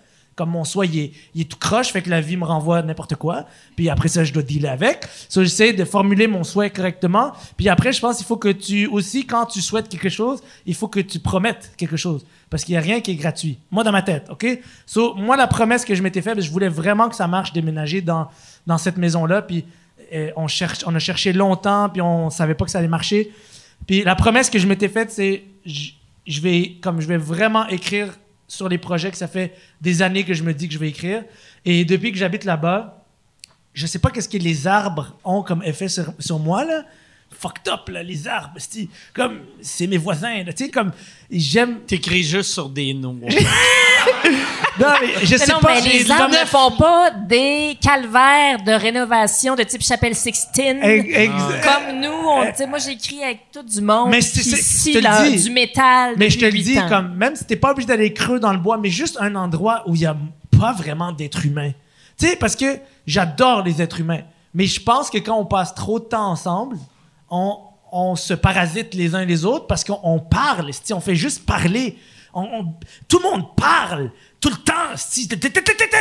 Comme 0.40 0.52
mon 0.52 0.64
souhait, 0.64 0.86
il 1.34 1.42
est, 1.42 1.44
tout 1.44 1.58
croche, 1.58 1.88
fait 1.92 2.00
que 2.00 2.08
la 2.08 2.22
vie 2.22 2.38
me 2.38 2.46
renvoie 2.46 2.80
n'importe 2.80 3.14
quoi. 3.16 3.44
Puis 3.76 3.90
après 3.90 4.08
ça, 4.08 4.24
je 4.24 4.32
dois 4.32 4.42
dealer 4.42 4.70
avec. 4.70 5.06
So, 5.28 5.42
j'essaie 5.42 5.74
de 5.74 5.84
formuler 5.84 6.28
mon 6.28 6.44
souhait 6.44 6.70
correctement. 6.70 7.34
Puis 7.58 7.68
après, 7.68 7.92
je 7.92 8.00
pense 8.00 8.16
qu'il 8.16 8.24
faut 8.24 8.38
que 8.38 8.48
tu, 8.48 8.86
aussi, 8.86 9.26
quand 9.26 9.44
tu 9.44 9.60
souhaites 9.60 9.90
quelque 9.90 10.08
chose, 10.08 10.42
il 10.64 10.74
faut 10.74 10.88
que 10.88 11.00
tu 11.00 11.18
promettes 11.18 11.72
quelque 11.76 11.98
chose. 11.98 12.24
Parce 12.48 12.64
qu'il 12.64 12.72
n'y 12.72 12.78
a 12.78 12.80
rien 12.80 13.02
qui 13.02 13.10
est 13.10 13.16
gratuit. 13.16 13.58
Moi, 13.70 13.84
dans 13.84 13.92
ma 13.92 14.00
tête, 14.00 14.28
OK? 14.30 14.46
So, 14.86 15.14
moi, 15.14 15.36
la 15.36 15.46
promesse 15.46 15.84
que 15.84 15.94
je 15.94 16.02
m'étais 16.02 16.22
faite, 16.22 16.40
je 16.40 16.50
voulais 16.50 16.70
vraiment 16.70 17.10
que 17.10 17.16
ça 17.16 17.26
marche 17.26 17.52
déménager 17.52 18.00
dans, 18.00 18.28
dans 18.66 18.78
cette 18.78 18.96
maison-là. 18.96 19.42
Puis 19.42 19.66
euh, 20.14 20.30
on, 20.36 20.48
cherche, 20.48 20.78
on 20.86 20.94
a 20.94 20.98
cherché 20.98 21.34
longtemps, 21.34 21.90
puis 21.90 22.00
on 22.00 22.30
savait 22.30 22.54
pas 22.54 22.64
que 22.64 22.70
ça 22.70 22.78
allait 22.78 22.88
marcher. 22.88 23.30
Puis 23.86 24.04
la 24.04 24.14
promesse 24.14 24.48
que 24.48 24.58
je 24.58 24.66
m'étais 24.66 24.88
faite, 24.88 25.10
c'est 25.10 25.44
je 25.66 26.40
vais 26.40 26.76
comme 26.80 27.02
je 27.02 27.08
vais 27.08 27.18
vraiment 27.18 27.66
écrire 27.68 28.14
sur 28.50 28.68
les 28.68 28.78
projets 28.78 29.10
que 29.12 29.16
ça 29.16 29.28
fait 29.28 29.56
des 29.80 30.02
années 30.02 30.24
que 30.24 30.34
je 30.34 30.42
me 30.42 30.52
dis 30.52 30.66
que 30.66 30.74
je 30.74 30.78
vais 30.78 30.88
écrire. 30.88 31.22
Et 31.64 31.84
depuis 31.84 32.10
que 32.10 32.18
j'habite 32.18 32.44
là-bas, 32.44 33.06
je 33.72 33.86
sais 33.86 34.00
pas 34.00 34.10
qu'est-ce 34.10 34.28
que 34.28 34.38
les 34.38 34.66
arbres 34.66 35.16
ont 35.24 35.42
comme 35.42 35.62
effet 35.62 35.88
sur, 35.88 36.12
sur 36.18 36.38
moi 36.38 36.64
là. 36.64 36.84
Fucked 37.30 37.68
up 37.72 37.88
là, 37.88 38.02
les 38.02 38.26
arbres, 38.26 38.58
comme 39.14 39.42
c'est 39.60 39.86
mes 39.86 39.98
voisins, 39.98 40.42
là, 40.42 40.52
tu 40.52 40.64
sais 40.64 40.70
comme 40.70 40.90
j'aime. 41.30 41.78
T'écris 41.82 42.24
juste 42.24 42.50
sur 42.50 42.68
des 42.68 42.92
noix. 42.92 43.14
Non 44.80 44.86
mais 45.00 45.26
je 45.26 45.36
sais 45.36 45.52
non, 45.52 45.60
pas. 45.60 45.74
mais 45.74 45.80
les 45.82 46.04
comme- 46.04 46.30
ne 46.30 46.46
font 46.46 46.70
pas 46.72 47.10
des 47.10 47.76
calvaires 47.80 48.62
de 48.62 48.72
rénovation 48.72 49.54
de 49.54 49.62
type 49.62 49.82
chapelle 49.82 50.14
Sixtine. 50.14 50.78
Ex- 50.82 51.08
ex- 51.16 51.32
Comme 51.62 52.00
nous, 52.00 52.08
on, 52.08 52.68
moi 52.68 52.78
j'écris 52.78 53.22
avec 53.22 53.50
tout 53.52 53.62
du 53.62 53.80
monde 53.80 54.10
Mais 54.10 54.20
c'est- 54.20 55.40
du 55.42 55.50
métal. 55.50 56.14
Mais 56.16 56.30
je 56.30 56.38
te 56.38 56.44
le 56.44 56.52
dis, 56.52 56.78
comme, 56.88 57.14
même 57.14 57.36
si 57.36 57.44
t'es 57.44 57.56
pas 57.56 57.72
obligé 57.72 57.86
d'aller 57.88 58.12
creux 58.12 58.40
dans 58.40 58.52
le 58.52 58.58
bois, 58.58 58.78
mais 58.78 58.88
juste 58.90 59.18
un 59.20 59.34
endroit 59.36 59.82
où 59.86 59.94
il 59.94 60.02
y 60.02 60.06
a 60.06 60.16
pas 60.58 60.72
vraiment 60.72 61.12
d'êtres 61.12 61.44
humains. 61.46 61.72
Tu 62.18 62.26
sais, 62.28 62.36
parce 62.36 62.56
que 62.56 62.78
j'adore 63.06 63.62
les 63.62 63.80
êtres 63.80 64.00
humains. 64.00 64.20
Mais 64.54 64.66
je 64.66 64.80
pense 64.80 65.10
que 65.10 65.18
quand 65.18 65.36
on 65.38 65.44
passe 65.46 65.74
trop 65.74 65.98
de 66.00 66.04
temps 66.04 66.30
ensemble, 66.30 66.76
on, 67.30 67.56
on 67.92 68.16
se 68.16 68.34
parasite 68.34 68.94
les 68.94 69.14
uns 69.14 69.24
les 69.24 69.44
autres 69.44 69.66
parce 69.66 69.84
qu'on 69.84 70.00
on 70.02 70.18
parle, 70.18 70.70
on 70.92 71.00
fait 71.00 71.14
juste 71.14 71.46
parler. 71.46 71.96
On- 72.32 72.42
on- 72.42 72.74
tout 73.08 73.18
le 73.18 73.30
monde 73.30 73.56
parle 73.56 74.10
tout 74.40 74.48
le 74.50 74.56
temps. 74.56 74.94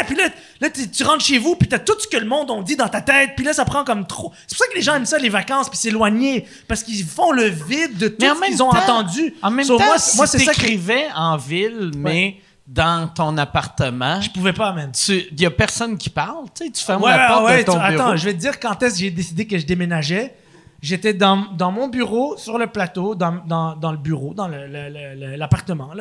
Puis 0.08 0.16
là, 0.16 0.30
là 0.62 0.70
tu, 0.70 1.04
rentres 1.04 1.26
chez 1.26 1.38
vous, 1.38 1.56
puis 1.56 1.68
t'as 1.68 1.80
tout 1.80 1.96
ce 2.00 2.08
que 2.08 2.18
le 2.18 2.26
monde 2.26 2.50
on 2.52 2.62
dit 2.62 2.76
dans 2.76 2.88
ta 2.88 3.02
tête, 3.02 3.32
puis 3.36 3.46
là, 3.46 3.54
ça 3.54 3.66
prend 3.66 3.84
comme 3.84 4.06
trop. 4.08 4.32
C'est 4.48 4.58
pour 4.58 4.66
ça 4.66 4.72
que 4.72 4.76
les 4.78 4.82
gens 4.82 4.96
aiment 4.96 5.06
ça, 5.06 5.18
les 5.18 5.30
vacances, 5.30 5.70
puis 5.70 5.78
s'éloigner, 5.78 6.48
parce 6.68 6.84
qu'ils 6.84 7.04
font 7.06 7.32
le 7.32 7.46
vide 7.46 7.98
de 7.98 8.08
tout 8.08 8.26
ce 8.26 8.46
qu'ils 8.46 8.64
ont 8.64 8.70
entendu. 8.70 9.34
En 9.42 9.52
même 9.52 9.66
So, 9.66 9.78
temps, 9.78 9.86
moi, 9.86 10.00
si 10.00 10.18
moi, 10.18 10.28
c'est 10.28 10.40
ça 10.40 10.54
que 10.54 11.16
en 11.18 11.38
ville, 11.38 11.92
mais 11.98 12.38
dans 12.68 13.08
ton 13.08 13.36
appartement, 13.38 14.22
je 14.22 14.30
pouvais 14.30 14.54
pas, 14.54 14.72
man. 14.74 14.92
il 15.10 15.42
y 15.42 15.46
a 15.46 15.52
personne 15.52 15.98
qui 15.98 16.10
parle. 16.10 16.46
Tu 16.54 16.66
sais, 16.66 16.72
tu 16.72 16.84
fermes 16.84 17.04
Ouais, 17.04 17.10
la 17.18 17.28
porte 17.28 17.46
ouais, 17.46 17.58
de 17.60 17.64
ton 17.64 17.74
tu- 17.74 17.80
bureau. 17.80 17.94
Attends, 18.10 18.16
je 18.16 18.26
vais 18.26 18.34
te 18.34 18.40
dire 18.40 18.60
quand 18.60 18.82
est-ce 18.84 18.94
que 18.94 19.00
j'ai 19.00 19.12
décidé 19.12 19.48
que 19.48 19.58
je 19.58 19.66
déménageais. 19.66 20.36
J'étais 20.82 21.14
dans, 21.14 21.52
dans 21.58 21.72
mon 21.72 21.88
bureau, 21.88 22.38
sur 22.38 22.58
le 22.58 22.68
plateau, 22.68 23.16
dans, 23.16 23.44
dans, 23.46 23.76
dans 23.76 23.92
le 23.92 23.98
bureau, 23.98 24.34
dans 24.34 24.48
l'appartement. 24.48 25.92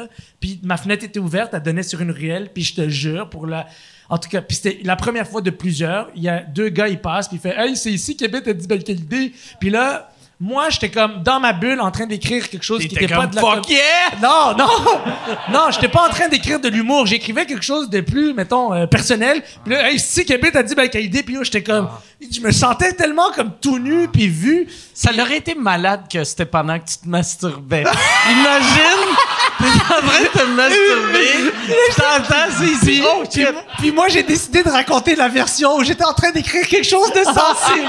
Puis 0.41 0.61
ma 0.63 0.77
fenêtre 0.77 1.05
était 1.05 1.19
ouverte, 1.19 1.55
elle 1.55 1.63
donnait 1.63 1.83
sur 1.83 2.01
une 2.01 2.13
ruelle, 2.13 2.51
puis 2.53 2.63
je 2.63 2.75
te 2.75 2.89
jure, 2.89 3.29
pour 3.29 3.47
la... 3.47 3.67
En 4.09 4.19
tout 4.19 4.29
cas, 4.29 4.41
puis 4.41 4.57
c'était 4.57 4.81
la 4.85 4.97
première 4.97 5.29
fois 5.29 5.43
de 5.43 5.51
plusieurs. 5.51 6.09
Il 6.17 6.23
y 6.23 6.29
a 6.29 6.43
deux 6.43 6.71
gars, 6.71 6.89
ils 6.89 7.01
passent, 7.01 7.29
puis 7.29 7.37
ils 7.37 7.41
font 7.41 7.57
«Hey, 7.59 7.77
c'est 7.77 7.93
ici 7.93 8.17
qu'habite 8.17 8.47
Eddie 8.47 8.67
Belkaldé.» 8.67 9.33
Puis 9.61 9.69
là, 9.69 10.11
moi, 10.41 10.71
j'étais 10.71 10.89
comme 10.89 11.25
dans 11.25 11.41
ma 11.41 11.53
bulle 11.53 11.81
en 11.81 11.91
train 11.91 12.07
d'écrire 12.07 12.49
quelque 12.49 12.63
chose 12.63 12.87
qui 12.87 12.95
était 12.95 13.09
pas 13.09 13.27
de 13.27 13.35
la 13.35 13.41
fuck 13.41 13.69
yeah! 13.69 13.81
non, 14.23 14.57
non, 14.57 14.69
non, 15.53 15.71
j'étais 15.73 15.89
pas 15.89 16.07
en 16.07 16.11
train 16.11 16.29
d'écrire 16.29 16.61
de 16.61 16.69
l'humour. 16.69 17.07
J'écrivais 17.07 17.45
quelque 17.45 17.65
chose 17.65 17.91
de 17.91 18.01
plus, 18.01 18.35
mettons, 18.35 18.73
euh, 18.73 18.87
personnel. 18.87 19.43
Puis 19.65 19.75
là, 19.75 19.91
hey, 19.91 19.99
si 19.99 20.25
Kébé 20.25 20.53
t'a 20.53 20.63
dit 20.63 20.77
ben 20.77 20.89
idée, 20.95 21.25
puis 21.25 21.35
là, 21.35 21.43
j'étais 21.43 21.65
comme, 21.65 21.89
je 22.21 22.41
me 22.41 22.53
sentais 22.53 22.93
tellement 22.93 23.33
comme 23.33 23.51
tout 23.61 23.81
nu 23.81 24.07
puis 24.07 24.29
vu. 24.29 24.69
Ça 24.95 25.11
aurait 25.13 25.39
été 25.39 25.57
malade 25.57 26.03
que 26.13 26.23
c'était 26.23 26.47
pendant 26.47 26.79
que 26.79 26.85
tu 26.85 26.99
te 26.99 27.09
masturbais. 27.09 27.83
Imagine, 28.31 29.17
t'es 29.59 29.65
en 29.95 30.01
train 30.07 30.23
de 30.23 30.29
te 30.39 30.45
masturber, 30.45 31.53
t'entends, 31.97 32.49
c'est 32.59 32.67
ici. 32.67 33.03
Oh, 33.05 33.25
Puis, 33.31 33.47
puis 33.79 33.91
moi, 33.93 34.09
j'ai 34.09 34.23
décidé 34.23 34.63
de 34.63 34.71
raconter 34.71 35.17
la 35.17 35.29
version 35.29 35.77
où 35.77 35.85
j'étais 35.85 36.05
en 36.05 36.13
train 36.13 36.31
d'écrire 36.31 36.67
quelque 36.67 36.87
chose 36.87 37.13
de 37.13 37.25
sensible. 37.25 37.89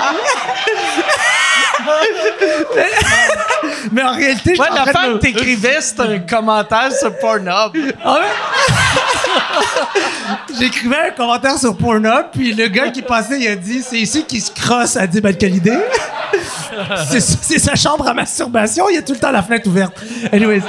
mais, 2.75 2.91
mais 3.91 4.03
en 4.03 4.13
réalité, 4.13 4.55
je 4.55 4.61
Ouais, 4.61 4.67
l'affaire 4.73 5.13
que 5.13 5.17
t'écrivais, 5.17 5.81
c'était 5.81 6.01
un 6.01 6.19
commentaire 6.19 6.91
sur 6.91 7.17
Pornhub. 7.17 7.77
Ah? 8.03 8.21
J'écrivais 10.59 11.09
un 11.09 11.11
commentaire 11.11 11.57
sur 11.57 11.75
Pornhub, 11.77 12.27
puis 12.33 12.53
le 12.53 12.67
gars 12.67 12.89
qui 12.89 13.01
passait, 13.01 13.39
il 13.39 13.47
a 13.47 13.55
dit 13.55 13.83
C'est 13.87 13.99
ici 13.99 14.25
qu'il 14.25 14.41
se 14.41 14.51
crosse 14.51 14.97
à 14.97 15.07
Dib. 15.07 15.25
C'est 17.09 17.19
c'est 17.19 17.59
sa 17.59 17.75
chambre 17.75 18.07
à 18.07 18.13
masturbation, 18.13 18.89
il 18.89 18.95
y 18.95 18.97
a 18.97 19.01
tout 19.01 19.13
le 19.13 19.19
temps 19.19 19.31
la 19.31 19.43
fenêtre 19.43 19.67
ouverte. 19.67 19.93
Anyways. 20.31 20.61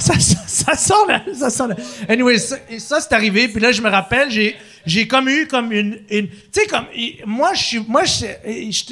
Ça, 0.00 0.18
ça, 0.18 0.38
ça 0.46 0.74
sent 0.74 0.94
là, 1.08 1.22
ça 1.34 1.50
sent 1.50 1.68
là. 1.68 1.76
Anyways, 2.08 2.38
ça, 2.38 3.00
c'est 3.00 3.12
arrivé, 3.12 3.48
puis 3.48 3.60
là 3.60 3.70
je 3.70 3.82
me 3.82 3.90
rappelle, 3.90 4.30
j'ai 4.86 5.06
comme 5.06 5.28
eu 5.28 5.46
comme 5.46 5.72
une, 5.72 5.98
tu 6.08 6.28
sais 6.52 6.66
comme 6.66 6.86
moi 7.26 7.52
je 7.54 7.62
suis 7.62 7.78
moi 7.86 8.04
je 8.04 8.26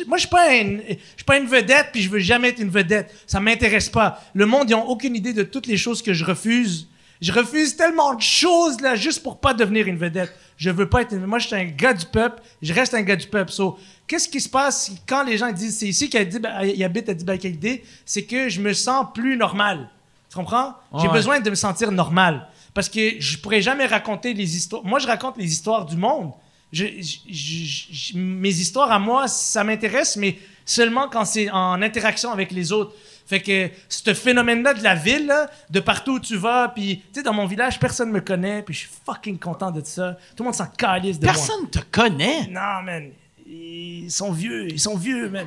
moi 0.06 0.18
je 0.18 0.20
suis 0.20 0.28
pas 0.28 0.54
une 0.54 0.82
je 0.86 0.94
suis 1.16 1.24
pas 1.26 1.38
une 1.38 1.46
vedette 1.46 1.88
puis 1.92 2.02
je 2.02 2.10
veux 2.10 2.18
jamais 2.18 2.48
être 2.48 2.60
une 2.60 2.70
vedette. 2.70 3.12
Ça 3.26 3.40
m'intéresse 3.40 3.88
pas. 3.88 4.22
Le 4.34 4.44
monde 4.46 4.68
ils 4.68 4.74
ont 4.74 4.86
aucune 4.86 5.16
idée 5.16 5.32
de 5.32 5.42
toutes 5.42 5.66
les 5.66 5.78
choses 5.78 6.02
que 6.02 6.12
je 6.12 6.24
refuse. 6.24 6.88
Je 7.20 7.32
refuse 7.32 7.74
tellement 7.74 8.14
de 8.14 8.22
choses 8.22 8.80
là 8.80 8.94
juste 8.94 9.22
pour 9.22 9.40
pas 9.40 9.54
devenir 9.54 9.86
une 9.88 9.96
vedette. 9.96 10.32
Je 10.56 10.70
veux 10.70 10.88
pas 10.88 11.02
être 11.02 11.14
une... 11.14 11.24
moi 11.24 11.38
je 11.38 11.46
suis 11.46 11.56
un 11.56 11.64
gars 11.64 11.94
du 11.94 12.06
peuple, 12.06 12.42
je 12.60 12.72
reste 12.74 12.92
un 12.92 13.02
gars 13.02 13.16
du 13.16 13.26
peuple. 13.26 13.50
So, 13.50 13.78
qu'est-ce 14.06 14.28
qui 14.28 14.40
se 14.40 14.48
passe 14.48 14.92
quand 15.06 15.22
les 15.24 15.38
gens 15.38 15.50
disent 15.52 15.78
c'est 15.78 15.88
ici 15.88 16.10
qu'il 16.10 16.28
il 16.64 16.84
habite 16.84 17.08
à 17.08 17.14
Dibakalité, 17.14 17.82
c'est 18.04 18.24
que 18.24 18.48
je 18.48 18.60
me 18.60 18.72
sens 18.74 19.06
plus 19.14 19.36
normal. 19.36 19.88
Comprends? 20.38 20.74
J'ai 21.00 21.08
besoin 21.08 21.40
de 21.40 21.50
me 21.50 21.54
sentir 21.56 21.90
normal 21.90 22.46
parce 22.74 22.88
que 22.88 23.20
je 23.20 23.38
pourrais 23.38 23.60
jamais 23.60 23.86
raconter 23.86 24.34
les 24.34 24.56
histoires. 24.56 24.84
Moi 24.84 24.98
je 25.00 25.06
raconte 25.08 25.36
les 25.36 25.50
histoires 25.50 25.84
du 25.84 25.96
monde. 25.96 26.30
Je, 26.72 26.84
je- 27.00 27.18
je- 27.32 27.86
je- 28.12 28.18
mes 28.18 28.50
histoires 28.50 28.92
à 28.92 28.98
moi, 28.98 29.26
ça 29.26 29.64
m'intéresse, 29.64 30.16
mais 30.16 30.38
seulement 30.64 31.08
quand 31.08 31.24
c'est 31.24 31.50
en 31.50 31.80
interaction 31.82 32.30
avec 32.30 32.52
les 32.52 32.70
autres. 32.72 32.94
Fait 33.26 33.40
que 33.42 33.68
ce 33.88 34.14
phénomène-là 34.14 34.74
de 34.74 34.82
la 34.82 34.94
ville, 34.94 35.26
là, 35.26 35.50
de 35.70 35.80
partout 35.80 36.12
où 36.12 36.20
tu 36.20 36.36
vas, 36.36 36.68
puis 36.68 36.98
tu 37.12 37.20
sais, 37.20 37.22
dans 37.22 37.32
mon 37.34 37.46
village, 37.46 37.78
personne 37.80 38.10
me 38.10 38.20
connaît, 38.20 38.62
puis 38.62 38.74
je 38.74 38.78
suis 38.80 38.90
fucking 39.04 39.38
content 39.38 39.70
de 39.70 39.82
ça. 39.84 40.12
Tout 40.36 40.42
le 40.42 40.44
monde 40.44 40.54
s'en 40.54 40.66
calisse 40.66 41.18
de 41.18 41.24
moi. 41.26 41.34
Personne 41.34 41.68
te 41.68 41.80
connaît? 41.90 42.46
Non, 42.48 42.82
man. 42.84 43.10
Ils 43.46 44.10
sont 44.10 44.30
vieux, 44.32 44.68
ils 44.70 44.78
sont 44.80 44.96
vieux, 44.96 45.28
man. 45.30 45.46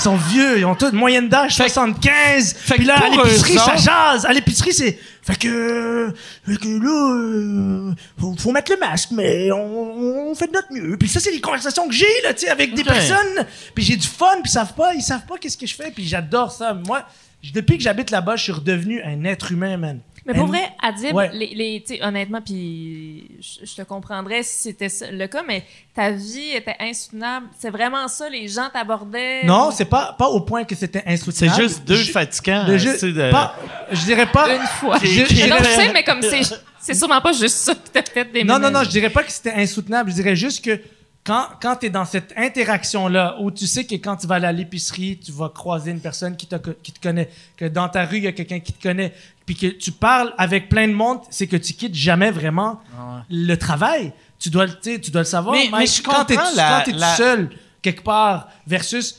Ils 0.00 0.04
sont 0.04 0.16
vieux, 0.16 0.58
ils 0.58 0.64
ont 0.64 0.74
toute 0.74 0.94
moyenne 0.94 1.28
d'âge 1.28 1.56
75. 1.56 2.54
fait 2.54 2.76
Puis 2.76 2.86
là, 2.86 2.96
à 2.96 3.10
l'épicerie, 3.10 3.58
ça 3.58 3.76
jase. 3.76 4.24
À 4.24 4.32
l'épicerie, 4.32 4.72
c'est. 4.72 4.98
Fait 5.20 5.36
que. 5.36 6.10
Fait 6.46 6.56
que 6.56 6.68
là, 6.68 7.90
euh, 7.90 7.92
faut, 8.18 8.34
faut 8.38 8.50
mettre 8.50 8.72
le 8.72 8.78
masque, 8.78 9.10
mais 9.10 9.52
on, 9.52 10.30
on 10.30 10.34
fait 10.34 10.46
de 10.46 10.52
notre 10.52 10.72
mieux. 10.72 10.96
Puis 10.96 11.06
ça, 11.06 11.20
c'est 11.20 11.30
les 11.30 11.42
conversations 11.42 11.86
que 11.86 11.92
j'ai, 11.92 12.06
là, 12.24 12.32
tu 12.32 12.46
sais, 12.46 12.48
avec 12.48 12.72
des 12.72 12.82
personnes. 12.82 13.44
Puis 13.74 13.84
j'ai 13.84 13.96
du 13.96 14.06
fun, 14.06 14.26
puis 14.42 14.44
ils 14.46 14.52
savent 14.52 14.72
pas, 14.72 14.94
ils 14.94 15.02
savent 15.02 15.26
pas 15.26 15.36
qu'est-ce 15.36 15.58
que 15.58 15.66
je 15.66 15.74
fais, 15.74 15.90
puis 15.90 16.08
j'adore 16.08 16.50
ça. 16.50 16.72
Moi, 16.72 17.04
depuis 17.52 17.76
que 17.76 17.82
j'habite 17.82 18.10
là-bas, 18.10 18.36
je 18.36 18.44
suis 18.44 18.52
redevenu 18.52 19.02
un 19.02 19.22
être 19.24 19.52
humain, 19.52 19.76
man. 19.76 20.00
Mais 20.26 20.34
pour 20.34 20.46
vrai, 20.46 20.70
Adib, 20.82 21.14
Ouais. 21.14 21.30
les, 21.32 21.54
les, 21.54 21.80
tu 21.86 21.94
sais, 21.94 22.02
honnêtement, 22.04 22.40
puis 22.42 23.26
je, 23.40 23.64
je 23.66 23.74
te 23.74 23.82
comprendrais 23.82 24.42
si 24.42 24.70
c'était 24.72 24.88
le 25.12 25.26
cas, 25.26 25.42
mais 25.46 25.64
ta 25.94 26.10
vie 26.10 26.50
était 26.54 26.76
insoutenable. 26.78 27.46
C'est 27.58 27.70
vraiment 27.70 28.06
ça, 28.08 28.28
les 28.28 28.46
gens 28.46 28.68
t'abordaient. 28.72 29.44
Non, 29.44 29.70
c'est 29.70 29.86
pas, 29.86 30.14
pas 30.18 30.28
au 30.28 30.40
point 30.42 30.64
que 30.64 30.74
c'était 30.74 31.02
C'est 31.06 31.12
insoutenable. 31.12 31.62
juste 31.62 31.84
deux 31.84 31.96
Je- 31.96 32.12
fatigants. 32.12 32.64
De- 32.66 33.30
pas- 33.30 33.56
je 33.90 34.04
dirais 34.04 34.26
pas. 34.30 34.54
Une 34.54 34.60
fois. 34.78 34.98
Je- 35.02 35.48
non, 35.48 35.56
sais, 35.64 35.92
mais 35.92 36.04
comme 36.04 36.20
c'est, 36.22 36.42
c'est 36.78 36.94
sûrement 36.94 37.20
pas 37.20 37.32
juste 37.32 37.56
ça 37.56 37.74
qui 37.74 37.90
t'a 37.90 38.02
fait 38.02 38.24
Non, 38.24 38.30
déménager. 38.32 38.60
non, 38.60 38.70
non, 38.70 38.84
je 38.84 38.90
dirais 38.90 39.10
pas 39.10 39.22
que 39.22 39.32
c'était 39.32 39.52
insoutenable. 39.54 40.10
Je 40.10 40.16
dirais 40.16 40.36
juste 40.36 40.62
que 40.64 40.80
quand, 41.24 41.44
quand 41.60 41.76
tu 41.76 41.86
es 41.86 41.90
dans 41.90 42.04
cette 42.06 42.32
interaction-là, 42.36 43.36
où 43.40 43.50
tu 43.50 43.66
sais 43.66 43.84
que 43.84 43.94
quand 43.96 44.16
tu 44.16 44.26
vas 44.26 44.36
aller 44.36 44.46
à 44.46 44.52
l'épicerie, 44.52 45.18
tu 45.22 45.32
vas 45.32 45.48
croiser 45.50 45.90
une 45.90 46.00
personne 46.00 46.36
qui 46.36 46.46
qui 46.82 46.92
te 46.92 47.00
connaît, 47.00 47.28
que 47.56 47.66
dans 47.66 47.88
ta 47.88 48.04
rue, 48.06 48.18
il 48.18 48.24
y 48.24 48.26
a 48.26 48.32
quelqu'un 48.32 48.60
qui 48.60 48.72
te 48.72 48.82
connaît, 48.82 49.12
puis 49.52 49.56
que 49.56 49.66
tu 49.76 49.90
parles 49.90 50.32
avec 50.38 50.68
plein 50.68 50.86
de 50.86 50.92
monde, 50.92 51.18
c'est 51.28 51.48
que 51.48 51.56
tu 51.56 51.72
quittes 51.72 51.94
jamais 51.96 52.30
vraiment 52.30 52.80
le 53.28 53.56
travail. 53.56 54.12
Tu 54.38 54.48
dois, 54.48 54.66
le- 54.66 54.98
tu 55.00 55.10
dois 55.10 55.22
le 55.22 55.26
savoir. 55.26 55.56
Mais- 55.56 55.68
Mike. 55.68 55.74
mais 55.80 55.86
je 55.86 56.02
quand 56.02 56.24
tu 56.24 56.34
es, 56.34 56.36
la- 56.54 56.82
tout 56.84 56.92
la- 56.94 57.16
seul, 57.16 57.50
quelque 57.82 58.02
part, 58.04 58.48
versus 58.64 59.18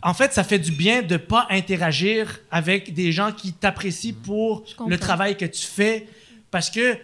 en 0.00 0.14
fait, 0.14 0.32
ça 0.32 0.44
fait 0.44 0.60
du 0.60 0.70
bien 0.70 1.02
de 1.02 1.16
pas 1.16 1.46
interagir 1.50 2.38
avec 2.52 2.94
des 2.94 3.10
gens 3.10 3.32
qui 3.32 3.52
t'apprécient 3.52 4.14
pour 4.22 4.62
Je 4.64 4.76
comprends. 4.76 4.88
le 4.90 4.98
travail 4.98 5.36
que 5.36 5.44
tu 5.44 5.66
fais. 5.66 6.06
Parce 6.52 6.70
que, 6.70 6.96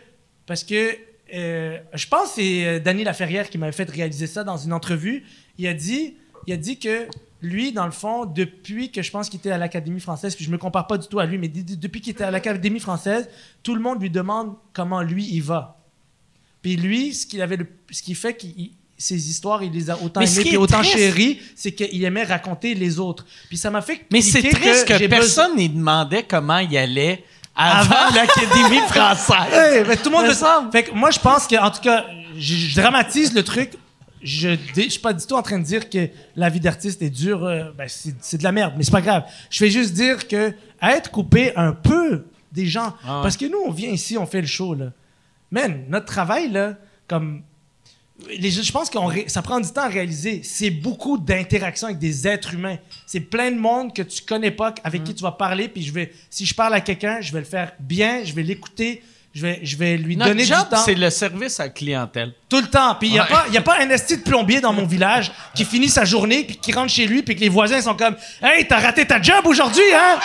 parce 0.47 0.63
que 0.63 0.97
euh, 1.35 1.79
je 1.95 2.07
pense 2.07 2.29
que 2.29 2.35
c'est 2.37 2.67
euh, 2.67 2.79
Danny 2.79 3.03
Laferrière 3.03 3.51
qui 3.51 3.59
m'avait 3.59 3.73
fait 3.73 3.91
réaliser 3.91 4.29
ça 4.29 4.45
dans 4.45 4.57
une 4.59 4.73
entrevue. 4.73 5.25
Il 5.59 5.67
a 5.67 5.75
dit, 5.75 6.15
il 6.47 6.53
a 6.53 6.57
dit 6.57 6.79
que 6.79 7.09
lui, 7.41 7.73
dans 7.73 7.85
le 7.87 7.93
fond, 7.93 8.25
depuis 8.27 8.91
que 8.91 9.01
je 9.03 9.11
pense 9.11 9.29
qu'il 9.29 9.39
était 9.39 9.51
à 9.53 9.59
l'Académie 9.59 10.01
française, 10.01 10.35
puis 10.35 10.45
je 10.45 10.51
me 10.51 10.59
compare 10.59 10.87
pas 10.87 10.99
du 10.99 11.07
tout 11.07 11.21
à 11.21 11.27
lui, 11.27 11.39
mais 11.39 11.49
depuis 11.49 12.01
qu'il 12.01 12.11
était 12.13 12.25
à 12.25 12.31
l'Académie 12.31 12.81
française, 12.81 13.29
tout 13.63 13.75
le 13.75 13.81
monde 13.81 14.01
lui 14.03 14.11
demande 14.11 14.55
comment 14.73 15.03
lui 15.03 15.25
il 15.31 15.41
va. 15.43 15.79
Puis 16.63 16.77
lui, 16.77 17.15
ce 17.15 17.27
qu'il 17.27 17.41
avait, 17.41 17.57
le- 17.57 17.69
ce 17.91 18.03
qui 18.03 18.15
fait 18.15 18.37
qu'il 18.37 18.71
ses 19.01 19.31
histoires, 19.31 19.63
il 19.63 19.71
les 19.71 19.91
a 19.91 20.03
autant 20.03 20.21
aimées 20.21 20.55
est 20.55 20.57
autant 20.57 20.83
chéries, 20.83 21.39
c'est 21.55 21.71
qu'il 21.71 22.03
aimait 22.03 22.25
raconter 22.25 22.75
les 22.75 22.99
autres. 22.99 23.25
Puis 23.47 23.57
ça 23.57 23.71
m'a 23.71 23.81
fait 23.81 24.05
Mais 24.11 24.21
c'est 24.21 24.43
triste 24.43 24.87
que, 24.87 25.07
personne 25.07 25.55
n'y 25.57 25.69
demandait 25.69 26.25
comment 26.25 26.59
il 26.59 26.77
allait 26.77 27.23
avant, 27.55 27.95
Avant? 27.95 28.15
l'Académie 28.17 28.81
française. 28.89 29.87
Tout 30.03 30.11
le 30.11 30.17
monde 30.17 30.27
le. 30.27 30.69
Fait 30.73 30.83
que 30.83 30.91
moi, 30.93 31.13
je 31.13 31.21
pense 31.21 31.47
que, 31.47 31.55
en 31.55 31.71
tout 31.71 31.81
cas, 31.81 32.07
je, 32.37 32.55
je 32.57 32.75
dramatise 32.81 33.33
le 33.35 33.45
truc. 33.45 33.71
Je 34.23 34.49
ne 34.51 34.89
suis 34.89 35.01
pas 35.01 35.13
du 35.13 35.25
tout 35.27 35.35
en 35.35 35.43
train 35.43 35.59
de 35.59 35.65
dire 35.65 35.89
que 35.89 36.09
la 36.37 36.49
vie 36.49 36.61
d'artiste 36.61 37.01
est 37.03 37.11
dure. 37.11 37.45
euh, 37.45 37.71
ben, 37.77 37.87
c'est 37.89 38.39
de 38.39 38.43
la 38.43 38.53
merde, 38.53 38.75
mais 38.77 38.85
c'est 38.85 38.91
pas 38.91 39.01
grave. 39.03 39.25
Je 39.51 39.65
vais 39.65 39.71
juste 39.71 39.95
dire 39.95 40.27
que 40.29 40.53
être 40.83 41.11
coupé 41.11 41.55
un 41.57 41.73
peu 41.73 42.25
des 42.53 42.67
gens. 42.67 42.95
Ah. 43.05 43.21
Parce 43.23 43.37
que 43.37 43.47
nous, 43.47 43.59
on 43.67 43.71
vient 43.71 43.91
ici, 43.91 44.17
on 44.19 44.27
fait 44.27 44.41
le 44.41 44.47
show, 44.47 44.75
là. 44.75 44.93
Man, 45.51 45.85
notre 45.89 46.07
travail, 46.07 46.51
là, 46.51 46.77
comme. 47.07 47.43
Les, 48.29 48.51
je 48.51 48.73
pense 48.73 48.91
que 48.91 48.99
ça 49.29 49.43
prend 49.43 49.61
du 49.61 49.69
temps 49.71 49.83
à 49.83 49.89
réaliser. 49.89 50.41
C'est 50.43 50.71
beaucoup 50.71 51.19
d'interactions 51.19 51.87
avec 51.87 52.01
des 52.01 52.27
êtres 52.27 52.53
humains. 52.55 52.79
C'est 53.07 53.21
plein 53.21 53.53
de 53.53 53.57
monde 53.57 53.95
que 53.95 54.03
tu 54.03 54.23
connais 54.23 54.51
pas, 54.51 54.75
avec 54.83 55.03
Mm. 55.03 55.05
qui 55.05 55.15
tu 55.15 55.23
vas 55.23 55.31
parler. 55.33 55.69
Puis 55.69 55.83
je 55.83 55.93
vais, 55.93 56.13
si 56.29 56.45
je 56.45 56.53
parle 56.53 56.75
à 56.75 56.81
quelqu'un, 56.81 57.21
je 57.21 57.33
vais 57.33 57.39
le 57.39 57.45
faire 57.45 57.73
bien, 57.79 58.25
je 58.25 58.33
vais 58.33 58.43
l'écouter, 58.43 59.03
je 59.39 59.43
vais, 59.43 59.61
je 59.63 59.77
vais 59.77 59.97
lui 59.97 60.17
Notre 60.17 60.31
donner 60.31 60.45
job, 60.45 60.59
du 60.65 60.71
temps. 60.71 60.83
c'est 60.85 60.95
le 60.97 61.11
service 61.11 61.61
à 61.61 61.65
la 61.65 61.69
clientèle. 61.69 62.33
Tout 62.49 62.61
le 62.61 62.67
temps. 62.67 62.97
Puis 62.97 63.09
il 63.09 63.13
n'y 63.13 63.19
a, 63.21 63.25
pas- 63.25 63.45
y 63.53 63.57
a 63.57 63.61
pas 63.63 63.77
un 63.81 63.89
esti 63.91 64.17
de 64.17 64.23
plombier 64.23 64.61
dans 64.61 64.73
mon 64.73 64.85
village 64.85 65.31
qui 65.55 65.65
finit 65.65 65.89
sa 65.89 66.05
journée, 66.05 66.43
puis 66.43 66.57
qui 66.57 66.73
rentre 66.73 66.93
chez 66.93 67.07
lui, 67.07 67.23
puis 67.23 67.37
que 67.37 67.41
les 67.41 67.49
voisins 67.49 67.81
sont 67.81 67.95
comme 67.95 68.17
Hey, 68.43 68.67
t'as 68.67 68.81
raté 68.81 69.07
ta 69.07 69.23
job 69.23 69.47
aujourd'hui, 69.47 69.85
hein? 69.95 70.19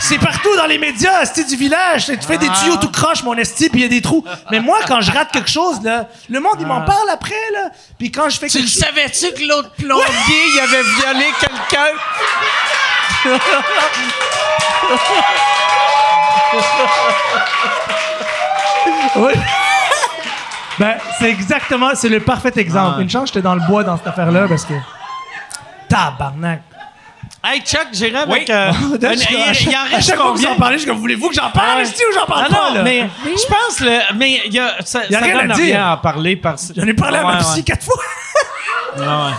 C'est 0.00 0.18
partout 0.18 0.56
dans 0.56 0.66
les 0.66 0.78
médias, 0.78 1.22
esti 1.22 1.44
du 1.44 1.54
village. 1.56 2.06
Tu 2.06 2.26
fais 2.26 2.38
des 2.38 2.48
tuyaux 2.48 2.76
tout 2.78 2.90
croche, 2.90 3.22
mon 3.22 3.34
esti, 3.36 3.68
puis 3.68 3.80
il 3.80 3.82
y 3.84 3.86
a 3.86 3.88
des 3.88 4.00
trous. 4.00 4.24
Mais 4.50 4.58
moi, 4.58 4.78
quand 4.86 5.00
je 5.00 5.12
rate 5.12 5.30
quelque 5.30 5.50
chose, 5.50 5.80
là, 5.84 6.08
le 6.28 6.40
monde, 6.40 6.56
il 6.58 6.66
m'en 6.66 6.80
parle 6.82 7.08
après, 7.10 7.34
là. 7.52 7.70
Puis 7.98 8.10
quand 8.10 8.28
je 8.30 8.38
fais 8.38 8.48
Tu 8.48 8.58
le 8.58 8.64
chose. 8.66 8.78
savais-tu 8.78 9.32
que 9.34 9.44
l'autre 9.48 9.70
plombier, 9.76 10.42
il 10.54 10.60
avait 10.60 10.82
violé 10.82 11.26
quelqu'un? 11.40 11.92
Oui. 19.16 19.32
ben, 20.78 20.94
c'est 21.18 21.30
exactement, 21.30 21.90
c'est 21.94 22.08
le 22.08 22.20
parfait 22.20 22.52
exemple. 22.56 22.96
Ouais. 22.98 23.02
Une 23.04 23.10
chance, 23.10 23.28
j'étais 23.28 23.42
dans 23.42 23.54
le 23.54 23.60
bois 23.66 23.84
dans 23.84 23.96
cette 23.96 24.06
affaire-là, 24.08 24.46
parce 24.48 24.64
que. 24.64 24.74
Tabarnak. 25.88 26.62
Hey, 27.44 27.60
Chuck, 27.62 27.86
j'irai 27.92 28.24
Oui. 28.26 28.32
avec... 28.32 28.50
euh, 28.50 28.70
un- 29.02 29.06
À 29.06 29.12
il, 29.14 29.68
en 29.76 29.78
à 29.80 29.84
reste 29.84 30.08
chaque 30.08 30.16
fois 30.16 30.32
que 30.32 30.38
vous 30.38 30.46
en 30.46 30.56
parlez, 30.56 30.78
je 30.78 30.90
voulez-vous 30.90 31.28
que 31.28 31.34
j'en 31.34 31.50
parle, 31.50 31.76
Ouais. 31.76 31.82
esti, 31.82 32.02
ou 32.10 32.12
j'en 32.14 32.26
parle 32.26 32.46
Ah 32.50 32.54
pas, 32.54 32.68
non, 32.70 32.74
là? 32.76 32.82
mais 32.82 33.08
je 33.24 33.46
pense 33.46 33.80
le, 33.80 34.14
mais 34.16 34.40
il 34.46 34.52
y 34.52 34.58
a, 34.58 34.74
ça, 34.84 35.02
Y 35.08 35.14
a 35.14 35.18
ça 35.20 35.24
rien 35.24 35.34
donne 35.42 35.50
à 35.52 35.54
dire. 35.54 35.64
rien 35.64 35.86
à 35.86 35.94
en 35.94 35.98
parler 35.98 36.36
parce 36.36 36.72
J'en 36.76 36.86
ai 36.86 36.94
parlé 36.94 37.18
à 37.18 37.22
ma 37.22 37.34
Ouais, 37.34 37.38
psy 37.40 37.56
ouais. 37.58 37.62
quatre 37.62 37.84
fois. 37.84 37.96
Ouais, 38.96 39.04
ouais. 39.04 39.32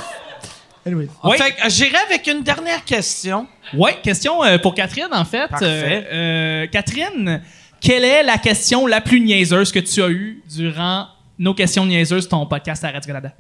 Anyway. 0.86 1.08
Oui. 1.24 1.38
Fait 1.38 1.52
que, 1.52 1.66
euh, 1.66 1.70
j'irai 1.70 1.98
avec 2.08 2.26
une 2.28 2.42
dernière 2.44 2.84
question. 2.86 3.48
Oui, 3.74 3.92
question 4.02 4.44
euh, 4.44 4.58
pour 4.60 4.74
Catherine, 4.74 5.08
en 5.12 5.26
fait. 5.26 5.48
Parfait. 5.50 5.66
Euh, 5.66 6.02
euh, 6.14 6.68
Catherine, 6.72 7.42
quelle 7.82 8.04
est 8.04 8.24
la 8.24 8.38
question 8.38 8.88
la 8.88 9.02
plus 9.02 9.20
niaiseuse 9.22 9.72
que 9.72 9.80
tu 9.80 10.02
as 10.02 10.10
eue 10.10 10.42
durant 10.50 11.08
nos 11.38 11.54
questions 11.54 11.86
niaiseuses, 11.86 12.28
ton 12.28 12.46
podcast 12.46 12.84
à 12.84 12.92
Radio-Canada? 12.92 13.34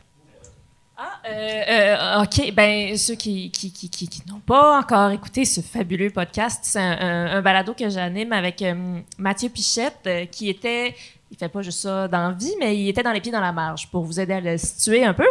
Ah, 1.01 1.21
euh, 1.29 1.63
euh, 1.69 2.23
OK. 2.23 2.53
Ben, 2.53 2.97
ceux 2.97 3.15
qui, 3.15 3.51
qui, 3.51 3.71
qui, 3.71 3.89
qui, 3.89 4.21
n'ont 4.27 4.41
pas 4.41 4.79
encore 4.79 5.11
écouté 5.11 5.45
ce 5.45 5.61
fabuleux 5.61 6.09
podcast, 6.09 6.59
c'est 6.63 6.79
un, 6.79 7.41
balado 7.41 7.73
que 7.73 7.89
j'anime 7.89 8.33
avec 8.33 8.61
euh, 8.61 8.99
Mathieu 9.17 9.49
Pichette, 9.49 10.29
qui 10.31 10.49
était. 10.49 10.95
Il 11.31 11.37
fait 11.37 11.47
pas 11.47 11.61
juste 11.61 11.81
ça 11.81 12.07
dans 12.07 12.29
la 12.29 12.31
vie, 12.31 12.53
mais 12.59 12.75
il 12.75 12.89
était 12.89 13.03
dans 13.03 13.11
les 13.11 13.21
pieds 13.21 13.31
dans 13.31 13.39
la 13.39 13.51
marge 13.51 13.87
pour 13.91 14.03
vous 14.03 14.19
aider 14.19 14.33
à 14.33 14.39
le 14.41 14.57
situer 14.57 15.05
un 15.05 15.13
peu. 15.13 15.27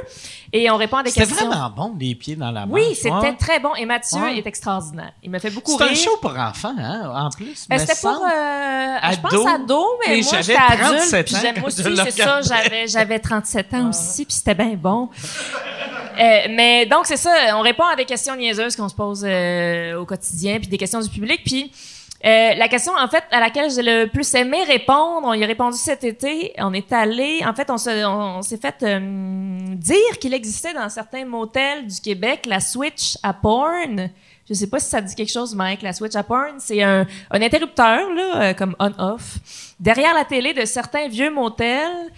Et 0.52 0.70
on 0.70 0.76
répond 0.76 0.98
à 0.98 1.02
des 1.02 1.10
C'était 1.10 1.26
questions. 1.26 1.48
vraiment 1.48 1.70
bon, 1.70 1.96
les 1.98 2.14
pieds 2.14 2.36
dans 2.36 2.52
la 2.52 2.66
main. 2.66 2.72
Oui, 2.72 2.94
c'était 2.94 3.10
Ouais. 3.10 3.36
très 3.36 3.58
bon. 3.58 3.74
Et 3.74 3.84
Mathieu 3.84 4.20
Ouais. 4.20 4.38
est 4.38 4.46
extraordinaire. 4.46 5.12
Il 5.24 5.30
me 5.30 5.40
fait 5.40 5.50
beaucoup 5.50 5.76
C'est 5.76 5.82
rire. 5.84 5.92
un 5.92 5.96
show 5.96 6.16
pour 6.22 6.36
enfants, 6.38 6.74
hein, 6.78 7.10
en 7.14 7.30
plus. 7.30 7.66
Euh, 7.72 7.78
C'était 7.78 7.96
pour, 8.00 8.22
euh, 8.24 8.96
je 9.10 9.20
pense 9.20 9.46
ado, 9.48 9.84
mais 10.06 10.18
Et 10.20 10.22
moi 10.22 10.40
j'étais 10.40 10.56
adulte. 10.56 10.80
37 11.00 11.26
Puis 11.26 11.36
j'aime- 11.42 11.64
aussi, 11.64 11.82
c'est 11.82 12.22
ça. 12.22 12.40
j'avais 12.86 13.18
37 13.18 13.74
ans 13.74 13.88
aussi, 13.90 14.24
puis 14.24 14.34
c'était 14.34 14.54
bien 14.54 14.74
bon. 14.76 15.08
Euh, 16.20 16.38
mais 16.50 16.86
donc 16.86 17.06
c'est 17.06 17.16
ça, 17.16 17.30
on 17.56 17.60
répond 17.60 17.84
à 17.84 17.96
des 17.96 18.04
questions 18.04 18.34
niaiseuses 18.36 18.74
qu'on 18.76 18.88
se 18.88 18.94
pose 18.94 19.24
euh, 19.26 19.98
au 20.00 20.04
quotidien, 20.04 20.58
puis 20.58 20.68
des 20.68 20.78
questions 20.78 21.00
du 21.00 21.08
public, 21.08 21.40
puis 21.44 21.72
euh, 22.24 22.54
la 22.54 22.68
question 22.68 22.92
en 22.98 23.06
fait 23.08 23.22
à 23.30 23.38
laquelle 23.40 23.70
j'ai 23.70 23.82
le 23.82 24.06
plus 24.06 24.34
aimé 24.34 24.64
répondre, 24.64 25.22
on 25.28 25.34
y 25.34 25.44
a 25.44 25.46
répondu 25.46 25.76
cet 25.78 26.02
été, 26.04 26.52
on 26.58 26.72
est 26.72 26.92
allé, 26.92 27.42
en 27.46 27.54
fait 27.54 27.70
on, 27.70 27.78
se- 27.78 28.04
on, 28.04 28.38
on 28.38 28.42
s'est 28.42 28.56
fait 28.58 28.74
euh, 28.82 28.98
dire 29.74 30.18
qu'il 30.20 30.34
existait 30.34 30.74
dans 30.74 30.88
certains 30.88 31.24
motels 31.24 31.86
du 31.86 32.00
Québec 32.00 32.44
la 32.46 32.60
switch 32.60 33.16
à 33.22 33.32
porn. 33.32 34.10
Je 34.48 34.54
sais 34.54 34.66
pas 34.66 34.78
si 34.80 34.88
ça 34.88 35.00
dit 35.02 35.14
quelque 35.14 35.30
chose, 35.30 35.54
Mike. 35.54 35.82
La 35.82 35.92
switch 35.92 36.16
à 36.16 36.22
porn, 36.22 36.54
c'est 36.58 36.82
un, 36.82 37.06
un 37.30 37.42
interrupteur, 37.42 38.10
là, 38.14 38.42
euh, 38.42 38.54
comme 38.54 38.74
on-off, 38.78 39.36
derrière 39.78 40.14
la 40.14 40.24
télé 40.24 40.54
de 40.54 40.64
certains 40.64 41.06
vieux 41.06 41.30
motels 41.30 42.08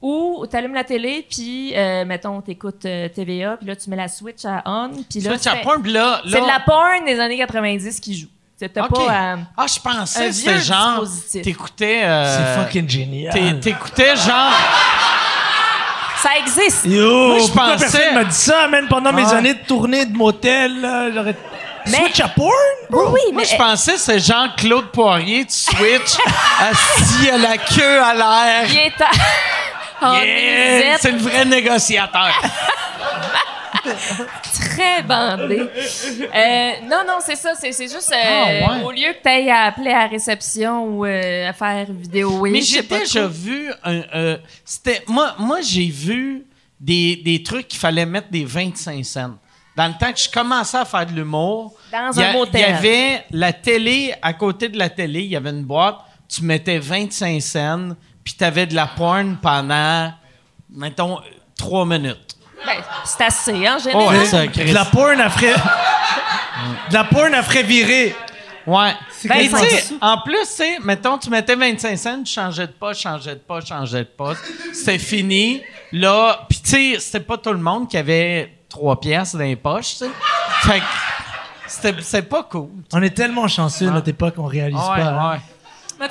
où 0.00 0.46
tu 0.48 0.56
allumes 0.56 0.72
la 0.72 0.84
télé, 0.84 1.26
puis, 1.28 1.72
euh, 1.76 2.04
mettons, 2.06 2.40
tu 2.40 2.52
écoutes 2.52 2.80
TVA, 2.80 3.56
puis 3.58 3.66
là, 3.66 3.76
tu 3.76 3.90
mets 3.90 3.96
la 3.96 4.08
switch 4.08 4.44
à 4.44 4.62
on, 4.64 4.90
puis 5.10 5.20
là, 5.20 5.32
Switch 5.32 5.46
à 5.48 5.56
c'est- 5.56 5.62
porn, 5.62 5.82
puis 5.82 5.92
là, 5.92 6.22
c'est 6.24 6.30
là- 6.36 6.40
de 6.40 6.46
la 6.46 6.60
porn 6.60 7.04
des 7.04 7.18
années 7.20 7.36
90 7.36 8.00
qui 8.00 8.14
joue. 8.16 8.28
C'était 8.62 8.80
OK. 8.82 8.90
pas... 9.06 9.12
euh, 9.12 9.36
Ah, 9.56 9.64
je 9.66 9.80
pensais 9.80 10.26
que 10.26 10.32
c'était 10.32 10.60
genre. 10.60 11.02
T'écoutais. 11.42 12.02
euh, 12.04 12.36
C'est 12.56 12.62
fucking 12.62 12.88
génial. 12.90 13.32
t'é- 13.32 13.58
T'écoutais 13.60 14.14
genre. 14.16 14.52
ça 16.22 16.28
existe! 16.38 16.84
Yo, 16.84 17.28
Moi, 17.28 17.38
je 17.38 17.50
pensais- 17.52 17.78
personne 17.78 18.14
m'a 18.14 18.24
dit 18.24 18.34
ça, 18.36 18.68
man, 18.68 18.86
pendant 18.86 19.12
mes 19.14 19.24
années 19.32 19.54
de 19.54 19.60
tournée 19.66 20.04
de 20.04 20.14
motel, 20.14 20.72
j'aurais... 21.14 21.34
Mais- 21.86 21.96
Switch 21.96 22.20
à 22.20 22.28
porn? 22.28 22.50
Oui, 22.90 22.98
oui, 23.12 23.20
Moi, 23.32 23.42
mais... 23.42 23.44
je 23.46 23.56
pensais 23.56 23.92
que 23.94 23.98
c'est 23.98 24.20
Jean-Claude 24.20 24.88
Poirier, 24.92 25.46
tu 25.46 25.54
switch, 25.56 26.18
assis 26.60 27.30
à 27.30 27.38
la 27.38 27.56
queue 27.56 28.02
à 28.02 28.12
l'air. 28.12 28.68
Il 28.68 28.76
est 28.76 28.92
à... 29.00 30.06
en 30.06 30.12
Yeah! 30.20 30.24
nuisette. 30.26 30.98
C'est 31.00 31.12
le 31.12 31.18
vrai 31.18 31.44
négociateur. 31.46 32.28
très 34.80 35.02
bandé. 35.02 35.60
Euh, 35.60 36.70
non, 36.88 37.02
non, 37.06 37.18
c'est 37.20 37.36
ça. 37.36 37.52
C'est, 37.54 37.72
juste, 37.72 38.12
euh, 38.12 38.16
Ah, 38.16 38.46
ouais. 38.78 38.84
au 38.84 38.90
lieu 38.90 39.12
que 39.12 39.22
tu 39.22 39.28
ailles 39.28 39.50
à 39.50 39.64
appeler 39.64 39.90
à 39.90 40.00
la 40.02 40.06
réception 40.06 40.84
ou 40.84 41.04
euh, 41.06 41.48
à 41.48 41.52
faire 41.52 41.86
vidéo, 41.90 42.38
oui. 42.40 42.50
Mais 42.52 42.60
j'ai 42.62 42.82
pas 42.82 43.00
déjà 43.00 43.26
vu 43.26 43.70
un. 43.84 44.02
euh, 44.14 44.38
c'était, 44.64 45.02
moi, 45.06 45.34
moi 45.38 45.60
j'ai 45.62 45.86
vu 45.86 46.46
des, 46.80 47.16
des 47.16 47.42
trucs 47.42 47.68
qu'il 47.68 47.78
fallait 47.78 48.06
mettre 48.06 48.30
des 48.30 48.44
25 48.44 49.04
cents. 49.04 49.34
Dans 49.76 49.86
le 49.86 49.94
temps 49.98 50.12
que 50.12 50.18
je 50.18 50.28
commençais 50.28 50.78
à 50.78 50.84
faire 50.84 51.06
de 51.06 51.12
l'humour, 51.12 51.74
Dans 51.92 52.10
il 52.12 52.20
y 52.20 52.24
a- 52.24 52.30
un 52.30 52.32
motel. 52.32 52.60
Il 52.60 52.60
y 52.60 52.64
avait 52.76 53.24
la 53.30 53.52
télé, 53.52 54.14
à 54.20 54.32
côté 54.32 54.68
de 54.68 54.78
la 54.78 54.90
télé, 54.90 55.20
il 55.20 55.30
y 55.30 55.36
avait 55.36 55.50
une 55.50 55.64
boîte, 55.64 55.98
tu 56.28 56.42
mettais 56.44 56.78
25 56.78 57.40
cents, 57.40 57.90
puis 58.24 58.34
tu 58.36 58.44
avais 58.44 58.66
de 58.66 58.74
la 58.74 58.86
porn 58.86 59.36
pendant, 59.40 60.12
mettons, 60.70 61.18
trois 61.56 61.86
minutes. 61.86 62.29
Ben, 62.66 62.76
c'est 63.04 63.24
assez, 63.24 63.66
hein, 63.66 63.78
général. 63.78 64.06
Oh, 64.06 64.36
ouais. 64.36 64.66
De 64.66 64.74
la 64.74 64.84
porn, 64.84 65.18
elle 65.20 65.30
ferait... 65.30 65.54
de 66.90 66.94
la 66.94 67.04
porn, 67.04 67.32
elle 67.34 67.42
ferait 67.42 67.62
virer. 67.62 68.14
Ouais. 68.66 68.92
Ben, 69.24 69.36
Mais 69.36 69.48
tu 69.48 69.56
sais, 69.56 69.80
sous. 69.80 69.98
en 70.00 70.18
plus, 70.22 70.40
tu 70.40 70.46
sais, 70.46 70.78
mettons, 70.84 71.18
tu 71.18 71.30
mettais 71.30 71.56
25 71.56 71.96
cents, 71.96 72.22
tu 72.22 72.32
changeais 72.32 72.66
de 72.66 72.72
pas, 72.72 72.92
changeais 72.94 73.34
de 73.34 73.40
pas, 73.40 73.60
changeais 73.60 74.00
de 74.00 74.04
pas. 74.04 74.32
C'était 74.72 74.98
fini. 74.98 75.62
Là, 75.92 76.46
puis 76.48 76.60
tu 76.62 76.70
sais, 76.70 77.00
c'était 77.00 77.24
pas 77.24 77.36
tout 77.38 77.52
le 77.52 77.58
monde 77.58 77.88
qui 77.88 77.96
avait 77.96 78.52
trois 78.68 79.00
pièces 79.00 79.34
dans 79.34 79.40
les 79.40 79.56
poches, 79.56 79.90
tu 79.98 80.04
sais. 80.04 80.10
Fait 80.62 80.78
que 80.80 80.84
c'était, 81.66 81.94
c'est 82.02 82.22
pas 82.28 82.44
cool. 82.44 82.68
On 82.92 83.02
est 83.02 83.10
tellement 83.16 83.48
chanceux 83.48 83.88
à 83.88 83.90
notre 83.92 84.08
époque, 84.08 84.34
on 84.38 84.44
réalise 84.46 84.76
ouais, 84.76 84.96
pas. 85.02 85.02
hein. 85.08 85.32
ouais. 85.32 85.40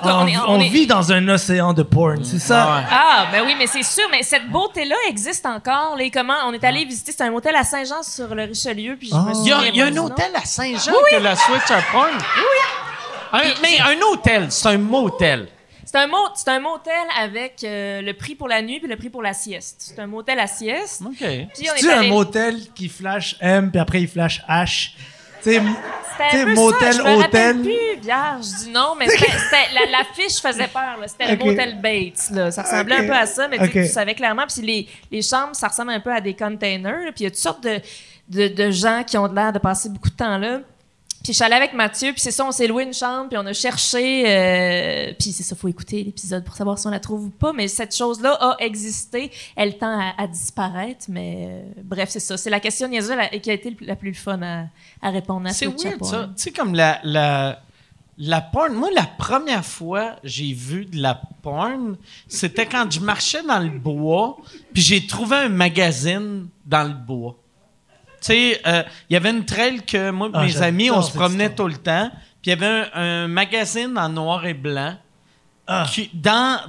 On, 0.04 0.10
on 0.10 0.28
est- 0.28 0.38
on 0.38 0.42
on 0.52 0.60
est- 0.60 0.70
vit 0.70 0.86
dans 0.88 1.12
un 1.12 1.28
océan 1.30 1.74
de 1.74 1.84
porn, 1.84 2.24
c'est 2.24 2.40
ça? 2.40 2.64
Ah 2.68 2.78
ouais. 2.78 2.86
Ah, 2.92 3.28
ben 3.32 3.44
oui, 3.46 3.56
mais 3.58 3.68
c'est 3.68 3.84
sûr, 3.84 4.04
mais 4.12 4.22
cette 4.24 4.48
beauté-là 4.50 4.96
existe 5.10 5.46
encore. 5.46 5.96
Les 5.98 6.12
comment 6.12 6.36
on 6.46 6.54
est 6.54 6.64
allé 6.64 6.86
visiter, 6.86 7.12
c'est 7.12 7.24
un 7.24 7.34
hôtel 7.34 7.56
à 7.56 7.64
Saint-Jean 7.64 8.04
sur 8.04 8.34
le 8.36 8.44
Richelieu, 8.44 8.96
puis 8.98 9.10
je 9.10 9.16
me 9.16 9.20
Ah. 9.20 9.32
Il 9.34 9.48
y 9.48 9.52
a, 9.52 9.56
souviens 9.58 9.72
il 9.72 9.76
y 9.78 9.82
a 9.82 9.86
un 9.88 9.98
hôtel 9.98 10.32
à 10.36 10.46
Saint-Jean 10.46 10.92
que 11.12 11.16
la 11.18 11.36
Switch 11.36 11.72
à 11.72 11.82
porn? 11.92 12.10
Un- 13.32 13.42
mais 13.62 13.80
un 13.80 14.00
hôtel, 14.12 14.48
c'est 14.52 14.68
un 14.70 14.78
motel. 14.78 15.48
C'est 15.86 15.98
un, 15.98 16.08
mot, 16.08 16.18
c'est 16.36 16.50
un 16.50 16.60
motel 16.60 16.94
avec 17.20 17.64
euh, 17.64 18.02
le 18.04 18.14
prix 18.14 18.36
pour 18.36 18.48
la 18.48 18.62
nuit 18.62 18.80
puis 18.80 18.88
le 18.88 18.96
prix 18.96 19.10
pour 19.10 19.24
la 19.24 19.34
sieste. 19.34 19.78
C'est 19.80 20.00
un 20.00 20.06
motel 20.06 20.40
à 20.40 20.46
sieste. 20.46 21.02
OK. 21.04 21.18
Puis 21.18 21.28
on 21.68 21.74
est 21.76 21.80
C'est 21.80 21.92
un 21.94 22.04
motel 22.04 22.60
qui 22.76 22.88
flash 22.90 23.36
M, 23.42 23.72
puis 23.72 23.80
après 23.82 24.02
il 24.02 24.08
flash 24.08 24.44
H? 24.48 24.92
Sais, 25.42 25.62
C'était 25.62 26.30
tu 26.32 26.36
sais, 26.36 26.42
un 26.42 26.46
peu 26.46 26.54
motel, 26.56 26.94
ça, 26.94 27.00
je 27.00 27.04
me 27.04 27.16
rappelle 27.22 27.58
hôtel. 27.58 27.62
plus, 27.62 28.02
vierge 28.02 28.46
du 28.66 28.72
nom, 28.72 28.96
mais 28.98 29.08
c'était, 29.10 29.28
la, 29.74 29.92
la 30.00 30.04
fiche 30.14 30.42
faisait 30.42 30.68
peur. 30.68 30.98
C'était 31.08 31.32
Ok. 31.34 31.40
le 31.40 31.46
motel 31.52 31.82
Bates. 31.82 32.30
Là. 32.32 32.52
Ça 32.52 32.64
ressemblait 32.64 32.96
un 32.98 33.04
peu 33.08 33.14
à 33.14 33.26
ça, 33.26 33.48
mais 33.48 33.58
tu 33.58 33.64
sais, 33.72 33.80
Ok. 33.80 33.86
tu 33.88 33.92
savais 33.94 34.16
clairement. 34.16 34.46
Puis 34.54 34.62
les, 34.66 34.88
les 35.12 35.22
chambres, 35.22 35.56
ça 35.56 35.68
ressemble 35.70 35.92
un 35.92 36.00
peu 36.02 36.12
à 36.14 36.20
des 36.22 36.34
containers. 36.36 37.06
là. 37.06 37.12
Puis 37.14 37.22
il 37.22 37.24
y 37.24 37.28
a 37.28 37.30
toutes 37.30 37.40
sortes 37.40 37.64
de, 37.64 37.80
de, 38.28 38.48
de 38.50 38.72
gens 38.72 39.04
qui 39.06 39.18
ont 39.18 39.26
l'air 39.32 39.54
de 39.54 39.60
passer 39.60 39.88
beaucoup 39.90 40.10
de 40.10 40.16
temps 40.16 40.38
là. 40.38 40.60
Puis 41.24 41.34
je 41.34 41.38
suis 41.38 41.44
allée 41.44 41.56
avec 41.56 41.74
Mathieu, 41.74 42.12
puis 42.14 42.22
c'est 42.22 42.32
ça, 42.32 42.46
on 42.46 42.52
s'est 42.52 42.66
loué 42.68 42.84
une 42.84 42.94
chambre, 42.94 43.28
puis 43.30 43.38
on 43.38 43.46
a 43.46 43.52
cherché, 43.54 44.24
euh, 44.26 45.14
puis 45.20 45.32
c'est 45.34 45.44
ça, 45.44 45.56
faut 45.56 45.68
écouter 45.68 46.04
l'épisode 46.04 46.44
pour 46.46 46.56
savoir 46.56 46.80
si 46.80 46.88
on 46.88 46.92
la 46.92 47.00
trouve 47.00 47.26
ou 47.26 47.30
pas, 47.30 47.52
mais 47.52 47.68
cette 47.68 47.96
chose-là 47.96 48.34
a 48.40 48.56
existé, 48.60 49.30
elle 49.56 49.78
tend 49.78 50.00
à, 50.00 50.14
à 50.18 50.28
disparaître, 50.28 51.06
mais 51.10 51.48
euh, 51.50 51.82
bref, 51.84 52.10
c'est 52.10 52.20
ça. 52.22 52.38
C'est 52.38 52.50
la 52.50 52.60
question 52.62 52.88
niaiseuse 52.88 53.18
la- 53.18 53.28
qui 53.40 53.50
a 53.50 53.54
été 53.54 53.76
la 53.82 53.96
plus 53.98 54.14
fun 54.14 54.42
à, 54.42 54.66
à 55.02 55.10
répondre 55.10 55.48
à 55.48 55.52
C'est 55.52 55.66
weird, 55.90 56.00
ça. 56.06 56.30
Tu 56.38 56.44
sais, 56.44 56.52
comme 56.52 56.74
la, 56.74 57.00
la, 57.04 57.60
la 58.18 58.42
porn. 58.42 58.74
Moi, 58.74 58.90
la 58.96 59.06
première 59.06 59.66
fois 59.66 60.16
j'ai 60.24 60.54
vu 60.54 60.86
de 60.86 61.02
la 61.02 61.20
porn, 61.42 61.98
c'était 62.28 62.66
quand 62.66 62.90
je 62.92 63.00
marchais 63.02 63.44
dans 63.44 63.60
le 63.60 63.70
bois, 63.70 64.38
puis 64.74 64.82
j'ai 64.82 65.06
trouvé 65.06 65.36
un 65.36 65.50
magazine 65.50 66.48
dans 66.66 66.84
le 66.84 66.94
bois. 66.94 67.36
Tu 68.22 68.28
sais, 68.28 68.62
euh, 68.66 68.84
il 69.10 69.14
y 69.14 69.18
avait 69.18 69.32
une 69.32 69.46
trail 69.46 69.82
que 69.82 70.12
moi 70.12 70.28
et 70.28 70.32
Ah, 70.34 70.44
mes 70.46 70.62
amis, 70.62 70.92
on 70.92 71.02
se 71.02 71.12
promenait 71.12 71.54
tout 71.54 71.68
le 71.68 71.78
temps, 71.78 72.10
puis 72.42 72.48
il 72.48 72.50
y 72.50 72.52
avait 72.54 72.66
un, 72.66 73.24
un 73.24 73.28
magazine 73.28 73.98
en 73.98 74.10
noir 74.10 74.46
et 74.46 74.54
blanc. 74.54 74.96
Ah. 75.72 75.86
Qui, 75.92 76.10
dans, 76.14 76.60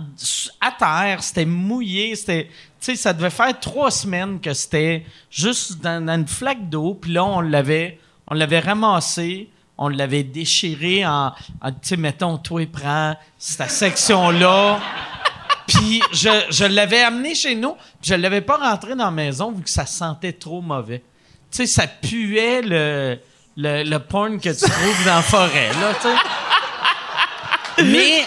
à 0.60 0.72
terre, 0.72 1.22
c'était 1.22 1.47
mouillé, 1.47 2.14
c'était, 2.14 2.44
tu 2.44 2.51
sais, 2.81 2.97
ça 2.97 3.14
devait 3.14 3.31
faire 3.31 3.59
trois 3.59 3.90
semaines 3.90 4.40
que 4.40 4.52
c'était 4.52 5.06
juste 5.31 5.81
dans, 5.81 6.05
dans 6.05 6.16
une 6.16 6.28
flaque 6.28 6.68
d'eau, 6.68 6.94
puis 7.01 7.12
là, 7.12 7.24
on 7.24 7.40
l'avait, 7.40 7.98
on 8.27 8.35
l'avait 8.35 8.60
ramassé, 8.60 9.48
on 9.78 9.89
l'avait 9.89 10.22
déchiré 10.22 11.06
en, 11.06 11.32
en, 11.62 11.70
tu 11.72 11.78
sais, 11.82 11.97
mettons, 11.97 12.36
toi, 12.36 12.66
prends 12.70 13.16
cette 13.39 13.70
section-là. 13.70 14.78
Puis 15.66 16.02
je, 16.12 16.28
je 16.51 16.64
l'avais 16.64 17.01
amené 17.01 17.35
chez 17.35 17.55
nous, 17.55 17.74
puis 17.74 18.10
je 18.10 18.14
l'avais 18.14 18.40
pas 18.40 18.56
rentré 18.56 18.97
dans 18.97 19.05
la 19.05 19.10
maison 19.12 19.52
vu 19.52 19.62
que 19.62 19.70
ça 19.70 19.86
sentait 19.86 20.32
trop 20.32 20.60
mauvais. 20.60 21.01
Tu 21.51 21.56
sais, 21.59 21.66
ça 21.66 21.86
puait 21.86 22.62
le, 22.62 23.18
le, 23.56 23.82
le 23.85 23.98
porn 23.98 24.39
que 24.40 24.51
tu 24.51 24.70
trouves 24.70 25.05
dans 25.05 25.16
la 25.16 25.22
forêt, 25.22 25.69
là, 25.80 25.93
tu 26.01 26.09
sais. 26.09 26.14
Mais, 27.82 28.24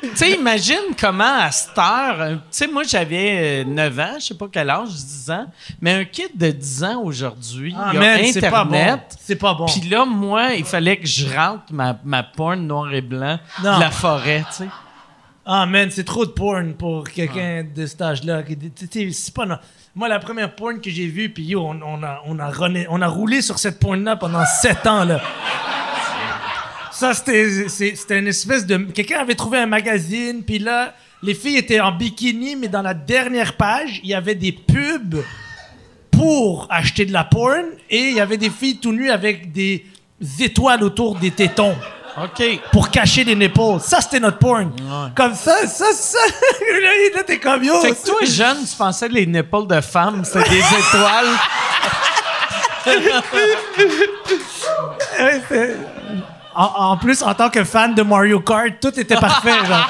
tu 0.00 0.08
sais, 0.16 0.30
imagine 0.32 0.94
comment 1.00 1.40
à 1.40 1.50
cette 1.50 1.76
heure, 1.76 2.20
euh, 2.20 2.34
tu 2.34 2.40
sais, 2.52 2.66
moi 2.68 2.84
j'avais 2.84 3.62
euh, 3.62 3.64
9 3.64 3.98
ans, 3.98 4.14
je 4.20 4.26
sais 4.26 4.34
pas 4.34 4.46
quel 4.52 4.70
âge, 4.70 4.90
10 4.90 5.30
ans, 5.32 5.46
mais 5.80 5.92
un 5.94 6.04
kid 6.04 6.28
de 6.36 6.50
10 6.52 6.84
ans 6.84 7.02
aujourd'hui, 7.02 7.74
Ah, 7.76 7.90
il 7.92 7.94
y 7.94 7.96
a 7.96 8.00
man, 8.00 8.20
c'est 8.32 8.40
pas 8.48 8.64
bon. 8.64 8.74
Internet. 8.76 9.16
C'est 9.20 9.34
pas 9.36 9.54
bon. 9.54 9.66
Puis 9.66 9.88
là, 9.88 10.04
moi, 10.04 10.54
il 10.54 10.64
fallait 10.64 10.98
que 10.98 11.06
je 11.06 11.26
rentre 11.34 11.64
ma, 11.72 11.98
ma 12.04 12.22
porn 12.22 12.60
noir 12.64 12.92
et 12.94 13.00
blanc 13.00 13.40
Non. 13.64 13.74
de 13.76 13.80
la 13.80 13.90
forêt, 13.90 14.44
tu 14.50 14.58
sais. 14.64 14.68
Ah, 15.44 15.66
man, 15.66 15.90
c'est 15.90 16.04
trop 16.04 16.24
de 16.24 16.30
porn 16.30 16.74
pour 16.74 17.02
quelqu'un 17.10 17.64
de 17.74 17.84
cet 17.86 18.00
âge-là. 18.02 18.42
C'est 19.10 19.34
pas... 19.34 19.46
no- 19.46 19.56
Moi, 19.94 20.08
la 20.08 20.18
première 20.18 20.54
porn 20.54 20.80
que 20.80 20.88
j'ai 20.88 21.06
vue, 21.06 21.28
puis 21.28 21.54
on, 21.54 21.68
on 21.68 22.02
a, 22.02 22.22
on, 22.26 23.02
a 23.02 23.08
roulé 23.08 23.42
sur 23.42 23.58
cette 23.58 23.78
porn-là 23.78 24.16
pendant 24.16 24.42
sept 24.46 24.86
ans, 24.86 25.04
là. 25.04 25.20
Ça, 26.92 27.12
c'était 27.12 28.18
une 28.18 28.26
espèce 28.26 28.64
de... 28.64 28.78
Quelqu'un 28.78 29.18
avait 29.20 29.34
trouvé 29.34 29.58
un 29.58 29.66
magazine, 29.66 30.44
puis 30.44 30.58
là, 30.58 30.94
les 31.22 31.34
filles 31.34 31.58
étaient 31.58 31.80
en 31.80 31.92
bikini, 31.92 32.56
mais 32.56 32.68
dans 32.68 32.80
la 32.80 32.94
dernière 32.94 33.54
page, 33.58 34.00
il 34.02 34.08
y 34.08 34.14
avait 34.14 34.34
des 34.34 34.52
pubs 34.52 35.22
pour 36.10 36.66
acheter 36.70 37.04
de 37.04 37.12
la 37.12 37.24
porn, 37.24 37.66
et 37.90 38.08
il 38.08 38.14
y 38.14 38.20
avait 38.20 38.38
des 38.38 38.50
filles 38.50 38.78
tout 38.78 38.92
nues 38.92 39.10
avec 39.10 39.52
des 39.52 39.84
étoiles 40.40 40.84
autour 40.84 41.16
des 41.16 41.32
tétons 41.32 41.76
OK. 42.16 42.42
pour 42.72 42.90
cacher 42.90 43.24
des 43.24 43.34
nipples. 43.34 43.80
Ça, 43.80 44.00
c'était 44.00 44.20
notre 44.20 44.38
porn. 44.38 44.70
Comme 45.14 45.34
ça, 45.34 45.66
ça, 45.66 45.86
ça. 45.92 46.18
là, 47.14 47.22
t'es 47.26 47.38
comme 47.38 47.64
yo. 47.64 47.80
Fait 47.80 47.92
que 47.92 48.06
toi, 48.06 48.18
jeune, 48.22 48.64
tu 48.68 48.76
pensais 48.76 49.08
que 49.08 49.14
les 49.14 49.26
nipples 49.26 49.66
de 49.66 49.80
femmes, 49.80 50.22
c'était 50.24 50.48
des 50.50 50.58
étoiles? 50.78 51.38
En, 56.54 56.64
en 56.64 56.96
plus, 56.98 57.22
en 57.22 57.32
tant 57.32 57.48
que 57.48 57.64
fan 57.64 57.94
de 57.94 58.02
Mario 58.02 58.38
Kart, 58.40 58.74
tout 58.78 58.92
était 59.00 59.16
parfait. 59.16 59.54
Genre. 59.66 59.88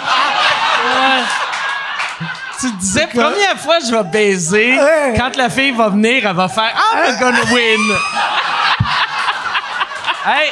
Tu 2.60 2.70
te 2.70 2.76
disais, 2.78 3.08
première 3.08 3.58
fois 3.58 3.78
je 3.84 3.90
vais 3.92 4.04
baiser, 4.04 4.78
quand 5.16 5.36
la 5.36 5.50
fille 5.50 5.72
va 5.72 5.88
venir, 5.88 6.24
elle 6.24 6.36
va 6.36 6.46
faire 6.48 6.72
I'm 6.94 7.18
gonna 7.18 7.42
win. 7.52 7.80
hey, 10.24 10.50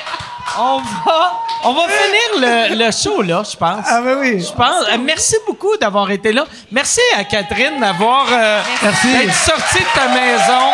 on 0.59 0.79
va, 0.79 1.33
on 1.65 1.73
va 1.73 1.83
finir 1.89 2.41
le, 2.71 2.85
le 2.87 2.91
show 2.93 3.23
là, 3.23 3.43
je 3.51 3.57
pense. 3.57 3.85
Ah, 3.89 4.01
ben 4.03 4.19
oui. 4.19 4.41
Je 4.41 4.53
pense. 4.53 4.85
Euh, 4.93 4.99
merci 5.03 5.37
beaucoup 5.47 5.77
d'avoir 5.77 6.11
été 6.11 6.33
là. 6.33 6.45
Merci 6.71 7.01
à 7.17 7.25
Catherine 7.25 7.79
d'avoir 7.81 8.27
euh, 8.33 8.61
Merci. 8.83 9.13
d'être 9.13 9.35
sortie 9.35 9.79
de 9.79 9.95
ta 9.95 10.09
maison. 10.09 10.71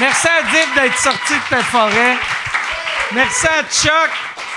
Merci 0.00 0.28
à 0.28 0.42
Dip 0.42 0.74
d'être 0.82 0.98
sorti 0.98 1.32
de 1.34 1.56
ta 1.56 1.62
forêt. 1.64 2.16
Merci 3.12 3.46
à 3.46 3.62
Chuck. 3.72 4.10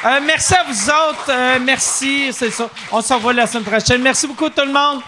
Euh, 0.06 0.20
merci 0.24 0.54
à 0.56 0.64
vous 0.68 0.90
autres. 0.90 1.30
Euh, 1.30 1.60
merci, 1.62 2.32
c'est 2.34 2.52
ça. 2.52 2.70
On 2.92 3.02
se 3.02 3.14
revoit 3.14 3.34
la 3.34 3.48
semaine 3.48 3.64
prochaine. 3.64 4.02
Merci 4.02 4.28
beaucoup 4.28 4.50
tout 4.50 4.66
le 4.66 4.72
monde. 4.74 5.02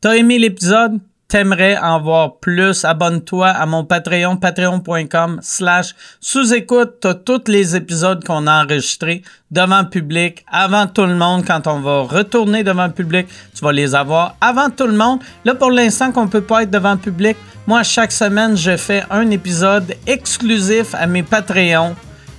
T'as 0.00 0.12
aimé 0.14 0.38
l'épisode? 0.38 0.98
T'aimerais 1.30 1.76
en 1.76 2.00
voir 2.00 2.36
plus? 2.36 2.86
Abonne-toi 2.86 3.48
à 3.48 3.66
mon 3.66 3.84
Patreon, 3.84 4.38
patreon.com 4.38 5.40
slash 5.42 5.94
sous-écoute. 6.22 7.00
T'as 7.02 7.12
tous 7.12 7.42
les 7.48 7.76
épisodes 7.76 8.24
qu'on 8.24 8.46
a 8.46 8.64
enregistrés 8.64 9.22
devant 9.50 9.82
le 9.82 9.90
public, 9.90 10.42
avant 10.50 10.86
tout 10.86 11.04
le 11.04 11.16
monde. 11.16 11.44
Quand 11.46 11.66
on 11.66 11.80
va 11.80 12.00
retourner 12.00 12.64
devant 12.64 12.86
le 12.86 12.94
public, 12.94 13.26
tu 13.54 13.62
vas 13.62 13.72
les 13.72 13.94
avoir 13.94 14.36
avant 14.40 14.70
tout 14.70 14.86
le 14.86 14.94
monde. 14.94 15.20
Là, 15.44 15.54
pour 15.54 15.70
l'instant 15.70 16.12
qu'on 16.12 16.28
peut 16.28 16.40
pas 16.40 16.62
être 16.62 16.70
devant 16.70 16.92
le 16.92 16.98
public, 16.98 17.36
moi, 17.66 17.82
chaque 17.82 18.12
semaine, 18.12 18.56
je 18.56 18.78
fais 18.78 19.04
un 19.10 19.30
épisode 19.30 19.94
exclusif 20.06 20.94
à 20.94 21.06
mes 21.06 21.22
Patreons. 21.22 21.94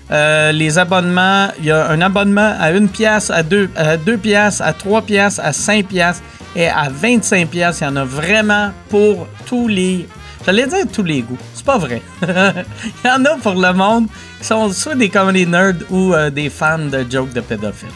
Euh, 0.10 0.52
les 0.52 0.80
abonnements, 0.80 1.50
il 1.60 1.66
y 1.66 1.72
a 1.72 1.92
un 1.92 2.02
abonnement 2.02 2.56
à 2.60 2.72
une 2.72 2.90
pièce, 2.90 3.30
à 3.30 3.44
deux, 3.44 3.70
à 3.76 3.98
deux 3.98 4.18
pièces, 4.18 4.62
à 4.62 4.74
trois 4.74 5.04
pièces, 5.04 5.38
à 5.38 5.54
cinq 5.54 5.86
pièces 5.90 6.24
et 6.56 6.68
à 6.68 6.90
25 6.90 7.48
pièces. 7.50 7.80
Il 7.82 7.86
y 7.86 7.88
en 7.88 7.96
a 7.96 8.06
vraiment 8.06 8.72
pour 8.90 9.28
tous 9.46 9.68
les. 9.68 10.08
J'allais 10.46 10.68
dire 10.68 10.86
tous 10.92 11.04
les 11.04 11.22
goûts. 11.22 11.38
C'est 11.54 11.66
pas 11.66 11.78
vrai. 11.78 12.02
il 12.22 12.28
y 13.06 13.10
en 13.10 13.24
a 13.26 13.38
pour 13.38 13.56
le 13.56 13.74
monde 13.74 14.08
qui 14.40 14.46
sont 14.46 14.72
soit 14.72 14.96
des 14.96 15.10
comedy 15.10 15.46
nerds 15.46 15.76
ou 15.90 16.14
euh, 16.14 16.30
des 16.30 16.50
fans 16.50 16.80
de 16.80 17.06
jokes 17.10 17.34
de 17.34 17.42
pédophiles. 17.42 17.90